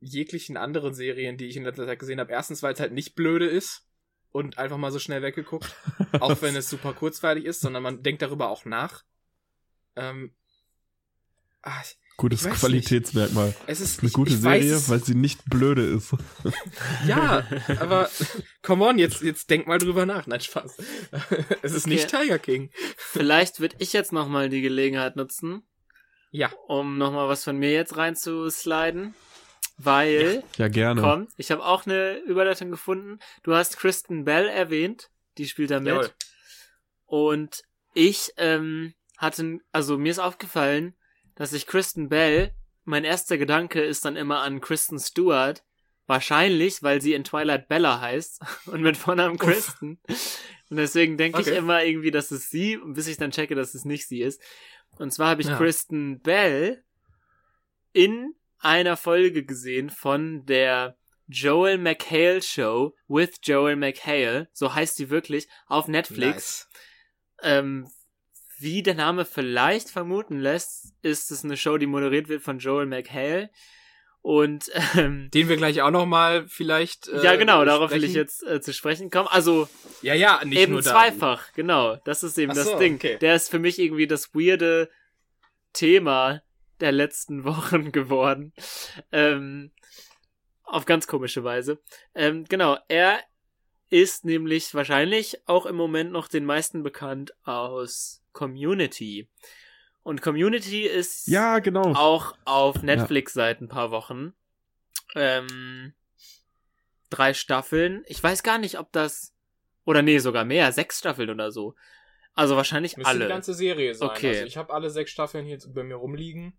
jeglichen 0.00 0.56
anderen 0.56 0.94
Serien, 0.94 1.36
die 1.36 1.46
ich 1.46 1.56
in 1.56 1.64
letzter 1.64 1.86
Zeit 1.86 1.98
gesehen 1.98 2.20
habe. 2.20 2.32
Erstens, 2.32 2.62
weil 2.62 2.74
es 2.74 2.80
halt 2.80 2.92
nicht 2.92 3.14
blöde 3.14 3.46
ist 3.46 3.86
und 4.30 4.58
einfach 4.58 4.76
mal 4.76 4.92
so 4.92 4.98
schnell 4.98 5.22
weggeguckt, 5.22 5.74
auch 6.20 6.40
wenn 6.42 6.56
es 6.56 6.70
super 6.70 6.92
kurzweilig 6.92 7.44
ist, 7.44 7.60
sondern 7.60 7.82
man 7.82 8.02
denkt 8.02 8.22
darüber 8.22 8.48
auch 8.48 8.64
nach. 8.64 9.04
Ähm, 9.96 10.32
ach, 11.62 11.84
Gutes 12.18 12.42
Qualitätsmerkmal. 12.50 13.54
Es 13.68 13.80
ist 13.80 14.00
eine 14.00 14.08
ich, 14.08 14.12
gute 14.12 14.32
ich 14.32 14.40
Serie, 14.40 14.74
weiß, 14.74 14.88
weil 14.88 15.04
sie 15.04 15.14
nicht 15.14 15.44
blöde 15.44 15.84
ist. 15.84 16.16
ja, 17.06 17.46
aber 17.78 18.10
come 18.60 18.86
on, 18.86 18.98
jetzt, 18.98 19.22
jetzt 19.22 19.48
denk 19.50 19.68
mal 19.68 19.78
drüber 19.78 20.04
nach. 20.04 20.26
Nein, 20.26 20.40
Spaß. 20.40 20.78
es 21.62 21.72
ist 21.74 21.86
okay. 21.86 21.94
nicht 21.94 22.08
Tiger 22.08 22.40
King. 22.40 22.70
Vielleicht 22.96 23.60
würde 23.60 23.76
ich 23.78 23.92
jetzt 23.92 24.12
nochmal 24.12 24.48
die 24.48 24.62
Gelegenheit 24.62 25.14
nutzen. 25.14 25.62
Ja. 26.32 26.50
Um 26.66 26.98
nochmal 26.98 27.28
was 27.28 27.44
von 27.44 27.56
mir 27.56 27.70
jetzt 27.70 27.96
reinzusliden 27.96 29.14
weil 29.78 30.42
ja, 30.56 30.68
gerne. 30.68 31.00
Komm, 31.00 31.28
ich 31.36 31.50
habe 31.50 31.64
auch 31.64 31.86
eine 31.86 32.18
Überleitung 32.18 32.70
gefunden. 32.70 33.20
Du 33.44 33.54
hast 33.54 33.78
Kristen 33.78 34.24
Bell 34.24 34.48
erwähnt, 34.48 35.10
die 35.38 35.46
spielt 35.46 35.70
da 35.70 35.80
mit. 35.80 35.94
Jawohl. 35.94 36.10
Und 37.06 37.62
ich 37.94 38.32
ähm, 38.36 38.94
hatte, 39.16 39.60
also 39.72 39.96
mir 39.96 40.10
ist 40.10 40.18
aufgefallen, 40.18 40.94
dass 41.36 41.52
ich 41.52 41.66
Kristen 41.66 42.08
Bell, 42.08 42.52
mein 42.84 43.04
erster 43.04 43.38
Gedanke 43.38 43.80
ist 43.80 44.04
dann 44.04 44.16
immer 44.16 44.40
an 44.40 44.60
Kristen 44.60 44.98
Stewart, 44.98 45.62
wahrscheinlich, 46.06 46.82
weil 46.82 47.00
sie 47.00 47.14
in 47.14 47.22
Twilight 47.22 47.68
Bella 47.68 48.00
heißt 48.00 48.40
und 48.66 48.82
mit 48.82 48.96
Vornamen 48.96 49.38
Kristen. 49.38 50.00
Und 50.70 50.76
deswegen 50.76 51.16
denke 51.16 51.38
okay. 51.38 51.50
ich 51.50 51.56
immer 51.56 51.84
irgendwie, 51.84 52.10
dass 52.10 52.32
es 52.32 52.50
sie, 52.50 52.78
bis 52.84 53.06
ich 53.06 53.16
dann 53.16 53.30
checke, 53.30 53.54
dass 53.54 53.74
es 53.74 53.84
nicht 53.84 54.08
sie 54.08 54.22
ist. 54.22 54.42
Und 54.98 55.12
zwar 55.12 55.28
habe 55.30 55.40
ich 55.40 55.48
ja. 55.48 55.56
Kristen 55.56 56.20
Bell 56.20 56.82
in 57.92 58.34
einer 58.60 58.96
Folge 58.96 59.44
gesehen 59.44 59.90
von 59.90 60.44
der 60.46 60.96
Joel 61.28 61.78
McHale 61.78 62.42
Show 62.42 62.94
with 63.06 63.38
Joel 63.42 63.76
McHale, 63.76 64.48
so 64.52 64.74
heißt 64.74 64.98
die 64.98 65.10
wirklich, 65.10 65.46
auf 65.66 65.86
Netflix. 65.88 66.68
Nice. 67.42 67.54
Ähm, 67.58 67.90
wie 68.58 68.82
der 68.82 68.94
Name 68.94 69.24
vielleicht 69.24 69.90
vermuten 69.90 70.40
lässt, 70.40 70.94
ist 71.02 71.30
es 71.30 71.44
eine 71.44 71.56
Show, 71.56 71.78
die 71.78 71.86
moderiert 71.86 72.28
wird 72.28 72.42
von 72.42 72.58
Joel 72.58 72.86
McHale. 72.86 73.50
Und 74.20 74.70
ähm, 74.94 75.30
den 75.32 75.48
wir 75.48 75.56
gleich 75.56 75.80
auch 75.80 75.90
noch 75.90 76.06
mal 76.06 76.46
vielleicht 76.48 77.08
äh, 77.08 77.22
ja 77.22 77.36
genau 77.36 77.64
darauf 77.64 77.92
will 77.92 78.02
ich 78.02 78.14
jetzt 78.14 78.44
äh, 78.44 78.60
zu 78.60 78.74
sprechen 78.74 79.10
kommen 79.10 79.28
also 79.30 79.68
ja 80.02 80.12
ja 80.12 80.44
nicht 80.44 80.58
eben 80.58 80.72
nur 80.72 80.82
zweifach 80.82 81.46
da. 81.46 81.52
genau 81.54 81.96
das 82.04 82.24
ist 82.24 82.36
eben 82.36 82.50
Ach 82.50 82.56
das 82.56 82.66
so, 82.66 82.78
Ding 82.78 82.96
okay. 82.96 83.16
der 83.18 83.36
ist 83.36 83.48
für 83.48 83.60
mich 83.60 83.78
irgendwie 83.78 84.08
das 84.08 84.34
weirde 84.34 84.90
Thema 85.72 86.42
der 86.80 86.92
letzten 86.92 87.44
Wochen 87.44 87.92
geworden. 87.92 88.52
Ähm, 89.12 89.72
auf 90.64 90.84
ganz 90.84 91.06
komische 91.06 91.44
Weise. 91.44 91.80
Ähm, 92.14 92.44
genau, 92.44 92.76
er 92.88 93.20
ist 93.90 94.24
nämlich 94.24 94.74
wahrscheinlich 94.74 95.48
auch 95.48 95.64
im 95.64 95.76
Moment 95.76 96.12
noch 96.12 96.28
den 96.28 96.44
meisten 96.44 96.82
bekannt 96.82 97.32
aus 97.44 98.22
Community. 98.32 99.28
Und 100.02 100.22
Community 100.22 100.82
ist 100.82 101.26
ja, 101.26 101.58
genau. 101.58 101.94
auch 101.94 102.34
auf 102.44 102.82
Netflix 102.82 103.34
ja. 103.34 103.42
seit 103.44 103.60
ein 103.60 103.68
paar 103.68 103.90
Wochen. 103.90 104.34
Ähm, 105.14 105.94
drei 107.10 107.34
Staffeln. 107.34 108.04
Ich 108.06 108.22
weiß 108.22 108.42
gar 108.42 108.58
nicht, 108.58 108.78
ob 108.78 108.92
das. 108.92 109.34
Oder 109.84 110.02
nee, 110.02 110.18
sogar 110.18 110.44
mehr, 110.44 110.70
sechs 110.72 110.98
Staffeln 110.98 111.30
oder 111.30 111.50
so. 111.50 111.74
Also 112.34 112.56
wahrscheinlich 112.56 112.96
Müsste 112.96 113.10
alle. 113.10 113.24
die 113.24 113.28
ganze 113.28 113.54
Serie 113.54 113.94
sein. 113.94 114.10
Okay. 114.10 114.28
Also 114.28 114.44
ich 114.44 114.56
habe 114.56 114.72
alle 114.72 114.90
sechs 114.90 115.10
Staffeln 115.10 115.44
hier 115.44 115.58
bei 115.68 115.82
mir 115.82 115.96
rumliegen. 115.96 116.56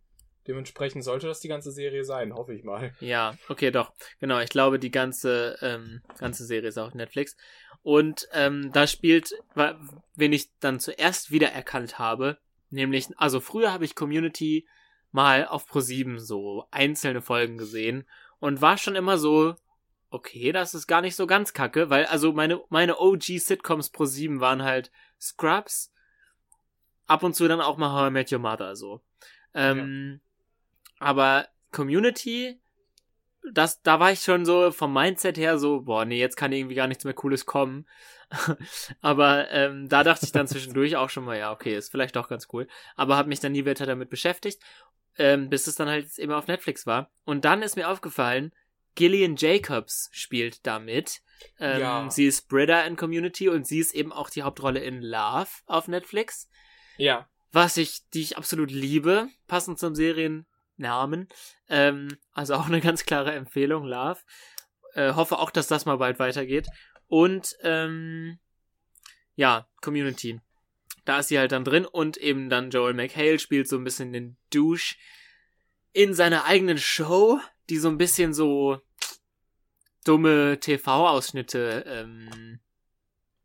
Dementsprechend 0.50 1.04
sollte 1.04 1.28
das 1.28 1.42
die 1.42 1.48
ganze 1.48 1.72
Serie 1.72 2.04
sein, 2.04 2.34
hoffe 2.34 2.56
ich 2.56 2.64
mal. 2.64 2.92
Ja, 3.02 3.36
okay, 3.50 3.70
doch. 3.70 3.94
Genau, 4.20 4.40
ich 4.40 4.50
glaube, 4.50 4.80
die 4.80 4.90
ganze, 4.90 5.60
ähm, 5.62 6.02
ganze 6.18 6.44
Serie 6.44 6.70
ist 6.70 6.80
auf 6.80 6.96
Netflix. 6.96 7.38
Und 7.84 8.28
ähm, 8.34 8.72
da 8.74 8.88
spielt, 8.88 9.32
wen 9.54 10.34
ich 10.34 10.50
dann 10.60 10.80
zuerst 10.80 11.30
wiedererkannt 11.30 12.00
habe, 12.00 12.40
nämlich, 12.72 13.10
also 13.18 13.40
früher 13.40 13.72
habe 13.72 13.86
ich 13.86 13.94
Community 13.94 14.68
mal 15.12 15.46
auf 15.46 15.70
Pro7 15.70 16.18
so 16.18 16.66
einzelne 16.72 17.22
Folgen 17.22 17.60
gesehen 17.60 18.08
und 18.40 18.60
war 18.60 18.80
schon 18.80 18.96
immer 18.96 19.20
so, 19.20 19.54
okay, 20.10 20.52
das 20.52 20.74
ist 20.74 20.88
gar 20.88 21.02
nicht 21.02 21.16
so 21.16 21.28
ganz 21.28 21.54
kacke, 21.54 21.92
weil 21.92 22.08
also 22.08 22.34
meine, 22.34 22.60
meine 22.70 23.00
OG-Sitcoms 23.00 23.94
Pro7 23.94 24.40
waren 24.40 24.64
halt 24.64 24.92
Scrubs, 25.22 25.94
ab 27.06 27.22
und 27.22 27.36
zu 27.36 27.48
dann 27.48 27.62
auch 27.62 27.78
mal 27.78 27.94
How 27.94 28.10
I 28.10 28.12
Met 28.12 28.32
Your 28.32 28.40
Mother 28.40 28.76
so. 28.76 29.02
Ähm, 29.54 30.20
ja. 30.24 30.29
Aber 31.00 31.48
Community, 31.72 32.60
das, 33.52 33.82
da 33.82 34.00
war 34.00 34.12
ich 34.12 34.22
schon 34.22 34.46
so 34.46 34.72
vom 34.72 34.94
Mindset 34.94 35.38
her 35.38 35.58
so, 35.58 35.82
boah, 35.82 36.06
nee, 36.06 36.20
jetzt 36.20 36.36
kann 36.36 36.52
irgendwie 36.52 36.76
gar 36.76 36.88
nichts 36.88 37.04
mehr 37.04 37.14
Cooles 37.14 37.46
kommen. 37.46 37.88
aber 39.02 39.50
ähm, 39.52 39.90
da 39.90 40.04
dachte 40.04 40.26
ich 40.26 40.32
dann 40.32 40.48
zwischendurch 40.48 40.96
auch 40.98 41.10
schon 41.10 41.26
mal, 41.26 41.38
ja, 41.38 41.52
okay, 41.52 41.76
ist 41.76 41.90
vielleicht 41.90 42.16
doch 42.16 42.28
ganz 42.28 42.48
cool. 42.54 42.68
Aber 42.96 43.18
habe 43.18 43.30
mich 43.30 43.40
dann 43.40 43.54
nie 43.54 43.66
weiter 43.66 43.86
damit 43.86 44.10
beschäftigt, 44.10 44.62
ähm, 45.18 45.50
bis 45.50 45.68
es 45.68 45.76
dann 45.76 45.88
halt 45.88 46.18
immer 46.18 46.38
auf 46.38 46.48
Netflix 46.48 46.86
war. 46.86 47.10
Und 47.26 47.46
dann 47.46 47.62
ist 47.62 47.76
mir 47.76 47.90
aufgefallen, 47.90 48.54
Gillian 48.96 49.36
Jacobs 49.38 50.10
spielt 50.12 50.66
damit. 50.66 51.22
Ähm, 51.60 51.80
Ja. 51.80 52.10
Sie 52.10 52.26
ist 52.26 52.50
Britta 52.50 52.82
in 52.82 52.98
Community 52.98 53.48
und 53.48 53.66
sie 53.66 53.80
ist 53.80 53.96
eben 53.96 54.12
auch 54.12 54.30
die 54.30 54.44
Hauptrolle 54.44 54.82
in 54.82 55.02
Love 55.02 55.50
auf 55.68 55.88
Netflix. 55.88 56.50
Ja. 56.98 57.30
Was 57.52 57.78
ich, 57.78 58.02
die 58.14 58.22
ich 58.22 58.38
absolut 58.38 58.72
liebe, 58.72 59.30
passend 59.48 59.80
zum 59.80 59.96
Seriennamen. 60.80 61.28
Ähm, 61.68 62.18
also 62.32 62.56
auch 62.56 62.68
eine 62.68 62.82
ganz 62.82 63.06
klare 63.06 63.34
Empfehlung, 63.34 63.86
Love. 63.86 64.20
Äh, 64.94 65.14
hoffe 65.14 65.38
auch, 65.38 65.52
dass 65.52 65.68
das 65.68 65.86
mal 65.86 65.98
bald 65.98 66.20
weitergeht. 66.20 66.68
Und 67.08 67.56
ähm, 67.62 68.40
ja, 69.36 69.68
Community. 69.82 70.40
Da 71.06 71.20
ist 71.20 71.30
sie 71.30 71.40
halt 71.40 71.52
dann 71.52 71.64
drin 71.64 71.86
und 71.86 72.18
eben 72.18 72.50
dann 72.50 72.72
Joel 72.72 72.94
McHale 72.94 73.40
spielt 73.40 73.68
so 73.68 73.78
ein 73.78 73.84
bisschen 73.84 74.14
den 74.14 74.38
Douche 74.52 74.96
in 75.92 76.14
seiner 76.14 76.46
eigenen 76.46 76.78
Show, 76.78 77.40
die 77.70 77.78
so 77.78 77.90
ein 77.90 77.98
bisschen 77.98 78.34
so 78.34 78.80
dumme 80.06 80.60
TV-Ausschnitte 80.60 81.84
ähm, 81.88 82.60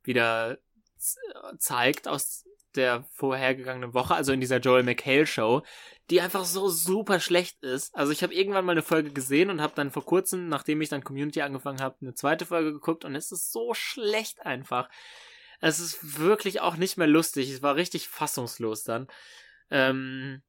wieder 0.02 0.58
zeigt 1.58 2.08
aus 2.08 2.44
der 2.76 3.04
vorhergegangenen 3.12 3.94
Woche, 3.94 4.14
also 4.14 4.32
in 4.32 4.40
dieser 4.40 4.58
Joel 4.58 4.82
McHale 4.82 5.26
Show, 5.26 5.62
die 6.10 6.20
einfach 6.20 6.44
so 6.44 6.68
super 6.68 7.20
schlecht 7.20 7.62
ist. 7.62 7.94
Also 7.94 8.12
ich 8.12 8.22
habe 8.22 8.34
irgendwann 8.34 8.64
mal 8.64 8.72
eine 8.72 8.82
Folge 8.82 9.10
gesehen 9.10 9.50
und 9.50 9.60
habe 9.60 9.74
dann 9.74 9.90
vor 9.90 10.04
kurzem, 10.04 10.48
nachdem 10.48 10.80
ich 10.80 10.88
dann 10.88 11.04
Community 11.04 11.40
angefangen 11.42 11.80
habe, 11.80 11.96
eine 12.00 12.14
zweite 12.14 12.46
Folge 12.46 12.72
geguckt 12.72 13.04
und 13.04 13.14
es 13.14 13.32
ist 13.32 13.52
so 13.52 13.72
schlecht 13.74 14.44
einfach. 14.44 14.88
Es 15.60 15.80
ist 15.80 16.18
wirklich 16.18 16.60
auch 16.60 16.76
nicht 16.76 16.98
mehr 16.98 17.06
lustig. 17.06 17.50
Es 17.50 17.62
war 17.62 17.76
richtig 17.76 18.08
fassungslos 18.08 18.84
dann. 18.84 19.06
Ähm, 19.70 20.42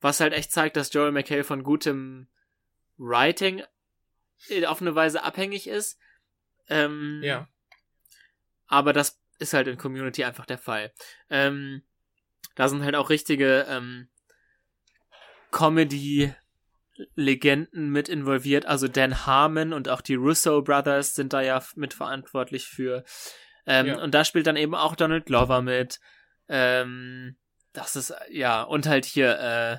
was 0.00 0.20
halt 0.20 0.34
echt 0.34 0.52
zeigt, 0.52 0.76
dass 0.76 0.92
Joel 0.92 1.12
McHale 1.12 1.44
von 1.44 1.62
gutem 1.62 2.28
Writing 2.98 3.62
äh, 4.48 4.66
auf 4.66 4.82
eine 4.82 4.94
Weise 4.94 5.22
abhängig 5.22 5.68
ist. 5.68 5.98
Ähm, 6.68 7.20
Ja. 7.22 7.48
aber 8.66 8.92
das 8.92 9.21
ist 9.42 9.52
halt 9.52 9.68
in 9.68 9.76
Community 9.76 10.24
einfach 10.24 10.46
der 10.46 10.56
Fall. 10.58 10.92
Ähm, 11.28 11.82
da 12.54 12.68
sind 12.68 12.84
halt 12.84 12.94
auch 12.96 13.10
richtige 13.10 13.66
ähm, 13.68 14.08
Comedy-Legenden 15.50 17.90
mit 17.90 18.08
involviert. 18.08 18.64
Also 18.66 18.88
Dan 18.88 19.26
Harmon 19.26 19.72
und 19.72 19.88
auch 19.88 20.00
die 20.00 20.14
Russo 20.14 20.62
Brothers 20.62 21.14
sind 21.14 21.32
da 21.32 21.40
ja 21.40 21.62
mitverantwortlich 21.74 22.66
für. 22.66 23.04
Ähm, 23.66 23.86
Ja. 23.86 24.02
Und 24.02 24.14
da 24.14 24.24
spielt 24.24 24.46
dann 24.46 24.56
eben 24.56 24.74
auch 24.74 24.96
Donald 24.96 25.26
Glover 25.26 25.62
mit. 25.62 26.00
Ähm, 26.48 27.36
das 27.72 27.96
ist, 27.96 28.14
ja, 28.30 28.62
und 28.62 28.86
halt 28.86 29.04
hier, 29.04 29.38
äh, 29.38 29.78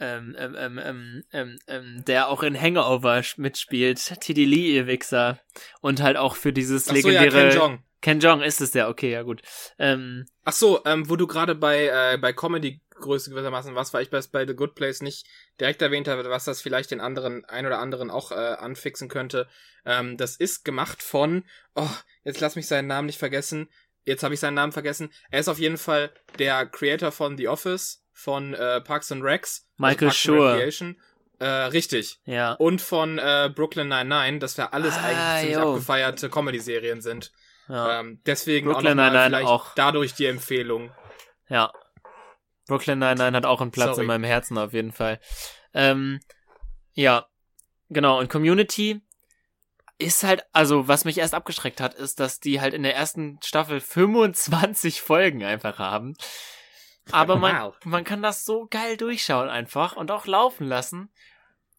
ähm, 0.00 0.36
ähm, 0.38 0.54
ähm, 0.56 0.78
ähm, 0.78 1.24
ähm, 1.32 1.58
ähm, 1.66 2.04
der 2.06 2.28
auch 2.28 2.44
in 2.44 2.60
Hangover 2.60 3.20
mitspielt. 3.36 4.20
T.D. 4.20 4.44
Lee, 4.44 4.76
ihr 4.76 4.86
Wichser. 4.86 5.40
Und 5.80 6.00
halt 6.00 6.16
auch 6.16 6.36
für 6.36 6.52
dieses 6.52 6.88
legendäre... 6.90 7.80
Ken 8.00 8.20
Jong. 8.20 8.42
Ist 8.42 8.60
es 8.60 8.70
der, 8.70 8.88
okay, 8.88 9.10
ja 9.10 9.22
gut. 9.22 9.42
Ähm, 9.78 10.26
Ach 10.44 10.52
so, 10.52 10.82
ähm, 10.84 11.08
wo 11.08 11.16
du 11.16 11.26
gerade 11.26 11.54
bei, 11.54 11.86
äh, 11.86 12.18
bei 12.18 12.32
Comedy-Größe 12.32 13.30
gewissermaßen 13.30 13.74
warst, 13.74 13.92
weil 13.92 14.02
ich 14.02 14.10
bei, 14.10 14.20
bei 14.32 14.46
The 14.46 14.54
Good 14.54 14.74
Place 14.74 15.02
nicht 15.02 15.26
direkt 15.60 15.82
erwähnt 15.82 16.08
habe, 16.08 16.28
was 16.30 16.44
das 16.44 16.62
vielleicht 16.62 16.90
den 16.90 17.00
anderen, 17.00 17.44
ein 17.46 17.66
oder 17.66 17.78
anderen 17.78 18.10
auch 18.10 18.30
äh, 18.32 18.34
anfixen 18.34 19.08
könnte. 19.08 19.48
Ähm, 19.84 20.16
das 20.16 20.36
ist 20.36 20.64
gemacht 20.64 21.02
von, 21.02 21.44
oh, 21.74 21.88
jetzt 22.24 22.40
lass 22.40 22.56
mich 22.56 22.66
seinen 22.66 22.86
Namen 22.88 23.06
nicht 23.06 23.18
vergessen. 23.18 23.68
Jetzt 24.04 24.22
habe 24.22 24.32
ich 24.34 24.40
seinen 24.40 24.54
Namen 24.54 24.72
vergessen. 24.72 25.12
Er 25.30 25.40
ist 25.40 25.48
auf 25.48 25.58
jeden 25.58 25.76
Fall 25.76 26.10
der 26.38 26.66
Creator 26.66 27.12
von 27.12 27.36
The 27.36 27.48
Office, 27.48 28.02
von 28.12 28.54
äh, 28.54 28.80
Parks 28.80 29.12
and 29.12 29.22
Recs. 29.22 29.66
Michael 29.76 30.08
Parks 30.08 30.28
and 30.28 30.74
Schur. 30.74 30.96
Äh, 31.40 31.46
richtig. 31.46 32.18
ja. 32.24 32.54
Und 32.54 32.80
von 32.80 33.18
äh, 33.18 33.50
Brooklyn 33.54 33.88
99, 33.88 34.40
dass 34.40 34.56
wir 34.56 34.72
alles 34.72 34.94
Ah, 34.94 35.04
eigentlich 35.04 35.40
ziemlich 35.40 35.58
jo. 35.62 35.70
abgefeierte 35.72 36.28
Comedy-Serien 36.30 37.00
sind. 37.00 37.32
Ja. 37.68 38.00
Ähm, 38.00 38.20
deswegen 38.26 38.66
Brooklyn 38.66 38.92
auch 38.92 38.94
noch 38.94 38.96
mal 38.96 39.10
Nine-Nine 39.10 39.36
vielleicht 39.36 39.48
auch. 39.48 39.74
dadurch 39.74 40.14
die 40.14 40.26
Empfehlung. 40.26 40.92
Ja. 41.48 41.72
Brooklyn 42.66 42.98
Nine-Nine 42.98 43.36
hat 43.36 43.46
auch 43.46 43.60
einen 43.60 43.70
Platz 43.70 43.90
Sorry. 43.90 44.02
in 44.02 44.06
meinem 44.06 44.24
Herzen 44.24 44.58
auf 44.58 44.72
jeden 44.72 44.92
Fall. 44.92 45.20
Ähm, 45.74 46.20
ja, 46.92 47.26
genau. 47.88 48.18
Und 48.18 48.28
Community 48.30 49.00
ist 49.98 50.22
halt, 50.22 50.44
also 50.52 50.86
was 50.86 51.04
mich 51.04 51.18
erst 51.18 51.34
abgeschreckt 51.34 51.80
hat, 51.80 51.94
ist, 51.94 52.20
dass 52.20 52.40
die 52.40 52.60
halt 52.60 52.74
in 52.74 52.82
der 52.82 52.94
ersten 52.94 53.38
Staffel 53.42 53.80
25 53.80 55.00
Folgen 55.02 55.42
einfach 55.44 55.78
haben. 55.78 56.14
Aber 57.10 57.36
man, 57.36 57.56
Wow. 57.58 57.74
man 57.84 58.04
kann 58.04 58.22
das 58.22 58.44
so 58.44 58.66
geil 58.68 58.96
durchschauen 58.98 59.48
einfach 59.48 59.96
und 59.96 60.10
auch 60.10 60.26
laufen 60.26 60.66
lassen. 60.68 61.10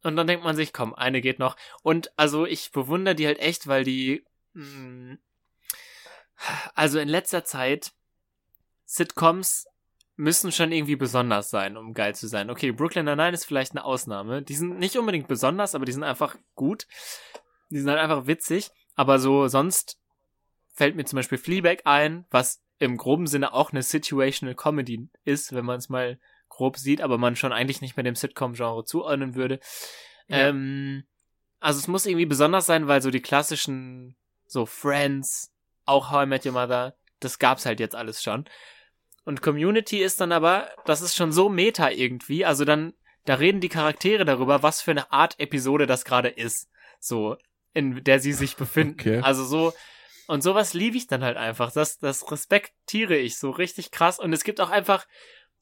Und 0.02 0.16
dann 0.16 0.26
denkt 0.28 0.44
man 0.44 0.56
sich, 0.56 0.74
komm, 0.74 0.96
eine 0.96 1.22
geht 1.22 1.40
noch. 1.40 1.56
Und 1.84 2.12
also 2.18 2.46
ich 2.46 2.72
bewundere 2.72 3.14
die 3.16 3.28
halt 3.28 3.38
echt, 3.40 3.68
weil 3.68 3.84
die, 3.84 4.26
mh, 4.54 5.18
also 6.76 7.00
in 7.00 7.10
letzter 7.10 7.44
Zeit, 7.44 7.92
Sitcoms 8.86 9.68
müssen 10.16 10.52
schon 10.52 10.72
irgendwie 10.72 10.98
besonders 10.98 11.50
sein, 11.50 11.78
um 11.78 11.94
geil 11.94 12.14
zu 12.14 12.28
sein. 12.28 12.50
Okay, 12.50 12.72
Brooklyn 12.72 13.06
Nine-Nine 13.06 13.34
ist 13.34 13.46
vielleicht 13.46 13.72
eine 13.72 13.86
Ausnahme. 13.86 14.42
Die 14.42 14.56
sind 14.56 14.78
nicht 14.78 14.98
unbedingt 14.98 15.28
besonders, 15.28 15.76
aber 15.76 15.86
die 15.86 15.94
sind 15.94 16.04
einfach 16.04 16.36
gut. 16.56 16.88
Die 17.70 17.80
sind 17.80 17.90
halt 17.90 18.00
einfach 18.00 18.28
witzig. 18.28 18.72
Aber 18.96 19.20
so 19.20 19.48
sonst 19.48 19.98
fällt 20.74 20.96
mir 20.96 21.06
zum 21.06 21.18
Beispiel 21.18 21.38
Fleabag 21.38 21.82
ein, 21.86 22.26
was 22.32 22.62
im 22.80 22.98
groben 22.98 23.28
Sinne 23.28 23.54
auch 23.54 23.72
eine 23.72 23.84
Situational 23.84 24.56
Comedy 24.56 25.08
ist, 25.24 25.54
wenn 25.54 25.66
man 25.66 25.78
es 25.78 25.88
mal 25.88 26.20
grob 26.50 26.78
sieht, 26.78 27.02
aber 27.02 27.18
man 27.18 27.36
schon 27.36 27.54
eigentlich 27.54 27.80
nicht 27.80 27.96
mehr 27.96 28.04
dem 28.04 28.16
Sitcom-Genre 28.16 28.84
zuordnen 28.84 29.36
würde. 29.36 29.60
Ja. 30.28 30.50
Ähm, 30.50 31.04
also 31.60 31.80
es 31.80 31.88
muss 31.88 32.06
irgendwie 32.06 32.26
besonders 32.26 32.66
sein, 32.66 32.88
weil 32.88 33.02
so 33.02 33.12
die 33.12 33.22
klassischen, 33.22 34.16
so 34.48 34.66
Friends, 34.66 35.54
auch 35.90 36.12
How 36.12 36.24
I 36.24 36.28
Met 36.28 36.46
Your 36.46 36.54
Mother, 36.54 36.96
das 37.20 37.40
gab's 37.40 37.66
halt 37.66 37.80
jetzt 37.80 37.96
alles 37.96 38.24
schon. 38.24 38.46
Und 39.26 39.42
Community 39.42 40.00
ist 40.02 40.22
dann 40.22 40.32
aber, 40.32 40.70
das 40.86 41.02
ist 41.02 41.16
schon 41.16 41.32
so 41.32 41.50
meta 41.50 41.90
irgendwie, 41.90 42.46
also 42.46 42.66
dann, 42.66 42.94
da 43.26 43.36
reden 43.36 43.62
die 43.62 43.70
Charaktere 43.70 44.26
darüber, 44.26 44.64
was 44.64 44.82
für 44.82 44.92
eine 44.92 45.12
Art 45.12 45.40
Episode 45.40 45.86
das 45.86 46.06
gerade 46.06 46.30
ist. 46.30 46.70
So, 47.00 47.38
in 47.74 48.04
der 48.04 48.20
sie 48.20 48.34
sich 48.34 48.56
befinden. 48.56 49.00
Okay. 49.00 49.20
Also 49.22 49.44
so, 49.44 49.74
und 50.28 50.42
sowas 50.42 50.74
liebe 50.74 50.98
ich 50.98 51.08
dann 51.08 51.24
halt 51.24 51.38
einfach. 51.38 51.72
Das, 51.72 52.00
das 52.00 52.32
respektiere 52.32 53.16
ich 53.16 53.38
so 53.38 53.52
richtig 53.52 53.92
krass. 53.92 54.20
Und 54.20 54.34
es 54.34 54.44
gibt 54.44 54.62
auch 54.62 54.70
einfach 54.70 55.08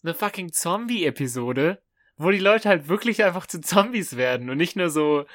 eine 0.04 0.14
fucking 0.14 0.52
Zombie-Episode, 0.52 1.82
wo 2.18 2.32
die 2.32 2.40
Leute 2.40 2.70
halt 2.70 2.88
wirklich 2.88 3.24
einfach 3.24 3.48
zu 3.48 3.62
Zombies 3.62 4.18
werden 4.18 4.50
und 4.50 4.58
nicht 4.58 4.76
nur 4.76 4.90
so, 4.90 5.26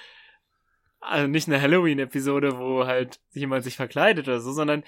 also 1.02 1.26
nicht 1.26 1.48
eine 1.48 1.60
Halloween-Episode, 1.60 2.58
wo 2.58 2.86
halt 2.86 3.20
jemand 3.32 3.64
sich 3.64 3.76
verkleidet 3.76 4.28
oder 4.28 4.40
so, 4.40 4.52
sondern 4.52 4.84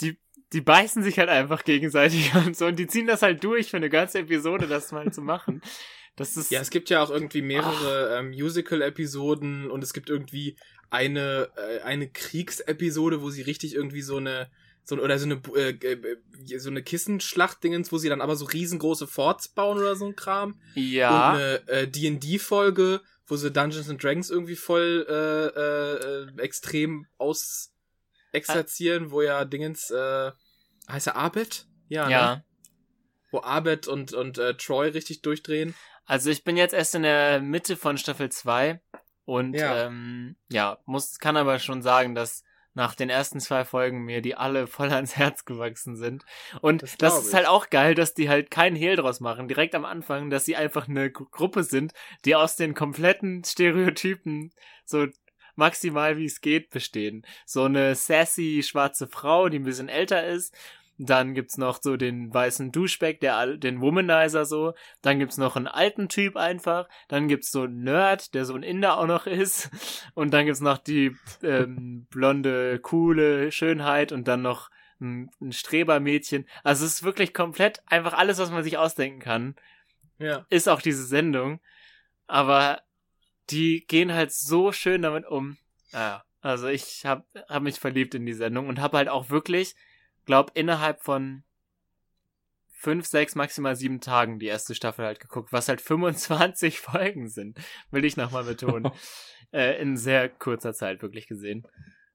die, 0.00 0.18
die 0.52 0.60
beißen 0.60 1.02
sich 1.02 1.18
halt 1.18 1.28
einfach 1.28 1.64
gegenseitig 1.64 2.34
und 2.46 2.56
so 2.56 2.66
und 2.66 2.78
die 2.78 2.86
ziehen 2.86 3.06
das 3.06 3.22
halt 3.22 3.42
durch 3.42 3.70
für 3.70 3.78
eine 3.78 3.90
ganze 3.90 4.20
Episode, 4.20 4.66
das 4.66 4.92
mal 4.92 5.12
zu 5.12 5.22
machen. 5.22 5.62
Das 6.14 6.36
ist, 6.36 6.50
Ja, 6.50 6.60
es 6.60 6.70
gibt 6.70 6.88
ja 6.88 7.02
auch 7.02 7.10
irgendwie 7.10 7.42
mehrere 7.42 8.18
ähm, 8.18 8.30
Musical-Episoden 8.30 9.70
und 9.70 9.82
es 9.82 9.92
gibt 9.92 10.08
irgendwie 10.08 10.56
eine, 10.88 11.50
äh, 11.56 11.80
eine 11.82 12.08
Kriegsepisode, 12.08 13.20
wo 13.20 13.30
sie 13.30 13.42
richtig 13.42 13.74
irgendwie 13.74 14.02
so 14.02 14.16
eine, 14.16 14.50
so, 14.82 14.96
oder 14.96 15.18
so 15.18 15.26
eine, 15.26 15.42
äh, 15.56 15.70
äh, 15.72 16.58
so 16.58 16.70
eine 16.70 16.82
Kissenschlacht-Dingens, 16.82 17.92
wo 17.92 17.98
sie 17.98 18.08
dann 18.08 18.22
aber 18.22 18.36
so 18.36 18.46
riesengroße 18.46 19.06
Forts 19.06 19.48
bauen 19.48 19.78
oder 19.78 19.96
so 19.96 20.06
ein 20.06 20.16
Kram. 20.16 20.60
ja. 20.74 21.10
Und 21.10 21.36
eine 21.36 21.68
äh, 21.68 21.88
D&D-Folge, 21.88 23.02
wo 23.26 23.36
sie 23.36 23.50
Dungeons 23.50 23.90
and 23.90 24.02
Dragons 24.02 24.30
irgendwie 24.30 24.56
voll 24.56 25.06
äh, 25.08 26.38
äh, 26.38 26.42
extrem 26.42 27.06
aus 27.18 27.72
exerzieren, 28.32 29.10
wo 29.10 29.22
ja 29.22 29.44
Dingens, 29.44 29.90
äh, 29.90 30.32
heißt 30.88 31.08
er 31.08 31.16
Abed? 31.16 31.66
Ja, 31.88 32.08
ja. 32.08 32.36
Ne? 32.36 32.44
Wo 33.30 33.40
Abed 33.40 33.88
und, 33.88 34.12
und 34.12 34.38
äh, 34.38 34.54
Troy 34.54 34.88
richtig 34.88 35.22
durchdrehen. 35.22 35.74
Also 36.04 36.30
ich 36.30 36.44
bin 36.44 36.56
jetzt 36.56 36.74
erst 36.74 36.94
in 36.94 37.02
der 37.02 37.40
Mitte 37.40 37.76
von 37.76 37.98
Staffel 37.98 38.30
2 38.30 38.80
und 39.24 39.54
ja, 39.54 39.86
ähm, 39.86 40.36
ja 40.48 40.78
muss, 40.84 41.18
kann 41.18 41.36
aber 41.36 41.58
schon 41.58 41.82
sagen, 41.82 42.14
dass 42.14 42.44
nach 42.76 42.94
den 42.94 43.10
ersten 43.10 43.40
zwei 43.40 43.64
Folgen 43.64 44.04
mir 44.04 44.20
die 44.20 44.36
alle 44.36 44.66
voll 44.68 44.92
ans 44.92 45.16
Herz 45.16 45.44
gewachsen 45.44 45.96
sind. 45.96 46.24
Und 46.60 46.82
Das 46.82 46.96
das, 46.98 47.18
ist 47.18 47.28
ich. 47.28 47.34
halt 47.34 47.48
auch 47.48 47.70
geil, 47.70 47.94
dass 47.96 48.14
die 48.14 48.28
halt 48.28 48.50
keinen 48.52 48.76
Hehl 48.76 48.94
draus 48.94 49.18
machen, 49.18 49.48
direkt 49.48 49.74
am 49.74 49.84
Anfang, 49.84 50.30
dass 50.30 50.44
sie 50.44 50.54
einfach 50.54 50.86
eine 50.86 51.10
Gru- 51.10 51.26
Gruppe 51.30 51.64
sind, 51.64 51.92
die 52.24 52.36
aus 52.36 52.54
den 52.54 52.74
kompletten 52.74 53.42
Stereotypen 53.42 54.52
so 54.84 55.06
maximal 55.56 56.18
wie 56.18 56.26
es 56.26 56.42
geht 56.42 56.70
bestehen. 56.70 57.26
So 57.46 57.64
eine 57.64 57.94
sassy 57.94 58.62
schwarze 58.62 59.08
Frau, 59.08 59.48
die 59.48 59.58
ein 59.58 59.64
bisschen 59.64 59.88
älter 59.88 60.24
ist. 60.26 60.54
Dann 60.98 61.34
gibt's 61.34 61.58
noch 61.58 61.80
so 61.82 61.96
den 61.96 62.32
weißen 62.32 62.72
Duschback, 62.72 63.20
der 63.20 63.36
all- 63.36 63.58
den 63.58 63.80
Womanizer 63.82 64.44
so. 64.46 64.72
Dann 65.02 65.18
gibt's 65.18 65.36
noch 65.36 65.54
einen 65.56 65.66
alten 65.66 66.08
Typ 66.08 66.36
einfach. 66.36 66.88
Dann 67.08 67.28
gibt's 67.28 67.50
so 67.52 67.62
einen 67.62 67.82
Nerd, 67.82 68.32
der 68.34 68.44
so 68.46 68.54
ein 68.54 68.62
Inder 68.62 68.98
auch 68.98 69.06
noch 69.06 69.26
ist. 69.26 69.70
Und 70.14 70.32
dann 70.32 70.46
gibt's 70.46 70.60
noch 70.60 70.78
die 70.78 71.14
ähm, 71.42 72.06
blonde, 72.10 72.78
coole 72.80 73.52
Schönheit 73.52 74.10
und 74.12 74.26
dann 74.26 74.40
noch 74.42 74.70
ein, 75.00 75.30
ein 75.42 75.52
Strebermädchen. 75.52 76.46
Also 76.64 76.86
es 76.86 76.94
ist 76.94 77.02
wirklich 77.02 77.34
komplett 77.34 77.82
einfach 77.86 78.14
alles, 78.14 78.38
was 78.38 78.50
man 78.50 78.64
sich 78.64 78.78
ausdenken 78.78 79.20
kann, 79.20 79.54
Ja. 80.18 80.46
ist 80.48 80.68
auch 80.68 80.80
diese 80.80 81.04
Sendung. 81.04 81.60
Aber 82.26 82.80
die 83.50 83.84
gehen 83.86 84.12
halt 84.14 84.32
so 84.32 84.72
schön 84.72 85.02
damit 85.02 85.26
um. 85.26 85.58
Naja, 85.92 86.24
Also 86.40 86.68
ich 86.68 87.04
habe 87.04 87.24
hab 87.48 87.62
mich 87.62 87.78
verliebt 87.78 88.14
in 88.14 88.24
die 88.24 88.32
Sendung 88.32 88.68
und 88.68 88.80
habe 88.80 88.96
halt 88.96 89.08
auch 89.10 89.28
wirklich, 89.28 89.74
glaub, 90.26 90.50
innerhalb 90.54 91.02
von 91.02 91.42
fünf, 92.68 93.06
sechs, 93.06 93.34
maximal 93.34 93.74
sieben 93.74 94.00
Tagen 94.00 94.38
die 94.38 94.46
erste 94.46 94.74
Staffel 94.74 95.06
halt 95.06 95.20
geguckt, 95.20 95.52
was 95.52 95.68
halt 95.68 95.80
25 95.82 96.80
Folgen 96.80 97.28
sind, 97.28 97.58
will 97.90 98.04
ich 98.04 98.16
nochmal 98.16 98.44
betonen. 98.44 98.92
äh, 99.52 99.80
in 99.80 99.96
sehr 99.96 100.28
kurzer 100.28 100.74
Zeit 100.74 101.02
wirklich 101.02 101.26
gesehen. 101.26 101.66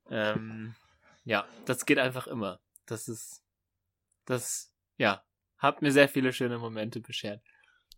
Ähm, 0.10 0.76
ja, 1.24 1.48
das 1.66 1.86
geht 1.86 1.98
einfach 1.98 2.28
immer. 2.28 2.60
Das 2.86 3.08
ist, 3.08 3.44
das, 4.26 4.72
ja, 4.98 5.24
hat 5.58 5.82
mir 5.82 5.92
sehr 5.92 6.10
viele 6.10 6.34
schöne 6.34 6.58
Momente 6.58 7.00
beschert. 7.00 7.42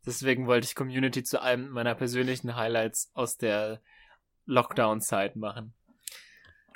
Deswegen 0.06 0.48
wollte 0.48 0.66
ich 0.66 0.76
Community 0.76 1.24
zu 1.24 1.42
einem 1.42 1.70
meiner 1.70 1.96
persönlichen 1.96 2.56
Highlights 2.56 3.10
aus 3.14 3.38
der 3.38 3.82
Lockdown-Zeit 4.46 5.36
machen. 5.36 5.74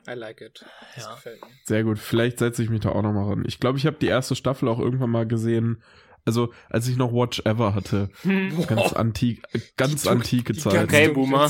I 0.08 0.14
like 0.14 0.42
it. 0.42 0.66
Das 0.95 1.03
ja. 1.26 1.32
Sehr 1.66 1.84
gut. 1.84 2.00
Vielleicht 2.00 2.40
setze 2.40 2.64
ich 2.64 2.69
mich 2.69 2.80
da 2.80 2.90
auch 2.90 3.02
nochmal 3.02 3.30
ran. 3.30 3.44
Ich 3.45 3.60
glaube, 3.60 3.77
ich 3.77 3.86
habe 3.86 3.98
die 4.00 4.08
erste 4.08 4.36
Staffel 4.36 4.69
auch 4.69 4.80
irgendwann 4.80 5.10
mal 5.10 5.27
gesehen. 5.27 5.84
Also, 6.26 6.52
als 6.69 6.88
ich 6.90 6.98
noch 6.98 7.14
Watch 7.14 7.42
Ever 7.45 7.74
hatte. 7.74 8.10
Ganz 8.68 8.94
antik, 8.94 9.44
ganz 9.77 10.03
die, 10.03 10.10
antike 10.10 10.52
die 10.53 10.60
Zeiten. 10.60 10.84
Okay, 10.84 11.08
Boomer. 11.08 11.50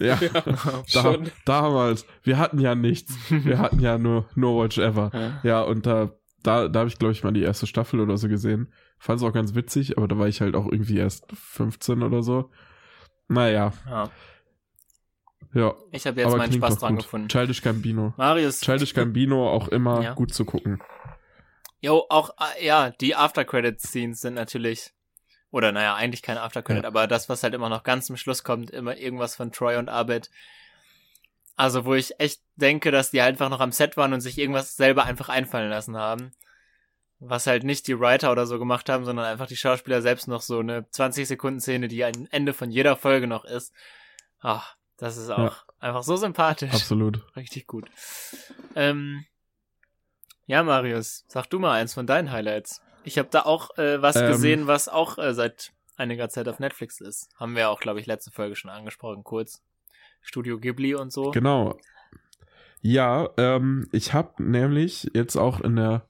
ja, 0.00 0.18
ja 0.18 0.30
da, 0.94 1.18
damals. 1.44 2.06
Wir 2.22 2.38
hatten 2.38 2.58
ja 2.58 2.74
nichts. 2.74 3.14
Wir 3.28 3.58
hatten 3.58 3.80
ja 3.80 3.98
nur, 3.98 4.28
nur 4.34 4.62
Watch 4.62 4.78
Ever. 4.78 5.10
Ja, 5.12 5.40
ja 5.42 5.62
und 5.62 5.84
da, 5.84 6.12
da, 6.42 6.68
da 6.68 6.80
habe 6.80 6.88
ich, 6.88 6.98
glaube 6.98 7.12
ich, 7.12 7.22
mal 7.22 7.32
die 7.32 7.42
erste 7.42 7.66
Staffel 7.66 8.00
oder 8.00 8.16
so 8.16 8.28
gesehen. 8.28 8.72
Fand 8.98 9.20
es 9.20 9.26
auch 9.26 9.34
ganz 9.34 9.54
witzig, 9.54 9.98
aber 9.98 10.08
da 10.08 10.18
war 10.18 10.28
ich 10.28 10.40
halt 10.40 10.54
auch 10.54 10.70
irgendwie 10.70 10.96
erst 10.96 11.30
15 11.32 12.02
oder 12.02 12.22
so. 12.22 12.50
Naja. 13.28 13.74
Ja. 13.86 14.10
Ja. 15.54 15.74
Ich 15.92 16.06
habe 16.06 16.20
jetzt 16.20 16.36
meinen 16.36 16.52
Spaß 16.52 16.78
dran 16.78 16.96
gut. 16.96 17.04
gefunden. 17.04 17.28
Childish 17.28 17.62
Gambino. 17.62 18.12
Marius. 18.16 18.60
Childish 18.60 18.92
Gambino 18.92 19.48
auch 19.48 19.68
immer 19.68 20.02
ja. 20.02 20.14
gut 20.14 20.34
zu 20.34 20.44
gucken. 20.44 20.82
Jo, 21.80 22.06
auch, 22.08 22.30
äh, 22.58 22.66
ja, 22.66 22.90
die 22.90 23.14
After-Credit-Scenes 23.14 24.20
sind 24.20 24.34
natürlich, 24.34 24.92
oder 25.50 25.70
naja, 25.70 25.94
eigentlich 25.94 26.22
keine 26.22 26.40
After-Credit, 26.40 26.82
ja. 26.82 26.88
aber 26.88 27.06
das, 27.06 27.28
was 27.28 27.42
halt 27.42 27.54
immer 27.54 27.68
noch 27.68 27.84
ganz 27.84 28.06
zum 28.06 28.16
Schluss 28.16 28.42
kommt, 28.42 28.70
immer 28.70 28.96
irgendwas 28.96 29.36
von 29.36 29.52
Troy 29.52 29.76
und 29.76 29.88
Abed. 29.88 30.30
Also, 31.56 31.84
wo 31.84 31.94
ich 31.94 32.18
echt 32.18 32.40
denke, 32.56 32.90
dass 32.90 33.10
die 33.10 33.20
einfach 33.20 33.48
noch 33.48 33.60
am 33.60 33.70
Set 33.70 33.96
waren 33.96 34.12
und 34.12 34.20
sich 34.20 34.38
irgendwas 34.38 34.76
selber 34.76 35.04
einfach 35.04 35.28
einfallen 35.28 35.70
lassen 35.70 35.96
haben. 35.96 36.32
Was 37.20 37.46
halt 37.46 37.62
nicht 37.62 37.86
die 37.86 38.00
Writer 38.00 38.32
oder 38.32 38.46
so 38.46 38.58
gemacht 38.58 38.88
haben, 38.88 39.04
sondern 39.04 39.26
einfach 39.26 39.46
die 39.46 39.56
Schauspieler 39.56 40.02
selbst 40.02 40.26
noch 40.26 40.40
so 40.40 40.58
eine 40.58 40.80
20-Sekunden-Szene, 40.82 41.86
die 41.86 42.02
ein 42.02 42.26
Ende 42.32 42.54
von 42.54 42.70
jeder 42.70 42.96
Folge 42.96 43.28
noch 43.28 43.44
ist. 43.44 43.72
Ach, 44.40 44.76
das 45.04 45.18
ist 45.18 45.28
auch 45.28 45.38
ja. 45.38 45.56
einfach 45.80 46.02
so 46.02 46.16
sympathisch. 46.16 46.72
Absolut. 46.72 47.20
Richtig 47.36 47.66
gut. 47.66 47.84
Ähm, 48.74 49.26
ja, 50.46 50.62
Marius, 50.62 51.26
sag 51.28 51.44
du 51.50 51.58
mal 51.58 51.72
eins 51.78 51.92
von 51.92 52.06
deinen 52.06 52.32
Highlights. 52.32 52.80
Ich 53.04 53.18
habe 53.18 53.28
da 53.30 53.42
auch 53.42 53.76
äh, 53.76 54.00
was 54.00 54.16
ähm, 54.16 54.28
gesehen, 54.28 54.66
was 54.66 54.88
auch 54.88 55.18
äh, 55.18 55.34
seit 55.34 55.72
einiger 55.96 56.30
Zeit 56.30 56.48
auf 56.48 56.58
Netflix 56.58 57.02
ist. 57.02 57.28
Haben 57.36 57.54
wir 57.54 57.68
auch, 57.68 57.80
glaube 57.80 58.00
ich, 58.00 58.06
letzte 58.06 58.30
Folge 58.30 58.56
schon 58.56 58.70
angesprochen, 58.70 59.24
kurz. 59.24 59.62
Studio 60.22 60.58
Ghibli 60.58 60.94
und 60.94 61.12
so. 61.12 61.32
Genau. 61.32 61.76
Ja, 62.80 63.28
ähm, 63.36 63.86
ich 63.92 64.14
habe 64.14 64.42
nämlich 64.42 65.10
jetzt 65.12 65.36
auch 65.36 65.60
in 65.60 65.76
der, 65.76 66.08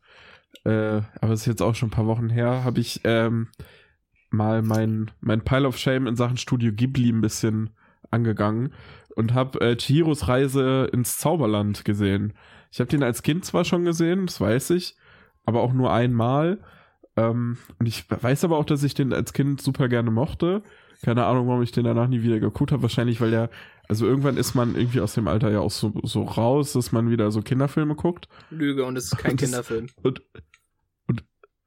äh, 0.64 1.02
aber 1.20 1.32
es 1.32 1.40
ist 1.40 1.46
jetzt 1.46 1.62
auch 1.62 1.74
schon 1.74 1.88
ein 1.88 1.92
paar 1.92 2.06
Wochen 2.06 2.30
her, 2.30 2.62
habe 2.62 2.78
ich 2.78 3.00
ähm, 3.02 3.48
mal 4.30 4.62
mein, 4.62 5.10
mein 5.20 5.42
Pile 5.42 5.66
of 5.66 5.78
Shame 5.78 6.06
in 6.06 6.14
Sachen 6.14 6.36
Studio 6.36 6.72
Ghibli 6.72 7.08
ein 7.08 7.22
bisschen 7.22 7.70
angegangen 8.10 8.72
und 9.14 9.34
habe 9.34 9.60
äh, 9.60 9.76
Chihiros 9.76 10.28
Reise 10.28 10.88
ins 10.92 11.18
Zauberland 11.18 11.84
gesehen. 11.84 12.32
Ich 12.70 12.80
habe 12.80 12.90
den 12.90 13.02
als 13.02 13.22
Kind 13.22 13.44
zwar 13.44 13.64
schon 13.64 13.84
gesehen, 13.84 14.26
das 14.26 14.40
weiß 14.40 14.70
ich, 14.70 14.96
aber 15.44 15.60
auch 15.62 15.72
nur 15.72 15.92
einmal. 15.92 16.58
Ähm, 17.16 17.58
und 17.78 17.86
ich 17.86 18.04
weiß 18.10 18.44
aber 18.44 18.58
auch, 18.58 18.64
dass 18.64 18.82
ich 18.82 18.94
den 18.94 19.12
als 19.12 19.32
Kind 19.32 19.60
super 19.60 19.88
gerne 19.88 20.10
mochte. 20.10 20.62
Keine 21.02 21.26
Ahnung, 21.26 21.46
warum 21.48 21.62
ich 21.62 21.72
den 21.72 21.84
danach 21.84 22.08
nie 22.08 22.22
wieder 22.22 22.40
geguckt 22.40 22.72
habe. 22.72 22.82
Wahrscheinlich, 22.82 23.20
weil 23.20 23.30
der, 23.30 23.50
also 23.88 24.06
irgendwann 24.06 24.36
ist 24.36 24.54
man 24.54 24.74
irgendwie 24.74 25.00
aus 25.00 25.14
dem 25.14 25.28
Alter 25.28 25.50
ja 25.50 25.60
auch 25.60 25.70
so, 25.70 25.92
so 26.02 26.22
raus, 26.22 26.72
dass 26.72 26.92
man 26.92 27.10
wieder 27.10 27.30
so 27.30 27.42
Kinderfilme 27.42 27.94
guckt. 27.94 28.28
Lüge 28.50 28.84
und 28.84 28.96
es 28.96 29.04
ist 29.04 29.18
kein 29.18 29.32
und 29.32 29.40
Kinderfilm. 29.40 29.86
Das, 29.86 29.96
und, 30.04 30.22
und 31.06 31.24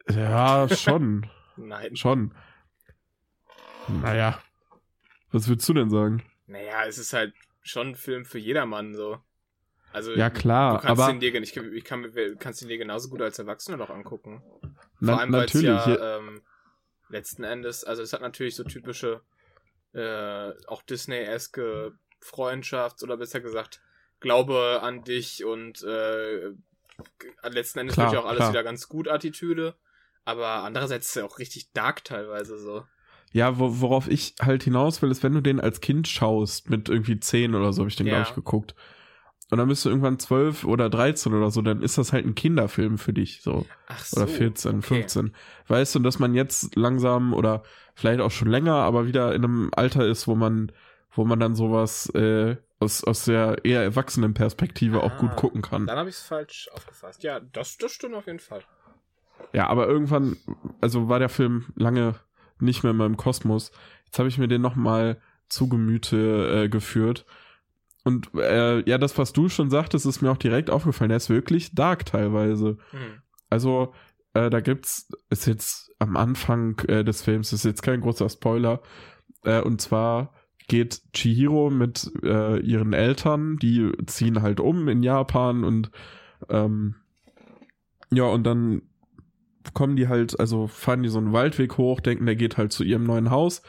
ja, 0.09 0.67
schon. 0.69 1.27
Nein. 1.55 1.95
Schon. 1.95 2.33
Naja. 4.01 4.39
Was 5.31 5.47
würdest 5.47 5.67
du 5.69 5.73
denn 5.73 5.89
sagen? 5.89 6.23
Naja, 6.47 6.85
es 6.85 6.97
ist 6.97 7.13
halt 7.13 7.33
schon 7.61 7.89
ein 7.89 7.95
Film 7.95 8.25
für 8.25 8.39
jedermann 8.39 8.95
so. 8.95 9.19
Also 9.93 10.11
ja 10.13 10.29
klar, 10.29 10.75
du 10.75 10.87
kannst 10.87 11.01
aber 11.01 11.11
den 11.11 11.19
dir, 11.19 11.33
ich, 11.41 11.55
ich 11.55 11.83
kann, 11.83 12.11
kannst 12.39 12.61
den 12.61 12.67
dir 12.67 12.77
genauso 12.77 13.09
gut 13.09 13.21
als 13.21 13.39
Erwachsener 13.39 13.77
doch 13.77 13.89
angucken. 13.89 14.43
Vor 15.01 15.19
allem, 15.19 15.31
weil 15.31 15.45
es 15.45 15.61
ja 15.61 16.17
ähm, 16.17 16.41
letzten 17.09 17.43
Endes, 17.43 17.83
also 17.83 18.01
es 18.01 18.13
hat 18.13 18.21
natürlich 18.21 18.55
so 18.55 18.63
typische 18.63 19.21
äh, 19.93 20.51
auch 20.67 20.81
Disney-eske 20.83 21.97
Freundschafts- 22.21 23.03
oder 23.03 23.17
besser 23.17 23.39
gesagt 23.39 23.81
Glaube 24.19 24.79
an 24.81 25.03
dich 25.03 25.45
und 25.45 25.83
äh, 25.83 26.49
letzten 27.43 27.79
Endes 27.79 27.95
klar, 27.95 28.07
natürlich 28.07 28.25
auch 28.25 28.27
alles 28.27 28.39
klar. 28.39 28.51
wieder 28.51 28.63
ganz 28.63 28.87
gut 28.89 29.07
Attitüde. 29.07 29.75
Aber 30.25 30.47
andererseits 30.63 31.09
ist 31.09 31.15
er 31.15 31.25
auch 31.25 31.39
richtig 31.39 31.71
dark 31.71 32.03
teilweise 32.03 32.57
so. 32.57 32.85
Ja, 33.31 33.59
wo, 33.59 33.81
worauf 33.81 34.07
ich 34.07 34.35
halt 34.41 34.63
hinaus 34.63 35.01
will, 35.01 35.11
ist, 35.11 35.23
wenn 35.23 35.33
du 35.33 35.41
den 35.41 35.59
als 35.59 35.81
Kind 35.81 36.07
schaust, 36.07 36.69
mit 36.69 36.89
irgendwie 36.89 37.19
10 37.19 37.55
oder 37.55 37.73
so 37.73 37.81
habe 37.81 37.89
ich 37.89 37.95
den, 37.95 38.07
ja. 38.07 38.15
glaube 38.15 38.29
ich, 38.29 38.35
geguckt. 38.35 38.75
Und 39.49 39.59
dann 39.59 39.69
bist 39.69 39.85
du 39.85 39.89
irgendwann 39.89 40.19
12 40.19 40.65
oder 40.65 40.89
13 40.89 41.33
oder 41.33 41.51
so, 41.51 41.61
dann 41.61 41.81
ist 41.81 41.97
das 41.97 42.11
halt 42.11 42.25
ein 42.25 42.35
Kinderfilm 42.35 42.97
für 42.97 43.13
dich, 43.13 43.41
so. 43.41 43.65
Ach 43.87 44.03
so 44.03 44.17
oder 44.17 44.27
14, 44.27 44.79
okay. 44.79 44.87
15. 44.87 45.33
Weißt 45.67 45.95
du, 45.95 45.99
dass 45.99 46.19
man 46.19 46.33
jetzt 46.33 46.75
langsam 46.75 47.33
oder 47.33 47.63
vielleicht 47.95 48.19
auch 48.19 48.31
schon 48.31 48.49
länger, 48.49 48.75
aber 48.75 49.07
wieder 49.07 49.33
in 49.33 49.43
einem 49.45 49.71
Alter 49.73 50.05
ist, 50.05 50.27
wo 50.27 50.35
man, 50.35 50.71
wo 51.11 51.23
man 51.23 51.39
dann 51.39 51.55
sowas 51.55 52.09
äh, 52.13 52.57
aus, 52.79 53.03
aus 53.05 53.25
der 53.25 53.63
eher 53.63 53.83
erwachsenen 53.83 54.33
Perspektive 54.33 55.01
ah, 55.01 55.05
auch 55.05 55.17
gut 55.17 55.31
ah, 55.31 55.35
gucken 55.35 55.61
kann. 55.61 55.87
Dann 55.87 55.97
habe 55.97 56.09
ich 56.09 56.15
es 56.15 56.21
falsch 56.21 56.69
aufgefasst. 56.73 57.23
Ja, 57.23 57.39
das, 57.39 57.77
das 57.77 57.93
stimmt 57.93 58.15
auf 58.15 58.27
jeden 58.27 58.39
Fall. 58.39 58.63
Ja, 59.53 59.67
aber 59.67 59.87
irgendwann, 59.87 60.35
also 60.81 61.07
war 61.07 61.19
der 61.19 61.29
Film 61.29 61.67
lange 61.75 62.15
nicht 62.59 62.83
mehr 62.83 62.91
in 62.91 62.97
meinem 62.97 63.17
Kosmos. 63.17 63.71
Jetzt 64.05 64.19
habe 64.19 64.29
ich 64.29 64.37
mir 64.37 64.47
den 64.47 64.61
nochmal 64.61 65.21
zu 65.49 65.69
Gemüte 65.69 66.63
äh, 66.65 66.69
geführt. 66.69 67.25
Und 68.03 68.33
äh, 68.35 68.87
ja, 68.89 68.97
das, 68.97 69.17
was 69.17 69.33
du 69.33 69.49
schon 69.49 69.69
sagtest, 69.69 70.05
ist 70.05 70.21
mir 70.21 70.31
auch 70.31 70.37
direkt 70.37 70.69
aufgefallen. 70.69 71.09
Der 71.09 71.17
ist 71.17 71.29
wirklich 71.29 71.75
dark 71.75 72.05
teilweise. 72.05 72.77
Mhm. 72.91 73.21
Also, 73.49 73.93
äh, 74.33 74.49
da 74.49 74.61
gibt's, 74.61 75.09
ist 75.29 75.45
jetzt 75.45 75.91
am 75.99 76.15
Anfang 76.15 76.79
äh, 76.87 77.03
des 77.03 77.21
Films, 77.21 77.53
ist 77.53 77.65
jetzt 77.65 77.81
kein 77.81 78.01
großer 78.01 78.29
Spoiler. 78.29 78.81
Äh, 79.43 79.61
und 79.61 79.81
zwar 79.81 80.33
geht 80.67 81.01
Chihiro 81.13 81.69
mit 81.69 82.11
äh, 82.23 82.59
ihren 82.59 82.93
Eltern, 82.93 83.57
die 83.57 83.91
ziehen 84.05 84.41
halt 84.41 84.59
um 84.59 84.87
in 84.87 85.01
Japan 85.01 85.63
und 85.63 85.91
ähm, 86.49 86.95
ja, 88.09 88.25
und 88.25 88.43
dann 88.43 88.81
kommen 89.73 89.95
die 89.95 90.07
halt, 90.07 90.39
also 90.39 90.67
fahren 90.67 91.03
die 91.03 91.09
so 91.09 91.17
einen 91.17 91.33
Waldweg 91.33 91.77
hoch, 91.77 91.99
denken, 91.99 92.25
der 92.25 92.35
geht 92.35 92.57
halt 92.57 92.71
zu 92.71 92.83
ihrem 92.83 93.03
neuen 93.03 93.31
Haus, 93.31 93.61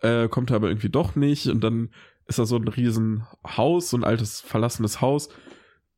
äh, 0.00 0.28
kommt 0.28 0.52
aber 0.52 0.68
irgendwie 0.68 0.90
doch 0.90 1.16
nicht 1.16 1.46
und 1.48 1.62
dann 1.62 1.90
ist 2.26 2.38
da 2.38 2.46
so 2.46 2.56
ein 2.56 2.68
riesen 2.68 3.26
Haus, 3.44 3.90
so 3.90 3.96
ein 3.96 4.04
altes 4.04 4.40
verlassenes 4.40 5.00
Haus, 5.00 5.28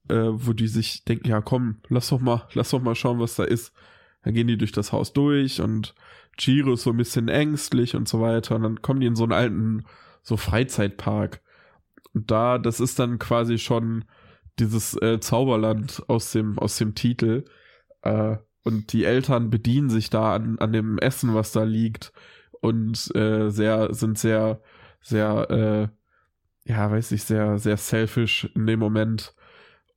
äh, 0.08 0.28
wo 0.31 0.52
die 0.52 0.68
sich 0.68 1.05
denken, 1.05 1.28
ja 1.28 1.41
komm, 1.41 1.81
lass 1.89 2.08
doch 2.08 2.20
mal, 2.20 2.49
lass 2.55 2.70
doch 2.70 2.83
mal 2.83 2.94
schauen, 2.94 3.20
was 3.20 3.36
da 3.36 3.44
ist. 3.44 3.73
Dann 4.23 4.34
gehen 4.34 4.47
die 4.47 4.57
durch 4.57 4.73
das 4.73 4.92
Haus 4.92 5.12
durch 5.12 5.60
und 5.60 5.94
Giro 6.36 6.73
ist 6.73 6.83
so 6.83 6.91
ein 6.91 6.97
bisschen 6.97 7.28
ängstlich 7.28 7.94
und 7.94 8.08
so 8.08 8.20
weiter 8.20 8.57
und 8.57 8.62
dann 8.62 8.83
kommen 8.83 9.00
die 9.00 9.07
in 9.07 9.16
so 9.16 9.24
einen 9.24 9.33
alten, 9.33 9.84
so 10.23 10.36
Freizeitpark. 10.36 11.42
Und 12.15 12.31
da, 12.31 12.58
das 12.58 12.81
ist 12.81 12.99
dann 12.99 13.18
quasi 13.18 13.58
schon 13.58 14.05
dieses 14.58 15.00
äh, 15.00 15.20
Zauberland 15.20 16.02
aus 16.08 16.33
dem, 16.33 16.58
aus 16.58 16.78
dem 16.78 16.94
Titel. 16.94 17.44
Äh, 18.02 18.36
und 18.65 18.93
die 18.93 19.05
Eltern 19.05 19.51
bedienen 19.51 19.91
sich 19.91 20.10
da 20.10 20.34
an, 20.34 20.59
an 20.59 20.73
dem 20.73 20.99
Essen, 20.99 21.34
was 21.34 21.52
da 21.52 21.62
liegt 21.62 22.12
und 22.60 23.15
äh, 23.15 23.51
sehr 23.51 23.94
sind 23.94 24.18
sehr 24.18 24.60
sehr 25.01 25.51
äh, 26.67 26.70
ja 26.70 26.91
weiß 26.91 27.12
ich 27.12 27.25
sehr 27.25 27.59
sehr 27.59 27.76
selfish 27.76 28.49
in 28.55 28.67
dem 28.67 28.81
Moment 28.81 29.34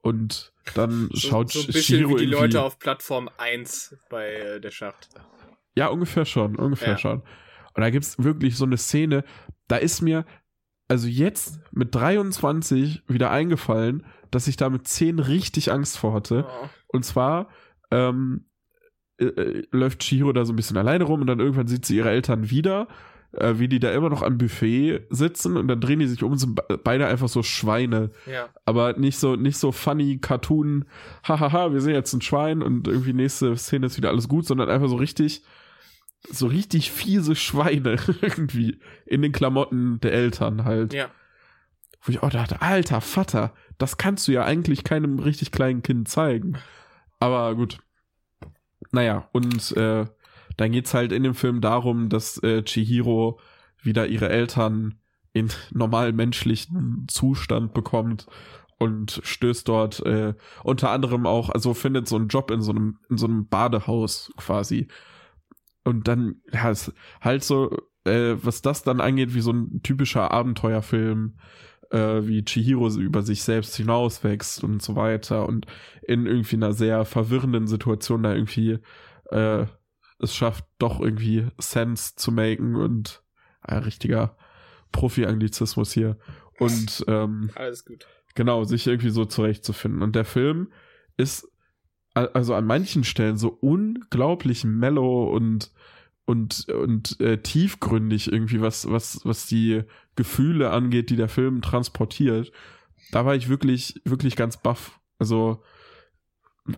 und 0.01 0.53
dann 0.75 1.09
so, 1.13 1.29
schaut 1.29 1.51
so 1.51 1.61
ein 1.61 1.67
bisschen 1.67 1.99
Shiro 1.99 2.15
wie 2.15 2.25
die 2.25 2.25
Leute 2.25 2.61
auf 2.61 2.77
Plattform 2.77 3.29
1 3.37 3.95
bei 4.09 4.33
äh, 4.33 4.59
der 4.61 4.71
Schacht. 4.71 5.09
Ja, 5.75 5.87
ungefähr 5.87 6.25
schon, 6.25 6.55
ungefähr 6.55 6.93
ja. 6.93 6.97
schon. 6.97 7.21
Und 7.73 7.81
da 7.81 7.89
gibt's 7.89 8.21
wirklich 8.21 8.57
so 8.57 8.65
eine 8.65 8.77
Szene, 8.77 9.23
da 9.67 9.77
ist 9.77 10.01
mir 10.01 10.25
also 10.87 11.07
jetzt 11.07 11.59
mit 11.71 11.93
23 11.93 13.03
wieder 13.07 13.29
eingefallen, 13.29 14.05
dass 14.31 14.47
ich 14.47 14.57
da 14.57 14.69
mit 14.69 14.87
10 14.87 15.19
richtig 15.19 15.71
Angst 15.71 15.97
vor 15.97 16.13
hatte. 16.13 16.45
Oh. 16.47 16.69
Und 16.87 17.03
zwar 17.03 17.49
ähm, 17.91 18.45
äh, 19.19 19.25
äh, 19.25 19.67
läuft 19.71 19.99
Chihiro 19.99 20.33
da 20.33 20.45
so 20.45 20.53
ein 20.53 20.55
bisschen 20.55 20.77
alleine 20.77 21.03
rum 21.03 21.21
und 21.21 21.27
dann 21.27 21.39
irgendwann 21.39 21.67
sieht 21.67 21.85
sie 21.85 21.97
ihre 21.97 22.09
Eltern 22.09 22.49
wieder 22.49 22.87
äh, 23.33 23.59
wie 23.59 23.67
die 23.67 23.79
da 23.79 23.91
immer 23.91 24.09
noch 24.09 24.21
am 24.21 24.37
Buffet 24.37 25.01
sitzen 25.09 25.57
und 25.57 25.67
dann 25.67 25.81
drehen 25.81 25.99
die 25.99 26.07
sich 26.07 26.23
um 26.23 26.31
und 26.31 26.37
sind 26.37 26.59
beide 26.83 27.07
einfach 27.07 27.27
so 27.27 27.43
Schweine. 27.43 28.11
Ja. 28.25 28.49
Aber 28.65 28.93
nicht 28.93 29.17
so, 29.17 29.35
nicht 29.35 29.57
so 29.57 29.71
funny 29.71 30.19
Cartoon, 30.19 30.85
hahaha, 31.23 31.73
wir 31.73 31.81
sind 31.81 31.93
jetzt 31.93 32.13
ein 32.13 32.21
Schwein 32.21 32.61
und 32.61 32.87
irgendwie 32.87 33.13
nächste 33.13 33.55
Szene 33.57 33.87
ist 33.87 33.97
wieder 33.97 34.09
alles 34.09 34.27
gut, 34.27 34.45
sondern 34.45 34.69
einfach 34.69 34.87
so 34.87 34.95
richtig, 34.95 35.43
so 36.29 36.47
richtig 36.47 36.91
fiese 36.91 37.35
Schweine 37.35 37.97
irgendwie 38.21 38.79
in 39.05 39.21
den 39.21 39.31
Klamotten 39.31 39.99
der 39.99 40.13
Eltern 40.13 40.65
halt. 40.65 40.93
Ja. 40.93 41.09
Wo 42.01 42.11
ich 42.11 42.23
auch 42.23 42.29
dachte, 42.29 42.61
alter 42.61 43.01
Vater, 43.01 43.53
das 43.77 43.97
kannst 43.97 44.27
du 44.27 44.31
ja 44.31 44.45
eigentlich 44.45 44.83
keinem 44.83 45.19
richtig 45.19 45.51
kleinen 45.51 45.83
Kind 45.83 46.07
zeigen. 46.07 46.57
Aber 47.19 47.55
gut. 47.55 47.79
Naja, 48.91 49.27
und 49.31 49.75
äh, 49.77 50.05
dann 50.57 50.71
geht's 50.71 50.93
halt 50.93 51.11
in 51.11 51.23
dem 51.23 51.35
Film 51.35 51.61
darum, 51.61 52.09
dass 52.09 52.41
äh, 52.43 52.63
Chihiro 52.63 53.39
wieder 53.81 54.07
ihre 54.07 54.29
Eltern 54.29 54.99
in 55.33 55.49
normalen 55.71 56.15
menschlichen 56.15 57.05
Zustand 57.07 57.73
bekommt 57.73 58.27
und 58.79 59.21
stößt 59.23 59.67
dort 59.67 60.05
äh, 60.05 60.33
unter 60.63 60.91
anderem 60.91 61.25
auch, 61.25 61.49
also 61.49 61.73
findet 61.73 62.07
so 62.07 62.15
einen 62.15 62.27
Job 62.27 62.51
in 62.51 62.61
so 62.61 62.71
einem, 62.71 62.99
in 63.09 63.17
so 63.17 63.27
einem 63.27 63.47
Badehaus 63.47 64.31
quasi. 64.37 64.87
Und 65.83 66.07
dann, 66.07 66.41
ja, 66.51 66.69
ist 66.69 66.93
halt 67.21 67.43
so, 67.43 67.75
äh, 68.05 68.35
was 68.41 68.61
das 68.61 68.83
dann 68.83 69.01
angeht, 69.01 69.33
wie 69.33 69.41
so 69.41 69.51
ein 69.51 69.81
typischer 69.83 70.31
Abenteuerfilm, 70.31 71.37
äh, 71.91 72.27
wie 72.27 72.43
Chihiro 72.43 72.89
über 72.97 73.23
sich 73.23 73.43
selbst 73.43 73.75
hinauswächst 73.75 74.63
und 74.63 74.81
so 74.81 74.95
weiter 74.95 75.47
und 75.47 75.65
in 76.01 76.25
irgendwie 76.25 76.55
einer 76.55 76.73
sehr 76.73 77.05
verwirrenden 77.05 77.67
Situation 77.67 78.23
da 78.23 78.33
irgendwie 78.33 78.79
äh, 79.31 79.65
es 80.19 80.35
schafft, 80.35 80.65
doch 80.79 80.99
irgendwie 80.99 81.47
Sense 81.57 82.15
zu 82.15 82.31
maken 82.31 82.75
und 82.75 83.23
ein 83.61 83.83
richtiger 83.83 84.35
Profi-Anglizismus 84.91 85.91
hier. 85.91 86.17
Und 86.59 87.05
ähm, 87.07 87.51
Alles 87.55 87.85
gut. 87.85 88.07
genau, 88.35 88.63
sich 88.63 88.87
irgendwie 88.87 89.09
so 89.09 89.25
zurechtzufinden. 89.25 90.01
Und 90.01 90.15
der 90.15 90.25
Film 90.25 90.71
ist 91.17 91.47
also 92.13 92.55
an 92.55 92.65
manchen 92.65 93.03
Stellen 93.03 93.37
so 93.37 93.49
unglaublich 93.49 94.63
mellow 94.63 95.31
und 95.31 95.71
und 96.27 96.67
und 96.69 97.19
äh, 97.21 97.41
tiefgründig 97.41 98.31
irgendwie 98.31 98.61
was 98.61 98.91
was 98.91 99.21
was 99.23 99.47
die 99.47 99.83
Gefühle 100.15 100.69
angeht, 100.71 101.09
die 101.09 101.15
der 101.15 101.29
Film 101.29 101.61
transportiert. 101.61 102.51
Da 103.11 103.25
war 103.25 103.35
ich 103.35 103.49
wirklich 103.49 103.99
wirklich 104.03 104.35
ganz 104.35 104.57
baff. 104.57 104.99
Also 105.17 105.63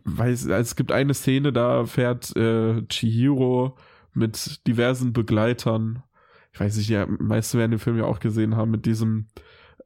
weil 0.03 0.34
es, 0.34 0.76
gibt 0.76 0.92
eine 0.92 1.16
Szene, 1.16 1.52
da 1.52 1.86
fährt 1.86 2.36
äh, 2.36 2.84
Chihiro 2.88 3.76
mit 4.14 4.66
diversen 4.68 5.14
Begleitern. 5.14 6.03
Ich 6.53 6.60
weiß 6.60 6.78
nicht, 6.78 6.90
die 6.92 7.06
meisten 7.19 7.58
werden 7.58 7.72
den 7.72 7.80
Film 7.80 7.98
ja 7.98 8.06
auch 8.06 8.19
gesehen 8.19 8.56
haben, 8.56 8.69
mit 8.69 8.86
diesem 8.86 9.30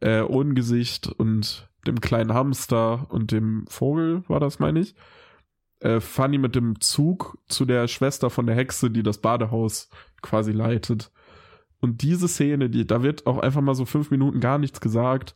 äh, 0.01 0.22
Ohngesicht 0.22 1.08
und 1.08 1.69
dem 1.88 2.01
kleinen 2.01 2.33
Hamster 2.33 3.08
und 3.09 3.32
dem 3.32 3.66
Vogel, 3.69 4.24
war 4.27 4.42
das, 4.42 4.59
meine 4.59 4.82
ich. 4.82 4.95
Äh, 5.83 5.99
die 5.99 6.37
mit 6.37 6.55
dem 6.55 6.79
Zug 6.79 7.37
zu 7.49 7.65
der 7.65 7.89
Schwester 7.89 8.29
von 8.29 8.47
der 8.47 8.55
Hexe, 8.55 8.89
die 8.89 9.03
das 9.03 9.17
Badehaus 9.17 9.89
quasi 10.21 10.53
leitet. 10.53 11.11
Und 11.81 12.01
diese 12.01 12.29
Szene, 12.29 12.69
die, 12.69 12.87
da 12.87 13.03
wird 13.03 13.27
auch 13.27 13.39
einfach 13.39 13.59
mal 13.59 13.75
so 13.75 13.83
fünf 13.83 14.09
Minuten 14.09 14.39
gar 14.39 14.57
nichts 14.57 14.79
gesagt. 14.79 15.35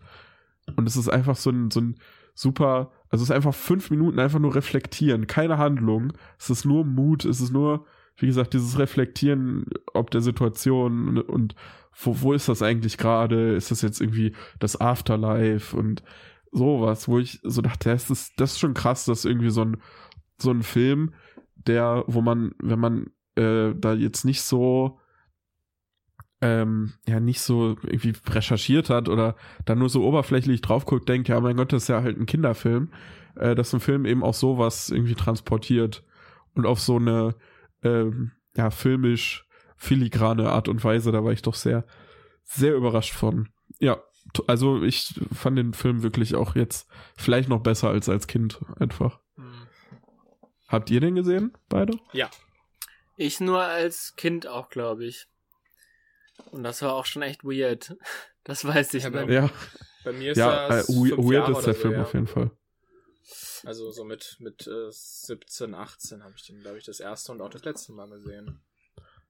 Und 0.77 0.88
es 0.88 0.95
ist 0.95 1.09
einfach 1.09 1.35
so 1.35 1.50
ein, 1.50 1.69
so 1.69 1.82
ein 1.82 1.95
super, 2.34 2.92
also 3.09 3.24
es 3.24 3.30
ist 3.30 3.35
einfach 3.35 3.53
fünf 3.53 3.90
Minuten 3.90 4.19
einfach 4.19 4.40
nur 4.40 4.56
reflektieren, 4.56 5.27
keine 5.27 5.58
Handlung. 5.58 6.14
Es 6.40 6.50
ist 6.50 6.64
nur 6.64 6.85
Mut, 6.85 7.26
es 7.26 7.42
ist 7.42 7.51
nur, 7.51 7.85
wie 8.16 8.27
gesagt, 8.27 8.53
dieses 8.53 8.80
Reflektieren 8.80 9.66
ob 9.93 10.11
der 10.11 10.22
Situation 10.22 11.09
und, 11.09 11.19
und 11.19 11.56
wo, 12.00 12.22
wo 12.22 12.32
ist 12.32 12.48
das 12.48 12.61
eigentlich 12.61 12.98
gerade? 12.98 13.56
Ist 13.56 13.72
das 13.72 13.82
jetzt 13.82 14.00
irgendwie 14.00 14.34
das 14.59 14.80
Afterlife 14.80 15.76
und 15.76 16.03
sowas, 16.53 17.09
wo 17.09 17.19
ich 17.19 17.42
so 17.43 17.61
dachte, 17.61 17.90
das 17.90 18.09
ist, 18.09 18.40
das 18.40 18.53
ist 18.53 18.59
schon 18.59 18.74
krass, 18.74 19.03
dass 19.03 19.26
irgendwie 19.26 19.50
so 19.50 19.64
ein, 19.64 19.77
so 20.38 20.52
ein 20.52 20.64
Film, 20.64 21.14
der, 21.56 22.04
wo 22.08 22.22
man, 22.22 22.54
wenn 22.60 22.80
man 22.80 23.08
äh, 23.36 23.74
da 23.76 23.94
jetzt 23.94 24.26
nicht 24.26 24.42
so 24.42 25.00
ähm, 26.42 26.94
ja 27.08 27.20
nicht 27.20 27.42
so 27.42 27.78
irgendwie 27.84 28.14
recherchiert 28.30 28.90
hat 28.90 29.10
oder 29.10 29.36
da 29.66 29.76
nur 29.76 29.90
so 29.90 30.04
oberflächlich 30.04 30.62
drauf 30.62 30.86
guckt, 30.86 31.10
denkt, 31.10 31.30
ja 31.30 31.40
mein 31.40 31.58
Gott, 31.58 31.74
das 31.74 31.84
ist 31.84 31.90
ja 31.90 32.04
halt 32.04 32.20
ein 32.20 32.28
Kinderfilm, 32.28 32.90
äh, 33.36 33.56
dass 33.56 33.74
ein 33.74 33.80
Film 33.80 34.06
eben 34.06 34.24
auch 34.24 34.36
sowas 34.36 34.90
irgendwie 34.90 35.16
transportiert 35.16 36.04
und 36.54 36.66
auf 36.66 36.80
so 36.80 36.98
eine 36.98 37.36
ähm, 37.84 38.32
ja 38.56 38.70
filmisch 38.70 39.48
filigrane 39.78 40.50
Art 40.50 40.68
und 40.68 40.84
Weise, 40.84 41.12
da 41.12 41.24
war 41.24 41.32
ich 41.32 41.42
doch 41.42 41.56
sehr 41.56 41.86
sehr 42.44 42.76
überrascht 42.76 43.14
von. 43.14 43.50
Ja, 43.80 43.98
also 44.48 44.84
ich 44.84 45.20
fand 45.34 45.58
den 45.58 45.74
Film 45.74 46.04
wirklich 46.04 46.36
auch 46.36 46.56
jetzt 46.56 46.88
vielleicht 47.16 47.50
noch 47.50 47.62
besser 47.62 47.90
als 47.90 48.10
als 48.10 48.28
Kind 48.28 48.62
einfach. 48.80 49.20
Habt 50.68 50.90
ihr 50.90 51.00
den 51.00 51.16
gesehen, 51.16 51.58
beide? 51.70 51.98
Ich 53.16 53.40
nur 53.40 53.62
als 53.64 54.16
Kind 54.16 54.48
auch, 54.48 54.70
glaube 54.70 55.06
ich. 55.06 55.28
Und 56.52 56.64
das 56.64 56.82
war 56.82 56.94
auch 56.94 57.06
schon 57.06 57.22
echt 57.22 57.44
weird. 57.44 57.96
Das 58.44 58.64
weiß 58.64 58.94
ich 58.94 59.04
Ja, 59.04 59.10
noch. 59.10 59.26
bei- 59.28 59.34
Ja, 59.34 59.50
Bei 60.06 60.14
mir 60.14 60.32
ist 60.32 60.38
ja, 60.38 60.68
äh, 60.68 60.70
das 60.70 60.86
fünf 60.86 61.18
weird 61.18 61.34
Jahre 61.34 61.52
ist 61.52 61.66
der 61.66 61.74
so, 61.74 61.82
Film 61.82 61.94
ja. 61.96 62.02
auf 62.04 62.14
jeden 62.14 62.28
Fall. 62.28 62.50
Also 63.66 63.92
so 63.92 64.06
mit, 64.06 64.38
mit 64.40 64.66
äh, 64.68 64.90
17, 64.90 65.76
18 65.76 66.24
habe 66.24 66.34
ich 66.38 66.46
den, 66.48 66.62
glaube 66.62 66.78
ich, 66.78 66.86
das 66.86 67.02
erste 67.02 67.34
und 67.34 67.42
auch 67.42 67.50
das 67.50 67.66
letzte 67.66 67.92
Mal 67.92 68.08
gesehen. 68.10 68.62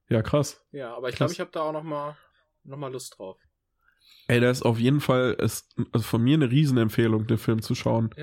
Ja, 0.07 0.21
krass. 0.21 0.63
Ja, 0.71 0.95
aber 0.95 1.09
ich 1.09 1.15
glaube, 1.15 1.33
ich 1.33 1.39
habe 1.39 1.49
da 1.51 1.61
auch 1.61 1.71
noch 1.71 1.81
mal, 1.81 2.15
noch 2.63 2.77
mal 2.77 2.91
Lust 2.91 3.17
drauf. 3.17 3.39
Ey, 4.27 4.39
der 4.39 4.51
ist 4.51 4.61
auf 4.61 4.77
jeden 4.77 5.01
Fall 5.01 5.33
ist, 5.39 5.73
also 5.91 6.05
von 6.05 6.21
mir 6.21 6.35
eine 6.35 6.51
Riesenempfehlung, 6.51 7.25
den 7.25 7.39
Film 7.39 7.63
zu 7.63 7.73
schauen. 7.73 8.13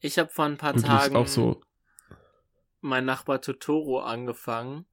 Ich 0.00 0.18
habe 0.18 0.30
vor 0.30 0.46
ein 0.46 0.56
paar 0.56 0.72
Wirklich 0.74 0.86
Tagen 0.86 1.14
auch 1.16 1.26
so. 1.26 1.60
Mein 2.84 3.06
Nachbar 3.06 3.40
Totoro 3.40 4.00
angefangen, 4.00 4.84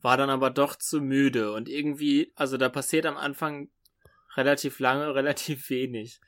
war 0.00 0.16
dann 0.16 0.30
aber 0.30 0.50
doch 0.50 0.74
zu 0.74 1.00
müde 1.00 1.52
und 1.52 1.68
irgendwie, 1.68 2.32
also 2.34 2.56
da 2.56 2.68
passiert 2.68 3.04
am 3.04 3.16
Anfang 3.16 3.68
relativ 4.36 4.78
lange, 4.78 5.14
relativ 5.14 5.68
wenig. 5.70 6.20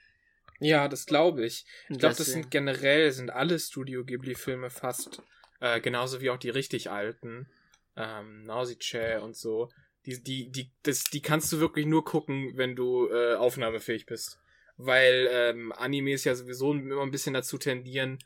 Ja, 0.60 0.88
das 0.88 1.06
glaube 1.06 1.46
ich. 1.46 1.64
Ich 1.88 1.98
glaube, 1.98 2.16
das 2.16 2.26
sind 2.26 2.50
generell, 2.50 3.10
sind 3.12 3.30
alle 3.30 3.58
Studio 3.58 4.04
Ghibli-Filme 4.04 4.70
fast, 4.70 5.22
äh, 5.60 5.80
genauso 5.80 6.20
wie 6.20 6.30
auch 6.30 6.36
die 6.36 6.50
richtig 6.50 6.90
alten, 6.90 7.48
ähm, 7.96 8.44
Nausicaa 8.44 9.20
und 9.20 9.36
so. 9.36 9.70
Die, 10.04 10.22
die, 10.22 10.50
die, 10.50 10.70
das, 10.82 11.04
die 11.04 11.22
kannst 11.22 11.52
du 11.52 11.60
wirklich 11.60 11.86
nur 11.86 12.04
gucken, 12.04 12.52
wenn 12.56 12.76
du 12.76 13.08
äh, 13.08 13.34
aufnahmefähig 13.36 14.06
bist. 14.06 14.40
Weil 14.76 15.28
ähm, 15.30 15.72
Animes 15.72 16.24
ja 16.24 16.34
sowieso 16.34 16.72
immer 16.72 17.02
ein 17.02 17.10
bisschen 17.10 17.34
dazu 17.34 17.56
tendieren, 17.56 18.18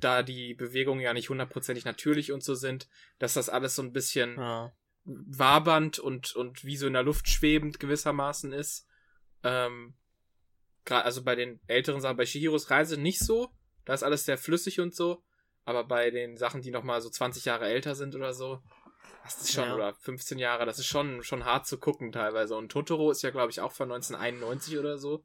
da 0.00 0.22
die 0.22 0.54
Bewegungen 0.54 1.00
ja 1.00 1.12
nicht 1.12 1.28
hundertprozentig 1.28 1.84
natürlich 1.84 2.32
und 2.32 2.42
so 2.42 2.54
sind, 2.54 2.88
dass 3.18 3.34
das 3.34 3.48
alles 3.48 3.74
so 3.74 3.82
ein 3.82 3.92
bisschen 3.92 4.36
Ja. 4.38 4.72
wabernd 5.04 5.98
und, 5.98 6.34
und 6.34 6.64
wie 6.64 6.76
so 6.76 6.86
in 6.86 6.92
der 6.94 7.02
Luft 7.02 7.28
schwebend 7.28 7.78
gewissermaßen 7.80 8.52
ist. 8.52 8.86
Ähm, 9.42 9.94
gerade 10.84 11.04
also 11.04 11.22
bei 11.22 11.34
den 11.34 11.60
älteren 11.66 12.00
Sachen, 12.00 12.16
bei 12.16 12.26
Shihiros 12.26 12.70
Reise 12.70 12.96
nicht 12.96 13.18
so. 13.20 13.50
Da 13.84 13.94
ist 13.94 14.02
alles 14.02 14.24
sehr 14.24 14.38
flüssig 14.38 14.80
und 14.80 14.94
so. 14.94 15.22
Aber 15.66 15.84
bei 15.84 16.10
den 16.10 16.36
Sachen, 16.36 16.60
die 16.62 16.70
noch 16.70 16.82
mal 16.82 17.00
so 17.00 17.08
20 17.10 17.44
Jahre 17.46 17.66
älter 17.66 17.94
sind 17.94 18.14
oder 18.14 18.34
so, 18.34 18.62
das 19.22 19.40
ist 19.40 19.52
schon, 19.52 19.64
Ja. 19.68 19.74
oder 19.74 19.94
15 19.94 20.38
Jahre, 20.38 20.66
das 20.66 20.78
ist 20.78 20.86
schon, 20.86 21.22
schon 21.22 21.44
hart 21.46 21.66
zu 21.66 21.78
gucken 21.78 22.12
teilweise. 22.12 22.56
Und 22.56 22.70
Totoro 22.70 23.10
ist 23.10 23.22
ja, 23.22 23.30
glaube 23.30 23.50
ich, 23.50 23.60
auch 23.60 23.72
von 23.72 23.90
1991 23.90 24.78
oder 24.78 24.98
so. 24.98 25.24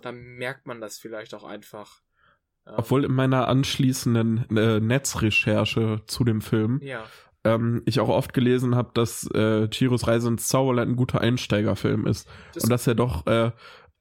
Da 0.00 0.12
merkt 0.12 0.66
man 0.66 0.80
das 0.80 0.98
vielleicht 0.98 1.34
auch 1.34 1.44
einfach. 1.44 2.00
Obwohl 2.76 3.04
in 3.04 3.12
meiner 3.12 3.48
anschließenden 3.48 4.56
äh, 4.56 4.80
Netzrecherche 4.80 6.02
zu 6.06 6.24
dem 6.24 6.40
Film 6.40 6.80
Ja, 6.82 7.04
ähm, 7.44 7.82
ich 7.86 8.00
auch 8.00 8.08
oft 8.08 8.32
gelesen 8.32 8.74
habe, 8.74 8.90
dass 8.94 9.28
äh, 9.32 9.68
Chiros 9.70 10.06
Reise 10.06 10.28
ins 10.28 10.48
Zauberland 10.48 10.90
ein 10.90 10.96
guter 10.96 11.20
Einsteigerfilm 11.20 12.06
ist. 12.06 12.28
das, 12.54 12.64
und 12.64 12.70
dass 12.70 12.86
er 12.86 12.94
doch 12.94 13.26
äh, 13.26 13.52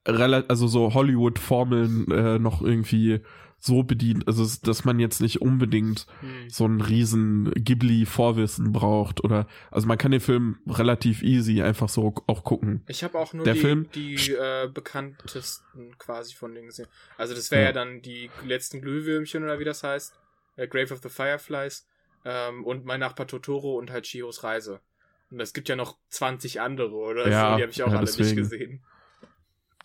also 0.05 0.67
so 0.67 0.93
Hollywood-Formeln 0.93 2.09
äh, 2.11 2.39
noch 2.39 2.61
irgendwie 2.61 3.21
so 3.59 3.81
bedient, 3.83 4.27
also 4.27 4.45
dass 4.63 4.85
man 4.85 4.99
jetzt 4.99 5.19
nicht 5.19 5.41
unbedingt 5.41 6.05
Hm. 6.21 6.49
so 6.49 6.65
einen 6.65 6.79
riesen 6.81 7.51
Ghibli-Vorwissen 7.55 8.71
braucht 8.71 9.23
oder 9.23 9.47
also 9.71 9.87
man 9.87 9.97
kann 9.97 10.11
den 10.11 10.21
Film 10.21 10.59
relativ 10.67 11.23
easy 11.23 11.61
einfach 11.61 11.89
so 11.89 12.13
auch 12.27 12.43
gucken. 12.43 12.83
Ich 12.87 13.03
habe 13.03 13.17
auch 13.17 13.33
nur 13.33 13.43
Der 13.45 13.55
die, 13.55 13.59
Film- 13.59 13.89
die 13.95 14.15
äh, 14.33 14.69
bekanntesten 14.71 15.97
quasi 15.97 16.35
von 16.35 16.53
denen 16.53 16.67
gesehen. 16.67 16.87
Also 17.17 17.33
das 17.33 17.51
wäre 17.51 17.61
ja. 17.63 17.67
Ja. 17.69 17.73
dann 17.73 18.01
die 18.01 18.29
letzten 18.45 18.81
Glühwürmchen 18.81 19.43
oder 19.43 19.59
wie 19.59 19.65
das 19.65 19.83
heißt. 19.83 20.13
Äh, 20.55 20.67
Grave 20.67 20.93
of 20.93 21.01
the 21.01 21.09
Fireflies. 21.09 21.85
Ähm, 22.25 22.63
und 22.65 22.85
mein 22.85 22.99
Nachbar 22.99 23.27
Totoro 23.27 23.77
und 23.77 23.91
halt 23.91 24.05
Chiros 24.05 24.43
Reise. 24.43 24.81
Und 25.29 25.39
es 25.39 25.53
gibt 25.53 25.67
ja 25.69 25.75
noch 25.75 25.97
20 26.09 26.61
andere 26.61 26.93
oder 26.95 27.29
Ja, 27.29 27.51
so, 27.51 27.57
die 27.57 27.61
habe 27.63 27.71
ich 27.71 27.83
auch 27.83 27.91
ja, 27.91 27.97
alle 27.97 28.05
deswegen. 28.05 28.27
nicht 28.29 28.37
gesehen. 28.37 28.81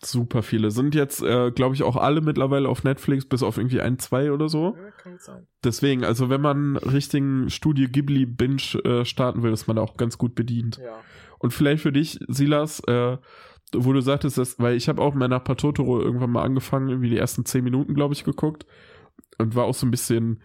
Super 0.05 0.43
viele. 0.43 0.71
Sind 0.71 0.95
jetzt, 0.95 1.21
äh, 1.21 1.51
glaube 1.51 1.75
ich, 1.75 1.83
auch 1.83 1.95
alle 1.95 2.21
mittlerweile 2.21 2.69
auf 2.69 2.83
Netflix, 2.83 3.25
bis 3.25 3.43
auf 3.43 3.57
irgendwie 3.57 3.81
ein, 3.81 3.99
zwei 3.99 4.31
oder 4.31 4.49
so. 4.49 4.75
Ja, 4.77 4.91
kann 4.91 5.17
sein. 5.19 5.47
Deswegen, 5.63 6.03
also 6.03 6.29
wenn 6.29 6.41
man 6.41 6.77
richtigen 6.77 7.49
Studio 7.49 7.87
Ghibli 7.89 8.25
Binge 8.25 8.61
äh, 8.83 9.05
starten 9.05 9.43
will, 9.43 9.53
ist 9.53 9.67
man 9.67 9.77
da 9.77 9.81
auch 9.81 9.97
ganz 9.97 10.17
gut 10.17 10.35
bedient. 10.35 10.77
Ja. 10.77 10.99
Und 11.39 11.51
vielleicht 11.53 11.83
für 11.83 11.91
dich, 11.91 12.19
Silas, 12.27 12.79
äh, 12.87 13.17
wo 13.75 13.91
du 13.93 14.01
sagtest, 14.01 14.37
dass, 14.37 14.59
weil 14.59 14.75
ich 14.75 14.87
habe 14.89 15.01
auch 15.01 15.13
mal 15.13 15.27
nach 15.27 15.43
Patotoro 15.43 15.99
irgendwann 16.01 16.31
mal 16.31 16.43
angefangen, 16.43 16.89
irgendwie 16.89 17.09
die 17.09 17.17
ersten 17.17 17.45
zehn 17.45 17.63
Minuten, 17.63 17.93
glaube 17.95 18.13
ich, 18.13 18.23
geguckt 18.23 18.65
und 19.39 19.55
war 19.55 19.65
auch 19.65 19.73
so 19.73 19.85
ein 19.87 19.91
bisschen, 19.91 20.41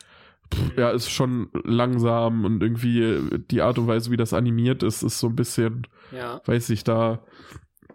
pff, 0.53 0.77
ja, 0.79 0.91
ist 0.91 1.11
schon 1.11 1.51
langsam 1.65 2.45
und 2.45 2.63
irgendwie 2.63 3.21
die 3.51 3.61
Art 3.61 3.79
und 3.79 3.87
Weise, 3.87 4.11
wie 4.11 4.17
das 4.17 4.33
animiert 4.33 4.83
ist, 4.83 5.03
ist 5.03 5.21
so 5.21 5.27
ein 5.29 5.37
bisschen, 5.37 5.87
Ja. 6.11 6.41
weiß 6.47 6.71
ich, 6.71 6.85
da, 6.85 7.23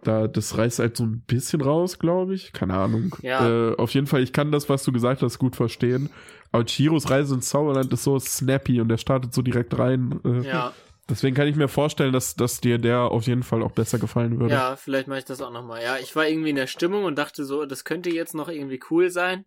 da, 0.06 0.28
das 0.28 0.56
reißt 0.56 0.78
halt 0.78 0.96
so 0.96 1.04
ein 1.04 1.20
bisschen 1.26 1.60
raus, 1.60 1.98
glaube 1.98 2.34
ich. 2.34 2.52
Keine 2.52 2.74
Ahnung. 2.74 3.14
Ja. 3.22 3.70
Äh, 3.72 3.76
auf 3.76 3.92
jeden 3.94 4.06
Fall, 4.06 4.22
ich 4.22 4.32
kann 4.32 4.52
das, 4.52 4.68
was 4.68 4.84
du 4.84 4.92
gesagt 4.92 5.22
hast, 5.22 5.38
gut 5.38 5.56
verstehen. 5.56 6.10
Aber 6.52 6.64
Chiros 6.64 7.10
Reise 7.10 7.34
ins 7.34 7.48
Zauberland 7.48 7.92
ist 7.92 8.04
so 8.04 8.18
snappy 8.18 8.80
und 8.80 8.88
der 8.88 8.98
startet 8.98 9.34
so 9.34 9.42
direkt 9.42 9.76
rein. 9.78 10.20
Äh, 10.24 10.46
Ja. 10.46 10.72
Deswegen 11.06 11.36
kann 11.36 11.46
ich 11.48 11.54
mir 11.56 11.68
vorstellen, 11.68 12.14
dass, 12.14 12.34
dass 12.34 12.62
dir 12.62 12.78
der 12.78 13.00
auf 13.00 13.26
jeden 13.26 13.42
Fall 13.42 13.62
auch 13.62 13.72
besser 13.72 13.98
gefallen 13.98 14.40
würde. 14.40 14.54
Ja, 14.54 14.74
vielleicht 14.74 15.06
mache 15.06 15.18
ich 15.18 15.26
das 15.26 15.42
auch 15.42 15.50
nochmal. 15.52 15.82
Ja, 15.82 15.98
ich 15.98 16.16
war 16.16 16.26
irgendwie 16.26 16.48
in 16.48 16.56
der 16.56 16.66
Stimmung 16.66 17.04
und 17.04 17.16
dachte 17.18 17.44
so, 17.44 17.66
das 17.66 17.84
könnte 17.84 18.08
jetzt 18.08 18.34
noch 18.34 18.48
irgendwie 18.48 18.80
cool 18.90 19.10
sein. 19.10 19.44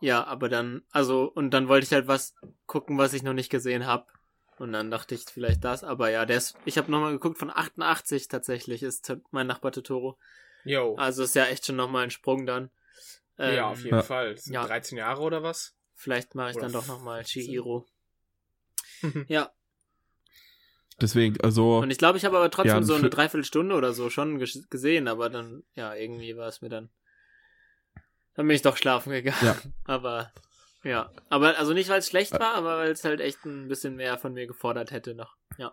Ja, 0.00 0.26
aber 0.26 0.50
dann, 0.50 0.82
also, 0.90 1.24
und 1.34 1.50
dann 1.52 1.68
wollte 1.68 1.86
ich 1.86 1.92
halt 1.92 2.08
was 2.08 2.34
gucken, 2.66 2.98
was 2.98 3.14
ich 3.14 3.22
noch 3.22 3.32
nicht 3.32 3.48
gesehen 3.50 3.86
habe. 3.86 4.04
Und 4.60 4.72
dann 4.72 4.90
dachte 4.90 5.14
ich 5.14 5.24
vielleicht 5.24 5.64
das, 5.64 5.82
aber 5.84 6.10
ja, 6.10 6.26
der 6.26 6.36
ist, 6.36 6.54
ich 6.66 6.76
habe 6.76 6.90
nochmal 6.90 7.12
geguckt, 7.12 7.38
von 7.38 7.50
88 7.50 8.28
tatsächlich 8.28 8.82
ist 8.82 9.10
mein 9.30 9.46
Nachbar 9.46 9.72
Totoro. 9.72 10.18
Jo. 10.64 10.96
Also 10.96 11.22
ist 11.22 11.34
ja 11.34 11.46
echt 11.46 11.64
schon 11.64 11.76
nochmal 11.76 12.04
ein 12.04 12.10
Sprung 12.10 12.44
dann. 12.44 12.70
Ähm, 13.38 13.54
ja, 13.56 13.68
auf 13.68 13.82
jeden 13.82 13.96
ja. 13.96 14.02
Fall. 14.02 14.34
Das 14.34 14.44
sind 14.44 14.52
ja. 14.52 14.66
13 14.66 14.98
Jahre 14.98 15.22
oder 15.22 15.42
was? 15.42 15.74
Vielleicht 15.94 16.34
mache 16.34 16.50
ich 16.50 16.56
Oder 16.56 16.66
dann 16.66 16.72
doch 16.72 16.86
nochmal 16.86 17.24
15. 17.24 17.42
Chihiro. 17.42 17.86
Ja, 19.28 19.50
Deswegen, 21.00 21.40
also, 21.40 21.78
und 21.78 21.90
ich 21.90 21.96
glaube, 21.96 22.18
ich 22.18 22.26
habe 22.26 22.36
aber 22.36 22.50
trotzdem 22.50 22.76
Ja, 22.76 22.82
so 22.82 22.94
eine 22.94 23.08
Dreiviertelstunde 23.08 23.74
oder 23.74 23.94
so 23.94 24.10
schon 24.10 24.38
ges- 24.38 24.68
gesehen, 24.68 25.08
aber 25.08 25.30
dann, 25.30 25.62
ja, 25.74 25.94
irgendwie 25.94 26.36
war 26.36 26.48
es 26.48 26.60
mir 26.60 26.68
dann. 26.68 26.90
Dann 28.34 28.46
bin 28.46 28.54
ich 28.54 28.60
doch 28.60 28.76
schlafen 28.76 29.10
gegangen. 29.10 29.38
Ja. 29.42 29.56
Aber, 29.84 30.30
ja. 30.82 31.10
Aber, 31.28 31.58
also 31.58 31.72
nicht, 31.72 31.88
weil 31.88 31.98
es 31.98 32.08
schlecht 32.08 32.32
war, 32.32 32.54
aber 32.54 32.78
weil 32.78 32.90
es 32.90 33.04
halt 33.04 33.20
echt 33.20 33.44
ein 33.44 33.68
bisschen 33.68 33.96
mehr 33.96 34.18
von 34.18 34.32
mir 34.32 34.46
gefordert 34.46 34.90
hätte 34.90 35.14
noch. 35.14 35.36
Ja. 35.58 35.72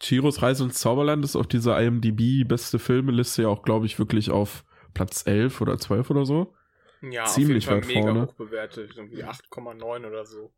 Chiros 0.00 0.42
Reise 0.42 0.64
ins 0.64 0.78
Zauberland 0.78 1.24
ist 1.24 1.36
auf 1.36 1.46
dieser 1.46 1.80
IMDb 1.80 2.46
beste 2.46 2.78
Filmeliste 2.78 3.42
ja 3.42 3.48
auch, 3.48 3.62
glaube 3.62 3.86
ich, 3.86 3.98
wirklich 3.98 4.30
auf 4.30 4.64
Platz 4.94 5.26
11 5.26 5.60
oder 5.60 5.78
12 5.78 6.10
oder 6.10 6.24
so. 6.24 6.54
Ja, 7.02 7.24
Ziemlich 7.26 7.68
auf 7.68 7.74
jeden 7.74 7.82
weit 7.82 7.86
Fall 7.86 7.94
mega 7.94 8.12
vorne. 8.12 8.26
hoch 8.26 8.34
bewertet. 8.34 8.92
Irgendwie 8.96 9.24
8,9 9.24 10.06
oder 10.06 10.24
so. 10.24 10.52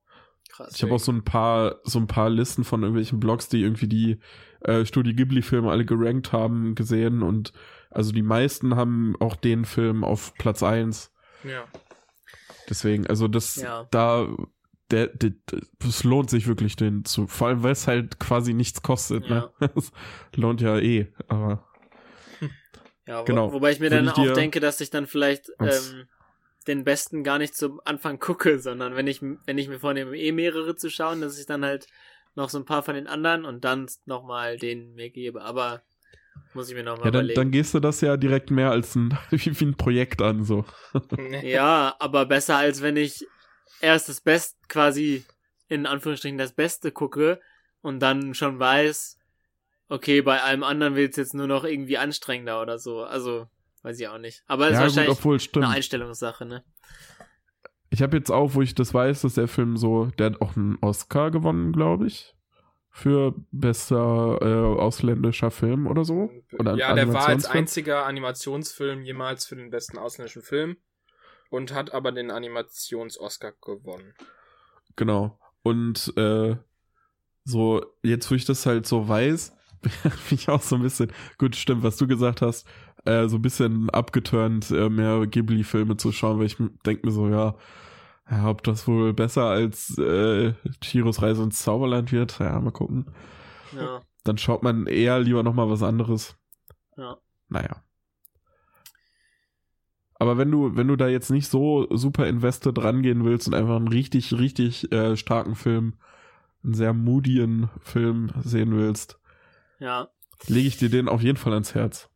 Krass. 0.50 0.72
Ich 0.74 0.82
habe 0.82 0.94
auch 0.94 1.00
so 1.00 1.12
ein 1.12 1.24
paar, 1.24 1.80
so 1.84 1.98
ein 1.98 2.06
paar 2.06 2.28
Listen 2.28 2.64
von 2.64 2.82
irgendwelchen 2.82 3.20
Blogs, 3.20 3.48
die 3.48 3.62
irgendwie 3.62 3.88
die 3.88 4.20
äh, 4.62 4.84
Studio 4.84 5.14
Ghibli-Filme 5.14 5.70
alle 5.70 5.84
gerankt 5.84 6.32
haben, 6.32 6.74
gesehen 6.74 7.22
und 7.22 7.52
also 7.90 8.12
die 8.12 8.22
meisten 8.22 8.76
haben 8.76 9.16
auch 9.20 9.36
den 9.36 9.64
Film 9.64 10.04
auf 10.04 10.34
Platz 10.34 10.62
1. 10.62 11.12
Ja. 11.44 11.64
Deswegen, 12.70 13.06
also 13.06 13.28
das 13.28 13.56
Ja. 13.56 13.86
da 13.90 14.28
der, 14.90 15.06
der, 15.08 15.32
es 15.86 16.02
lohnt 16.04 16.30
sich 16.30 16.46
wirklich 16.46 16.76
den 16.76 17.04
zu, 17.04 17.26
vor 17.26 17.48
allem 17.48 17.62
weil 17.62 17.72
es 17.72 17.86
halt 17.86 18.18
quasi 18.18 18.54
nichts 18.54 18.82
kostet, 18.82 19.28
ne? 19.28 19.50
Es 19.76 19.92
lohnt 20.36 20.60
ja 20.60 20.78
eh, 20.78 21.12
aber 21.28 21.64
Ja, 23.06 23.22
wo, 23.22 23.26
Genau. 23.26 23.52
wobei 23.52 23.72
ich 23.72 23.80
mir 23.80 23.90
Würde 23.90 24.04
dann 24.04 24.06
ich 24.24 24.30
auch 24.30 24.34
denke, 24.34 24.60
dass 24.60 24.80
ich 24.80 24.90
dann 24.90 25.06
vielleicht 25.06 25.50
ähm, 25.60 26.08
den 26.66 26.84
besten 26.84 27.24
gar 27.24 27.38
nicht 27.38 27.54
zum 27.56 27.80
Anfang 27.84 28.18
gucke, 28.18 28.58
sondern 28.60 28.94
wenn 28.94 29.06
ich, 29.06 29.22
wenn 29.22 29.58
ich 29.58 29.68
mir 29.68 29.80
vornehme, 29.80 30.16
eh 30.16 30.32
mehrere 30.32 30.76
zu 30.76 30.90
schauen, 30.90 31.20
dass 31.20 31.38
ich 31.38 31.46
dann 31.46 31.64
halt 31.64 31.86
noch 32.34 32.50
so 32.50 32.58
ein 32.58 32.64
paar 32.64 32.82
von 32.82 32.94
den 32.94 33.06
anderen 33.06 33.44
und 33.44 33.64
dann 33.64 33.86
nochmal 34.04 34.56
den 34.58 34.94
mir 34.94 35.10
gebe. 35.10 35.42
Aber 35.42 35.82
muss 36.54 36.68
ich 36.68 36.74
mir 36.74 36.82
nochmal 36.82 37.06
ja, 37.06 37.10
dann, 37.10 37.20
überlegen. 37.20 37.36
dann 37.36 37.50
gehst 37.50 37.74
du 37.74 37.80
das 37.80 38.00
ja 38.00 38.16
direkt 38.16 38.50
mehr 38.50 38.70
als 38.70 38.94
ein, 38.96 39.16
wie, 39.30 39.60
wie 39.60 39.64
ein 39.64 39.76
Projekt 39.76 40.22
an, 40.22 40.44
so. 40.44 40.64
Ja, 41.42 41.94
aber 41.98 42.26
besser 42.26 42.56
als 42.56 42.82
wenn 42.82 42.96
ich 42.96 43.26
erst 43.80 44.08
das 44.08 44.20
Beste 44.20 44.56
quasi 44.68 45.24
in 45.68 45.86
Anführungsstrichen 45.86 46.38
das 46.38 46.52
Beste 46.52 46.90
gucke 46.90 47.40
und 47.80 48.00
dann 48.00 48.34
schon 48.34 48.58
weiß, 48.58 49.18
okay, 49.88 50.22
bei 50.22 50.42
allem 50.42 50.62
anderen 50.62 50.96
wird 50.96 51.12
es 51.12 51.16
jetzt 51.16 51.34
nur 51.34 51.46
noch 51.46 51.64
irgendwie 51.64 51.98
anstrengender 51.98 52.60
oder 52.60 52.78
so. 52.78 53.04
Also, 53.04 53.46
weiß 53.82 53.98
ich 54.00 54.08
auch 54.08 54.18
nicht. 54.18 54.42
Aber 54.46 54.68
es 54.68 54.72
ist 54.72 54.74
ja, 54.74 54.80
gut, 54.80 54.88
wahrscheinlich 54.96 55.18
obwohl, 55.18 55.40
stimmt. 55.40 55.66
eine 55.66 55.74
Einstellungssache, 55.74 56.44
ne? 56.44 56.64
Ich 57.90 58.02
habe 58.02 58.16
jetzt 58.16 58.30
auch, 58.30 58.54
wo 58.54 58.62
ich 58.62 58.74
das 58.74 58.94
weiß, 58.94 59.22
dass 59.22 59.34
der 59.34 59.48
Film 59.48 59.76
so, 59.76 60.06
der 60.18 60.26
hat 60.26 60.40
auch 60.40 60.56
einen 60.56 60.78
Oscar 60.80 61.30
gewonnen, 61.30 61.72
glaube 61.72 62.06
ich. 62.06 62.34
Für 62.92 63.34
bester 63.52 64.38
äh, 64.42 64.80
ausländischer 64.80 65.50
Film 65.50 65.86
oder 65.86 66.04
so. 66.04 66.30
Oder 66.58 66.74
ja, 66.76 66.92
der 66.92 67.12
war 67.12 67.28
als 67.28 67.46
einziger 67.46 68.04
Animationsfilm 68.04 69.02
jemals 69.02 69.46
für 69.46 69.56
den 69.56 69.70
besten 69.70 69.96
ausländischen 69.96 70.42
Film 70.42 70.76
und 71.50 71.72
hat 71.72 71.92
aber 71.92 72.12
den 72.12 72.30
Animations-Oscar 72.30 73.52
gewonnen. 73.60 74.14
Genau. 74.96 75.38
Und 75.62 76.12
äh, 76.16 76.56
so, 77.44 77.84
jetzt 78.02 78.30
wo 78.30 78.34
ich 78.34 78.44
das 78.44 78.66
halt 78.66 78.86
so 78.86 79.08
weiß, 79.08 79.56
bin 80.02 80.12
ich 80.30 80.48
auch 80.48 80.62
so 80.62 80.76
ein 80.76 80.82
bisschen, 80.82 81.12
gut, 81.38 81.56
stimmt, 81.56 81.82
was 81.82 81.96
du 81.96 82.06
gesagt 82.06 82.42
hast, 82.42 82.66
äh, 83.04 83.28
so 83.28 83.36
ein 83.36 83.42
bisschen 83.42 83.90
abgeturnt, 83.90 84.70
äh, 84.70 84.88
mehr 84.88 85.26
Ghibli-Filme 85.26 85.96
zu 85.96 86.12
schauen, 86.12 86.38
weil 86.38 86.46
ich 86.46 86.56
denke 86.84 87.06
mir 87.06 87.12
so, 87.12 87.28
ja, 87.28 87.56
ja, 88.30 88.48
ob 88.48 88.62
das 88.62 88.86
wohl 88.86 89.12
besser 89.12 89.44
als 89.46 89.98
äh, 89.98 90.54
Chiros 90.82 91.20
Reise 91.22 91.42
ins 91.42 91.60
Zauberland 91.62 92.12
wird, 92.12 92.38
ja, 92.38 92.58
mal 92.60 92.70
gucken. 92.70 93.06
Ja, 93.74 94.02
Dann 94.24 94.38
schaut 94.38 94.62
man 94.62 94.86
eher 94.86 95.18
lieber 95.20 95.42
nochmal 95.42 95.70
was 95.70 95.82
anderes. 95.82 96.36
ja. 96.96 97.16
Naja. 97.48 97.82
Aber 100.14 100.36
wenn 100.36 100.50
du, 100.50 100.76
wenn 100.76 100.86
du 100.88 100.96
da 100.96 101.08
jetzt 101.08 101.30
nicht 101.30 101.48
so 101.48 101.86
super 101.90 102.26
invested 102.26 102.78
rangehen 102.82 103.24
willst 103.24 103.48
und 103.48 103.54
einfach 103.54 103.76
einen 103.76 103.88
richtig, 103.88 104.34
richtig 104.34 104.92
äh, 104.92 105.16
starken 105.16 105.54
Film, 105.54 105.94
einen 106.62 106.74
sehr 106.74 106.92
moodien 106.92 107.70
Film 107.80 108.30
sehen 108.44 108.76
willst, 108.76 109.18
Ja. 109.78 110.08
lege 110.46 110.68
ich 110.68 110.76
dir 110.76 110.90
den 110.90 111.08
auf 111.08 111.22
jeden 111.22 111.38
Fall 111.38 111.54
ans 111.54 111.74
Herz. 111.74 112.09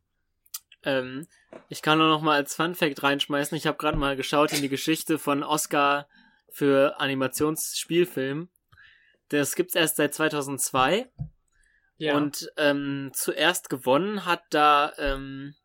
Ähm, 0.85 1.27
ich 1.69 1.81
kann 1.81 1.97
nur 1.97 2.07
noch 2.07 2.21
mal 2.21 2.35
als 2.35 2.55
Fun 2.55 2.75
Fact 2.75 3.03
reinschmeißen. 3.03 3.57
Ich 3.57 3.67
habe 3.67 3.77
gerade 3.77 3.97
mal 3.97 4.15
geschaut 4.15 4.53
in 4.53 4.61
die 4.61 4.69
Geschichte 4.69 5.17
von 5.17 5.43
Oscar 5.43 6.07
für 6.49 6.99
Animationsspielfilm. 6.99 8.49
Das 9.29 9.55
gibt's 9.55 9.75
erst 9.75 9.97
seit 9.97 10.13
2002 10.13 11.09
und 11.99 12.51
ähm, 12.57 13.11
zuerst 13.13 13.69
gewonnen 13.69 14.25
hat 14.25 14.43
da 14.49 14.93
ähm, 14.97 15.55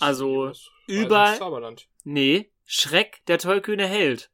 also 0.00 0.52
über 0.86 1.34
Zauberland. 1.36 1.88
nee 2.04 2.50
Schreck 2.64 3.24
der 3.26 3.38
tollkühne 3.38 3.86
Held. 3.86 4.30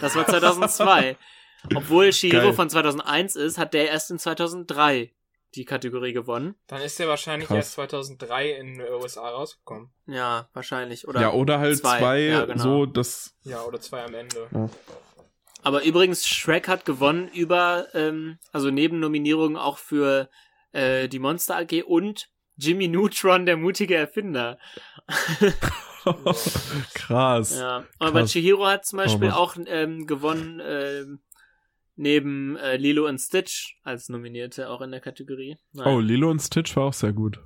Das 0.00 0.14
war 0.14 0.26
2002. 0.26 1.16
Obwohl 1.74 2.10
Geil. 2.10 2.52
von 2.52 2.70
2001 2.70 3.36
ist, 3.36 3.58
hat 3.58 3.74
der 3.74 3.88
erst 3.88 4.10
in 4.10 4.18
2003 4.18 5.12
die 5.56 5.64
Kategorie 5.64 6.12
gewonnen. 6.12 6.54
Dann 6.66 6.82
ist 6.82 6.98
der 6.98 7.08
wahrscheinlich 7.08 7.48
Krass. 7.48 7.56
erst 7.56 7.72
2003 7.72 8.50
in 8.52 8.78
den 8.78 8.92
USA 8.92 9.28
rausgekommen. 9.28 9.90
Ja, 10.06 10.48
wahrscheinlich. 10.52 11.08
Oder 11.08 11.20
ja, 11.20 11.32
oder 11.32 11.58
halt 11.58 11.78
zwei. 11.78 11.98
zwei, 11.98 12.20
Ja, 12.20 12.44
genau. 12.44 12.62
so, 12.62 12.86
das, 12.86 13.34
Ja, 13.42 13.62
oder 13.62 13.80
zwei 13.80 14.04
am 14.04 14.14
Ende. 14.14 14.70
Aber 15.62 15.82
übrigens, 15.82 16.26
Shrek 16.26 16.68
hat 16.68 16.84
gewonnen 16.84 17.28
über, 17.28 17.88
ähm, 17.94 18.38
also 18.52 18.70
neben 18.70 19.00
Nominierungen 19.00 19.56
auch 19.56 19.78
für 19.78 20.28
äh, 20.72 21.08
die 21.08 21.18
Monster 21.18 21.56
AG 21.56 21.82
und 21.84 22.28
Jimmy 22.56 22.88
Neutron, 22.88 23.46
der 23.46 23.56
mutige 23.56 23.96
Erfinder. 23.96 24.58
krass. 26.94 27.58
Ja. 27.58 27.84
Aber 27.98 28.20
Krass. 28.20 28.32
Chihiro 28.32 28.66
hat 28.66 28.86
zum 28.86 28.98
Beispiel 28.98 29.30
Oh 29.30 29.34
auch 29.34 29.56
ähm, 29.66 30.06
gewonnen 30.06 30.60
ähm, 30.64 31.20
neben 31.96 32.56
äh, 32.56 32.76
Lilo 32.76 33.06
und 33.08 33.18
Stitch 33.18 33.76
als 33.82 34.08
Nominierte 34.08 34.68
auch 34.70 34.80
in 34.82 34.90
der 34.90 35.00
Kategorie. 35.00 35.56
Naja. 35.72 35.90
Oh, 35.90 36.00
Lilo 36.00 36.30
und 36.30 36.40
Stitch 36.40 36.76
war 36.76 36.84
auch 36.84 36.92
sehr 36.92 37.12
gut. 37.12 37.40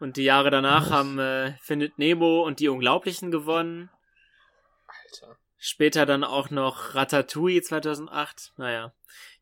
Und 0.00 0.16
die 0.16 0.22
Jahre 0.24 0.50
danach 0.50 0.82
Nice. 0.82 0.90
haben 0.92 1.18
äh, 1.18 1.52
Findet 1.60 1.98
Nemo 1.98 2.42
und 2.44 2.60
die 2.60 2.68
Unglaublichen 2.68 3.30
gewonnen. 3.30 3.90
Alter. 4.86 5.36
Später 5.56 6.06
dann 6.06 6.22
auch 6.22 6.50
noch 6.50 6.94
Ratatouille 6.94 7.62
2008. 7.62 8.52
Naja. 8.58 8.92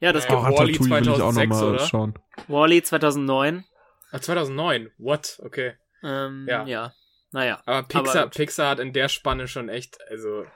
Ja, 0.00 0.12
das 0.12 0.24
Ja. 0.26 0.30
Oh, 0.32 0.36
gibt 0.44 0.58
Wall-E 0.58 0.72
Ratatouille 0.72 0.90
will 0.90 1.02
ich 1.02 1.22
auch 1.22 1.32
2006, 1.32 1.88
schauen. 1.88 2.14
Wally 2.48 2.82
2009. 2.82 3.64
Ah, 4.12 4.20
2009. 4.20 4.90
What? 4.98 5.38
Okay. 5.44 5.74
Ähm, 6.02 6.46
Ja. 6.48 6.64
ja. 6.66 6.94
Naja. 7.32 7.60
Aber 7.66 7.82
Pixar, 7.86 8.22
Aber- 8.22 8.30
Pixar 8.30 8.70
hat 8.70 8.78
in 8.78 8.92
der 8.94 9.08
Spanne 9.08 9.46
schon 9.48 9.68
echt, 9.68 9.98
also 10.08 10.46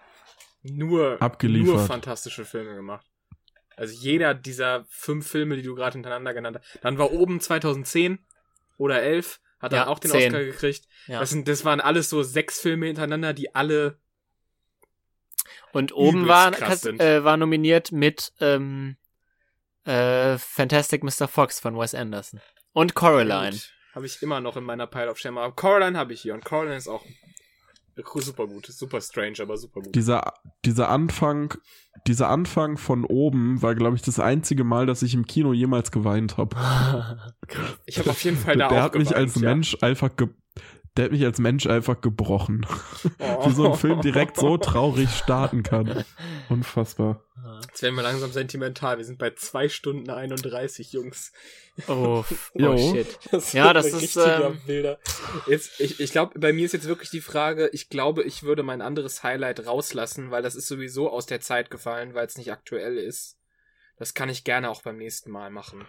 nur, 0.63 1.21
Abgeliefert. 1.21 1.75
nur 1.75 1.85
fantastische 1.87 2.45
Filme 2.47 2.75
gemacht. 2.75 3.05
Also 3.77 3.95
jeder 3.95 4.35
dieser 4.35 4.85
fünf 4.89 5.29
Filme, 5.29 5.57
die 5.57 5.63
du 5.63 5.75
gerade 5.75 5.95
hintereinander 5.95 6.35
genannt 6.35 6.59
hast. 6.61 6.85
Dann 6.85 6.99
war 6.99 7.13
oben 7.13 7.41
2010 7.41 8.19
oder 8.77 9.03
11 9.03 9.41
hat 9.61 9.73
Ja, 9.73 9.81
dann 9.81 9.89
auch 9.89 9.99
den 9.99 10.11
zehn. 10.11 10.27
Oscar 10.35 10.45
gekriegt. 10.45 10.89
Ja. 11.07 11.21
Das, 11.21 11.31
sind, 11.31 11.47
das 11.47 11.65
waren 11.65 11.81
alles 11.81 12.09
so 12.09 12.23
sechs 12.23 12.61
Filme 12.61 12.87
hintereinander, 12.87 13.33
die 13.35 13.55
alle 13.55 13.99
Und 15.73 15.93
oben 15.93 16.27
war, 16.29 16.53
äh, 16.53 17.25
war 17.25 17.37
nominiert 17.37 17.93
mit 17.93 18.33
ähm, 18.41 18.97
äh, 19.85 20.39
Fantastic 20.39 21.03
Mr. 21.03 21.29
Fox 21.29 21.61
von 21.61 21.77
Wes 21.79 21.95
Anderson. 21.95 22.41
Und 22.73 22.95
Coraline. 22.95 23.59
Habe 23.95 24.07
ich 24.07 24.23
immer 24.23 24.41
noch 24.41 24.57
in 24.57 24.65
meiner 24.65 24.87
Pile 24.87 25.11
of 25.11 25.19
Shame. 25.19 25.39
Aber 25.39 25.55
Coraline 25.55 25.99
habe 25.99 26.13
ich 26.13 26.23
hier 26.23 26.35
und 26.35 26.45
Coraline 26.45 26.77
ist 26.77 26.89
auch 26.89 27.05
super 28.07 28.47
gut. 28.47 28.67
Super 28.67 29.01
strange, 29.01 29.37
aber 29.41 29.57
super 29.57 29.81
gut. 29.81 29.95
Dieser, 29.95 30.35
dieser 30.65 30.89
Anfang, 30.89 31.55
dieser 32.07 32.29
Anfang 32.29 32.77
von 32.77 33.05
oben 33.05 33.63
war, 33.63 33.75
glaube 33.75 33.97
ich, 33.97 34.03
das 34.03 34.19
einzige 34.19 34.65
Mal, 34.65 34.87
dass 34.87 35.03
ich 35.03 35.15
im 35.15 35.27
Kino 35.27 35.53
jemals 35.53 35.91
geweint 35.91 36.37
habe. 36.37 36.57
Ich 37.85 37.99
habe 37.99 38.11
auf 38.11 38.23
jeden 38.23 38.37
Fall 38.37 38.57
da 38.57 38.69
der 38.69 38.79
auch 38.79 38.83
hat 38.85 38.95
mich 38.95 39.09
geweint, 39.09 39.17
als 39.17 39.35
ja. 39.35 39.49
Mensch 39.49 39.77
einfach 39.81 40.15
ge 40.15 40.29
der 40.97 41.07
hat 41.07 41.13
mich 41.13 41.25
als 41.25 41.39
Mensch 41.39 41.67
einfach 41.67 42.01
gebrochen. 42.01 42.67
Oh. 43.19 43.47
Wie 43.47 43.53
so 43.53 43.73
ein 43.73 43.79
Film 43.79 44.01
direkt 44.01 44.37
so 44.37 44.57
traurig 44.57 45.11
starten 45.11 45.63
kann. 45.63 46.05
Unfassbar. 46.49 47.25
Jetzt 47.69 47.83
werden 47.83 47.95
wir 47.95 48.03
langsam 48.03 48.33
sentimental. 48.33 48.99
Wir 48.99 49.05
sind 49.05 49.19
bei 49.19 49.31
zwei 49.31 49.69
Stunden 49.69 50.11
31, 50.11 50.93
Jungs. 50.93 51.33
Oh, 51.89 52.27
oh 52.55 52.77
shit. 52.77 53.19
Das 53.31 53.55
Ja, 53.55 53.73
das 53.73 53.87
ist, 53.87 54.15
ähm. 54.17 54.61
Jetzt, 55.47 55.81
ich 55.81 55.99
ich 55.99 56.13
glaube, 56.13 56.39
bei 56.39 56.53
mir 56.53 56.67
ist 56.67 56.73
jetzt 56.73 56.89
wirklich 56.89 57.09
die 57.09 57.23
Frage, 57.23 57.71
ich 57.73 57.89
glaube, 57.89 58.23
ich 58.23 58.43
würde 58.43 58.63
mein 58.63 58.83
anderes 58.83 59.23
Highlight 59.23 59.65
rauslassen, 59.67 60.31
weil 60.31 60.43
das 60.43 60.57
ist 60.57 60.69
sowieso 60.69 61.09
aus 61.09 61.25
der 61.25 61.41
Zeit 61.41 61.71
gefallen, 61.71 62.13
weil 62.13 62.27
es 62.27 62.37
nicht 62.37 62.53
aktuell 62.53 62.99
ist. 62.99 63.39
Das 63.97 64.13
kann 64.13 64.29
ich 64.29 64.45
gerne 64.45 64.69
auch 64.69 64.83
beim 64.83 64.99
nächsten 64.99 65.31
Mal 65.31 65.49
machen. 65.49 65.87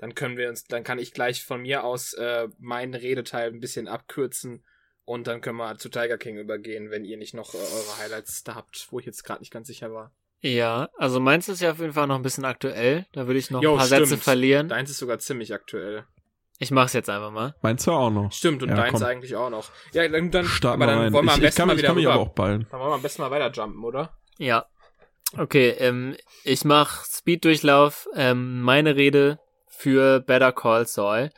Dann 0.00 0.14
können 0.14 0.38
wir 0.38 0.48
uns, 0.48 0.64
dann 0.64 0.82
kann 0.82 0.98
ich 0.98 1.12
gleich 1.12 1.44
von 1.44 1.60
mir 1.60 1.84
aus 1.84 2.14
äh, 2.14 2.48
meinen 2.58 2.94
Redeteil 2.94 3.50
ein 3.52 3.60
bisschen 3.60 3.86
abkürzen 3.86 4.64
und 5.04 5.26
dann 5.26 5.42
können 5.42 5.58
wir 5.58 5.76
zu 5.76 5.90
Tiger 5.90 6.16
King 6.16 6.38
übergehen, 6.38 6.90
wenn 6.90 7.04
ihr 7.04 7.18
nicht 7.18 7.34
noch 7.34 7.52
äh, 7.52 7.58
eure 7.58 7.98
Highlights 7.98 8.42
da 8.42 8.54
habt, 8.54 8.88
wo 8.90 8.98
ich 8.98 9.04
jetzt 9.04 9.24
gerade 9.24 9.40
nicht 9.40 9.52
ganz 9.52 9.66
sicher 9.66 9.92
war. 9.92 10.10
Ja, 10.40 10.88
also 10.96 11.20
meins 11.20 11.50
ist 11.50 11.60
ja 11.60 11.72
auf 11.72 11.80
jeden 11.80 11.92
Fall 11.92 12.06
noch 12.06 12.16
ein 12.16 12.22
bisschen 12.22 12.46
aktuell. 12.46 13.04
Da 13.12 13.26
würde 13.26 13.38
ich 13.38 13.50
noch 13.50 13.62
Jo, 13.62 13.72
ein 13.72 13.76
paar 13.76 13.86
stimmt. 13.88 14.08
Sätze 14.08 14.22
verlieren. 14.22 14.68
Deins 14.68 14.88
ist 14.88 14.96
sogar 14.96 15.18
ziemlich 15.18 15.52
aktuell. 15.52 16.06
Ich 16.58 16.70
mach's 16.70 16.94
jetzt 16.94 17.10
einfach 17.10 17.30
mal. 17.30 17.54
Meinst 17.60 17.86
du 17.86 17.90
auch 17.92 18.08
noch? 18.10 18.32
Stimmt, 18.32 18.62
und 18.62 18.70
Ja, 18.70 18.76
deins 18.76 18.92
komm. 19.00 19.02
eigentlich 19.02 19.36
auch 19.36 19.50
noch. 19.50 19.70
Ja, 19.92 20.08
dann, 20.08 20.30
dann, 20.30 20.46
Starten 20.46 20.80
aber 20.82 20.90
dann 20.90 21.00
rein. 21.02 21.12
wollen 21.12 21.26
wir 21.26 21.32
am 21.32 21.38
ich, 21.40 21.44
ich 21.44 21.48
besten 21.48 21.58
kann, 21.58 21.66
mal 21.68 21.72
ich 21.74 21.78
wieder 21.80 21.88
kann 21.88 21.96
mich 21.96 22.06
rüber. 22.06 22.14
aber 22.14 22.22
auch 22.22 22.34
ballen. 22.34 22.66
Dann 22.70 22.80
wollen 22.80 22.90
wir 22.90 22.94
am 22.94 23.02
besten 23.02 23.20
mal 23.22 23.30
weiter 23.30 23.50
jumpen, 23.50 23.84
oder? 23.84 24.16
Ja. 24.38 24.64
Okay, 25.36 25.70
ähm, 25.78 26.16
ich 26.44 26.64
mach 26.64 27.04
Speeddurchlauf. 27.04 28.08
Ähm, 28.14 28.62
meine 28.62 28.96
Rede 28.96 29.38
für 29.80 30.20
Better 30.20 30.52
Call 30.52 30.86
Saul. 30.86 31.30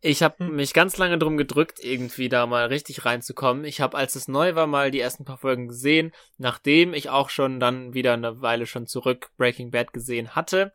Ich 0.00 0.22
habe 0.22 0.44
Hm. 0.44 0.56
mich 0.56 0.74
ganz 0.74 0.96
lange 0.96 1.16
drum 1.16 1.36
gedrückt, 1.36 1.78
irgendwie 1.80 2.28
da 2.28 2.44
mal 2.46 2.66
richtig 2.66 3.04
reinzukommen. 3.04 3.64
Ich 3.64 3.80
habe, 3.80 3.96
als 3.96 4.16
es 4.16 4.26
neu 4.26 4.54
war, 4.56 4.66
mal 4.66 4.90
die 4.90 5.00
ersten 5.00 5.24
paar 5.24 5.38
Folgen 5.38 5.68
gesehen, 5.68 6.12
nachdem 6.36 6.92
ich 6.92 7.08
auch 7.08 7.30
schon 7.30 7.60
dann 7.60 7.94
wieder 7.94 8.12
eine 8.14 8.42
Weile 8.42 8.66
schon 8.66 8.86
zurück 8.86 9.30
Breaking 9.36 9.70
Bad 9.70 9.92
gesehen 9.92 10.34
hatte. 10.34 10.72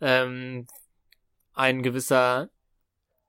Ähm, 0.00 0.66
ein 1.52 1.82
gewisser 1.82 2.48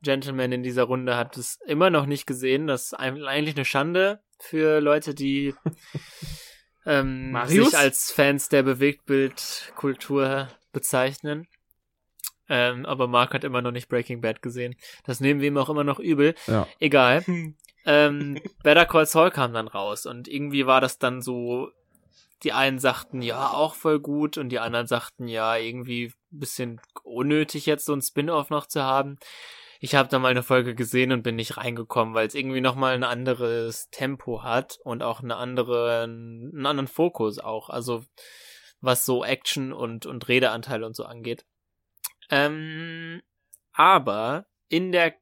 Gentleman 0.01 0.53
in 0.53 0.63
dieser 0.63 0.83
Runde 0.83 1.17
hat 1.17 1.37
es 1.37 1.59
immer 1.65 1.89
noch 1.89 2.05
nicht 2.05 2.27
gesehen. 2.27 2.65
Das 2.65 2.85
ist 2.85 2.93
eigentlich 2.93 3.55
eine 3.55 3.65
Schande 3.65 4.21
für 4.39 4.79
Leute, 4.79 5.13
die 5.13 5.53
ähm, 6.85 7.37
sich 7.45 7.77
als 7.77 8.09
Fans 8.11 8.47
der 8.47 8.63
Bewegtbildkultur 8.63 10.47
bezeichnen. 10.71 11.47
Ähm, 12.49 12.85
aber 12.85 13.07
Mark 13.07 13.33
hat 13.33 13.43
immer 13.43 13.61
noch 13.61 13.71
nicht 13.71 13.89
Breaking 13.89 14.21
Bad 14.21 14.41
gesehen. 14.41 14.75
Das 15.05 15.19
nehmen 15.19 15.41
wir 15.41 15.47
ihm 15.47 15.57
auch 15.57 15.69
immer 15.69 15.83
noch 15.83 15.99
übel. 15.99 16.35
Ja. 16.47 16.67
Egal. 16.79 17.23
ähm, 17.85 18.39
Better 18.63 18.85
Call 18.85 19.05
Saul 19.05 19.31
kam 19.31 19.53
dann 19.53 19.67
raus 19.67 20.05
und 20.05 20.27
irgendwie 20.27 20.65
war 20.65 20.81
das 20.81 20.99
dann 20.99 21.21
so, 21.21 21.71
die 22.43 22.53
einen 22.53 22.79
sagten, 22.79 23.21
ja, 23.21 23.49
auch 23.49 23.75
voll 23.75 23.99
gut 23.99 24.37
und 24.37 24.49
die 24.49 24.59
anderen 24.59 24.87
sagten, 24.87 25.27
ja, 25.27 25.57
irgendwie 25.57 26.13
ein 26.31 26.39
bisschen 26.39 26.81
unnötig 27.03 27.65
jetzt 27.65 27.85
so 27.85 27.93
ein 27.93 28.01
Spin-off 28.01 28.49
noch 28.49 28.67
zu 28.67 28.83
haben. 28.83 29.17
Ich 29.79 29.93
habe 29.93 30.09
da 30.09 30.17
mal 30.17 30.29
eine 30.29 30.43
Folge 30.43 30.73
gesehen 30.73 31.11
und 31.11 31.21
bin 31.21 31.35
nicht 31.35 31.57
reingekommen, 31.57 32.15
weil 32.15 32.27
es 32.27 32.33
irgendwie 32.33 32.61
nochmal 32.61 32.95
ein 32.95 33.03
anderes 33.03 33.89
Tempo 33.91 34.41
hat 34.41 34.79
und 34.83 35.03
auch 35.03 35.21
eine 35.21 35.35
andere, 35.35 36.03
einen 36.03 36.65
anderen 36.65 36.87
Fokus 36.87 37.37
auch. 37.37 37.69
Also 37.69 38.03
was 38.81 39.05
so 39.05 39.23
Action 39.23 39.73
und, 39.73 40.05
und 40.05 40.27
Redeanteile 40.27 40.85
und 40.85 40.95
so 40.95 41.03
angeht. 41.05 41.45
Ähm, 42.29 43.21
aber 43.73 44.47
in 44.67 44.91
der 44.91 45.15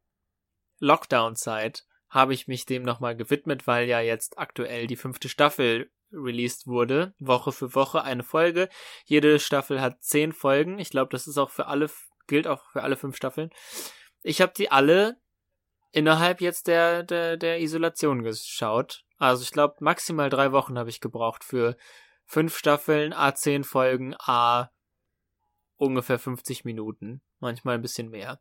Lockdown-Zeit 0.80 1.86
habe 2.10 2.34
ich 2.34 2.48
mich 2.48 2.66
dem 2.66 2.84
nochmal 2.84 3.16
gewidmet, 3.16 3.68
weil 3.68 3.88
ja 3.88 4.00
jetzt 4.00 4.38
aktuell 4.38 4.88
die 4.88 4.96
fünfte 4.96 5.30
Staffel 5.30 5.92
released 6.12 6.68
wurde. 6.68 7.14
Woche 7.20 7.52
für 7.52 7.76
Woche 7.76 8.04
eine 8.04 8.24
Folge. 8.24 8.70
Jede 9.06 9.40
Staffel 9.40 9.82
hat 9.82 10.02
zehn 10.04 10.32
Folgen. 10.32 10.80
Ich 10.80 10.90
glaube, 10.90 11.10
das 11.12 11.28
ist 11.28 11.38
auch 11.38 11.50
für 11.50 11.68
alle, 11.68 11.90
gilt 12.28 12.48
auch 12.48 12.64
für 12.72 12.84
alle 12.84 12.96
fünf 12.96 13.16
Staffeln. 13.16 13.50
Ich 14.24 14.42
habe 14.42 14.54
die 14.56 14.72
alle 14.72 15.18
innerhalb 15.92 16.42
jetzt 16.42 16.68
der, 16.68 17.04
der, 17.04 17.38
der 17.38 17.60
Isolation 17.62 18.24
geschaut. 18.24 19.04
Also 19.18 19.44
ich 19.44 19.52
glaube, 19.52 19.76
maximal 19.80 20.30
drei 20.30 20.52
Wochen 20.52 20.78
habe 20.78 20.90
ich 20.90 21.02
gebraucht 21.02 21.44
für 21.44 21.78
fünf 22.26 22.58
Staffeln, 22.58 23.14
a 23.14 23.36
zehn 23.36 23.64
Folgen, 23.64 24.16
a 24.20 24.72
ungefähr 25.78 26.20
50 26.20 26.66
Minuten. 26.66 27.22
Manchmal 27.40 27.76
ein 27.76 27.82
bisschen 27.82 28.10
mehr. 28.10 28.40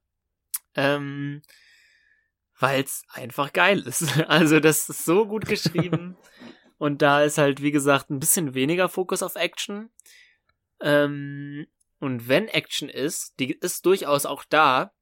Ähm, 0.75 1.43
weil 2.59 2.83
es 2.83 3.03
einfach 3.09 3.53
geil 3.53 3.81
ist. 3.81 4.05
Also 4.29 4.61
das 4.61 4.89
ist 4.89 5.05
so 5.05 5.27
gut 5.27 5.47
geschrieben. 5.47 6.17
Und 6.79 7.03
da 7.03 7.23
ist 7.23 7.39
halt, 7.39 7.63
wie 7.63 7.71
gesagt, 7.71 8.11
ein 8.11 8.21
bisschen 8.21 8.55
weniger 8.55 8.89
Fokus 8.89 9.23
auf 9.23 9.37
Action. 9.37 9.91
Ähm, 10.81 11.67
und 12.01 12.29
wenn 12.29 12.49
Action 12.49 12.89
ist, 12.89 13.39
die 13.39 13.53
ist 13.53 13.87
durchaus 13.87 14.27
auch 14.27 14.45
da, 14.45 14.93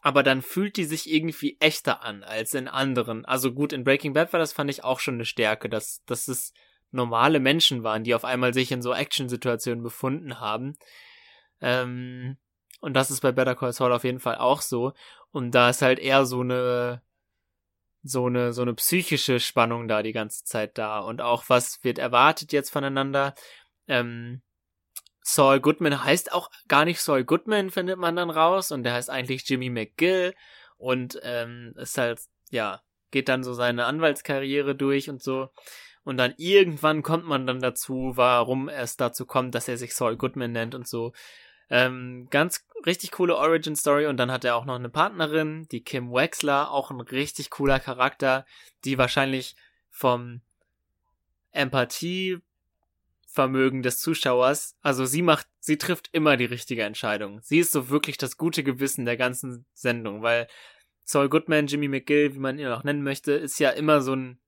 aber 0.00 0.22
dann 0.22 0.42
fühlt 0.42 0.76
die 0.76 0.84
sich 0.84 1.10
irgendwie 1.10 1.56
echter 1.60 2.02
an 2.02 2.22
als 2.22 2.54
in 2.54 2.68
anderen. 2.68 3.24
Also 3.24 3.52
gut, 3.52 3.72
in 3.72 3.84
Breaking 3.84 4.12
Bad 4.12 4.32
war 4.32 4.38
das, 4.38 4.52
fand 4.52 4.70
ich 4.70 4.84
auch 4.84 5.00
schon 5.00 5.14
eine 5.14 5.24
Stärke, 5.24 5.68
dass, 5.68 6.04
dass 6.04 6.28
es 6.28 6.52
normale 6.92 7.40
Menschen 7.40 7.82
waren, 7.82 8.04
die 8.04 8.14
auf 8.14 8.24
einmal 8.24 8.54
sich 8.54 8.70
in 8.70 8.82
so 8.82 8.92
Action-Situationen 8.92 9.82
befunden 9.82 10.38
haben. 10.38 10.76
Ähm, 11.60 12.36
und 12.80 12.94
das 12.94 13.10
ist 13.10 13.20
bei 13.20 13.32
Better 13.32 13.54
Call 13.56 13.72
Saul 13.72 13.92
auf 13.92 14.04
jeden 14.04 14.20
Fall 14.20 14.36
auch 14.36 14.60
so. 14.60 14.92
Und 15.30 15.52
da 15.52 15.70
ist 15.70 15.82
halt 15.82 15.98
eher 15.98 16.24
so 16.26 16.40
eine, 16.40 17.02
so 18.02 18.26
eine, 18.26 18.52
so 18.52 18.62
eine 18.62 18.74
psychische 18.74 19.40
Spannung 19.40 19.88
da 19.88 20.02
die 20.02 20.12
ganze 20.12 20.44
Zeit 20.44 20.78
da. 20.78 21.00
Und 21.00 21.20
auch 21.20 21.44
was 21.48 21.82
wird 21.82 21.98
erwartet 21.98 22.52
jetzt 22.52 22.70
voneinander. 22.70 23.34
Ähm, 23.86 24.42
Saul 25.22 25.60
Goodman 25.60 26.04
heißt 26.04 26.32
auch 26.32 26.50
gar 26.68 26.84
nicht 26.84 27.00
Saul 27.00 27.24
Goodman, 27.24 27.70
findet 27.70 27.98
man 27.98 28.16
dann 28.16 28.30
raus. 28.30 28.70
Und 28.72 28.84
der 28.84 28.94
heißt 28.94 29.10
eigentlich 29.10 29.48
Jimmy 29.48 29.70
McGill. 29.70 30.34
Und 30.76 31.18
ähm, 31.22 31.74
ist 31.76 31.98
halt, 31.98 32.20
ja, 32.50 32.82
geht 33.10 33.28
dann 33.28 33.42
so 33.42 33.52
seine 33.52 33.86
Anwaltskarriere 33.86 34.74
durch 34.76 35.10
und 35.10 35.22
so. 35.22 35.50
Und 36.04 36.16
dann 36.16 36.34
irgendwann 36.38 37.02
kommt 37.02 37.26
man 37.26 37.46
dann 37.46 37.60
dazu, 37.60 38.12
warum 38.14 38.68
es 38.68 38.96
dazu 38.96 39.26
kommt, 39.26 39.54
dass 39.54 39.68
er 39.68 39.76
sich 39.76 39.94
Saul 39.94 40.16
Goodman 40.16 40.52
nennt 40.52 40.74
und 40.74 40.88
so. 40.88 41.12
Ähm, 41.70 42.28
ganz 42.30 42.66
richtig 42.86 43.10
coole 43.12 43.36
Origin 43.36 43.76
Story 43.76 44.06
und 44.06 44.16
dann 44.16 44.32
hat 44.32 44.44
er 44.44 44.56
auch 44.56 44.64
noch 44.64 44.76
eine 44.76 44.88
Partnerin, 44.88 45.68
die 45.70 45.82
Kim 45.82 46.12
Wexler, 46.12 46.70
auch 46.70 46.90
ein 46.90 47.00
richtig 47.00 47.50
cooler 47.50 47.80
Charakter, 47.80 48.46
die 48.84 48.96
wahrscheinlich 48.96 49.56
vom 49.90 50.40
Empathievermögen 51.50 53.82
des 53.82 54.00
Zuschauers, 54.00 54.76
also 54.80 55.04
sie 55.04 55.22
macht, 55.22 55.48
sie 55.58 55.76
trifft 55.76 56.08
immer 56.12 56.36
die 56.36 56.44
richtige 56.44 56.84
Entscheidung. 56.84 57.40
Sie 57.42 57.58
ist 57.58 57.72
so 57.72 57.90
wirklich 57.90 58.16
das 58.16 58.36
gute 58.36 58.62
Gewissen 58.62 59.04
der 59.04 59.16
ganzen 59.16 59.66
Sendung, 59.74 60.22
weil 60.22 60.46
Saul 61.04 61.28
Goodman, 61.28 61.66
Jimmy 61.66 61.88
McGill, 61.88 62.34
wie 62.34 62.38
man 62.38 62.58
ihn 62.58 62.68
auch 62.68 62.84
nennen 62.84 63.02
möchte, 63.02 63.32
ist 63.32 63.58
ja 63.58 63.70
immer 63.70 64.02
so 64.02 64.14
ein 64.14 64.38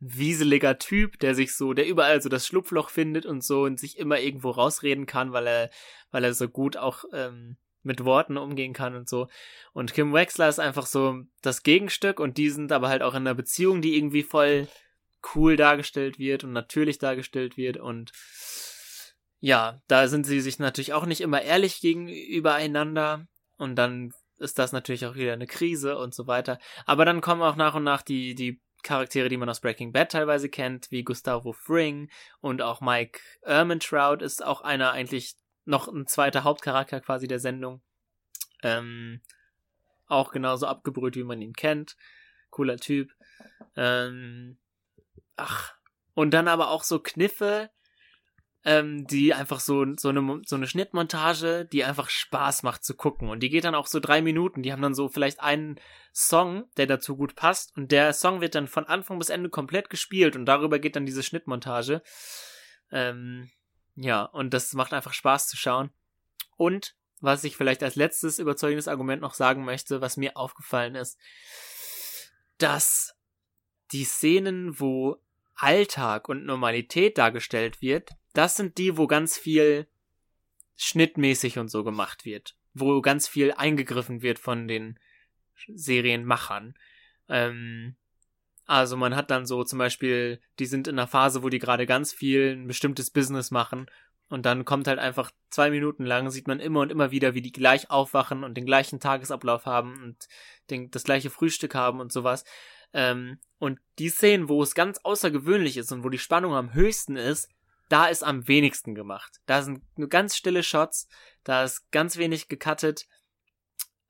wieseliger 0.00 0.78
Typ, 0.78 1.18
der 1.18 1.34
sich 1.34 1.54
so, 1.54 1.72
der 1.72 1.86
überall 1.86 2.22
so 2.22 2.28
das 2.28 2.46
Schlupfloch 2.46 2.90
findet 2.90 3.26
und 3.26 3.42
so 3.42 3.62
und 3.62 3.80
sich 3.80 3.98
immer 3.98 4.20
irgendwo 4.20 4.50
rausreden 4.50 5.06
kann, 5.06 5.32
weil 5.32 5.46
er, 5.46 5.70
weil 6.10 6.24
er 6.24 6.34
so 6.34 6.48
gut 6.48 6.76
auch 6.76 7.04
ähm, 7.12 7.56
mit 7.82 8.04
Worten 8.04 8.36
umgehen 8.36 8.72
kann 8.72 8.94
und 8.94 9.08
so. 9.08 9.28
Und 9.72 9.94
Kim 9.94 10.12
Wexler 10.12 10.48
ist 10.48 10.60
einfach 10.60 10.86
so 10.86 11.22
das 11.42 11.62
Gegenstück 11.62 12.20
und 12.20 12.36
die 12.36 12.50
sind 12.50 12.70
aber 12.70 12.88
halt 12.88 13.02
auch 13.02 13.14
in 13.14 13.26
einer 13.26 13.34
Beziehung, 13.34 13.82
die 13.82 13.96
irgendwie 13.96 14.22
voll 14.22 14.68
cool 15.34 15.56
dargestellt 15.56 16.18
wird 16.18 16.44
und 16.44 16.52
natürlich 16.52 16.98
dargestellt 16.98 17.56
wird 17.56 17.76
und 17.76 18.12
ja, 19.40 19.80
da 19.86 20.08
sind 20.08 20.26
sie 20.26 20.40
sich 20.40 20.58
natürlich 20.58 20.92
auch 20.92 21.06
nicht 21.06 21.20
immer 21.20 21.42
ehrlich 21.42 21.80
gegenübereinander 21.80 23.26
und 23.56 23.76
dann 23.76 24.12
ist 24.38 24.58
das 24.58 24.72
natürlich 24.72 25.06
auch 25.06 25.14
wieder 25.14 25.32
eine 25.32 25.46
Krise 25.46 25.98
und 25.98 26.14
so 26.14 26.26
weiter. 26.26 26.58
Aber 26.86 27.04
dann 27.04 27.20
kommen 27.20 27.42
auch 27.42 27.56
nach 27.56 27.74
und 27.74 27.84
nach 27.84 28.02
die, 28.02 28.34
die 28.34 28.60
Charaktere, 28.82 29.28
die 29.28 29.36
man 29.36 29.48
aus 29.48 29.60
Breaking 29.60 29.92
Bad 29.92 30.12
teilweise 30.12 30.48
kennt, 30.48 30.90
wie 30.90 31.04
Gustavo 31.04 31.52
Fring 31.52 32.10
und 32.40 32.62
auch 32.62 32.80
Mike 32.80 33.20
Ehrmantraut 33.42 34.22
ist 34.22 34.44
auch 34.44 34.60
einer 34.60 34.92
eigentlich 34.92 35.34
noch 35.64 35.88
ein 35.88 36.06
zweiter 36.06 36.44
Hauptcharakter 36.44 37.00
quasi 37.00 37.28
der 37.28 37.40
Sendung. 37.40 37.82
Ähm, 38.62 39.20
auch 40.06 40.32
genauso 40.32 40.66
abgebrüht, 40.66 41.16
wie 41.16 41.24
man 41.24 41.42
ihn 41.42 41.52
kennt. 41.52 41.96
Cooler 42.50 42.78
Typ. 42.78 43.12
Ähm, 43.76 44.58
ach, 45.36 45.74
und 46.14 46.32
dann 46.32 46.48
aber 46.48 46.70
auch 46.70 46.82
so 46.82 46.98
Kniffe, 46.98 47.70
ähm, 48.64 49.06
die 49.06 49.34
einfach 49.34 49.60
so, 49.60 49.84
so, 49.96 50.08
eine, 50.08 50.42
so 50.44 50.56
eine 50.56 50.66
Schnittmontage, 50.66 51.64
die 51.64 51.84
einfach 51.84 52.10
Spaß 52.10 52.62
macht 52.62 52.84
zu 52.84 52.94
gucken. 52.94 53.28
Und 53.28 53.40
die 53.40 53.50
geht 53.50 53.64
dann 53.64 53.74
auch 53.74 53.86
so 53.86 54.00
drei 54.00 54.20
Minuten. 54.20 54.62
Die 54.62 54.72
haben 54.72 54.82
dann 54.82 54.94
so 54.94 55.08
vielleicht 55.08 55.40
einen 55.40 55.80
Song, 56.12 56.64
der 56.76 56.86
dazu 56.86 57.16
gut 57.16 57.36
passt. 57.36 57.76
Und 57.76 57.92
der 57.92 58.12
Song 58.12 58.40
wird 58.40 58.54
dann 58.54 58.66
von 58.66 58.84
Anfang 58.86 59.18
bis 59.18 59.30
Ende 59.30 59.48
komplett 59.48 59.90
gespielt. 59.90 60.36
Und 60.36 60.46
darüber 60.46 60.78
geht 60.78 60.96
dann 60.96 61.06
diese 61.06 61.22
Schnittmontage. 61.22 62.02
Ähm, 62.90 63.50
ja, 63.94 64.22
und 64.22 64.52
das 64.54 64.72
macht 64.74 64.92
einfach 64.92 65.12
Spaß 65.12 65.48
zu 65.48 65.56
schauen. 65.56 65.90
Und 66.56 66.94
was 67.20 67.44
ich 67.44 67.56
vielleicht 67.56 67.82
als 67.82 67.96
letztes 67.96 68.38
überzeugendes 68.38 68.88
Argument 68.88 69.22
noch 69.22 69.34
sagen 69.34 69.64
möchte, 69.64 70.00
was 70.00 70.16
mir 70.16 70.36
aufgefallen 70.36 70.94
ist, 70.94 71.18
dass 72.58 73.14
die 73.92 74.04
Szenen, 74.04 74.78
wo 74.78 75.16
Alltag 75.54 76.28
und 76.28 76.44
Normalität 76.44 77.18
dargestellt 77.18 77.80
wird, 77.80 78.10
das 78.38 78.56
sind 78.56 78.78
die, 78.78 78.96
wo 78.96 79.08
ganz 79.08 79.36
viel 79.36 79.88
schnittmäßig 80.76 81.58
und 81.58 81.68
so 81.70 81.82
gemacht 81.82 82.24
wird, 82.24 82.54
wo 82.72 83.00
ganz 83.00 83.26
viel 83.26 83.52
eingegriffen 83.52 84.22
wird 84.22 84.38
von 84.38 84.68
den 84.68 84.98
Serienmachern. 85.66 86.74
Ähm, 87.28 87.96
also 88.64 88.96
man 88.96 89.16
hat 89.16 89.32
dann 89.32 89.44
so 89.44 89.64
zum 89.64 89.80
Beispiel, 89.80 90.40
die 90.60 90.66
sind 90.66 90.86
in 90.86 90.98
einer 90.98 91.08
Phase, 91.08 91.42
wo 91.42 91.48
die 91.48 91.58
gerade 91.58 91.84
ganz 91.84 92.12
viel 92.12 92.52
ein 92.52 92.68
bestimmtes 92.68 93.10
Business 93.10 93.50
machen 93.50 93.90
und 94.28 94.46
dann 94.46 94.64
kommt 94.64 94.86
halt 94.86 95.00
einfach 95.00 95.32
zwei 95.50 95.70
Minuten 95.70 96.04
lang, 96.04 96.30
sieht 96.30 96.46
man 96.46 96.60
immer 96.60 96.80
und 96.80 96.92
immer 96.92 97.10
wieder, 97.10 97.34
wie 97.34 97.42
die 97.42 97.50
gleich 97.50 97.90
aufwachen 97.90 98.44
und 98.44 98.56
den 98.56 98.66
gleichen 98.66 99.00
Tagesablauf 99.00 99.66
haben 99.66 100.00
und 100.00 100.28
den, 100.70 100.92
das 100.92 101.02
gleiche 101.02 101.30
Frühstück 101.30 101.74
haben 101.74 101.98
und 101.98 102.12
sowas. 102.12 102.44
Ähm, 102.92 103.40
und 103.58 103.80
die 103.98 104.10
Szenen, 104.10 104.48
wo 104.48 104.62
es 104.62 104.76
ganz 104.76 104.98
außergewöhnlich 105.02 105.76
ist 105.76 105.90
und 105.90 106.04
wo 106.04 106.08
die 106.08 106.18
Spannung 106.18 106.54
am 106.54 106.72
höchsten 106.72 107.16
ist, 107.16 107.48
da 107.88 108.06
ist 108.06 108.22
am 108.22 108.46
wenigsten 108.48 108.94
gemacht. 108.94 109.40
Da 109.46 109.62
sind 109.62 109.82
nur 109.98 110.08
ganz 110.08 110.36
stille 110.36 110.62
Shots, 110.62 111.08
da 111.44 111.64
ist 111.64 111.90
ganz 111.90 112.16
wenig 112.16 112.48
gecuttet. 112.48 113.06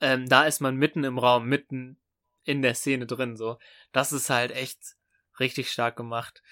Ähm, 0.00 0.28
da 0.28 0.44
ist 0.44 0.60
man 0.60 0.76
mitten 0.76 1.04
im 1.04 1.18
Raum, 1.18 1.46
mitten 1.46 2.00
in 2.44 2.62
der 2.62 2.74
Szene 2.74 3.06
drin, 3.06 3.36
so. 3.36 3.58
Das 3.92 4.12
ist 4.12 4.30
halt 4.30 4.52
echt 4.52 4.96
richtig 5.38 5.70
stark 5.70 5.96
gemacht. 5.96 6.42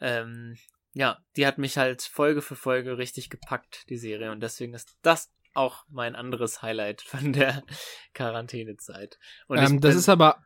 Ähm, 0.00 0.58
ja, 0.92 1.18
die 1.36 1.46
hat 1.46 1.58
mich 1.58 1.76
halt 1.76 2.02
Folge 2.02 2.42
für 2.42 2.56
Folge 2.56 2.98
richtig 2.98 3.30
gepackt, 3.30 3.88
die 3.88 3.96
Serie. 3.96 4.30
Und 4.30 4.40
deswegen 4.40 4.74
ist 4.74 4.96
das 5.02 5.32
auch 5.54 5.84
mein 5.88 6.14
anderes 6.14 6.62
Highlight 6.62 7.02
von 7.06 7.32
der 7.32 7.62
Quarantänezeit. 8.12 9.18
Und 9.46 9.58
ähm, 9.58 9.80
das 9.80 9.92
bin, 9.92 9.98
ist 9.98 10.08
aber. 10.08 10.42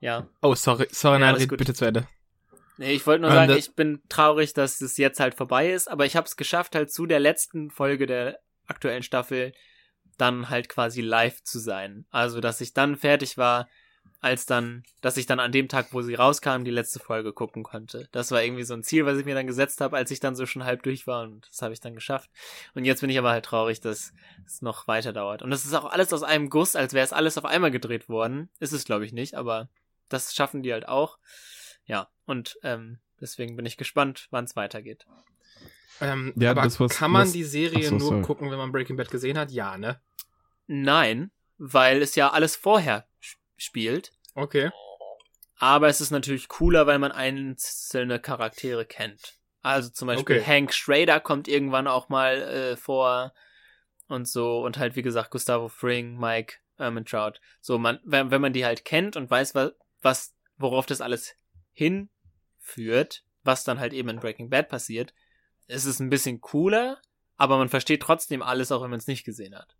Ja. 0.00 0.28
Oh, 0.42 0.54
sorry, 0.54 0.86
sorry, 0.92 1.20
Ja, 1.20 1.32
nein, 1.32 1.34
red 1.34 1.48
bitte 1.48 1.74
zu 1.74 1.84
Ende. 1.84 2.06
Nee, 2.78 2.92
ich 2.92 3.06
wollte 3.06 3.22
nur 3.22 3.30
Ähm, 3.30 3.36
sagen, 3.36 3.58
ich 3.58 3.74
bin 3.74 4.00
traurig, 4.08 4.54
dass 4.54 4.80
es 4.80 4.96
jetzt 4.96 5.20
halt 5.20 5.34
vorbei 5.34 5.70
ist, 5.70 5.90
aber 5.90 6.06
ich 6.06 6.16
habe 6.16 6.26
es 6.26 6.36
geschafft, 6.36 6.74
halt 6.74 6.92
zu 6.92 7.06
der 7.06 7.20
letzten 7.20 7.70
Folge 7.70 8.06
der 8.06 8.38
aktuellen 8.66 9.02
Staffel 9.02 9.52
dann 10.16 10.48
halt 10.48 10.68
quasi 10.68 11.00
live 11.00 11.42
zu 11.42 11.58
sein. 11.58 12.06
Also, 12.10 12.40
dass 12.40 12.60
ich 12.60 12.72
dann 12.74 12.96
fertig 12.96 13.36
war, 13.36 13.68
als 14.20 14.46
dann, 14.46 14.82
dass 15.00 15.16
ich 15.16 15.26
dann 15.26 15.38
an 15.38 15.52
dem 15.52 15.68
Tag, 15.68 15.88
wo 15.92 16.02
sie 16.02 16.14
rauskam, 16.14 16.64
die 16.64 16.72
letzte 16.72 16.98
Folge 16.98 17.32
gucken 17.32 17.62
konnte. 17.62 18.08
Das 18.10 18.30
war 18.32 18.42
irgendwie 18.42 18.64
so 18.64 18.74
ein 18.74 18.82
Ziel, 18.82 19.06
was 19.06 19.18
ich 19.18 19.24
mir 19.24 19.34
dann 19.34 19.46
gesetzt 19.46 19.80
habe, 19.80 19.96
als 19.96 20.10
ich 20.10 20.18
dann 20.18 20.34
so 20.34 20.44
schon 20.44 20.64
halb 20.64 20.82
durch 20.82 21.06
war 21.06 21.22
und 21.22 21.46
das 21.48 21.62
habe 21.62 21.72
ich 21.72 21.80
dann 21.80 21.94
geschafft. 21.94 22.28
Und 22.74 22.84
jetzt 22.84 23.00
bin 23.00 23.10
ich 23.10 23.18
aber 23.18 23.30
halt 23.30 23.44
traurig, 23.44 23.80
dass 23.80 24.12
es 24.44 24.60
noch 24.60 24.88
weiter 24.88 25.12
dauert. 25.12 25.42
Und 25.42 25.50
das 25.50 25.64
ist 25.64 25.74
auch 25.74 25.84
alles 25.84 26.12
aus 26.12 26.24
einem 26.24 26.50
Guss, 26.50 26.74
als 26.74 26.94
wäre 26.94 27.04
es 27.04 27.12
alles 27.12 27.38
auf 27.38 27.44
einmal 27.44 27.70
gedreht 27.70 28.08
worden. 28.08 28.48
Ist 28.58 28.72
es, 28.72 28.84
glaube 28.84 29.04
ich, 29.04 29.12
nicht, 29.12 29.34
aber 29.34 29.68
das 30.08 30.34
schaffen 30.34 30.62
die 30.62 30.72
halt 30.72 30.88
auch. 30.88 31.18
Ja, 31.88 32.08
und 32.26 32.56
ähm, 32.62 32.98
deswegen 33.20 33.56
bin 33.56 33.66
ich 33.66 33.76
gespannt, 33.76 34.28
wann 34.30 34.44
es 34.44 34.54
weitergeht. 34.54 35.04
Ähm, 36.00 36.32
Ja, 36.36 36.52
aber 36.52 36.62
das, 36.62 36.78
was- 36.78 36.92
kann 36.94 37.10
man 37.10 37.22
was- 37.22 37.32
die 37.32 37.42
Serie 37.44 37.88
so, 37.88 37.96
nur 37.96 38.08
sorry. 38.08 38.22
gucken, 38.22 38.50
wenn 38.50 38.58
man 38.58 38.70
Breaking 38.70 38.96
Bad 38.96 39.10
gesehen 39.10 39.36
hat? 39.36 39.50
Ja, 39.50 39.76
ne? 39.76 40.00
Nein, 40.66 41.30
weil 41.56 42.02
es 42.02 42.14
ja 42.14 42.30
alles 42.30 42.54
vorher 42.54 43.08
spielt. 43.56 44.12
Okay. 44.34 44.70
Aber 45.58 45.88
es 45.88 46.00
ist 46.00 46.10
natürlich 46.12 46.46
cooler, 46.46 46.86
weil 46.86 47.00
man 47.00 47.10
einzelne 47.10 48.20
Charaktere 48.20 48.84
kennt. 48.84 49.34
Also 49.62 49.90
zum 49.90 50.06
Beispiel 50.06 50.36
Okay. 50.36 50.44
Hank 50.46 50.72
Schrader 50.72 51.18
kommt 51.18 51.48
irgendwann 51.48 51.88
auch 51.88 52.08
mal 52.08 52.36
äh, 52.42 52.76
vor 52.76 53.34
und 54.06 54.28
so 54.28 54.60
und 54.64 54.78
halt 54.78 54.94
wie 54.94 55.02
gesagt 55.02 55.32
Gustavo 55.32 55.66
Fring, 55.68 56.16
Mike 56.16 56.54
Ehrmantraut. 56.78 57.40
So 57.60 57.76
man, 57.76 57.98
wenn, 58.04 58.30
wenn 58.30 58.40
man 58.40 58.52
die 58.52 58.64
halt 58.64 58.84
kennt 58.84 59.16
und 59.16 59.28
weiß, 59.28 59.56
was, 59.56 59.72
was 60.00 60.34
worauf 60.58 60.86
das 60.86 61.00
alles 61.00 61.34
hinführt, 61.78 63.24
was 63.44 63.64
dann 63.64 63.80
halt 63.80 63.92
eben 63.92 64.08
in 64.08 64.20
Breaking 64.20 64.50
Bad 64.50 64.68
passiert, 64.68 65.14
ist 65.66 65.84
es 65.84 66.00
ein 66.00 66.10
bisschen 66.10 66.40
cooler, 66.40 67.00
aber 67.36 67.56
man 67.58 67.68
versteht 67.68 68.02
trotzdem 68.02 68.42
alles, 68.42 68.72
auch 68.72 68.82
wenn 68.82 68.90
man 68.90 68.98
es 68.98 69.06
nicht 69.06 69.24
gesehen 69.24 69.54
hat. 69.54 69.76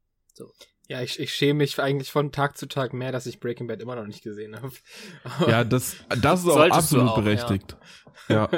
Ja, 0.86 1.02
ich, 1.02 1.18
ich 1.18 1.34
schäme 1.34 1.58
mich 1.58 1.78
eigentlich 1.80 2.10
von 2.12 2.30
Tag 2.32 2.56
zu 2.56 2.66
Tag 2.66 2.94
mehr, 2.94 3.10
dass 3.12 3.26
ich 3.26 3.40
Breaking 3.40 3.66
Bad 3.66 3.82
immer 3.82 3.96
noch 3.96 4.06
nicht 4.06 4.22
gesehen 4.22 4.56
habe. 4.56 4.72
Ja, 5.46 5.64
das, 5.64 5.96
das 6.20 6.44
ist 6.44 6.48
auch 6.48 6.60
absolut 6.70 7.08
auch, 7.10 7.16
ja. 7.18 7.22
berechtigt. 7.22 7.76
Ja, 8.28 8.48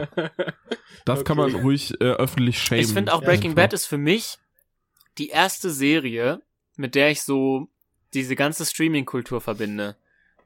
das 1.05 1.25
kann 1.25 1.37
man 1.39 1.55
Okay. 1.55 1.63
ruhig 1.63 2.01
äh, 2.01 2.05
öffentlich 2.05 2.61
schämen. 2.63 2.85
Ich 2.85 2.93
finde 2.93 3.15
auch 3.15 3.23
Ja, 3.23 3.27
Breaking 3.29 3.53
einfach. 3.53 3.65
Bad 3.65 3.73
ist 3.73 3.87
für 3.87 3.99
mich 3.99 4.37
die 5.19 5.29
erste 5.29 5.71
Serie, 5.71 6.43
mit 6.77 6.95
der 6.95 7.11
ich 7.11 7.23
so 7.23 7.69
diese 8.13 8.37
ganze 8.37 8.67
Streaming-Kultur 8.67 9.41
verbinde. 9.41 9.97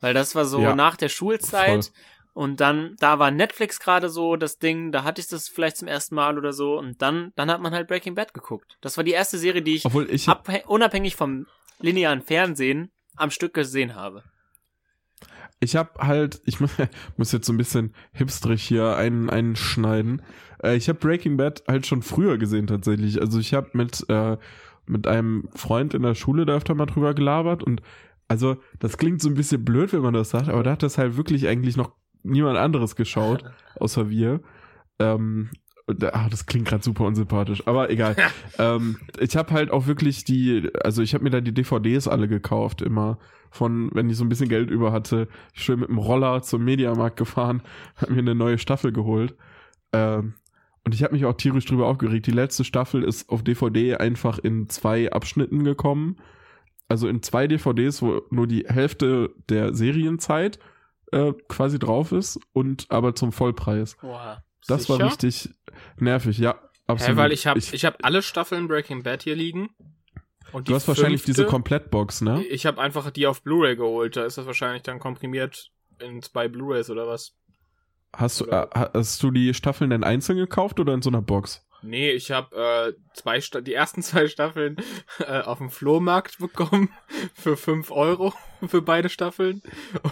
Weil 0.00 0.14
das 0.14 0.34
war 0.34 0.44
so 0.44 0.60
Ja, 0.60 0.74
nach 0.74 0.97
der 0.97 1.08
Schulzeit 1.08 1.84
voll. 1.86 1.94
Und 2.34 2.60
dann, 2.60 2.94
da 3.00 3.18
war 3.18 3.30
Netflix 3.30 3.80
gerade 3.80 4.10
so 4.10 4.36
das 4.36 4.58
Ding, 4.58 4.92
da 4.92 5.02
hatte 5.04 5.20
ich 5.22 5.28
das 5.28 5.48
vielleicht 5.48 5.78
zum 5.78 5.88
ersten 5.88 6.14
Mal 6.14 6.36
oder 6.36 6.52
so 6.52 6.78
und 6.78 7.00
dann, 7.00 7.32
dann 7.36 7.50
hat 7.50 7.62
man 7.62 7.72
halt 7.72 7.88
Breaking 7.88 8.14
Bad 8.14 8.34
geguckt. 8.34 8.76
Das 8.82 8.96
war 8.98 9.04
die 9.04 9.12
erste 9.12 9.38
Serie, 9.38 9.62
die 9.62 9.76
ich 9.76 9.86
Obwohl 9.86 10.10
ich 10.10 10.28
unabhängig 10.66 11.16
vom 11.16 11.46
linearen 11.80 12.20
Fernsehen 12.20 12.90
am 13.16 13.30
Stück 13.30 13.54
gesehen 13.54 13.94
habe. 13.94 14.22
ich 15.60 15.76
hab 15.76 15.98
halt, 16.00 16.42
ich 16.44 16.60
mu- 16.60 16.66
muss 17.16 17.32
jetzt 17.32 17.46
so 17.46 17.52
ein 17.52 17.56
bisschen 17.56 17.94
hipstrig 18.12 18.62
hier 18.62 18.96
ein, 18.96 19.30
einschneiden. 19.30 20.22
Äh, 20.62 20.76
ich 20.76 20.88
habe 20.88 20.98
Breaking 20.98 21.36
Bad 21.36 21.62
halt 21.68 21.86
schon 21.86 22.02
früher 22.02 22.36
gesehen 22.38 22.66
tatsächlich. 22.66 23.20
Also 23.20 23.38
ich 23.38 23.54
habe 23.54 23.70
mit 23.72 24.04
äh, 24.08 24.36
mit 24.86 25.06
einem 25.06 25.48
Freund 25.54 25.94
in 25.94 26.02
der 26.02 26.14
Schule 26.14 26.44
da 26.44 26.54
öfter 26.56 26.74
mal 26.74 26.84
drüber 26.84 27.14
gelabert 27.14 27.62
und 27.62 27.80
also 28.28 28.56
das 28.80 28.98
klingt 28.98 29.22
so 29.22 29.28
ein 29.30 29.34
bisschen 29.34 29.64
blöd, 29.64 29.94
wenn 29.94 30.02
man 30.02 30.12
das 30.12 30.28
sagt, 30.30 30.48
aber 30.50 30.62
da 30.62 30.72
hat 30.72 30.82
das 30.82 30.98
halt 30.98 31.16
wirklich 31.16 31.48
eigentlich 31.48 31.76
noch 31.78 31.92
niemand 32.24 32.58
anderes 32.58 32.96
geschaut, 32.96 33.44
außer 33.76 34.10
wir. 34.10 34.40
Ähm, 34.98 35.50
ah, 36.12 36.28
das 36.28 36.46
klingt 36.46 36.66
gerade 36.66 36.82
super 36.82 37.04
unsympathisch, 37.04 37.66
aber 37.66 37.90
egal. 37.90 38.16
ähm, 38.58 38.98
ich 39.20 39.36
habe 39.36 39.52
halt 39.52 39.70
auch 39.70 39.86
wirklich 39.86 40.24
die, 40.24 40.68
also 40.82 41.02
ich 41.02 41.14
habe 41.14 41.24
mir 41.24 41.30
da 41.30 41.40
die 41.40 41.54
DVDs 41.54 42.08
alle 42.08 42.28
gekauft, 42.28 42.82
immer 42.82 43.18
von, 43.50 43.90
wenn 43.94 44.10
ich 44.10 44.16
so 44.16 44.24
ein 44.24 44.28
bisschen 44.28 44.48
Geld 44.48 44.70
über 44.70 44.90
hatte, 44.90 45.28
schön 45.52 45.80
mit 45.80 45.88
dem 45.88 45.98
Roller 45.98 46.42
zum 46.42 46.64
Mediamarkt 46.64 47.16
gefahren, 47.16 47.62
habe 47.96 48.12
mir 48.12 48.18
eine 48.18 48.34
neue 48.34 48.58
Staffel 48.58 48.92
geholt. 48.92 49.36
Ähm, 49.92 50.34
und 50.84 50.94
ich 50.94 51.02
habe 51.02 51.14
mich 51.14 51.24
auch 51.24 51.34
tierisch 51.34 51.64
drüber 51.64 51.86
aufgeregt. 51.86 52.26
Die 52.26 52.32
letzte 52.32 52.62
Staffel 52.62 53.04
ist 53.04 53.30
auf 53.30 53.42
DVD 53.42 53.96
einfach 53.96 54.38
in 54.38 54.68
zwei 54.68 55.10
Abschnitten 55.10 55.64
gekommen. 55.64 56.16
Also 56.88 57.08
in 57.08 57.22
zwei 57.22 57.46
DVDs, 57.46 58.02
wo 58.02 58.20
nur 58.30 58.46
die 58.46 58.66
Hälfte 58.68 59.30
der 59.48 59.74
Serienzeit 59.74 60.58
äh, 61.14 61.32
quasi 61.48 61.78
drauf 61.78 62.12
ist 62.12 62.38
und 62.52 62.86
aber 62.90 63.14
zum 63.14 63.32
Vollpreis. 63.32 63.96
Wow. 64.02 64.38
Das 64.66 64.88
war 64.88 64.96
Sicher? 64.96 65.06
richtig 65.08 65.50
nervig, 65.98 66.38
ja. 66.38 66.52
Hä, 66.54 66.58
Absolut. 66.86 67.16
weil 67.16 67.32
ich 67.32 67.46
habe 67.46 67.58
ich, 67.58 67.84
hab 67.84 68.04
alle 68.04 68.22
Staffeln 68.22 68.68
Breaking 68.68 69.02
Bad 69.02 69.22
hier 69.22 69.36
liegen. 69.36 69.70
Und 70.52 70.68
du 70.68 70.74
hast 70.74 70.86
wahrscheinlich 70.86 71.22
fünfte- 71.22 71.42
diese 71.42 71.46
Komplettbox, 71.46 72.20
ne? 72.20 72.44
Ich 72.44 72.64
habe 72.66 72.80
einfach 72.80 73.10
die 73.10 73.26
auf 73.26 73.42
Blu-ray 73.42 73.74
geholt. 73.76 74.16
Da 74.16 74.24
ist 74.24 74.38
das 74.38 74.46
wahrscheinlich 74.46 74.82
dann 74.82 74.98
komprimiert 75.00 75.70
in 75.98 76.22
zwei 76.22 76.48
Blu-rays 76.48 76.90
oder 76.90 77.08
was. 77.08 77.34
Hast 78.14 78.40
du, 78.40 78.44
Oder- 78.46 78.70
äh, 78.74 78.88
hast 78.94 79.22
du 79.22 79.30
die 79.32 79.52
Staffeln 79.54 79.90
denn 79.90 80.04
einzeln 80.04 80.36
gekauft 80.38 80.78
oder 80.78 80.94
in 80.94 81.02
so 81.02 81.10
einer 81.10 81.22
Box? 81.22 81.66
Nee, 81.84 82.10
ich 82.10 82.30
habe 82.30 82.56
äh, 82.56 82.92
zwei 83.14 83.40
Sta 83.40 83.60
die 83.60 83.74
ersten 83.74 84.02
zwei 84.02 84.26
Staffeln 84.28 84.76
äh, 85.20 85.40
auf 85.40 85.58
dem 85.58 85.70
Flohmarkt 85.70 86.38
bekommen 86.38 86.88
für 87.34 87.56
5 87.56 87.90
Euro 87.90 88.32
für 88.66 88.82
beide 88.82 89.08
Staffeln. 89.08 89.62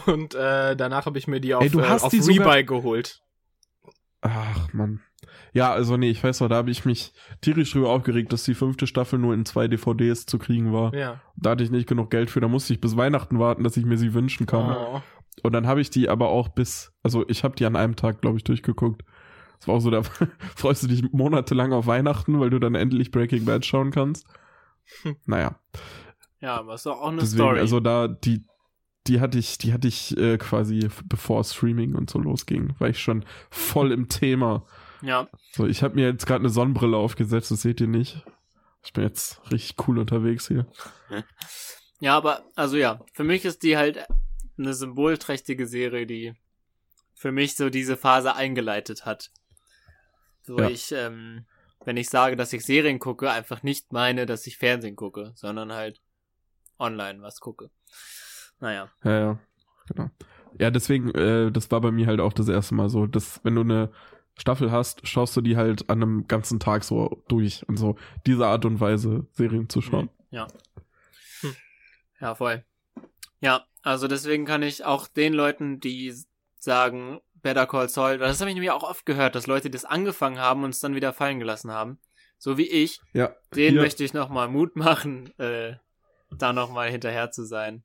Und 0.07 0.35
äh, 0.35 0.77
danach 0.77 1.07
habe 1.07 1.19
ich 1.19 1.27
mir 1.27 1.41
die 1.41 1.55
auf, 1.55 1.63
Ey, 1.63 1.71
du 1.71 1.81
äh, 1.81 1.85
hast 1.85 2.05
auf 2.05 2.11
die 2.11 2.21
sogar- 2.21 2.55
Rebuy 2.55 2.65
geholt. 2.65 3.21
Ach, 4.21 4.73
Mann. 4.73 5.01
Ja, 5.53 5.73
also 5.73 5.97
nee, 5.97 6.11
ich 6.11 6.23
weiß 6.23 6.41
noch, 6.41 6.49
da 6.49 6.57
habe 6.57 6.71
ich 6.71 6.85
mich 6.85 7.13
tierisch 7.41 7.73
drüber 7.73 7.91
aufgeregt, 7.91 8.33
dass 8.33 8.45
die 8.45 8.55
fünfte 8.55 8.87
Staffel 8.87 9.19
nur 9.19 9.35
in 9.35 9.45
zwei 9.45 9.69
DVDs 9.69 10.27
zu 10.27 10.39
kriegen 10.39 10.73
war. 10.73 10.95
Ja. 10.95 11.21
Da 11.37 11.51
hatte 11.51 11.65
ich 11.65 11.71
nicht 11.71 11.89
genug 11.89 12.11
Geld 12.11 12.31
für, 12.31 12.41
da 12.41 12.49
musste 12.49 12.73
ich 12.73 12.81
bis 12.81 12.97
Weihnachten 12.97 13.39
warten, 13.39 13.63
dass 13.65 13.77
ich 13.77 13.85
mir 13.85 13.99
sie 13.99 14.15
wünschen 14.15 14.47
kann. 14.47 14.75
Oh. 14.77 15.03
Und 15.43 15.53
dann 15.53 15.67
habe 15.67 15.81
ich 15.81 15.91
die 15.91 16.09
aber 16.09 16.29
auch 16.29 16.49
bis, 16.49 16.93
also 17.03 17.29
ich 17.29 17.45
habe 17.45 17.55
die 17.57 17.67
an 17.67 17.77
einem 17.77 17.97
Tag, 17.97 18.21
glaube 18.21 18.39
ich, 18.39 18.45
durchgeguckt. 18.45 19.03
Das 19.63 19.69
war 19.69 19.77
auch 19.77 19.81
so, 19.81 19.91
da 19.91 20.03
freust 20.57 20.83
du 20.83 20.89
dich 20.89 21.05
monatelang 21.13 21.73
auf 21.73 21.87
Weihnachten, 21.87 22.41
weil 22.41 22.51
du 22.51 22.59
dann 22.59 22.75
endlich 22.75 23.13
Breaking 23.13 23.45
Bad 23.45 23.65
schauen 23.65 23.93
kannst. 23.93 24.27
Hm. 25.03 25.15
Naja, 25.25 25.55
Ja, 26.41 26.57
aber 26.57 26.75
ist 26.75 26.85
doch 26.85 27.01
auch 27.01 27.09
eine 27.09 27.21
deswegen, 27.21 27.43
Story. 27.43 27.61
also 27.61 27.79
da 27.79 28.09
die, 28.09 28.45
die 29.07 29.21
hatte 29.21 29.39
ich, 29.39 29.59
die 29.59 29.73
hatte 29.73 29.87
ich 29.87 30.17
äh, 30.19 30.37
quasi 30.37 30.89
bevor 31.05 31.45
Streaming 31.45 31.95
und 31.95 32.11
so 32.11 32.19
losging, 32.19 32.75
war 32.81 32.89
ich 32.89 32.99
schon 33.01 33.25
voll 33.51 33.93
im 33.93 34.09
Thema. 34.09 34.67
Ja. 35.01 35.29
So, 35.53 35.67
ich 35.67 35.85
habe 35.85 35.95
mir 35.95 36.07
jetzt 36.07 36.27
gerade 36.27 36.41
eine 36.41 36.49
Sonnenbrille 36.49 36.97
aufgesetzt, 36.97 37.53
das 37.53 37.63
seht 37.63 37.81
ihr 37.81 37.87
nicht. 37.87 38.25
Ich 38.85 38.93
bin 38.93 39.05
jetzt 39.05 39.41
richtig 39.53 39.77
cool 39.87 39.99
unterwegs 39.99 40.49
hier. 40.49 40.67
Ja, 42.01 42.17
aber, 42.17 42.43
also 42.57 42.77
ja, 42.77 42.99
für 43.13 43.23
mich 43.23 43.45
ist 43.45 43.63
die 43.63 43.77
halt 43.77 44.05
eine 44.59 44.75
symbolträchtige 44.75 45.69
Serie, 45.69 46.05
die 46.05 46.35
für 47.15 47.31
mich 47.31 47.55
so 47.55 47.71
diese 47.71 47.97
Phase 47.97 48.35
eingeleitet 48.35 49.07
hat. 49.07 49.31
So 50.43 50.59
Ja. 50.59 50.69
ich, 50.69 50.93
ähm, 50.93 51.47
wenn 51.85 51.97
ich 51.97 52.09
sage, 52.09 52.37
dass 52.37 52.53
ich 52.53 52.65
Serien 52.65 52.99
gucke, 52.99 53.31
einfach 53.31 53.63
nicht 53.63 53.93
meine, 53.93 54.27
dass 54.27 54.47
ich 54.47 54.57
Fernsehen 54.59 54.97
gucke, 54.97 55.33
sondern 55.35 55.73
halt 55.73 56.01
online 56.79 57.23
was 57.23 57.41
gucke. 57.41 57.71
Naja. 58.61 58.91
Ja, 59.05 59.19
ja, 59.19 59.39
genau. 59.89 60.11
Ja, 60.59 60.71
deswegen, 60.71 61.11
äh, 61.15 61.51
das 61.51 61.71
war 61.71 61.81
bei 61.81 61.91
mir 61.91 62.07
halt 62.07 62.21
auch 62.21 62.33
das 62.33 62.49
erste 62.49 62.75
Mal 62.75 62.89
so, 62.89 63.07
dass 63.07 63.41
wenn 63.45 63.55
du 63.55 63.63
eine 63.63 63.93
Staffel 64.39 64.71
hast, 64.71 65.07
schaust 65.07 65.37
du 65.37 65.41
die 65.41 65.57
halt 65.57 65.89
an 65.91 66.03
einem 66.03 66.27
ganzen 66.27 66.59
Tag 66.61 66.85
so 66.85 67.23
durch 67.29 67.67
und 67.69 67.77
so 67.77 67.97
diese 68.27 68.47
Art 68.47 68.65
und 68.65 68.81
Weise 68.81 69.27
Serien 69.33 69.69
zu 69.69 69.81
schauen. 69.81 70.11
Ja. 70.31 70.47
Hm. 71.41 71.57
Ja, 72.21 72.35
voll. 72.35 72.65
Ja, 73.41 73.67
also 73.83 74.09
deswegen 74.09 74.45
kann 74.45 74.63
ich 74.63 74.85
auch 74.85 75.07
den 75.09 75.33
Leuten, 75.33 75.81
die 75.81 76.15
sagen, 76.59 77.21
Better 77.43 77.67
Call 77.67 77.89
Saul, 77.89 78.19
das 78.19 78.41
habe 78.41 78.51
ich 78.51 78.55
nämlich 78.55 78.71
auch 78.71 78.83
oft 78.85 79.05
gehört, 79.07 79.35
dass 79.35 79.47
Leute 79.47 79.69
das 79.71 79.85
angefangen 79.85 80.39
haben 80.39 80.65
und 80.65 80.71
es 80.71 80.81
dann 80.81 80.95
wieder 80.95 81.13
fallen 81.13 81.39
gelassen 81.39 81.71
haben. 81.71 81.99
So 82.39 82.57
wie 82.59 82.69
ich. 82.69 83.01
Ja, 83.13 83.33
Den 83.55 83.73
hier- 83.73 83.83
möchte 83.83 84.05
ich 84.05 84.15
nochmal 84.15 84.49
Mut 84.49 84.77
machen, 84.77 85.37
äh, 85.39 85.75
da 86.31 86.53
nochmal 86.53 86.91
hinterher 86.91 87.31
zu 87.31 87.45
sein. 87.45 87.83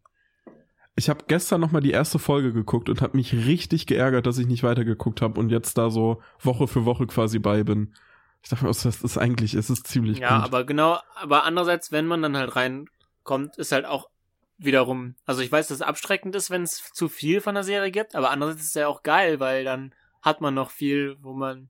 Ich 0.96 1.10
habe 1.10 1.26
gestern 1.28 1.62
noch 1.62 1.72
mal 1.72 1.82
die 1.82 1.92
erste 1.92 2.18
Folge 2.18 2.54
geguckt 2.54 2.90
und 2.90 3.02
habe 3.02 3.18
mich 3.18 3.34
richtig 3.34 3.86
geärgert, 3.86 4.26
dass 4.26 4.40
ich 4.40 4.48
nicht 4.48 4.64
weitergeguckt 4.64 5.22
habe 5.22 5.40
und 5.40 5.50
jetzt 5.52 5.78
da 5.78 5.92
so 5.92 6.22
Woche 6.42 6.68
für 6.68 6.86
Woche 6.86 7.06
quasi 7.06 7.38
bei 7.38 7.64
bin. 7.64 7.94
Ich 8.42 8.50
dachte 8.50 8.64
mir, 8.66 8.70
das 8.72 8.86
ist 8.86 9.18
eigentlich, 9.18 9.54
es 9.54 9.70
ist 9.70 9.86
ziemlich 9.86 10.18
Ja, 10.20 10.38
gut. 10.38 10.46
aber 10.46 10.64
genau, 10.64 11.00
aber 11.16 11.44
andererseits, 11.44 11.92
wenn 11.92 12.08
man 12.08 12.22
dann 12.24 12.36
halt 12.38 12.56
reinkommt, 12.56 13.58
ist 13.58 13.72
halt 13.72 13.86
auch 13.86 14.10
wiederum, 14.58 15.16
also 15.26 15.42
ich 15.42 15.52
weiß, 15.52 15.68
dass 15.68 15.78
es 15.78 15.82
abschreckend 15.82 16.36
ist, 16.36 16.50
wenn 16.50 16.64
es 16.64 16.92
zu 16.94 17.10
viel 17.10 17.42
von 17.42 17.56
der 17.56 17.64
Serie 17.64 17.92
gibt, 17.92 18.16
aber 18.16 18.32
andererseits 18.32 18.64
ist 18.64 18.70
es 18.70 18.74
ja 18.76 18.88
auch 18.88 19.04
geil, 19.04 19.40
weil 19.40 19.64
dann 19.64 19.94
hat 20.22 20.42
man 20.42 20.54
noch 20.54 20.72
viel, 20.72 21.18
wo 21.22 21.34
man 21.34 21.70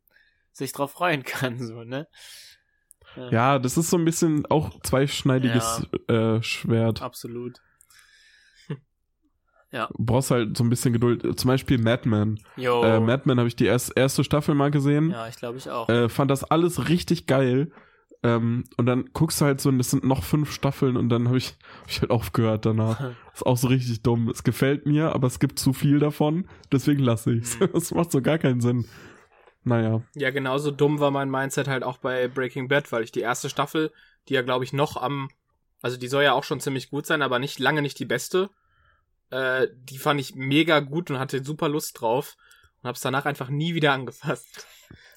sich 0.54 0.72
drauf 0.72 0.92
freuen 0.92 1.24
kann, 1.24 1.60
so, 1.60 1.84
ne? 1.84 2.08
ja, 3.32 3.58
das 3.58 3.78
ist 3.78 3.90
so 3.90 3.98
ein 3.98 4.06
bisschen 4.06 4.46
auch 4.46 4.80
zweischneidiges 4.82 5.88
äh, 6.08 6.42
Schwert. 6.42 7.02
Absolut. 7.02 7.60
Du 9.70 9.86
brauchst 9.98 10.32
halt 10.32 10.58
so 10.58 10.64
ein 10.64 10.70
bisschen 10.70 10.94
Geduld. 10.94 11.38
Zum 11.38 11.50
Beispiel 11.50 11.78
Mad 11.78 12.08
Men. 12.08 12.40
Jo. 12.56 12.82
Äh, 12.84 13.00
Mad 13.02 13.24
Men 13.26 13.38
habe 13.38 13.50
ich 13.50 13.56
die 13.56 13.66
erst, 13.66 13.96
erste 13.96 14.24
Staffel 14.24 14.56
mal 14.56 14.72
gesehen. 14.72 15.12
ja, 15.12 15.28
ich 15.28 15.36
glaube 15.36 15.58
ich 15.58 15.70
auch. 15.70 15.90
Äh, 15.90 16.08
fand 16.10 16.32
das 16.32 16.46
alles 16.46 16.88
richtig 16.88 17.28
geil. 17.28 17.72
Ähm, 18.24 18.64
und 18.78 18.86
dann 18.88 19.10
guckst 19.14 19.42
du 19.42 19.46
halt 19.46 19.62
so, 19.62 19.70
und 19.70 19.80
es 19.80 19.92
sind 19.92 20.04
noch 20.04 20.24
fünf 20.24 20.52
Staffeln 20.52 20.98
und 20.98 21.10
dann 21.10 21.28
habe 21.28 21.38
ich, 21.38 21.56
hab 21.82 21.90
ich 21.90 22.02
halt 22.02 22.12
aufgehört 22.12 22.66
danach. 22.66 23.12
Ist 23.34 23.46
auch 23.46 23.58
so 23.58 23.68
richtig 23.68 24.02
dumm. 24.02 24.30
Es 24.30 24.44
gefällt 24.44 24.86
mir, 24.86 25.14
aber 25.14 25.28
es 25.28 25.40
gibt 25.40 25.60
zu 25.60 25.74
viel 25.74 26.00
davon, 26.00 26.48
deswegen 26.72 27.04
lasse 27.04 27.34
ich's. 27.34 27.60
Mhm. 27.60 27.70
Das 27.74 27.92
macht 27.92 28.12
so 28.12 28.22
gar 28.22 28.38
keinen 28.38 28.62
Sinn. 28.62 28.86
Naja. 29.64 30.02
Ja, 30.16 30.32
genauso 30.32 30.72
dumm 30.72 31.00
war 31.00 31.12
mein 31.12 31.30
Mindset 31.30 31.68
halt 31.68 31.84
auch 31.84 31.98
bei 31.98 32.28
Breaking 32.28 32.68
Bad, 32.68 32.92
weil 32.92 33.04
ich 33.04 33.12
die 33.12 33.20
erste 33.20 33.50
Staffel, 33.50 33.92
die 34.30 34.34
ja 34.34 34.42
glaube 34.42 34.64
ich 34.64 34.74
noch 34.74 34.98
am, 34.98 35.30
also 35.82 35.98
die 35.98 36.08
soll 36.08 36.24
ja 36.24 36.34
auch 36.34 36.44
schon 36.44 36.60
ziemlich 36.60 36.90
gut 36.90 37.06
sein, 37.06 37.22
aber 37.22 37.38
nicht 37.38 37.60
lange 37.60 37.82
nicht 37.82 38.00
die 38.00 38.06
beste. 38.06 38.50
Äh, 39.30 39.68
die 39.76 39.98
fand 39.98 40.22
ich 40.22 40.36
mega 40.36 40.80
gut 40.80 41.12
und 41.12 41.20
hatte 41.20 41.44
super 41.44 41.68
Lust 41.68 42.00
drauf 42.00 42.38
und 42.82 42.88
hab's 42.88 43.02
danach 43.02 43.26
einfach 43.26 43.50
nie 43.50 43.76
wieder 43.76 43.92
angefasst. 43.92 44.66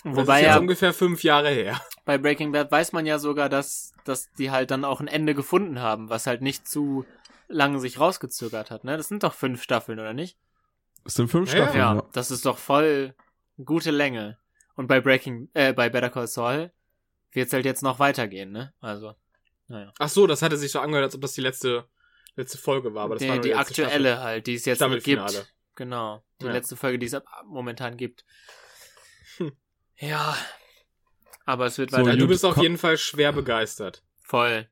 Das 0.02 0.16
Wobei 0.16 0.40
ist 0.40 0.46
jetzt 0.46 0.54
ja 0.54 0.58
ungefähr 0.58 0.92
fünf 0.92 1.22
Jahre 1.22 1.50
her. 1.50 1.80
Bei 2.10 2.18
Breaking 2.18 2.50
Bad 2.50 2.72
weiß 2.72 2.90
man 2.90 3.06
ja 3.06 3.20
sogar, 3.20 3.48
dass, 3.48 3.92
dass 4.04 4.32
die 4.32 4.50
halt 4.50 4.72
dann 4.72 4.84
auch 4.84 4.98
ein 5.00 5.06
Ende 5.06 5.32
gefunden 5.32 5.78
haben, 5.78 6.08
was 6.10 6.26
halt 6.26 6.42
nicht 6.42 6.66
zu 6.66 7.06
lange 7.46 7.78
sich 7.78 8.00
rausgezögert 8.00 8.72
hat, 8.72 8.82
ne? 8.82 8.96
Das 8.96 9.06
sind 9.06 9.22
doch 9.22 9.32
fünf 9.32 9.62
Staffeln, 9.62 10.00
oder 10.00 10.12
nicht? 10.12 10.36
Es 11.04 11.14
sind 11.14 11.28
fünf 11.28 11.52
Ja, 11.52 11.58
Staffeln. 11.62 11.78
Ja, 11.78 11.94
Ja. 11.94 12.02
das 12.12 12.32
ist 12.32 12.44
doch 12.46 12.58
voll 12.58 13.14
gute 13.64 13.92
Länge. 13.92 14.38
Und 14.74 14.88
bei 14.88 15.00
Breaking, 15.00 15.50
äh, 15.54 15.72
bei 15.72 15.88
Better 15.88 16.10
Call 16.10 16.26
Saul 16.26 16.72
wird's 17.30 17.52
halt 17.52 17.64
jetzt 17.64 17.84
noch 17.84 18.00
weitergehen, 18.00 18.50
ne? 18.50 18.72
Also, 18.80 19.14
naja. 19.68 19.92
Ach 20.00 20.08
so, 20.08 20.26
das 20.26 20.42
hatte 20.42 20.56
sich 20.56 20.72
so 20.72 20.80
angehört, 20.80 21.04
als 21.04 21.14
ob 21.14 21.20
das 21.20 21.34
die 21.34 21.42
letzte 21.42 21.86
letzte 22.34 22.58
Folge 22.58 22.92
war, 22.92 23.04
aber 23.04 23.14
das 23.14 23.22
die 23.22 23.28
war 23.28 23.36
nur 23.36 23.42
die 23.44 23.50
letzte 23.50 23.82
aktuelle 23.84 24.08
Staffel. 24.14 24.24
halt, 24.24 24.46
die 24.48 24.54
es 24.54 24.64
jetzt 24.64 24.82
gibt. 25.04 25.52
Genau. 25.76 26.24
Die 26.40 26.46
Ja. 26.46 26.52
letzte 26.52 26.74
Folge, 26.74 26.98
die 26.98 27.06
es 27.06 27.16
momentan 27.46 27.96
gibt. 27.96 28.24
Hm. 29.36 29.52
Ja. 29.98 30.36
Aber 31.50 31.66
es 31.66 31.78
wird 31.78 31.90
So, 31.90 31.96
Ja, 31.96 32.02
weiter 32.04 32.16
du 32.16 32.20
gut, 32.22 32.28
bist 32.28 32.44
auf 32.44 32.58
jeden 32.58 32.78
Fall 32.78 32.96
schwer 32.96 33.32
begeistert. 33.32 34.04
voll. 34.22 34.68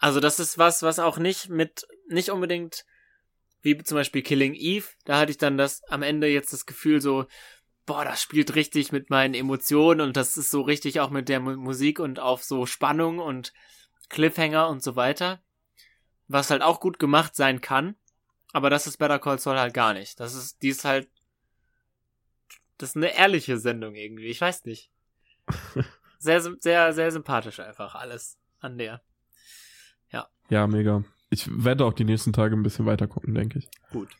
Also 0.00 0.18
das 0.18 0.40
ist 0.40 0.58
was, 0.58 0.82
was 0.82 0.98
auch 0.98 1.18
nicht 1.18 1.48
mit, 1.48 1.86
nicht 2.08 2.30
unbedingt, 2.30 2.84
wie 3.62 3.78
zum 3.78 3.94
Beispiel 3.94 4.22
Killing 4.22 4.54
Eve, 4.54 4.86
da 5.04 5.18
hatte 5.18 5.30
ich 5.30 5.38
dann 5.38 5.56
das, 5.56 5.82
am 5.84 6.02
Ende 6.02 6.26
jetzt 6.26 6.52
das 6.52 6.66
Gefühl 6.66 7.00
so, 7.00 7.26
boah, 7.86 8.04
das 8.04 8.20
spielt 8.20 8.56
richtig 8.56 8.90
mit 8.90 9.08
meinen 9.08 9.34
Emotionen 9.34 10.00
und 10.00 10.16
das 10.16 10.36
ist 10.36 10.50
so 10.50 10.62
richtig 10.62 10.98
auch 10.98 11.10
mit 11.10 11.28
der 11.28 11.38
Mu- 11.38 11.56
Musik 11.56 12.00
und 12.00 12.18
auf 12.18 12.42
so 12.42 12.66
Spannung 12.66 13.20
und 13.20 13.52
Cliffhanger 14.08 14.68
und 14.68 14.82
so 14.82 14.96
weiter. 14.96 15.40
Was 16.26 16.50
halt 16.50 16.62
auch 16.62 16.80
gut 16.80 16.98
gemacht 16.98 17.36
sein 17.36 17.60
kann. 17.60 17.94
Aber 18.52 18.68
das 18.70 18.86
ist 18.88 18.98
Better 18.98 19.20
Call 19.20 19.38
Saul 19.38 19.58
halt 19.58 19.74
gar 19.74 19.94
nicht. 19.94 20.18
Das 20.18 20.34
ist, 20.34 20.60
die 20.60 20.68
ist 20.70 20.84
halt, 20.84 21.08
das 22.78 22.90
ist 22.90 22.96
eine 22.96 23.14
ehrliche 23.16 23.58
Sendung 23.58 23.94
irgendwie. 23.94 24.26
Ich 24.26 24.40
weiß 24.40 24.64
nicht. 24.64 24.90
Sehr, 26.18 26.40
sehr, 26.40 26.92
sehr 26.94 27.10
sympathisch 27.12 27.60
einfach 27.60 27.94
alles 27.94 28.38
an 28.60 28.78
der. 28.78 29.02
ja, 30.50 30.66
mega. 30.66 31.02
Ich 31.30 31.48
werde 31.50 31.84
auch 31.86 31.94
die 31.94 32.04
nächsten 32.04 32.32
Tage 32.32 32.54
ein 32.54 32.62
bisschen 32.62 32.86
weiter 32.86 33.06
gucken, 33.06 33.34
denke 33.34 33.58
ich. 33.58 33.68
Gut. 33.90 34.10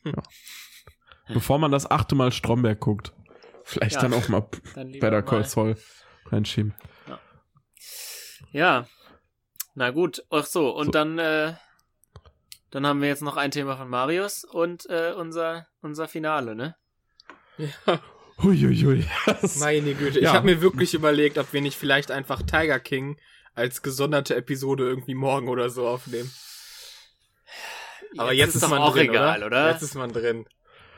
Bevor 1.28 1.58
man 1.58 1.70
das 1.70 1.90
achte 1.90 2.14
Mal 2.14 2.32
Stromberg 2.32 2.80
guckt. 2.80 3.12
Vielleicht 3.62 3.96
Ja. 3.96 4.00
dann 4.02 4.14
auch 4.14 4.28
mal 4.28 4.46
Dann 4.74 4.92
Better. 4.92 5.22
Call 5.22 5.44
Saul 5.44 5.76
reinschieben. 6.26 6.74
Ja. 8.52 8.86
Na 9.74 9.90
gut. 9.90 10.24
Ach 10.30 10.44
so. 10.46 10.70
Und 10.74 10.86
So. 10.86 10.92
dann, 10.92 11.18
äh, 11.18 11.54
dann 12.70 12.86
haben 12.86 13.00
wir 13.00 13.08
jetzt 13.08 13.22
noch 13.22 13.36
ein 13.36 13.50
Thema 13.50 13.76
von 13.76 13.88
Marius 13.88 14.44
und 14.44 14.88
äh, 14.90 15.12
unser, 15.16 15.66
unser 15.82 16.08
Finale, 16.08 16.54
ne? 16.54 16.76
Ja, 17.58 18.00
Huiuiui. 18.42 19.04
Meine 19.58 19.94
Güte. 19.94 20.18
Ich 20.18 20.24
Ja. 20.24 20.32
habe 20.34 20.46
mir 20.46 20.60
wirklich 20.60 20.94
überlegt, 20.94 21.38
ob 21.38 21.52
wir 21.52 21.60
nicht 21.60 21.76
vielleicht 21.78 22.10
einfach 22.10 22.42
Tiger 22.42 22.80
King 22.80 23.16
als 23.54 23.82
gesonderte 23.82 24.34
Episode 24.34 24.84
irgendwie 24.84 25.14
morgen 25.14 25.48
oder 25.48 25.70
so 25.70 25.86
aufnehmen. 25.86 26.30
Aber 28.16 28.32
jetzt, 28.32 28.54
ist, 28.54 28.62
doch 28.62 28.70
man 28.70 28.80
auch 28.80 28.92
drin, 28.92 29.10
egal, 29.10 29.38
oder? 29.38 29.46
oder? 29.46 29.70
Jetzt 29.70 29.82
ist 29.82 29.94
man 29.94 30.12
drin. 30.12 30.46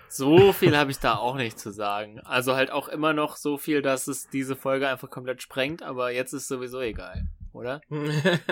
So 0.08 0.52
viel 0.52 0.76
habe 0.76 0.90
ich 0.90 0.98
da 0.98 1.16
auch 1.16 1.36
nicht 1.36 1.58
zu 1.58 1.72
sagen. 1.72 2.20
Also 2.20 2.54
halt 2.54 2.70
auch 2.70 2.88
immer 2.88 3.12
noch 3.12 3.36
so 3.36 3.58
viel, 3.58 3.82
dass 3.82 4.06
es 4.06 4.28
diese 4.28 4.54
Folge 4.56 4.88
einfach 4.88 5.10
komplett 5.10 5.42
sprengt, 5.42 5.82
aber 5.82 6.10
jetzt 6.12 6.32
ist 6.32 6.48
sowieso 6.48 6.80
egal, 6.80 7.26
oder? 7.56 7.80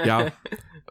Ja, 0.05 0.33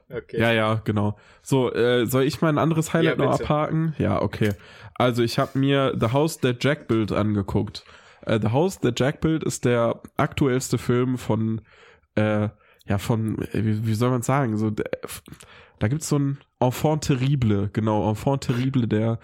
Okay. 0.09 0.40
ja, 0.40 0.51
ja, 0.51 0.82
genau. 0.83 1.17
So, 1.42 1.74
äh, 1.74 2.06
soll 2.06 2.24
ich 2.24 2.42
mal 2.42 2.50
ein 2.50 2.58
anderes 2.59 2.93
Highlight 2.93 3.17
Ja, 3.17 3.25
noch 3.25 3.40
abhaken? 3.40 3.95
Ja, 3.98 4.22
okay. 4.22 4.51
Also 4.95 5.24
ich 5.24 5.40
habe 5.40 5.58
mir 5.58 5.95
The 6.00 6.11
House 6.11 6.38
That 6.40 6.64
Jack 6.64 6.88
Built 6.88 7.11
angeguckt. 7.11 7.83
Äh, 8.22 8.40
The 8.40 8.50
House 8.50 8.80
That 8.80 9.00
Jack 9.00 9.22
Built 9.22 9.43
ist 9.43 9.66
der 9.66 10.01
aktuellste 10.17 10.77
Film 10.77 11.17
von, 11.17 11.61
äh, 12.16 12.50
ja, 12.85 12.98
von, 13.00 13.40
äh, 13.53 13.66
wie, 13.66 13.88
wie 13.88 13.93
soll 13.95 14.11
man 14.11 14.22
sagen, 14.22 14.58
so, 14.58 14.69
der, 14.69 14.85
da 15.80 15.88
gibt's 15.88 16.09
so 16.09 16.19
ein 16.19 16.38
Enfant 16.59 17.06
Terrible, 17.06 17.69
genau, 17.74 18.08
Enfant 18.08 18.43
Terrible 18.43 18.88
der 18.88 19.17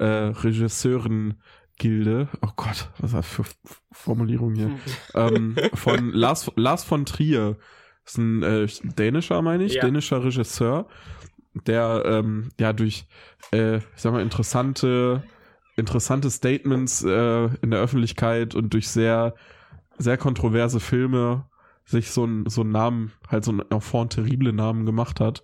äh, 0.00 0.04
Regisseuren-Gilde. 0.04 2.28
Oh 2.42 2.50
Gott, 2.56 2.90
was 2.98 3.10
ist 3.10 3.14
das 3.14 3.26
für 3.26 3.44
Formulierung 3.92 4.54
hier? 4.54 4.70
ähm, 5.14 5.56
von 5.74 6.12
Lars, 6.12 6.50
Lars 6.56 6.84
von 6.84 7.06
Trier. 7.06 7.56
Ist 8.04 8.18
ein 8.18 8.42
äh, 8.42 8.66
dänischer, 8.82 9.42
meine 9.42 9.64
ich, 9.64 9.74
Ja. 9.74 9.82
dänischer 9.82 10.24
Regisseur, 10.24 10.86
der 11.66 12.02
ähm, 12.06 12.48
ja 12.58 12.72
durch, 12.72 13.06
äh, 13.52 13.76
ich 13.78 13.82
sag 13.96 14.12
mal, 14.12 14.22
interessante, 14.22 15.22
interessante 15.76 16.30
Statements 16.30 17.02
äh, 17.04 17.44
in 17.62 17.70
der 17.70 17.80
Öffentlichkeit 17.80 18.54
und 18.54 18.72
durch 18.74 18.88
sehr, 18.88 19.34
sehr 19.98 20.16
kontroverse 20.16 20.80
Filme 20.80 21.46
sich 21.84 22.10
so 22.10 22.24
ein 22.24 22.44
so 22.48 22.60
einen 22.62 22.72
Namen, 22.72 23.12
halt 23.28 23.44
so 23.44 23.50
einen 23.50 23.62
Enfant 23.70 24.12
terrible 24.14 24.52
Namen 24.52 24.86
gemacht 24.86 25.20
hat. 25.20 25.42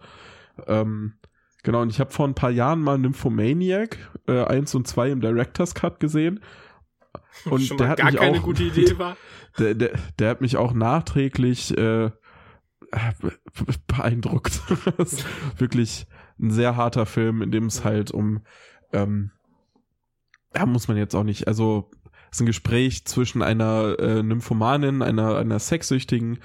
Ähm, 0.67 1.15
genau, 1.63 1.83
und 1.83 1.91
ich 1.91 2.01
habe 2.01 2.11
vor 2.11 2.27
ein 2.27 2.35
paar 2.35 2.51
Jahren 2.51 2.81
mal 2.81 2.99
Nymphomaniac 2.99 3.99
äh, 4.27 4.45
1 4.45 4.75
und 4.75 4.87
2 4.87 5.11
im 5.11 5.21
Director's 5.21 5.75
Cut 5.75 6.01
gesehen. 6.01 6.41
Und 7.45 7.63
Schon 7.63 7.79
der 7.79 7.89
hat 7.89 7.99
gar 7.99 8.11
mich 8.11 8.17
keine 8.21 8.39
auch, 8.39 8.43
gute 8.43 8.63
Idee 8.65 8.99
war. 8.99 9.17
der, 9.59 9.75
der, 9.75 9.91
der 10.19 10.31
hat 10.31 10.41
mich 10.41 10.57
auch 10.57 10.73
nachträglich 10.73 11.77
äh, 11.77 12.11
beeindruckt. 13.87 14.63
das 14.97 15.15
ist 15.15 15.27
wirklich 15.59 16.07
ein 16.41 16.51
sehr 16.51 16.77
harter 16.77 17.07
Film, 17.07 17.43
in 17.43 17.51
dem 17.51 17.67
es 17.67 17.85
halt 17.85 18.11
um 18.11 18.41
Ähm, 18.93 19.31
da 20.53 20.67
muss 20.67 20.89
man 20.89 20.97
jetzt 20.97 21.15
auch 21.15 21.25
nicht, 21.25 21.47
also 21.47 21.91
es 22.31 22.39
ist 22.39 22.41
ein 22.43 22.47
Gespräch 22.47 23.05
zwischen 23.05 23.43
einer 23.43 23.99
äh, 23.99 24.23
Nymphomanin, 24.23 25.03
einer, 25.03 25.37
einer 25.37 25.59
Sexsüchtigen 25.59 26.39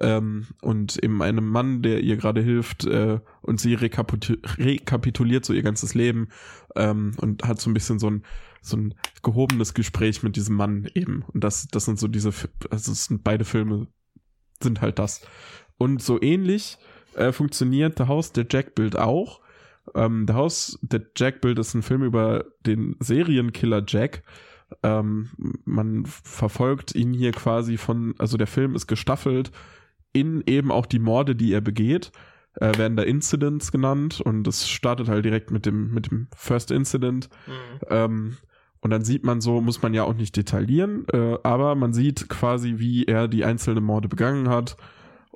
ähm, 0.00 0.46
und 0.62 1.02
eben 1.02 1.22
einem 1.22 1.48
Mann, 1.48 1.82
der 1.82 2.00
ihr 2.00 2.16
gerade 2.16 2.40
hilft 2.40 2.84
äh, 2.86 3.20
und 3.42 3.60
sie 3.60 3.74
rekapitu 3.74 4.36
rekapituliert 4.56 5.44
so 5.44 5.52
ihr 5.52 5.62
ganzes 5.62 5.94
Leben 5.94 6.28
ähm, 6.76 7.12
und 7.18 7.44
hat 7.44 7.60
so 7.60 7.70
ein 7.70 7.74
bisschen 7.74 7.98
so 7.98 8.10
ein 8.10 8.24
so 8.60 8.76
ein 8.76 8.94
gehobenes 9.22 9.74
Gespräch 9.74 10.22
mit 10.22 10.34
diesem 10.34 10.56
Mann 10.56 10.88
eben 10.94 11.24
und 11.32 11.44
das 11.44 11.68
das 11.68 11.84
sind 11.84 11.98
so 11.98 12.08
diese 12.08 12.32
also 12.70 12.92
es 12.92 13.04
sind 13.04 13.22
beide 13.22 13.44
Filme 13.44 13.86
sind 14.60 14.80
halt 14.80 14.98
das 14.98 15.22
und 15.78 16.02
so 16.02 16.20
ähnlich 16.20 16.78
äh, 17.14 17.32
funktioniert 17.32 17.98
The 17.98 18.04
House 18.04 18.32
der 18.32 18.46
Jack 18.50 18.74
Bild 18.74 18.96
auch 18.96 19.40
ähm, 19.94 20.26
The 20.28 20.34
House 20.34 20.78
der 20.82 21.02
Jack 21.16 21.40
Bild 21.40 21.58
ist 21.58 21.74
ein 21.74 21.82
Film 21.82 22.02
über 22.02 22.44
den 22.66 22.96
Serienkiller 23.00 23.82
Jack 23.86 24.22
ähm, 24.82 25.30
man 25.64 26.04
verfolgt 26.06 26.94
ihn 26.94 27.12
hier 27.12 27.32
quasi 27.32 27.76
von, 27.76 28.14
also 28.18 28.36
der 28.36 28.46
Film 28.46 28.74
ist 28.74 28.86
gestaffelt 28.86 29.50
in 30.12 30.42
eben 30.46 30.70
auch 30.70 30.86
die 30.86 30.98
Morde, 30.98 31.34
die 31.34 31.52
er 31.52 31.60
begeht, 31.60 32.12
äh, 32.54 32.76
werden 32.76 32.96
da 32.96 33.02
Incidents 33.02 33.72
genannt 33.72 34.20
und 34.20 34.46
es 34.46 34.68
startet 34.68 35.08
halt 35.08 35.24
direkt 35.24 35.50
mit 35.50 35.66
dem, 35.66 35.92
mit 35.92 36.10
dem 36.10 36.28
First 36.34 36.70
Incident. 36.70 37.28
Mhm. 37.46 37.86
Ähm, 37.88 38.36
und 38.80 38.90
dann 38.90 39.04
sieht 39.04 39.24
man 39.24 39.40
so, 39.40 39.60
muss 39.60 39.82
man 39.82 39.92
ja 39.92 40.04
auch 40.04 40.14
nicht 40.14 40.36
detaillieren, 40.36 41.06
äh, 41.12 41.36
aber 41.42 41.74
man 41.74 41.92
sieht 41.92 42.28
quasi, 42.28 42.74
wie 42.78 43.06
er 43.06 43.26
die 43.26 43.44
einzelnen 43.44 43.84
Morde 43.84 44.08
begangen 44.08 44.48
hat 44.48 44.76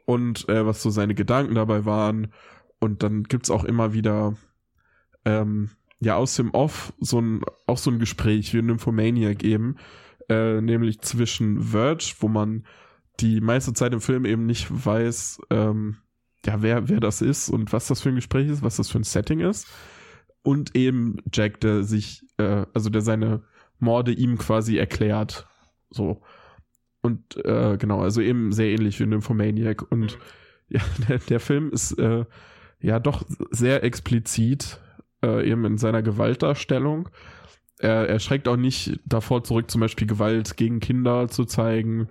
und 0.04 0.48
äh, 0.48 0.66
was 0.66 0.82
so 0.82 0.90
seine 0.90 1.14
Gedanken 1.14 1.54
dabei 1.54 1.84
waren. 1.84 2.32
Und 2.80 3.02
dann 3.02 3.24
gibt's 3.24 3.50
auch 3.50 3.64
immer 3.64 3.92
wieder 3.92 4.34
ähm, 5.24 5.70
ja 6.00 6.16
aus 6.16 6.34
dem 6.36 6.50
Off 6.50 6.92
so 7.00 7.20
ein, 7.20 7.42
auch 7.66 7.78
so 7.78 7.90
ein 7.90 7.98
Gespräch 7.98 8.52
wie 8.52 8.58
in 8.58 8.66
Nymphomania 8.66 9.34
geben, 9.34 9.76
äh, 10.28 10.60
nämlich 10.60 11.00
zwischen 11.00 11.60
Verge, 11.60 12.14
wo 12.20 12.28
man 12.28 12.64
die 13.20 13.40
meiste 13.40 13.72
Zeit 13.72 13.92
im 13.92 14.00
Film 14.00 14.24
eben 14.24 14.46
nicht 14.46 14.66
weiß, 14.70 15.40
ähm, 15.50 15.98
ja, 16.44 16.60
wer, 16.60 16.88
wer 16.88 16.98
das 16.98 17.22
ist 17.22 17.48
und 17.48 17.72
was 17.72 17.86
das 17.86 18.00
für 18.00 18.08
ein 18.08 18.16
Gespräch 18.16 18.48
ist, 18.48 18.62
was 18.62 18.76
das 18.76 18.88
für 18.90 18.98
ein 18.98 19.04
Setting 19.04 19.40
ist. 19.40 19.68
Und 20.42 20.74
eben 20.74 21.18
Jack, 21.32 21.60
der 21.60 21.84
sich, 21.84 22.24
äh, 22.38 22.66
also 22.74 22.90
der 22.90 23.02
seine 23.02 23.44
Morde 23.78 24.12
ihm 24.12 24.38
quasi 24.38 24.76
erklärt. 24.76 25.46
So. 25.90 26.22
Und 27.02 27.36
äh, 27.44 27.76
genau, 27.78 28.00
also 28.00 28.20
eben 28.20 28.52
sehr 28.52 28.70
ähnlich 28.70 28.98
wie 29.00 29.06
Nymphomaniac. 29.06 29.82
Und 29.90 30.16
mhm. 30.16 30.22
ja, 30.68 30.80
der, 31.08 31.18
der 31.18 31.40
Film 31.40 31.70
ist 31.70 31.98
äh, 31.98 32.24
ja 32.80 32.98
doch 32.98 33.24
sehr 33.50 33.84
explizit 33.84 34.80
äh, 35.22 35.48
eben 35.48 35.64
in 35.64 35.78
seiner 35.78 36.02
Gewaltdarstellung. 36.02 37.08
Er, 37.78 38.08
er 38.08 38.20
schreckt 38.20 38.48
auch 38.48 38.56
nicht 38.56 39.00
davor 39.04 39.44
zurück, 39.44 39.70
zum 39.70 39.80
Beispiel 39.80 40.06
Gewalt 40.06 40.56
gegen 40.56 40.80
Kinder 40.80 41.28
zu 41.28 41.44
zeigen 41.44 42.08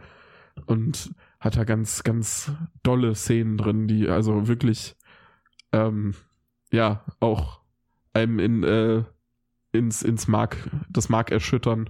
und 0.65 1.11
hat 1.39 1.55
da 1.55 1.63
ganz, 1.63 2.03
ganz 2.03 2.51
dolle 2.83 3.15
Szenen 3.15 3.57
drin, 3.57 3.87
die 3.87 4.09
also 4.09 4.47
wirklich, 4.47 4.95
ähm, 5.71 6.13
ja, 6.71 7.03
auch 7.19 7.61
einem 8.13 8.39
in, 8.39 8.63
äh, 8.63 9.03
ins, 9.71 10.03
ins 10.03 10.27
Mark, 10.27 10.69
das 10.89 11.09
Mark 11.09 11.31
erschüttern, 11.31 11.89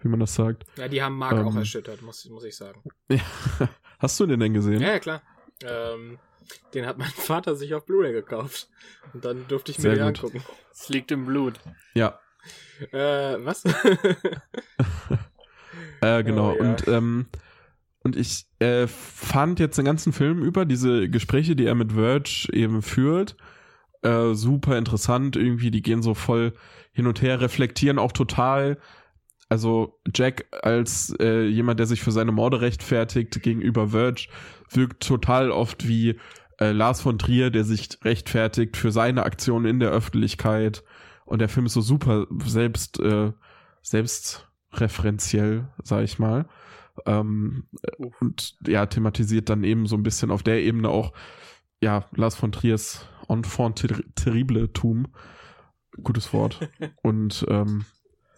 wie 0.00 0.08
man 0.08 0.20
das 0.20 0.34
sagt. 0.34 0.64
Ja, 0.76 0.88
die 0.88 1.02
haben 1.02 1.16
Mark 1.16 1.32
ähm, 1.32 1.48
auch 1.48 1.56
erschüttert, 1.56 2.02
muss, 2.02 2.28
muss 2.28 2.44
ich 2.44 2.56
sagen. 2.56 2.82
Ja. 3.10 3.20
Hast 3.98 4.18
du 4.20 4.26
den 4.26 4.40
denn 4.40 4.54
gesehen? 4.54 4.80
Ja, 4.80 4.92
ja 4.92 4.98
klar. 4.98 5.22
Ähm, 5.62 6.18
den 6.74 6.86
hat 6.86 6.98
mein 6.98 7.10
Vater 7.10 7.56
sich 7.56 7.74
auf 7.74 7.84
Blu-ray 7.84 8.12
gekauft. 8.12 8.68
Und 9.12 9.24
dann 9.24 9.46
durfte 9.48 9.72
ich 9.72 9.78
mir 9.78 9.94
den 9.94 10.02
angucken. 10.02 10.42
Es 10.72 10.88
liegt 10.88 11.10
im 11.10 11.26
Blut. 11.26 11.54
Ja. 11.94 12.18
Äh, 12.92 13.44
was? 13.44 13.64
äh, 16.00 16.22
genau. 16.22 16.52
Oh, 16.52 16.56
ja. 16.56 16.60
Und, 16.60 16.88
ähm, 16.88 17.26
und 18.00 18.16
ich 18.16 18.46
äh, 18.60 18.86
fand 18.86 19.58
jetzt 19.58 19.78
den 19.78 19.84
ganzen 19.84 20.12
Film 20.12 20.42
über 20.42 20.64
diese 20.64 21.10
Gespräche, 21.10 21.56
die 21.56 21.66
er 21.66 21.74
mit 21.74 21.92
Verge 21.92 22.48
eben 22.52 22.82
führt, 22.82 23.36
äh, 24.02 24.34
super 24.34 24.78
interessant. 24.78 25.36
Irgendwie, 25.36 25.70
die 25.70 25.82
gehen 25.82 26.02
so 26.02 26.14
voll 26.14 26.52
hin 26.92 27.06
und 27.06 27.20
her, 27.20 27.40
reflektieren 27.40 27.98
auch 27.98 28.12
total. 28.12 28.78
Also 29.48 29.98
Jack 30.14 30.46
als 30.62 31.14
äh, 31.20 31.46
jemand, 31.46 31.80
der 31.80 31.86
sich 31.86 32.02
für 32.02 32.12
seine 32.12 32.32
Morde 32.32 32.60
rechtfertigt 32.60 33.40
gegenüber 33.42 33.88
Verge, 33.88 34.28
wirkt 34.70 35.02
total 35.02 35.50
oft 35.50 35.88
wie 35.88 36.18
äh, 36.60 36.72
Lars 36.72 37.00
von 37.00 37.18
Trier, 37.18 37.50
der 37.50 37.64
sich 37.64 37.98
rechtfertigt 38.02 38.76
für 38.76 38.90
seine 38.90 39.22
Aktionen 39.24 39.64
in 39.64 39.80
der 39.80 39.90
Öffentlichkeit. 39.90 40.84
Und 41.24 41.40
der 41.40 41.48
Film 41.48 41.66
ist 41.66 41.74
so 41.74 41.80
super 41.80 42.26
selbst, 42.44 43.00
äh, 43.00 43.32
selbstreferenziell, 43.82 45.68
sag 45.82 46.04
ich 46.04 46.18
mal. 46.18 46.46
Ähm, 47.06 47.64
und 48.20 48.56
ja, 48.66 48.86
thematisiert 48.86 49.48
dann 49.48 49.64
eben 49.64 49.86
so 49.86 49.96
ein 49.96 50.02
bisschen 50.02 50.30
auf 50.30 50.42
der 50.42 50.62
Ebene 50.62 50.88
auch, 50.88 51.12
ja, 51.80 52.06
Lars 52.12 52.34
von 52.34 52.52
Triers 52.52 53.06
Enfant 53.28 53.78
ter 53.78 54.02
terrible-Tum. 54.14 55.08
Gutes 56.02 56.32
Wort. 56.32 56.68
Und 57.02 57.46
ähm, 57.48 57.84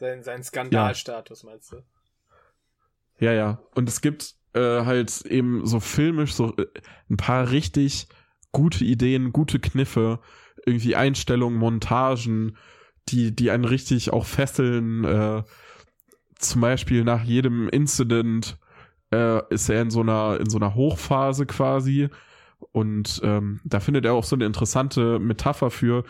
sein, 0.01 0.23
sein 0.23 0.43
Skandalstatus, 0.43 1.43
ja. 1.43 1.51
meinst 1.51 1.73
du? 1.73 1.77
Ja, 3.19 3.33
ja. 3.33 3.62
Und 3.75 3.89
es 3.89 4.01
gibt 4.01 4.35
äh, 4.55 4.85
halt 4.85 5.25
eben 5.27 5.67
so 5.67 5.79
filmisch 5.79 6.33
so 6.33 6.57
äh, 6.57 6.67
ein 7.09 7.19
paar 7.19 7.51
richtig 7.51 8.09
gute 8.51 8.85
Ideen, 8.85 9.33
gute 9.33 9.61
Kniffe, 9.61 10.19
irgendwie 10.67 10.97
Einstellungen, 10.97 11.59
Montagen, 11.59 12.57
die, 13.09 13.35
die 13.37 13.51
einen 13.51 13.65
richtig 13.65 14.12
auch 14.12 14.25
fesseln. 14.25 15.05
Äh, 15.05 15.43
zum 16.37 16.61
Beispiel 16.62 17.05
nach 17.05 17.23
jedem 17.23 17.69
Incident 17.69 18.59
äh, 19.12 19.43
ist 19.53 19.69
er 19.69 19.83
in 19.83 19.91
so 19.91 20.01
einer, 20.01 20.41
in 20.41 20.49
so 20.49 20.57
einer 20.57 20.75
Hochphase 20.75 21.45
quasi. 21.45 22.09
Und 22.73 23.20
ähm, 23.23 23.61
da 23.65 23.81
findet 23.81 24.07
er 24.07 24.15
auch 24.15 24.25
so 24.25 24.35
eine 24.35 24.47
interessante 24.47 25.19
Metapher 25.19 25.70
für, 25.70 26.05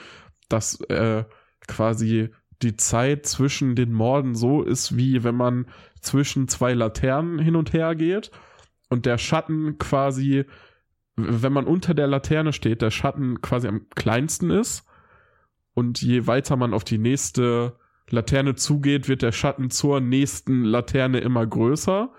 dass 0.48 0.80
äh, 0.82 1.24
quasi 1.66 2.30
die 2.62 2.76
Zeit 2.76 3.26
zwischen 3.26 3.74
den 3.74 3.92
Morden 3.92 4.34
so 4.34 4.62
ist, 4.62 4.96
wie 4.96 5.24
wenn 5.24 5.34
man 5.34 5.66
zwischen 6.00 6.48
zwei 6.48 6.74
Laternen 6.74 7.38
hin 7.38 7.56
und 7.56 7.72
her 7.72 7.94
geht 7.94 8.30
und 8.88 9.06
der 9.06 9.18
Schatten 9.18 9.78
quasi, 9.78 10.44
wenn 11.16 11.52
man 11.52 11.66
unter 11.66 11.94
der 11.94 12.06
Laterne 12.06 12.52
steht, 12.52 12.82
der 12.82 12.90
Schatten 12.90 13.40
quasi 13.40 13.68
am 13.68 13.88
kleinsten 13.90 14.50
ist 14.50 14.86
und 15.74 16.02
je 16.02 16.26
weiter 16.26 16.56
man 16.56 16.74
auf 16.74 16.84
die 16.84 16.98
nächste 16.98 17.78
Laterne 18.08 18.54
zugeht, 18.56 19.08
wird 19.08 19.22
der 19.22 19.32
Schatten 19.32 19.70
zur 19.70 20.00
nächsten 20.00 20.64
Laterne 20.64 21.20
immer 21.20 21.46
größer 21.46 22.12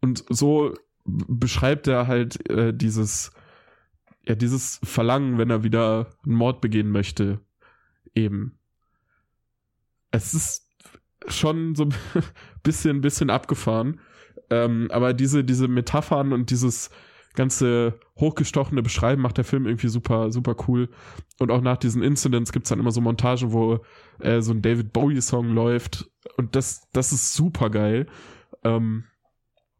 und 0.00 0.24
so 0.28 0.74
beschreibt 1.04 1.86
er 1.86 2.06
halt 2.06 2.48
äh, 2.50 2.74
dieses 2.74 3.32
ja 4.26 4.34
dieses 4.34 4.80
Verlangen, 4.82 5.38
wenn 5.38 5.50
er 5.50 5.62
wieder 5.62 6.10
einen 6.24 6.34
Mord 6.34 6.60
begehen 6.60 6.90
möchte, 6.90 7.40
eben. 8.14 8.59
Es 10.10 10.34
ist 10.34 10.66
schon 11.28 11.74
so 11.74 11.84
ein 11.84 11.94
bisschen, 12.62 13.00
bisschen 13.00 13.30
abgefahren. 13.30 14.00
Ähm, 14.50 14.88
aber 14.90 15.12
diese, 15.12 15.44
diese 15.44 15.68
Metaphern 15.68 16.32
und 16.32 16.50
dieses 16.50 16.90
ganze 17.34 18.00
hochgestochene 18.18 18.82
Beschreiben 18.82 19.22
macht 19.22 19.38
der 19.38 19.44
Film 19.44 19.66
irgendwie 19.66 19.88
super, 19.88 20.32
super 20.32 20.56
cool. 20.66 20.88
Und 21.38 21.50
auch 21.50 21.60
nach 21.60 21.76
diesen 21.76 22.02
Incidents 22.02 22.52
gibt's 22.52 22.70
dann 22.70 22.80
immer 22.80 22.90
so 22.90 23.00
Montagen, 23.00 23.52
wo 23.52 23.80
äh, 24.18 24.40
so 24.40 24.52
ein 24.52 24.62
David 24.62 24.92
Bowie-Song 24.92 25.50
läuft. 25.54 26.10
Und 26.36 26.56
das, 26.56 26.88
das 26.92 27.12
ist 27.12 27.34
super 27.34 27.70
geil. 27.70 28.06
Ähm, 28.64 29.04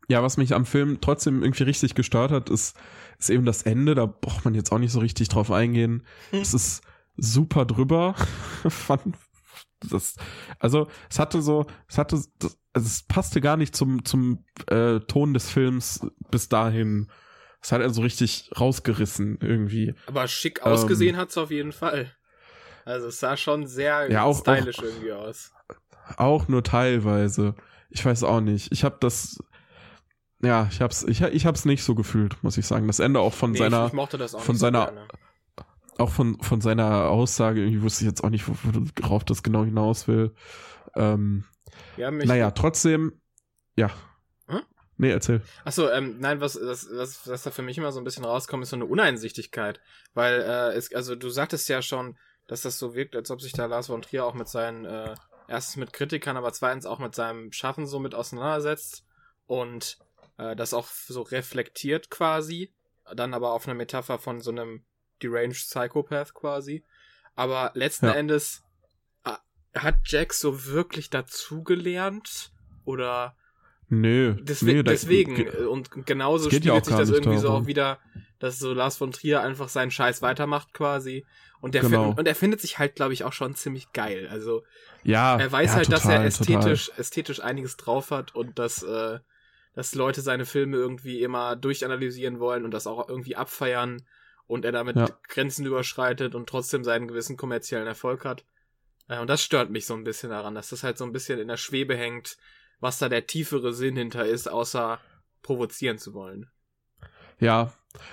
ja, 0.09 0.23
was 0.23 0.37
mich 0.37 0.55
am 0.55 0.65
Film 0.65 0.99
trotzdem 1.01 1.43
irgendwie 1.43 1.65
richtig 1.65 1.95
gestört 1.95 2.31
hat, 2.31 2.51
ist, 2.51 2.77
ist 3.19 3.31
eben 3.31 3.45
das 3.45 3.63
Ende. 3.63 3.95
Da 3.95 4.07
braucht 4.07 4.45
man 4.45 4.55
jetzt 4.55 4.73
auch 4.73 4.79
nicht 4.79 4.93
so 4.93 5.01
richtig 5.01 5.29
drauf 5.29 5.51
eingehen. 5.51 6.05
Hm. 6.31 6.41
Es 6.41 6.55
ist 6.55 6.83
super 7.17 7.65
drüber. 7.65 8.15
fand, 8.69 9.17
das, 9.89 10.17
also 10.59 10.89
es 11.09 11.19
hatte 11.19 11.43
so, 11.43 11.67
es 11.89 11.99
hatte, 11.99 12.21
das, 12.39 12.59
also 12.73 12.87
es 12.87 13.03
passte 13.03 13.41
gar 13.41 13.57
nicht 13.57 13.75
zum 13.75 14.05
zum 14.05 14.45
äh, 14.67 15.01
Ton 15.01 15.35
des 15.35 15.51
Films 15.51 16.07
bis 16.31 16.49
dahin. 16.49 17.11
Es 17.63 17.73
hat 17.73 17.83
also 17.83 18.03
richtig 18.03 18.51
rausgerissen 18.59 19.39
irgendwie. 19.41 19.95
Aber 20.07 20.27
schick 20.29 20.63
ausgesehen 20.63 21.15
ähm, 21.15 21.21
hat's 21.21 21.37
auf 21.37 21.51
jeden 21.51 21.73
Fall. 21.73 22.15
Also 22.85 23.09
es 23.09 23.21
sah 23.21 23.37
schon 23.37 23.67
sehr 23.67 24.11
ja, 24.11 24.25
auch, 24.25 24.41
stylisch 24.41 24.79
auch, 24.79 24.85
irgendwie 24.85 25.13
aus. 25.13 25.53
Auch 26.17 26.49
nur 26.49 26.65
teilweise. 26.65 27.55
Ich 27.91 28.05
weiß 28.05 28.23
auch 28.25 28.41
nicht. 28.41 28.73
Ich 28.73 28.85
habe 28.85 28.97
das 29.01 29.39
ja, 30.43 30.69
ich 30.71 30.81
hab's 30.81 31.03
ich, 31.03 31.21
ich 31.21 31.45
hab's 31.45 31.65
nicht 31.67 31.83
so 31.83 31.95
gefühlt, 31.95 32.43
muss 32.43 32.57
ich 32.57 32.67
sagen. 32.67 32.87
Das 32.87 32.99
Ende 32.99 33.21
auch 33.21 33.35
von 33.35 33.53
nee, 33.53 33.59
seiner 33.59 33.83
ich, 33.83 33.89
ich 33.89 33.93
mochte 33.93 34.17
das 34.17 34.35
auch 34.35 34.41
von 34.41 34.57
seiner 34.57 34.87
so 34.87 35.17
auch 36.01 36.11
von, 36.11 36.41
von 36.41 36.61
seiner 36.61 37.11
Aussage, 37.11 37.61
irgendwie 37.61 37.83
wusste 37.83 38.05
ich 38.05 38.11
jetzt 38.11 38.25
auch 38.25 38.31
nicht, 38.31 38.45
worauf 38.47 39.25
das 39.25 39.43
genau 39.43 39.65
hinaus 39.65 40.09
will. 40.09 40.35
Ähm, 40.95 41.45
ja, 41.97 42.11
naja, 42.11 42.51
trotzdem, 42.51 43.21
ja. 43.77 43.91
Hm? 44.47 44.63
Nee, 44.97 45.11
erzähl. 45.11 45.43
Achso, 45.65 45.89
ähm, 45.89 46.17
nein, 46.19 46.41
was, 46.41 46.59
was, 46.61 46.89
was, 46.93 47.29
was 47.29 47.43
da 47.43 47.51
für 47.51 47.63
mich 47.63 47.79
immer 47.79 47.93
so 47.93 48.01
ein 48.01 48.05
bisschen 48.05 48.25
rauskommt, 48.25 48.63
ist 48.63 48.71
so 48.71 48.77
eine 48.77 48.87
Uneinsichtigkeit. 48.87 49.81
Weil, 50.15 50.41
äh, 50.41 50.77
es, 50.77 50.93
also 50.95 51.15
du 51.15 51.29
sagtest 51.29 51.69
ja 51.69 51.83
schon, 51.83 52.19
dass 52.47 52.63
das 52.63 52.79
so 52.79 52.95
wirkt, 52.95 53.15
als 53.15 53.31
ob 53.31 53.41
sich 53.41 53.53
da 53.53 53.67
Lars 53.67 53.87
von 53.87 54.03
Trier 54.03 54.25
auch 54.25 54.35
mit 54.35 54.49
seinen, 54.49 54.85
äh, 54.85 55.15
erstens 55.49 55.77
mit 55.77 55.93
Kritikern, 55.93 56.37
aber 56.37 56.53
zweitens 56.53 56.87
auch 56.87 56.99
mit 56.99 57.15
seinem 57.15 57.53
Schaffen 57.53 57.87
so 57.87 58.01
mit 58.01 58.15
auseinandersetzt 58.15 59.05
und 59.47 59.99
äh, 60.39 60.57
das 60.57 60.75
auch 60.75 60.89
so 60.89 61.23
reflektiert 61.23 62.11
quasi, 62.11 62.75
dann 63.15 63.35
aber 63.35 63.53
auf 63.53 63.67
eine 63.67 63.75
Metapher 63.75 64.19
von 64.19 64.41
so 64.41 64.51
einem 64.51 64.85
deranged 65.23 65.57
Psychopath 65.69 66.35
quasi. 66.35 66.85
Aber 67.37 67.71
letzten 67.75 68.07
Ja. 68.07 68.13
Endes 68.13 68.63
äh, 69.25 69.33
hat 69.79 69.97
Jack 70.07 70.33
so 70.35 70.67
wirklich 70.67 71.11
dazugelernt 71.11 72.53
oder 72.85 73.37
Nö. 73.93 74.37
Deswe 74.41 74.67
nee, 74.67 74.83
deswegen, 74.85 75.35
ge- 75.35 75.47
äh, 75.49 75.65
und 75.65 75.91
genauso 76.07 76.49
geht 76.49 76.65
ja 76.65 76.83
sich 76.83 76.95
das 76.95 77.11
irgendwie 77.11 77.39
so 77.39 77.49
darum. 77.49 77.63
auch 77.65 77.67
wieder, 77.67 77.99
dass 78.39 78.59
so 78.61 78.73
Lars 78.73 78.97
von 78.97 79.11
Trier 79.11 79.41
einfach 79.43 79.69
seinen 79.69 79.91
Scheiß 79.91 80.23
weitermacht 80.23 80.73
quasi. 80.73 81.27
Und 81.61 81.75
der 81.75 81.83
Genau. 81.83 82.15
und 82.17 82.27
er 82.29 82.37
findet 82.37 82.61
sich 82.61 82.79
halt, 82.79 82.95
glaube 82.95 83.13
ich, 83.15 83.25
auch 83.25 83.33
schon 83.33 83.55
ziemlich 83.57 83.93
geil. 83.93 84.29
Also 84.31 84.63
ja, 85.03 85.37
er 85.39 85.51
weiß 85.51 85.71
ja, 85.71 85.77
halt, 85.79 85.93
dass 85.93 86.05
er 86.05 86.11
total, 86.13 86.27
ästhetisch, 86.27 86.91
ästhetisch 86.97 87.41
einiges 87.41 87.77
drauf 87.77 88.13
hat 88.13 88.35
und 88.35 88.59
dass, 88.61 88.83
äh, 88.85 89.19
dass 89.75 89.95
Leute 89.97 90.21
seine 90.21 90.47
Filme 90.47 90.77
irgendwie 90.77 91.21
immer 91.23 91.57
durchanalysieren 91.57 92.39
wollen 92.39 92.65
und 92.65 92.71
das 92.71 92.87
auch 92.87 93.09
irgendwie 93.09 93.35
abfeiern 93.37 94.03
und 94.51 94.65
er 94.65 94.73
damit 94.73 94.97
Ja. 94.97 95.09
Grenzen 95.29 95.65
überschreitet 95.65 96.35
und 96.35 96.49
trotzdem 96.49 96.85
seinen 96.85 97.09
gewissen 97.09 97.37
kommerziellen 97.37 97.87
Erfolg 97.87 98.25
hat. 98.25 98.45
Äh, 99.09 99.21
und 99.21 99.29
das 99.31 99.43
stört 99.43 99.71
mich 99.71 99.87
so 99.87 99.95
ein 99.95 100.05
bisschen 100.05 100.31
daran, 100.31 100.55
dass 100.55 100.71
das 100.71 100.83
halt 100.83 100.99
so 100.99 101.05
ein 101.05 101.13
bisschen 101.13 101.39
in 101.39 101.49
der 101.49 101.57
Schwebe 101.57 101.97
hängt, 101.97 102.37
was 102.81 102.99
da 102.99 103.09
der 103.09 103.27
tiefere 103.27 103.73
Sinn 103.73 103.97
hinter 103.97 104.27
ist, 104.27 104.49
außer 104.49 104.99
provozieren 105.43 105.99
zu 105.99 106.15
wollen. 106.15 106.51
Ja, 107.39 107.73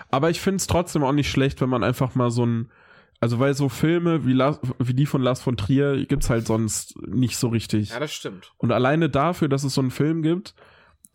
aber 0.10 0.30
ich 0.30 0.40
finde 0.40 0.58
es 0.58 0.68
trotzdem 0.68 1.04
auch 1.04 1.12
nicht 1.12 1.30
schlecht, 1.30 1.60
wenn 1.60 1.70
man 1.70 1.84
einfach 1.84 2.16
mal 2.16 2.32
so 2.32 2.46
ein, 2.46 2.72
also 3.20 3.40
weil 3.40 3.54
so 3.54 3.68
Filme 3.68 4.26
wie, 4.26 4.34
Lars, 4.34 4.60
wie 4.80 4.94
die 4.94 5.06
von 5.06 5.22
Lars 5.22 5.42
von 5.42 5.58
Trier 5.58 6.06
gibt's 6.06 6.30
halt 6.30 6.48
sonst 6.48 6.96
nicht 7.08 7.38
so 7.38 7.48
richtig. 7.50 7.90
Ja, 7.90 8.00
das 8.00 8.14
stimmt. 8.14 8.54
Und 8.58 8.72
alleine 8.72 9.10
dafür, 9.10 9.50
dass 9.50 9.64
es 9.64 9.74
so 9.74 9.82
einen 9.82 9.92
Film 9.92 10.22
gibt, 10.22 10.54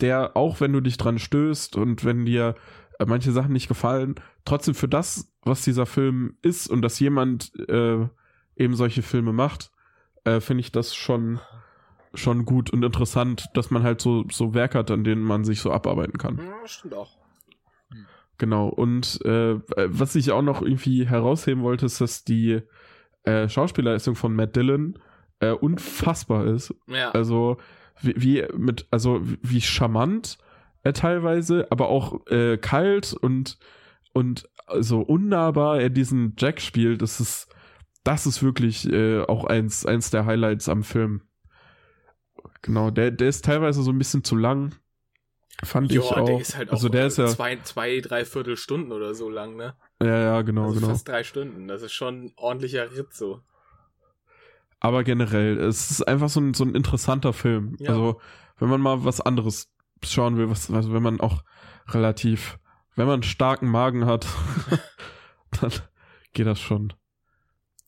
der 0.00 0.36
auch 0.36 0.60
wenn 0.60 0.72
du 0.72 0.80
dich 0.80 0.96
dran 0.96 1.18
stößt 1.18 1.76
und 1.76 2.04
wenn 2.04 2.24
dir 2.24 2.56
manche 3.06 3.32
Sachen 3.32 3.52
nicht 3.52 3.68
gefallen, 3.68 4.16
trotzdem 4.44 4.74
für 4.74 4.88
das, 4.88 5.32
was 5.42 5.62
dieser 5.62 5.86
Film 5.86 6.36
ist 6.42 6.68
und 6.68 6.82
dass 6.82 7.00
jemand 7.00 7.52
äh, 7.68 8.06
eben 8.56 8.74
solche 8.74 9.02
Filme 9.02 9.32
macht, 9.32 9.70
äh, 10.24 10.40
finde 10.40 10.60
ich 10.60 10.72
das 10.72 10.94
schon 10.94 11.40
schon 12.14 12.44
gut 12.44 12.70
und 12.70 12.84
interessant, 12.84 13.48
dass 13.54 13.70
man 13.70 13.82
halt 13.82 14.02
so 14.02 14.24
so 14.30 14.52
Werke 14.52 14.78
hat, 14.78 14.90
an 14.90 15.02
denen 15.02 15.22
man 15.22 15.44
sich 15.44 15.60
so 15.60 15.72
abarbeiten 15.72 16.18
kann. 16.18 16.38
Ja, 16.38 16.66
stimmt 16.66 16.94
auch. 16.94 17.16
Genau, 18.38 18.68
und 18.68 19.24
äh, 19.24 19.60
was 19.86 20.14
ich 20.14 20.32
auch 20.32 20.42
noch 20.42 20.62
irgendwie 20.62 21.06
herausheben 21.06 21.62
wollte, 21.62 21.86
ist, 21.86 22.00
dass 22.00 22.24
die 22.24 22.60
äh, 23.22 23.48
Schauspielerleistung 23.48 24.16
von 24.16 24.34
Matt 24.34 24.56
Dillon 24.56 24.98
äh, 25.40 25.50
unfassbar 25.52 26.46
ist. 26.46 26.74
Ja. 26.88 27.10
Also 27.12 27.58
wie, 28.00 28.14
wie 28.16 28.46
mit, 28.56 28.86
also 28.90 29.20
wie 29.22 29.60
charmant 29.60 30.38
er 30.82 30.92
teilweise, 30.92 31.66
aber 31.70 31.88
auch 31.88 32.26
äh, 32.26 32.58
kalt 32.58 33.12
und 33.12 33.58
und 34.12 34.48
so 34.80 35.00
unnahbar 35.00 35.80
er 35.80 35.90
diesen 35.90 36.34
Jack 36.38 36.60
spielt, 36.60 37.02
das 37.02 37.20
ist 37.20 37.48
das 38.04 38.26
ist 38.26 38.42
wirklich 38.42 38.90
äh, 38.92 39.22
auch 39.22 39.44
eins 39.44 39.86
eins 39.86 40.10
der 40.10 40.26
Highlights 40.26 40.68
am 40.68 40.82
Film. 40.82 41.22
Genau, 42.62 42.90
der 42.90 43.10
der 43.10 43.28
ist 43.28 43.44
teilweise 43.44 43.82
so 43.82 43.90
ein 43.90 43.98
bisschen 43.98 44.24
zu 44.24 44.36
lang, 44.36 44.74
fand 45.64 45.90
ich 45.90 45.96
Ja, 45.96 46.02
auch. 46.02 46.24
der 46.24 46.40
ist 46.40 46.56
halt 46.56 46.68
auch 46.70 46.74
also 46.74 46.88
der 46.88 47.06
ist 47.06 47.18
ja 47.18 47.26
zwei, 47.26 47.56
zwei, 47.62 48.00
drei 48.00 48.24
Viertelstunden 48.24 48.92
oder 48.92 49.14
so 49.14 49.28
lang, 49.30 49.56
ne? 49.56 49.74
ja 50.00 50.18
ja 50.18 50.42
genau 50.42 50.64
also 50.64 50.74
genau. 50.80 50.88
fast 50.88 51.08
drei 51.08 51.24
Stunden. 51.24 51.68
Das 51.68 51.82
ist 51.82 51.92
schon 51.92 52.26
ein 52.26 52.32
ordentlicher 52.36 52.90
Ritt 52.96 53.14
so. 53.14 53.40
Aber 54.80 55.04
generell, 55.04 55.58
es 55.58 55.92
ist 55.92 56.02
einfach 56.08 56.28
so 56.28 56.40
ein, 56.40 56.54
so 56.54 56.64
ein 56.64 56.74
interessanter 56.74 57.32
Film. 57.32 57.76
Ja. 57.78 57.90
Also, 57.90 58.20
wenn 58.58 58.68
man 58.68 58.80
mal 58.80 59.04
was 59.04 59.20
anderes 59.20 59.71
schauen 60.04 60.36
will, 60.36 60.50
was, 60.50 60.70
also 60.70 60.92
wenn 60.92 61.02
man 61.02 61.20
auch 61.20 61.42
relativ, 61.88 62.58
wenn 62.96 63.06
man 63.06 63.14
einen 63.14 63.22
starken 63.22 63.68
Magen 63.68 64.06
hat, 64.06 64.26
dann 65.60 65.72
geht 66.32 66.46
das 66.46 66.60
schon. 66.60 66.92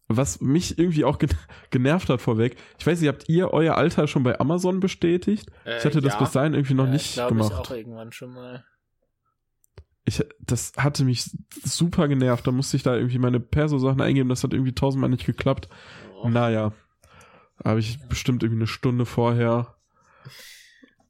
Was 0.07 0.41
mich 0.43 0.79
irgendwie 0.79 1.05
auch 1.05 1.19
gen 1.19 1.31
genervt 1.71 2.11
hat 2.11 2.21
vorweg, 2.21 2.57
ich 2.79 2.87
weiß 2.87 3.01
nicht, 3.01 3.09
habt 3.09 3.29
ihr 3.29 3.53
euer 3.53 3.77
Alter 3.77 4.07
schon 4.07 4.23
bei 4.23 4.39
Amazon 4.39 4.79
bestätigt? 4.81 5.51
Äh, 5.65 5.79
Ich 5.79 5.85
hatte 5.85 6.03
das 6.03 6.13
ja. 6.15 6.19
bis 6.19 6.33
dahin 6.33 6.53
irgendwie 6.55 6.75
noch 6.75 6.85
Ja, 6.85 6.91
nicht 6.93 7.15
glaub 7.15 7.31
Ich 7.31 7.37
gemacht. 7.39 7.53
auch 7.53 7.71
irgendwann 7.71 8.13
schon 8.13 8.35
mal. 8.35 8.65
Ich, 10.05 10.23
das 10.41 10.73
hatte 10.77 11.05
mich 11.05 11.31
super 11.65 12.09
genervt. 12.09 12.47
Da 12.47 12.51
musste 12.53 12.77
ich 12.77 12.83
da 12.83 12.95
irgendwie 12.95 13.19
meine 13.19 13.41
Perso-Sachen 13.41 14.03
eingeben. 14.03 14.29
Das 14.29 14.45
hat 14.45 14.53
irgendwie 14.53 14.75
tausendmal 14.75 15.09
nicht 15.09 15.25
geklappt. 15.25 15.71
Oh. 16.23 16.29
Naja. 16.29 16.73
Habe 17.65 17.81
ich 17.81 17.99
bestimmt 18.09 18.43
irgendwie 18.43 18.61
eine 18.61 18.67
Stunde 18.67 19.07
vorher, 19.07 19.75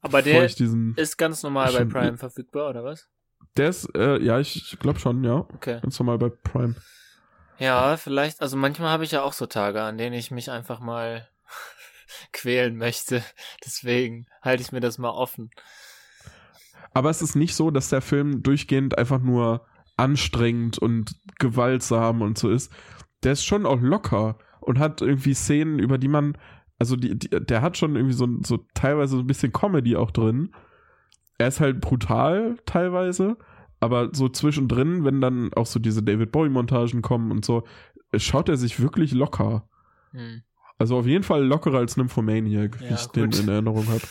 Aber 0.05 0.21
der 0.21 0.45
ist 0.45 1.17
ganz 1.17 1.41
normal 1.41 1.73
bei 1.73 1.83
Prime 1.83 2.17
verfügbar, 2.17 2.69
oder 2.69 2.83
was? 2.83 3.09
Der 3.57 3.69
ist, 3.69 3.89
äh, 3.95 4.21
ja, 4.21 4.39
ich 4.39 4.77
glaube 4.79 4.99
schon, 4.99 5.23
ja. 5.23 5.37
Okay. 5.37 5.79
Ganz 5.81 5.97
normal 5.97 6.19
bei 6.19 6.29
Prime. 6.29 6.75
Ja, 7.57 7.97
vielleicht, 7.97 8.41
also 8.43 8.55
manchmal 8.55 8.89
habe 8.89 9.03
ich 9.03 9.11
ja 9.11 9.23
auch 9.23 9.33
so 9.33 9.47
Tage, 9.47 9.81
an 9.81 9.97
denen 9.97 10.13
ich 10.13 10.29
mich 10.29 10.51
einfach 10.51 10.79
mal 10.79 11.27
quälen 12.33 12.77
möchte. 12.77 13.23
Deswegen 13.65 14.27
halte 14.43 14.61
ich 14.61 14.71
mir 14.71 14.79
das 14.79 14.99
mal 14.99 15.09
offen. 15.09 15.49
Aber 16.93 17.09
es 17.09 17.23
ist 17.23 17.35
nicht 17.35 17.55
so, 17.55 17.71
dass 17.71 17.89
der 17.89 18.01
Film 18.01 18.43
durchgehend 18.43 18.99
einfach 18.99 19.19
nur 19.19 19.65
anstrengend 19.97 20.77
und 20.77 21.15
gewaltsam 21.39 22.21
und 22.21 22.37
so 22.37 22.51
ist. 22.51 22.71
Der 23.23 23.31
ist 23.31 23.43
schon 23.43 23.65
auch 23.65 23.81
locker 23.81 24.37
und 24.59 24.77
hat 24.77 25.01
irgendwie 25.01 25.33
Szenen, 25.33 25.79
über 25.79 25.97
die 25.97 26.09
man, 26.09 26.37
also 26.79 26.95
die, 26.95 27.17
die, 27.17 27.29
der 27.29 27.61
hat 27.61 27.77
schon 27.77 27.95
irgendwie 27.95 28.13
so, 28.15 28.27
so 28.43 28.65
teilweise 28.73 29.15
so 29.15 29.19
ein 29.21 29.27
bisschen 29.27 29.51
Comedy 29.51 29.95
auch 29.95 30.11
drin. 30.11 30.53
Er 31.37 31.47
ist 31.47 31.59
halt 31.59 31.81
brutal 31.81 32.57
teilweise, 32.65 33.37
aber 33.79 34.09
so 34.13 34.29
zwischendrin, 34.29 35.03
wenn 35.03 35.21
dann 35.21 35.53
auch 35.53 35.65
so 35.65 35.79
diese 35.79 36.03
David 36.03 36.31
Bowie-Montagen 36.31 37.01
kommen 37.01 37.31
und 37.31 37.43
so, 37.45 37.63
schaut 38.15 38.49
er 38.49 38.57
sich 38.57 38.79
wirklich 38.79 39.11
locker. 39.13 39.67
Hm. 40.11 40.43
Also 40.77 40.97
auf 40.97 41.05
jeden 41.05 41.23
Fall 41.23 41.43
lockerer 41.45 41.77
als 41.79 41.95
Nymphomaniac, 41.97 42.79
wie 42.81 42.85
Ja, 42.85 42.95
ich 42.95 43.07
den 43.07 43.29
gut. 43.31 43.39
in 43.39 43.49
Erinnerung 43.49 43.87
habe. 43.87 44.01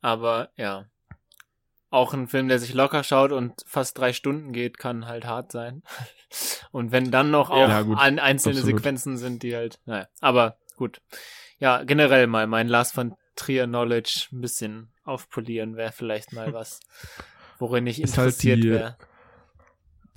Aber 0.00 0.50
ja. 0.56 0.86
Auch 1.90 2.14
ein 2.14 2.26
Film, 2.26 2.48
der 2.48 2.58
sich 2.58 2.72
locker 2.72 3.04
schaut 3.04 3.32
und 3.32 3.52
fast 3.66 3.98
drei 3.98 4.14
Stunden 4.14 4.52
geht, 4.52 4.78
kann 4.78 5.06
halt 5.06 5.26
hart 5.26 5.52
sein. 5.52 5.82
Und 6.72 6.90
wenn 6.90 7.10
dann 7.10 7.30
noch 7.30 7.50
auch 7.50 7.68
Ja, 7.68 7.82
gut. 7.82 7.98
ein, 7.98 8.18
einzelne 8.18 8.56
Absolut. 8.60 8.78
Sequenzen 8.78 9.18
sind, 9.18 9.42
die 9.42 9.54
halt, 9.54 9.78
naja, 9.84 10.06
aber 10.22 10.56
gut. 10.82 11.00
Ja, 11.58 11.84
generell 11.84 12.26
mal 12.26 12.46
mein 12.46 12.68
Lars 12.68 12.92
von 12.92 13.14
Trier 13.36 13.66
Knowledge 13.66 14.26
ein 14.32 14.40
bisschen 14.40 14.88
aufpolieren 15.04 15.76
wäre 15.76 15.92
vielleicht 15.92 16.32
mal 16.32 16.52
was, 16.52 16.80
worin 17.58 17.86
ich 17.86 18.00
Ist 18.02 18.18
halt 18.18 18.28
interessiert 18.30 18.64
die- 18.64 18.70
wäre. 18.70 18.96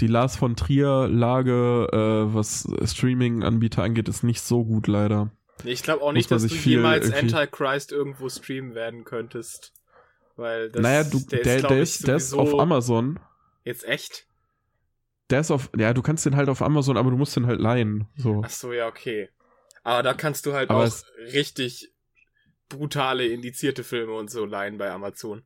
Die 0.01 0.07
Lars 0.07 0.35
von 0.35 0.57
Trier-Lage, 0.57 1.87
äh, 1.93 2.33
was 2.33 2.67
Streaming-Anbieter 2.83 3.81
angeht, 3.81 4.09
ist 4.09 4.23
nicht 4.23 4.41
so 4.41 4.65
gut 4.65 4.87
leider. 4.87 5.31
Ich 5.63 5.83
glaube 5.83 6.03
auch 6.03 6.11
nicht, 6.11 6.29
dass 6.31 6.45
du 6.45 6.53
jemals 6.53 7.07
irgendwie- 7.09 7.33
Antichrist 7.33 7.93
irgendwo 7.93 8.27
streamen 8.27 8.75
werden 8.75 9.05
könntest. 9.05 9.71
Weil 10.35 10.69
das, 10.69 10.81
naja, 10.81 11.03
du, 11.05 11.19
der, 11.19 11.61
der, 11.61 11.79
ist, 11.79 12.05
der 12.07 12.17
ist 12.17 12.31
sowieso- 12.31 12.55
auf 12.55 12.59
Amazon. 12.59 13.19
Jetzt 13.63 13.85
echt? 13.87 14.27
Der 15.29 15.39
ist 15.39 15.49
auf, 15.49 15.69
ja, 15.77 15.93
du 15.93 16.01
kannst 16.01 16.25
den 16.25 16.35
halt 16.35 16.49
auf 16.49 16.61
Amazon, 16.61 16.97
aber 16.97 17.09
du 17.09 17.15
musst 17.17 17.33
den 17.37 17.47
halt 17.47 17.61
leihen. 17.61 18.05
So. 18.17 18.41
Ach 18.43 18.49
so, 18.49 18.73
ja, 18.73 18.87
okay. 18.87 19.29
Aber 19.85 20.01
da 20.03 20.13
kannst 20.15 20.45
du 20.47 20.53
halt 20.53 20.69
Aber 20.71 20.83
auch 20.83 20.91
richtig 21.33 21.91
brutale, 22.69 23.27
indizierte 23.27 23.83
Filme 23.83 24.13
und 24.13 24.31
so 24.31 24.43
leihen 24.45 24.77
bei 24.79 24.89
Amazon. 24.91 25.43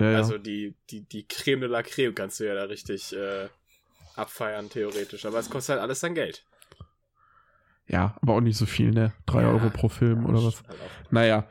Ja, 0.00 0.12
ja. 0.12 0.16
Also 0.18 0.38
die, 0.38 0.76
die, 0.90 1.02
die 1.02 1.26
Creme 1.26 1.62
de 1.62 1.68
la 1.68 1.82
Creme 1.82 2.14
kannst 2.14 2.38
du 2.40 2.44
ja 2.46 2.54
da 2.54 2.64
richtig 2.64 3.12
äh, 3.14 3.48
abfeiern, 4.14 4.70
theoretisch. 4.70 5.26
Aber 5.26 5.38
es 5.40 5.50
kostet 5.50 5.74
halt 5.74 5.82
alles 5.82 6.00
dann 6.00 6.14
Geld. 6.14 6.44
ja, 7.88 8.16
aber 8.22 8.34
auch 8.34 8.40
nicht 8.40 8.56
so 8.56 8.66
viel, 8.66 8.90
ne? 8.92 9.12
Drei 9.26 9.42
Ja. 9.42 9.50
Euro 9.50 9.70
pro 9.70 9.88
Film 9.88 10.24
oder 10.26 10.42
was. 10.44 10.62
Halt. 10.66 10.78
Naja, 11.10 11.48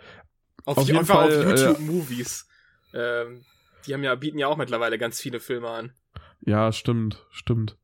Auf, 0.64 0.78
Auf 0.78 0.88
jeden 0.88 1.06
Fall, 1.06 1.28
auf 1.28 1.46
äh, 1.46 1.50
YouTube 1.50 1.80
Movies. 1.80 2.48
Ähm, 2.94 3.44
die 3.86 3.94
haben 3.94 4.04
ja, 4.04 4.16
bieten 4.16 4.40
ja 4.40 4.48
auch 4.48 4.58
mittlerweile 4.58 4.98
ganz 4.98 5.20
viele 5.20 5.40
Filme 5.42 5.70
an. 5.70 5.94
ja, 6.42 6.72
stimmt, 6.72 7.26
stimmt. 7.32 7.78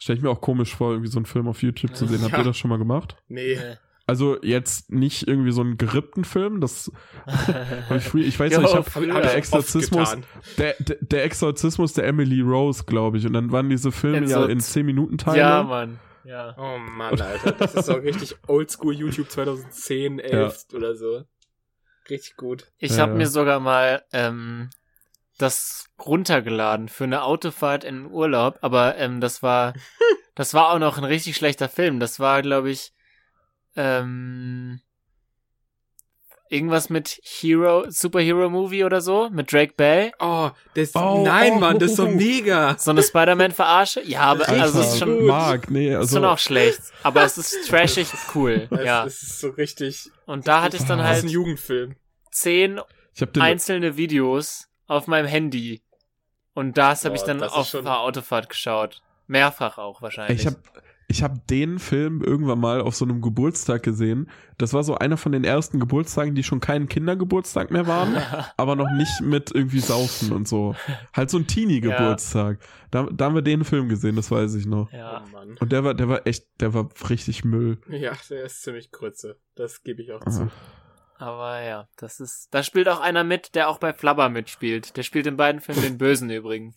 Stell 0.00 0.16
ich 0.16 0.22
mir 0.22 0.30
auch 0.30 0.40
komisch 0.40 0.74
vor, 0.76 0.92
irgendwie 0.92 1.10
so 1.10 1.18
einen 1.18 1.26
Film 1.26 1.48
auf 1.48 1.62
YouTube 1.62 1.94
zu 1.96 2.06
sehen. 2.06 2.22
Habt 2.22 2.32
Ja. 2.32 2.38
ihr 2.38 2.44
das 2.44 2.56
schon 2.56 2.70
mal 2.70 2.78
gemacht? 2.78 3.16
Nee. 3.28 3.58
Also 4.06 4.38
jetzt 4.42 4.90
nicht 4.90 5.28
irgendwie 5.28 5.50
so 5.50 5.60
einen 5.60 5.76
gerippten 5.76 6.24
Film, 6.24 6.62
das 6.62 6.90
ich, 7.94 8.04
früh, 8.04 8.22
ich 8.22 8.40
weiß 8.40 8.52
Jo, 8.54 8.60
nicht, 8.60 8.70
ich 8.70 8.76
hab, 8.76 8.88
früher. 8.90 9.12
Der 9.20 9.24
ich 9.32 9.36
Exorzismus, 9.36 10.16
der, 10.56 10.74
der, 10.78 10.96
der 11.00 11.24
Exorzismus 11.24 11.92
der 11.92 12.06
Emily 12.06 12.40
Rose, 12.40 12.84
glaube 12.84 13.18
ich. 13.18 13.26
Und 13.26 13.34
dann 13.34 13.52
waren 13.52 13.68
diese 13.68 13.92
Filme 13.92 14.18
In 14.18 14.28
ja 14.28 14.40
so 14.40 14.46
in 14.46 14.60
10 14.60 14.86
Minuten 14.86 15.18
Teile. 15.18 15.38
ja, 15.38 15.62
Mann. 15.62 15.98
Ja. 16.24 16.54
Oh 16.58 16.78
Mann, 16.78 17.20
Alter. 17.20 17.52
Das 17.52 17.74
ist 17.74 17.90
auch 17.90 18.02
richtig 18.02 18.36
oldschool 18.46 18.94
YouTube 18.94 19.30
2010, 19.30 20.20
11 20.20 20.66
oder 20.72 20.94
so. 20.94 21.24
Richtig 22.08 22.36
gut. 22.36 22.72
Ich 22.78 22.92
Ja, 22.92 22.98
habe 23.02 23.12
ja. 23.12 23.18
mir 23.18 23.26
sogar 23.26 23.60
mal 23.60 24.02
ähm, 24.14 24.70
das 25.38 25.86
runtergeladen 26.04 26.88
für 26.88 27.04
eine 27.04 27.22
Autofahrt 27.22 27.84
in 27.84 28.04
den 28.04 28.12
Urlaub, 28.12 28.58
aber 28.60 28.96
ähm, 28.96 29.20
das 29.20 29.42
war, 29.42 29.72
das 30.34 30.52
war 30.54 30.72
auch 30.72 30.78
noch 30.78 30.98
ein 30.98 31.04
richtig 31.04 31.36
schlechter 31.36 31.68
Film. 31.68 32.00
Das 32.00 32.20
war, 32.20 32.42
glaube 32.42 32.70
ich, 32.70 32.92
ähm, 33.76 34.80
irgendwas 36.50 36.88
mit 36.88 37.20
Hero, 37.22 37.84
Superhero 37.90 38.48
Movie 38.48 38.84
oder 38.84 39.00
so, 39.00 39.28
mit 39.30 39.52
Drake 39.52 39.74
Bell. 39.76 40.12
Oh, 40.18 40.50
das, 40.74 40.94
Oh, 40.94 41.22
nein, 41.24 41.52
oh, 41.56 41.58
Mann, 41.58 41.78
das 41.78 41.90
ist 41.90 41.96
so 41.96 42.08
mega. 42.08 42.74
So 42.78 42.90
eine 42.90 43.02
Spider-Man-Verarsche? 43.02 44.02
Ja, 44.04 44.22
aber 44.22 44.48
Alter, 44.48 44.62
also 44.62 44.80
es 44.80 44.92
ist 44.94 44.98
schon, 44.98 45.26
Mark, 45.26 45.70
nee, 45.70 45.90
ist 45.90 45.96
also 45.96 46.16
schon 46.16 46.24
auch 46.24 46.38
schlecht. 46.38 46.80
Aber 47.02 47.22
es 47.22 47.36
ist 47.38 47.68
trashig 47.68 48.08
cool. 48.34 48.66
Das, 48.70 48.84
Ja. 48.84 49.04
das 49.04 49.22
ist 49.22 49.40
so 49.40 49.50
richtig. 49.50 50.10
Und 50.26 50.48
da 50.48 50.62
hatte 50.62 50.76
ich 50.78 50.84
dann 50.84 51.00
Ah. 51.00 51.08
Das 51.08 51.18
ist 51.18 51.22
ein 51.24 51.26
halt 51.26 51.32
Jugendfilm. 51.32 51.96
zehn 52.30 52.80
ich 53.14 53.20
habe 53.20 53.32
den 53.32 53.42
einzelne 53.42 53.96
Videos 53.96 54.67
auf 54.88 55.06
meinem 55.06 55.26
Handy. 55.26 55.82
Und 56.54 56.76
das 56.76 57.04
habe 57.04 57.14
ich 57.14 57.22
dann 57.22 57.40
auf 57.44 57.68
schon- 57.68 57.86
einer 57.86 58.00
Autofahrt 58.00 58.48
geschaut. 58.48 59.00
Mehrfach 59.28 59.78
auch 59.78 60.02
wahrscheinlich. 60.02 60.40
Ich 60.40 60.46
habe 60.46 60.56
ich 61.10 61.22
hab 61.22 61.46
den 61.46 61.78
Film 61.78 62.22
irgendwann 62.22 62.58
mal 62.60 62.82
auf 62.82 62.94
so 62.94 63.04
einem 63.06 63.22
Geburtstag 63.22 63.82
gesehen. 63.82 64.28
Das 64.58 64.74
war 64.74 64.82
so 64.84 64.96
einer 64.96 65.16
von 65.16 65.32
den 65.32 65.42
ersten 65.44 65.80
Geburtstagen, 65.80 66.34
die 66.34 66.42
schon 66.42 66.60
kein 66.60 66.86
Kindergeburtstag 66.88 67.70
mehr 67.70 67.86
waren, 67.86 68.16
aber 68.58 68.76
noch 68.76 68.90
nicht 68.90 69.20
mit 69.22 69.50
irgendwie 69.54 69.80
Saufen 69.80 70.32
und 70.32 70.46
so. 70.46 70.74
Halt 71.14 71.30
so 71.30 71.38
ein 71.38 71.46
Teenie-Geburtstag. 71.46 72.58
Da, 72.90 73.04
da 73.10 73.24
haben 73.26 73.34
wir 73.34 73.42
den 73.42 73.64
Film 73.64 73.88
gesehen, 73.88 74.16
das 74.16 74.30
weiß 74.30 74.54
ich 74.56 74.66
noch. 74.66 74.92
ja. 74.92 75.24
Oh 75.26 75.30
Mann. 75.32 75.56
Und 75.60 75.72
der 75.72 75.82
war, 75.84 75.94
der 75.94 76.08
war 76.10 76.26
echt, 76.26 76.44
der 76.60 76.74
war 76.74 76.88
richtig 77.08 77.42
Müll. 77.44 77.78
Ja, 77.88 78.12
der 78.28 78.44
ist 78.44 78.62
ziemlich 78.62 78.90
Grütze. 78.90 79.38
Das 79.54 79.82
gebe 79.82 80.02
ich 80.02 80.12
auch 80.12 80.22
Ah. 80.26 80.30
zu. 80.30 80.50
Aber 81.18 81.60
ja, 81.60 81.88
das 81.96 82.20
ist. 82.20 82.48
Da 82.52 82.62
spielt 82.62 82.88
auch 82.88 83.00
einer 83.00 83.24
mit, 83.24 83.54
der 83.54 83.68
auch 83.68 83.78
bei 83.78 83.92
Flubber 83.92 84.28
mitspielt. 84.28 84.96
Der 84.96 85.02
spielt 85.02 85.26
in 85.26 85.36
beiden 85.36 85.60
Filmen 85.60 85.82
den 85.82 85.98
Bösen 85.98 86.30
übrigens. 86.30 86.76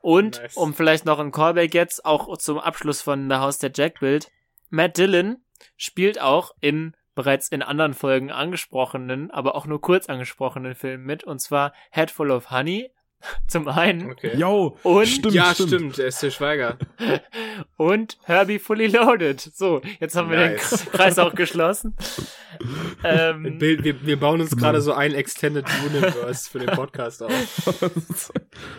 Und, 0.00 0.40
Nice. 0.40 0.56
um 0.56 0.74
vielleicht 0.74 1.06
noch 1.06 1.18
ein 1.18 1.32
Callback 1.32 1.74
jetzt, 1.74 2.04
auch 2.04 2.36
zum 2.38 2.58
Abschluss 2.58 3.02
von 3.02 3.28
The 3.28 3.36
House 3.36 3.58
der 3.58 3.72
Jack-Bild, 3.74 4.30
Matt 4.70 4.98
Dillon 4.98 5.38
spielt 5.76 6.20
auch 6.20 6.52
in 6.60 6.94
bereits 7.14 7.48
in 7.48 7.62
anderen 7.62 7.94
Folgen 7.94 8.30
angesprochenen, 8.30 9.30
aber 9.30 9.54
auch 9.54 9.66
nur 9.66 9.80
kurz 9.80 10.08
angesprochenen 10.08 10.74
Filmen 10.74 11.04
mit, 11.04 11.24
und 11.24 11.40
zwar 11.40 11.72
Head 11.90 12.10
Full 12.10 12.30
of 12.30 12.50
Honey, 12.50 12.90
zum 13.48 13.68
einen, 13.68 14.10
Okay. 14.12 14.36
Yo, 14.36 14.76
Und- 14.82 15.06
stimmt, 15.06 15.34
ja, 15.34 15.52
stimmt. 15.54 15.68
stimmt. 15.70 15.98
der 15.98 16.06
ist 16.08 16.22
der 16.22 16.30
Schweiger. 16.30 16.78
und 17.76 18.18
Herbie 18.24 18.58
Fully 18.58 18.86
Loaded. 18.86 19.40
So, 19.40 19.80
jetzt 20.00 20.16
haben 20.16 20.30
wir 20.30 20.38
Nice. 20.38 20.70
den 20.84 20.92
Kreis 20.92 21.18
auch 21.18 21.34
geschlossen. 21.34 21.94
ähm, 23.04 23.60
wir, 23.60 24.06
wir 24.06 24.18
bauen 24.20 24.40
uns 24.40 24.50
Genau. 24.50 24.62
gerade 24.62 24.80
so 24.80 24.92
ein 24.92 25.12
Extended 25.14 25.66
Universe 25.86 26.48
für 26.48 26.60
den 26.60 26.68
Podcast 26.70 27.22
auf. 27.22 28.32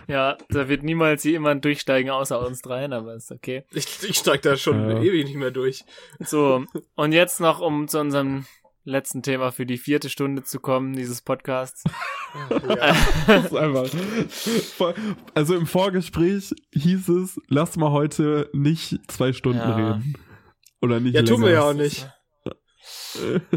ja, 0.08 0.38
da 0.50 0.70
wird 0.70 0.84
niemals 0.84 1.24
jemand 1.24 1.66
durchsteigen 1.66 2.10
außer 2.12 2.40
uns 2.46 2.62
dreien, 2.62 2.94
aber 2.94 3.16
ist 3.16 3.32
okay. 3.32 3.64
Ich, 3.72 3.86
ich 4.08 4.18
steig 4.18 4.42
da 4.44 4.56
schon 4.58 4.90
Ja. 4.90 5.02
ewig 5.02 5.26
nicht 5.26 5.36
mehr 5.36 5.52
durch. 5.52 5.84
So, 6.20 6.66
und 6.96 7.12
jetzt 7.12 7.40
noch, 7.40 7.60
um 7.60 7.88
zu 7.88 8.00
unserem 8.00 8.46
letzten 8.86 9.22
Thema 9.24 9.52
für 9.52 9.66
die 9.66 9.78
vierte 9.78 10.10
Stunde 10.10 10.44
zu 10.44 10.60
kommen, 10.60 10.94
dieses 10.94 11.22
Podcasts. 11.22 11.84
Ja. 12.52 12.94
Das 13.28 13.46
ist 13.46 13.56
einfach. 13.56 13.90
Also 15.34 15.56
im 15.56 15.66
Vorgespräch 15.66 16.54
hieß 16.74 17.08
es, 17.08 17.40
lass 17.48 17.78
mal 17.78 17.92
heute 17.92 18.50
nicht 18.52 19.00
zwei 19.10 19.32
Stunden 19.32 19.60
Ja. 19.60 19.74
reden. 19.76 20.18
Oder 20.82 21.00
nicht 21.00 21.14
Ja, 21.16 21.22
länger. 21.22 21.34
tun 21.34 21.44
wir 21.46 21.52
ja 21.52 21.62
auch 21.70 21.74
nicht. 21.74 22.06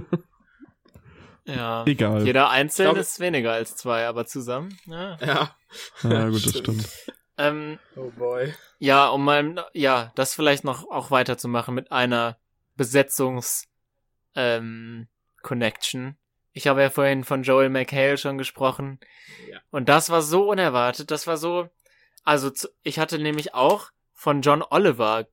Ja. 1.44 1.84
Egal. 1.86 2.26
Jeder 2.26 2.50
einzeln 2.50 2.86
glaub- 2.90 2.98
ist 2.98 3.20
weniger 3.20 3.52
als 3.52 3.74
zwei, 3.76 4.07
aber 4.07 4.26
zusammen. 4.26 4.76
Ja. 4.86 5.16
Ja. 5.24 5.57
Ja, 6.02 6.28
gut, 6.28 6.44
das 6.47 6.58
stimmt. 6.58 6.89
Ähm, 7.39 7.78
Oh 7.97 8.10
boy. 8.16 8.52
ja, 8.78 9.08
um 9.08 9.24
mal, 9.24 9.65
ja, 9.73 10.12
das 10.15 10.34
vielleicht 10.34 10.65
noch 10.65 10.90
auch 10.90 11.10
weiterzumachen 11.10 11.74
mit 11.74 11.90
einer 11.90 12.36
Besetzungs, 12.76 13.65
ähm, 14.34 15.08
Connection. 15.48 16.16
Ich 16.52 16.66
habe 16.66 16.82
ja 16.82 16.90
vorhin 16.90 17.24
von 17.24 17.42
Joel 17.42 17.70
McHale 17.70 18.18
schon 18.18 18.36
gesprochen. 18.36 18.98
Ja. 19.50 19.58
Und 19.70 19.88
das 19.88 20.10
war 20.10 20.20
so 20.22 20.50
unerwartet. 20.50 21.10
Das 21.10 21.26
war 21.26 21.36
so, 21.38 21.68
also 22.24 22.50
ich 22.82 22.98
hatte 22.98 23.18
nämlich 23.18 23.54
auch 23.54 23.90
von 24.12 24.42
John 24.42 24.62
Oliver, 24.68 25.26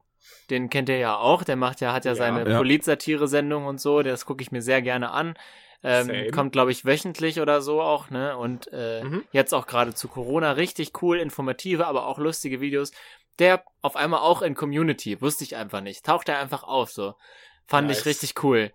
den 0.49 0.69
kennt 0.69 0.87
ihr 0.89 0.97
ja 0.99 1.17
auch, 1.17 1.43
der 1.43 1.55
macht 1.57 1.81
ja, 1.81 1.91
hat 1.91 2.05
ja, 2.05 2.11
Ja. 2.11 2.15
seine 2.15 2.49
Ja. 2.49 2.57
Polit-Satire-Sendung 2.57 3.65
und 3.65 3.81
so, 3.81 4.01
das 4.03 4.25
gucke 4.25 4.41
ich 4.41 4.51
mir 4.51 4.61
sehr 4.61 4.81
gerne 4.81 5.11
an. 5.11 5.37
Ähm, 5.83 6.07
Same. 6.07 6.31
kommt, 6.31 6.51
glaube 6.53 6.71
ich, 6.71 6.85
wöchentlich 6.85 7.39
oder 7.41 7.61
so 7.61 7.81
auch, 7.81 8.09
ne? 8.09 8.37
Und 8.37 8.69
äh, 8.71 9.03
Mhm. 9.03 9.23
jetzt 9.31 9.53
auch 9.53 9.67
gerade 9.67 9.93
zu 9.93 10.07
Corona 10.07 10.51
richtig 10.53 11.01
cool, 11.01 11.17
informative, 11.19 11.85
aber 11.85 12.07
auch 12.07 12.17
lustige 12.17 12.59
Videos. 12.61 12.91
Der 13.37 13.63
auf 13.81 13.95
einmal 13.95 14.21
auch 14.21 14.41
in 14.41 14.55
Community, 14.55 15.21
wusste 15.21 15.43
ich 15.43 15.55
einfach 15.57 15.81
nicht. 15.81 16.05
Taucht 16.05 16.29
er 16.29 16.39
einfach 16.39 16.63
auf, 16.63 16.91
so. 16.91 17.15
Fand 17.67 17.87
Nice. 17.87 17.99
ich 17.99 18.05
richtig 18.05 18.43
cool. 18.43 18.71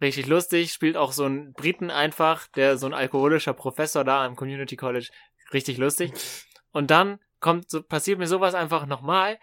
Richtig 0.00 0.26
lustig, 0.26 0.72
spielt 0.72 0.96
auch 0.96 1.12
so 1.12 1.26
ein 1.26 1.52
Briten 1.52 1.90
einfach, 1.90 2.46
der 2.48 2.78
so 2.78 2.86
ein 2.86 2.94
alkoholischer 2.94 3.52
Professor 3.52 4.04
da 4.04 4.24
am 4.24 4.36
Community 4.36 4.76
College. 4.76 5.08
Richtig 5.52 5.78
lustig. 5.78 6.12
Und 6.72 6.90
dann 6.90 7.18
kommt 7.40 7.70
so, 7.70 7.82
passiert 7.82 8.18
mir 8.18 8.26
sowas 8.26 8.54
einfach 8.54 8.86
nochmal. 8.86 9.38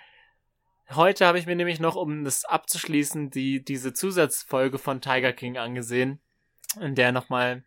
Heute 0.91 1.25
habe 1.25 1.39
ich 1.39 1.45
mir 1.45 1.55
nämlich 1.55 1.79
noch, 1.79 1.95
um 1.95 2.23
das 2.23 2.45
abzuschließen, 2.45 3.31
die, 3.31 3.63
diese 3.63 3.93
Zusatzfolge 3.93 4.77
von 4.77 5.01
Tiger 5.01 5.33
King 5.33 5.57
angesehen, 5.57 6.21
in 6.79 6.95
der 6.95 7.11
nochmal 7.11 7.63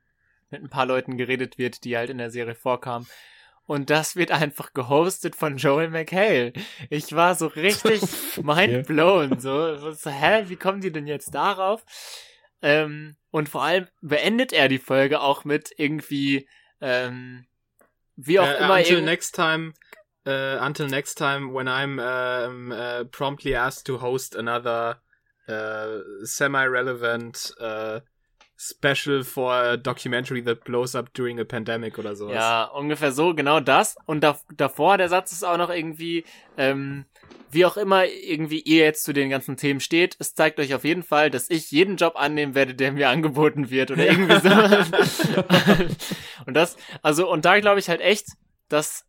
mit 0.51 0.63
ein 0.63 0.71
paar 0.71 0.87
Leuten 0.87 1.17
geredet 1.17 1.59
wird, 1.59 1.85
die 1.85 1.97
halt 1.97 2.11
in 2.11 2.19
der 2.19 2.31
Serie 2.31 2.55
vorkamen. 2.55 3.07
Und 3.67 3.91
das 3.91 4.17
wird 4.17 4.31
einfach 4.31 4.73
gehostet 4.73 5.37
von 5.37 5.59
Joel 5.59 5.91
McHale. 5.91 6.55
Ich 6.89 7.15
war 7.15 7.35
so 7.35 7.49
richtig 7.49 8.01
mind 8.43 8.87
blown. 8.87 9.39
So, 9.41 9.93
so, 9.93 10.11
hä, 10.11 10.45
wie 10.47 10.57
kommen 10.57 10.81
die 10.81 10.91
denn 10.91 11.07
jetzt 11.07 11.35
darauf? 11.35 11.85
Ähm, 12.63 13.17
und 13.31 13.49
vor 13.49 13.63
allem 13.63 13.87
beendet 14.01 14.53
er 14.53 14.69
die 14.69 14.79
Folge 14.79 15.21
auch 15.21 15.45
mit 15.45 15.71
irgendwie, 15.77 16.49
ähm, 16.81 17.47
wie 18.17 18.41
auch 18.41 18.47
Äh, 18.47 18.65
immer 18.65 18.75
until 18.77 19.03
next 19.03 19.35
time. 19.35 19.75
Uh, 20.27 20.59
until 20.61 20.89
next 20.89 21.17
time, 21.17 21.55
when 21.55 21.69
I'm 21.69 21.99
um, 21.99 22.71
uh, 22.71 23.05
promptly 23.05 23.55
asked 23.55 23.87
to 23.87 24.03
host 24.03 24.37
another 24.37 25.01
uh, 25.49 26.01
semi-relevant 26.23 27.53
uh, 27.59 28.01
special 28.59 29.23
for 29.23 29.55
a 29.55 29.77
documentary 29.79 30.43
that 30.43 30.65
blows 30.65 30.95
up 30.95 31.15
during 31.15 31.41
a 31.41 31.45
pandemic 31.45 31.99
oder 31.99 32.15
sowas. 32.15 32.35
Ja, 32.35 32.65
ungefähr 32.65 33.13
so, 33.13 33.33
genau 33.35 33.61
das. 33.61 33.97
Und 34.05 34.23
da, 34.23 34.39
davor, 34.55 34.99
der 34.99 35.09
Satz 35.09 35.33
ist 35.33 35.45
auch 35.45 35.57
noch 35.57 35.71
irgendwie, 35.71 36.25
ähm, 36.59 37.07
wie 37.51 37.65
auch 37.65 37.77
immer 37.77 38.05
irgendwie 38.07 38.61
ihr 38.61 38.85
jetzt 38.85 39.05
zu 39.05 39.13
den 39.13 39.31
ganzen 39.31 39.57
Themen 39.57 39.81
steht, 39.81 40.17
es 40.19 40.35
zeigt 40.35 40.61
euch 40.61 40.75
auf 40.75 40.85
jeden 40.85 41.03
Fall, 41.03 41.31
dass 41.31 41.49
ich 41.49 41.71
jeden 41.71 41.97
Job 41.97 42.17
annehmen 42.17 42.55
werde, 42.55 42.75
der 42.75 42.93
mir 42.93 43.09
angeboten 43.09 43.71
wird 43.71 43.91
oder 43.91 44.05
irgendwie 44.05 44.41
so. 44.41 44.51
und 46.47 46.55
das, 46.55 46.77
also, 47.03 47.31
und 47.31 47.45
da 47.45 47.59
glaube 47.61 47.81
ich 47.81 47.89
halt 47.89 48.01
echt, 48.01 48.27
dass 48.69 49.05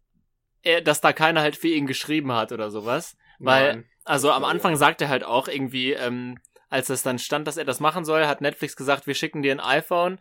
er, 0.61 0.81
dass 0.81 1.01
da 1.01 1.13
keiner 1.13 1.41
halt 1.41 1.55
für 1.55 1.67
ihn 1.67 1.87
geschrieben 1.87 2.31
hat 2.31 2.51
oder 2.51 2.71
sowas. 2.71 3.17
Weil, 3.39 3.67
Nein. 3.73 3.85
also 4.03 4.31
am. 4.31 4.43
Anfang 4.43 4.75
sagt 4.75 5.01
er 5.01 5.09
halt 5.09 5.23
auch 5.23 5.47
irgendwie, 5.47 5.93
ähm, 5.93 6.37
als 6.69 6.89
es 6.89 7.03
dann 7.03 7.19
stand, 7.19 7.47
dass 7.47 7.57
er 7.57 7.65
das 7.65 7.79
machen 7.79 8.05
soll, 8.05 8.25
hat 8.27 8.41
Netflix 8.41 8.75
gesagt, 8.75 9.07
wir 9.07 9.15
schicken 9.15 9.41
dir 9.41 9.51
ein 9.53 9.59
iPhone, 9.59 10.19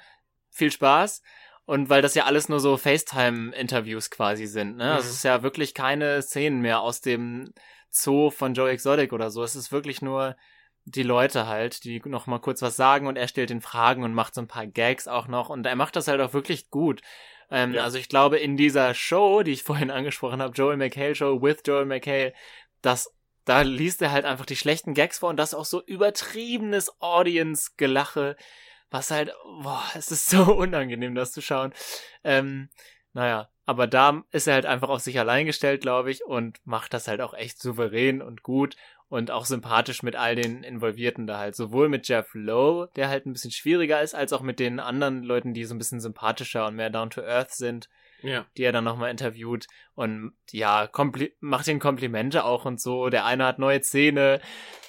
viel 0.51 0.71
Spaß. 0.71 1.23
Und 1.67 1.91
weil 1.91 2.01
das 2.01 2.15
ja 2.15 2.25
alles 2.25 2.49
nur 2.49 2.61
so 2.61 2.77
FaceTime-Interviews 2.79 4.11
quasi 4.11 4.47
sind, 4.47 4.77
ne? 4.77 4.95
Also 4.95 5.05
Mhm. 5.05 5.11
es 5.11 5.17
ist 5.17 5.23
ja 5.25 5.43
wirklich 5.43 5.75
keine 5.75 6.23
Szenen 6.23 6.61
mehr 6.63 6.81
aus 6.81 7.01
dem 7.01 7.53
Zoo 7.91 8.31
von 8.31 8.55
Joe 8.55 8.71
Exotic 8.71 9.13
oder 9.13 9.31
so. 9.31 9.43
Es 9.43 9.57
ist 9.57 9.73
wirklich 9.73 10.03
nur 10.03 10.37
die 10.85 11.03
Leute 11.03 11.47
halt, 11.47 11.85
die 11.85 12.01
noch 12.05 12.27
mal 12.27 12.39
kurz 12.39 12.63
was 12.63 12.77
sagen 12.77 13.07
und 13.07 13.17
er 13.17 13.29
stellt 13.29 13.51
den 13.51 13.61
Fragen 13.61 14.05
und 14.05 14.15
macht 14.15 14.35
so 14.35 14.41
ein 14.41 14.49
paar 14.49 14.67
Gags 14.67 15.07
auch 15.07 15.29
noch 15.29 15.51
und 15.51 15.67
er 15.67 15.77
macht 15.77 15.97
das 15.97 16.09
halt 16.09 16.21
auch 16.21 16.33
wirklich 16.33 16.71
gut. 16.71 17.03
Ähm, 17.51 17.75
Ja. 17.75 17.85
Also 17.85 17.99
ich 17.99 18.09
glaube, 18.09 18.39
in 18.39 18.57
dieser 18.57 18.95
Show, 18.95 19.43
die 19.43 19.53
ich 19.53 19.63
vorhin 19.65 19.91
angesprochen 19.91 20.41
habe, 20.43 20.55
Joel 20.55 20.77
McHale 20.77 21.15
Show 21.15 21.43
with 21.43 21.59
Joel 21.67 21.87
McHale, 21.87 22.33
das 22.83 23.13
da 23.45 23.63
liest 23.63 24.03
er 24.03 24.13
halt 24.13 24.27
einfach 24.27 24.45
die 24.45 24.57
schlechten 24.57 24.93
Gags 24.93 25.21
vor 25.21 25.31
und 25.31 25.39
das 25.39 25.55
auch 25.55 25.65
so 25.65 25.83
übertriebenes 25.83 27.01
Audience-Gelache, 27.01 28.37
was 28.91 29.11
halt, 29.11 29.33
boah, 29.63 29.85
es 29.95 30.11
ist 30.11 30.29
so 30.29 30.43
unangenehm, 30.55 31.15
das 31.15 31.33
zu 31.33 31.41
schauen. 31.41 31.73
Ähm, 32.25 32.69
naja, 33.15 33.49
aber 33.69 33.87
da 33.87 34.23
ist 34.31 34.47
er 34.47 34.55
halt 34.55 34.65
einfach 34.65 34.89
auf 34.89 35.01
sich 35.01 35.19
allein 35.19 35.45
gestellt, 35.45 35.83
glaube 35.83 36.11
ich, 36.11 36.25
und 36.25 36.57
macht 36.65 36.95
das 36.95 37.07
halt 37.07 37.21
auch 37.21 37.35
echt 37.35 37.61
souverän 37.61 38.23
und 38.23 38.43
gut 38.43 38.77
und 39.11 39.31
auch 39.31 39.45
sympathisch 39.45 40.03
mit 40.03 40.17
all 40.17 40.37
den 40.37 40.63
Involvierten 40.63 41.27
da 41.27 41.37
halt. 41.37 41.55
Sowohl 41.55 41.91
mit 41.91 42.09
Jeff 42.09 42.31
Lowe, 42.33 42.89
der 42.97 43.11
halt 43.11 43.27
ein 43.27 43.35
bisschen 43.35 43.51
schwieriger 43.51 44.01
ist, 44.01 44.15
als 44.15 44.33
auch 44.33 44.41
mit 44.41 44.59
den 44.59 44.81
anderen 44.81 45.23
Leuten, 45.23 45.53
die 45.53 45.67
so 45.67 45.75
ein 45.75 45.79
bisschen 45.79 46.01
sympathischer 46.01 46.67
und 46.67 46.77
mehr 46.77 46.89
down 46.89 47.11
to 47.11 47.21
earth 47.21 47.51
sind 47.51 47.91
Ja. 48.23 48.47
die 48.57 48.63
er 48.63 48.73
dann 48.73 48.85
nochmal 48.85 49.11
interviewt 49.11 49.67
und 49.95 50.33
ja, 50.51 50.89
macht 51.41 51.69
ihn 51.69 51.79
Komplimente 51.79 52.45
auch 52.45 52.65
und 52.65 52.81
so. 52.81 53.11
Der 53.11 53.27
eine 53.27 53.45
hat 53.45 53.59
neue 53.59 53.83
Zähne, 53.83 54.41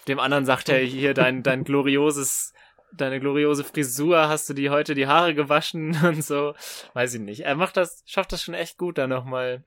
dem 0.07 0.19
anderen 0.19 0.45
sagt 0.45 0.69
er 0.69 0.79
hier 0.79 1.13
dein, 1.13 1.43
dein 1.43 1.65
glorioses 1.65 2.53
deine 2.91 3.19
gloriose 3.19 3.63
Frisur, 3.63 4.27
hast 4.27 4.49
du 4.49 4.53
die 4.53 4.69
heute 4.69 4.93
die 4.93 5.07
Haare 5.07 5.33
gewaschen 5.33 5.95
und 6.03 6.23
so. 6.23 6.55
Weiß 6.93 7.13
ich 7.13 7.21
nicht. 7.21 7.41
Er 7.41 7.55
macht 7.55 7.77
das, 7.77 8.03
schafft 8.05 8.31
das 8.31 8.43
schon 8.43 8.53
echt 8.53 8.77
gut, 8.77 8.97
da 8.97 9.07
nochmal 9.07 9.63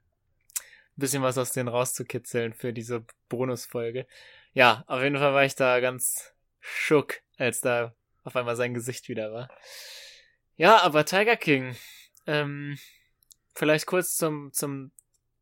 ein 0.97 1.01
bisschen 1.01 1.23
was 1.23 1.39
aus 1.39 1.53
denen 1.53 1.69
rauszukitzeln 1.69 2.53
für 2.53 2.73
diese 2.73 3.05
Bonusfolge. 3.29 4.07
Ja, 4.53 4.85
auf 4.87 5.03
jeden 5.03 5.17
Fall 5.17 5.33
war 5.33 5.45
ich 5.45 5.55
da 5.55 5.81
ganz 5.81 6.35
schock, 6.61 7.21
als 7.39 7.61
da 7.61 7.95
auf 8.25 8.37
einmal 8.37 8.57
sein 8.57 8.75
Gesicht 8.75 9.09
wieder 9.09 9.33
war. 9.33 9.49
Ja, 10.57 10.83
aber 10.83 11.05
Tiger 11.05 11.37
King, 11.37 11.75
ähm, 12.27 12.79
vielleicht 13.55 13.87
kurz 13.87 14.17
zum, 14.17 14.53
zum 14.53 14.93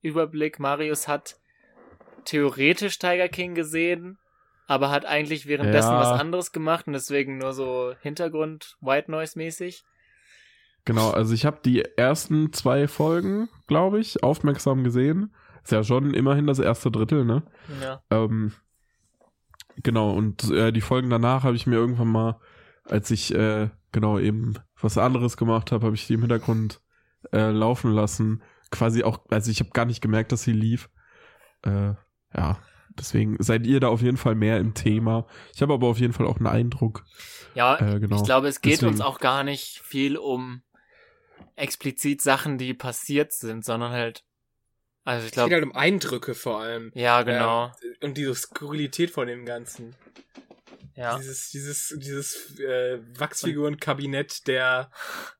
Überblick. 0.02 0.60
Marius 0.60 1.08
hat 1.08 1.40
theoretisch 2.24 2.98
Tiger 2.98 3.28
King 3.28 3.54
gesehen, 3.54 4.18
aber 4.70 4.88
hat 4.92 5.04
eigentlich 5.04 5.46
währenddessen 5.48 5.90
Ja. 5.90 5.98
was 5.98 6.20
anderes 6.20 6.52
gemacht 6.52 6.86
und 6.86 6.92
deswegen 6.92 7.38
nur 7.38 7.52
so 7.54 7.92
Hintergrund 8.02 8.76
White 8.80 9.10
Noise 9.10 9.36
mäßig. 9.36 9.82
Genau, 10.84 11.10
also 11.10 11.34
ich 11.34 11.44
habe 11.44 11.58
die 11.64 11.82
ersten 11.96 12.52
zwei 12.52 12.86
Folgen, 12.86 13.48
glaube 13.66 13.98
ich, 13.98 14.22
aufmerksam 14.22 14.84
gesehen. 14.84 15.34
Ist 15.64 15.72
ja 15.72 15.82
schon 15.82 16.14
immerhin 16.14 16.46
das 16.46 16.60
erste 16.60 16.92
Drittel, 16.92 17.24
ne? 17.24 17.42
Ja. 17.82 18.00
Ähm, 18.10 18.52
genau, 19.82 20.12
und 20.12 20.48
äh, 20.52 20.72
die 20.72 20.80
Folgen 20.80 21.10
danach 21.10 21.42
habe 21.42 21.56
ich 21.56 21.66
mir 21.66 21.74
irgendwann 21.74 22.06
mal, 22.08 22.40
als 22.84 23.10
ich 23.10 23.34
äh, 23.34 23.70
genau 23.90 24.20
eben 24.20 24.54
was 24.80 24.96
anderes 24.98 25.36
gemacht 25.36 25.72
habe, 25.72 25.84
habe 25.86 25.96
ich 25.96 26.06
die 26.06 26.14
im 26.14 26.20
Hintergrund 26.20 26.80
äh, 27.32 27.50
laufen 27.50 27.90
lassen. 27.90 28.44
Quasi 28.70 29.02
auch, 29.02 29.18
also 29.30 29.50
ich 29.50 29.58
habe 29.58 29.70
gar 29.70 29.84
nicht 29.84 30.00
gemerkt, 30.00 30.30
dass 30.30 30.44
sie 30.44 30.52
lief. 30.52 30.90
Äh, 31.62 31.94
ja, 32.36 32.58
deswegen 32.98 33.36
seid 33.42 33.66
ihr 33.66 33.80
da 33.80 33.88
auf 33.88 34.02
jeden 34.02 34.16
Fall 34.16 34.34
mehr 34.34 34.58
im 34.58 34.74
Thema. 34.74 35.26
Ich 35.54 35.62
habe 35.62 35.72
aber 35.74 35.86
auf 35.88 35.98
jeden 35.98 36.12
Fall 36.12 36.26
auch 36.26 36.36
einen 36.38 36.46
Eindruck. 36.46 37.04
Ja, 37.54 37.76
Äh, 37.78 38.00
genau. 38.00 38.16
ich 38.16 38.24
glaube, 38.24 38.48
es 38.48 38.60
geht 38.60 38.82
uns 38.82 38.98
Deswegen- 38.98 39.02
auch 39.02 39.18
gar 39.20 39.42
nicht 39.44 39.80
viel 39.84 40.16
um 40.16 40.62
explizit 41.56 42.22
Sachen, 42.22 42.58
die 42.58 42.74
passiert 42.74 43.32
sind, 43.32 43.64
sondern 43.64 43.92
halt, 43.92 44.24
also 45.04 45.20
ich 45.20 45.26
Es 45.26 45.30
geht 45.32 45.34
glaube, 45.34 45.54
halt 45.54 45.64
um 45.64 45.72
Eindrücke 45.74 46.34
vor 46.34 46.60
allem. 46.60 46.90
ja, 46.94 47.22
genau, 47.22 47.72
Und 48.02 48.16
diese 48.16 48.34
Skurrilität 48.34 49.10
von 49.10 49.26
dem 49.26 49.44
Ganzen. 49.44 49.94
ja. 50.94 51.18
Dieses, 51.18 51.50
dieses, 51.50 51.94
dieses 51.98 52.58
äh, 52.60 53.00
Wachsfigurenkabinett 53.18 54.46
der 54.46 54.90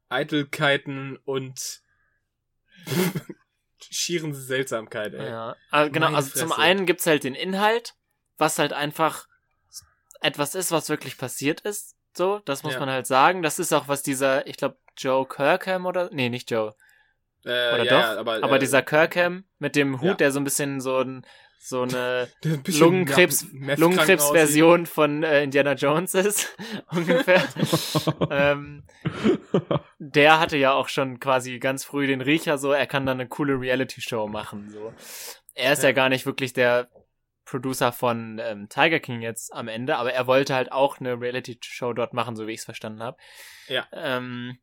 Eitelkeiten 0.09 1.17
und 1.25 1.83
schieren 3.91 4.33
Seltsamkeit, 4.35 5.15
ey. 5.15 5.29
Ja, 5.29 5.57
also 5.71 5.93
genau, 5.93 6.07
Meine 6.07 6.17
also 6.17 6.31
zum 6.31 6.49
Fresse. 6.51 6.61
einen 6.63 6.87
gibt's 6.87 7.07
halt 7.07 7.25
den 7.25 7.35
Inhalt, 7.35 7.95
was 8.39 8.59
halt 8.59 8.73
einfach 8.73 9.27
etwas 10.21 10.55
ist, 10.55 10.73
was 10.73 10.89
wirklich 10.89 11.19
passiert 11.19 11.61
ist. 11.63 11.97
So, 12.17 12.41
das 12.45 12.63
muss 12.63 12.75
Ja. 12.75 12.81
man 12.81 12.91
halt 12.91 13.07
sagen. 13.07 13.43
Das 13.43 13.59
ist 13.59 13.73
auch, 13.73 13.89
was 13.89 14.03
dieser, 14.03 14.47
ich 14.47 14.57
glaube, 14.57 14.79
Joe 14.97 15.27
Kirkham 15.27 15.87
oder, 15.87 16.11
nee, 16.13 16.29
nicht 16.29 16.51
Joe, 16.51 16.75
Äh, 17.45 17.73
oder 17.75 17.85
ja, 17.85 17.91
doch, 17.91 18.03
ja, 18.03 18.19
aber, 18.19 18.43
aber 18.43 18.57
äh, 18.57 18.59
dieser 18.59 18.83
Kirkham 18.83 19.45
mit 19.59 19.75
dem 19.75 20.01
Hut, 20.01 20.21
der 20.21 20.31
so 20.31 20.41
ein 20.41 20.45
bisschen 20.45 20.81
so 20.81 20.99
ein, 20.99 21.25
so 21.63 21.83
eine 21.83 22.29
ein 22.45 22.63
Lungenkrebs, 22.67 23.53
Meth-krank 23.53 23.79
Lungenkrebs-Version 23.79 24.87
von 24.87 25.23
äh, 25.23 25.45
Indiana 25.45 25.75
Jones 25.75 26.15
ist, 26.15 26.57
ungefähr. 26.91 27.45
ähm, 28.31 28.85
der 29.99 30.41
hatte 30.41 30.57
ja 30.57 30.73
auch 30.73 30.89
schon 30.89 31.21
quasi 31.21 31.59
ganz 31.59 31.85
früh 31.85 32.07
den 32.07 32.23
Riecher 32.23 32.57
so, 32.57 32.73
er 32.73 32.87
kann 32.87 33.05
dann 33.05 33.21
eine 33.21 33.29
coole 33.29 33.61
Reality-Show 33.61 34.27
machen, 34.27 34.71
so. 34.71 34.93
Er 35.55 35.75
ist 35.75 35.83
ja. 35.83 35.91
Ja. 35.91 35.95
gar 35.95 36.09
nicht 36.09 36.25
wirklich 36.25 36.55
der 36.55 36.89
Producer 37.45 37.93
von 37.93 38.41
ähm, 38.43 38.69
Tiger 38.71 39.01
King 39.01 39.21
jetzt 39.21 39.53
am 39.53 39.69
Ende, 39.69 39.97
aber 39.97 40.15
er 40.15 40.27
wollte 40.27 40.55
halt 40.55 40.73
auch 40.73 40.99
eine 40.99 41.21
Reality-Show 41.21 41.93
dort 41.93 42.15
machen, 42.15 42.37
so 42.37 42.47
wie 42.47 42.53
ich 42.53 42.61
es 42.61 42.65
verstanden 42.65 43.03
habe. 43.03 43.19
Ja. 43.69 43.87
Ähm, 43.93 44.59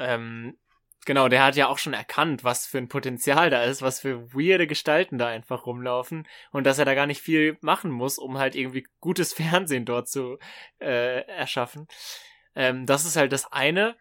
ähm, 0.00 0.58
genau, 1.04 1.28
der 1.28 1.44
hat 1.44 1.56
ja 1.56 1.68
auch 1.68 1.78
schon 1.78 1.94
erkannt, 1.94 2.44
was 2.44 2.66
für 2.66 2.78
ein 2.78 2.88
Potenzial 2.88 3.50
da 3.50 3.62
ist, 3.64 3.82
was 3.82 4.00
für 4.00 4.32
weirde 4.34 4.66
Gestalten 4.66 5.18
da 5.18 5.28
einfach 5.28 5.66
rumlaufen 5.66 6.26
und 6.52 6.64
dass 6.64 6.78
er 6.78 6.84
da 6.84 6.94
gar 6.94 7.06
nicht 7.06 7.22
viel 7.22 7.56
machen 7.60 7.90
muss, 7.90 8.18
um 8.18 8.38
halt 8.38 8.54
irgendwie 8.54 8.86
gutes 9.00 9.32
Fernsehen 9.34 9.84
dort 9.84 10.08
zu 10.08 10.38
äh, 10.80 11.26
erschaffen. 11.26 11.86
Ähm, 12.54 12.86
das 12.86 13.04
ist 13.04 13.16
halt 13.16 13.32
das 13.32 13.50
eine, 13.52 13.96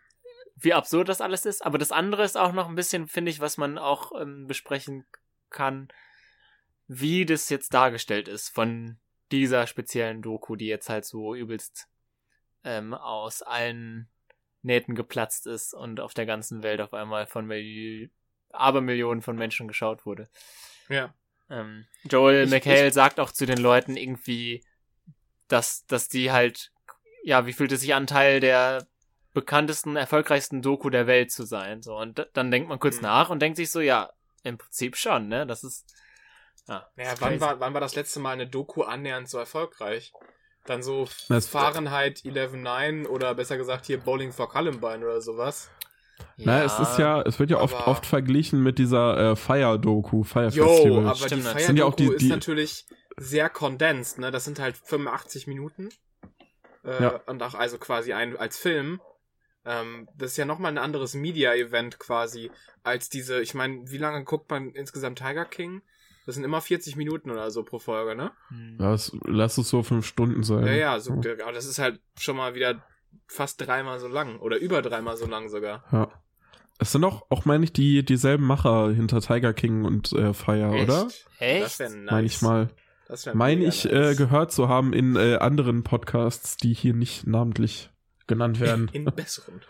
wie 0.56 0.74
absurd 0.74 1.10
das 1.10 1.22
alles 1.22 1.45
ist, 1.45 1.66
aber 1.66 1.78
das 1.78 1.92
andere 1.92 2.24
ist 2.24 2.38
auch 2.38 2.52
noch 2.52 2.68
ein 2.68 2.76
bisschen, 2.76 3.08
finde 3.08 3.32
ich, 3.32 3.40
was 3.40 3.58
man 3.58 3.78
auch 3.78 4.11
ähm, 4.19 4.48
besprechen 4.48 5.06
kann, 5.50 5.88
wie 6.88 7.26
das 7.26 7.50
jetzt 7.50 7.74
dargestellt 7.74 8.28
ist 8.28 8.50
von 8.50 9.00
dieser 9.32 9.68
speziellen 9.68 10.22
Doku, 10.22 10.56
die 10.56 10.66
jetzt 10.66 10.90
halt 10.90 11.06
so 11.06 11.36
übelst 11.36 11.88
ähm, 12.64 12.94
aus 12.94 13.42
allen 13.42 14.10
Nähten 14.62 14.96
geplatzt 14.96 15.48
ist 15.48 15.74
und 15.74 16.00
auf 16.00 16.14
der 16.14 16.26
ganzen 16.26 16.64
Welt 16.64 16.82
auf 16.82 16.94
einmal 16.94 17.28
von 17.28 17.46
Mil 17.46 18.10
Abermillionen 18.52 19.22
von 19.22 19.36
Menschen 19.36 19.68
geschaut 19.68 20.06
wurde. 20.06 20.28
Ja. 20.90 21.14
Ähm, 21.50 21.86
Joel 22.04 22.46
Ich- 22.46 22.50
McHale 22.50 22.92
sagt 22.92 23.20
auch 23.20 23.32
zu 23.32 23.46
den 23.46 23.60
Leuten 23.60 23.96
irgendwie, 23.96 24.64
dass, 25.48 25.86
dass 25.86 26.10
die 26.10 26.32
halt, 26.32 26.72
ja, 27.24 27.46
wie 27.46 27.54
fühlt 27.54 27.72
es 27.72 27.82
sich 27.82 27.94
an, 27.94 28.08
Teil 28.08 28.40
der 28.40 28.88
bekanntesten, 29.34 29.96
erfolgreichsten 29.96 30.62
Doku 30.64 30.90
der 30.90 31.06
Welt 31.08 31.32
zu 31.32 31.44
sein. 31.44 31.84
So, 31.84 31.96
und 31.98 32.28
dann 32.34 32.50
denkt 32.52 32.68
man 32.70 32.80
kurz 32.80 32.96
Hm. 32.98 33.04
nach 33.04 33.30
und 33.30 33.40
denkt 33.40 33.58
sich 33.58 33.72
so, 33.72 33.80
ja, 33.80 34.12
im 34.44 34.58
Prinzip 34.58 34.96
schon, 34.98 35.28
ne? 35.28 35.46
Das 35.46 35.64
ist. 35.64 35.86
Ja, 36.68 36.88
Naja, 36.96 37.14
wann 37.20 37.40
war, 37.40 37.60
wann 37.60 37.74
war 37.74 37.82
das 37.82 37.96
letzte 37.96 38.20
Mal 38.20 38.32
eine 38.32 38.48
Doku 38.48 38.84
annähernd 38.84 39.30
so 39.30 39.38
erfolgreich? 39.38 40.12
Dann 40.69 40.83
so 40.83 41.07
Das- 41.30 41.48
Fahrenheit 41.48 42.19
11.9 42.23 43.07
oder 43.07 43.33
besser 43.33 43.57
gesagt 43.57 43.88
hier 43.88 43.98
Bowling 43.99 44.31
for 44.31 44.48
Columbine 44.49 44.98
oder 45.03 45.19
sowas. 45.19 45.72
Na, 46.38 46.64
es 46.64 46.77
ist 46.80 46.99
ja, 46.99 47.22
es 47.23 47.39
wird 47.39 47.49
ja 47.49 47.57
oft, 47.59 47.88
oft 47.88 48.06
verglichen 48.06 48.61
mit 48.61 48.77
dieser 48.77 49.31
äh, 49.31 49.35
Fire-Doku, 49.35 50.23
Fire 50.23 50.49
Jo, 50.49 50.67
Festival. 50.67 51.07
aber 51.07 51.15
Stimmt, 51.15 51.31
die 51.31 51.43
das 51.43 51.51
Fire 51.53 51.64
sind 51.64 51.77
ja 51.77 51.85
auch 51.85 51.95
die- 51.95 52.03
Doku 52.06 52.15
ist 52.17 52.22
die- 52.22 52.30
natürlich 52.30 52.85
sehr 53.17 53.49
condensed, 53.49 54.19
ne? 54.19 54.30
Das 54.30 54.45
sind 54.45 54.59
halt 54.59 54.77
85 54.77 55.48
Minuten. 55.48 55.89
Äh, 56.85 57.01
Ja. 57.03 57.19
Und 57.25 57.41
auch 57.41 57.56
also 57.56 57.77
quasi 57.80 58.14
ein 58.14 58.38
als 58.38 58.57
Film. 58.57 59.01
Ähm, 59.65 60.07
das 60.15 60.31
ist 60.31 60.38
ja 60.38 60.45
nochmal 60.45 60.72
ein 60.72 60.77
anderes 60.77 61.15
Media-Event 61.15 61.98
quasi 61.99 62.51
als 62.83 63.09
diese, 63.09 63.41
ich 63.41 63.53
meine, 63.56 63.89
wie 63.89 63.98
lange 63.98 64.23
guckt 64.23 64.49
man 64.51 64.69
insgesamt 64.69 65.17
Tiger 65.17 65.45
King? 65.45 65.81
Das 66.30 66.35
sind 66.35 66.43
immer 66.43 66.61
40 66.61 66.95
Minuten 66.95 67.32
oder 67.32 67.49
so 67.49 67.64
pro 67.64 67.80
Folge, 67.80 68.16
ne? 68.16 68.30
Hm. 68.49 68.77
Das, 68.77 69.11
lass 69.25 69.58
es 69.58 69.67
so 69.67 69.82
fünf 69.82 70.06
Stunden 70.06 70.43
sein. 70.43 70.64
Ja, 70.67 70.74
ja, 70.74 70.99
so, 70.99 71.14
aber 71.14 71.51
das 71.51 71.66
ist 71.66 71.80
halt 71.80 71.99
schon 72.19 72.38
mal 72.38 72.53
wieder 72.53 72.83
fast 73.25 73.66
dreimal 73.66 73.99
so 73.99 74.08
lang 74.08 74.38
oder 74.38 74.59
über 74.59 74.83
dreimal 74.83 75.17
so 75.17 75.25
lang 75.25 75.49
sogar. 75.49 75.83
Ja. 75.91 76.11
Es 76.77 76.91
sind 76.91 77.03
auch, 77.03 77.25
auch 77.32 77.45
meine 77.45 77.64
ich, 77.64 77.74
die, 77.74 78.06
dieselben 78.06 78.45
Macher 78.45 78.91
hinter 78.91 79.22
Tiger 79.22 79.53
King 79.53 79.85
und 79.85 80.11
äh, 80.11 80.35
Fire, 80.35 80.69
oder? 80.69 81.08
Echt? 81.40 81.64
Das 81.64 81.80
wäre 81.80 81.95
nice. 81.95 82.11
Meine 82.11 82.27
ich 82.27 82.41
mal. 82.43 82.69
Meine 83.33 83.66
ich 83.66 83.85
nice. 83.85 84.11
äh, 84.11 84.16
gehört 84.16 84.51
zu 84.51 84.69
haben 84.69 84.93
in 84.93 85.16
äh, 85.16 85.38
anderen 85.38 85.82
Podcasts, 85.82 86.58
die 86.58 86.75
hier 86.75 86.93
nicht 86.93 87.25
namentlich 87.25 87.90
genannt 88.27 88.59
werden. 88.59 88.88
In 88.93 89.06
besseren. 89.06 89.61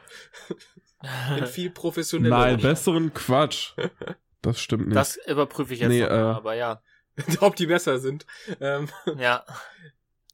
In 1.38 1.45
viel 1.45 1.69
professionelleren. 1.69 2.55
Nein, 2.55 2.61
besseren 2.61 3.13
Quatsch. 3.13 3.75
Das 4.42 4.59
stimmt 4.59 4.88
nicht. 4.88 4.95
Das 4.95 5.18
überprüfe 5.27 5.74
ich 5.74 5.80
jetzt 5.82 5.90
Nee, 5.90 6.01
noch 6.01 6.09
mal, 6.09 6.16
äh, 6.16 6.35
aber 6.35 6.53
ja. 6.56 6.82
Ob 7.42 7.56
die 7.56 7.66
besser 7.66 8.00
sind. 8.00 8.26
Ähm, 8.59 8.90
Ja. 9.18 9.45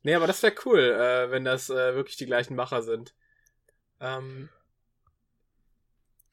nee, 0.04 0.14
aber 0.14 0.28
das 0.28 0.44
wäre 0.44 0.54
cool, 0.66 0.80
äh, 0.80 1.32
wenn 1.32 1.44
das 1.44 1.70
äh, 1.70 1.96
wirklich 1.96 2.16
die 2.18 2.26
gleichen 2.28 2.56
Macher 2.56 2.84
sind. 2.84 3.16
Ähm, 4.00 4.50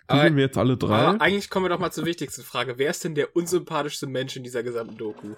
Googeln 0.08 0.36
wir 0.36 0.44
jetzt 0.44 0.58
alle 0.58 0.76
drei? 0.76 0.96
aber 0.98 1.20
eigentlich 1.22 1.48
kommen 1.48 1.64
wir 1.64 1.70
doch 1.70 1.78
mal 1.78 1.92
zur 1.92 2.04
wichtigsten 2.04 2.42
Frage. 2.42 2.76
Wer 2.76 2.90
ist 2.90 3.04
denn 3.04 3.14
der 3.14 3.34
unsympathischste 3.34 4.06
Mensch 4.06 4.36
in 4.36 4.42
dieser 4.42 4.62
gesamten 4.62 4.98
Doku? 4.98 5.34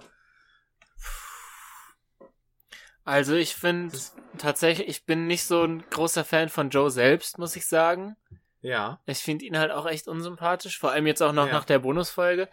Also 3.04 3.34
ich 3.34 3.54
finde 3.54 3.96
tatsächlich, 4.38 4.88
ich 4.88 5.04
bin 5.04 5.26
nicht 5.26 5.44
so 5.44 5.62
ein 5.62 5.84
großer 5.90 6.24
Fan 6.24 6.48
von 6.48 6.70
Joe 6.70 6.90
selbst, 6.90 7.38
muss 7.38 7.54
ich 7.54 7.66
sagen. 7.66 8.16
Ja. 8.64 8.98
Ich 9.04 9.18
finde 9.18 9.44
ihn 9.44 9.58
halt 9.58 9.70
auch 9.70 9.84
echt 9.84 10.08
unsympathisch, 10.08 10.78
vor 10.78 10.90
allem 10.90 11.06
jetzt 11.06 11.22
auch 11.22 11.32
noch 11.34 11.46
Ja. 11.48 11.52
nach 11.52 11.66
der 11.66 11.80
Bonusfolge, 11.80 12.48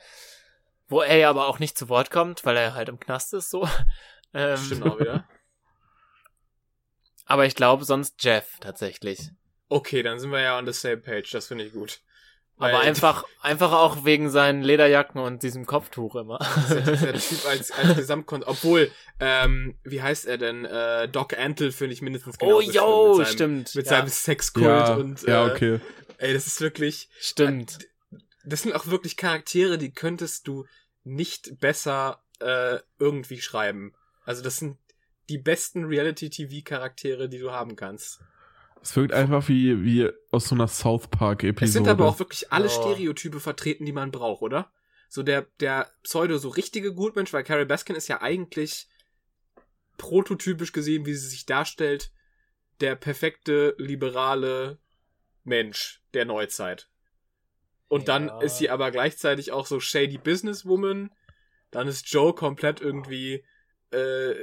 wo 0.90 1.00
er 1.02 1.16
ja 1.16 1.30
aber 1.30 1.48
auch 1.48 1.58
nicht 1.60 1.78
zu 1.78 1.88
Wort 1.88 2.12
kommt, 2.12 2.46
weil 2.46 2.58
er 2.58 2.74
halt 2.74 2.90
im 2.90 3.00
Knast 3.00 3.34
ist 3.34 3.50
so. 3.50 3.68
Ähm, 4.34 4.56
Stimmt 4.58 4.86
auch 4.86 4.98
wieder. 4.98 5.28
Aber 7.26 7.46
ich 7.46 7.54
glaube 7.54 7.84
sonst 7.84 8.24
Jeff 8.24 8.60
tatsächlich. 8.62 9.30
Okay, 9.68 10.04
dann 10.04 10.20
sind 10.20 10.32
wir 10.32 10.40
ja 10.40 10.58
on 10.58 10.66
the 10.66 10.72
same 10.72 11.00
page. 11.00 11.32
Das 11.32 11.48
finde 11.48 11.66
ich 11.66 11.74
gut. 11.74 12.00
Aber 12.62 12.74
Weil- 12.74 12.88
einfach, 12.88 13.24
einfach 13.42 13.72
auch 13.72 14.06
wegen 14.06 14.30
seinen 14.30 14.62
Lederjacken 14.62 15.20
und 15.20 15.42
diesem 15.42 15.66
Kopftuch 15.66 16.16
immer. 16.16 16.38
der 16.70 17.14
Typ 17.14 17.46
als, 17.48 17.72
als 17.72 17.96
Gesamtkon 17.96 18.44
Obwohl, 18.44 18.92
ähm, 19.20 19.80
wie 19.84 20.04
heißt 20.04 20.28
er 20.28 20.38
denn? 20.38 20.66
Äh, 20.66 21.10
Doc 21.10 21.36
Antle 21.36 21.72
finde 21.72 21.94
ich 21.94 22.04
mindestens 22.04 22.36
oh, 22.40 22.60
genauso 22.60 22.72
schlimm 22.72 22.76
yo, 22.76 23.18
mit 23.18 23.26
seinem, 23.26 23.34
stimmt. 23.34 23.76
Mit 23.76 23.86
ja, 23.88 23.90
seinem 23.90 24.08
Sexkult 24.10 24.66
ja, 24.68 24.94
und 24.94 25.22
ja, 25.24 25.48
äh, 25.48 25.52
okay. 25.52 25.80
ey, 26.20 26.34
das 26.36 26.46
ist 26.46 26.62
wirklich. 26.62 27.10
stimmt. 27.20 27.80
Das 28.46 28.62
sind 28.62 28.76
auch 28.76 28.86
wirklich 28.86 29.18
Charaktere, 29.18 29.80
die 29.80 29.92
könntest 29.92 30.48
du 30.48 30.66
nicht 31.04 31.60
besser 31.60 32.22
äh, 32.42 32.78
irgendwie 33.00 33.42
schreiben. 33.42 33.96
Also 34.24 34.44
das 34.44 34.58
sind 34.58 34.78
die 35.30 35.40
besten 35.40 35.86
Reality-TV-Charaktere, 35.86 37.28
die 37.28 37.40
du 37.40 37.52
haben 37.52 37.76
kannst. 37.76 38.20
Es 38.82 38.96
wirkt 38.96 39.14
einfach 39.14 39.48
wie, 39.48 39.84
wie 39.84 40.10
aus 40.32 40.48
so 40.48 40.56
einer 40.56 40.68
South 40.68 41.08
Park-Episode. 41.10 41.66
Es 41.66 41.74
sind 41.74 41.88
aber 41.88 42.08
auch 42.08 42.20
wirklich 42.20 42.52
alle 42.52 42.66
Oh. 42.66 42.70
Stereotype 42.70 43.40
vertreten, 43.40 43.86
die 43.86 43.92
man 43.92 44.12
braucht, 44.12 44.42
oder? 44.42 44.72
So 45.08 45.24
der, 45.24 45.44
der 45.60 45.92
Pseudo, 46.04 46.38
so 46.38 46.50
richtige 46.50 46.94
Gutmensch, 46.94 47.34
weil 47.34 47.44
Carrie 47.44 47.66
Baskin 47.66 47.96
ist 47.96 48.08
ja 48.08 48.22
eigentlich 48.22 48.88
prototypisch 49.98 50.72
gesehen, 50.72 51.06
wie 51.06 51.14
sie 51.14 51.28
sich 51.28 51.46
darstellt, 51.46 52.12
der 52.80 52.96
perfekte 52.96 53.76
liberale 53.78 54.80
Mensch 55.44 56.02
der 56.14 56.26
Neuzeit. 56.26 56.90
Und 57.88 58.08
dann 58.08 58.28
Ja. 58.30 58.40
ist 58.40 58.58
sie 58.58 58.70
aber 58.70 58.90
gleichzeitig 58.90 59.52
auch 59.52 59.68
so 59.68 59.80
shady 59.80 60.18
Businesswoman. 60.18 61.12
Dann 61.72 61.88
ist 61.88 62.10
Joe 62.12 62.34
komplett 62.34 62.82
irgendwie 62.82 63.46
äh, 63.92 64.34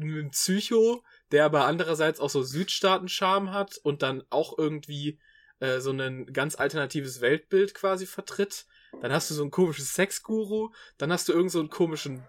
ein 0.00 0.30
Psycho, 0.30 1.02
der 1.32 1.44
aber 1.44 1.66
andererseits 1.66 2.20
auch 2.20 2.30
so 2.30 2.42
Südstaaten-Charme 2.42 3.52
hat 3.52 3.78
und 3.78 4.02
dann 4.02 4.22
auch 4.30 4.56
irgendwie 4.58 5.18
äh, 5.60 5.80
so 5.80 5.90
ein 5.90 6.32
ganz 6.32 6.56
alternatives 6.56 7.20
Weltbild 7.20 7.74
quasi 7.74 8.06
vertritt. 8.06 8.66
Dann 9.00 9.12
hast 9.12 9.30
du 9.30 9.34
so 9.34 9.44
ein 9.44 9.50
komisches 9.50 9.94
Sexguru, 9.94 10.72
dann 10.98 11.12
hast 11.12 11.28
du 11.28 11.32
irgend 11.32 11.50
so 11.50 11.60
einen 11.60 11.70
komischen 11.70 12.24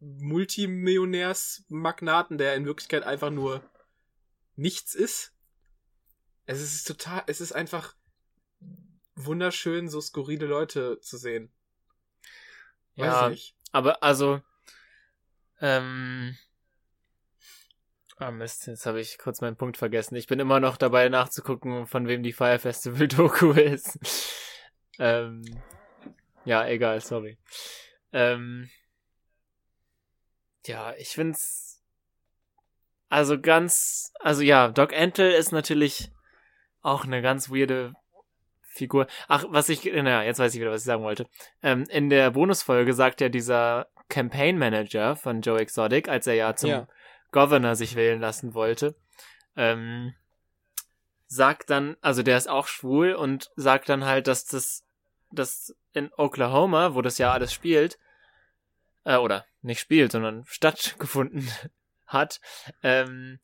Multimillionärsmagnaten, 0.00 2.38
der 2.38 2.54
in 2.54 2.66
Wirklichkeit 2.66 3.04
einfach 3.04 3.30
nur 3.30 3.62
nichts 4.54 4.94
ist. 4.94 5.32
Es 6.44 6.62
ist 6.62 6.86
total, 6.86 7.24
es 7.26 7.40
ist 7.40 7.52
einfach 7.52 7.96
wunderschön, 9.14 9.88
so 9.88 10.00
skurrile 10.00 10.46
Leute 10.46 11.00
zu 11.00 11.16
sehen. 11.16 11.50
Weiß 12.96 13.06
Ja, 13.06 13.28
nicht. 13.30 13.56
aber 13.72 14.02
also, 14.02 14.42
ähm, 15.60 16.36
ah 18.18 18.30
Mist, 18.30 18.66
jetzt 18.66 18.86
habe 18.86 19.00
ich 19.00 19.18
kurz 19.18 19.40
meinen 19.40 19.56
Punkt 19.56 19.76
vergessen. 19.76 20.16
Ich 20.16 20.26
bin 20.26 20.40
immer 20.40 20.60
noch 20.60 20.76
dabei 20.76 21.08
nachzugucken, 21.08 21.86
von 21.86 22.08
wem 22.08 22.22
die 22.22 22.32
Fire 22.32 22.58
Festival 22.58 23.08
Doku 23.08 23.50
ist. 23.52 23.98
ähm, 24.98 25.42
ja, 26.44 26.66
egal, 26.66 27.00
sorry. 27.00 27.38
Ähm, 28.12 28.70
ja, 30.64 30.94
ich 30.96 31.10
find's, 31.10 31.82
also 33.08 33.40
ganz, 33.40 34.12
also 34.20 34.42
ja, 34.42 34.68
Doc 34.68 34.92
Antle 34.92 35.36
ist 35.36 35.52
natürlich 35.52 36.10
auch 36.82 37.04
eine 37.04 37.22
ganz 37.22 37.50
weirde 37.50 37.92
Figur. 38.62 39.06
Ach, 39.28 39.44
was 39.48 39.68
ich, 39.68 39.84
naja, 39.84 40.22
jetzt 40.22 40.38
weiß 40.38 40.54
ich 40.54 40.60
wieder, 40.60 40.70
was 40.70 40.82
ich 40.82 40.86
sagen 40.86 41.02
wollte. 41.02 41.28
Ähm, 41.62 41.84
in 41.90 42.10
der 42.10 42.30
Bonusfolge 42.30 42.92
sagt 42.92 43.20
ja 43.20 43.28
dieser 43.28 43.88
Campaign 44.08 44.58
Manager 44.58 45.16
von 45.16 45.40
Joe 45.40 45.58
Exotic, 45.58 46.08
als 46.08 46.26
er 46.26 46.34
ja 46.34 46.54
zum 46.54 46.70
Ja. 46.70 46.88
Governor 47.36 47.76
sich 47.76 47.96
wählen 47.96 48.18
lassen 48.18 48.54
wollte, 48.54 48.94
ähm, 49.56 50.14
sagt 51.26 51.68
dann, 51.68 51.98
also 52.00 52.22
der 52.22 52.38
ist 52.38 52.48
auch 52.48 52.66
schwul 52.66 53.12
und 53.12 53.50
sagt 53.56 53.90
dann 53.90 54.06
halt, 54.06 54.26
dass 54.26 54.46
das, 54.46 54.86
dass 55.30 55.76
in 55.92 56.10
Oklahoma, 56.16 56.94
wo 56.94 57.02
das 57.02 57.18
ja 57.18 57.32
alles 57.32 57.52
spielt, 57.52 57.98
äh, 59.04 59.16
oder 59.16 59.44
nicht 59.60 59.80
spielt, 59.80 60.12
sondern 60.12 60.44
stattgefunden 60.48 61.46
hat, 62.06 62.40
ähm, 62.82 63.38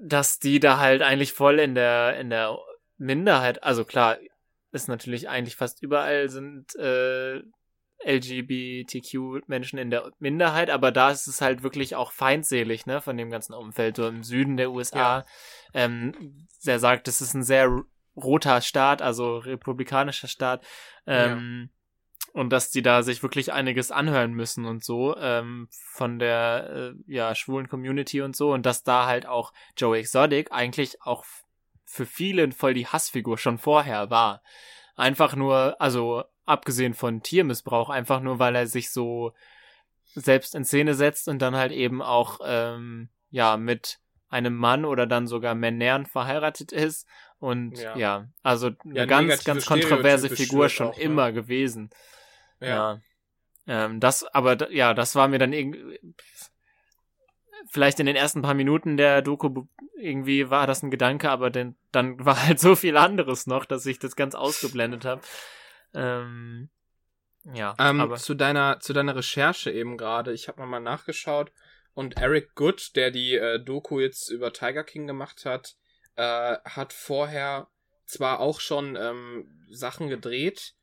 dass 0.00 0.38
die 0.38 0.60
da 0.60 0.78
halt 0.78 1.02
eigentlich 1.02 1.32
voll 1.32 1.58
in 1.58 1.74
der, 1.74 2.16
in 2.16 2.30
der 2.30 2.56
Minderheit, 2.96 3.64
also 3.64 3.84
klar, 3.84 4.18
ist 4.70 4.86
natürlich 4.86 5.28
eigentlich 5.28 5.56
fast 5.56 5.82
überall 5.82 6.28
sind 6.28 6.76
äh, 6.76 7.42
LGBTQ-Menschen 8.04 9.78
in 9.78 9.90
der 9.90 10.10
Minderheit, 10.18 10.70
aber 10.70 10.92
da 10.92 11.10
ist 11.10 11.26
es 11.26 11.40
halt 11.40 11.62
wirklich 11.62 11.96
auch 11.96 12.12
feindselig, 12.12 12.86
ne, 12.86 13.00
von 13.00 13.16
dem 13.16 13.30
ganzen 13.30 13.54
Umfeld, 13.54 13.96
so 13.96 14.06
im 14.06 14.22
Süden 14.22 14.56
der 14.56 14.70
USA. 14.70 14.98
Ja. 15.18 15.24
Ähm, 15.74 16.46
der 16.66 16.78
sagt, 16.78 17.08
es 17.08 17.20
ist 17.20 17.34
ein 17.34 17.42
sehr 17.42 17.70
roter 18.16 18.60
Staat, 18.60 19.02
also 19.02 19.38
republikanischer 19.38 20.28
Staat. 20.28 20.64
Ähm, 21.06 21.70
Und 22.34 22.50
dass 22.50 22.70
die 22.70 22.80
da 22.80 23.02
sich 23.02 23.22
wirklich 23.22 23.52
einiges 23.52 23.90
anhören 23.90 24.32
müssen 24.32 24.64
und 24.64 24.82
so, 24.82 25.14
ähm, 25.18 25.68
von 25.70 26.18
der, 26.18 26.70
äh, 26.70 26.94
ja, 27.06 27.34
schwulen 27.34 27.68
Community 27.68 28.22
und 28.22 28.34
so. 28.34 28.52
Und 28.52 28.64
dass 28.64 28.84
da 28.84 29.04
halt 29.04 29.26
auch 29.26 29.52
Joe 29.76 29.98
Exotic 29.98 30.50
eigentlich 30.50 31.02
auch 31.02 31.26
für 31.84 32.06
viele 32.06 32.50
voll 32.52 32.72
die 32.72 32.86
Hassfigur 32.86 33.36
schon 33.36 33.58
vorher 33.58 34.08
war. 34.08 34.42
Einfach 34.96 35.36
nur, 35.36 35.78
also 35.78 36.24
abgesehen 36.44 36.94
von 36.94 37.22
Tiermissbrauch, 37.22 37.90
einfach 37.90 38.20
nur, 38.20 38.38
weil 38.38 38.54
er 38.56 38.66
sich 38.66 38.90
so 38.90 39.32
selbst 40.14 40.54
in 40.54 40.64
Szene 40.64 40.94
setzt 40.94 41.28
und 41.28 41.40
dann 41.40 41.56
halt 41.56 41.72
eben 41.72 42.02
auch, 42.02 42.40
ähm, 42.44 43.08
ja, 43.30 43.56
mit 43.56 43.98
einem 44.28 44.56
Mann 44.56 44.84
oder 44.84 45.06
dann 45.06 45.26
sogar 45.26 45.54
Männern 45.54 46.06
verheiratet 46.06 46.72
ist. 46.72 47.06
Und 47.38 47.78
Ja. 47.78 47.96
ja, 47.96 48.28
also 48.42 48.70
eine 48.84 49.00
Ja, 49.00 49.06
ganz, 49.06 49.44
ganz 49.44 49.66
kontroverse 49.66 50.30
Figur 50.30 50.68
schon 50.68 50.88
auch, 50.88 50.96
ne? 50.96 51.02
immer 51.02 51.32
gewesen. 51.32 51.90
Ja. 52.60 52.68
Ja. 52.68 53.00
Ähm, 53.66 54.00
das, 54.00 54.24
aber 54.24 54.72
ja, 54.72 54.94
das 54.94 55.14
war 55.14 55.28
mir 55.28 55.38
dann 55.38 55.52
irgendwie. 55.52 55.98
Vielleicht 57.70 58.00
in 58.00 58.06
den 58.06 58.16
ersten 58.16 58.42
paar 58.42 58.54
Minuten 58.54 58.96
der 58.96 59.22
Doku 59.22 59.66
irgendwie 59.96 60.50
war 60.50 60.66
das 60.66 60.82
ein 60.82 60.90
Gedanke, 60.90 61.30
aber 61.30 61.50
denn, 61.50 61.76
dann 61.92 62.18
war 62.24 62.46
halt 62.46 62.58
so 62.58 62.74
viel 62.74 62.96
anderes 62.96 63.46
noch, 63.46 63.64
dass 63.64 63.86
ich 63.86 63.98
das 63.98 64.16
ganz 64.16 64.34
ausgeblendet 64.34 65.04
habe. 65.04 65.20
Ähm, 65.94 66.70
ja, 67.44 67.74
Ähm, 67.78 68.00
aber 68.00 68.16
zu 68.16 68.34
deiner 68.34 68.78
zu 68.80 68.92
deiner 68.92 69.16
Recherche 69.16 69.70
eben 69.70 69.96
gerade, 69.96 70.32
ich 70.32 70.48
habe 70.48 70.60
nochmal 70.60 70.80
nachgeschaut. 70.80 71.52
Und 71.94 72.18
Eric 72.18 72.54
Good, 72.54 72.96
der 72.96 73.10
die 73.10 73.34
äh, 73.34 73.62
Doku 73.62 74.00
jetzt 74.00 74.30
über 74.30 74.52
Tiger 74.52 74.84
King 74.84 75.06
gemacht 75.06 75.44
hat, 75.44 75.74
äh, 76.16 76.56
hat 76.64 76.92
vorher 76.92 77.68
zwar 78.06 78.40
auch 78.40 78.60
schon 78.60 78.96
ähm, 78.96 79.66
Sachen 79.70 80.08
gedreht, 80.08 80.74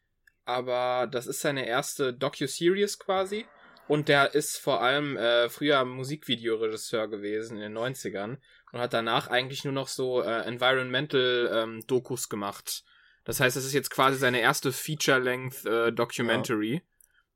aber 0.45 1.07
das 1.07 1.27
ist 1.27 1.41
seine 1.41 1.67
erste 1.67 2.13
Docu-Series 2.13 2.99
quasi. 2.99 3.45
Und 3.87 4.07
der 4.07 4.35
ist 4.35 4.57
vor 4.57 4.81
allem 4.83 5.17
äh, 5.17 5.49
früher 5.49 5.83
Musikvideoregisseur 5.83 7.07
gewesen 7.07 7.57
in 7.57 7.73
den 7.73 7.77
90ern 7.77 8.37
und 8.71 8.79
hat 8.79 8.93
danach 8.93 9.27
eigentlich 9.27 9.63
nur 9.63 9.73
noch 9.73 9.87
so 9.87 10.21
äh, 10.21 10.41
Environmental 10.41 11.49
ähm, 11.51 11.83
Dokus 11.87 12.29
gemacht. 12.29 12.83
Das 13.25 13.39
heißt, 13.39 13.55
es 13.57 13.65
ist 13.65 13.73
jetzt 13.73 13.89
quasi 13.91 14.17
seine 14.17 14.39
erste 14.39 14.71
Feature-Length 14.71 15.65
äh, 15.65 15.91
Documentary. 15.91 16.81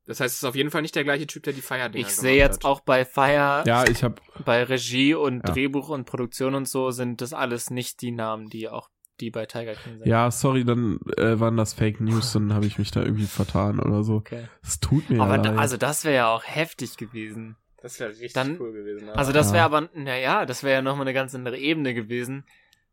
Das 0.06 0.20
heißt, 0.20 0.34
es 0.34 0.42
ist 0.42 0.44
auf 0.44 0.54
jeden 0.56 0.70
Fall 0.70 0.82
nicht 0.82 0.94
der 0.96 1.04
gleiche 1.04 1.26
Typ, 1.26 1.44
der 1.44 1.52
die 1.54 1.62
Feierdinger 1.62 2.06
ich 2.06 2.14
sehe 2.14 2.36
jetzt 2.36 2.56
hat. 2.58 2.64
auch 2.66 2.80
bei 2.80 3.04
Fire, 3.06 3.62
Ja, 3.66 3.84
ich 3.88 4.02
habe 4.04 4.16
bei 4.44 4.62
Regie 4.64 5.14
und 5.14 5.46
Ja. 5.46 5.54
Drehbuch 5.54 5.88
und 5.88 6.04
Produktion 6.04 6.54
und 6.54 6.68
so 6.68 6.90
sind 6.90 7.20
das 7.22 7.32
alles 7.32 7.70
nicht 7.70 8.02
die 8.02 8.10
Namen, 8.10 8.50
die 8.50 8.68
auch 8.68 8.90
die 9.20 9.30
bei 9.30 9.46
Tiger 9.46 9.74
King 9.74 9.98
sind. 9.98 10.06
ja, 10.06 10.30
sorry, 10.30 10.64
dann 10.64 10.98
äh, 11.16 11.38
waren 11.40 11.56
das 11.56 11.72
Fake 11.72 12.00
News, 12.00 12.32
dann 12.32 12.52
habe 12.52 12.66
ich 12.66 12.78
mich 12.78 12.90
da 12.90 13.00
irgendwie 13.02 13.26
vertan 13.26 13.78
oder 13.78 14.02
so. 14.02 14.16
Okay. 14.16 14.48
Es 14.62 14.80
tut 14.80 15.08
mir 15.08 15.22
Aber 15.22 15.36
ja 15.36 15.42
da, 15.42 15.50
leid. 15.50 15.58
also 15.60 15.76
das 15.76 16.04
wäre 16.04 16.16
ja 16.16 16.28
auch 16.34 16.42
heftig 16.44 16.96
gewesen. 16.96 17.56
Das 17.80 18.00
wäre 18.00 18.10
richtig 18.10 18.32
Dann- 18.32 18.58
cool 18.60 18.72
gewesen. 18.72 19.08
Also 19.10 19.30
das 19.32 19.48
Ja. 19.48 19.52
wäre 19.54 19.64
aber, 19.64 19.88
naja, 19.94 20.44
das 20.46 20.62
wäre 20.64 20.74
ja 20.74 20.82
nochmal 20.82 21.06
eine 21.06 21.14
ganz 21.14 21.34
andere 21.34 21.56
Ebene 21.58 21.94
gewesen, 21.94 22.44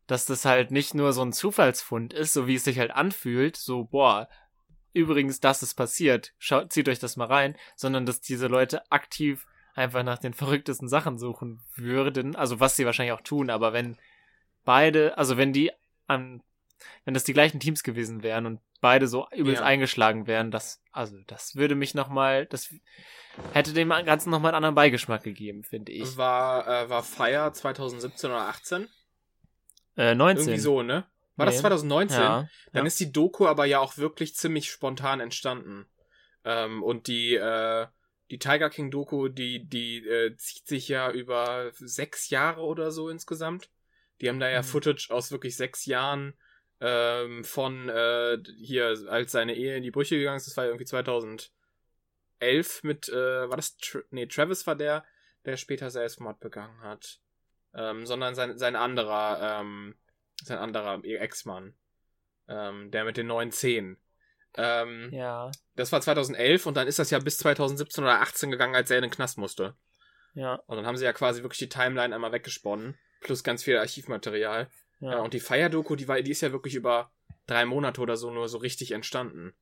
dass 0.06 0.26
das 0.26 0.44
halt 0.44 0.70
nicht 0.70 0.94
nur 0.94 1.12
so 1.12 1.22
ein 1.22 1.32
Zufallsfund 1.32 2.12
ist, 2.12 2.32
so 2.32 2.46
wie 2.46 2.56
es 2.56 2.64
sich 2.64 2.78
halt 2.78 2.90
anfühlt, 2.90 3.56
so, 3.56 3.84
boah, 3.84 4.28
übrigens, 4.92 5.40
das 5.40 5.62
ist 5.62 5.74
passiert, 5.74 6.32
schaut, 6.38 6.72
zieht 6.72 6.88
euch 6.88 6.98
das 6.98 7.16
mal 7.16 7.26
rein, 7.26 7.56
sondern 7.76 8.06
dass 8.06 8.20
diese 8.20 8.46
Leute 8.46 8.90
aktiv 8.90 9.46
einfach 9.74 10.02
nach 10.02 10.18
den 10.18 10.34
verrücktesten 10.34 10.88
Sachen 10.88 11.18
suchen 11.18 11.62
würden, 11.76 12.36
also 12.36 12.60
was 12.60 12.76
sie 12.76 12.84
wahrscheinlich 12.84 13.12
auch 13.12 13.22
tun, 13.22 13.48
aber 13.48 13.72
wenn 13.72 13.96
beide, 14.64 15.16
also 15.16 15.36
wenn 15.36 15.52
die 15.52 15.70
an, 16.06 16.42
wenn 17.04 17.14
das 17.14 17.24
die 17.24 17.32
gleichen 17.32 17.60
Teams 17.60 17.82
gewesen 17.82 18.22
wären 18.22 18.44
und 18.44 18.60
beide 18.80 19.06
so 19.06 19.28
übelst 19.30 19.60
Ja. 19.60 19.66
eingeschlagen 19.66 20.26
wären, 20.26 20.50
das, 20.50 20.82
also 20.90 21.16
das 21.26 21.54
würde 21.54 21.74
mich 21.74 21.94
nochmal, 21.94 22.46
das 22.46 22.74
hätte 23.52 23.72
dem 23.72 23.88
Ganzen 23.88 24.30
nochmal 24.30 24.50
einen 24.50 24.56
anderen 24.56 24.74
Beigeschmack 24.74 25.22
gegeben, 25.22 25.62
finde 25.62 25.92
ich. 25.92 26.16
war, 26.16 26.66
äh, 26.66 26.90
war 26.90 27.02
Fire 27.02 27.52
2017 27.52 28.30
oder 28.30 28.48
18? 28.48 28.88
Äh, 29.96 30.14
19. 30.14 30.46
Irgendwie 30.46 30.60
so, 30.60 30.82
ne? 30.82 31.04
War 31.36 31.46
das 31.46 31.56
Nee. 31.56 31.60
2019? 31.62 32.20
Ja. 32.20 32.48
Dann 32.72 32.84
ja. 32.84 32.86
ist 32.86 33.00
die 33.00 33.12
Doku 33.12 33.46
aber 33.46 33.64
ja 33.64 33.78
auch 33.78 33.96
wirklich 33.96 34.34
ziemlich 34.34 34.70
spontan 34.70 35.20
entstanden. 35.20 35.86
Ähm, 36.44 36.82
und 36.82 37.06
die, 37.06 37.34
äh, 37.34 37.86
die 38.30 38.38
Tiger 38.38 38.70
King 38.70 38.90
Doku, 38.90 39.28
die, 39.28 39.68
die 39.68 40.06
äh, 40.06 40.36
zieht 40.36 40.66
sich 40.66 40.88
ja 40.88 41.10
über 41.10 41.70
sechs 41.74 42.30
Jahre 42.30 42.62
oder 42.62 42.90
so 42.90 43.08
insgesamt. 43.08 43.70
Die 44.20 44.28
haben 44.28 44.40
da 44.40 44.48
ja 44.48 44.60
Mhm. 44.60 44.66
Footage 44.66 45.08
aus 45.10 45.32
wirklich 45.32 45.56
sechs 45.56 45.86
Jahren 45.86 46.34
ähm, 46.80 47.44
von 47.44 47.88
äh, 47.88 48.38
hier, 48.58 48.96
als 49.08 49.32
seine 49.32 49.54
Ehe 49.54 49.76
in 49.76 49.82
die 49.82 49.90
Brüche 49.90 50.16
gegangen 50.16 50.36
ist. 50.36 50.46
Das 50.46 50.56
war 50.56 50.64
irgendwie 50.64 50.84
2011 50.84 51.50
mit, 52.82 53.08
äh, 53.08 53.48
war 53.48 53.56
das, 53.56 53.76
Tra 53.76 54.00
nee, 54.10 54.26
Travis 54.26 54.66
war 54.66 54.76
der, 54.76 55.04
der 55.44 55.56
später 55.56 55.90
Selbstmord 55.90 56.40
begangen 56.40 56.80
hat. 56.82 57.20
Ähm, 57.74 58.06
sondern 58.06 58.34
sein, 58.34 58.58
sein 58.58 58.76
anderer, 58.76 59.60
ähm, 59.60 59.94
sein 60.42 60.58
anderer 60.58 61.02
Ex-Mann. 61.04 61.74
Ähm, 62.48 62.90
der 62.90 63.04
mit 63.04 63.16
den 63.16 63.28
neuen 63.28 63.52
Zehen. 63.52 63.98
Ähm, 64.54 65.10
ja. 65.12 65.50
Das 65.76 65.92
war 65.92 66.00
2011 66.00 66.66
und 66.66 66.76
dann 66.76 66.86
ist 66.86 66.98
das 66.98 67.10
ja 67.10 67.18
bis 67.18 67.38
2017 67.38 68.04
oder 68.04 68.20
18 68.20 68.50
gegangen, 68.50 68.74
als 68.74 68.90
er 68.90 68.98
in 68.98 69.02
den 69.02 69.10
Knast 69.10 69.38
musste. 69.38 69.76
Ja. 70.34 70.56
Und 70.66 70.76
dann 70.76 70.86
haben 70.86 70.96
sie 70.96 71.04
ja 71.04 71.12
quasi 71.12 71.42
wirklich 71.42 71.58
die 71.58 71.68
Timeline 71.68 72.14
einmal 72.14 72.32
weggesponnen. 72.32 72.98
Plus 73.20 73.44
ganz 73.44 73.62
viel 73.62 73.78
Archivmaterial. 73.78 74.68
Ja. 75.00 75.12
ja 75.12 75.18
und 75.20 75.34
die 75.34 75.40
Fire-Doku, 75.40 75.96
die, 75.96 76.08
war, 76.08 76.20
die 76.20 76.30
ist 76.30 76.40
ja 76.40 76.52
wirklich 76.52 76.74
über 76.74 77.12
drei 77.46 77.64
Monate 77.64 78.00
oder 78.00 78.16
so 78.16 78.30
nur 78.30 78.48
so 78.48 78.58
richtig 78.58 78.92
entstanden. 78.92 79.54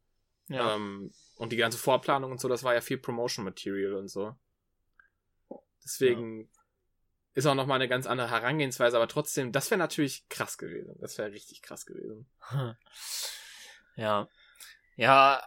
Ja. 0.48 0.74
Ähm, 0.74 1.12
und 1.36 1.52
die 1.52 1.56
ganze 1.56 1.78
Vorplanung 1.78 2.32
und 2.32 2.40
so, 2.40 2.48
das 2.48 2.64
war 2.64 2.74
ja 2.74 2.80
viel 2.80 2.98
Promotion-Material 2.98 3.94
und 3.94 4.08
so. 4.08 4.34
Deswegen 5.84 6.42
ja. 6.42 6.59
Ist 7.34 7.46
auch 7.46 7.54
nochmal 7.54 7.76
eine 7.76 7.88
ganz 7.88 8.06
andere 8.06 8.30
Herangehensweise, 8.30 8.96
aber 8.96 9.08
trotzdem, 9.08 9.52
das 9.52 9.70
wäre 9.70 9.78
natürlich 9.78 10.28
krass 10.28 10.58
gewesen. 10.58 10.96
Das 11.00 11.18
wäre 11.18 11.32
richtig 11.32 11.62
krass 11.62 11.86
gewesen. 11.86 12.26
Ja. 13.96 14.28
Ja. 14.96 15.42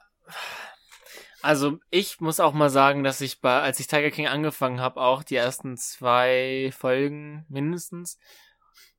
Also 1.42 1.80
ich 1.90 2.20
muss 2.20 2.40
auch 2.40 2.54
mal 2.54 2.70
sagen, 2.70 3.04
dass 3.04 3.20
ich 3.20 3.42
bei, 3.42 3.62
als 3.62 3.80
ich 3.80 3.88
Tiger 3.88 4.12
King 4.12 4.28
angefangen 4.28 4.80
habe, 4.80 5.02
auch 5.02 5.24
die 5.24 5.38
ersten 5.38 5.76
zwei 5.76 6.72
Folgen 6.78 7.46
mindestens, 7.50 8.20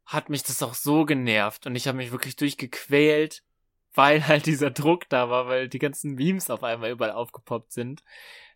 hat 0.05 0.29
mich 0.29 0.43
das 0.43 0.63
auch 0.63 0.75
so 0.75 1.05
genervt 1.05 1.67
und 1.67 1.77
ich 1.77 1.87
habe 1.87 1.99
mich 1.99 2.11
wirklich 2.11 2.37
durchgequält, 2.37 3.43
weil 3.95 4.27
halt 4.27 4.47
dieser 4.47 4.71
Druck 4.71 5.09
da 5.09 5.31
war, 5.31 5.47
weil 5.47 5.69
die 5.69 5.79
ganzen 5.79 6.15
Memes 6.15 6.51
auf 6.51 6.65
einmal 6.65 6.91
überall 6.91 7.13
aufgepoppt 7.13 7.73
sind. 7.73 8.03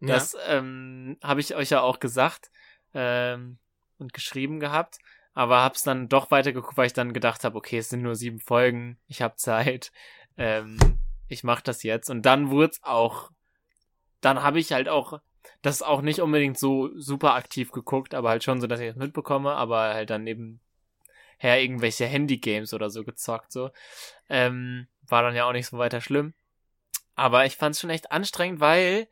Ja. 0.01 0.15
Das 0.15 0.37
ähm, 0.47 1.17
habe 1.23 1.41
ich 1.41 1.55
euch 1.55 1.71
ja 1.71 1.81
auch 1.81 2.01
gesagt 2.01 2.51
ähm, 2.93 3.59
und 3.99 4.13
geschrieben 4.13 4.61
gehabt, 4.61 4.99
aber 5.35 5.63
hab's 5.63 5.83
dann 5.83 6.09
doch 6.09 6.31
weitergeguckt, 6.31 6.77
weil 6.77 6.87
ich 6.87 6.93
dann 6.93 7.13
gedacht 7.13 7.45
habe, 7.45 7.57
okay, 7.57 7.79
es 7.79 7.89
sind 7.89 8.03
nur 8.03 8.15
sieben 8.15 8.41
Folgen, 8.41 8.99
ich 9.07 9.23
habe 9.23 9.37
Zeit, 9.37 9.93
ähm, 10.37 10.79
ich 11.29 11.45
mach 11.45 11.61
das 11.61 11.83
jetzt 11.83 12.11
und 12.11 12.23
dann 12.23 12.51
wurd's 12.51 12.83
auch, 12.83 13.31
dann 14.21 14.43
habe 14.43 14.59
ich 14.59 14.73
halt 14.73 14.89
auch 14.89 15.21
das 15.63 15.83
auch 15.83 16.03
nicht 16.03 16.21
unbedingt 16.21 16.59
so 16.59 16.91
super 16.99 17.35
aktiv 17.35 17.73
geguckt, 17.73 18.15
aber 18.15 18.31
halt 18.31 18.45
schon 18.45 18.61
so, 18.61 18.67
dass 18.67 18.81
ich 18.81 18.89
es 18.89 18.95
das 18.95 19.03
mitbekomme, 19.03 19.53
aber 19.53 19.95
halt 19.95 20.11
dann 20.11 20.25
nebenher 20.25 20.59
irgendwelche 21.43 22.07
Handy-Games 22.07 22.75
oder 22.75 22.91
so 22.91 23.05
gezockt, 23.05 23.53
so. 23.53 23.71
Ähm, 24.29 24.89
war 25.03 25.23
dann 25.23 25.35
ja 25.35 25.47
auch 25.47 25.53
nicht 25.53 25.67
so 25.67 25.79
weiter 25.79 26.01
schlimm. 26.01 26.35
Aber 27.15 27.47
ich 27.47 27.57
fand 27.57 27.75
es 27.75 27.81
schon 27.81 27.91
echt 27.91 28.13
anstrengend, 28.13 28.61
weil 28.61 29.09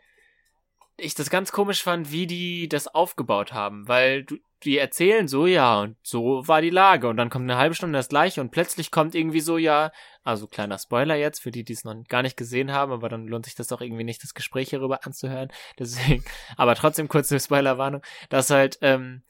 ich 0.96 1.14
das 1.14 1.30
ganz 1.30 1.52
komisch 1.52 1.82
fand, 1.82 2.10
wie 2.12 2.26
die 2.26 2.68
das 2.68 2.88
aufgebaut 2.88 3.52
haben, 3.52 3.88
weil 3.88 4.24
du, 4.24 4.36
die 4.66 4.78
erzählen 4.78 5.28
so, 5.28 5.46
ja, 5.46 5.80
und 5.80 5.96
so 6.02 6.46
war 6.46 6.60
die 6.60 6.70
Lage, 6.70 7.08
und 7.08 7.16
dann 7.16 7.30
kommt 7.30 7.44
eine 7.44 7.58
halbe 7.58 7.74
Stunde 7.74 7.98
das 7.98 8.08
gleiche, 8.08 8.40
und 8.40 8.50
plötzlich 8.50 8.90
kommt 8.90 9.14
irgendwie 9.14 9.40
so, 9.40 9.56
ja, 9.56 9.92
also 10.24 10.46
kleiner 10.46 10.78
Spoiler 10.78 11.14
jetzt, 11.14 11.38
für 11.38 11.50
die, 11.52 11.64
die 11.64 11.72
es 11.72 11.84
noch 11.84 11.94
gar 12.08 12.22
nicht 12.22 12.36
gesehen 12.36 12.72
haben, 12.72 12.92
aber 12.92 13.08
dann 13.08 13.26
lohnt 13.26 13.46
sich 13.46 13.54
das 13.54 13.68
doch 13.68 13.80
irgendwie 13.80 14.04
nicht, 14.04 14.22
das 14.22 14.34
Gespräch 14.34 14.70
hierüber 14.70 15.06
anzuhören, 15.06 15.50
deswegen, 15.78 16.24
aber 16.56 16.74
trotzdem 16.74 17.08
kurze 17.08 17.40
Spoilerwarnung, 17.40 18.02
dass 18.28 18.50
halt, 18.50 18.78
ähm, 18.82 19.22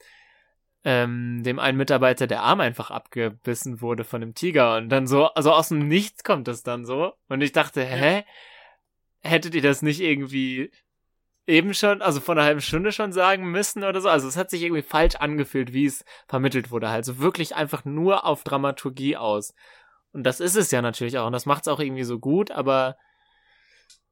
ähm, 0.83 1.43
dem 1.43 1.59
einen 1.59 1.77
Mitarbeiter 1.77 2.27
der 2.27 2.43
Arm 2.43 2.61
einfach 2.61 2.91
abgebissen 2.91 3.81
wurde 3.81 4.03
von 4.03 4.21
dem 4.21 4.33
Tiger 4.33 4.77
und 4.77 4.89
dann 4.89 5.05
so, 5.05 5.25
also 5.27 5.51
aus 5.51 5.69
dem 5.69 5.87
Nichts 5.87 6.23
kommt 6.23 6.47
das 6.47 6.63
dann 6.63 6.85
so, 6.85 7.13
und 7.29 7.41
ich 7.41 7.51
dachte, 7.51 7.83
hä? 7.83 8.23
Hättet 9.21 9.55
ihr 9.55 9.63
das 9.63 9.81
nicht 9.81 9.99
irgendwie 9.99 10.71
eben 11.47 11.73
schon, 11.73 12.01
also 12.01 12.19
vor 12.19 12.35
einer 12.35 12.43
halben 12.43 12.61
Stunde 12.61 12.91
schon 12.91 13.13
sagen 13.13 13.49
müssen 13.49 13.83
oder 13.83 14.01
so. 14.01 14.09
Also 14.09 14.27
es 14.27 14.37
hat 14.37 14.49
sich 14.49 14.61
irgendwie 14.61 14.81
falsch 14.81 15.15
angefühlt, 15.15 15.73
wie 15.73 15.85
es 15.85 16.03
vermittelt 16.27 16.69
wurde. 16.71 16.89
Also 16.89 17.19
wirklich 17.19 17.55
einfach 17.55 17.85
nur 17.85 18.25
auf 18.25 18.43
Dramaturgie 18.43 19.17
aus. 19.17 19.53
Und 20.11 20.23
das 20.23 20.39
ist 20.39 20.55
es 20.55 20.71
ja 20.71 20.81
natürlich 20.81 21.17
auch. 21.17 21.25
Und 21.25 21.33
das 21.33 21.45
macht 21.45 21.63
es 21.63 21.67
auch 21.69 21.79
irgendwie 21.79 22.03
so 22.03 22.19
gut, 22.19 22.51
aber 22.51 22.97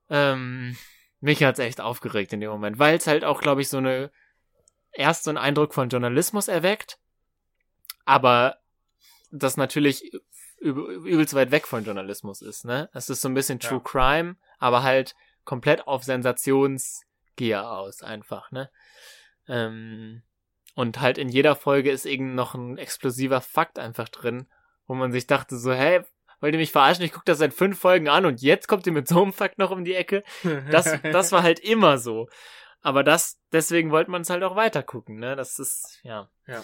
ähm, 0.09 0.77
mich 1.19 1.43
hat's 1.43 1.59
echt 1.59 1.81
aufgeregt 1.81 2.31
in 2.33 2.39
dem 2.39 2.51
Moment, 2.51 2.79
weil 2.79 2.97
es 2.97 3.07
halt 3.07 3.25
auch, 3.25 3.41
glaube 3.41 3.61
ich, 3.61 3.69
so 3.69 3.77
eine 3.77 4.11
erst 4.93 5.25
so 5.25 5.31
einen 5.31 5.37
Eindruck 5.37 5.73
von 5.73 5.89
Journalismus 5.89 6.47
erweckt, 6.47 6.99
aber 8.05 8.59
das 9.31 9.57
natürlich 9.57 10.11
übelst 10.59 11.33
weit 11.33 11.51
weg 11.51 11.67
von 11.67 11.83
Journalismus 11.83 12.41
ist, 12.41 12.63
ne? 12.63 12.89
Es 12.93 13.09
ist 13.09 13.21
so 13.21 13.27
ein 13.27 13.33
bisschen 13.33 13.59
True 13.59 13.81
ja. 13.83 13.83
Crime, 13.83 14.37
aber 14.57 14.83
halt 14.83 15.15
komplett 15.43 15.85
auf 15.85 16.03
Sensations 16.03 17.01
Gier 17.35 17.69
aus, 17.69 18.01
einfach, 18.01 18.51
ne? 18.51 18.69
Ähm, 19.47 20.23
und 20.75 20.99
halt 20.99 21.17
in 21.17 21.29
jeder 21.29 21.55
Folge 21.55 21.91
ist 21.91 22.05
irgend 22.05 22.35
noch 22.35 22.53
ein 22.53 22.77
explosiver 22.77 23.41
Fakt 23.41 23.79
einfach 23.79 24.09
drin, 24.09 24.47
wo 24.87 24.93
man 24.93 25.11
sich 25.11 25.27
dachte 25.27 25.57
so, 25.57 25.71
hey, 25.73 26.01
wollt 26.41 26.53
ihr 26.53 26.59
mich 26.59 26.71
verarschen? 26.71 27.05
Ich 27.05 27.13
gucke 27.13 27.25
das 27.25 27.37
seit 27.37 27.53
fünf 27.53 27.79
Folgen 27.79 28.09
an 28.09 28.25
und 28.25 28.41
jetzt 28.41 28.67
kommt 28.67 28.85
ihr 28.85 28.93
mit 28.93 29.07
so 29.07 29.21
einem 29.21 29.33
Fakt 29.33 29.57
noch 29.57 29.71
um 29.71 29.85
die 29.85 29.95
Ecke. 29.95 30.23
Das, 30.69 30.99
das 31.01 31.31
war 31.31 31.43
halt 31.43 31.59
immer 31.59 31.97
so. 31.97 32.27
Aber 32.81 33.03
das, 33.03 33.39
deswegen 33.51 33.89
wollte 33.89 34.11
man 34.11 34.21
es 34.21 34.29
halt 34.29 34.43
auch 34.43 34.55
weiter 34.55 34.83
gucken, 34.83 35.17
ne? 35.17 35.35
Das 35.35 35.57
ist, 35.57 35.99
ja. 36.03 36.29
Ja. 36.45 36.63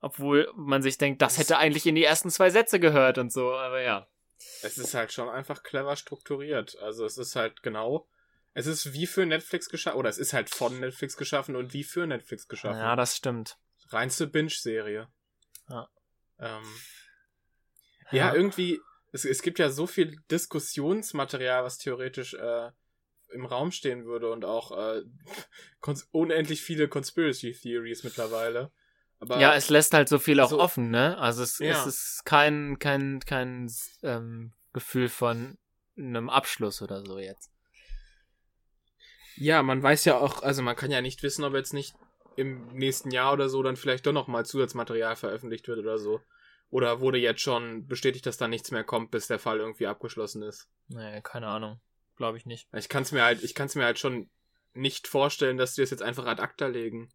Obwohl 0.00 0.50
man 0.54 0.82
sich 0.82 0.96
denkt, 0.96 1.22
das 1.22 1.38
hätte 1.38 1.58
eigentlich 1.58 1.86
in 1.86 1.94
die 1.94 2.04
ersten 2.04 2.30
zwei 2.30 2.50
Sätze 2.50 2.78
gehört 2.78 3.18
und 3.18 3.32
so, 3.32 3.52
aber 3.54 3.80
ja. 3.80 4.06
Es 4.62 4.78
ist 4.78 4.94
halt 4.94 5.12
schon 5.12 5.28
einfach 5.28 5.62
clever 5.62 5.96
strukturiert. 5.96 6.78
Also 6.80 7.04
es 7.04 7.18
ist 7.18 7.36
halt 7.36 7.62
genau, 7.62 8.06
es 8.52 8.66
ist 8.66 8.92
wie 8.92 9.06
für 9.06 9.26
Netflix 9.26 9.68
geschaffen, 9.68 9.98
oder 9.98 10.08
es 10.08 10.18
ist 10.18 10.32
halt 10.32 10.50
von 10.50 10.80
Netflix 10.80 11.16
geschaffen 11.16 11.56
und 11.56 11.72
wie 11.72 11.84
für 11.84 12.06
Netflix 12.06 12.48
geschaffen. 12.48 12.78
Ja, 12.78 12.96
das 12.96 13.16
stimmt. 13.16 13.58
Reinste 13.88 14.26
Binge-Serie. 14.26 15.08
Ja. 15.68 15.88
Ähm, 16.38 16.64
ja. 18.10 18.26
ja, 18.26 18.34
irgendwie, 18.34 18.80
es, 19.12 19.24
es 19.24 19.42
gibt 19.42 19.58
ja 19.58 19.70
so 19.70 19.86
viel 19.86 20.16
Diskussionsmaterial, 20.30 21.64
was 21.64 21.78
theoretisch 21.78 22.34
äh, 22.34 22.70
im 23.32 23.46
Raum 23.46 23.70
stehen 23.70 24.04
würde 24.04 24.30
und 24.30 24.44
auch 24.44 24.76
äh, 24.76 25.02
unendlich 26.10 26.62
viele 26.62 26.88
Conspiracy 26.88 27.52
Theories 27.52 28.02
mittlerweile. 28.02 28.72
Aber 29.20 29.38
ja, 29.38 29.54
es 29.54 29.68
lässt 29.68 29.92
halt 29.92 30.08
so 30.08 30.18
viel 30.18 30.40
auch 30.40 30.50
so, 30.50 30.58
offen, 30.58 30.90
ne? 30.90 31.18
Also 31.18 31.42
es, 31.42 31.58
ja. 31.58 31.72
es 31.72 31.86
ist 31.86 32.22
kein, 32.24 32.78
kein, 32.78 33.20
kein 33.20 33.70
ähm, 34.02 34.54
Gefühl 34.72 35.08
von 35.08 35.58
einem 35.96 36.30
Abschluss 36.30 36.80
oder 36.80 37.04
so 37.04 37.18
jetzt. 37.18 37.49
Ja, 39.40 39.62
man 39.62 39.82
weiß 39.82 40.04
ja 40.04 40.18
auch, 40.18 40.42
also 40.42 40.60
man 40.60 40.76
kann 40.76 40.90
ja 40.90 41.00
nicht 41.00 41.22
wissen, 41.22 41.44
ob 41.44 41.54
jetzt 41.54 41.72
nicht 41.72 41.94
im 42.36 42.68
nächsten 42.74 43.10
Jahr 43.10 43.32
oder 43.32 43.48
so 43.48 43.62
dann 43.62 43.76
vielleicht 43.76 44.06
doch 44.06 44.12
nochmal 44.12 44.44
Zusatzmaterial 44.44 45.16
veröffentlicht 45.16 45.66
wird 45.66 45.78
oder 45.78 45.98
so. 45.98 46.20
Oder 46.68 47.00
wurde 47.00 47.18
jetzt 47.18 47.40
schon 47.40 47.86
bestätigt, 47.86 48.26
dass 48.26 48.36
da 48.36 48.48
nichts 48.48 48.70
mehr 48.70 48.84
kommt, 48.84 49.10
bis 49.10 49.28
der 49.28 49.38
Fall 49.38 49.58
irgendwie 49.58 49.86
abgeschlossen 49.86 50.42
ist? 50.42 50.68
Nee, 50.88 51.22
keine 51.22 51.48
Ahnung. 51.48 51.80
Glaube 52.16 52.36
ich 52.36 52.44
nicht. 52.44 52.68
Ich 52.74 52.90
kann 52.90 53.02
es 53.02 53.12
mir 53.12 53.24
halt, 53.24 53.42
ich 53.42 53.54
kann 53.54 53.66
es 53.66 53.74
mir 53.74 53.84
halt 53.84 53.98
schon 53.98 54.28
nicht 54.74 55.08
vorstellen, 55.08 55.56
dass 55.56 55.74
die 55.74 55.80
das 55.80 55.90
jetzt 55.90 56.02
einfach 56.02 56.26
ad 56.26 56.42
acta 56.42 56.66
legen. 56.66 57.08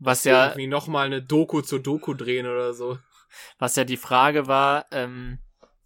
Was 0.00 0.24
ja. 0.24 0.48
Irgendwie 0.48 0.66
nochmal 0.66 1.06
eine 1.06 1.22
Doku 1.22 1.62
zur 1.62 1.80
Doku 1.80 2.14
drehen 2.14 2.46
oder 2.46 2.74
so. 2.74 2.98
Was 3.60 3.76
ja 3.76 3.84
die 3.84 3.96
Frage 3.96 4.48
war, 4.48 4.86
ähm, 4.90 5.38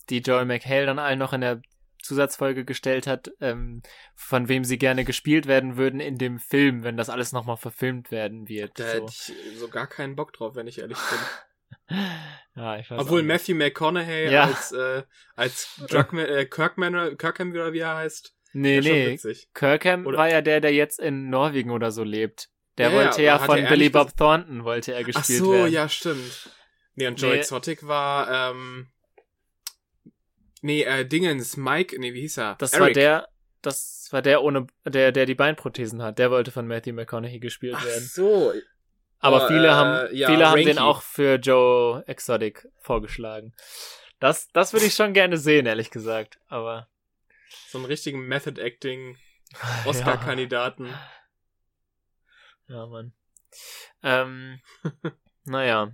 die 0.08 0.20
Joel 0.20 0.46
McHale 0.46 0.86
dann 0.86 0.98
allen 0.98 1.18
noch 1.18 1.34
in 1.34 1.42
der 1.42 1.60
Zusatzfolge 2.08 2.64
gestellt 2.64 3.06
hat, 3.06 3.30
ähm, 3.40 3.82
von 4.14 4.48
wem 4.48 4.64
sie 4.64 4.78
gerne 4.78 5.04
gespielt 5.04 5.46
werden 5.46 5.76
würden 5.76 6.00
in 6.00 6.16
dem 6.16 6.38
Film, 6.38 6.82
wenn 6.82 6.96
das 6.96 7.10
alles 7.10 7.32
nochmal 7.32 7.56
verfilmt 7.56 8.10
werden 8.10 8.48
wird. 8.48 8.78
Da 8.78 8.84
so. 8.84 8.92
hätte 8.94 9.06
ich 9.06 9.58
so 9.58 9.68
gar 9.68 9.86
keinen 9.86 10.16
Bock 10.16 10.32
drauf, 10.32 10.54
wenn 10.54 10.66
ich 10.66 10.80
ehrlich 10.80 10.98
bin. 10.98 11.98
ja, 12.56 12.78
ich 12.78 12.90
weiß 12.90 13.00
Obwohl 13.00 13.22
Matthew 13.22 13.54
McConaughey 13.54 14.32
ja. 14.32 14.44
als, 14.44 14.72
äh, 14.72 15.02
als 15.36 15.80
Druckman, 15.88 16.26
äh, 16.26 16.46
Kirkman, 16.46 17.16
Kirkham 17.16 17.50
oder 17.50 17.72
wie 17.72 17.80
er 17.80 17.96
heißt. 17.96 18.34
Nee, 18.54 18.80
nee. 18.80 19.18
Kirkham 19.54 20.06
oder? 20.06 20.18
war 20.18 20.30
ja 20.30 20.40
der, 20.40 20.60
der 20.60 20.72
jetzt 20.72 20.98
in 20.98 21.28
Norwegen 21.28 21.70
oder 21.70 21.92
so 21.92 22.02
lebt. 22.02 22.48
Der 22.78 22.90
ja, 22.90 22.96
wollte 22.96 23.22
ja, 23.22 23.36
ja 23.36 23.38
von 23.38 23.64
Billy 23.66 23.90
Bob 23.90 24.16
Thornton 24.16 24.64
wollte 24.64 24.94
er 24.94 25.04
gespielt 25.04 25.28
werden. 25.28 25.40
Ach 25.40 25.44
so, 25.44 25.52
werden. 25.52 25.72
ja, 25.72 25.88
stimmt. 25.88 26.50
Nee, 26.94 27.06
und 27.06 27.20
Joe 27.20 27.32
nee. 27.32 27.38
Exotic 27.38 27.86
war, 27.86 28.52
ähm, 28.52 28.88
Nee, 30.62 30.82
äh, 30.82 31.04
Dingens, 31.04 31.56
Mike, 31.56 31.98
nee, 31.98 32.14
wie 32.14 32.22
hieß 32.22 32.38
er? 32.38 32.56
Das 32.56 32.72
Eric. 32.72 32.82
war 32.82 32.92
der, 32.92 33.28
das 33.62 34.08
war 34.10 34.22
der 34.22 34.42
ohne, 34.42 34.66
der, 34.84 35.12
der 35.12 35.26
die 35.26 35.34
Beinprothesen 35.34 36.02
hat. 36.02 36.18
Der 36.18 36.30
wollte 36.30 36.50
von 36.50 36.66
Matthew 36.66 36.94
McConaughey 36.94 37.38
gespielt 37.38 37.76
Ach 37.78 37.84
werden. 37.84 38.04
so. 38.04 38.52
Aber 39.20 39.44
oh, 39.44 39.48
viele 39.48 39.68
äh, 39.68 39.70
haben, 39.70 40.14
ja, 40.14 40.28
viele 40.28 40.48
haben 40.48 40.64
den 40.64 40.78
auch 40.78 41.02
für 41.02 41.36
Joe 41.36 42.04
Exotic 42.06 42.68
vorgeschlagen. 42.78 43.52
Das, 44.20 44.48
das 44.52 44.72
würde 44.72 44.86
ich 44.86 44.94
schon 44.94 45.12
gerne 45.12 45.36
sehen, 45.38 45.66
ehrlich 45.66 45.90
gesagt. 45.90 46.38
Aber. 46.48 46.88
So 47.68 47.78
einen 47.78 47.86
richtigen 47.86 48.20
Method 48.26 48.60
Acting 48.60 49.16
Oscar-Kandidaten. 49.86 50.86
Ja. 52.68 52.76
ja, 52.76 52.86
Mann. 52.86 53.12
Ähm, 54.02 54.60
naja. 55.44 55.92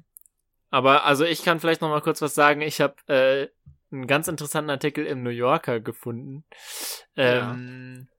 Aber 0.71 1.05
also 1.05 1.25
ich 1.25 1.45
kann 1.45 1.61
vielleicht 1.61 1.81
noch 1.81 1.89
mal 1.89 2.01
kurz 2.01 2.21
was 2.21 2.35
sagen. 2.35 2.61
Ich 2.61 2.81
habe 2.81 2.97
äh, 3.07 3.49
einen 3.95 4.07
ganz 4.07 4.29
interessanten 4.29 4.71
Artikel 4.71 5.07
im 5.07 5.23
New 5.23 5.31
Yorker 5.31 5.81
gefunden. 5.81 6.45
Ähm, 7.17 7.95
ja. 7.97 8.15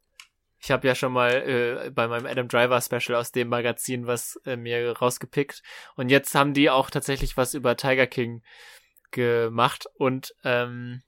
Ich 0.59 0.71
habe 0.71 0.87
ja 0.87 0.95
schon 0.95 1.13
mal 1.13 1.31
äh, 1.31 1.91
bei 1.91 2.07
meinem 2.07 2.25
Adam 2.25 2.47
Driver 2.47 2.81
Special 2.81 3.15
aus 3.19 3.31
dem 3.31 3.49
Magazin 3.49 4.07
was 4.07 4.39
äh, 4.45 4.55
mir 4.55 4.97
rausgepickt. 4.97 5.61
Und 5.95 6.09
jetzt 6.09 6.33
haben 6.33 6.53
die 6.53 6.69
auch 6.69 6.89
tatsächlich 6.89 7.37
was 7.37 7.53
über 7.53 7.77
Tiger 7.77 8.07
King 8.07 8.41
gemacht. 9.11 9.85
Und 9.97 10.33
ähm, 10.43 11.03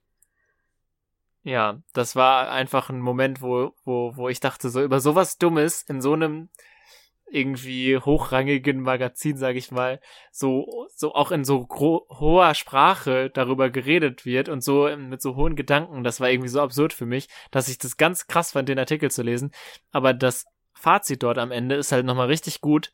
ja, 1.42 1.80
das 1.92 2.14
war 2.14 2.50
einfach 2.50 2.90
ein 2.90 3.00
Moment, 3.00 3.40
wo, 3.40 3.74
wo, 3.84 4.16
wo 4.16 4.28
ich 4.28 4.38
dachte, 4.38 4.68
so 4.68 4.82
über 4.82 5.00
sowas 5.00 5.38
Dummes 5.38 5.82
in 5.82 6.00
so 6.00 6.12
einem 6.12 6.50
irgendwie 7.30 7.98
hochrangigen 7.98 8.80
Magazin, 8.80 9.36
sage 9.36 9.58
ich 9.58 9.70
mal, 9.70 10.00
so 10.30 10.86
so 10.94 11.14
auch 11.14 11.30
in 11.30 11.44
so 11.44 11.68
hoher 11.68 12.54
Sprache 12.54 13.30
darüber 13.30 13.70
geredet 13.70 14.24
wird 14.24 14.48
und 14.48 14.62
so 14.62 14.88
mit 14.96 15.22
so 15.22 15.36
hohen 15.36 15.56
Gedanken, 15.56 16.04
das 16.04 16.20
war 16.20 16.30
irgendwie 16.30 16.48
so 16.48 16.60
absurd 16.60 16.92
für 16.92 17.06
mich, 17.06 17.28
dass 17.50 17.68
ich 17.68 17.78
das 17.78 17.96
ganz 17.96 18.26
krass 18.26 18.52
fand, 18.52 18.68
den 18.68 18.78
Artikel 18.78 19.10
zu 19.10 19.22
lesen. 19.22 19.52
Aber 19.90 20.14
das 20.14 20.46
Fazit 20.74 21.22
dort 21.22 21.38
am 21.38 21.50
Ende 21.50 21.74
ist 21.74 21.92
halt 21.92 22.06
nochmal 22.06 22.28
richtig 22.28 22.60
gut, 22.60 22.92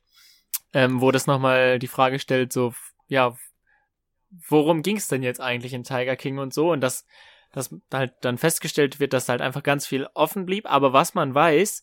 ähm, 0.73 1.01
wo 1.01 1.11
das 1.11 1.27
nochmal 1.27 1.79
die 1.79 1.87
Frage 1.87 2.19
stellt, 2.19 2.53
so, 2.53 2.75
ja, 3.07 3.37
worum 4.49 4.83
ging 4.83 4.97
es 4.97 5.09
denn 5.09 5.23
jetzt 5.23 5.41
eigentlich 5.41 5.75
in 5.75 5.85
Tiger 5.85 6.17
King 6.17 6.39
und 6.39 6.53
so? 6.53 6.73
Und 6.73 6.81
dass, 6.81 7.07
dass 7.53 7.75
halt 7.93 8.15
dann 8.23 8.39
festgestellt 8.39 9.01
wird, 9.01 9.13
dass 9.13 9.29
halt 9.29 9.41
einfach 9.41 9.63
ganz 9.63 9.87
viel 9.87 10.09
offen 10.15 10.47
blieb, 10.47 10.67
aber 10.71 10.93
was 10.93 11.15
man 11.15 11.35
weiß, 11.35 11.83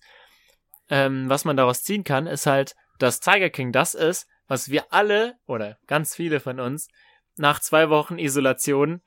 ähm, 0.92 1.30
was 1.30 1.46
man 1.46 1.58
daraus 1.58 1.84
ziehen 1.84 2.04
kann, 2.04 2.28
ist 2.28 2.46
halt, 2.46 2.76
dass 3.00 3.22
Tiger 3.22 3.50
King 3.50 3.72
das 3.72 3.96
ist, 3.96 4.28
was 4.48 4.70
wir 4.70 4.94
alle 4.94 5.36
oder 5.48 5.78
ganz 5.88 6.14
viele 6.14 6.40
von 6.40 6.60
uns 6.60 6.90
nach 7.38 7.60
zwei 7.60 7.90
Wochen 7.90 8.20
Isolation 8.20 9.02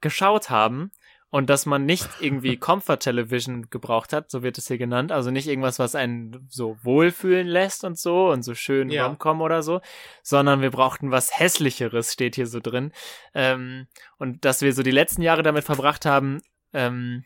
geschaut 0.00 0.50
haben 0.50 0.90
und 1.30 1.48
dass 1.48 1.66
man 1.66 1.86
nicht 1.86 2.08
irgendwie 2.20 2.56
Comfort 2.56 2.98
Television 2.98 3.70
gebraucht 3.70 4.12
hat, 4.12 4.28
so 4.28 4.42
wird 4.42 4.58
es 4.58 4.66
hier 4.66 4.76
genannt, 4.76 5.12
also 5.12 5.30
nicht 5.30 5.46
irgendwas, 5.46 5.78
was 5.78 5.94
einen 5.94 6.48
so 6.50 6.76
wohlfühlen 6.82 7.46
lässt 7.46 7.84
und 7.84 7.96
so 7.96 8.30
und 8.30 8.42
so 8.42 8.54
schön 8.54 8.90
ja. 8.90 9.06
Romcom 9.06 9.40
oder 9.40 9.62
so, 9.62 9.80
sondern 10.24 10.62
wir 10.62 10.72
brauchten 10.72 11.12
was 11.12 11.38
hässlicheres, 11.38 12.12
steht 12.12 12.34
hier 12.34 12.48
so 12.48 12.58
drin 12.58 12.92
ähm, 13.34 13.86
und 14.18 14.44
dass 14.44 14.62
wir 14.62 14.72
so 14.72 14.82
die 14.82 14.90
letzten 14.90 15.22
Jahre 15.22 15.44
damit 15.44 15.62
verbracht 15.62 16.06
haben, 16.06 16.42
ähm, 16.72 17.24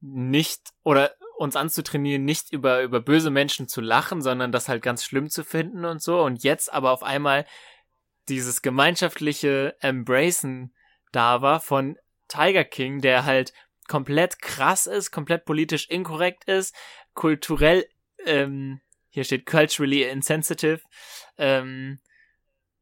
nicht 0.00 0.70
oder 0.82 1.12
uns 1.40 1.56
anzutrainieren, 1.56 2.26
nicht 2.26 2.52
über, 2.52 2.82
über 2.82 3.00
böse 3.00 3.30
Menschen 3.30 3.66
zu 3.66 3.80
lachen, 3.80 4.20
sondern 4.20 4.52
das 4.52 4.68
halt 4.68 4.82
ganz 4.82 5.02
schlimm 5.04 5.30
zu 5.30 5.42
finden 5.42 5.86
und 5.86 6.02
so. 6.02 6.20
Und 6.20 6.44
jetzt 6.44 6.70
aber 6.70 6.90
auf 6.92 7.02
einmal 7.02 7.46
dieses 8.28 8.60
gemeinschaftliche 8.60 9.74
Embracen 9.80 10.74
da 11.12 11.40
war 11.40 11.60
von 11.60 11.96
Tiger 12.28 12.64
King, 12.64 13.00
der 13.00 13.24
halt 13.24 13.54
komplett 13.88 14.42
krass 14.42 14.86
ist, 14.86 15.12
komplett 15.12 15.46
politisch 15.46 15.88
inkorrekt 15.88 16.44
ist, 16.44 16.76
kulturell, 17.14 17.88
ähm, 18.26 18.82
hier 19.08 19.24
steht 19.24 19.46
culturally 19.46 20.02
insensitive, 20.02 20.82
ähm, 21.38 22.00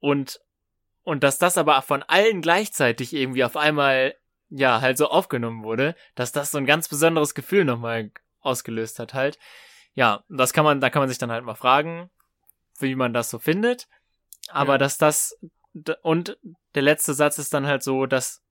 und, 0.01 0.41
und 1.05 1.23
dass 1.23 1.39
das 1.39 1.57
aber 1.59 1.81
von 1.83 2.03
allen 2.03 2.43
gleichzeitig 2.43 3.15
irgendwie 3.15 3.45
auf 3.45 3.57
einmal, 3.57 4.17
ja, 4.51 4.81
halt 4.81 4.99
so 4.99 5.07
aufgenommen 5.07 5.63
wurde, 5.63 5.95
dass 6.17 6.33
das 6.33 6.51
so 6.51 6.59
ein 6.59 6.67
ganz 6.67 6.89
besonderes 6.89 7.37
Gefühl 7.37 7.65
nochmal 7.65 8.11
ausgelöst 8.41 8.99
hat 8.99 9.15
halt. 9.15 9.39
Ja, 9.95 10.23
das 10.29 10.53
kann 10.53 10.65
man, 10.65 10.81
da 10.81 10.91
kann 10.91 11.03
man 11.03 11.09
sich 11.09 11.19
dann 11.19 11.33
halt 11.33 11.45
mal 11.45 11.55
fragen, 11.55 12.11
wie 12.79 12.95
man 12.95 13.13
das 13.13 13.31
so 13.31 13.39
findet. 13.39 13.89
Aber 14.49 14.75
ja. 14.75 14.79
dass 14.79 14.99
das 14.99 15.39
und 16.03 16.39
der 16.75 16.83
letzte 16.83 17.15
Satz 17.15 17.39
ist 17.39 17.53
dann 17.55 17.67
halt 17.67 17.83
so, 17.83 18.07
dass 18.07 18.43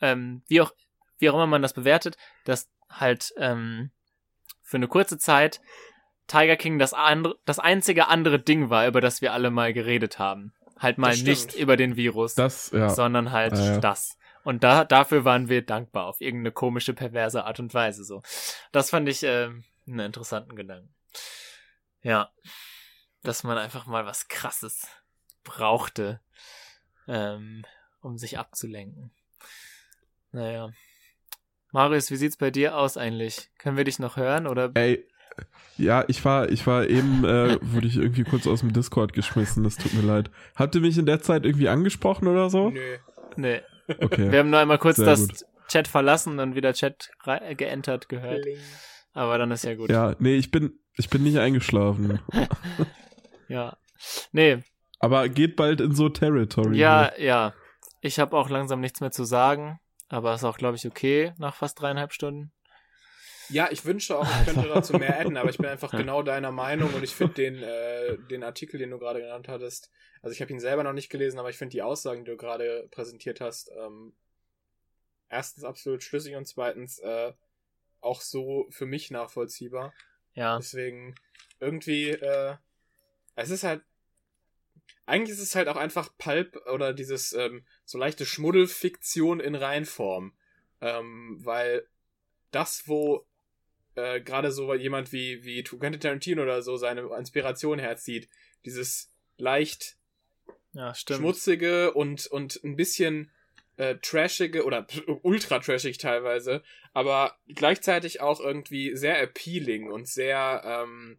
ähm, 0.00 0.42
wie 0.48 0.60
auch 0.60 0.72
wie 1.18 1.30
auch 1.30 1.34
immer 1.34 1.46
man 1.46 1.62
das 1.62 1.74
bewertet, 1.74 2.16
dass 2.44 2.70
halt 2.90 3.32
ähm, 3.36 3.90
für 4.62 4.76
eine 4.76 4.88
kurze 4.88 5.18
Zeit 5.18 5.60
Tiger 6.26 6.56
King 6.56 6.78
das 6.78 6.94
andere, 6.94 7.36
das 7.44 7.58
einzige 7.58 8.08
andere 8.08 8.38
Ding 8.38 8.70
war, 8.70 8.86
über 8.86 9.00
das 9.00 9.20
wir 9.20 9.32
alle 9.32 9.50
mal 9.50 9.72
geredet 9.72 10.18
haben. 10.18 10.52
Halt 10.78 10.98
mal 10.98 11.16
nicht 11.16 11.54
über 11.54 11.76
den 11.76 11.96
Virus, 11.96 12.34
das, 12.34 12.70
ja. 12.72 12.88
sondern 12.88 13.30
halt 13.30 13.56
ja, 13.56 13.74
ja. 13.74 13.78
das. 13.78 14.18
Und 14.44 14.64
da, 14.64 14.84
dafür 14.84 15.24
waren 15.24 15.48
wir 15.48 15.62
dankbar, 15.62 16.06
auf 16.06 16.20
irgendeine 16.20 16.52
komische, 16.52 16.94
perverse 16.94 17.44
Art 17.44 17.60
und 17.60 17.72
Weise 17.74 18.04
so. 18.04 18.22
Das 18.72 18.90
fand 18.90 19.08
ich 19.08 19.22
äh, 19.22 19.50
einen 19.86 20.00
interessanten 20.00 20.56
Gedanken. 20.56 20.92
Ja. 22.02 22.30
Dass 23.22 23.44
man 23.44 23.56
einfach 23.56 23.86
mal 23.86 24.04
was 24.04 24.26
krasses 24.26 24.88
brauchte, 25.44 26.20
ähm, 27.06 27.64
um 28.00 28.18
sich 28.18 28.38
abzulenken. 28.38 29.12
Naja. 30.32 30.72
Marius, 31.70 32.10
wie 32.10 32.16
sieht's 32.16 32.36
bei 32.36 32.50
dir 32.50 32.76
aus 32.76 32.96
eigentlich? 32.96 33.50
Können 33.58 33.76
wir 33.76 33.84
dich 33.84 33.98
noch 33.98 34.16
hören 34.16 34.46
oder? 34.46 34.70
Ey, 34.74 35.06
ja, 35.78 36.04
ich 36.08 36.24
war, 36.24 36.50
ich 36.50 36.66
war 36.66 36.86
eben, 36.86 37.24
äh, 37.24 37.58
wurde 37.62 37.86
ich 37.86 37.96
irgendwie 37.96 38.24
kurz 38.24 38.46
aus 38.46 38.60
dem 38.60 38.72
Discord 38.72 39.12
geschmissen, 39.12 39.64
das 39.64 39.76
tut 39.76 39.94
mir 39.94 40.02
leid. 40.02 40.30
Habt 40.56 40.74
ihr 40.74 40.80
mich 40.80 40.98
in 40.98 41.06
der 41.06 41.20
Zeit 41.22 41.44
irgendwie 41.44 41.68
angesprochen 41.68 42.28
oder 42.28 42.50
so? 42.50 42.70
Nö. 42.70 42.98
Nee. 43.36 43.62
Okay. 43.88 44.30
Wir 44.30 44.38
haben 44.40 44.50
nur 44.50 44.60
einmal 44.60 44.78
kurz 44.78 44.96
Sehr 44.96 45.06
das 45.06 45.28
gut. 45.28 45.44
Chat 45.68 45.88
verlassen 45.88 46.38
und 46.38 46.54
wieder 46.54 46.72
Chat 46.72 47.10
geentert 47.56 48.08
gehört. 48.08 48.44
Aber 49.12 49.38
dann 49.38 49.50
ist 49.50 49.64
ja 49.64 49.74
gut. 49.74 49.90
Ja, 49.90 50.14
nee, 50.18 50.36
ich 50.36 50.50
bin, 50.50 50.78
ich 50.96 51.10
bin 51.10 51.22
nicht 51.22 51.38
eingeschlafen. 51.38 52.20
ja. 53.48 53.76
Nee. 54.32 54.58
Aber 55.00 55.28
geht 55.28 55.56
bald 55.56 55.80
in 55.80 55.94
so 55.94 56.08
Territory. 56.08 56.78
Ja, 56.78 57.12
ne? 57.16 57.24
ja. 57.24 57.54
Ich 58.00 58.18
habe 58.18 58.36
auch 58.36 58.50
langsam 58.50 58.80
nichts 58.80 59.00
mehr 59.00 59.10
zu 59.10 59.24
sagen. 59.24 59.78
Aber 60.08 60.34
ist 60.34 60.44
auch, 60.44 60.58
glaube 60.58 60.76
ich, 60.76 60.86
okay 60.86 61.32
nach 61.38 61.54
fast 61.54 61.80
dreieinhalb 61.80 62.12
Stunden. 62.12 62.52
Ja, 63.52 63.70
ich 63.70 63.84
wünschte 63.84 64.18
auch, 64.18 64.26
ich 64.26 64.46
könnte 64.46 64.68
dazu 64.68 64.94
mehr 64.94 65.20
adden, 65.20 65.36
aber 65.36 65.50
ich 65.50 65.58
bin 65.58 65.66
einfach 65.66 65.90
genau 65.90 66.22
deiner 66.22 66.50
Meinung 66.50 66.92
und 66.94 67.04
ich 67.04 67.14
finde 67.14 67.34
den, 67.34 67.62
äh, 67.62 68.16
den 68.30 68.42
Artikel, 68.42 68.78
den 68.78 68.90
du 68.90 68.98
gerade 68.98 69.20
genannt 69.20 69.48
hattest, 69.48 69.90
also 70.22 70.32
ich 70.32 70.40
habe 70.40 70.52
ihn 70.52 70.60
selber 70.60 70.84
noch 70.84 70.92
nicht 70.92 71.10
gelesen, 71.10 71.38
aber 71.38 71.50
ich 71.50 71.58
finde 71.58 71.72
die 71.72 71.82
Aussagen, 71.82 72.24
die 72.24 72.30
du 72.30 72.36
gerade 72.36 72.88
präsentiert 72.90 73.40
hast, 73.40 73.70
ähm, 73.76 74.14
erstens 75.28 75.64
absolut 75.64 76.02
schlüssig 76.02 76.36
und 76.36 76.46
zweitens 76.46 76.98
äh, 77.00 77.32
auch 78.00 78.20
so 78.20 78.66
für 78.70 78.86
mich 78.86 79.10
nachvollziehbar. 79.10 79.92
Ja. 80.34 80.56
Deswegen 80.56 81.14
irgendwie, 81.58 82.10
äh, 82.10 82.56
es 83.34 83.50
ist 83.50 83.64
halt, 83.64 83.82
eigentlich 85.06 85.36
ist 85.36 85.42
es 85.42 85.56
halt 85.56 85.68
auch 85.68 85.76
einfach 85.76 86.16
Pulp 86.18 86.56
oder 86.72 86.92
dieses 86.92 87.32
ähm, 87.32 87.66
so 87.84 87.98
leichte 87.98 88.24
Schmuddelfiktion 88.24 89.40
in 89.40 89.54
Reinform. 89.54 90.32
Ähm, 90.80 91.38
weil 91.44 91.86
das, 92.50 92.86
wo 92.86 93.26
äh, 93.94 94.20
gerade 94.20 94.52
so 94.52 94.74
jemand 94.74 95.12
wie, 95.12 95.44
wie 95.44 95.62
Quentin 95.62 96.00
Tarantino 96.00 96.42
oder 96.42 96.62
so 96.62 96.76
seine 96.76 97.02
Inspiration 97.18 97.78
herzieht, 97.78 98.28
dieses 98.64 99.10
leicht 99.36 99.96
ja, 100.72 100.94
schmutzige 100.94 101.92
und, 101.92 102.26
und 102.26 102.60
ein 102.64 102.76
bisschen 102.76 103.30
äh, 103.76 103.96
trashige 103.96 104.64
oder 104.64 104.86
ultra 105.22 105.58
trashig 105.58 105.98
teilweise, 105.98 106.62
aber 106.92 107.36
gleichzeitig 107.48 108.20
auch 108.20 108.40
irgendwie 108.40 108.96
sehr 108.96 109.20
appealing 109.22 109.90
und 109.90 110.08
sehr 110.08 110.62
ähm, 110.64 111.18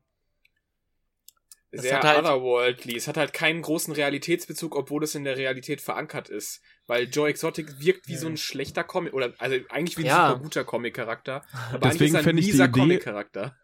sehr 1.82 2.02
halt 2.02 2.20
otherworldly. 2.20 2.96
Es 2.96 3.08
hat 3.08 3.18
halt 3.18 3.34
keinen 3.34 3.62
großen 3.62 3.94
Realitätsbezug, 3.94 4.76
obwohl 4.76 5.04
es 5.04 5.16
in 5.16 5.24
der 5.24 5.38
Realität 5.38 5.82
verankert 5.82 6.30
ist. 6.30 6.62
Weil 6.86 7.06
Joe 7.06 7.30
Exotic 7.30 7.80
wirkt 7.80 8.08
wie 8.08 8.14
ja. 8.14 8.20
so 8.20 8.28
ein 8.28 8.38
schlechter 8.38 8.84
Comic, 8.84 9.14
oder 9.14 9.34
also 9.40 9.58
eigentlich 9.70 9.98
wie 9.98 10.04
ein 10.04 10.08
ja. 10.08 10.30
super 10.30 10.42
guter 10.42 10.64
Comic-Charakter. 10.64 11.44
Aber 11.72 11.80
Deswegen 11.90 12.16
eigentlich 12.16 12.50
ist 12.50 12.60
ein 12.60 12.70
mieser 12.70 12.70
Comic-Charakter. 12.70 13.56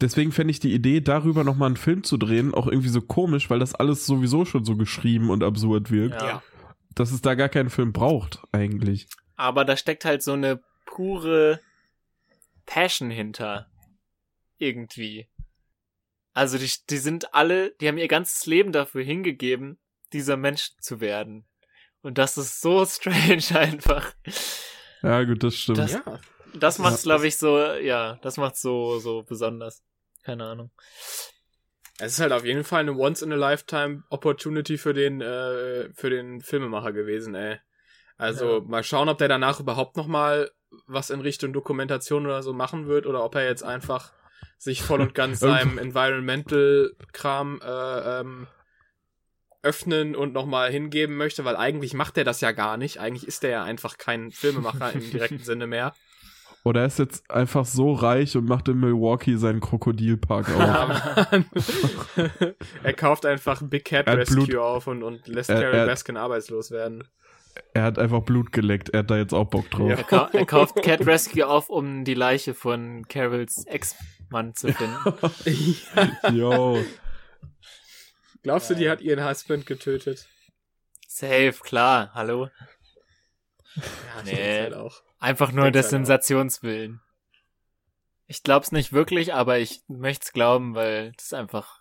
Deswegen 0.00 0.32
fände 0.32 0.50
ich 0.50 0.60
die 0.60 0.74
Idee, 0.74 1.00
darüber 1.00 1.42
nochmal 1.42 1.68
einen 1.68 1.76
Film 1.76 2.04
zu 2.04 2.18
drehen, 2.18 2.52
auch 2.52 2.66
irgendwie 2.66 2.90
so 2.90 3.00
komisch, 3.00 3.48
weil 3.48 3.58
das 3.58 3.74
alles 3.74 4.04
sowieso 4.04 4.44
schon 4.44 4.64
so 4.64 4.76
geschrieben 4.76 5.30
und 5.30 5.42
absurd 5.42 5.90
wirkt. 5.90 6.20
Ja. 6.20 6.42
Dass 6.94 7.12
es 7.12 7.22
da 7.22 7.34
gar 7.34 7.48
keinen 7.48 7.70
Film 7.70 7.92
braucht, 7.92 8.40
eigentlich. 8.52 9.08
Aber 9.36 9.64
da 9.64 9.76
steckt 9.76 10.04
halt 10.04 10.22
so 10.22 10.32
eine 10.32 10.60
pure 10.84 11.60
Passion 12.66 13.10
hinter. 13.10 13.68
Irgendwie. 14.58 15.28
Also 16.36 16.58
die, 16.58 16.70
die 16.90 16.98
sind 16.98 17.32
alle, 17.32 17.70
die 17.80 17.88
haben 17.88 17.96
ihr 17.96 18.08
ganzes 18.08 18.44
Leben 18.44 18.70
dafür 18.70 19.02
hingegeben, 19.02 19.78
dieser 20.12 20.36
Mensch 20.36 20.72
zu 20.80 21.00
werden. 21.00 21.46
Und 22.02 22.18
das 22.18 22.36
ist 22.36 22.60
so 22.60 22.84
strange 22.86 23.58
einfach. 23.58 24.12
Ja, 25.02 25.24
gut, 25.24 25.42
das 25.42 25.54
stimmt. 25.54 25.78
Das, 25.78 25.92
ja. 25.92 26.20
Das 26.52 26.78
macht's, 26.78 27.04
glaube 27.04 27.26
ich, 27.26 27.38
so, 27.38 27.58
ja, 27.58 28.18
das 28.20 28.36
macht's 28.36 28.60
so, 28.60 28.98
so 28.98 29.22
besonders. 29.22 29.82
Keine 30.24 30.44
Ahnung. 30.44 30.70
Es 31.98 32.12
ist 32.12 32.20
halt 32.20 32.32
auf 32.32 32.44
jeden 32.44 32.64
Fall 32.64 32.80
eine 32.80 32.92
Once-in-a-Lifetime-Opportunity 32.92 34.76
für 34.76 34.92
den, 34.92 35.22
äh, 35.22 35.88
für 35.94 36.10
den 36.10 36.42
Filmemacher 36.42 36.92
gewesen, 36.92 37.34
ey. 37.34 37.60
Also 38.18 38.58
ja. 38.58 38.60
mal 38.60 38.84
schauen, 38.84 39.08
ob 39.08 39.16
der 39.16 39.28
danach 39.28 39.58
überhaupt 39.58 39.96
noch 39.96 40.06
mal 40.06 40.50
was 40.86 41.08
in 41.08 41.22
Richtung 41.22 41.54
Dokumentation 41.54 42.26
oder 42.26 42.42
so 42.42 42.52
machen 42.52 42.88
wird 42.88 43.06
oder 43.06 43.24
ob 43.24 43.36
er 43.36 43.46
jetzt 43.46 43.62
einfach 43.62 44.12
sich 44.58 44.82
voll 44.82 45.00
und 45.00 45.14
ganz 45.14 45.40
seinem 45.40 45.78
Environmental-Kram 45.78 47.60
äh, 47.62 48.20
ähm, 48.20 48.46
öffnen 49.62 50.14
und 50.14 50.32
nochmal 50.32 50.70
hingeben 50.70 51.16
möchte, 51.16 51.44
weil 51.44 51.56
eigentlich 51.56 51.92
macht 51.92 52.16
er 52.16 52.24
das 52.24 52.40
ja 52.40 52.52
gar 52.52 52.76
nicht. 52.76 53.00
Eigentlich 53.00 53.26
ist 53.26 53.44
er 53.44 53.50
ja 53.50 53.64
einfach 53.64 53.98
kein 53.98 54.30
Filmemacher 54.30 54.92
im 54.92 55.10
direkten 55.10 55.38
Sinne 55.44 55.66
mehr. 55.66 55.92
Oder 56.66 56.80
er 56.80 56.86
ist 56.86 56.98
jetzt 56.98 57.30
einfach 57.30 57.64
so 57.64 57.92
reich 57.92 58.36
und 58.36 58.48
macht 58.48 58.66
in 58.66 58.80
Milwaukee 58.80 59.36
seinen 59.36 59.60
Krokodilpark 59.60 60.48
auf. 60.48 60.56
Ja, 62.16 62.30
er 62.82 62.92
kauft 62.92 63.24
einfach 63.24 63.62
Big 63.62 63.84
Cat 63.84 64.08
Rescue 64.08 64.46
Blut, 64.46 64.56
auf 64.56 64.86
und, 64.86 65.02
und 65.02 65.28
lässt 65.28 65.50
er, 65.50 65.60
Carol 65.60 65.86
Baskin 65.86 66.16
arbeitslos 66.16 66.70
werden. 66.70 67.04
Er 67.72 67.84
hat 67.84 67.98
einfach 67.98 68.22
Blut 68.22 68.52
geleckt, 68.52 68.88
er 68.88 69.00
hat 69.00 69.10
da 69.10 69.16
jetzt 69.16 69.32
auch 69.32 69.44
Bock 69.44 69.70
drauf. 69.70 69.90
Ja. 69.90 69.96
Er, 69.96 70.04
ka 70.04 70.30
er, 70.32 70.44
kauft 70.44 70.82
Cat 70.82 71.06
Rescue 71.06 71.46
auf, 71.46 71.68
um 71.70 72.04
die 72.04 72.14
Leiche 72.14 72.52
von 72.54 73.06
Carols 73.06 73.64
Ex 73.66 73.96
Mann 74.30 74.54
zu 74.54 74.72
finden. 74.72 74.96
ja. 76.24 76.30
Yo. 76.30 76.84
Glaubst 78.42 78.70
du, 78.70 78.74
die 78.74 78.88
hat 78.88 79.00
ihren 79.00 79.24
Husband 79.26 79.66
getötet? 79.66 80.26
Safe, 81.08 81.54
klar, 81.62 82.10
hallo. 82.14 82.50
Ja, 83.74 84.22
Nee. 84.24 84.60
halt 84.62 84.74
auch. 84.74 85.02
Einfach 85.18 85.52
nur 85.52 85.70
des 85.70 85.86
halt. 85.86 85.90
Sensationswillen. 85.90 87.00
Ich 88.26 88.42
glaub's 88.42 88.72
nicht 88.72 88.92
wirklich, 88.92 89.34
aber 89.34 89.58
ich 89.58 89.82
möchte 89.88 90.24
es 90.26 90.32
glauben, 90.32 90.74
weil 90.74 91.12
das 91.12 91.32
einfach 91.32 91.80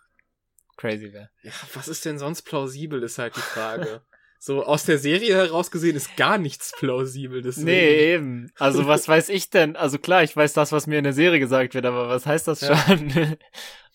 crazy 0.78 1.12
wäre. 1.12 1.30
Ja, 1.42 1.52
was 1.74 1.88
ist 1.88 2.06
denn 2.06 2.20
sonst 2.20 2.44
plausibel, 2.44 3.02
ist 3.04 3.18
halt 3.18 3.36
die 3.36 3.42
Frage. 3.42 4.02
so 4.46 4.64
aus 4.64 4.84
der 4.86 5.00
Serie 5.00 5.34
heraus 5.36 5.72
gesehen 5.72 5.96
ist 5.96 6.16
gar 6.18 6.38
nichts 6.38 6.72
plausibel. 6.78 7.42
Deswegen. 7.42 7.66
Nee, 7.66 8.14
eben. 8.14 8.52
Also 8.60 8.86
was 8.86 9.08
weiß 9.08 9.30
ich 9.30 9.50
denn? 9.50 9.76
Also 9.76 9.98
klar, 9.98 10.22
ich 10.22 10.36
weiß 10.36 10.54
das, 10.54 10.72
was 10.72 10.86
mir 10.86 11.00
in 11.00 11.04
der 11.04 11.14
Serie 11.14 11.40
gesagt 11.40 11.74
wird, 11.74 11.84
aber 11.86 12.10
was 12.10 12.28
heißt 12.28 12.48
das 12.48 12.62
Ja. 12.62 12.78
schon? 12.78 13.12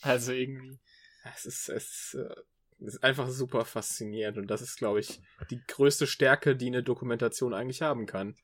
also 0.02 0.32
irgendwie. 0.32 0.80
Es 1.36 1.44
ist, 1.44 1.68
es 1.68 1.84
ist, 1.84 2.14
äh, 2.14 2.34
es 2.84 2.94
ist 2.94 3.04
einfach 3.04 3.28
super 3.28 3.64
faszinierend 3.64 4.38
und 4.38 4.48
das 4.48 4.60
ist, 4.60 4.76
glaube 4.76 4.98
ich, 4.98 5.20
die 5.50 5.60
größte 5.68 6.08
Stärke, 6.08 6.56
die 6.56 6.66
eine 6.66 6.82
Dokumentation 6.82 7.54
eigentlich 7.54 7.82
haben 7.82 8.06
kann. 8.06 8.34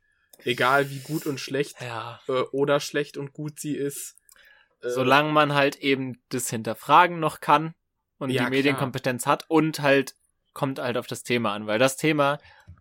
Egal 0.45 0.91
wie 0.91 1.01
gut 1.01 1.27
und 1.27 1.41
schlecht 1.41 1.75
Ja. 1.81 2.21
äh, 2.29 2.43
oder 2.53 2.79
schlecht 2.79 3.17
und 3.17 3.33
gut 3.33 3.59
sie 3.59 3.75
ist. 3.75 4.15
äh, 4.81 4.91
Solange 4.91 5.33
man 5.33 5.55
halt 5.55 5.75
eben 5.77 6.23
das 6.29 6.51
Hinterfragen 6.51 7.19
noch 7.19 7.41
kann 7.41 7.75
und 8.19 8.31
Ja, 8.31 8.45
die 8.45 8.51
Medienkompetenz 8.51 9.27
hat 9.27 9.45
und 9.49 9.81
halt 9.81 10.15
kommt 10.57 10.79
halt 10.79 10.97
auf 10.97 11.07
das 11.07 11.23
Thema 11.23 11.53
an, 11.53 11.67
weil 11.67 11.79
das 11.79 11.99
Thema 11.99 12.39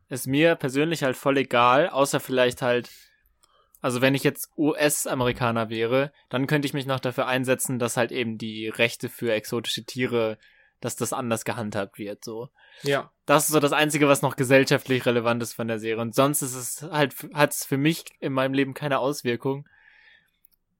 ist 0.07 0.27
mir 0.27 0.55
persönlich 0.55 1.03
halt 1.03 1.17
voll 1.17 1.37
egal, 1.37 1.89
außer 1.89 2.21
vielleicht 2.21 2.61
halt, 2.61 2.89
also 3.81 3.99
wenn 3.99 4.15
ich 4.15 4.23
jetzt 4.23 4.49
US-Amerikaner 4.57 5.69
wäre, 5.69 6.13
dann 6.29 6.47
könnte 6.47 6.67
ich 6.67 6.73
mich 6.73 6.85
noch 6.85 7.01
dafür 7.01 7.27
einsetzen, 7.27 7.77
dass 7.77 7.97
halt 7.97 8.13
eben 8.13 8.37
die 8.37 8.69
Rechte 8.69 9.09
für 9.09 9.33
exotische 9.33 9.83
Tiere, 9.83 10.37
dass 10.79 10.95
das 10.95 11.11
anders 11.11 11.43
gehandhabt 11.43 11.99
wird, 11.99 12.23
so. 12.23 12.49
Ja, 12.83 13.11
Das 13.25 13.45
ist 13.45 13.51
so 13.51 13.59
das 13.59 13.73
Einzige, 13.73 14.07
was 14.07 14.21
noch 14.21 14.37
gesellschaftlich 14.37 15.05
relevant 15.05 15.43
ist 15.43 15.53
von 15.53 15.67
der 15.67 15.79
Serie. 15.79 16.01
Und 16.01 16.15
sonst 16.15 16.41
ist 16.41 16.55
es 16.55 16.81
halt, 16.83 17.13
hat 17.33 17.51
es 17.51 17.65
für 17.65 17.77
mich 17.77 18.05
in 18.21 18.31
meinem 18.31 18.53
Leben 18.53 18.73
keine 18.73 18.99
Auswirkung. 18.99 19.67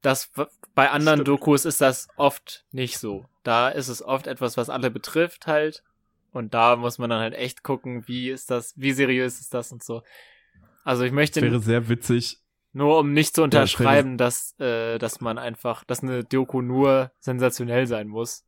Das, 0.02 0.32
bei 0.76 0.90
anderen 0.92 1.20
Stimmt. 1.20 1.28
Dokus 1.28 1.66
ist 1.66 1.82
das 1.82 2.08
oft 2.16 2.64
nicht 2.72 3.00
so. 3.00 3.26
Da 3.44 3.68
ist 3.68 3.90
es 3.90 4.02
oft 4.02 4.28
etwas, 4.28 4.56
was 4.56 4.70
alle 4.70 4.92
betrifft 4.92 5.46
halt. 5.48 5.84
Und 6.36 6.54
da 6.54 6.76
muss 6.76 6.98
man 6.98 7.10
dann 7.10 7.22
halt 7.22 7.34
echt 7.34 7.64
gucken, 7.64 8.08
wie 8.08 8.30
ist 8.30 8.52
das, 8.52 8.74
wie 8.76 8.92
seriös 8.92 9.40
ist 9.40 9.54
das 9.54 9.72
und 9.72 9.82
so. 9.82 10.04
Also 10.84 11.04
ich 11.04 11.14
möchte 11.14 11.40
Es 11.40 11.46
wäre 11.46 11.60
sehr 11.62 11.88
witzig. 11.88 12.40
nur 12.74 13.00
um 13.00 13.14
nicht 13.14 13.34
zu 13.36 13.42
Ja, 13.42 13.46
unterschreiben, 13.46 14.18
dass, 14.18 14.54
äh, 14.60 14.98
dass 14.98 15.22
man 15.22 15.38
einfach, 15.38 15.86
dass 15.86 16.04
eine 16.04 16.26
Doku 16.26 16.62
nur 16.62 17.12
sensationell 17.20 17.88
sein 17.88 18.10
muss, 18.10 18.44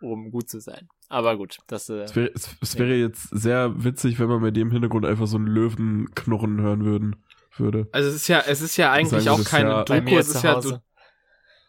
um 0.00 0.30
gut 0.30 0.48
zu 0.48 0.60
sein. 0.60 0.88
Aber 1.08 1.36
gut, 1.36 1.58
das, 1.66 1.88
äh, 1.88 2.02
Es 2.02 2.14
wäre, 2.14 2.30
es, 2.32 2.56
es 2.60 2.78
wäre 2.78 2.94
jetzt 2.94 3.28
sehr 3.30 3.82
witzig, 3.82 4.20
wenn 4.20 4.28
man 4.28 4.40
bei 4.40 4.52
dem 4.52 4.70
Hintergrund 4.70 5.04
einfach 5.04 5.26
so 5.26 5.36
einen 5.36 5.46
Löwen 5.48 6.14
knurren 6.14 6.60
hören 6.60 6.84
würden, 6.84 7.16
würde. 7.56 7.88
also 7.90 8.08
es 8.08 8.14
ist 8.14 8.28
ja, 8.28 8.40
es 8.46 8.60
ist 8.60 8.76
ja 8.76 8.92
eigentlich 8.92 9.24
Sagen 9.24 9.34
auch 9.34 9.38
das 9.42 9.50
keine 9.50 9.70
ja- 9.70 9.84
Doku, 9.84 10.16
es 10.18 10.28
ist 10.28 10.42
ja, 10.44 10.62
so, 10.62 10.78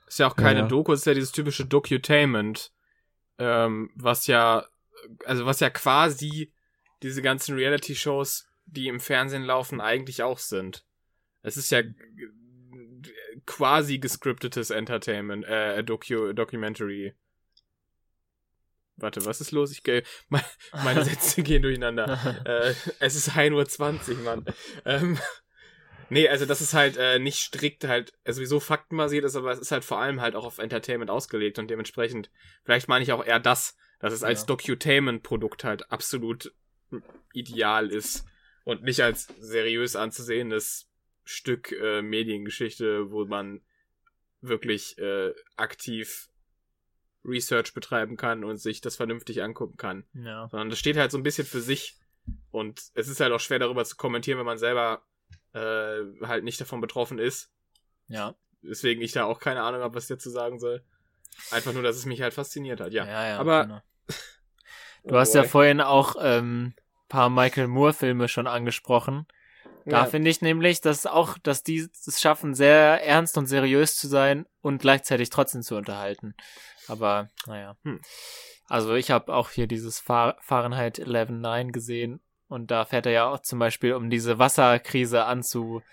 ist 0.07 0.19
ja 0.19 0.27
auch 0.27 0.35
keine 0.35 0.59
Ja, 0.59 0.65
ja. 0.65 0.67
Doku, 0.69 0.93
es 0.93 0.99
ist 0.99 1.05
ja 1.05 1.15
dieses 1.15 1.31
typische 1.31 1.65
Docutainment, 1.65 2.71
ähm, 3.39 3.89
was 3.95 4.27
ja, 4.27 4.65
also 5.25 5.45
was 5.45 5.59
ja 5.59 5.69
quasi 5.69 6.53
diese 7.03 7.21
ganzen 7.21 7.55
Reality-Shows, 7.55 8.47
die 8.65 8.87
im 8.87 8.99
Fernsehen 8.99 9.43
laufen, 9.43 9.81
eigentlich 9.81 10.23
auch 10.23 10.39
sind. 10.39 10.85
Es 11.41 11.57
ist 11.57 11.71
ja 11.71 11.81
quasi 13.45 13.99
gescriptetes 13.99 14.69
Entertainment, 14.69 15.45
äh, 15.45 15.83
Docu 15.83 16.33
Documentary. 16.33 17.15
Warte, 18.97 19.25
was 19.25 19.39
ist 19.39 19.51
los? 19.51 19.71
Ich 19.71 19.83
ge 19.83 20.03
meine, 20.29 20.45
meine 20.83 21.03
Sätze 21.03 21.41
gehen 21.41 21.61
durcheinander. 21.61 22.41
äh, 22.45 22.73
es 22.99 23.15
ist 23.15 23.31
1.20 23.31 24.09
Uhr, 24.09 24.23
Mann. 24.23 24.45
Ähm, 24.85 25.17
nee, 26.09 26.27
also 26.27 26.45
das 26.45 26.61
ist 26.61 26.73
halt 26.73 26.97
äh, 26.97 27.17
nicht 27.17 27.39
strikt 27.39 27.85
halt, 27.85 28.13
äh, 28.25 28.33
sowieso 28.33 28.59
faktenbasiert 28.59 29.25
ist, 29.25 29.35
aber 29.35 29.51
es 29.51 29.59
ist 29.59 29.71
halt 29.71 29.85
vor 29.85 29.99
allem 29.99 30.21
halt 30.21 30.35
auch 30.35 30.45
auf 30.45 30.57
Entertainment 30.57 31.09
ausgelegt 31.09 31.59
und 31.59 31.69
dementsprechend, 31.69 32.29
vielleicht 32.65 32.89
meine 32.89 33.03
ich 33.03 33.13
auch 33.13 33.25
eher 33.25 33.39
das, 33.39 33.77
dass 33.99 34.13
es 34.13 34.23
als 34.23 34.41
Ja. 34.41 34.45
Docutainment-Produkt 34.47 35.63
halt 35.63 35.91
absolut 35.91 36.53
ideal 37.33 37.91
ist 37.91 38.25
und 38.63 38.83
nicht 38.83 39.01
als 39.01 39.27
seriös 39.39 39.95
anzusehendes 39.95 40.89
Stück 41.23 41.71
äh, 41.71 42.01
Mediengeschichte, 42.01 43.11
wo 43.11 43.25
man 43.25 43.61
wirklich 44.41 44.97
äh, 44.97 45.33
aktiv 45.57 46.29
Research 47.25 47.73
betreiben 47.73 48.15
kann 48.17 48.43
und 48.43 48.57
sich 48.57 48.81
das 48.81 48.95
vernünftig 48.95 49.43
angucken 49.43 49.75
kann 49.77 50.05
ja. 50.13 50.47
sondern 50.49 50.69
das 50.69 50.79
steht 50.79 50.95
halt 50.97 51.11
so 51.11 51.17
ein 51.17 51.23
bisschen 51.23 51.45
für 51.45 51.61
sich. 51.61 51.97
Und 52.51 52.81
es 52.93 53.07
ist 53.07 53.19
halt 53.19 53.33
auch 53.33 53.39
schwer 53.39 53.59
darüber 53.59 53.83
zu 53.85 53.95
kommentieren, 53.95 54.37
wenn 54.39 54.45
man 54.45 54.57
selber 54.57 55.03
äh, 55.53 56.03
halt 56.21 56.43
nicht 56.43 56.61
davon 56.61 56.79
betroffen 56.79 57.19
ist. 57.19 57.51
Ja. 58.07 58.35
Deswegen 58.61 59.01
ich 59.01 59.11
da 59.11 59.25
auch 59.25 59.39
keine 59.39 59.63
Ahnung 59.63 59.81
habe, 59.81 59.95
was 59.95 60.03
ich 60.05 60.09
dazu 60.09 60.29
sagen 60.29 60.59
soll. 60.59 60.83
Einfach 61.51 61.73
nur, 61.73 61.83
dass 61.83 61.95
es 61.95 62.05
mich 62.05 62.21
halt 62.21 62.33
fasziniert 62.33 62.79
hat, 62.81 62.93
ja. 62.93 63.05
ja, 63.05 63.27
ja 63.29 63.39
Aber- 63.39 63.63
genau. 63.63 63.81
Du 65.03 65.17
hast 65.17 65.33
ja 65.33 65.43
vorhin 65.43 65.81
auch 65.81 66.15
ähm, 66.19 66.73
paar 67.07 67.29
Michael 67.29 67.67
Moore 67.67 67.93
Filme 67.93 68.27
schon 68.27 68.47
angesprochen. 68.47 69.25
Da 69.85 70.01
Ja. 70.01 70.05
finde 70.05 70.29
ich 70.29 70.41
nämlich, 70.41 70.81
dass 70.81 71.05
auch, 71.05 71.37
dass 71.39 71.63
die 71.63 71.89
es 72.05 72.21
schaffen, 72.21 72.53
sehr 72.53 73.03
ernst 73.03 73.37
und 73.37 73.47
seriös 73.47 73.95
zu 73.95 74.07
sein 74.07 74.45
und 74.61 74.81
gleichzeitig 74.81 75.29
trotzdem 75.29 75.61
zu 75.63 75.75
unterhalten. 75.75 76.35
Aber 76.87 77.29
naja. 77.47 77.75
Hm. 77.83 78.01
Also 78.67 78.93
ich 78.93 79.09
habe 79.09 79.33
auch 79.33 79.49
hier 79.49 79.67
dieses 79.67 79.99
Fahr 79.99 80.37
Fahrenheit 80.41 80.99
11.9 80.99 81.71
gesehen 81.71 82.21
und 82.47 82.69
da 82.69 82.85
fährt 82.85 83.07
er 83.07 83.11
ja 83.11 83.27
auch 83.27 83.39
zum 83.39 83.57
Beispiel, 83.57 83.93
um 83.93 84.11
diese 84.11 84.37
Wasserkrise 84.37 85.25
anzusprechen 85.25 85.83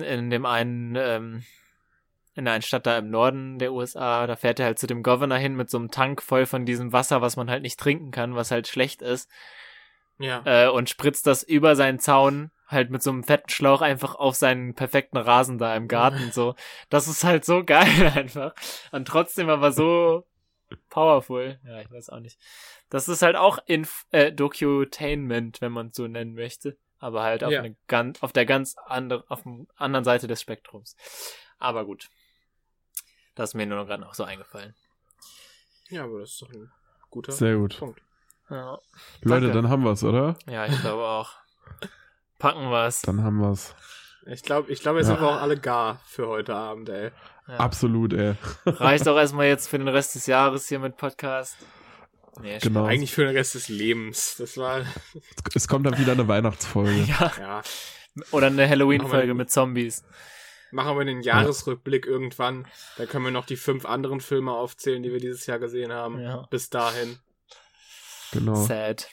in 0.00 0.30
dem 0.30 0.46
einen 0.46 0.94
ähm, 0.96 1.44
in 2.38 2.48
einer 2.48 2.62
Stadt 2.62 2.86
da 2.86 2.96
im 2.96 3.10
Norden 3.10 3.58
der 3.58 3.72
USA, 3.72 4.26
da 4.26 4.36
fährt 4.36 4.60
er 4.60 4.66
halt 4.66 4.78
zu 4.78 4.86
dem 4.86 5.02
Governor 5.02 5.38
hin 5.38 5.54
mit 5.56 5.68
so 5.68 5.76
einem 5.78 5.90
Tank 5.90 6.22
voll 6.22 6.46
von 6.46 6.64
diesem 6.64 6.92
Wasser, 6.92 7.20
was 7.20 7.36
man 7.36 7.50
halt 7.50 7.62
nicht 7.62 7.78
trinken 7.78 8.10
kann, 8.10 8.34
was 8.36 8.50
halt 8.50 8.68
schlecht 8.68 9.02
ist 9.02 9.28
Ja. 10.18 10.42
äh, 10.44 10.68
und 10.68 10.88
spritzt 10.88 11.26
das 11.26 11.42
über 11.42 11.76
seinen 11.76 11.98
Zaun 11.98 12.50
halt 12.68 12.90
mit 12.90 13.02
so 13.02 13.10
einem 13.10 13.24
fetten 13.24 13.48
Schlauch 13.48 13.80
einfach 13.80 14.14
auf 14.14 14.34
seinen 14.36 14.74
perfekten 14.74 15.16
Rasen 15.16 15.58
da 15.58 15.74
im 15.74 15.88
Garten 15.88 16.32
so. 16.32 16.54
Das 16.90 17.08
ist 17.08 17.24
halt 17.24 17.44
so 17.44 17.64
geil 17.66 18.12
einfach 18.14 18.54
und 18.92 19.08
trotzdem 19.08 19.48
aber 19.48 19.72
so 19.72 20.26
powerful. 20.90 21.58
Ja, 21.66 21.80
ich 21.80 21.90
weiß 21.90 22.10
auch 22.10 22.20
nicht. 22.20 22.38
Das 22.90 23.08
ist 23.08 23.22
halt 23.22 23.36
auch 23.36 23.58
Inf 23.66 24.04
äh, 24.10 24.32
Docutainment, 24.32 25.60
wenn 25.60 25.72
man 25.72 25.88
es 25.88 25.96
so 25.96 26.06
nennen 26.06 26.34
möchte, 26.34 26.76
aber 26.98 27.22
halt 27.22 27.42
auf, 27.42 27.50
Ja. 27.52 27.60
eine 27.60 27.74
ganz, 27.86 28.22
auf 28.22 28.32
der 28.32 28.46
ganz 28.46 28.76
andere, 28.86 29.24
auf 29.28 29.42
der 29.44 29.66
anderen 29.76 30.04
Seite 30.04 30.26
des 30.26 30.40
Spektrums. 30.40 30.96
Aber 31.58 31.84
gut. 31.84 32.08
Das 33.38 33.50
ist 33.50 33.54
mir 33.54 33.66
nur 33.66 33.86
gerade 33.86 34.02
noch 34.02 34.14
so 34.14 34.24
eingefallen. 34.24 34.74
ja, 35.90 36.02
aber 36.04 36.18
das 36.20 36.30
ist 36.32 36.42
doch 36.42 36.50
ein 36.50 36.70
guter 37.08 37.30
Sehr 37.32 37.54
gut. 37.56 37.78
Punkt. 37.78 38.02
Ja, 38.50 38.78
Leute, 39.22 39.46
Danke. 39.46 39.52
dann 39.52 39.68
haben 39.70 39.84
wir's, 39.84 40.02
oder? 40.02 40.36
ja 40.46 40.66
ich 40.66 40.80
glaube 40.80 41.04
auch. 41.04 41.30
Packen 42.38 42.70
wir's. 42.70 43.02
Dann 43.02 43.22
haben 43.22 43.38
wir's. 43.40 43.74
Ich 44.26 44.42
glaube, 44.42 44.70
ich 44.72 44.80
glaube, 44.80 44.98
jetzt 44.98 45.08
Ja. 45.08 45.14
sind 45.14 45.22
wir 45.24 45.28
auch 45.30 45.40
alle 45.40 45.56
gar 45.58 46.00
für 46.06 46.26
heute 46.28 46.54
Abend, 46.54 46.88
ey. 46.88 47.10
Ja. 47.46 47.56
Absolut, 47.58 48.12
ey. 48.12 48.34
Reicht 48.66 49.06
auch 49.08 49.16
erstmal 49.18 49.46
jetzt 49.46 49.68
für 49.68 49.78
den 49.78 49.88
Rest 49.88 50.14
des 50.16 50.26
Jahres 50.26 50.66
hier 50.68 50.78
mit 50.80 50.96
Podcast. 50.96 51.56
Nee, 52.40 52.58
Genau. 52.58 52.84
Eigentlich 52.86 53.12
für 53.12 53.24
den 53.24 53.36
Rest 53.36 53.54
des 53.54 53.68
Lebens. 53.68 54.36
Das 54.38 54.56
war, 54.56 54.82
Es 55.54 55.66
kommt 55.68 55.86
dann 55.86 55.96
wieder 55.98 56.12
eine 56.12 56.26
Weihnachtsfolge. 56.28 56.90
Ja. 57.06 57.32
ja. 57.38 57.62
Oder 58.32 58.48
eine 58.48 58.68
Halloween-Folge 58.68 59.32
mit 59.34 59.50
Zombies. 59.50 60.02
Machen 60.70 60.98
wir 60.98 61.04
den 61.04 61.22
Jahresrückblick 61.22 62.06
irgendwann. 62.06 62.66
Da 62.96 63.06
können 63.06 63.24
wir 63.24 63.30
noch 63.32 63.46
die 63.46 63.56
fünf 63.56 63.86
anderen 63.86 64.20
Filme 64.20 64.52
aufzählen, 64.52 65.02
die 65.02 65.12
wir 65.12 65.20
dieses 65.20 65.46
Jahr 65.46 65.58
gesehen 65.58 65.92
haben. 65.92 66.20
Ja. 66.20 66.46
Bis 66.50 66.68
dahin. 66.70 67.18
Genau. 68.32 68.54
Sad. 68.54 69.08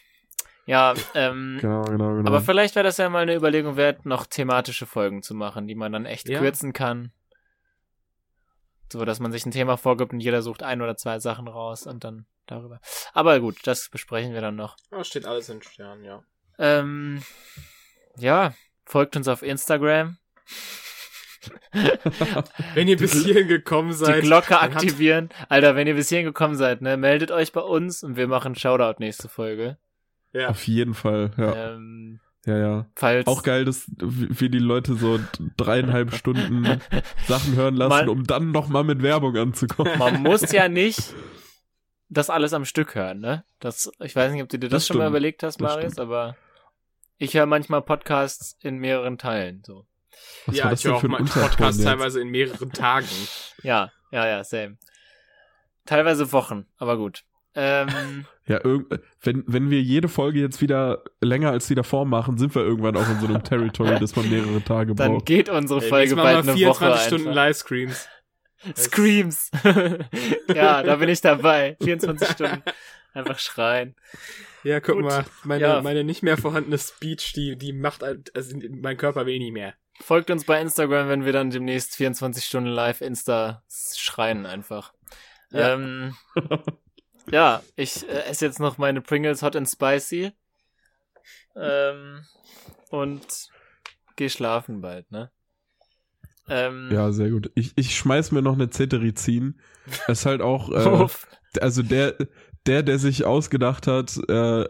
Ja, 0.66 0.93
ähm, 1.14 1.58
Genau, 1.61 1.84
genau, 1.84 2.16
genau. 2.16 2.27
aber 2.27 2.42
vielleicht 2.42 2.75
wäre 2.75 2.84
das 2.84 2.98
ja 2.98 3.08
mal 3.09 3.22
eine 3.22 3.35
Überlegung 3.35 3.77
wert, 3.77 4.06
noch 4.06 4.25
thematische 4.25 4.85
Folgen 4.85 5.22
zu 5.24 5.34
machen, 5.35 5.67
die 5.67 5.75
man 5.75 5.92
dann 5.92 6.06
echt 6.06 6.27
Ja. 6.27 6.40
kürzen 6.40 6.74
kann. 6.74 7.11
So, 8.92 9.03
dass 9.06 9.19
man 9.19 9.32
sich 9.32 9.45
ein 9.45 9.51
Thema 9.51 9.77
vorgibt 9.77 10.14
und 10.14 10.19
jeder 10.19 10.42
sucht 10.42 10.64
ein 10.64 10.82
oder 10.82 10.95
zwei 10.98 11.19
Sachen 11.19 11.48
raus 11.48 11.88
und 11.88 12.03
dann 12.03 12.25
darüber. 12.45 12.80
Aber 13.14 13.40
gut, 13.40 13.58
das 13.66 13.90
besprechen 13.90 14.34
wir 14.34 14.42
dann 14.42 14.56
noch. 14.56 14.75
Ja, 14.92 15.03
steht 15.03 15.25
alles 15.25 15.50
in 15.50 15.61
Sternen, 15.61 16.03
ja. 16.03 16.24
Ähm, 16.59 17.24
ja, 18.17 18.53
folgt 18.85 19.16
uns 19.16 19.27
auf 19.27 19.42
Instagram. 19.42 20.17
Wenn 22.74 22.88
ihr 22.88 22.98
bis 22.98 23.14
hierhin 23.24 23.48
gekommen 23.48 23.93
seid. 23.93 24.17
die 24.24 24.27
Glocke 24.27 24.59
aktivieren. 24.59 25.30
Alter, 25.49 25.75
wenn 25.75 25.88
ihr 25.88 25.95
bis 25.95 26.09
hierhin 26.09 26.25
gekommen 26.25 26.56
seid, 26.56 26.82
ne, 26.82 26.98
meldet 26.98 27.32
euch 27.32 27.51
bei 27.51 27.61
uns 27.61 28.03
und 28.03 28.15
wir 28.17 28.27
machen 28.27 28.56
Shoutout 28.56 28.99
nächste 28.99 29.30
Folge. 29.30 29.77
Ja. 30.33 30.49
Auf 30.49 30.65
jeden 30.67 30.93
Fall, 30.93 31.32
ja. 31.38 31.74
Ähm, 31.74 32.19
Ja, 32.45 32.57
ja. 32.57 32.85
Falls 32.95 33.25
Auch 33.27 33.41
geil, 33.43 33.65
dass 33.65 33.85
wir 33.98 34.49
die 34.49 34.59
Leute 34.59 34.95
so 34.95 35.19
dreieinhalb 35.57 36.14
Stunden 36.14 36.80
Sachen 37.27 37.56
hören 37.56 37.75
lassen, 37.75 37.90
Man- 38.06 38.09
um 38.09 38.24
dann 38.25 38.51
nochmal 38.51 38.83
mit 38.83 39.01
Werbung 39.01 39.35
anzukommen. 39.38 39.98
man 39.98 40.22
muss 40.22 40.51
ja 40.51 40.67
nicht 40.69 41.14
das 42.09 42.30
alles 42.30 42.53
am 42.53 42.65
Stück 42.65 42.93
hören, 42.95 43.19
ne? 43.19 43.43
Das, 43.59 43.90
ich 43.99 44.15
weiß 44.15 44.32
nicht, 44.32 44.43
ob 44.43 44.49
du 44.49 44.59
dir 44.59 44.69
das, 44.69 44.83
Das 44.83 44.88
schon 44.88 44.98
mal 44.98 45.03
stimmt. 45.06 45.11
überlegt 45.14 45.41
hast, 45.43 45.59
Das 45.59 45.67
Marius, 45.75 45.93
stimmt. 45.93 45.99
aber 46.07 46.35
ich 47.17 47.33
höre 47.33 47.45
manchmal 47.48 47.82
Podcasts 47.82 48.57
in 48.61 48.77
mehreren 48.77 49.17
Teilen. 49.17 49.64
So. 49.65 49.88
Was 50.45 50.56
ja, 50.58 50.64
war 50.66 50.72
das 50.72 50.80
ich 50.80 50.85
höre 50.85 50.95
auch 50.95 51.03
mal 51.03 51.18
Podcast 51.24 51.80
jetzt? 51.80 51.85
teilweise 51.85 52.22
in 52.22 52.30
mehreren 52.30 52.72
Tagen. 52.72 53.08
Ja, 53.64 53.92
ja, 54.11 54.27
ja, 54.27 54.44
same. 54.44 54.77
Teilweise 55.85 56.32
Wochen, 56.32 56.66
aber 56.77 56.98
gut. 56.98 57.24
Ähm, 57.56 58.26
Ja, 58.48 58.60
wenn, 58.64 59.44
wenn 59.48 59.72
wir 59.72 59.82
jede 59.82 60.08
Folge 60.08 60.40
jetzt 60.40 60.61
wieder 60.61 61.03
länger 61.19 61.50
als 61.50 61.66
die 61.66 61.74
davor 61.74 62.06
machen, 62.06 62.38
sind 62.38 62.53
wir 62.53 62.61
irgendwann 62.61 62.95
auch 62.95 63.10
in 63.10 63.19
so 63.19 63.26
einem 63.26 63.44
Territory, 63.44 64.00
dass 64.00 64.16
man 64.16 64.30
mehrere 64.30 64.61
Tage 64.64 64.94
dann 64.94 65.14
braucht. 65.14 65.26
geht 65.26 65.50
unsere 65.50 65.82
Ey, 65.82 65.90
Folge 65.90 66.16
Mal 66.16 66.24
bald 66.24 66.38
eine 66.50 66.52
Woche 66.68 66.85
24 66.85 67.08
Stunden 67.08 67.27
einfach. 67.30 67.35
Livestreams. 67.35 68.08
Screams. 68.77 69.50
ja, 70.53 70.84
da 70.84 70.95
bin 70.98 71.10
ich 71.10 71.22
dabei. 71.22 71.76
24 71.82 72.27
Stunden. 72.30 72.61
Einfach 73.16 73.40
schreien. 73.40 73.95
Ja, 74.64 74.80
guck 74.80 74.95
Gut. 74.98 75.06
mal, 75.06 75.26
meine, 75.44 75.64
Ja. 75.64 75.82
meine 75.82 76.03
nicht 76.03 76.22
mehr 76.22 76.38
vorhandene 76.38 76.77
Speech, 76.77 77.34
die, 77.34 77.56
die 77.58 77.74
macht, 77.74 78.03
also 78.03 78.58
mein 78.82 78.98
Körper 78.98 79.26
will 79.26 79.40
nicht 79.40 79.53
mehr. 79.53 79.74
Folgt 80.01 80.30
uns 80.30 80.45
bei 80.45 80.61
Instagram, 80.61 81.07
wenn 81.07 81.25
wir 81.25 81.33
dann 81.33 81.49
demnächst 81.49 81.95
24 81.95 82.45
Stunden 82.45 82.69
live 82.69 83.01
Insta 83.01 83.64
schreien 83.69 84.45
einfach. 84.45 84.93
Ja. 85.51 85.74
Ähm, 85.74 86.15
ja, 87.32 87.64
ich 87.75 88.07
äh, 88.07 88.24
esse 88.25 88.45
jetzt 88.45 88.59
noch 88.59 88.77
meine 88.77 89.01
Pringles 89.01 89.41
Hot 89.41 89.56
and 89.56 89.69
Spicy. 89.69 90.32
Ähm, 91.56 92.25
und 92.90 93.49
geh 94.15 94.30
schlafen 94.30 94.82
bald, 94.82 95.09
ne? 95.11 95.32
Ähm, 96.48 96.90
Ja, 96.91 97.11
sehr 97.11 97.30
gut. 97.30 97.51
Ich, 97.56 97.74
ich 97.75 97.95
schmeiß 97.95 98.32
mir 98.32 98.41
noch 98.41 98.53
eine 98.53 98.69
Cetirizin. 98.69 99.59
Ist 100.07 100.25
halt 100.25 100.41
auch, 100.41 100.69
äh, 101.56 101.59
also 101.61 101.82
der, 101.82 102.15
der, 102.65 102.83
der 102.83 102.99
sich 102.99 103.25
ausgedacht 103.25 103.88
hat, 103.88 104.17
äh, 104.30 104.67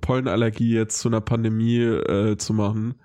Pollenallergie 0.00 0.74
jetzt 0.74 0.98
zu 0.98 1.08
einer 1.08 1.20
Pandemie 1.20 1.80
äh, 1.80 2.36
zu 2.36 2.52
machen, 2.52 3.00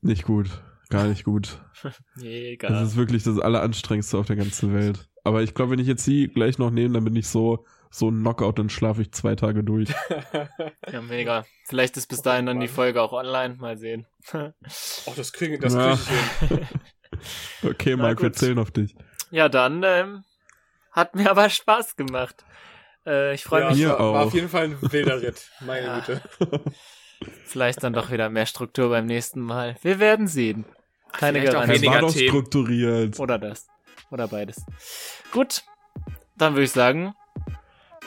nicht 0.00 0.24
gut. 0.24 0.48
Gar 0.90 1.04
nicht 1.06 1.24
gut. 1.24 1.58
Mega. 2.16 2.68
Das 2.68 2.88
ist 2.88 2.96
wirklich 2.96 3.22
das 3.22 3.38
Alleranstrengendste 3.38 4.18
auf 4.18 4.26
der 4.26 4.36
ganzen 4.36 4.74
Welt. 4.74 5.08
Aber 5.24 5.42
ich 5.42 5.54
glaube, 5.54 5.72
wenn 5.72 5.78
ich 5.78 5.86
jetzt 5.86 6.06
die 6.06 6.28
gleich 6.28 6.58
noch 6.58 6.70
nehme, 6.70 6.94
dann 6.94 7.04
bin 7.04 7.14
ich 7.16 7.28
so, 7.28 7.64
so 7.90 8.08
ein 8.10 8.20
Knockout, 8.20 8.58
dann 8.58 8.68
schlafe 8.70 9.02
ich 9.02 9.12
zwei 9.12 9.34
Tage 9.36 9.62
durch. 9.64 9.88
Ja, 10.92 11.00
mega. 11.02 11.44
Vielleicht 11.66 11.96
ist 11.96 12.08
bis 12.08 12.22
dahin 12.22 12.46
dann 12.46 12.58
die 12.58 12.66
Folge 12.68 13.00
auch 13.00 13.12
online. 13.12 13.54
Mal 13.56 13.78
sehen. 13.78 14.06
Oh, 15.06 15.12
das 15.16 15.32
kriege 15.32 15.58
das 15.58 15.74
Ja. 15.74 15.96
krieg 15.96 16.00
ich 16.42 16.48
hin. 16.48 16.66
Okay, 17.70 17.94
Na 17.96 18.02
Marc, 18.04 18.20
wir 18.22 18.30
gut. 18.30 18.38
zählen 18.38 18.58
auf 18.58 18.70
dich. 18.70 18.94
ja, 19.30 19.48
dann 19.48 19.82
ähm, 19.84 20.24
hat 20.92 21.14
mir 21.14 21.30
aber 21.30 21.48
Spaß 21.50 21.96
gemacht. 21.96 22.44
Äh, 23.06 23.34
ich 23.34 23.44
freue 23.44 23.62
Ja, 23.62 23.70
mich 23.70 23.84
war, 23.86 23.98
war 23.98 24.22
auch. 24.22 24.26
auf 24.26 24.34
jeden 24.34 24.48
Fall 24.48 24.64
ein 24.64 24.76
wilder 24.92 25.20
Ritt. 25.22 25.48
Meine 25.60 25.86
Ja. 25.86 26.00
Güte. 26.00 26.22
vielleicht 27.44 27.82
dann 27.82 27.92
doch 27.92 28.10
wieder 28.10 28.28
mehr 28.30 28.46
Struktur 28.46 28.88
beim 28.90 29.06
nächsten 29.06 29.40
Mal. 29.40 29.76
Wir 29.82 29.98
werden 30.00 30.26
sehen. 30.26 30.64
Keine 31.12 31.42
Garantie. 31.42 31.72
Es 31.72 31.80
weniger 31.82 31.94
war 31.94 32.00
doch 32.02 32.12
Themen. 32.12 32.28
strukturiert. 32.28 33.18
Oder 33.18 33.38
das. 33.38 33.66
Oder 34.10 34.28
beides. 34.28 34.64
Gut, 35.32 35.62
dann 36.36 36.54
würde 36.54 36.64
ich 36.64 36.72
sagen. 36.72 37.14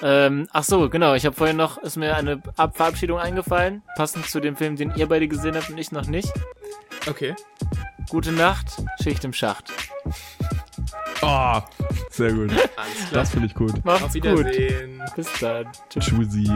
Ähm, 0.01 0.47
ach 0.51 0.63
so, 0.63 0.89
genau. 0.89 1.13
Ich 1.13 1.25
habe 1.25 1.35
vorhin 1.35 1.55
noch, 1.55 1.77
ist 1.77 1.95
mir 1.95 2.15
eine 2.15 2.41
Ab 2.57 2.75
Verabschiedung 2.75 3.19
eingefallen, 3.19 3.83
passend 3.95 4.25
zu 4.27 4.41
dem 4.41 4.57
Film, 4.57 4.75
den 4.75 4.93
ihr 4.95 5.07
beide 5.07 5.27
gesehen 5.27 5.55
habt 5.55 5.69
und 5.69 5.77
ich 5.77 5.91
noch 5.91 6.07
nicht. 6.07 6.31
Okay. 7.07 7.35
Gute 8.09 8.31
Nacht, 8.31 8.67
Schicht 9.01 9.23
im 9.23 9.33
Schacht. 9.33 9.71
Ah, 11.21 11.63
sehr 12.09 12.33
gut. 12.33 12.51
Alles 12.51 12.67
klar. 13.09 13.11
Das 13.11 13.29
finde 13.31 13.47
ich 13.47 13.53
gut. 13.53 13.85
Macht's 13.85 14.03
Auf 14.03 14.13
gut. 14.13 14.23
Wiedersehen. 14.23 15.01
Bis 15.15 15.27
dann. 15.39 15.67
Tschüss. 15.89 16.05
Tschüssi. 16.05 16.51